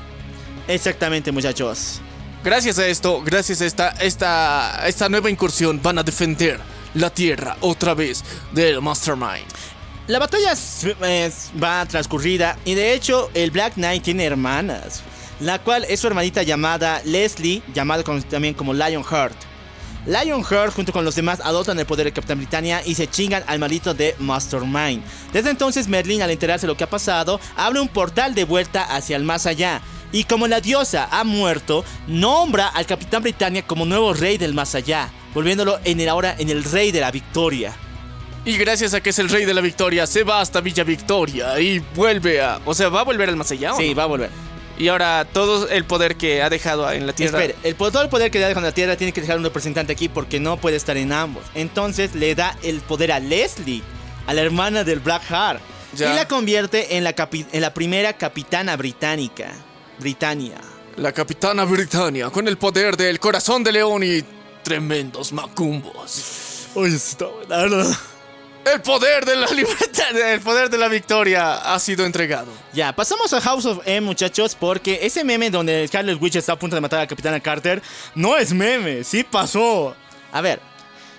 Exactamente, 0.69 1.33
muchachos. 1.33 2.01
Gracias 2.45 2.79
a 2.79 2.87
esto, 2.87 3.23
gracias 3.23 3.61
a 3.61 3.67
esta, 3.67 3.89
esta, 4.01 4.83
esta 4.87 5.09
nueva 5.09 5.31
incursión, 5.31 5.81
van 5.83 5.99
a 5.99 6.03
defender 6.03 6.59
la 6.95 7.11
Tierra 7.11 7.57
otra 7.61 7.95
vez 7.95 8.25
del 8.53 8.81
Mastermind. 8.81 9.47
La 10.09 10.19
batalla 10.19 10.53
va 11.63 11.87
transcurrida 11.87 12.59
y 12.65 12.75
de 12.75 12.95
hecho 12.95 13.31
el 13.35 13.53
Black 13.53 13.75
Knight 13.75 14.03
tiene 14.03 14.25
hermanas, 14.25 15.03
la 15.41 15.61
cual 15.61 15.85
es 15.89 16.01
su 16.01 16.09
hermanita 16.09 16.43
llamada 16.43 17.01
Leslie, 17.05 17.63
llamada 17.73 18.03
con- 18.03 18.23
también 18.25 18.55
como 18.55 18.75
Lionheart. 18.75 19.37
Lionheart 20.05 20.75
junto 20.75 20.93
con 20.93 21.05
los 21.05 21.15
demás 21.15 21.39
adoptan 21.45 21.79
el 21.79 21.87
poder 21.87 22.07
del 22.07 22.13
Capitán 22.13 22.39
Britannia 22.39 22.83
y 22.85 22.97
se 22.97 23.07
chingan 23.09 23.45
al 23.47 23.61
maldito 23.61 23.95
de 23.95 24.17
Mastermind. 24.19 25.01
Desde 25.33 25.51
entonces 25.51 25.87
Merlin 25.87 26.23
al 26.23 26.31
enterarse 26.31 26.67
de 26.67 26.73
lo 26.73 26.77
que 26.77 26.83
ha 26.83 26.91
pasado 26.91 27.39
abre 27.57 27.79
un 27.79 27.87
portal 27.87 28.35
de 28.35 28.43
vuelta 28.43 28.83
hacia 28.83 29.17
el 29.17 29.23
más 29.23 29.47
allá. 29.47 29.81
Y 30.13 30.25
como 30.25 30.47
la 30.47 30.61
diosa 30.61 31.09
ha 31.11 31.25
muerto, 31.25 31.85
nombra 32.07 32.69
al 32.69 32.87
Capitán 32.87 33.23
Britannia 33.23 33.63
como 33.67 33.87
nuevo 33.87 34.13
rey 34.13 34.37
del 34.37 34.53
más 34.53 34.75
allá, 34.75 35.11
volviéndolo 35.35 35.81
en 35.85 36.01
el 36.01 36.09
ahora 36.09 36.37
en 36.39 36.51
el 36.51 36.65
rey 36.65 36.93
de 36.93 37.01
la 37.01 37.11
victoria. 37.11 37.75
Y 38.45 38.57
gracias 38.59 38.93
a 38.93 39.01
que 39.01 39.11
es 39.11 39.19
el 39.19 39.29
rey 39.29 39.45
de 39.45 39.55
la 39.55 39.61
victoria, 39.61 40.07
se 40.07 40.25
va 40.25 40.41
hasta 40.41 40.61
Villa 40.61 40.83
Victoria 40.85 41.59
y 41.61 41.79
vuelve 41.95 42.41
a... 42.43 42.61
O 42.65 42.75
sea, 42.75 42.89
¿va 42.89 43.01
a 43.01 43.05
volver 43.05 43.29
al 43.29 43.37
más 43.37 43.51
allá 43.53 43.73
o 43.73 43.77
Sí, 43.77 43.91
no? 43.91 43.97
va 43.97 44.03
a 44.03 44.07
volver. 44.07 44.31
Y 44.79 44.89
ahora 44.89 45.25
todo 45.33 45.69
el 45.69 45.85
poder 45.85 46.17
que 46.17 46.43
ha 46.43 46.51
dejado 46.51 46.91
en 46.91 47.07
la 47.07 47.13
Tierra... 47.13 47.41
Espere, 47.41 47.57
el, 47.63 47.77
todo 47.77 48.03
el 48.03 48.09
poder 48.09 48.31
que 48.33 48.41
le 48.41 48.47
da 48.47 48.55
con 48.55 48.65
la 48.65 48.73
Tierra 48.73 48.97
tiene 48.97 49.13
que 49.13 49.21
dejar 49.21 49.39
un 49.39 49.45
representante 49.45 49.93
aquí 49.93 50.09
porque 50.09 50.41
no 50.41 50.57
puede 50.57 50.77
estar 50.77 50.97
en 50.97 51.13
ambos. 51.13 51.45
Entonces 51.55 52.15
le 52.17 52.35
da 52.35 52.59
el 52.65 52.81
poder 52.81 53.13
a 53.13 53.21
Leslie, 53.21 53.83
a 54.27 54.35
la 54.35 54.43
hermana 54.43 54.83
del 54.83 54.99
Blackheart. 54.99 55.61
Ya. 55.95 56.13
Y 56.13 56.17
la 56.17 56.27
convierte 56.27 56.97
en 56.97 57.05
la, 57.05 57.15
en 57.31 57.61
la 57.61 57.75
primera 57.75 58.15
capitana 58.15 58.77
británica. 58.77 59.53
Britannia. 60.03 60.59
La 60.97 61.13
capitana 61.13 61.65
Britannia, 61.65 62.29
con 62.29 62.49
el 62.49 62.59
poder 62.59 62.97
del 62.97 63.21
corazón 63.21 63.63
de 63.63 63.71
león 63.73 64.03
y 64.03 64.23
tremendos 64.65 65.33
macumbos. 65.33 66.67
Oye, 66.75 66.97
está 66.97 67.27
buena, 67.27 67.57
¿verdad? 67.57 67.97
El 68.65 68.81
poder 68.83 69.25
de 69.25 69.37
la 69.37 69.47
libertad, 69.47 70.17
el 70.17 70.41
poder 70.41 70.71
de 70.71 70.79
la 70.79 70.89
victoria 70.89 71.55
ha 71.55 71.79
sido 71.79 72.05
entregado. 72.05 72.53
Ya, 72.73 72.93
pasamos 72.93 73.33
a 73.33 73.41
House 73.41 73.65
of 73.65 73.79
M, 73.87 74.01
muchachos, 74.03 74.57
porque 74.59 74.99
ese 75.03 75.23
meme 75.23 75.51
donde 75.51 75.87
Scarlet 75.87 76.21
Witch 76.21 76.37
está 76.37 76.53
a 76.53 76.59
punto 76.59 76.75
de 76.75 76.81
matar 76.81 77.01
a 77.01 77.07
Capitana 77.07 77.41
Carter 77.41 77.81
no 78.17 78.37
es 78.37 78.53
meme, 78.53 79.05
sí 79.05 79.25
pasó. 79.25 79.95
A 80.33 80.41
ver, 80.41 80.61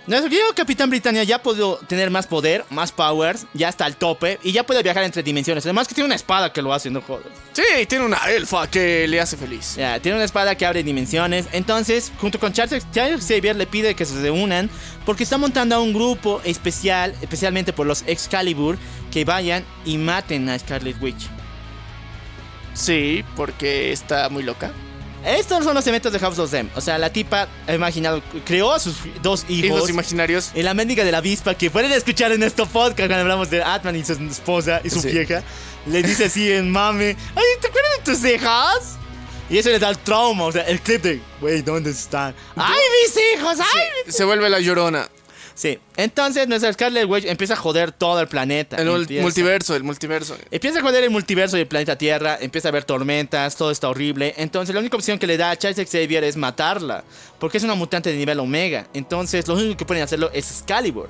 nuestro 0.05 0.29
querido 0.29 0.53
Capitán 0.53 0.89
Britannia 0.89 1.23
ya 1.23 1.41
podido 1.41 1.77
tener 1.87 2.09
más 2.09 2.27
poder, 2.27 2.65
más 2.69 2.91
powers, 2.91 3.45
ya 3.53 3.69
está 3.69 3.85
al 3.85 3.95
tope 3.95 4.39
y 4.43 4.51
ya 4.51 4.63
puede 4.63 4.83
viajar 4.83 5.03
entre 5.03 5.23
dimensiones. 5.23 5.65
Además 5.65 5.87
que 5.87 5.95
tiene 5.95 6.07
una 6.07 6.15
espada 6.15 6.51
que 6.51 6.61
lo 6.61 6.73
hace, 6.73 6.89
no 6.89 7.01
jodas. 7.01 7.27
Sí, 7.53 7.85
tiene 7.87 8.05
una 8.05 8.17
elfa 8.29 8.69
que 8.69 9.07
le 9.07 9.21
hace 9.21 9.37
feliz. 9.37 9.75
Ya, 9.77 9.99
tiene 9.99 10.17
una 10.17 10.25
espada 10.25 10.55
que 10.55 10.65
abre 10.65 10.83
dimensiones. 10.83 11.47
Entonces, 11.53 12.11
junto 12.19 12.39
con 12.39 12.51
Charles, 12.51 12.85
Charles 12.91 13.25
Xavier 13.25 13.55
le 13.55 13.65
pide 13.65 13.95
que 13.95 14.05
se 14.05 14.29
unan 14.29 14.69
porque 15.05 15.23
está 15.23 15.37
montando 15.37 15.75
a 15.75 15.79
un 15.79 15.93
grupo 15.93 16.41
especial, 16.43 17.15
especialmente 17.21 17.73
por 17.73 17.87
los 17.87 18.03
Excalibur, 18.05 18.77
que 19.11 19.25
vayan 19.25 19.63
y 19.85 19.97
maten 19.97 20.49
a 20.49 20.59
Scarlet 20.59 21.01
Witch. 21.01 21.29
Sí, 22.73 23.23
porque 23.35 23.91
está 23.91 24.29
muy 24.29 24.43
loca. 24.43 24.71
Estos 25.25 25.63
son 25.63 25.73
los 25.73 25.87
eventos 25.87 26.11
de 26.11 26.19
House 26.19 26.37
of 26.39 26.51
Them. 26.51 26.69
O 26.75 26.81
sea, 26.81 26.97
la 26.97 27.11
tipa 27.11 27.47
ha 27.67 27.73
imaginado, 27.73 28.21
creó 28.45 28.73
a 28.73 28.79
sus 28.79 28.95
dos 29.21 29.45
hijos. 29.47 29.77
Hijos 29.77 29.89
imaginarios. 29.89 30.51
En 30.53 30.65
la 30.65 30.73
mendiga 30.73 31.03
de 31.05 31.11
la 31.11 31.19
avispa, 31.19 31.55
que 31.55 31.71
pueden 31.71 31.91
escuchar 31.93 32.31
en 32.33 32.43
este 32.43 32.65
podcast 32.65 32.97
cuando 32.97 33.15
hablamos 33.15 33.49
de 33.49 33.63
Atman 33.63 33.95
y 33.95 34.03
su 34.03 34.13
esposa 34.13 34.81
y 34.83 34.89
su 34.89 34.99
Sí. 35.01 35.09
vieja. 35.09 35.41
Le 35.85 36.03
dice 36.03 36.25
así 36.25 36.51
en 36.51 36.69
mame, 36.69 37.15
ay, 37.35 37.43
¿te 37.61 37.67
acuerdas 37.67 37.91
de 38.05 38.13
tus 38.13 38.25
hijas? 38.25 38.97
Y 39.49 39.57
eso 39.57 39.69
le 39.69 39.79
da 39.79 39.89
el 39.89 39.97
trauma, 39.97 40.45
o 40.45 40.51
sea, 40.51 40.63
el 40.63 40.79
clip 40.81 41.01
de, 41.03 41.21
güey, 41.41 41.61
¿dónde 41.61 41.91
están? 41.91 42.33
¡Ay, 42.55 42.81
mis 43.05 43.15
hijos! 43.39 43.59
¡Ay! 43.59 43.81
mis-". 44.05 44.15
Se 44.15 44.23
vuelve 44.23 44.49
la 44.49 44.59
llorona. 44.59 45.07
Sí, 45.55 45.77
entonces 45.97 46.47
nuestra 46.47 46.73
Scarlet 46.73 47.05
Witch 47.07 47.25
empieza 47.25 47.53
a 47.53 47.57
joder 47.57 47.91
todo 47.91 48.19
el 48.19 48.27
planeta. 48.27 48.77
El 48.77 48.87
Empieza- 48.87 49.21
multiverso, 49.21 49.75
el 49.75 49.83
multiverso. 49.83 50.35
Empieza 50.49 50.79
a 50.79 50.81
joder 50.81 51.03
el 51.03 51.11
multiverso 51.11 51.57
y 51.57 51.61
el 51.61 51.67
planeta 51.67 51.95
Tierra, 51.95 52.37
empieza 52.41 52.67
a 52.67 52.71
haber 52.71 52.83
tormentas, 52.85 53.55
todo 53.55 53.69
está 53.69 53.87
horrible. 53.89 54.33
Entonces 54.37 54.73
la 54.73 54.79
única 54.79 54.97
opción 54.97 55.19
que 55.19 55.27
le 55.27 55.37
da 55.37 55.51
a 55.51 55.55
Charles 55.55 55.87
Xavier 55.89 56.23
es 56.23 56.35
matarla, 56.37 57.03
porque 57.39 57.57
es 57.59 57.63
una 57.63 57.75
mutante 57.75 58.09
de 58.11 58.17
nivel 58.17 58.39
Omega. 58.39 58.87
Entonces 58.95 59.47
lo 59.47 59.53
único 59.53 59.77
que 59.77 59.85
pueden 59.85 60.03
hacerlo 60.03 60.31
es 60.33 60.49
Excalibur, 60.49 61.07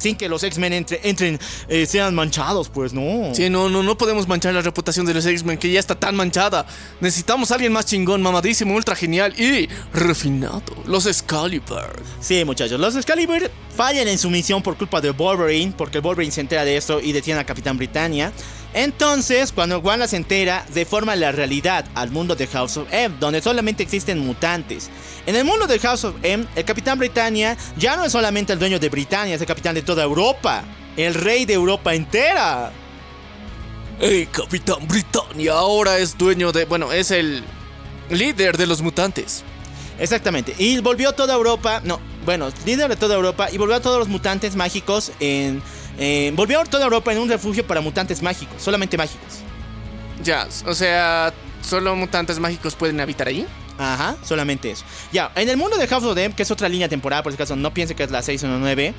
sin 0.00 0.16
que 0.16 0.28
los 0.28 0.42
X-Men 0.42 0.72
entre- 0.72 1.00
entren, 1.08 1.38
eh, 1.68 1.86
sean 1.86 2.14
manchados, 2.14 2.68
pues 2.68 2.92
no. 2.92 3.32
Sí, 3.34 3.48
no, 3.50 3.68
no, 3.68 3.82
no 3.82 3.96
podemos 3.96 4.26
manchar 4.26 4.54
la 4.54 4.62
reputación 4.62 5.06
de 5.06 5.14
los 5.14 5.24
X-Men 5.26 5.58
que 5.58 5.70
ya 5.70 5.78
está 5.78 5.94
tan 5.94 6.16
manchada. 6.16 6.66
Necesitamos 7.00 7.50
a 7.50 7.54
alguien 7.54 7.72
más 7.72 7.86
chingón, 7.86 8.22
mamadísimo, 8.22 8.74
ultra 8.74 8.96
genial 8.96 9.32
y 9.38 9.68
refinado. 9.92 10.62
Los 10.86 11.06
Excalibur. 11.06 12.02
Sí, 12.20 12.44
muchachos, 12.44 12.80
los 12.80 12.96
Excalibur 12.96 13.50
fallan 13.76 14.08
en 14.08 14.18
su 14.18 14.30
misión 14.30 14.62
por 14.62 14.76
culpa 14.76 15.00
de 15.00 15.10
Wolverine, 15.10 15.72
porque 15.76 16.00
Wolverine 16.00 16.32
se 16.32 16.40
entera 16.40 16.64
de 16.64 16.76
esto 16.76 17.00
y 17.00 17.12
detiene 17.12 17.40
a 17.40 17.44
Capitán 17.44 17.76
Britannia. 17.76 18.32
Entonces, 18.72 19.52
cuando 19.52 19.80
Wanda 19.80 20.06
se 20.06 20.16
entera, 20.16 20.64
deforma 20.72 21.16
la 21.16 21.32
realidad 21.32 21.84
al 21.94 22.10
mundo 22.10 22.36
de 22.36 22.46
House 22.46 22.76
of 22.76 22.88
M, 22.92 23.16
donde 23.18 23.42
solamente 23.42 23.82
existen 23.82 24.20
mutantes. 24.20 24.90
En 25.26 25.34
el 25.34 25.44
mundo 25.44 25.66
de 25.66 25.78
House 25.80 26.04
of 26.04 26.14
M, 26.22 26.46
el 26.54 26.64
Capitán 26.64 26.98
Britannia 26.98 27.56
ya 27.76 27.96
no 27.96 28.04
es 28.04 28.12
solamente 28.12 28.52
el 28.52 28.58
dueño 28.60 28.78
de 28.78 28.88
Britannia, 28.88 29.34
es 29.34 29.40
el 29.40 29.46
capitán 29.46 29.74
de 29.74 29.82
toda 29.82 30.04
Europa, 30.04 30.62
el 30.96 31.14
rey 31.14 31.46
de 31.46 31.54
Europa 31.54 31.94
entera. 31.94 32.72
El 33.98 34.30
Capitán 34.30 34.86
Britannia 34.86 35.52
ahora 35.52 35.98
es 35.98 36.16
dueño 36.16 36.52
de. 36.52 36.64
Bueno, 36.64 36.92
es 36.92 37.10
el 37.10 37.42
líder 38.08 38.56
de 38.56 38.66
los 38.66 38.80
mutantes. 38.80 39.42
Exactamente. 39.98 40.54
Y 40.58 40.78
volvió 40.78 41.12
toda 41.12 41.34
Europa. 41.34 41.82
No, 41.84 42.00
bueno, 42.24 42.48
líder 42.64 42.88
de 42.88 42.96
toda 42.96 43.16
Europa. 43.16 43.48
Y 43.52 43.58
volvió 43.58 43.76
a 43.76 43.80
todos 43.80 43.98
los 43.98 44.08
mutantes 44.08 44.56
mágicos 44.56 45.12
en. 45.20 45.62
Volvió 46.34 46.60
a 46.60 46.64
toda 46.64 46.84
Europa 46.84 47.12
en 47.12 47.18
un 47.18 47.28
refugio 47.28 47.66
para 47.66 47.80
mutantes 47.80 48.22
mágicos. 48.22 48.62
Solamente 48.62 48.96
mágicos. 48.96 49.40
Ya, 50.22 50.46
o 50.66 50.74
sea, 50.74 51.32
solo 51.62 51.96
mutantes 51.96 52.38
mágicos 52.38 52.74
pueden 52.74 53.00
habitar 53.00 53.28
ahí. 53.28 53.46
Ajá, 53.78 54.16
solamente 54.22 54.70
eso. 54.70 54.84
Ya, 55.10 55.32
en 55.34 55.48
el 55.48 55.56
mundo 55.56 55.78
de 55.78 55.86
House 55.86 56.04
of 56.04 56.14
Them, 56.14 56.32
que 56.32 56.42
es 56.42 56.50
otra 56.50 56.68
línea 56.68 56.88
temporal, 56.88 57.22
por 57.22 57.32
si 57.32 57.36
acaso 57.36 57.56
no 57.56 57.72
piense 57.72 57.94
que 57.94 58.02
es 58.02 58.10
la 58.10 58.22
619. 58.22 58.94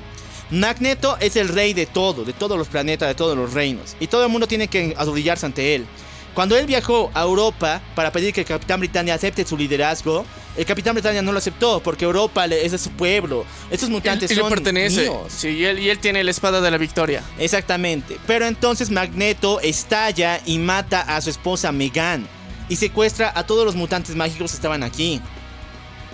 Magneto 0.50 1.16
es 1.20 1.36
el 1.36 1.48
rey 1.48 1.72
de 1.72 1.86
todo, 1.86 2.24
de 2.24 2.32
todos 2.32 2.58
los 2.58 2.68
planetas, 2.68 3.08
de 3.08 3.14
todos 3.14 3.36
los 3.36 3.52
reinos. 3.54 3.96
Y 4.00 4.08
todo 4.08 4.24
el 4.24 4.30
mundo 4.30 4.46
tiene 4.46 4.68
que 4.68 4.94
arrodillarse 4.98 5.46
ante 5.46 5.76
él. 5.76 5.86
Cuando 6.34 6.56
él 6.56 6.66
viajó 6.66 7.10
a 7.14 7.22
Europa 7.22 7.80
para 7.94 8.10
pedir 8.10 8.32
que 8.32 8.40
el 8.40 8.46
Capitán 8.46 8.80
Britannia 8.80 9.14
acepte 9.14 9.44
su 9.46 9.56
liderazgo, 9.56 10.24
el 10.56 10.64
Capitán 10.64 10.94
Britannia 10.94 11.20
no 11.22 11.30
lo 11.32 11.38
aceptó 11.38 11.80
porque 11.82 12.04
Europa 12.06 12.46
le- 12.46 12.64
es 12.64 12.72
de 12.72 12.78
su 12.78 12.90
pueblo. 12.90 13.44
Estos 13.70 13.90
mutantes 13.90 14.30
y 14.30 14.34
le 14.34 14.40
son 14.40 14.50
pertenece. 14.50 15.02
míos. 15.02 15.18
Sí, 15.28 15.48
y 15.48 15.64
él, 15.66 15.78
y 15.78 15.90
él 15.90 15.98
tiene 15.98 16.24
la 16.24 16.30
espada 16.30 16.60
de 16.62 16.70
la 16.70 16.78
victoria. 16.78 17.22
Exactamente. 17.38 18.16
Pero 18.26 18.46
entonces 18.46 18.90
Magneto 18.90 19.60
estalla 19.60 20.40
y 20.46 20.58
mata 20.58 21.00
a 21.02 21.20
su 21.20 21.28
esposa 21.30 21.70
Megan. 21.72 22.26
Y 22.68 22.76
secuestra 22.76 23.30
a 23.34 23.44
todos 23.44 23.66
los 23.66 23.74
mutantes 23.74 24.16
mágicos 24.16 24.52
que 24.52 24.56
estaban 24.56 24.82
aquí. 24.82 25.20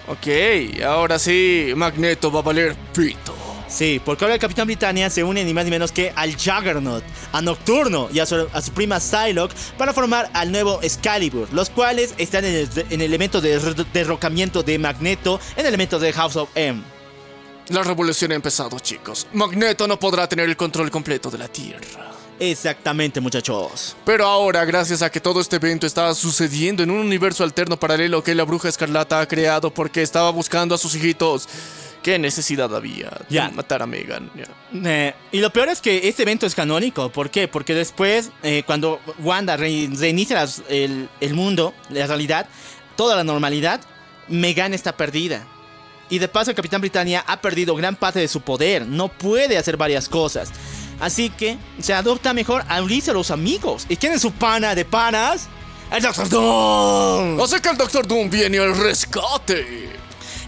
Ok, 0.09 0.83
ahora 0.85 1.19
sí, 1.19 1.73
Magneto 1.77 2.33
va 2.33 2.41
a 2.41 2.43
valer 2.43 2.75
pito. 2.95 3.35
Sí, 3.69 4.01
porque 4.03 4.25
ahora 4.25 4.35
el 4.35 4.41
Capitán 4.41 4.67
Britannia 4.67 5.11
se 5.11 5.23
une 5.23 5.45
ni 5.45 5.53
más 5.53 5.65
ni 5.65 5.71
menos 5.71 5.93
que 5.93 6.13
al 6.17 6.33
Juggernaut, 6.35 7.05
a 7.33 7.43
Nocturno 7.43 8.09
y 8.13 8.19
a 8.19 8.27
su, 8.27 8.49
a 8.53 8.63
su 8.63 8.73
prima 8.73 8.99
Psylocke 8.99 9.55
para 9.77 9.93
formar 9.93 10.31
al 10.33 10.51
nuevo 10.51 10.81
Excalibur, 10.83 11.49
los 11.53 11.69
cuales 11.69 12.15
están 12.17 12.45
en 12.47 12.55
el, 12.55 12.69
en 12.91 12.99
de 13.01 13.19
derro- 13.19 13.87
derrocamiento 13.93 14.63
de 14.63 14.79
Magneto, 14.79 15.39
en 15.55 15.61
el 15.61 15.67
elemento 15.67 15.99
de 15.99 16.13
House 16.15 16.37
of 16.37 16.49
M. 16.55 16.83
La 17.69 17.83
revolución 17.83 18.33
ha 18.33 18.37
empezado, 18.37 18.79
chicos. 18.79 19.27
Magneto 19.35 19.87
no 19.87 19.99
podrá 19.99 20.27
tener 20.27 20.49
el 20.49 20.57
control 20.57 20.91
completo 20.91 21.31
de 21.31 21.37
la 21.37 21.49
Tierra. 21.49 22.13
Exactamente, 22.41 23.21
muchachos. 23.21 23.97
Pero 24.07 24.25
ahora, 24.25 24.65
gracias 24.65 25.03
a 25.03 25.11
que 25.11 25.21
todo 25.21 25.41
este 25.41 25.57
evento 25.57 25.87
estaba 25.87 26.15
sucediendo 26.15 26.83
en 26.83 26.91
un 26.91 27.01
universo 27.01 27.45
alterno 27.45 27.79
paralelo 27.79 28.23
que 28.23 28.35
la 28.35 28.45
bruja 28.45 28.69
escarlata 28.69 29.21
ha 29.21 29.27
creado 29.29 29.75
porque 29.75 30.03
estaba 30.03 30.31
buscando 30.31 30.75
a 30.75 30.79
sus 30.79 30.95
hijitos, 30.95 31.49
¿qué 32.03 32.19
necesidad 32.19 32.75
había 32.75 33.11
de 33.11 33.25
Ya. 33.29 33.51
matar 33.51 33.83
a 33.83 33.87
Megan? 33.87 34.31
Ya. 34.35 34.47
Eh, 34.91 35.15
y 35.33 35.39
lo 35.41 35.51
peor 35.53 35.69
es 35.69 35.81
que 35.81 36.09
este 36.09 36.23
evento 36.23 36.47
es 36.47 36.55
canónico. 36.55 37.11
¿Por 37.11 37.31
qué? 37.31 37.49
Porque 37.49 37.75
después, 37.75 38.31
eh, 38.43 38.63
cuando 38.67 39.01
Wanda 39.19 39.57
re- 39.57 39.89
reinicia 39.97 40.37
las- 40.37 40.63
el, 40.69 41.09
el 41.21 41.35
mundo, 41.35 41.75
la 41.91 42.07
realidad, 42.07 42.47
toda 42.97 43.17
la 43.17 43.25
normalidad, 43.25 43.81
Megan 44.29 44.75
está 44.75 44.97
perdida. 44.97 45.47
Y 46.11 46.19
de 46.19 46.29
paso 46.29 46.51
el 46.51 46.57
Capitán 46.57 46.81
Britannia 46.81 47.23
ha 47.27 47.41
perdido 47.41 47.75
gran 47.77 47.95
parte 47.95 48.19
de 48.21 48.29
su 48.29 48.41
poder. 48.41 48.87
No 48.87 49.09
puede 49.09 49.59
hacer 49.59 49.77
varias 49.77 50.09
cosas. 50.09 50.51
Así 51.01 51.29
que 51.31 51.59
se 51.81 51.93
adopta 51.95 52.33
mejor 52.33 52.65
a 52.69 52.83
unirse 52.83 53.11
a 53.11 53.15
los 53.15 53.31
amigos. 53.31 53.85
¿Y 53.89 53.97
quién 53.97 54.13
es 54.15 54.23
su 54.23 54.33
pana 54.33 54.75
de 54.75 54.85
panas? 54.85 55.49
El 55.93 56.03
Doctor 56.03 56.29
Doom. 56.29 57.41
Así 57.41 57.61
que 57.61 57.69
el 57.69 57.77
Doctor 57.77 58.07
Doom 58.07 58.29
viene 58.31 58.59
al 58.59 58.77
rescate. 58.77 59.91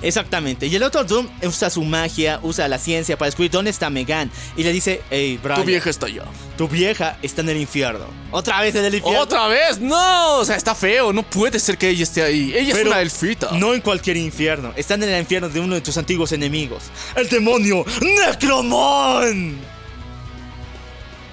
Exactamente. 0.02 0.66
Y 0.66 0.74
el 0.74 0.80
Doctor 0.80 1.06
Doom 1.06 1.28
usa 1.42 1.68
su 1.70 1.82
magia, 1.82 2.40
usa 2.42 2.66
la 2.68 2.78
ciencia 2.78 3.18
para 3.18 3.26
descubrir 3.26 3.50
dónde 3.50 3.70
está 3.70 3.90
Megan. 3.90 4.30
Y 4.56 4.62
le 4.62 4.72
dice, 4.72 5.02
hey, 5.10 5.38
Brian, 5.42 5.60
Tu 5.60 5.66
vieja 5.66 5.90
está 5.90 6.06
allá. 6.06 6.24
tu 6.56 6.68
vieja 6.68 7.18
está 7.22 7.42
en 7.42 7.50
el 7.50 7.58
infierno. 7.58 8.06
¿Otra 8.30 8.60
vez 8.62 8.74
en 8.74 8.84
el 8.84 8.94
infierno? 8.94 9.20
¿Otra 9.20 9.46
vez? 9.48 9.78
No, 9.78 10.38
o 10.38 10.44
sea, 10.44 10.56
está 10.56 10.74
feo. 10.74 11.12
No 11.12 11.22
puede 11.22 11.58
ser 11.60 11.76
que 11.76 11.88
ella 11.90 12.04
esté 12.04 12.22
ahí. 12.22 12.52
Ella 12.56 12.70
es 12.72 12.74
Pero 12.78 12.90
una 12.90 13.00
elfita. 13.02 13.50
No 13.52 13.74
en 13.74 13.80
cualquier 13.82 14.16
infierno. 14.16 14.72
Están 14.76 15.02
en 15.02 15.10
el 15.10 15.20
infierno 15.20 15.48
de 15.48 15.60
uno 15.60 15.74
de 15.74 15.80
tus 15.82 15.96
antiguos 15.98 16.32
enemigos. 16.32 16.84
El 17.14 17.28
demonio 17.28 17.84
Necromon. 18.00 19.58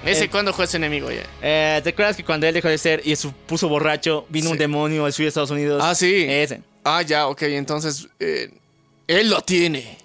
¿Ese 0.04 0.24
Eh, 0.24 0.30
cuándo 0.30 0.52
fue 0.54 0.64
ese 0.64 0.76
enemigo 0.76 1.10
ya? 1.10 1.22
Eh, 1.42 1.80
¿Te 1.82 1.90
acuerdas 1.90 2.16
que 2.16 2.24
cuando 2.24 2.46
él 2.46 2.54
dejó 2.54 2.68
de 2.68 2.78
ser 2.78 3.02
y 3.04 3.16
se 3.16 3.28
puso 3.46 3.68
borracho, 3.68 4.26
vino 4.28 4.50
un 4.50 4.56
demonio 4.58 5.04
al 5.04 5.12
sur 5.12 5.24
de 5.24 5.28
Estados 5.28 5.50
Unidos? 5.50 5.82
Ah, 5.84 5.94
sí. 5.94 6.24
Ese. 6.28 6.62
Ah, 6.84 7.02
ya, 7.02 7.26
ok. 7.26 7.42
Entonces, 7.42 8.08
eh, 8.20 8.50
él 9.08 9.30
lo 9.30 9.40
tiene. 9.40 9.98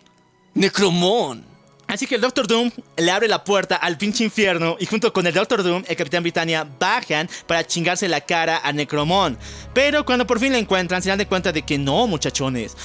Necromón. 0.56 1.46
Así 1.88 2.08
que 2.08 2.16
el 2.16 2.22
Doctor 2.22 2.48
Doom 2.48 2.72
le 2.98 3.12
abre 3.12 3.28
la 3.28 3.44
puerta 3.44 3.76
al 3.76 3.98
pinche 3.98 4.24
infierno 4.24 4.78
y 4.80 4.86
junto 4.86 5.12
con 5.14 5.28
el 5.28 5.34
Doctor 5.34 5.62
Doom, 5.62 5.84
el 5.88 5.96
Capitán 5.96 6.24
Britannia 6.24 6.68
bajan 6.80 7.30
para 7.46 7.68
chingarse 7.68 8.08
la 8.08 8.22
cara 8.22 8.62
a 8.64 8.72
Necromón. 8.72 9.38
Pero 9.74 10.06
cuando 10.06 10.26
por 10.26 10.40
fin 10.40 10.54
lo 10.54 10.58
encuentran, 10.58 11.04
se 11.04 11.10
dan 11.10 11.20
de 11.20 11.28
cuenta 11.28 11.52
de 11.52 11.62
que 11.62 11.78
no, 11.78 12.08
muchachones. 12.08 12.76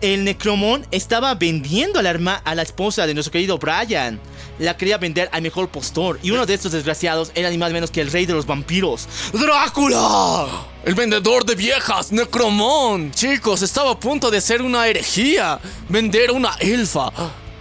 El 0.00 0.24
Necromón 0.24 0.86
estaba 0.90 1.34
vendiendo 1.34 1.98
al 1.98 2.06
arma 2.06 2.40
a 2.44 2.54
la 2.54 2.62
esposa 2.62 3.06
de 3.06 3.14
nuestro 3.14 3.32
querido 3.32 3.58
Brian. 3.58 4.18
La 4.58 4.76
quería 4.76 4.98
vender 4.98 5.28
al 5.32 5.42
mejor 5.42 5.68
postor. 5.68 6.18
Y 6.22 6.30
uno 6.30 6.46
de 6.46 6.54
estos 6.54 6.72
desgraciados 6.72 7.32
era 7.34 7.50
ni 7.50 7.58
más 7.58 7.70
ni 7.70 7.74
menos 7.74 7.90
que 7.90 8.00
el 8.00 8.10
rey 8.10 8.26
de 8.26 8.32
los 8.32 8.46
vampiros, 8.46 9.08
¡Drácula! 9.32 10.46
El 10.84 10.94
vendedor 10.94 11.44
de 11.44 11.54
viejas, 11.54 12.12
Necromón. 12.12 13.10
Chicos, 13.10 13.62
estaba 13.62 13.92
a 13.92 14.00
punto 14.00 14.30
de 14.30 14.38
hacer 14.38 14.62
una 14.62 14.86
herejía. 14.86 15.58
Vender 15.88 16.30
a 16.30 16.32
una 16.32 16.54
elfa 16.60 17.08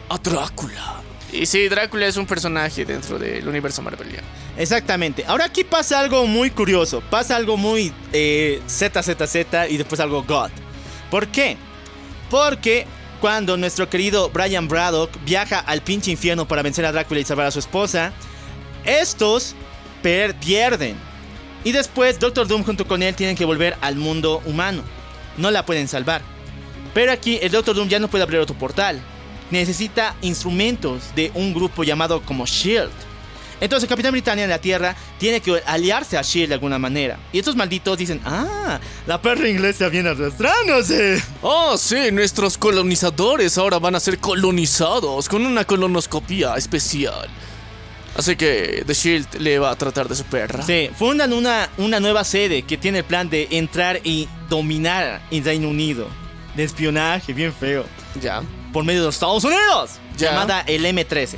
a 0.10 0.18
Drácula. 0.18 1.02
Y 1.32 1.46
sí, 1.46 1.68
Drácula 1.68 2.06
es 2.08 2.18
un 2.18 2.26
personaje 2.26 2.86
dentro 2.86 3.20
del 3.20 3.48
universo 3.48 3.82
marveliano. 3.82 4.28
Exactamente. 4.58 5.26
Ahora 5.28 5.46
aquí 5.46 5.64
pasa 5.64 6.00
algo 6.00 6.26
muy 6.28 6.50
curioso. 6.50 7.02
Pasa 7.10 7.36
algo 7.36 7.58
muy 7.58 7.92
eh, 8.14 8.62
ZZZ 8.68 9.70
y 9.70 9.78
después 9.78 10.00
algo 10.00 10.24
God. 10.24 10.52
¿Por 11.12 11.28
qué? 11.28 11.58
Porque 12.30 12.86
cuando 13.20 13.58
nuestro 13.58 13.90
querido 13.90 14.30
Brian 14.30 14.68
Braddock 14.68 15.12
viaja 15.26 15.60
al 15.60 15.82
pinche 15.82 16.12
infierno 16.12 16.48
para 16.48 16.62
vencer 16.62 16.86
a 16.86 16.92
Drácula 16.92 17.20
y 17.20 17.26
salvar 17.26 17.48
a 17.48 17.52
su 17.52 17.60
esposa, 17.60 18.14
estos 18.84 19.56
pierden. 20.02 20.96
Y 21.64 21.72
después 21.72 22.20
Doctor 22.20 22.48
Doom 22.48 22.64
junto 22.64 22.88
con 22.88 23.02
él 23.02 23.16
tienen 23.16 23.36
que 23.36 23.46
volver 23.46 23.76
al 23.82 23.96
mundo 23.96 24.42
humano. 24.46 24.84
No 25.38 25.50
la 25.50 25.66
pueden 25.66 25.88
salvar. 25.88 26.22
Pero 26.94 27.12
aquí 27.12 27.40
el 27.42 27.52
Doctor 27.52 27.76
Doom 27.76 27.90
ya 27.90 28.00
no 28.00 28.08
puede 28.08 28.24
abrir 28.24 28.40
otro 28.40 28.56
portal. 28.58 29.02
Necesita 29.50 30.16
instrumentos 30.22 31.14
de 31.16 31.32
un 31.34 31.54
grupo 31.54 31.84
llamado 31.84 32.22
como 32.22 32.46
Shield. 32.46 32.92
Entonces 33.62 33.88
Capitán 33.90 34.12
Britannia 34.12 34.44
en 34.44 34.50
la 34.50 34.60
Tierra 34.60 34.96
tiene 35.18 35.40
que 35.40 35.62
aliarse 35.66 36.18
a 36.18 36.22
Shield 36.22 36.50
de 36.50 36.54
alguna 36.56 36.80
manera. 36.80 37.18
Y 37.32 37.40
estos 37.40 37.56
malditos 37.56 37.98
dicen, 37.98 38.22
ah, 38.26 38.80
la 39.08 39.22
perra 39.22 39.48
inglesa 39.48 39.90
viene 39.90 40.10
arrastrándose. 40.10 41.24
Oh, 41.42 41.78
sí, 41.78 42.12
nuestros 42.12 42.58
colonizadores 42.58 43.58
ahora 43.58 43.80
van 43.80 43.96
a 43.96 44.00
ser 44.00 44.20
colonizados 44.20 45.30
con 45.30 45.46
una 45.46 45.64
colonoscopía 45.66 46.56
especial. 46.56 47.30
Así 48.18 48.36
que 48.38 48.84
The 48.88 48.94
Shield 48.94 49.36
le 49.40 49.60
va 49.60 49.72
a 49.72 49.76
tratar 49.76 50.08
de 50.08 50.16
su 50.16 50.24
perra. 50.24 50.64
Sí, 50.64 50.90
fundan 50.98 51.34
una, 51.34 51.70
una 51.78 52.00
nueva 52.00 52.24
sede 52.24 52.62
que 52.62 52.78
tiene 52.78 53.00
el 53.00 53.04
plan 53.04 53.30
de 53.30 53.48
entrar 53.52 54.00
y 54.04 54.30
dominar 54.50 55.22
el 55.32 55.44
Reino 55.44 55.68
Unido. 55.70 56.08
De 56.56 56.64
espionaje, 56.64 57.34
bien 57.34 57.54
feo. 57.54 57.86
Ya. 58.22 58.42
Por 58.72 58.86
medio 58.86 59.02
de 59.02 59.08
los 59.08 59.16
Estados 59.16 59.44
Unidos. 59.44 60.00
Ya. 60.18 60.30
Llamada 60.32 60.62
el 60.62 60.86
M13. 60.86 61.38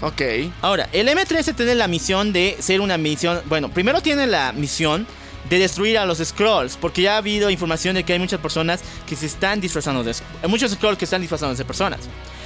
Ok. 0.00 0.22
Ahora, 0.62 0.88
el 0.92 1.08
M13 1.08 1.54
tiene 1.54 1.74
la 1.74 1.88
misión 1.88 2.32
de 2.32 2.56
ser 2.60 2.80
una 2.80 2.96
misión. 2.98 3.40
Bueno, 3.46 3.68
primero 3.70 4.00
tiene 4.00 4.26
la 4.26 4.52
misión 4.52 5.06
de 5.48 5.58
destruir 5.58 5.98
a 5.98 6.06
los 6.06 6.18
Scrolls. 6.18 6.76
Porque 6.76 7.02
ya 7.02 7.14
ha 7.14 7.16
habido 7.18 7.50
información 7.50 7.94
de 7.94 8.04
que 8.04 8.12
hay 8.12 8.18
muchas 8.18 8.40
personas 8.40 8.80
que 9.06 9.16
se 9.16 9.26
están 9.26 9.60
disfrazando 9.60 10.04
de. 10.04 10.14
Hay 10.42 10.48
muchos 10.48 10.72
Scrolls 10.72 10.98
que 10.98 11.04
están 11.04 11.20
disfrazando 11.20 11.54
de 11.54 11.64
personas. 11.64 12.00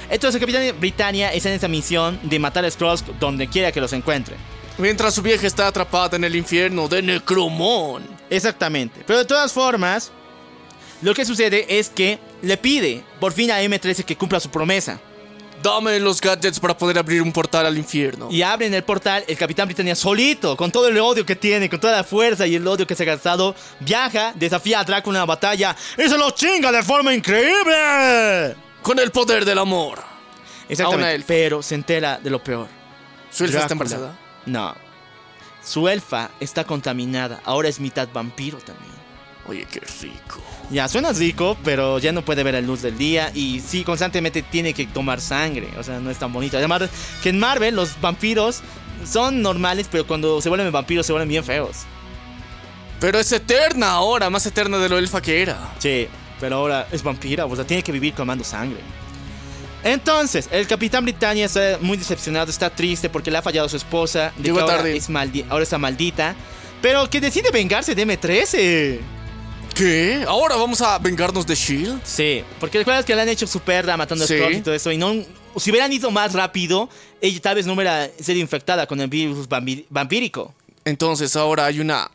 Entonces, 0.09 0.35
el 0.35 0.41
Capitán 0.41 0.79
Britannia 0.79 1.33
está 1.33 1.49
en 1.49 1.55
esa 1.55 1.67
misión 1.67 2.19
de 2.23 2.39
matar 2.39 2.65
a 2.65 2.71
Scrolls 2.71 3.03
donde 3.19 3.47
quiera 3.47 3.71
que 3.71 3.81
los 3.81 3.93
encuentre. 3.93 4.35
Mientras 4.77 5.13
su 5.13 5.21
vieja 5.21 5.45
está 5.45 5.67
atrapada 5.67 6.17
en 6.17 6.23
el 6.23 6.35
infierno 6.35 6.87
de 6.87 7.01
Necromón. 7.01 8.03
Exactamente. 8.29 9.03
Pero 9.05 9.19
de 9.19 9.25
todas 9.25 9.53
formas, 9.53 10.11
lo 11.03 11.13
que 11.13 11.25
sucede 11.25 11.79
es 11.79 11.89
que 11.89 12.17
le 12.41 12.57
pide 12.57 13.03
por 13.19 13.33
fin 13.33 13.51
a 13.51 13.61
M13 13.61 14.03
que 14.03 14.17
cumpla 14.17 14.39
su 14.39 14.49
promesa. 14.49 14.99
Dame 15.61 15.99
los 15.99 16.19
gadgets 16.19 16.59
para 16.59 16.77
poder 16.77 16.97
abrir 16.97 17.21
un 17.21 17.31
portal 17.31 17.65
al 17.65 17.77
infierno. 17.77 18.29
Y 18.31 18.41
abren 18.41 18.73
el 18.73 18.83
portal, 18.83 19.23
el 19.27 19.37
Capitán 19.37 19.67
Britannia 19.67 19.95
solito, 19.95 20.57
con 20.57 20.71
todo 20.71 20.87
el 20.87 20.97
odio 20.99 21.25
que 21.25 21.35
tiene, 21.35 21.69
con 21.69 21.79
toda 21.79 21.97
la 21.97 22.03
fuerza 22.03 22.45
y 22.47 22.55
el 22.55 22.67
odio 22.67 22.85
que 22.85 22.95
se 22.95 23.03
ha 23.03 23.05
gastado, 23.05 23.55
viaja, 23.79 24.33
desafía 24.35 24.79
a 24.79 24.83
Drácula 24.83 25.19
en 25.19 25.23
una 25.23 25.25
batalla 25.25 25.75
y 25.97 26.09
se 26.09 26.17
lo 26.17 26.31
chinga 26.31 26.71
de 26.71 26.83
forma 26.83 27.13
increíble. 27.13 28.55
Con 28.81 28.99
el 28.99 29.11
poder 29.11 29.45
del 29.45 29.59
amor. 29.59 30.03
Exactamente. 30.67 31.25
Pero 31.27 31.61
se 31.61 31.75
entera 31.75 32.19
de 32.21 32.29
lo 32.29 32.43
peor. 32.43 32.67
¿Su 33.31 33.45
elfa 33.45 33.59
está 33.59 33.73
embarazada? 33.73 34.17
No. 34.45 34.75
Su 35.63 35.87
elfa 35.87 36.31
está 36.39 36.65
contaminada. 36.65 37.41
Ahora 37.45 37.69
es 37.69 37.79
mitad 37.79 38.07
vampiro 38.11 38.57
también. 38.57 38.92
Oye, 39.45 39.67
qué 39.69 39.81
rico. 40.01 40.41
Ya, 40.69 40.87
suena 40.87 41.11
rico, 41.11 41.57
pero 41.63 41.99
ya 41.99 42.11
no 42.11 42.23
puede 42.23 42.43
ver 42.43 42.53
la 42.53 42.61
luz 42.61 42.81
del 42.81 42.97
día 42.97 43.31
y 43.33 43.59
sí, 43.59 43.83
constantemente 43.83 44.41
tiene 44.41 44.73
que 44.73 44.87
tomar 44.87 45.19
sangre, 45.19 45.67
o 45.77 45.83
sea, 45.83 45.99
no 45.99 46.09
es 46.09 46.17
tan 46.17 46.31
bonito. 46.31 46.57
Además, 46.57 46.83
que 47.21 47.29
en 47.29 47.39
Marvel 47.39 47.75
los 47.75 47.99
vampiros 47.99 48.61
son 49.05 49.41
normales, 49.41 49.87
pero 49.91 50.07
cuando 50.07 50.41
se 50.41 50.47
vuelven 50.49 50.71
vampiros 50.71 51.05
se 51.05 51.11
vuelven 51.11 51.29
bien 51.29 51.43
feos. 51.43 51.79
Pero 53.01 53.19
es 53.19 53.29
eterna 53.33 53.91
ahora, 53.91 54.29
más 54.29 54.45
eterna 54.45 54.77
de 54.77 54.87
lo 54.87 54.97
elfa 54.97 55.21
que 55.21 55.41
era. 55.41 55.73
Sí, 55.79 56.07
pero 56.39 56.55
ahora 56.55 56.87
es 56.91 57.03
vampira, 57.03 57.45
o 57.45 57.55
sea, 57.55 57.65
tiene 57.65 57.83
que 57.83 57.91
vivir 57.91 58.15
tomando 58.15 58.45
sangre. 58.45 58.79
Entonces, 59.83 60.47
el 60.51 60.65
Capitán 60.65 61.03
Britannia 61.03 61.45
está 61.45 61.77
muy 61.81 61.97
decepcionado, 61.97 62.49
está 62.49 62.69
triste 62.69 63.09
porque 63.09 63.29
le 63.29 63.37
ha 63.37 63.41
fallado 63.41 63.65
a 63.65 63.69
su 63.69 63.75
esposa, 63.75 64.31
de 64.37 64.43
Llegó 64.43 64.57
que 64.57 64.61
ahora, 64.61 64.77
tarde. 64.77 64.95
es 64.95 65.09
ahora 65.49 65.63
está 65.63 65.77
maldita, 65.77 66.35
pero 66.81 67.09
que 67.09 67.19
decide 67.19 67.51
vengarse 67.51 67.93
de 67.93 68.07
M13. 68.07 68.99
¿Qué? 69.75 70.23
¿Ahora 70.27 70.55
vamos 70.55 70.81
a 70.81 70.99
vengarnos 70.99 71.47
de 71.47 71.55
Shield? 71.55 72.01
Sí, 72.03 72.43
porque 72.59 72.77
recuerdas 72.77 73.05
que 73.05 73.15
le 73.15 73.21
han 73.21 73.29
hecho 73.29 73.47
su 73.47 73.59
perra 73.59 73.97
matando 73.97 74.23
a. 74.23 74.27
Scrolls 74.27 74.57
y 74.57 74.61
todo 74.61 74.75
eso. 74.75 74.91
Y 74.91 74.97
no, 74.97 75.13
si 75.57 75.71
hubieran 75.71 75.91
ido 75.91 76.11
más 76.11 76.33
rápido, 76.33 76.89
ella 77.21 77.39
tal 77.41 77.55
vez 77.55 77.65
no 77.65 77.73
hubiera 77.73 78.07
sido 78.19 78.39
infectada 78.39 78.85
con 78.85 79.01
el 79.01 79.07
virus 79.07 79.47
vampírico. 79.89 80.53
Entonces 80.85 81.35
ahora 81.35 81.65
hay 81.65 81.79
una. 81.79 82.09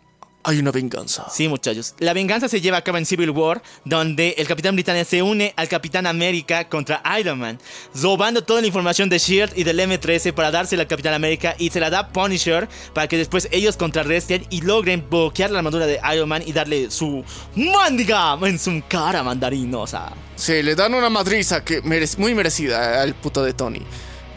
Hay 0.49 0.59
una 0.61 0.71
venganza. 0.71 1.27
Sí, 1.31 1.47
muchachos. 1.47 1.95
La 1.99 2.15
venganza 2.15 2.49
se 2.49 2.63
lleva 2.63 2.79
a 2.79 2.83
cabo 2.83 2.97
en 2.97 3.05
Civil 3.05 3.29
War, 3.29 3.63
donde 3.85 4.35
el 4.39 4.49
Capitán 4.49 4.75
Britannia 4.75 5.05
se 5.05 5.21
une 5.21 5.53
al 5.57 5.69
Capitán 5.69 6.07
América 6.07 6.71
contra 6.71 7.03
Iron 7.21 7.39
Man, 7.39 7.59
robando 7.95 8.43
toda 8.43 8.63
la 8.63 8.67
información 8.67 9.11
de 9.11 9.19
Shield 9.19 9.53
y 9.59 9.65
del 9.65 9.79
M13 9.79 10.33
para 10.33 10.51
dársela 10.51 10.85
al 10.85 10.89
Capitán 10.89 11.13
América 11.13 11.55
y 11.59 11.69
se 11.69 11.81
la 11.81 11.91
da 11.91 12.09
Punisher 12.09 12.67
para 12.95 13.09
que 13.09 13.19
después 13.19 13.47
ellos 13.51 13.77
contrarresten 13.77 14.47
y 14.49 14.63
logren 14.63 15.05
bloquear 15.11 15.51
la 15.51 15.59
armadura 15.59 15.85
de 15.85 16.01
Iron 16.15 16.31
Man 16.31 16.43
y 16.47 16.55
darle 16.55 16.91
su 16.91 17.23
mandiga 17.55 18.39
en 18.41 18.59
su 18.59 18.83
cara 18.89 19.23
mandarinosa. 19.23 20.13
Sí, 20.35 20.63
le 20.63 20.75
dan 20.75 20.95
una 20.95 21.11
madriza 21.11 21.63
que 21.63 21.83
merece, 21.83 22.17
muy 22.17 22.35
merecida 22.35 23.03
al 23.03 23.15
puto 23.15 23.45
de 23.45 23.53
Tony. 23.53 23.83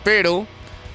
Pero, 0.03 0.45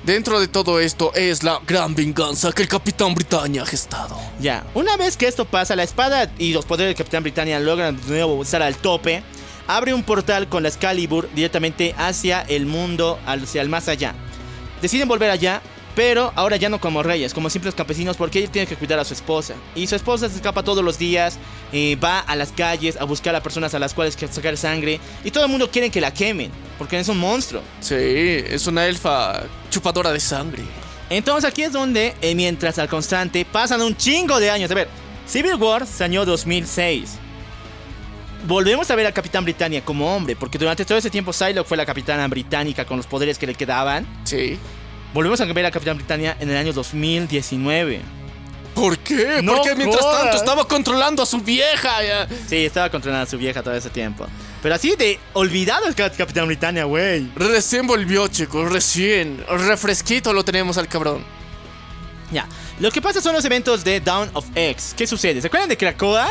dentro 0.05 0.40
de 0.40 0.48
todo 0.48 0.81
esto 0.81 1.12
es 1.14 1.43
la 1.43 1.60
gran 1.66 1.94
venganza 1.94 2.52
que 2.52 2.62
el 2.62 2.68
Capitán 2.68 3.14
Britannia 3.14 3.62
ha 3.62 3.66
gestado. 3.66 4.18
Ya, 4.40 4.64
una 4.74 4.97
vez 4.97 5.16
que 5.16 5.27
esto 5.27 5.44
pasa, 5.44 5.77
la 5.77 5.82
espada 5.82 6.31
y 6.39 6.52
los 6.52 6.64
poderes 6.64 6.90
del 6.90 6.97
Capitán 6.97 7.23
Britannia 7.23 7.60
logran 7.60 7.97
de 7.97 8.09
nuevo 8.09 8.43
estar 8.43 8.62
al 8.62 8.77
tope. 8.77 9.23
Abre 9.68 9.94
un 9.94 10.05
portal 10.05 10.48
con 10.48 10.62
la 10.62 10.68
Excalibur 10.68 11.28
directamente 11.35 11.94
hacia 11.98 12.43
el 12.43 12.66
mundo, 12.66 13.18
hacia 13.27 13.62
el 13.62 13.68
más 13.68 13.89
allá. 13.89 14.14
Deciden 14.81 15.09
volver 15.09 15.31
allá, 15.31 15.60
pero 15.97 16.31
ahora 16.36 16.56
ya 16.56 16.68
no 16.68 16.78
como 16.78 17.02
reyes, 17.02 17.32
como 17.32 17.48
simples 17.48 17.74
campesinos, 17.74 18.18
porque 18.18 18.44
él 18.44 18.51
tiene 18.51 18.68
que 18.68 18.77
cuidar 18.77 18.98
a 18.98 19.05
su 19.05 19.14
esposa. 19.14 19.55
Y 19.74 19.86
su 19.86 19.97
esposa 19.97 20.28
se 20.28 20.36
escapa 20.36 20.62
todos 20.62 20.85
los 20.85 20.98
días, 20.98 21.39
eh, 21.73 21.97
va 21.97 22.20
a 22.20 22.36
las 22.36 22.52
calles 22.52 22.98
a 23.01 23.05
buscar 23.05 23.35
a 23.35 23.43
personas 23.43 23.74
a 23.74 23.78
las 23.78 23.94
cuales 23.94 24.16
sacar 24.31 24.56
sangre. 24.59 25.01
Y 25.24 25.31
todo 25.31 25.44
el 25.47 25.51
mundo 25.51 25.70
quiere 25.70 25.90
que 25.90 26.02
la 26.02 26.12
quemen, 26.12 26.52
porque 26.77 26.98
es 26.98 27.09
un 27.09 27.18
monstruo. 27.18 27.62
Sí, 27.81 27.94
es 27.97 28.66
una 28.66 28.86
elfa 28.86 29.44
chupadora 29.70 30.12
de 30.12 30.20
sangre. 30.20 30.62
Entonces 31.09 31.48
aquí 31.48 31.62
es 31.62 31.73
donde, 31.73 32.14
eh, 32.20 32.35
mientras 32.35 32.78
al 32.78 32.89
constante, 32.89 33.47
pasan 33.51 33.81
un 33.81 33.97
chingo 33.97 34.39
de 34.39 34.51
años. 34.51 34.70
A 34.70 34.74
ver, 34.74 34.89
Civil 35.27 35.55
War 35.55 35.86
se 35.86 36.05
año 36.05 36.27
2006. 36.27 37.18
Volvemos 38.47 38.90
a 38.90 38.97
ver 38.97 39.06
a 39.06 39.12
Capitán 39.12 39.44
Britannia 39.44 39.82
como 39.82 40.14
hombre, 40.14 40.36
porque 40.36 40.59
durante 40.59 40.85
todo 40.85 40.98
ese 40.98 41.09
tiempo 41.09 41.32
Psylocke 41.32 41.66
fue 41.66 41.77
la 41.77 41.86
capitana 41.86 42.28
británica 42.28 42.85
con 42.85 42.98
los 42.98 43.06
poderes 43.06 43.39
que 43.39 43.47
le 43.47 43.55
quedaban. 43.55 44.06
Sí. 44.24 44.59
Volvemos 45.16 45.40
a 45.40 45.47
ver 45.47 45.64
a 45.64 45.70
Capitán 45.70 45.97
Britannia 45.97 46.36
en 46.40 46.51
el 46.51 46.59
año 46.59 46.74
2019. 46.74 48.02
¿Por 48.74 48.98
qué? 48.98 49.40
No 49.43 49.55
Porque 49.55 49.74
mientras 49.74 50.02
jodas. 50.02 50.20
tanto 50.24 50.36
estaba 50.36 50.68
controlando 50.68 51.22
a 51.22 51.26
su 51.26 51.38
vieja. 51.40 52.05
ya. 52.05 52.28
Sí, 52.47 52.66
estaba 52.66 52.90
controlando 52.90 53.22
a 53.26 53.30
su 53.30 53.38
vieja 53.38 53.62
todo 53.62 53.72
ese 53.74 53.88
tiempo. 53.88 54.26
Pero 54.62 54.74
así 54.74 54.94
de 54.94 55.18
olvidado 55.32 55.86
el 55.86 55.94
Cap- 55.94 56.14
Capitán 56.18 56.47
Britannia, 56.47 56.84
güey. 56.84 57.30
Recién 57.34 57.86
volvió, 57.86 58.28
chicos, 58.28 58.70
recién. 58.70 59.43
Refresquito 59.48 60.34
lo 60.34 60.44
tenemos 60.44 60.76
al 60.76 60.86
cabrón. 60.86 61.24
Ya. 62.30 62.47
Lo 62.78 62.90
que 62.90 63.01
pasa 63.01 63.22
son 63.22 63.32
los 63.32 63.44
eventos 63.47 63.84
de 63.84 64.01
Dawn 64.01 64.28
of 64.34 64.44
X. 64.55 64.93
¿Qué 64.94 65.06
sucede? 65.06 65.40
¿Se 65.40 65.47
acuerdan 65.47 65.70
de 65.70 65.78
Krakoa? 65.78 66.28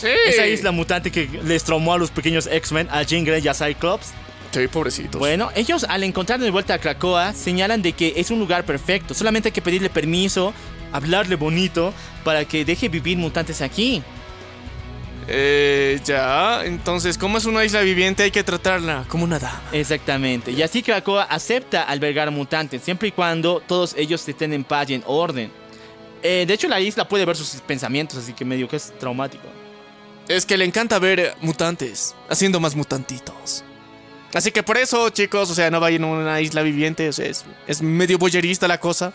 Sí. 0.00 0.08
Esa 0.28 0.46
isla 0.46 0.72
mutante 0.72 1.12
que 1.12 1.28
les 1.44 1.62
traumó 1.62 1.92
a 1.92 1.98
los 1.98 2.10
pequeños 2.10 2.46
X-Men, 2.50 2.88
a 2.90 3.02
Jean 3.02 3.22
Grey 3.24 3.42
y 3.44 3.48
a 3.48 3.52
Cyclops. 3.52 4.14
Sí, 4.52 4.68
pobrecitos. 4.68 5.18
Bueno, 5.18 5.50
ellos 5.54 5.84
al 5.88 6.04
encontrar 6.04 6.38
de 6.38 6.50
vuelta 6.50 6.74
a 6.74 6.78
Krakoa 6.78 7.32
señalan 7.32 7.80
de 7.80 7.94
que 7.94 8.14
es 8.16 8.30
un 8.30 8.38
lugar 8.38 8.64
perfecto. 8.64 9.14
Solamente 9.14 9.48
hay 9.48 9.52
que 9.52 9.62
pedirle 9.62 9.88
permiso, 9.88 10.52
hablarle 10.92 11.36
bonito 11.36 11.94
para 12.22 12.44
que 12.44 12.64
deje 12.64 12.88
vivir 12.88 13.16
mutantes 13.16 13.62
aquí. 13.62 14.02
Eh, 15.28 16.00
ya. 16.04 16.64
Entonces, 16.64 17.16
como 17.16 17.38
es 17.38 17.46
una 17.46 17.64
isla 17.64 17.80
viviente, 17.80 18.24
hay 18.24 18.30
que 18.30 18.44
tratarla 18.44 19.04
como 19.08 19.24
una 19.24 19.38
dama. 19.38 19.62
Exactamente. 19.72 20.50
Y 20.52 20.62
así 20.62 20.82
Krakoa 20.82 21.24
acepta 21.24 21.84
albergar 21.84 22.30
mutantes, 22.30 22.82
siempre 22.82 23.08
y 23.08 23.12
cuando 23.12 23.60
todos 23.60 23.94
ellos 23.96 24.28
estén 24.28 24.52
en 24.52 24.64
paz 24.64 24.90
y 24.90 24.94
en 24.94 25.02
orden. 25.06 25.50
Eh, 26.22 26.44
de 26.46 26.54
hecho, 26.54 26.68
la 26.68 26.80
isla 26.80 27.08
puede 27.08 27.24
ver 27.24 27.36
sus 27.36 27.60
pensamientos, 27.62 28.18
así 28.18 28.32
que 28.32 28.44
medio 28.44 28.68
que 28.68 28.76
es 28.76 28.92
traumático. 28.98 29.48
Es 30.28 30.46
que 30.46 30.56
le 30.56 30.64
encanta 30.64 30.98
ver 30.98 31.34
mutantes, 31.40 32.14
haciendo 32.28 32.60
más 32.60 32.76
mutantitos. 32.76 33.64
Así 34.34 34.50
que 34.50 34.62
por 34.62 34.78
eso, 34.78 35.10
chicos, 35.10 35.50
o 35.50 35.54
sea, 35.54 35.70
no 35.70 35.78
vayan 35.78 36.04
a 36.04 36.06
una 36.06 36.40
isla 36.40 36.62
viviente, 36.62 37.08
o 37.08 37.12
sea, 37.12 37.26
es, 37.26 37.44
es 37.66 37.82
medio 37.82 38.16
boyerista 38.18 38.66
la 38.66 38.78
cosa. 38.80 39.12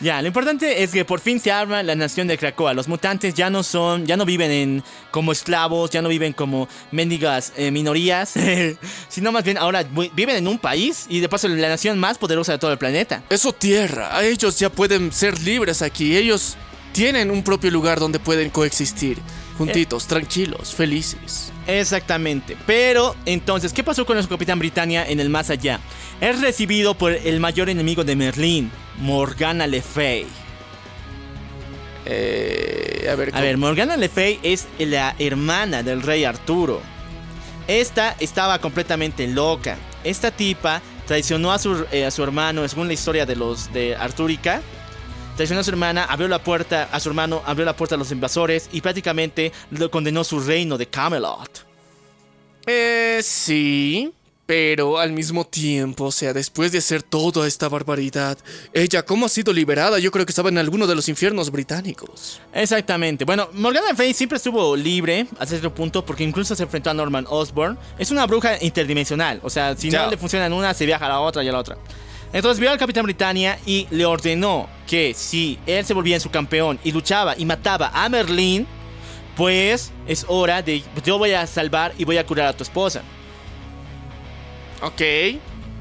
Ya, 0.00 0.20
lo 0.22 0.28
importante 0.28 0.82
es 0.82 0.90
que 0.90 1.04
por 1.04 1.20
fin 1.20 1.38
se 1.38 1.52
arma 1.52 1.82
la 1.82 1.94
nación 1.94 2.26
de 2.28 2.38
Krakoa. 2.38 2.72
Los 2.74 2.88
mutantes 2.88 3.34
ya 3.34 3.50
no 3.50 3.62
son, 3.62 4.06
ya 4.06 4.16
no 4.16 4.24
viven 4.24 4.50
en 4.50 4.82
como 5.10 5.32
esclavos, 5.32 5.90
ya 5.90 6.00
no 6.00 6.08
viven 6.08 6.32
como 6.32 6.66
mendigas 6.92 7.52
eh, 7.56 7.70
minorías, 7.70 8.32
sino 9.08 9.32
más 9.32 9.44
bien 9.44 9.58
ahora 9.58 9.82
vi- 9.82 10.10
viven 10.14 10.36
en 10.36 10.48
un 10.48 10.58
país 10.58 11.06
y 11.08 11.20
de 11.20 11.28
paso 11.28 11.46
la 11.48 11.68
nación 11.68 11.98
más 11.98 12.16
poderosa 12.18 12.52
de 12.52 12.58
todo 12.58 12.72
el 12.72 12.78
planeta. 12.78 13.22
Es 13.30 13.42
su 13.42 13.52
tierra, 13.52 14.24
ellos 14.24 14.58
ya 14.58 14.70
pueden 14.70 15.12
ser 15.12 15.38
libres 15.40 15.82
aquí, 15.82 16.16
ellos 16.16 16.56
tienen 16.92 17.30
un 17.30 17.42
propio 17.42 17.70
lugar 17.70 18.00
donde 18.00 18.18
pueden 18.18 18.50
coexistir, 18.50 19.18
juntitos, 19.58 20.06
tranquilos, 20.06 20.74
felices. 20.74 21.50
Exactamente. 21.66 22.56
Pero 22.66 23.14
entonces, 23.24 23.72
¿qué 23.72 23.82
pasó 23.82 24.04
con 24.04 24.16
nuestro 24.16 24.36
Capitán 24.36 24.58
Britannia 24.58 25.06
en 25.08 25.20
el 25.20 25.30
más 25.30 25.50
allá? 25.50 25.80
Es 26.20 26.40
recibido 26.40 26.94
por 26.94 27.12
el 27.12 27.40
mayor 27.40 27.70
enemigo 27.70 28.04
de 28.04 28.16
Merlín, 28.16 28.70
Morgana 28.98 29.66
Le 29.66 29.82
Fay. 29.82 30.26
Eh, 32.06 33.08
a 33.10 33.14
ver, 33.14 33.30
A 33.34 33.40
ver, 33.40 33.56
Morgana 33.56 33.96
Le 33.96 34.08
Fay 34.08 34.40
es 34.42 34.66
la 34.78 35.14
hermana 35.18 35.82
del 35.82 36.02
rey 36.02 36.24
Arturo. 36.24 36.80
Esta 37.66 38.14
estaba 38.20 38.58
completamente 38.58 39.26
loca. 39.26 39.78
Esta 40.04 40.30
tipa 40.30 40.82
traicionó 41.06 41.52
a 41.52 41.58
su, 41.58 41.86
eh, 41.92 42.04
a 42.04 42.10
su 42.10 42.22
hermano, 42.22 42.66
según 42.68 42.88
la 42.88 42.92
historia 42.92 43.24
de 43.24 43.36
los 43.36 43.72
de 43.72 43.96
Artúrica. 43.96 44.60
Traicionó 45.36 45.60
a 45.60 45.64
su 45.64 45.70
hermana, 45.70 46.04
abrió 46.04 46.28
la 46.28 46.42
puerta 46.42 46.88
a 46.92 47.00
su 47.00 47.08
hermano, 47.08 47.42
abrió 47.44 47.64
la 47.64 47.74
puerta 47.76 47.96
a 47.96 47.98
los 47.98 48.12
invasores 48.12 48.68
y 48.72 48.80
prácticamente 48.80 49.52
lo 49.70 49.90
condenó 49.90 50.22
su 50.22 50.38
reino 50.40 50.78
de 50.78 50.86
Camelot. 50.86 51.66
Eh, 52.66 53.20
sí, 53.22 54.12
pero 54.46 54.98
al 54.98 55.12
mismo 55.12 55.44
tiempo, 55.44 56.04
o 56.04 56.12
sea, 56.12 56.32
después 56.32 56.70
de 56.70 56.78
hacer 56.78 57.02
toda 57.02 57.46
esta 57.48 57.68
barbaridad, 57.68 58.38
ella, 58.72 59.04
¿cómo 59.04 59.26
ha 59.26 59.28
sido 59.28 59.52
liberada? 59.52 59.98
Yo 59.98 60.10
creo 60.12 60.24
que 60.24 60.30
estaba 60.30 60.50
en 60.50 60.58
alguno 60.58 60.86
de 60.86 60.94
los 60.94 61.08
infiernos 61.08 61.50
británicos. 61.50 62.40
Exactamente. 62.52 63.24
Bueno, 63.24 63.48
Morgana 63.54 63.94
Fay 63.96 64.14
siempre 64.14 64.36
estuvo 64.36 64.76
libre 64.76 65.26
a 65.38 65.46
cierto 65.46 65.74
punto 65.74 66.06
porque 66.06 66.22
incluso 66.24 66.54
se 66.54 66.62
enfrentó 66.62 66.90
a 66.90 66.94
Norman 66.94 67.26
Osborn. 67.28 67.76
Es 67.98 68.10
una 68.12 68.24
bruja 68.26 68.62
interdimensional. 68.62 69.40
O 69.42 69.50
sea, 69.50 69.76
si 69.76 69.90
Ya. 69.90 70.04
no 70.04 70.10
le 70.10 70.16
funciona 70.16 70.46
en 70.46 70.52
una, 70.52 70.72
se 70.74 70.86
viaja 70.86 71.06
a 71.06 71.08
la 71.08 71.20
otra 71.20 71.42
y 71.42 71.48
a 71.48 71.52
la 71.52 71.58
otra. 71.58 71.76
Entonces 72.34 72.60
vio 72.60 72.70
al 72.70 72.76
Capitán 72.78 73.04
Britannia 73.04 73.58
y 73.64 73.86
le 73.90 74.04
ordenó 74.04 74.68
que 74.86 75.14
si 75.14 75.58
él 75.66 75.84
se 75.86 75.94
volvía 75.94 76.16
en 76.16 76.20
su 76.20 76.30
campeón 76.30 76.78
y 76.84 76.92
luchaba 76.92 77.34
y 77.38 77.46
mataba 77.46 77.90
a 77.94 78.08
Merlín, 78.10 78.66
pues 79.36 79.92
es 80.06 80.26
hora 80.28 80.60
de 80.60 80.82
yo 81.04 81.16
voy 81.16 81.30
a 81.32 81.46
salvar 81.46 81.94
y 81.96 82.04
voy 82.04 82.18
a 82.18 82.26
curar 82.26 82.48
a 82.48 82.52
tu 82.52 82.62
esposa. 82.62 83.02
Ok, 84.82 85.00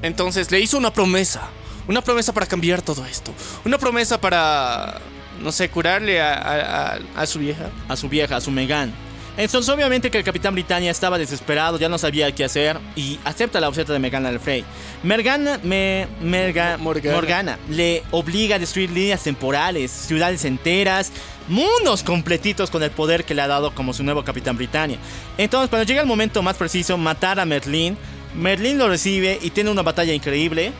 entonces 0.01 0.49
le 0.51 0.59
hizo 0.59 0.77
una 0.77 0.93
promesa. 0.93 1.41
Una 1.87 2.01
promesa 2.01 2.31
para 2.33 2.45
cambiar 2.45 2.81
todo 2.81 3.05
esto. 3.05 3.33
Una 3.65 3.77
promesa 3.77 4.21
para, 4.21 5.01
no 5.41 5.51
sé, 5.51 5.69
curarle 5.69 6.21
a, 6.21 6.33
a- 6.35 6.93
a- 6.93 6.99
a 7.21 7.25
su 7.25 7.39
vieja. 7.39 7.69
a 7.89 7.95
su 7.97 8.07
vieja, 8.07 8.37
a 8.37 8.41
su 8.41 8.51
Megan. 8.51 8.93
Entonces, 9.35 9.67
obviamente 9.73 10.11
que 10.11 10.19
el 10.19 10.23
Capitán 10.23 10.53
Britannia 10.53 10.91
estaba 10.91 11.17
desesperado, 11.17 11.79
ya 11.79 11.89
no 11.89 11.97
sabía 11.97 12.31
qué 12.35 12.43
hacer 12.43 12.77
y 12.95 13.19
acepta 13.25 13.59
la 13.59 13.67
oferta 13.67 13.91
de 13.91 13.97
Megan 13.99 14.25
Alfrey. 14.27 14.63
Mergana, 15.01 15.59
me, 15.63 16.07
Merga- 16.21 16.77
Morgana. 16.77 17.15
Morgana 17.15 17.59
le 17.69 18.03
obliga 18.11 18.57
a 18.57 18.59
destruir 18.59 18.91
líneas 18.91 19.23
temporales, 19.23 19.89
ciudades 19.89 20.45
enteras, 20.45 21.11
mundos 21.47 22.03
completitos 22.03 22.69
con 22.69 22.83
el 22.83 22.91
poder 22.91 23.25
que 23.25 23.33
le 23.33 23.41
ha 23.41 23.47
dado 23.47 23.73
como 23.73 23.91
su 23.93 24.03
nuevo 24.03 24.23
Capitán 24.23 24.55
Britannia. 24.55 24.99
Entonces, 25.37 25.67
cuando 25.69 25.85
llega 25.87 26.01
el 26.01 26.07
momento 26.07 26.43
más 26.43 26.55
preciso, 26.55 26.95
matar 26.97 27.39
a 27.39 27.45
Merlín, 27.45 27.97
Merlín 28.35 28.77
lo 28.77 28.87
recibe 28.87 29.39
y 29.41 29.49
tiene 29.49 29.71
una 29.71 29.81
batalla 29.81 30.13
increíble. 30.13 30.71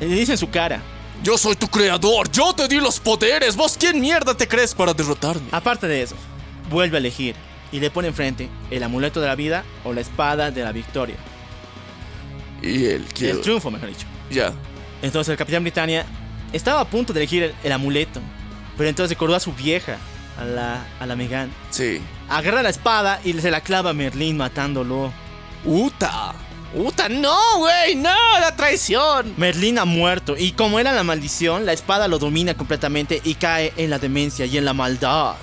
Le 0.00 0.06
dice 0.06 0.32
en 0.32 0.38
su 0.38 0.48
cara, 0.48 0.80
Yo 1.22 1.36
soy 1.36 1.54
tu 1.56 1.68
creador, 1.68 2.30
yo 2.30 2.54
te 2.54 2.66
di 2.66 2.80
los 2.80 2.98
poderes. 2.98 3.56
¿Vos 3.56 3.76
quién 3.78 4.00
mierda 4.00 4.34
te 4.34 4.48
crees 4.48 4.74
para 4.74 4.94
derrotarme? 4.94 5.48
Aparte 5.52 5.86
de 5.86 6.02
eso, 6.02 6.14
vuelve 6.70 6.96
a 6.96 7.00
elegir 7.00 7.34
y 7.72 7.80
le 7.80 7.90
pone 7.90 8.08
enfrente 8.08 8.48
el 8.70 8.82
amuleto 8.82 9.20
de 9.20 9.26
la 9.26 9.34
vida 9.34 9.64
o 9.84 9.92
la 9.92 10.00
espada 10.00 10.50
de 10.50 10.62
la 10.62 10.72
victoria. 10.72 11.16
Y 12.62 12.86
él 12.86 13.06
El 13.20 13.40
triunfo, 13.40 13.70
mejor 13.70 13.88
dicho. 13.88 14.06
Ya. 14.30 14.52
Entonces 15.02 15.30
el 15.32 15.36
Capitán 15.36 15.62
Britannia 15.62 16.04
estaba 16.52 16.80
a 16.80 16.84
punto 16.84 17.12
de 17.12 17.20
elegir 17.20 17.42
el, 17.44 17.54
el 17.62 17.72
amuleto, 17.72 18.20
pero 18.76 18.88
entonces 18.88 19.16
recordó 19.16 19.36
a 19.36 19.40
su 19.40 19.52
vieja, 19.52 19.96
a 20.38 20.44
la, 20.44 20.86
a 20.98 21.06
la 21.06 21.16
Megan. 21.16 21.50
Sí. 21.70 22.00
Agarra 22.28 22.62
la 22.62 22.70
espada 22.70 23.20
y 23.24 23.32
se 23.34 23.50
la 23.50 23.60
clava 23.60 23.90
a 23.90 23.94
Merlín 23.94 24.36
matándolo. 24.36 25.12
Uta. 25.64 26.34
Uta, 26.74 27.08
no, 27.08 27.38
güey, 27.56 27.94
no, 27.94 28.10
la 28.40 28.54
traición. 28.54 29.32
Merlín 29.38 29.78
ha 29.78 29.86
muerto 29.86 30.36
y 30.36 30.52
como 30.52 30.78
era 30.78 30.92
la 30.92 31.02
maldición, 31.02 31.64
la 31.64 31.72
espada 31.72 32.08
lo 32.08 32.18
domina 32.18 32.54
completamente 32.54 33.22
y 33.24 33.34
cae 33.36 33.72
en 33.78 33.88
la 33.88 33.98
demencia 33.98 34.44
y 34.44 34.58
en 34.58 34.66
la 34.66 34.74
maldad. 34.74 35.36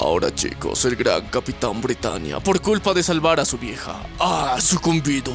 Ahora, 0.00 0.32
chicos, 0.32 0.84
el 0.84 0.94
gran 0.94 1.26
Capitán 1.26 1.80
Britannia, 1.80 2.38
por 2.38 2.60
culpa 2.60 2.94
de 2.94 3.02
salvar 3.02 3.40
a 3.40 3.44
su 3.44 3.58
vieja, 3.58 3.96
ha 4.20 4.60
sucumbido 4.60 5.32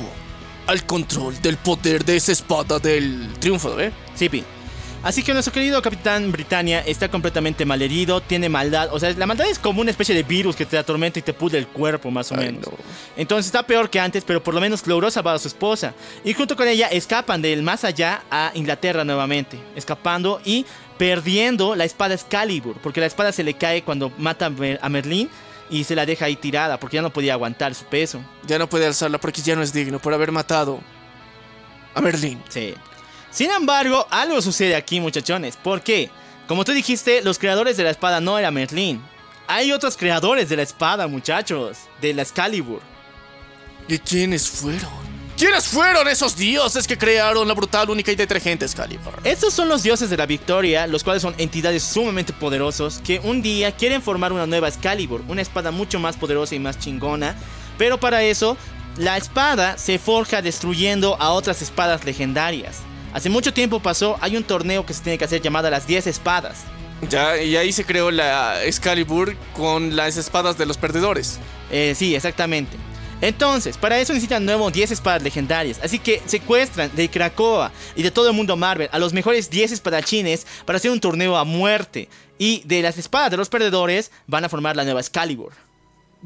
al 0.67 0.85
control 0.85 1.41
del 1.41 1.57
poder 1.57 2.05
de 2.05 2.15
esa 2.15 2.31
espada 2.31 2.79
del 2.79 3.33
triunfo, 3.39 3.77
¿eh? 3.77 3.91
Sí, 4.15 4.29
Pi. 4.29 4.43
Así 5.03 5.21
que 5.21 5.33
nuestro 5.33 5.51
querido 5.53 5.81
Capitán 5.81 6.31
Britannia 6.31 6.79
está 6.79 7.11
completamente 7.11 7.65
malherido, 7.65 8.21
tiene 8.21 8.47
maldad. 8.47 8.87
O 8.93 8.99
sea, 9.01 9.11
la 9.11 9.25
maldad 9.25 9.47
es 9.49 9.59
como 9.59 9.81
una 9.81 9.91
especie 9.91 10.15
de 10.15 10.23
virus 10.23 10.55
que 10.55 10.65
te 10.65 10.77
atormenta 10.77 11.19
y 11.19 11.21
te 11.21 11.33
pudre 11.33 11.59
el 11.59 11.67
cuerpo, 11.67 12.09
más 12.09 12.31
o 12.31 12.35
Ay, 12.35 12.45
menos. 12.45 12.67
no. 12.67 12.71
Entonces 13.17 13.47
está 13.47 13.67
peor 13.67 13.89
que 13.89 13.99
antes, 13.99 14.23
pero 14.23 14.41
por 14.41 14.53
lo 14.53 14.61
menos 14.61 14.87
logró 14.87 15.11
salvar 15.11 15.35
a 15.35 15.39
su 15.39 15.49
esposa. 15.49 15.93
Y 16.23 16.33
junto 16.33 16.55
con 16.55 16.69
ella 16.69 16.87
escapan 16.87 17.41
del 17.41 17.63
más 17.63 17.83
allá 17.83 18.23
a 18.31 18.51
Inglaterra 18.53 19.03
nuevamente. 19.03 19.59
Escapando 19.75 20.39
y 20.45 20.65
perdiendo 20.97 21.75
la 21.75 21.85
espada 21.85 22.13
Excalibur. 22.15 22.77
Porque 22.81 22.99
la 22.99 23.05
espada 23.07 23.31
se 23.31 23.43
le 23.43 23.53
cae 23.55 23.83
cuando 23.83 24.11
mata 24.17 24.47
a 24.47 24.49
Mer- 24.49 24.79
a 24.81 24.89
Merlín 24.89 25.29
y 25.69 25.83
se 25.83 25.95
la 25.95 26.05
deja 26.05 26.25
ahí 26.25 26.35
tirada 26.35 26.79
porque 26.79 26.95
ya 26.95 27.01
no 27.01 27.11
podía 27.11 27.33
aguantar 27.33 27.73
su 27.75 27.85
peso. 27.85 28.21
Ya 28.47 28.59
no 28.59 28.67
puede 28.67 28.85
alzarla 28.85 29.17
porque 29.17 29.41
ya 29.41 29.55
no 29.55 29.61
es 29.63 29.73
digno 29.73 29.99
por 29.99 30.13
haber 30.13 30.31
matado 30.31 30.79
a 31.95 32.01
Merlín. 32.01 32.41
Sí. 32.49 32.73
Sin 33.31 33.49
embargo, 33.51 34.05
algo 34.11 34.41
sucede 34.41 34.75
aquí, 34.75 34.99
muchachones. 34.99 35.57
¿Por 35.57 35.81
qué? 35.81 36.09
Como 36.47 36.65
tú 36.65 36.71
dijiste, 36.73 37.21
los 37.23 37.39
creadores 37.39 37.77
de 37.77 37.83
la 37.83 37.89
espada 37.89 38.19
no 38.21 38.37
era 38.37 38.51
Merlín. 38.51 39.01
Hay 39.47 39.71
otros 39.71 39.97
creadores 39.97 40.49
de 40.49 40.57
la 40.57 40.61
espada, 40.63 41.07
muchachos. 41.07 41.77
De 42.01 42.13
la 42.13 42.21
Excalibur. 42.21 42.81
¿Y 43.87 43.97
quiénes 43.97 44.47
fueron? 44.47 45.12
¿Quiénes 45.43 45.67
fueron 45.67 46.07
esos 46.07 46.37
dioses 46.37 46.87
que 46.87 46.97
crearon 46.97 47.45
la 47.45 47.53
brutal, 47.53 47.89
única 47.89 48.13
y 48.13 48.15
detergente 48.15 48.63
Excalibur? 48.63 49.13
Estos 49.25 49.53
son 49.53 49.67
los 49.67 49.83
dioses 49.83 50.09
de 50.09 50.15
la 50.15 50.25
victoria, 50.25 50.87
los 50.87 51.03
cuales 51.03 51.21
son 51.21 51.35
entidades 51.37 51.83
sumamente 51.83 52.31
poderosos 52.31 53.01
que 53.03 53.19
un 53.19 53.41
día 53.41 53.73
quieren 53.73 54.01
formar 54.01 54.31
una 54.31 54.47
nueva 54.47 54.69
Excalibur, 54.69 55.21
una 55.27 55.41
espada 55.41 55.71
mucho 55.71 55.99
más 55.99 56.15
poderosa 56.15 56.55
y 56.55 56.59
más 56.59 56.79
chingona. 56.79 57.35
Pero 57.77 57.99
para 57.99 58.23
eso, 58.23 58.55
la 58.95 59.17
espada 59.17 59.77
se 59.77 59.99
forja 59.99 60.41
destruyendo 60.41 61.17
a 61.19 61.31
otras 61.33 61.61
espadas 61.61 62.05
legendarias. 62.05 62.77
Hace 63.13 63.29
mucho 63.29 63.51
tiempo 63.51 63.81
pasó, 63.81 64.17
hay 64.21 64.37
un 64.37 64.45
torneo 64.45 64.85
que 64.85 64.93
se 64.93 65.03
tiene 65.03 65.17
que 65.17 65.25
hacer 65.25 65.41
llamado 65.41 65.69
las 65.69 65.85
10 65.85 66.07
espadas. 66.07 66.59
Ya, 67.09 67.37
y 67.37 67.57
ahí 67.57 67.73
se 67.73 67.83
creó 67.83 68.11
la 68.11 68.63
Excalibur 68.63 69.35
con 69.51 69.97
las 69.97 70.15
espadas 70.15 70.57
de 70.57 70.65
los 70.65 70.77
perdedores. 70.77 71.37
Eh, 71.69 71.95
sí, 71.97 72.15
exactamente. 72.15 72.77
Entonces, 73.23 73.77
para 73.77 73.97
eso 74.01 74.11
necesitan 74.11 74.45
nuevo 74.45 74.69
10 74.69 74.91
espadas 74.91 75.23
legendarias. 75.23 75.79
Así 75.81 75.97
que 75.97 76.21
secuestran 76.25 76.91
de 76.93 77.09
Krakoa 77.09 77.71
y 77.95 78.03
de 78.03 78.11
todo 78.11 78.27
el 78.27 78.35
mundo 78.35 78.57
Marvel 78.57 78.89
a 78.91 78.99
los 78.99 79.13
mejores 79.13 79.49
10 79.49 79.71
espadachines 79.71 80.45
para 80.65 80.75
hacer 80.75 80.91
un 80.91 80.99
torneo 80.99 81.37
a 81.37 81.45
muerte. 81.45 82.09
Y 82.37 82.63
de 82.65 82.81
las 82.81 82.97
espadas 82.97 83.31
de 83.31 83.37
los 83.37 83.47
perdedores 83.47 84.11
van 84.27 84.43
a 84.43 84.49
formar 84.49 84.75
la 84.75 84.83
nueva 84.83 84.99
Excalibur. 84.99 85.53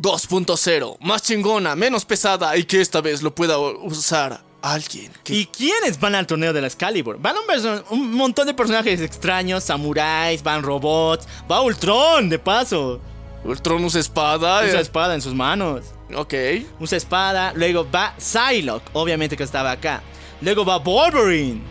2.0, 0.02 0.98
más 1.02 1.22
chingona, 1.22 1.76
menos 1.76 2.04
pesada 2.04 2.58
y 2.58 2.64
que 2.64 2.82
esta 2.82 3.00
vez 3.00 3.22
lo 3.22 3.36
pueda 3.36 3.60
usar 3.60 4.42
alguien. 4.64 5.12
Que... 5.24 5.36
¿Y 5.36 5.46
quiénes 5.46 6.00
van 6.00 6.16
al 6.16 6.26
torneo 6.26 6.52
de 6.52 6.62
la 6.62 6.68
Excalibur? 6.68 7.20
Van 7.20 7.36
un, 7.38 7.84
un 7.92 8.12
montón 8.12 8.48
de 8.48 8.56
personajes 8.56 9.02
extraños, 9.02 9.64
samuráis, 9.64 10.42
van 10.42 10.64
robots, 10.64 11.28
va 11.50 11.62
Ultron, 11.62 12.28
de 12.28 12.40
paso. 12.40 13.00
Ultron 13.44 13.84
usa 13.86 14.02
espada. 14.02 14.66
Usa 14.66 14.80
eh, 14.80 14.82
espada 14.82 15.14
en 15.14 15.22
sus 15.22 15.36
manos. 15.36 15.84
Ok. 16.16 16.34
Usa 16.80 16.98
espada. 16.98 17.52
Luego 17.56 17.88
va 17.90 18.14
Psylocke, 18.18 18.90
obviamente 18.94 19.36
que 19.38 19.44
estaba 19.44 19.72
acá. 19.72 20.02
Luego 20.42 20.64
va 20.66 20.78
Wolverine. 20.78 21.62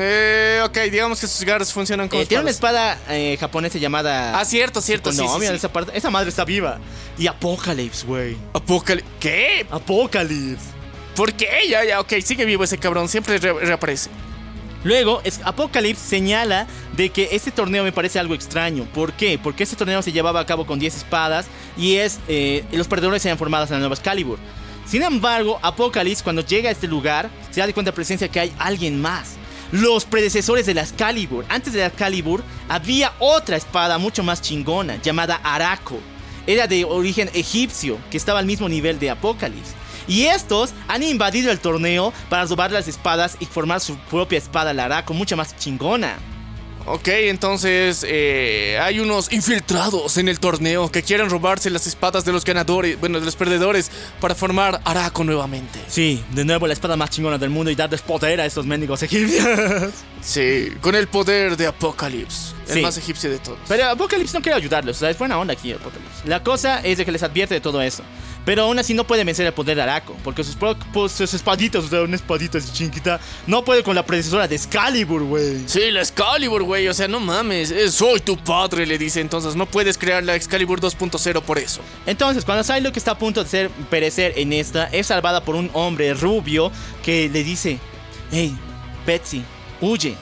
Eh, 0.00 0.60
ok, 0.64 0.78
digamos 0.92 1.20
que 1.20 1.26
sus 1.26 1.44
garras 1.44 1.72
funcionan 1.72 2.08
como 2.08 2.22
Eh, 2.22 2.26
tiene 2.26 2.42
una 2.42 2.50
espada 2.52 2.98
eh, 3.08 3.36
japonesa 3.40 3.78
llamada. 3.78 4.38
Ah, 4.38 4.44
cierto, 4.44 4.80
cierto, 4.80 5.10
sí, 5.10 5.18
sí, 5.18 5.24
Konomi, 5.24 5.46
sí. 5.46 5.52
Esa, 5.54 5.72
parte- 5.72 5.90
esa 5.96 6.08
madre 6.08 6.28
está 6.30 6.44
viva. 6.44 6.78
Y 7.18 7.26
Apocalypse, 7.26 8.06
güey. 8.06 8.36
Apocalipsis. 8.52 9.12
¿Qué? 9.18 9.66
Apocalypse. 9.70 10.66
¿Por 11.16 11.32
qué? 11.32 11.48
Ya, 11.68 11.84
ya, 11.84 11.98
ok, 12.00 12.12
sigue 12.24 12.44
vivo 12.44 12.62
ese 12.62 12.78
cabrón, 12.78 13.08
siempre 13.08 13.38
re- 13.38 13.52
reaparece. 13.54 14.08
Luego, 14.88 15.20
Apocalypse 15.44 16.02
señala 16.02 16.66
de 16.96 17.10
que 17.10 17.28
este 17.32 17.50
torneo 17.50 17.84
me 17.84 17.92
parece 17.92 18.18
algo 18.18 18.32
extraño. 18.32 18.84
¿Por 18.94 19.12
qué? 19.12 19.38
Porque 19.38 19.64
este 19.64 19.76
torneo 19.76 20.00
se 20.00 20.12
llevaba 20.12 20.40
a 20.40 20.46
cabo 20.46 20.64
con 20.66 20.78
10 20.78 20.96
espadas 20.96 21.44
y 21.76 21.96
es 21.96 22.18
eh, 22.26 22.64
los 22.72 22.88
perdedores 22.88 23.20
sean 23.20 23.36
formados 23.36 23.68
en 23.68 23.74
la 23.74 23.80
nueva 23.80 23.96
Excalibur. 23.96 24.38
Sin 24.86 25.02
embargo, 25.02 25.58
Apocalypse 25.60 26.24
cuando 26.24 26.40
llega 26.40 26.70
a 26.70 26.72
este 26.72 26.88
lugar 26.88 27.28
se 27.50 27.60
da 27.60 27.66
de 27.66 27.74
cuenta 27.74 27.90
de 27.90 27.96
presencia 27.96 28.28
que 28.28 28.40
hay 28.40 28.52
alguien 28.58 28.98
más. 28.98 29.32
Los 29.72 30.06
predecesores 30.06 30.64
de 30.64 30.72
la 30.72 30.80
Excalibur. 30.80 31.44
Antes 31.50 31.74
de 31.74 31.80
la 31.80 31.88
Excalibur 31.88 32.42
había 32.70 33.12
otra 33.18 33.58
espada 33.58 33.98
mucho 33.98 34.22
más 34.22 34.40
chingona 34.40 34.96
llamada 35.02 35.38
Araco. 35.44 35.98
Era 36.46 36.66
de 36.66 36.86
origen 36.86 37.28
egipcio 37.34 37.98
que 38.10 38.16
estaba 38.16 38.38
al 38.38 38.46
mismo 38.46 38.70
nivel 38.70 38.98
de 38.98 39.10
Apocalypse. 39.10 39.77
Y 40.08 40.24
estos 40.24 40.70
han 40.88 41.02
invadido 41.02 41.52
el 41.52 41.60
torneo 41.60 42.12
para 42.30 42.44
robar 42.46 42.72
las 42.72 42.88
espadas 42.88 43.36
y 43.40 43.46
formar 43.46 43.80
su 43.80 43.96
propia 43.96 44.38
espada, 44.38 44.72
la 44.72 44.86
Araco, 44.86 45.12
mucho 45.14 45.36
más 45.36 45.54
chingona. 45.56 46.16
Ok, 46.90 47.08
entonces 47.08 48.02
eh, 48.08 48.78
hay 48.80 48.98
unos 49.00 49.30
infiltrados 49.30 50.16
en 50.16 50.26
el 50.26 50.40
torneo 50.40 50.90
que 50.90 51.02
quieren 51.02 51.28
robarse 51.28 51.68
las 51.68 51.86
espadas 51.86 52.24
de 52.24 52.32
los 52.32 52.46
ganadores, 52.46 52.98
bueno, 52.98 53.20
de 53.20 53.26
los 53.26 53.36
perdedores, 53.36 53.90
para 54.22 54.34
formar 54.34 54.80
Araco 54.86 55.22
nuevamente. 55.22 55.78
Sí, 55.88 56.24
de 56.32 56.46
nuevo 56.46 56.66
la 56.66 56.72
espada 56.72 56.96
más 56.96 57.10
chingona 57.10 57.36
del 57.36 57.50
mundo 57.50 57.70
y 57.70 57.74
darles 57.74 58.00
poder 58.00 58.40
a 58.40 58.46
estos 58.46 58.64
mendigos 58.64 59.02
egipcios. 59.02 59.90
Sí, 60.22 60.70
con 60.80 60.94
el 60.94 61.08
poder 61.08 61.58
de 61.58 61.66
Apocalypse, 61.66 62.54
el 62.68 62.74
Sí. 62.76 62.80
más 62.80 62.96
egipcio 62.96 63.28
de 63.30 63.38
todos. 63.38 63.58
Pero 63.68 63.84
Apocalypse 63.90 64.32
no 64.38 64.42
quiere 64.42 64.56
ayudarlos, 64.56 64.96
o 64.96 65.00
sea, 65.00 65.10
es 65.10 65.18
buena 65.18 65.38
onda 65.38 65.52
aquí 65.52 65.72
Apocalypse. 65.72 66.22
La 66.24 66.42
cosa 66.42 66.80
es 66.80 66.96
de 66.96 67.04
que 67.04 67.12
les 67.12 67.22
advierte 67.22 67.52
de 67.54 67.60
todo 67.60 67.82
eso. 67.82 68.02
Pero 68.48 68.62
aún 68.62 68.78
así 68.78 68.94
no 68.94 69.04
puede 69.04 69.24
vencer 69.24 69.44
el 69.44 69.52
poder 69.52 69.76
de 69.76 69.82
Araco, 69.82 70.16
porque 70.24 70.42
sus, 70.42 70.56
pues, 70.56 71.12
sus 71.12 71.34
espaditas, 71.34 71.84
o 71.84 71.88
sea, 71.88 72.00
una 72.00 72.16
espadita 72.16 72.56
así 72.56 72.72
chiquita, 72.72 73.20
no 73.46 73.62
puede 73.62 73.82
con 73.82 73.94
la 73.94 74.06
predecesora 74.06 74.48
de 74.48 74.56
Excalibur, 74.56 75.22
güey. 75.22 75.68
Sí, 75.68 75.90
la 75.90 76.00
Excalibur, 76.00 76.62
güey, 76.62 76.88
o 76.88 76.94
sea, 76.94 77.08
no 77.08 77.20
mames, 77.20 77.74
soy 77.92 78.20
tu 78.20 78.38
padre, 78.38 78.86
le 78.86 78.96
dice, 78.96 79.20
entonces 79.20 79.54
no 79.54 79.66
puedes 79.66 79.98
crear 79.98 80.24
la 80.24 80.34
Excalibur 80.34 80.80
2.0 80.80 81.42
por 81.42 81.58
eso. 81.58 81.82
Entonces, 82.06 82.46
cuando 82.46 82.64
Psylocke 82.64 82.96
está 82.96 83.10
a 83.10 83.18
punto 83.18 83.44
de 83.44 83.50
ser, 83.50 83.70
perecer 83.90 84.32
en 84.36 84.54
esta, 84.54 84.84
es 84.84 85.08
salvada 85.08 85.44
por 85.44 85.54
un 85.54 85.70
hombre 85.74 86.14
rubio 86.14 86.72
que 87.02 87.28
le 87.28 87.44
dice, 87.44 87.78
hey, 88.30 88.56
Betsy, 89.06 89.44
huye. 89.82 90.16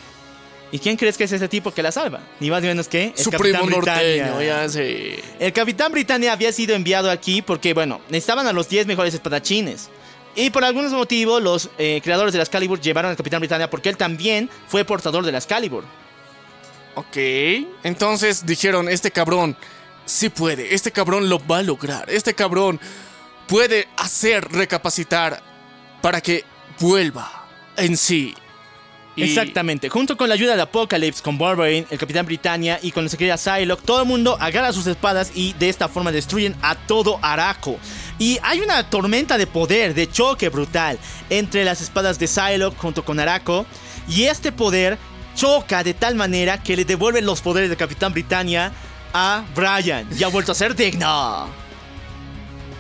¿Y 0.77 0.79
quién 0.79 0.99
crees 0.99 1.17
que 1.17 1.25
es 1.25 1.33
ese 1.33 1.49
tipo 1.49 1.73
que 1.73 1.83
la 1.83 1.91
salva? 1.91 2.21
Ni 2.39 2.51
más 2.51 2.61
ni 2.61 2.69
menos 2.69 2.87
que 2.87 3.05
el 3.05 3.17
Su 3.17 3.31
Capitán 3.31 3.63
primo 3.63 3.79
Britannia. 3.79 4.27
norteño, 4.27 4.43
ya 4.47 4.69
sé. 4.69 5.25
El 5.41 5.51
Capitán 5.55 5.91
Britannia 5.91 6.33
había 6.33 6.53
sido 6.53 6.75
enviado 6.75 7.11
aquí 7.11 7.41
porque, 7.41 7.73
bueno, 7.73 8.03
necesitaban 8.11 8.47
a 8.47 8.53
los 8.53 8.69
10 8.69 8.87
mejores 8.87 9.15
espadachines. 9.15 9.89
Y 10.35 10.51
por 10.51 10.65
algunos 10.65 10.93
motivos, 10.93 11.43
los 11.43 11.71
eh, 11.79 12.03
creadores 12.05 12.35
de 12.35 12.41
la 12.41 12.43
Excalibur 12.43 12.79
llevaron 12.79 13.11
al 13.11 13.17
Capitán 13.17 13.41
Britannia 13.41 13.71
porque 13.71 13.89
él 13.89 13.97
también 13.97 14.51
fue 14.69 14.85
portador 14.85 15.25
de 15.25 15.33
la 15.33 15.39
Excalibur. 15.39 15.83
Ok, 16.95 17.17
entonces 17.83 18.45
dijeron, 18.45 18.91
este 18.91 19.11
cabrón 19.11 19.57
sí 20.05 20.29
puede, 20.29 20.75
este 20.75 20.93
cabrón 20.93 21.31
lo 21.31 21.39
va 21.47 21.59
a 21.59 21.63
lograr, 21.63 22.11
este 22.11 22.35
cabrón 22.35 22.79
puede 23.47 23.89
hacer 23.97 24.47
recapacitar 24.53 25.43
para 26.03 26.21
que 26.21 26.45
vuelva 26.81 27.47
en 27.79 27.97
sí. 27.97 28.35
Exactamente. 29.17 29.89
Junto 29.89 30.17
con 30.17 30.29
la 30.29 30.35
ayuda 30.35 30.57
de 30.57 30.63
Apocalypse, 30.63 31.23
con 31.23 31.39
Wolverine, 31.39 31.87
el 31.91 31.99
Capitán 31.99 32.27
Britannia 32.27 32.79
y 32.83 32.91
con 32.93 33.05
nuestra 33.05 33.19
querida 33.19 33.37
Psylocke, 33.37 33.85
todo 33.85 34.03
el 34.03 34.09
mundo 34.09 34.37
agarra 34.41 34.73
sus 34.73 34.87
espadas 34.87 35.33
y 35.35 35.55
de 35.55 35.69
esta 35.69 35.89
forma 35.89 36.13
destruyen 36.13 36.55
a 36.63 36.75
todo 36.75 37.19
Araco. 37.23 37.79
Y 38.19 38.39
hay 38.43 38.61
una 38.61 38.89
tormenta 38.89 39.39
de 39.39 39.47
poder, 39.47 39.95
de 39.95 40.11
choque 40.11 40.49
brutal 40.49 40.99
entre 41.31 41.65
las 41.65 41.81
espadas 41.81 42.19
de 42.19 42.27
Psylocke 42.27 42.79
junto 42.79 43.05
con 43.05 43.19
Araco. 43.21 43.67
Y 44.09 44.25
este 44.25 44.53
poder 44.53 44.99
choca 45.35 45.83
de 45.83 45.95
tal 45.95 46.15
manera 46.15 46.63
que 46.63 46.77
le 46.77 46.85
devuelven 46.85 47.27
los 47.27 47.41
poderes 47.41 47.69
del 47.69 47.79
Capitán 47.79 48.13
Britannia 48.13 48.73
a 49.13 49.45
Brian. 49.55 50.09
Y 50.19 50.23
ha 50.23 50.29
vuelto 50.29 50.53
a 50.53 50.55
ser 50.55 50.75
digno. 50.75 51.66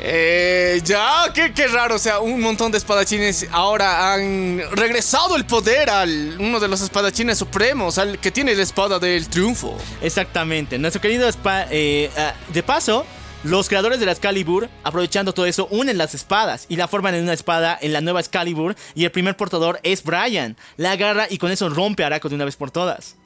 Eh, 0.01 0.81
ya, 0.85 1.33
qué, 1.35 1.53
qué 1.55 1.69
raro, 1.69 1.95
o 1.95 1.99
sea, 1.99 2.21
un 2.21 2.41
montón 2.41 2.71
de 2.71 2.79
espadachines 2.79 3.47
ahora 3.51 4.13
han 4.13 4.61
regresado 4.73 5.37
el 5.37 5.47
poder 5.47 5.89
al 5.89 6.37
uno 6.39 6.61
de 6.61 6.69
los 6.69 6.83
espadachines 6.83 7.39
supremos, 7.39 7.97
al 7.99 8.19
que 8.19 8.31
tiene 8.31 8.55
la 8.55 8.63
espada 8.63 8.99
del 8.99 9.29
triunfo. 9.29 9.77
Exactamente. 10.03 10.79
Nuestro 10.79 11.01
querido 11.01 11.27
Spa- 11.29 11.67
eh, 11.71 12.11
ah, 12.19 12.35
de 12.53 12.63
paso, 12.63 13.07
los 13.43 13.69
creadores 13.69 13.99
de 13.99 14.07
la 14.07 14.13
Excalibur, 14.13 14.69
aprovechando 14.85 15.33
todo 15.33 15.47
eso, 15.47 15.67
unen 15.71 15.97
las 15.99 16.15
espadas 16.15 16.67
y 16.69 16.77
la 16.77 16.89
forman 16.89 17.15
en 17.15 17.23
una 17.25 17.33
espada 17.33 17.79
en 17.81 17.93
la 17.93 18.01
nueva 18.01 18.21
Excalibur. 18.21 18.77
Y 18.95 19.05
el 19.05 19.11
primer 19.13 19.37
portador 19.37 19.81
es 19.83 20.03
Brian. 20.05 20.57
La 20.77 20.93
agarra 20.93 21.27
y 21.31 21.39
con 21.39 21.51
eso 21.51 21.69
rompe 21.69 22.03
a 22.03 22.07
Araco 22.09 22.29
de 22.29 22.35
una 22.35 22.45
vez 22.45 22.57
por 22.57 22.71
todas. 22.71 23.17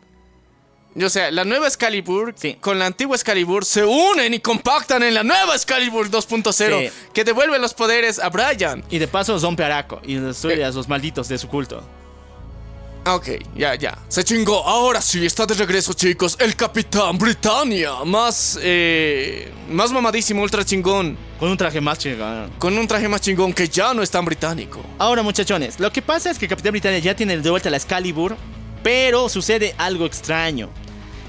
O 1.01 1.09
sea, 1.09 1.31
la 1.31 1.45
nueva 1.45 1.67
Excalibur 1.69 2.35
Sí. 2.37 2.57
con 2.61 2.79
la 2.79 2.87
antigua 2.87 3.15
Excalibur 3.17 3.65
se 3.65 3.85
unen 3.85 4.35
y 4.35 4.41
compactan 4.41 5.03
en 5.05 5.15
la 5.15 5.23
nueva 5.23 5.55
Excalibur 5.55 6.11
2.0 6.11 6.81
Sí. 6.81 6.91
que 7.13 7.23
devuelve 7.25 7.59
los 7.59 7.75
poderes 7.75 8.19
a 8.19 8.29
Brian. 8.29 8.83
Y 8.91 8.99
de 8.99 9.07
paso 9.07 9.39
rompe 9.39 9.63
Araco 9.65 10.01
y 10.03 10.17
destruye 10.17 10.65
a 10.65 10.71
los 10.71 10.89
malditos 10.89 11.29
de 11.29 11.39
su 11.39 11.47
culto. 11.49 11.83
Ah, 13.05 13.15
Ok, 13.15 13.29
ya, 13.57 13.75
ya. 13.77 13.97
Se 14.09 14.23
chingó. 14.25 14.63
Ahora 14.67 15.01
sí, 15.01 15.25
está 15.25 15.47
de 15.47 15.55
regreso, 15.55 15.95
chicos. 15.95 16.37
El 16.39 16.55
Capitán 16.55 17.17
Britannia. 17.17 17.93
Más, 18.05 18.59
eh... 18.61 19.51
Más 19.71 19.91
mamadísimo, 19.91 20.43
ultra 20.43 20.65
chingón. 20.67 21.17
Con 21.39 21.51
un 21.51 21.57
traje 21.57 21.81
más 21.81 21.99
chingón. 21.99 22.51
Con 22.59 22.77
un 22.77 22.87
traje 22.87 23.09
más 23.09 23.23
chingón 23.23 23.55
que 23.55 23.69
ya 23.69 23.95
no 23.95 24.03
es 24.03 24.11
tan 24.11 24.25
británico. 24.27 24.85
Ahora, 24.99 25.23
muchachones, 25.23 25.81
lo 25.81 25.91
que 25.91 26.03
pasa 26.03 26.31
es 26.31 26.39
que 26.39 26.47
Capitán 26.47 26.73
Britannia 26.73 26.99
ya 26.99 27.15
tiene 27.17 27.39
de 27.39 27.49
vuelta 27.51 27.71
la 27.71 27.79
Excalibur, 27.79 28.37
pero 28.83 29.29
sucede 29.29 29.75
algo 29.79 30.07
extraño. 30.07 30.71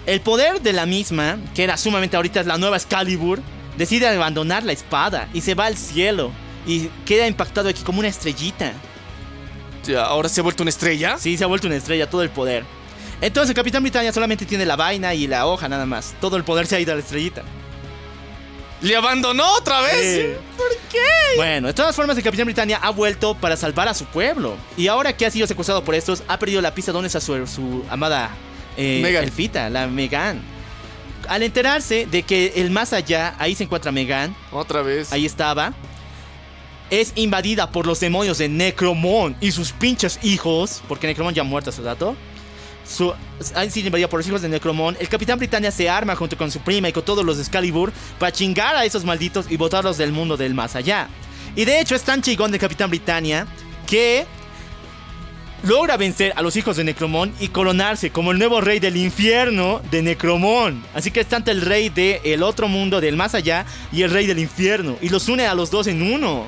El 0.06 0.22
poder 0.22 0.62
de 0.62 0.74
la 0.74 0.86
misma, 0.86 1.38
que 1.54 1.64
era 1.64 1.78
sumamente 1.78 2.16
ahorita 2.16 2.44
la 2.44 2.58
nueva 2.58 2.78
Excalibur, 2.78 3.42
decide 3.78 4.08
abandonar 4.08 4.64
la 4.64 4.72
espada 4.72 5.30
y 5.34 5.42
se 5.42 5.56
va 5.56 5.66
al 5.66 5.78
cielo 5.78 6.32
y 6.66 6.88
queda 7.06 7.28
impactado 7.28 7.70
aquí 7.70 7.84
como 7.84 8.00
una 8.00 8.08
estrellita. 8.08 8.74
Ya, 9.86 10.04
ahora 10.04 10.30
se 10.30 10.40
ha 10.40 10.44
vuelto 10.44 10.64
una 10.64 10.70
estrella. 10.70 11.18
Sí, 11.18 11.38
se 11.38 11.44
ha 11.44 11.48
vuelto 11.48 11.68
una 11.68 11.76
estrella 11.76 12.10
todo 12.10 12.24
el 12.24 12.30
poder. 12.30 12.64
Entonces 13.20 13.50
el 13.50 13.56
Capitán 13.56 13.84
Britannia 13.84 14.12
solamente 14.12 14.46
tiene 14.46 14.66
la 14.66 14.76
vaina 14.76 15.14
y 15.14 15.28
la 15.28 15.46
hoja 15.46 15.70
nada 15.70 15.86
más. 15.86 16.16
Todo 16.20 16.38
el 16.38 16.44
poder 16.44 16.66
se 16.66 16.76
ha 16.76 16.80
ido 16.80 16.92
a 16.92 16.96
la 16.96 17.02
estrellita. 17.02 17.44
¿Le 18.82 18.96
abandonó 18.96 19.46
otra 19.54 19.82
vez? 19.82 20.38
¿Por 20.58 20.70
qué? 20.92 20.98
Bueno, 21.36 21.68
de 21.68 21.74
todas 21.74 21.96
formas, 21.96 22.18
el 22.18 22.24
Capitán 22.24 22.46
Britannia 22.46 22.80
ha 22.82 22.90
vuelto 22.90 23.36
para 23.36 23.56
salvar 23.56 23.88
a 23.88 23.94
su 23.94 24.06
pueblo. 24.06 24.56
Y 24.76 24.88
ahora 24.88 25.16
que 25.16 25.26
ha 25.26 25.32
sido 25.32 25.46
secuestrado 25.48 25.84
por 25.84 25.94
estos, 25.96 26.24
ha 26.28 26.40
perdido 26.40 26.62
la 26.62 26.74
pista 26.74 26.92
donde 26.92 27.08
está 27.08 27.22
su, 27.22 27.46
su 27.46 27.86
amada 27.90 28.32
eh, 28.78 29.00
Megan. 29.04 29.24
elfita, 29.24 29.70
la 29.70 29.88
Megan. 29.88 30.42
Al 31.28 31.44
enterarse 31.44 32.08
de 32.08 32.24
que 32.24 32.54
el 32.56 32.72
más 32.72 32.92
allá, 32.94 33.36
ahí 33.38 33.54
se 33.54 33.64
encuentra 33.66 33.92
Megan, 33.92 34.36
Otra 34.52 34.82
vez. 34.82 35.14
ahí 35.14 35.26
estaba, 35.28 35.74
es 36.90 37.14
invadida 37.16 37.72
por 37.72 37.86
los 37.86 38.00
demonios 38.00 38.40
de 38.40 38.50
Necromon 38.50 39.38
y 39.40 39.52
sus 39.52 39.72
pinches 39.72 40.20
hijos, 40.24 40.82
porque 40.88 41.06
Necromon 41.06 41.34
ya 41.36 41.44
ha 41.44 41.46
muerto 41.46 41.70
a 41.70 41.74
su 41.74 41.84
dato. 41.84 42.16
Su, 42.92 43.14
ha 43.56 43.70
sido 43.70 43.88
invadida 43.88 44.08
por 44.10 44.20
los 44.20 44.28
hijos 44.28 44.42
de 44.42 44.50
Necromon. 44.50 44.98
El 45.00 45.08
Capitán 45.10 45.40
Britannia 45.40 45.72
se 45.72 45.90
arma 45.90 46.16
junto 46.16 46.38
con 46.38 46.52
su 46.52 46.60
prima 46.60 46.90
y 46.90 46.94
con 46.94 47.04
todos 47.04 47.24
los 47.26 47.38
de 47.38 47.44
Excalibur 47.44 47.92
para 48.20 48.32
chingar 48.32 48.76
a 48.76 48.84
esos 48.86 49.06
malditos 49.06 49.46
y 49.50 49.58
botarlos 49.58 49.98
del 49.98 50.12
mundo 50.12 50.36
del 50.38 50.54
más 50.54 50.76
allá. 50.76 51.08
Y 51.56 51.66
de 51.66 51.80
hecho 51.80 51.96
es 51.96 52.04
tan 52.04 52.22
chingón 52.22 52.52
del 52.52 52.60
Capitán 52.60 52.90
Britannia 52.90 53.48
que 53.88 54.26
logra 55.64 55.96
vencer 55.98 56.34
a 56.36 56.42
los 56.42 56.56
hijos 56.56 56.78
de 56.78 56.84
Necromon 56.84 57.34
y 57.40 57.50
coronarse 57.50 58.10
como 58.10 58.32
el 58.32 58.40
nuevo 58.40 58.62
rey 58.62 58.80
del 58.80 58.98
infierno 58.98 59.82
de 59.92 60.02
Necromon. 60.02 60.84
Así 60.94 61.12
que 61.12 61.20
es 61.22 61.28
tanto 61.28 61.52
el 61.52 61.62
rey 61.62 61.90
del 61.90 62.42
otro 62.44 62.68
mundo, 62.68 63.00
del 63.00 63.16
más 63.16 63.36
allá, 63.36 63.66
y 63.92 64.02
el 64.02 64.10
rey 64.12 64.26
del 64.26 64.40
infierno. 64.40 64.98
Y 65.02 65.10
los 65.10 65.30
une 65.30 65.46
a 65.46 65.54
los 65.54 65.70
dos 65.70 65.88
en 65.88 66.02
uno. 66.02 66.46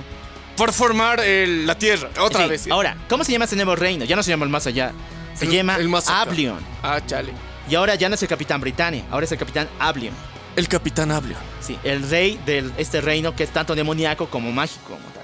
Por 0.57 0.72
formar 0.73 1.19
el- 1.19 1.65
la 1.67 1.77
tierra. 1.77 2.09
Otra 2.19 2.43
Sí, 2.43 2.49
vez. 2.49 2.67
Ahora, 2.72 2.95
¿cómo 3.09 3.23
se 3.23 3.31
llama 3.31 3.45
ese 3.45 3.55
nuevo 3.55 3.75
reino? 3.75 4.05
Ya 4.05 4.15
no 4.15 4.23
se 4.23 4.30
llama 4.31 4.45
el 4.45 4.51
más 4.51 4.65
allá. 4.67 4.93
Se 5.35 5.45
El- 5.45 5.51
llama 5.51 5.75
el 5.77 5.89
más. 5.89 6.07
Ablion. 6.09 6.59
Ah, 6.81 6.99
chale. 7.05 7.33
Y 7.69 7.75
ahora 7.75 7.95
ya 7.95 8.09
no 8.09 8.15
es 8.15 8.21
el 8.21 8.27
Capitán 8.27 8.59
Britannia, 8.61 9.03
ahora 9.09 9.25
es 9.25 9.31
el 9.31 9.37
Capitán 9.37 9.67
Ablion. 9.79 10.13
El 10.55 10.67
Capitán 10.67 11.11
Ablion. 11.11 11.39
Sí, 11.61 11.77
el 11.83 12.07
rey 12.09 12.39
de 12.45 12.69
este 12.77 13.01
reino 13.01 13.35
que 13.35 13.43
es 13.43 13.49
tanto 13.51 13.73
demoníaco 13.73 14.27
como 14.29 14.51
mágico. 14.51 14.89
como 14.89 14.99
tal. 15.13 15.23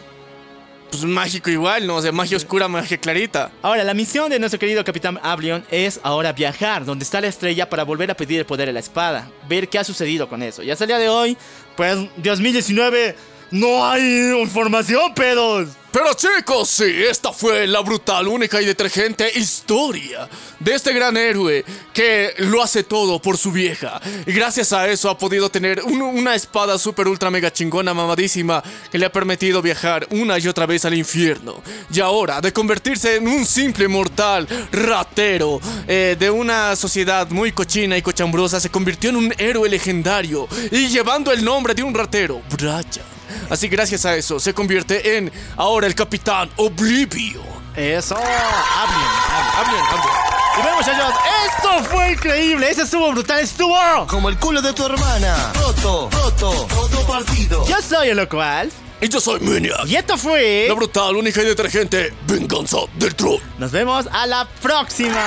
Pues 0.90 1.04
mágico 1.04 1.52
igual, 1.52 1.86
¿no? 1.86 1.98
O 1.98 2.02
sea, 2.02 2.12
magia 2.12 2.36
oscura, 2.38 2.68
magia 2.68 2.98
clarita. 2.98 3.52
Ahora, 3.62 3.84
la 3.84 3.94
misión 3.94 4.32
de 4.32 4.40
nuestro 4.40 4.58
querido 4.60 4.84
Capitán 4.84 5.20
Ablion 5.22 5.64
es 5.70 6.00
ahora 6.02 6.34
viajar 6.34 6.84
donde 6.84 7.04
está 7.06 7.22
la 7.22 7.28
estrella 7.28 7.70
para 7.70 7.84
volver 7.84 8.10
a 8.10 8.16
pedir 8.16 8.40
el 8.40 8.46
poder 8.48 8.66
de 8.68 8.74
la 8.74 8.80
espada. 8.80 9.30
Ver 9.48 9.70
qué 9.70 9.78
ha 9.78 9.84
sucedido 9.84 10.28
con 10.28 10.42
eso. 10.42 10.64
Y 10.64 10.72
hasta 10.72 10.86
el 10.86 10.88
día 10.88 10.98
de 10.98 11.10
hoy, 11.10 11.38
pues 11.78 11.96
2019, 12.18 13.16
no 13.52 13.86
hay 13.88 14.32
información, 14.42 15.14
pedos. 15.14 15.70
Pero 15.92 16.14
chicos, 16.14 16.70
sí, 16.70 16.84
esta 17.10 17.34
fue 17.34 17.66
la 17.66 17.80
brutal, 17.82 18.28
única 18.28 18.62
y 18.62 18.66
detergente 18.66 19.32
historia 19.36 20.30
de 20.60 20.76
este 20.76 20.94
gran 20.94 21.18
héroe 21.18 21.66
que 21.92 22.36
lo 22.38 22.62
hace 22.62 22.84
todo 22.84 23.20
por 23.20 23.38
su 23.38 23.52
vieja. 23.52 24.00
Y 24.28 24.32
gracias 24.32 24.72
a 24.72 24.88
eso 24.88 25.10
ha 25.10 25.18
podido 25.18 25.50
tener 25.50 25.82
un- 25.84 26.02
una 26.04 26.36
espada 26.36 26.78
super 26.78 27.08
ultra 27.08 27.32
mega 27.32 27.52
chingona 27.52 27.96
mamadísima 27.96 28.62
que 28.92 29.00
le 29.00 29.08
ha 29.08 29.12
permitido 29.12 29.64
viajar 29.64 30.06
una 30.12 30.38
y 30.38 30.48
otra 30.48 30.68
vez 30.68 30.86
al 30.86 30.94
infierno. 30.94 31.64
Y 31.92 32.00
ahora, 32.02 32.40
de 32.40 32.54
convertirse 32.54 33.16
en 33.16 33.28
un 33.28 33.44
simple 33.46 33.88
mortal 33.88 34.48
ratero 34.72 35.60
eh, 35.88 36.16
de 36.20 36.30
una 36.30 36.76
sociedad 36.76 37.28
muy 37.30 37.52
cochina 37.52 37.98
y 37.98 38.04
cochambrosa, 38.04 38.60
se 38.60 38.70
convirtió 38.70 39.10
en 39.10 39.16
un 39.16 39.34
héroe 39.40 39.68
legendario 39.68 40.48
y 40.72 40.88
llevando 40.88 41.32
el 41.32 41.44
nombre 41.44 41.74
de 41.74 41.82
un 41.82 41.96
ratero, 41.96 42.44
Brian. 42.52 43.19
Así 43.50 43.68
gracias 43.68 44.06
a 44.06 44.16
eso 44.16 44.40
se 44.40 44.54
convierte 44.54 45.18
en 45.18 45.32
ahora 45.58 45.88
el 45.88 45.96
Capitán 45.96 46.50
Oblivion. 46.58 47.60
Eso, 47.76 48.16
Ablion. 48.16 49.10
Hablen, 49.58 49.82
hablen. 49.86 50.30
Y 50.58 50.62
bueno, 50.62 50.78
muchachos, 50.78 51.14
esto 51.48 51.84
fue 51.86 52.12
increíble. 52.12 52.70
Ese 52.70 52.82
estuvo 52.82 53.12
brutal, 53.12 53.40
estuvo. 53.40 54.08
Como 54.08 54.28
el 54.30 54.38
culo 54.38 54.62
de 54.62 54.74
tu 54.74 54.86
hermana. 54.86 55.54
Roto, 55.54 56.10
roto, 56.12 56.68
roto 56.70 57.08
partido. 57.08 57.66
Yo 57.68 57.82
soy 57.82 58.10
el 58.10 58.18
loco 58.18 58.42
Alf. 58.42 58.74
Y 59.02 59.08
yo 59.08 59.22
soy 59.22 59.40
Maniac. 59.40 59.86
Y 59.86 59.96
esto 59.96 60.18
fue. 60.18 60.66
La 60.68 60.74
brutal, 60.74 61.16
única 61.16 61.42
y 61.42 61.46
detergente 61.46 62.14
venganza 62.28 62.80
del 62.96 63.16
troll. 63.16 63.40
Nos 63.58 63.72
vemos 63.72 64.08
a 64.12 64.28
la 64.28 64.46
próxima. 64.62 65.24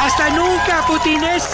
Hasta 0.00 0.30
nunca, 0.30 0.84
putines. 0.88 1.44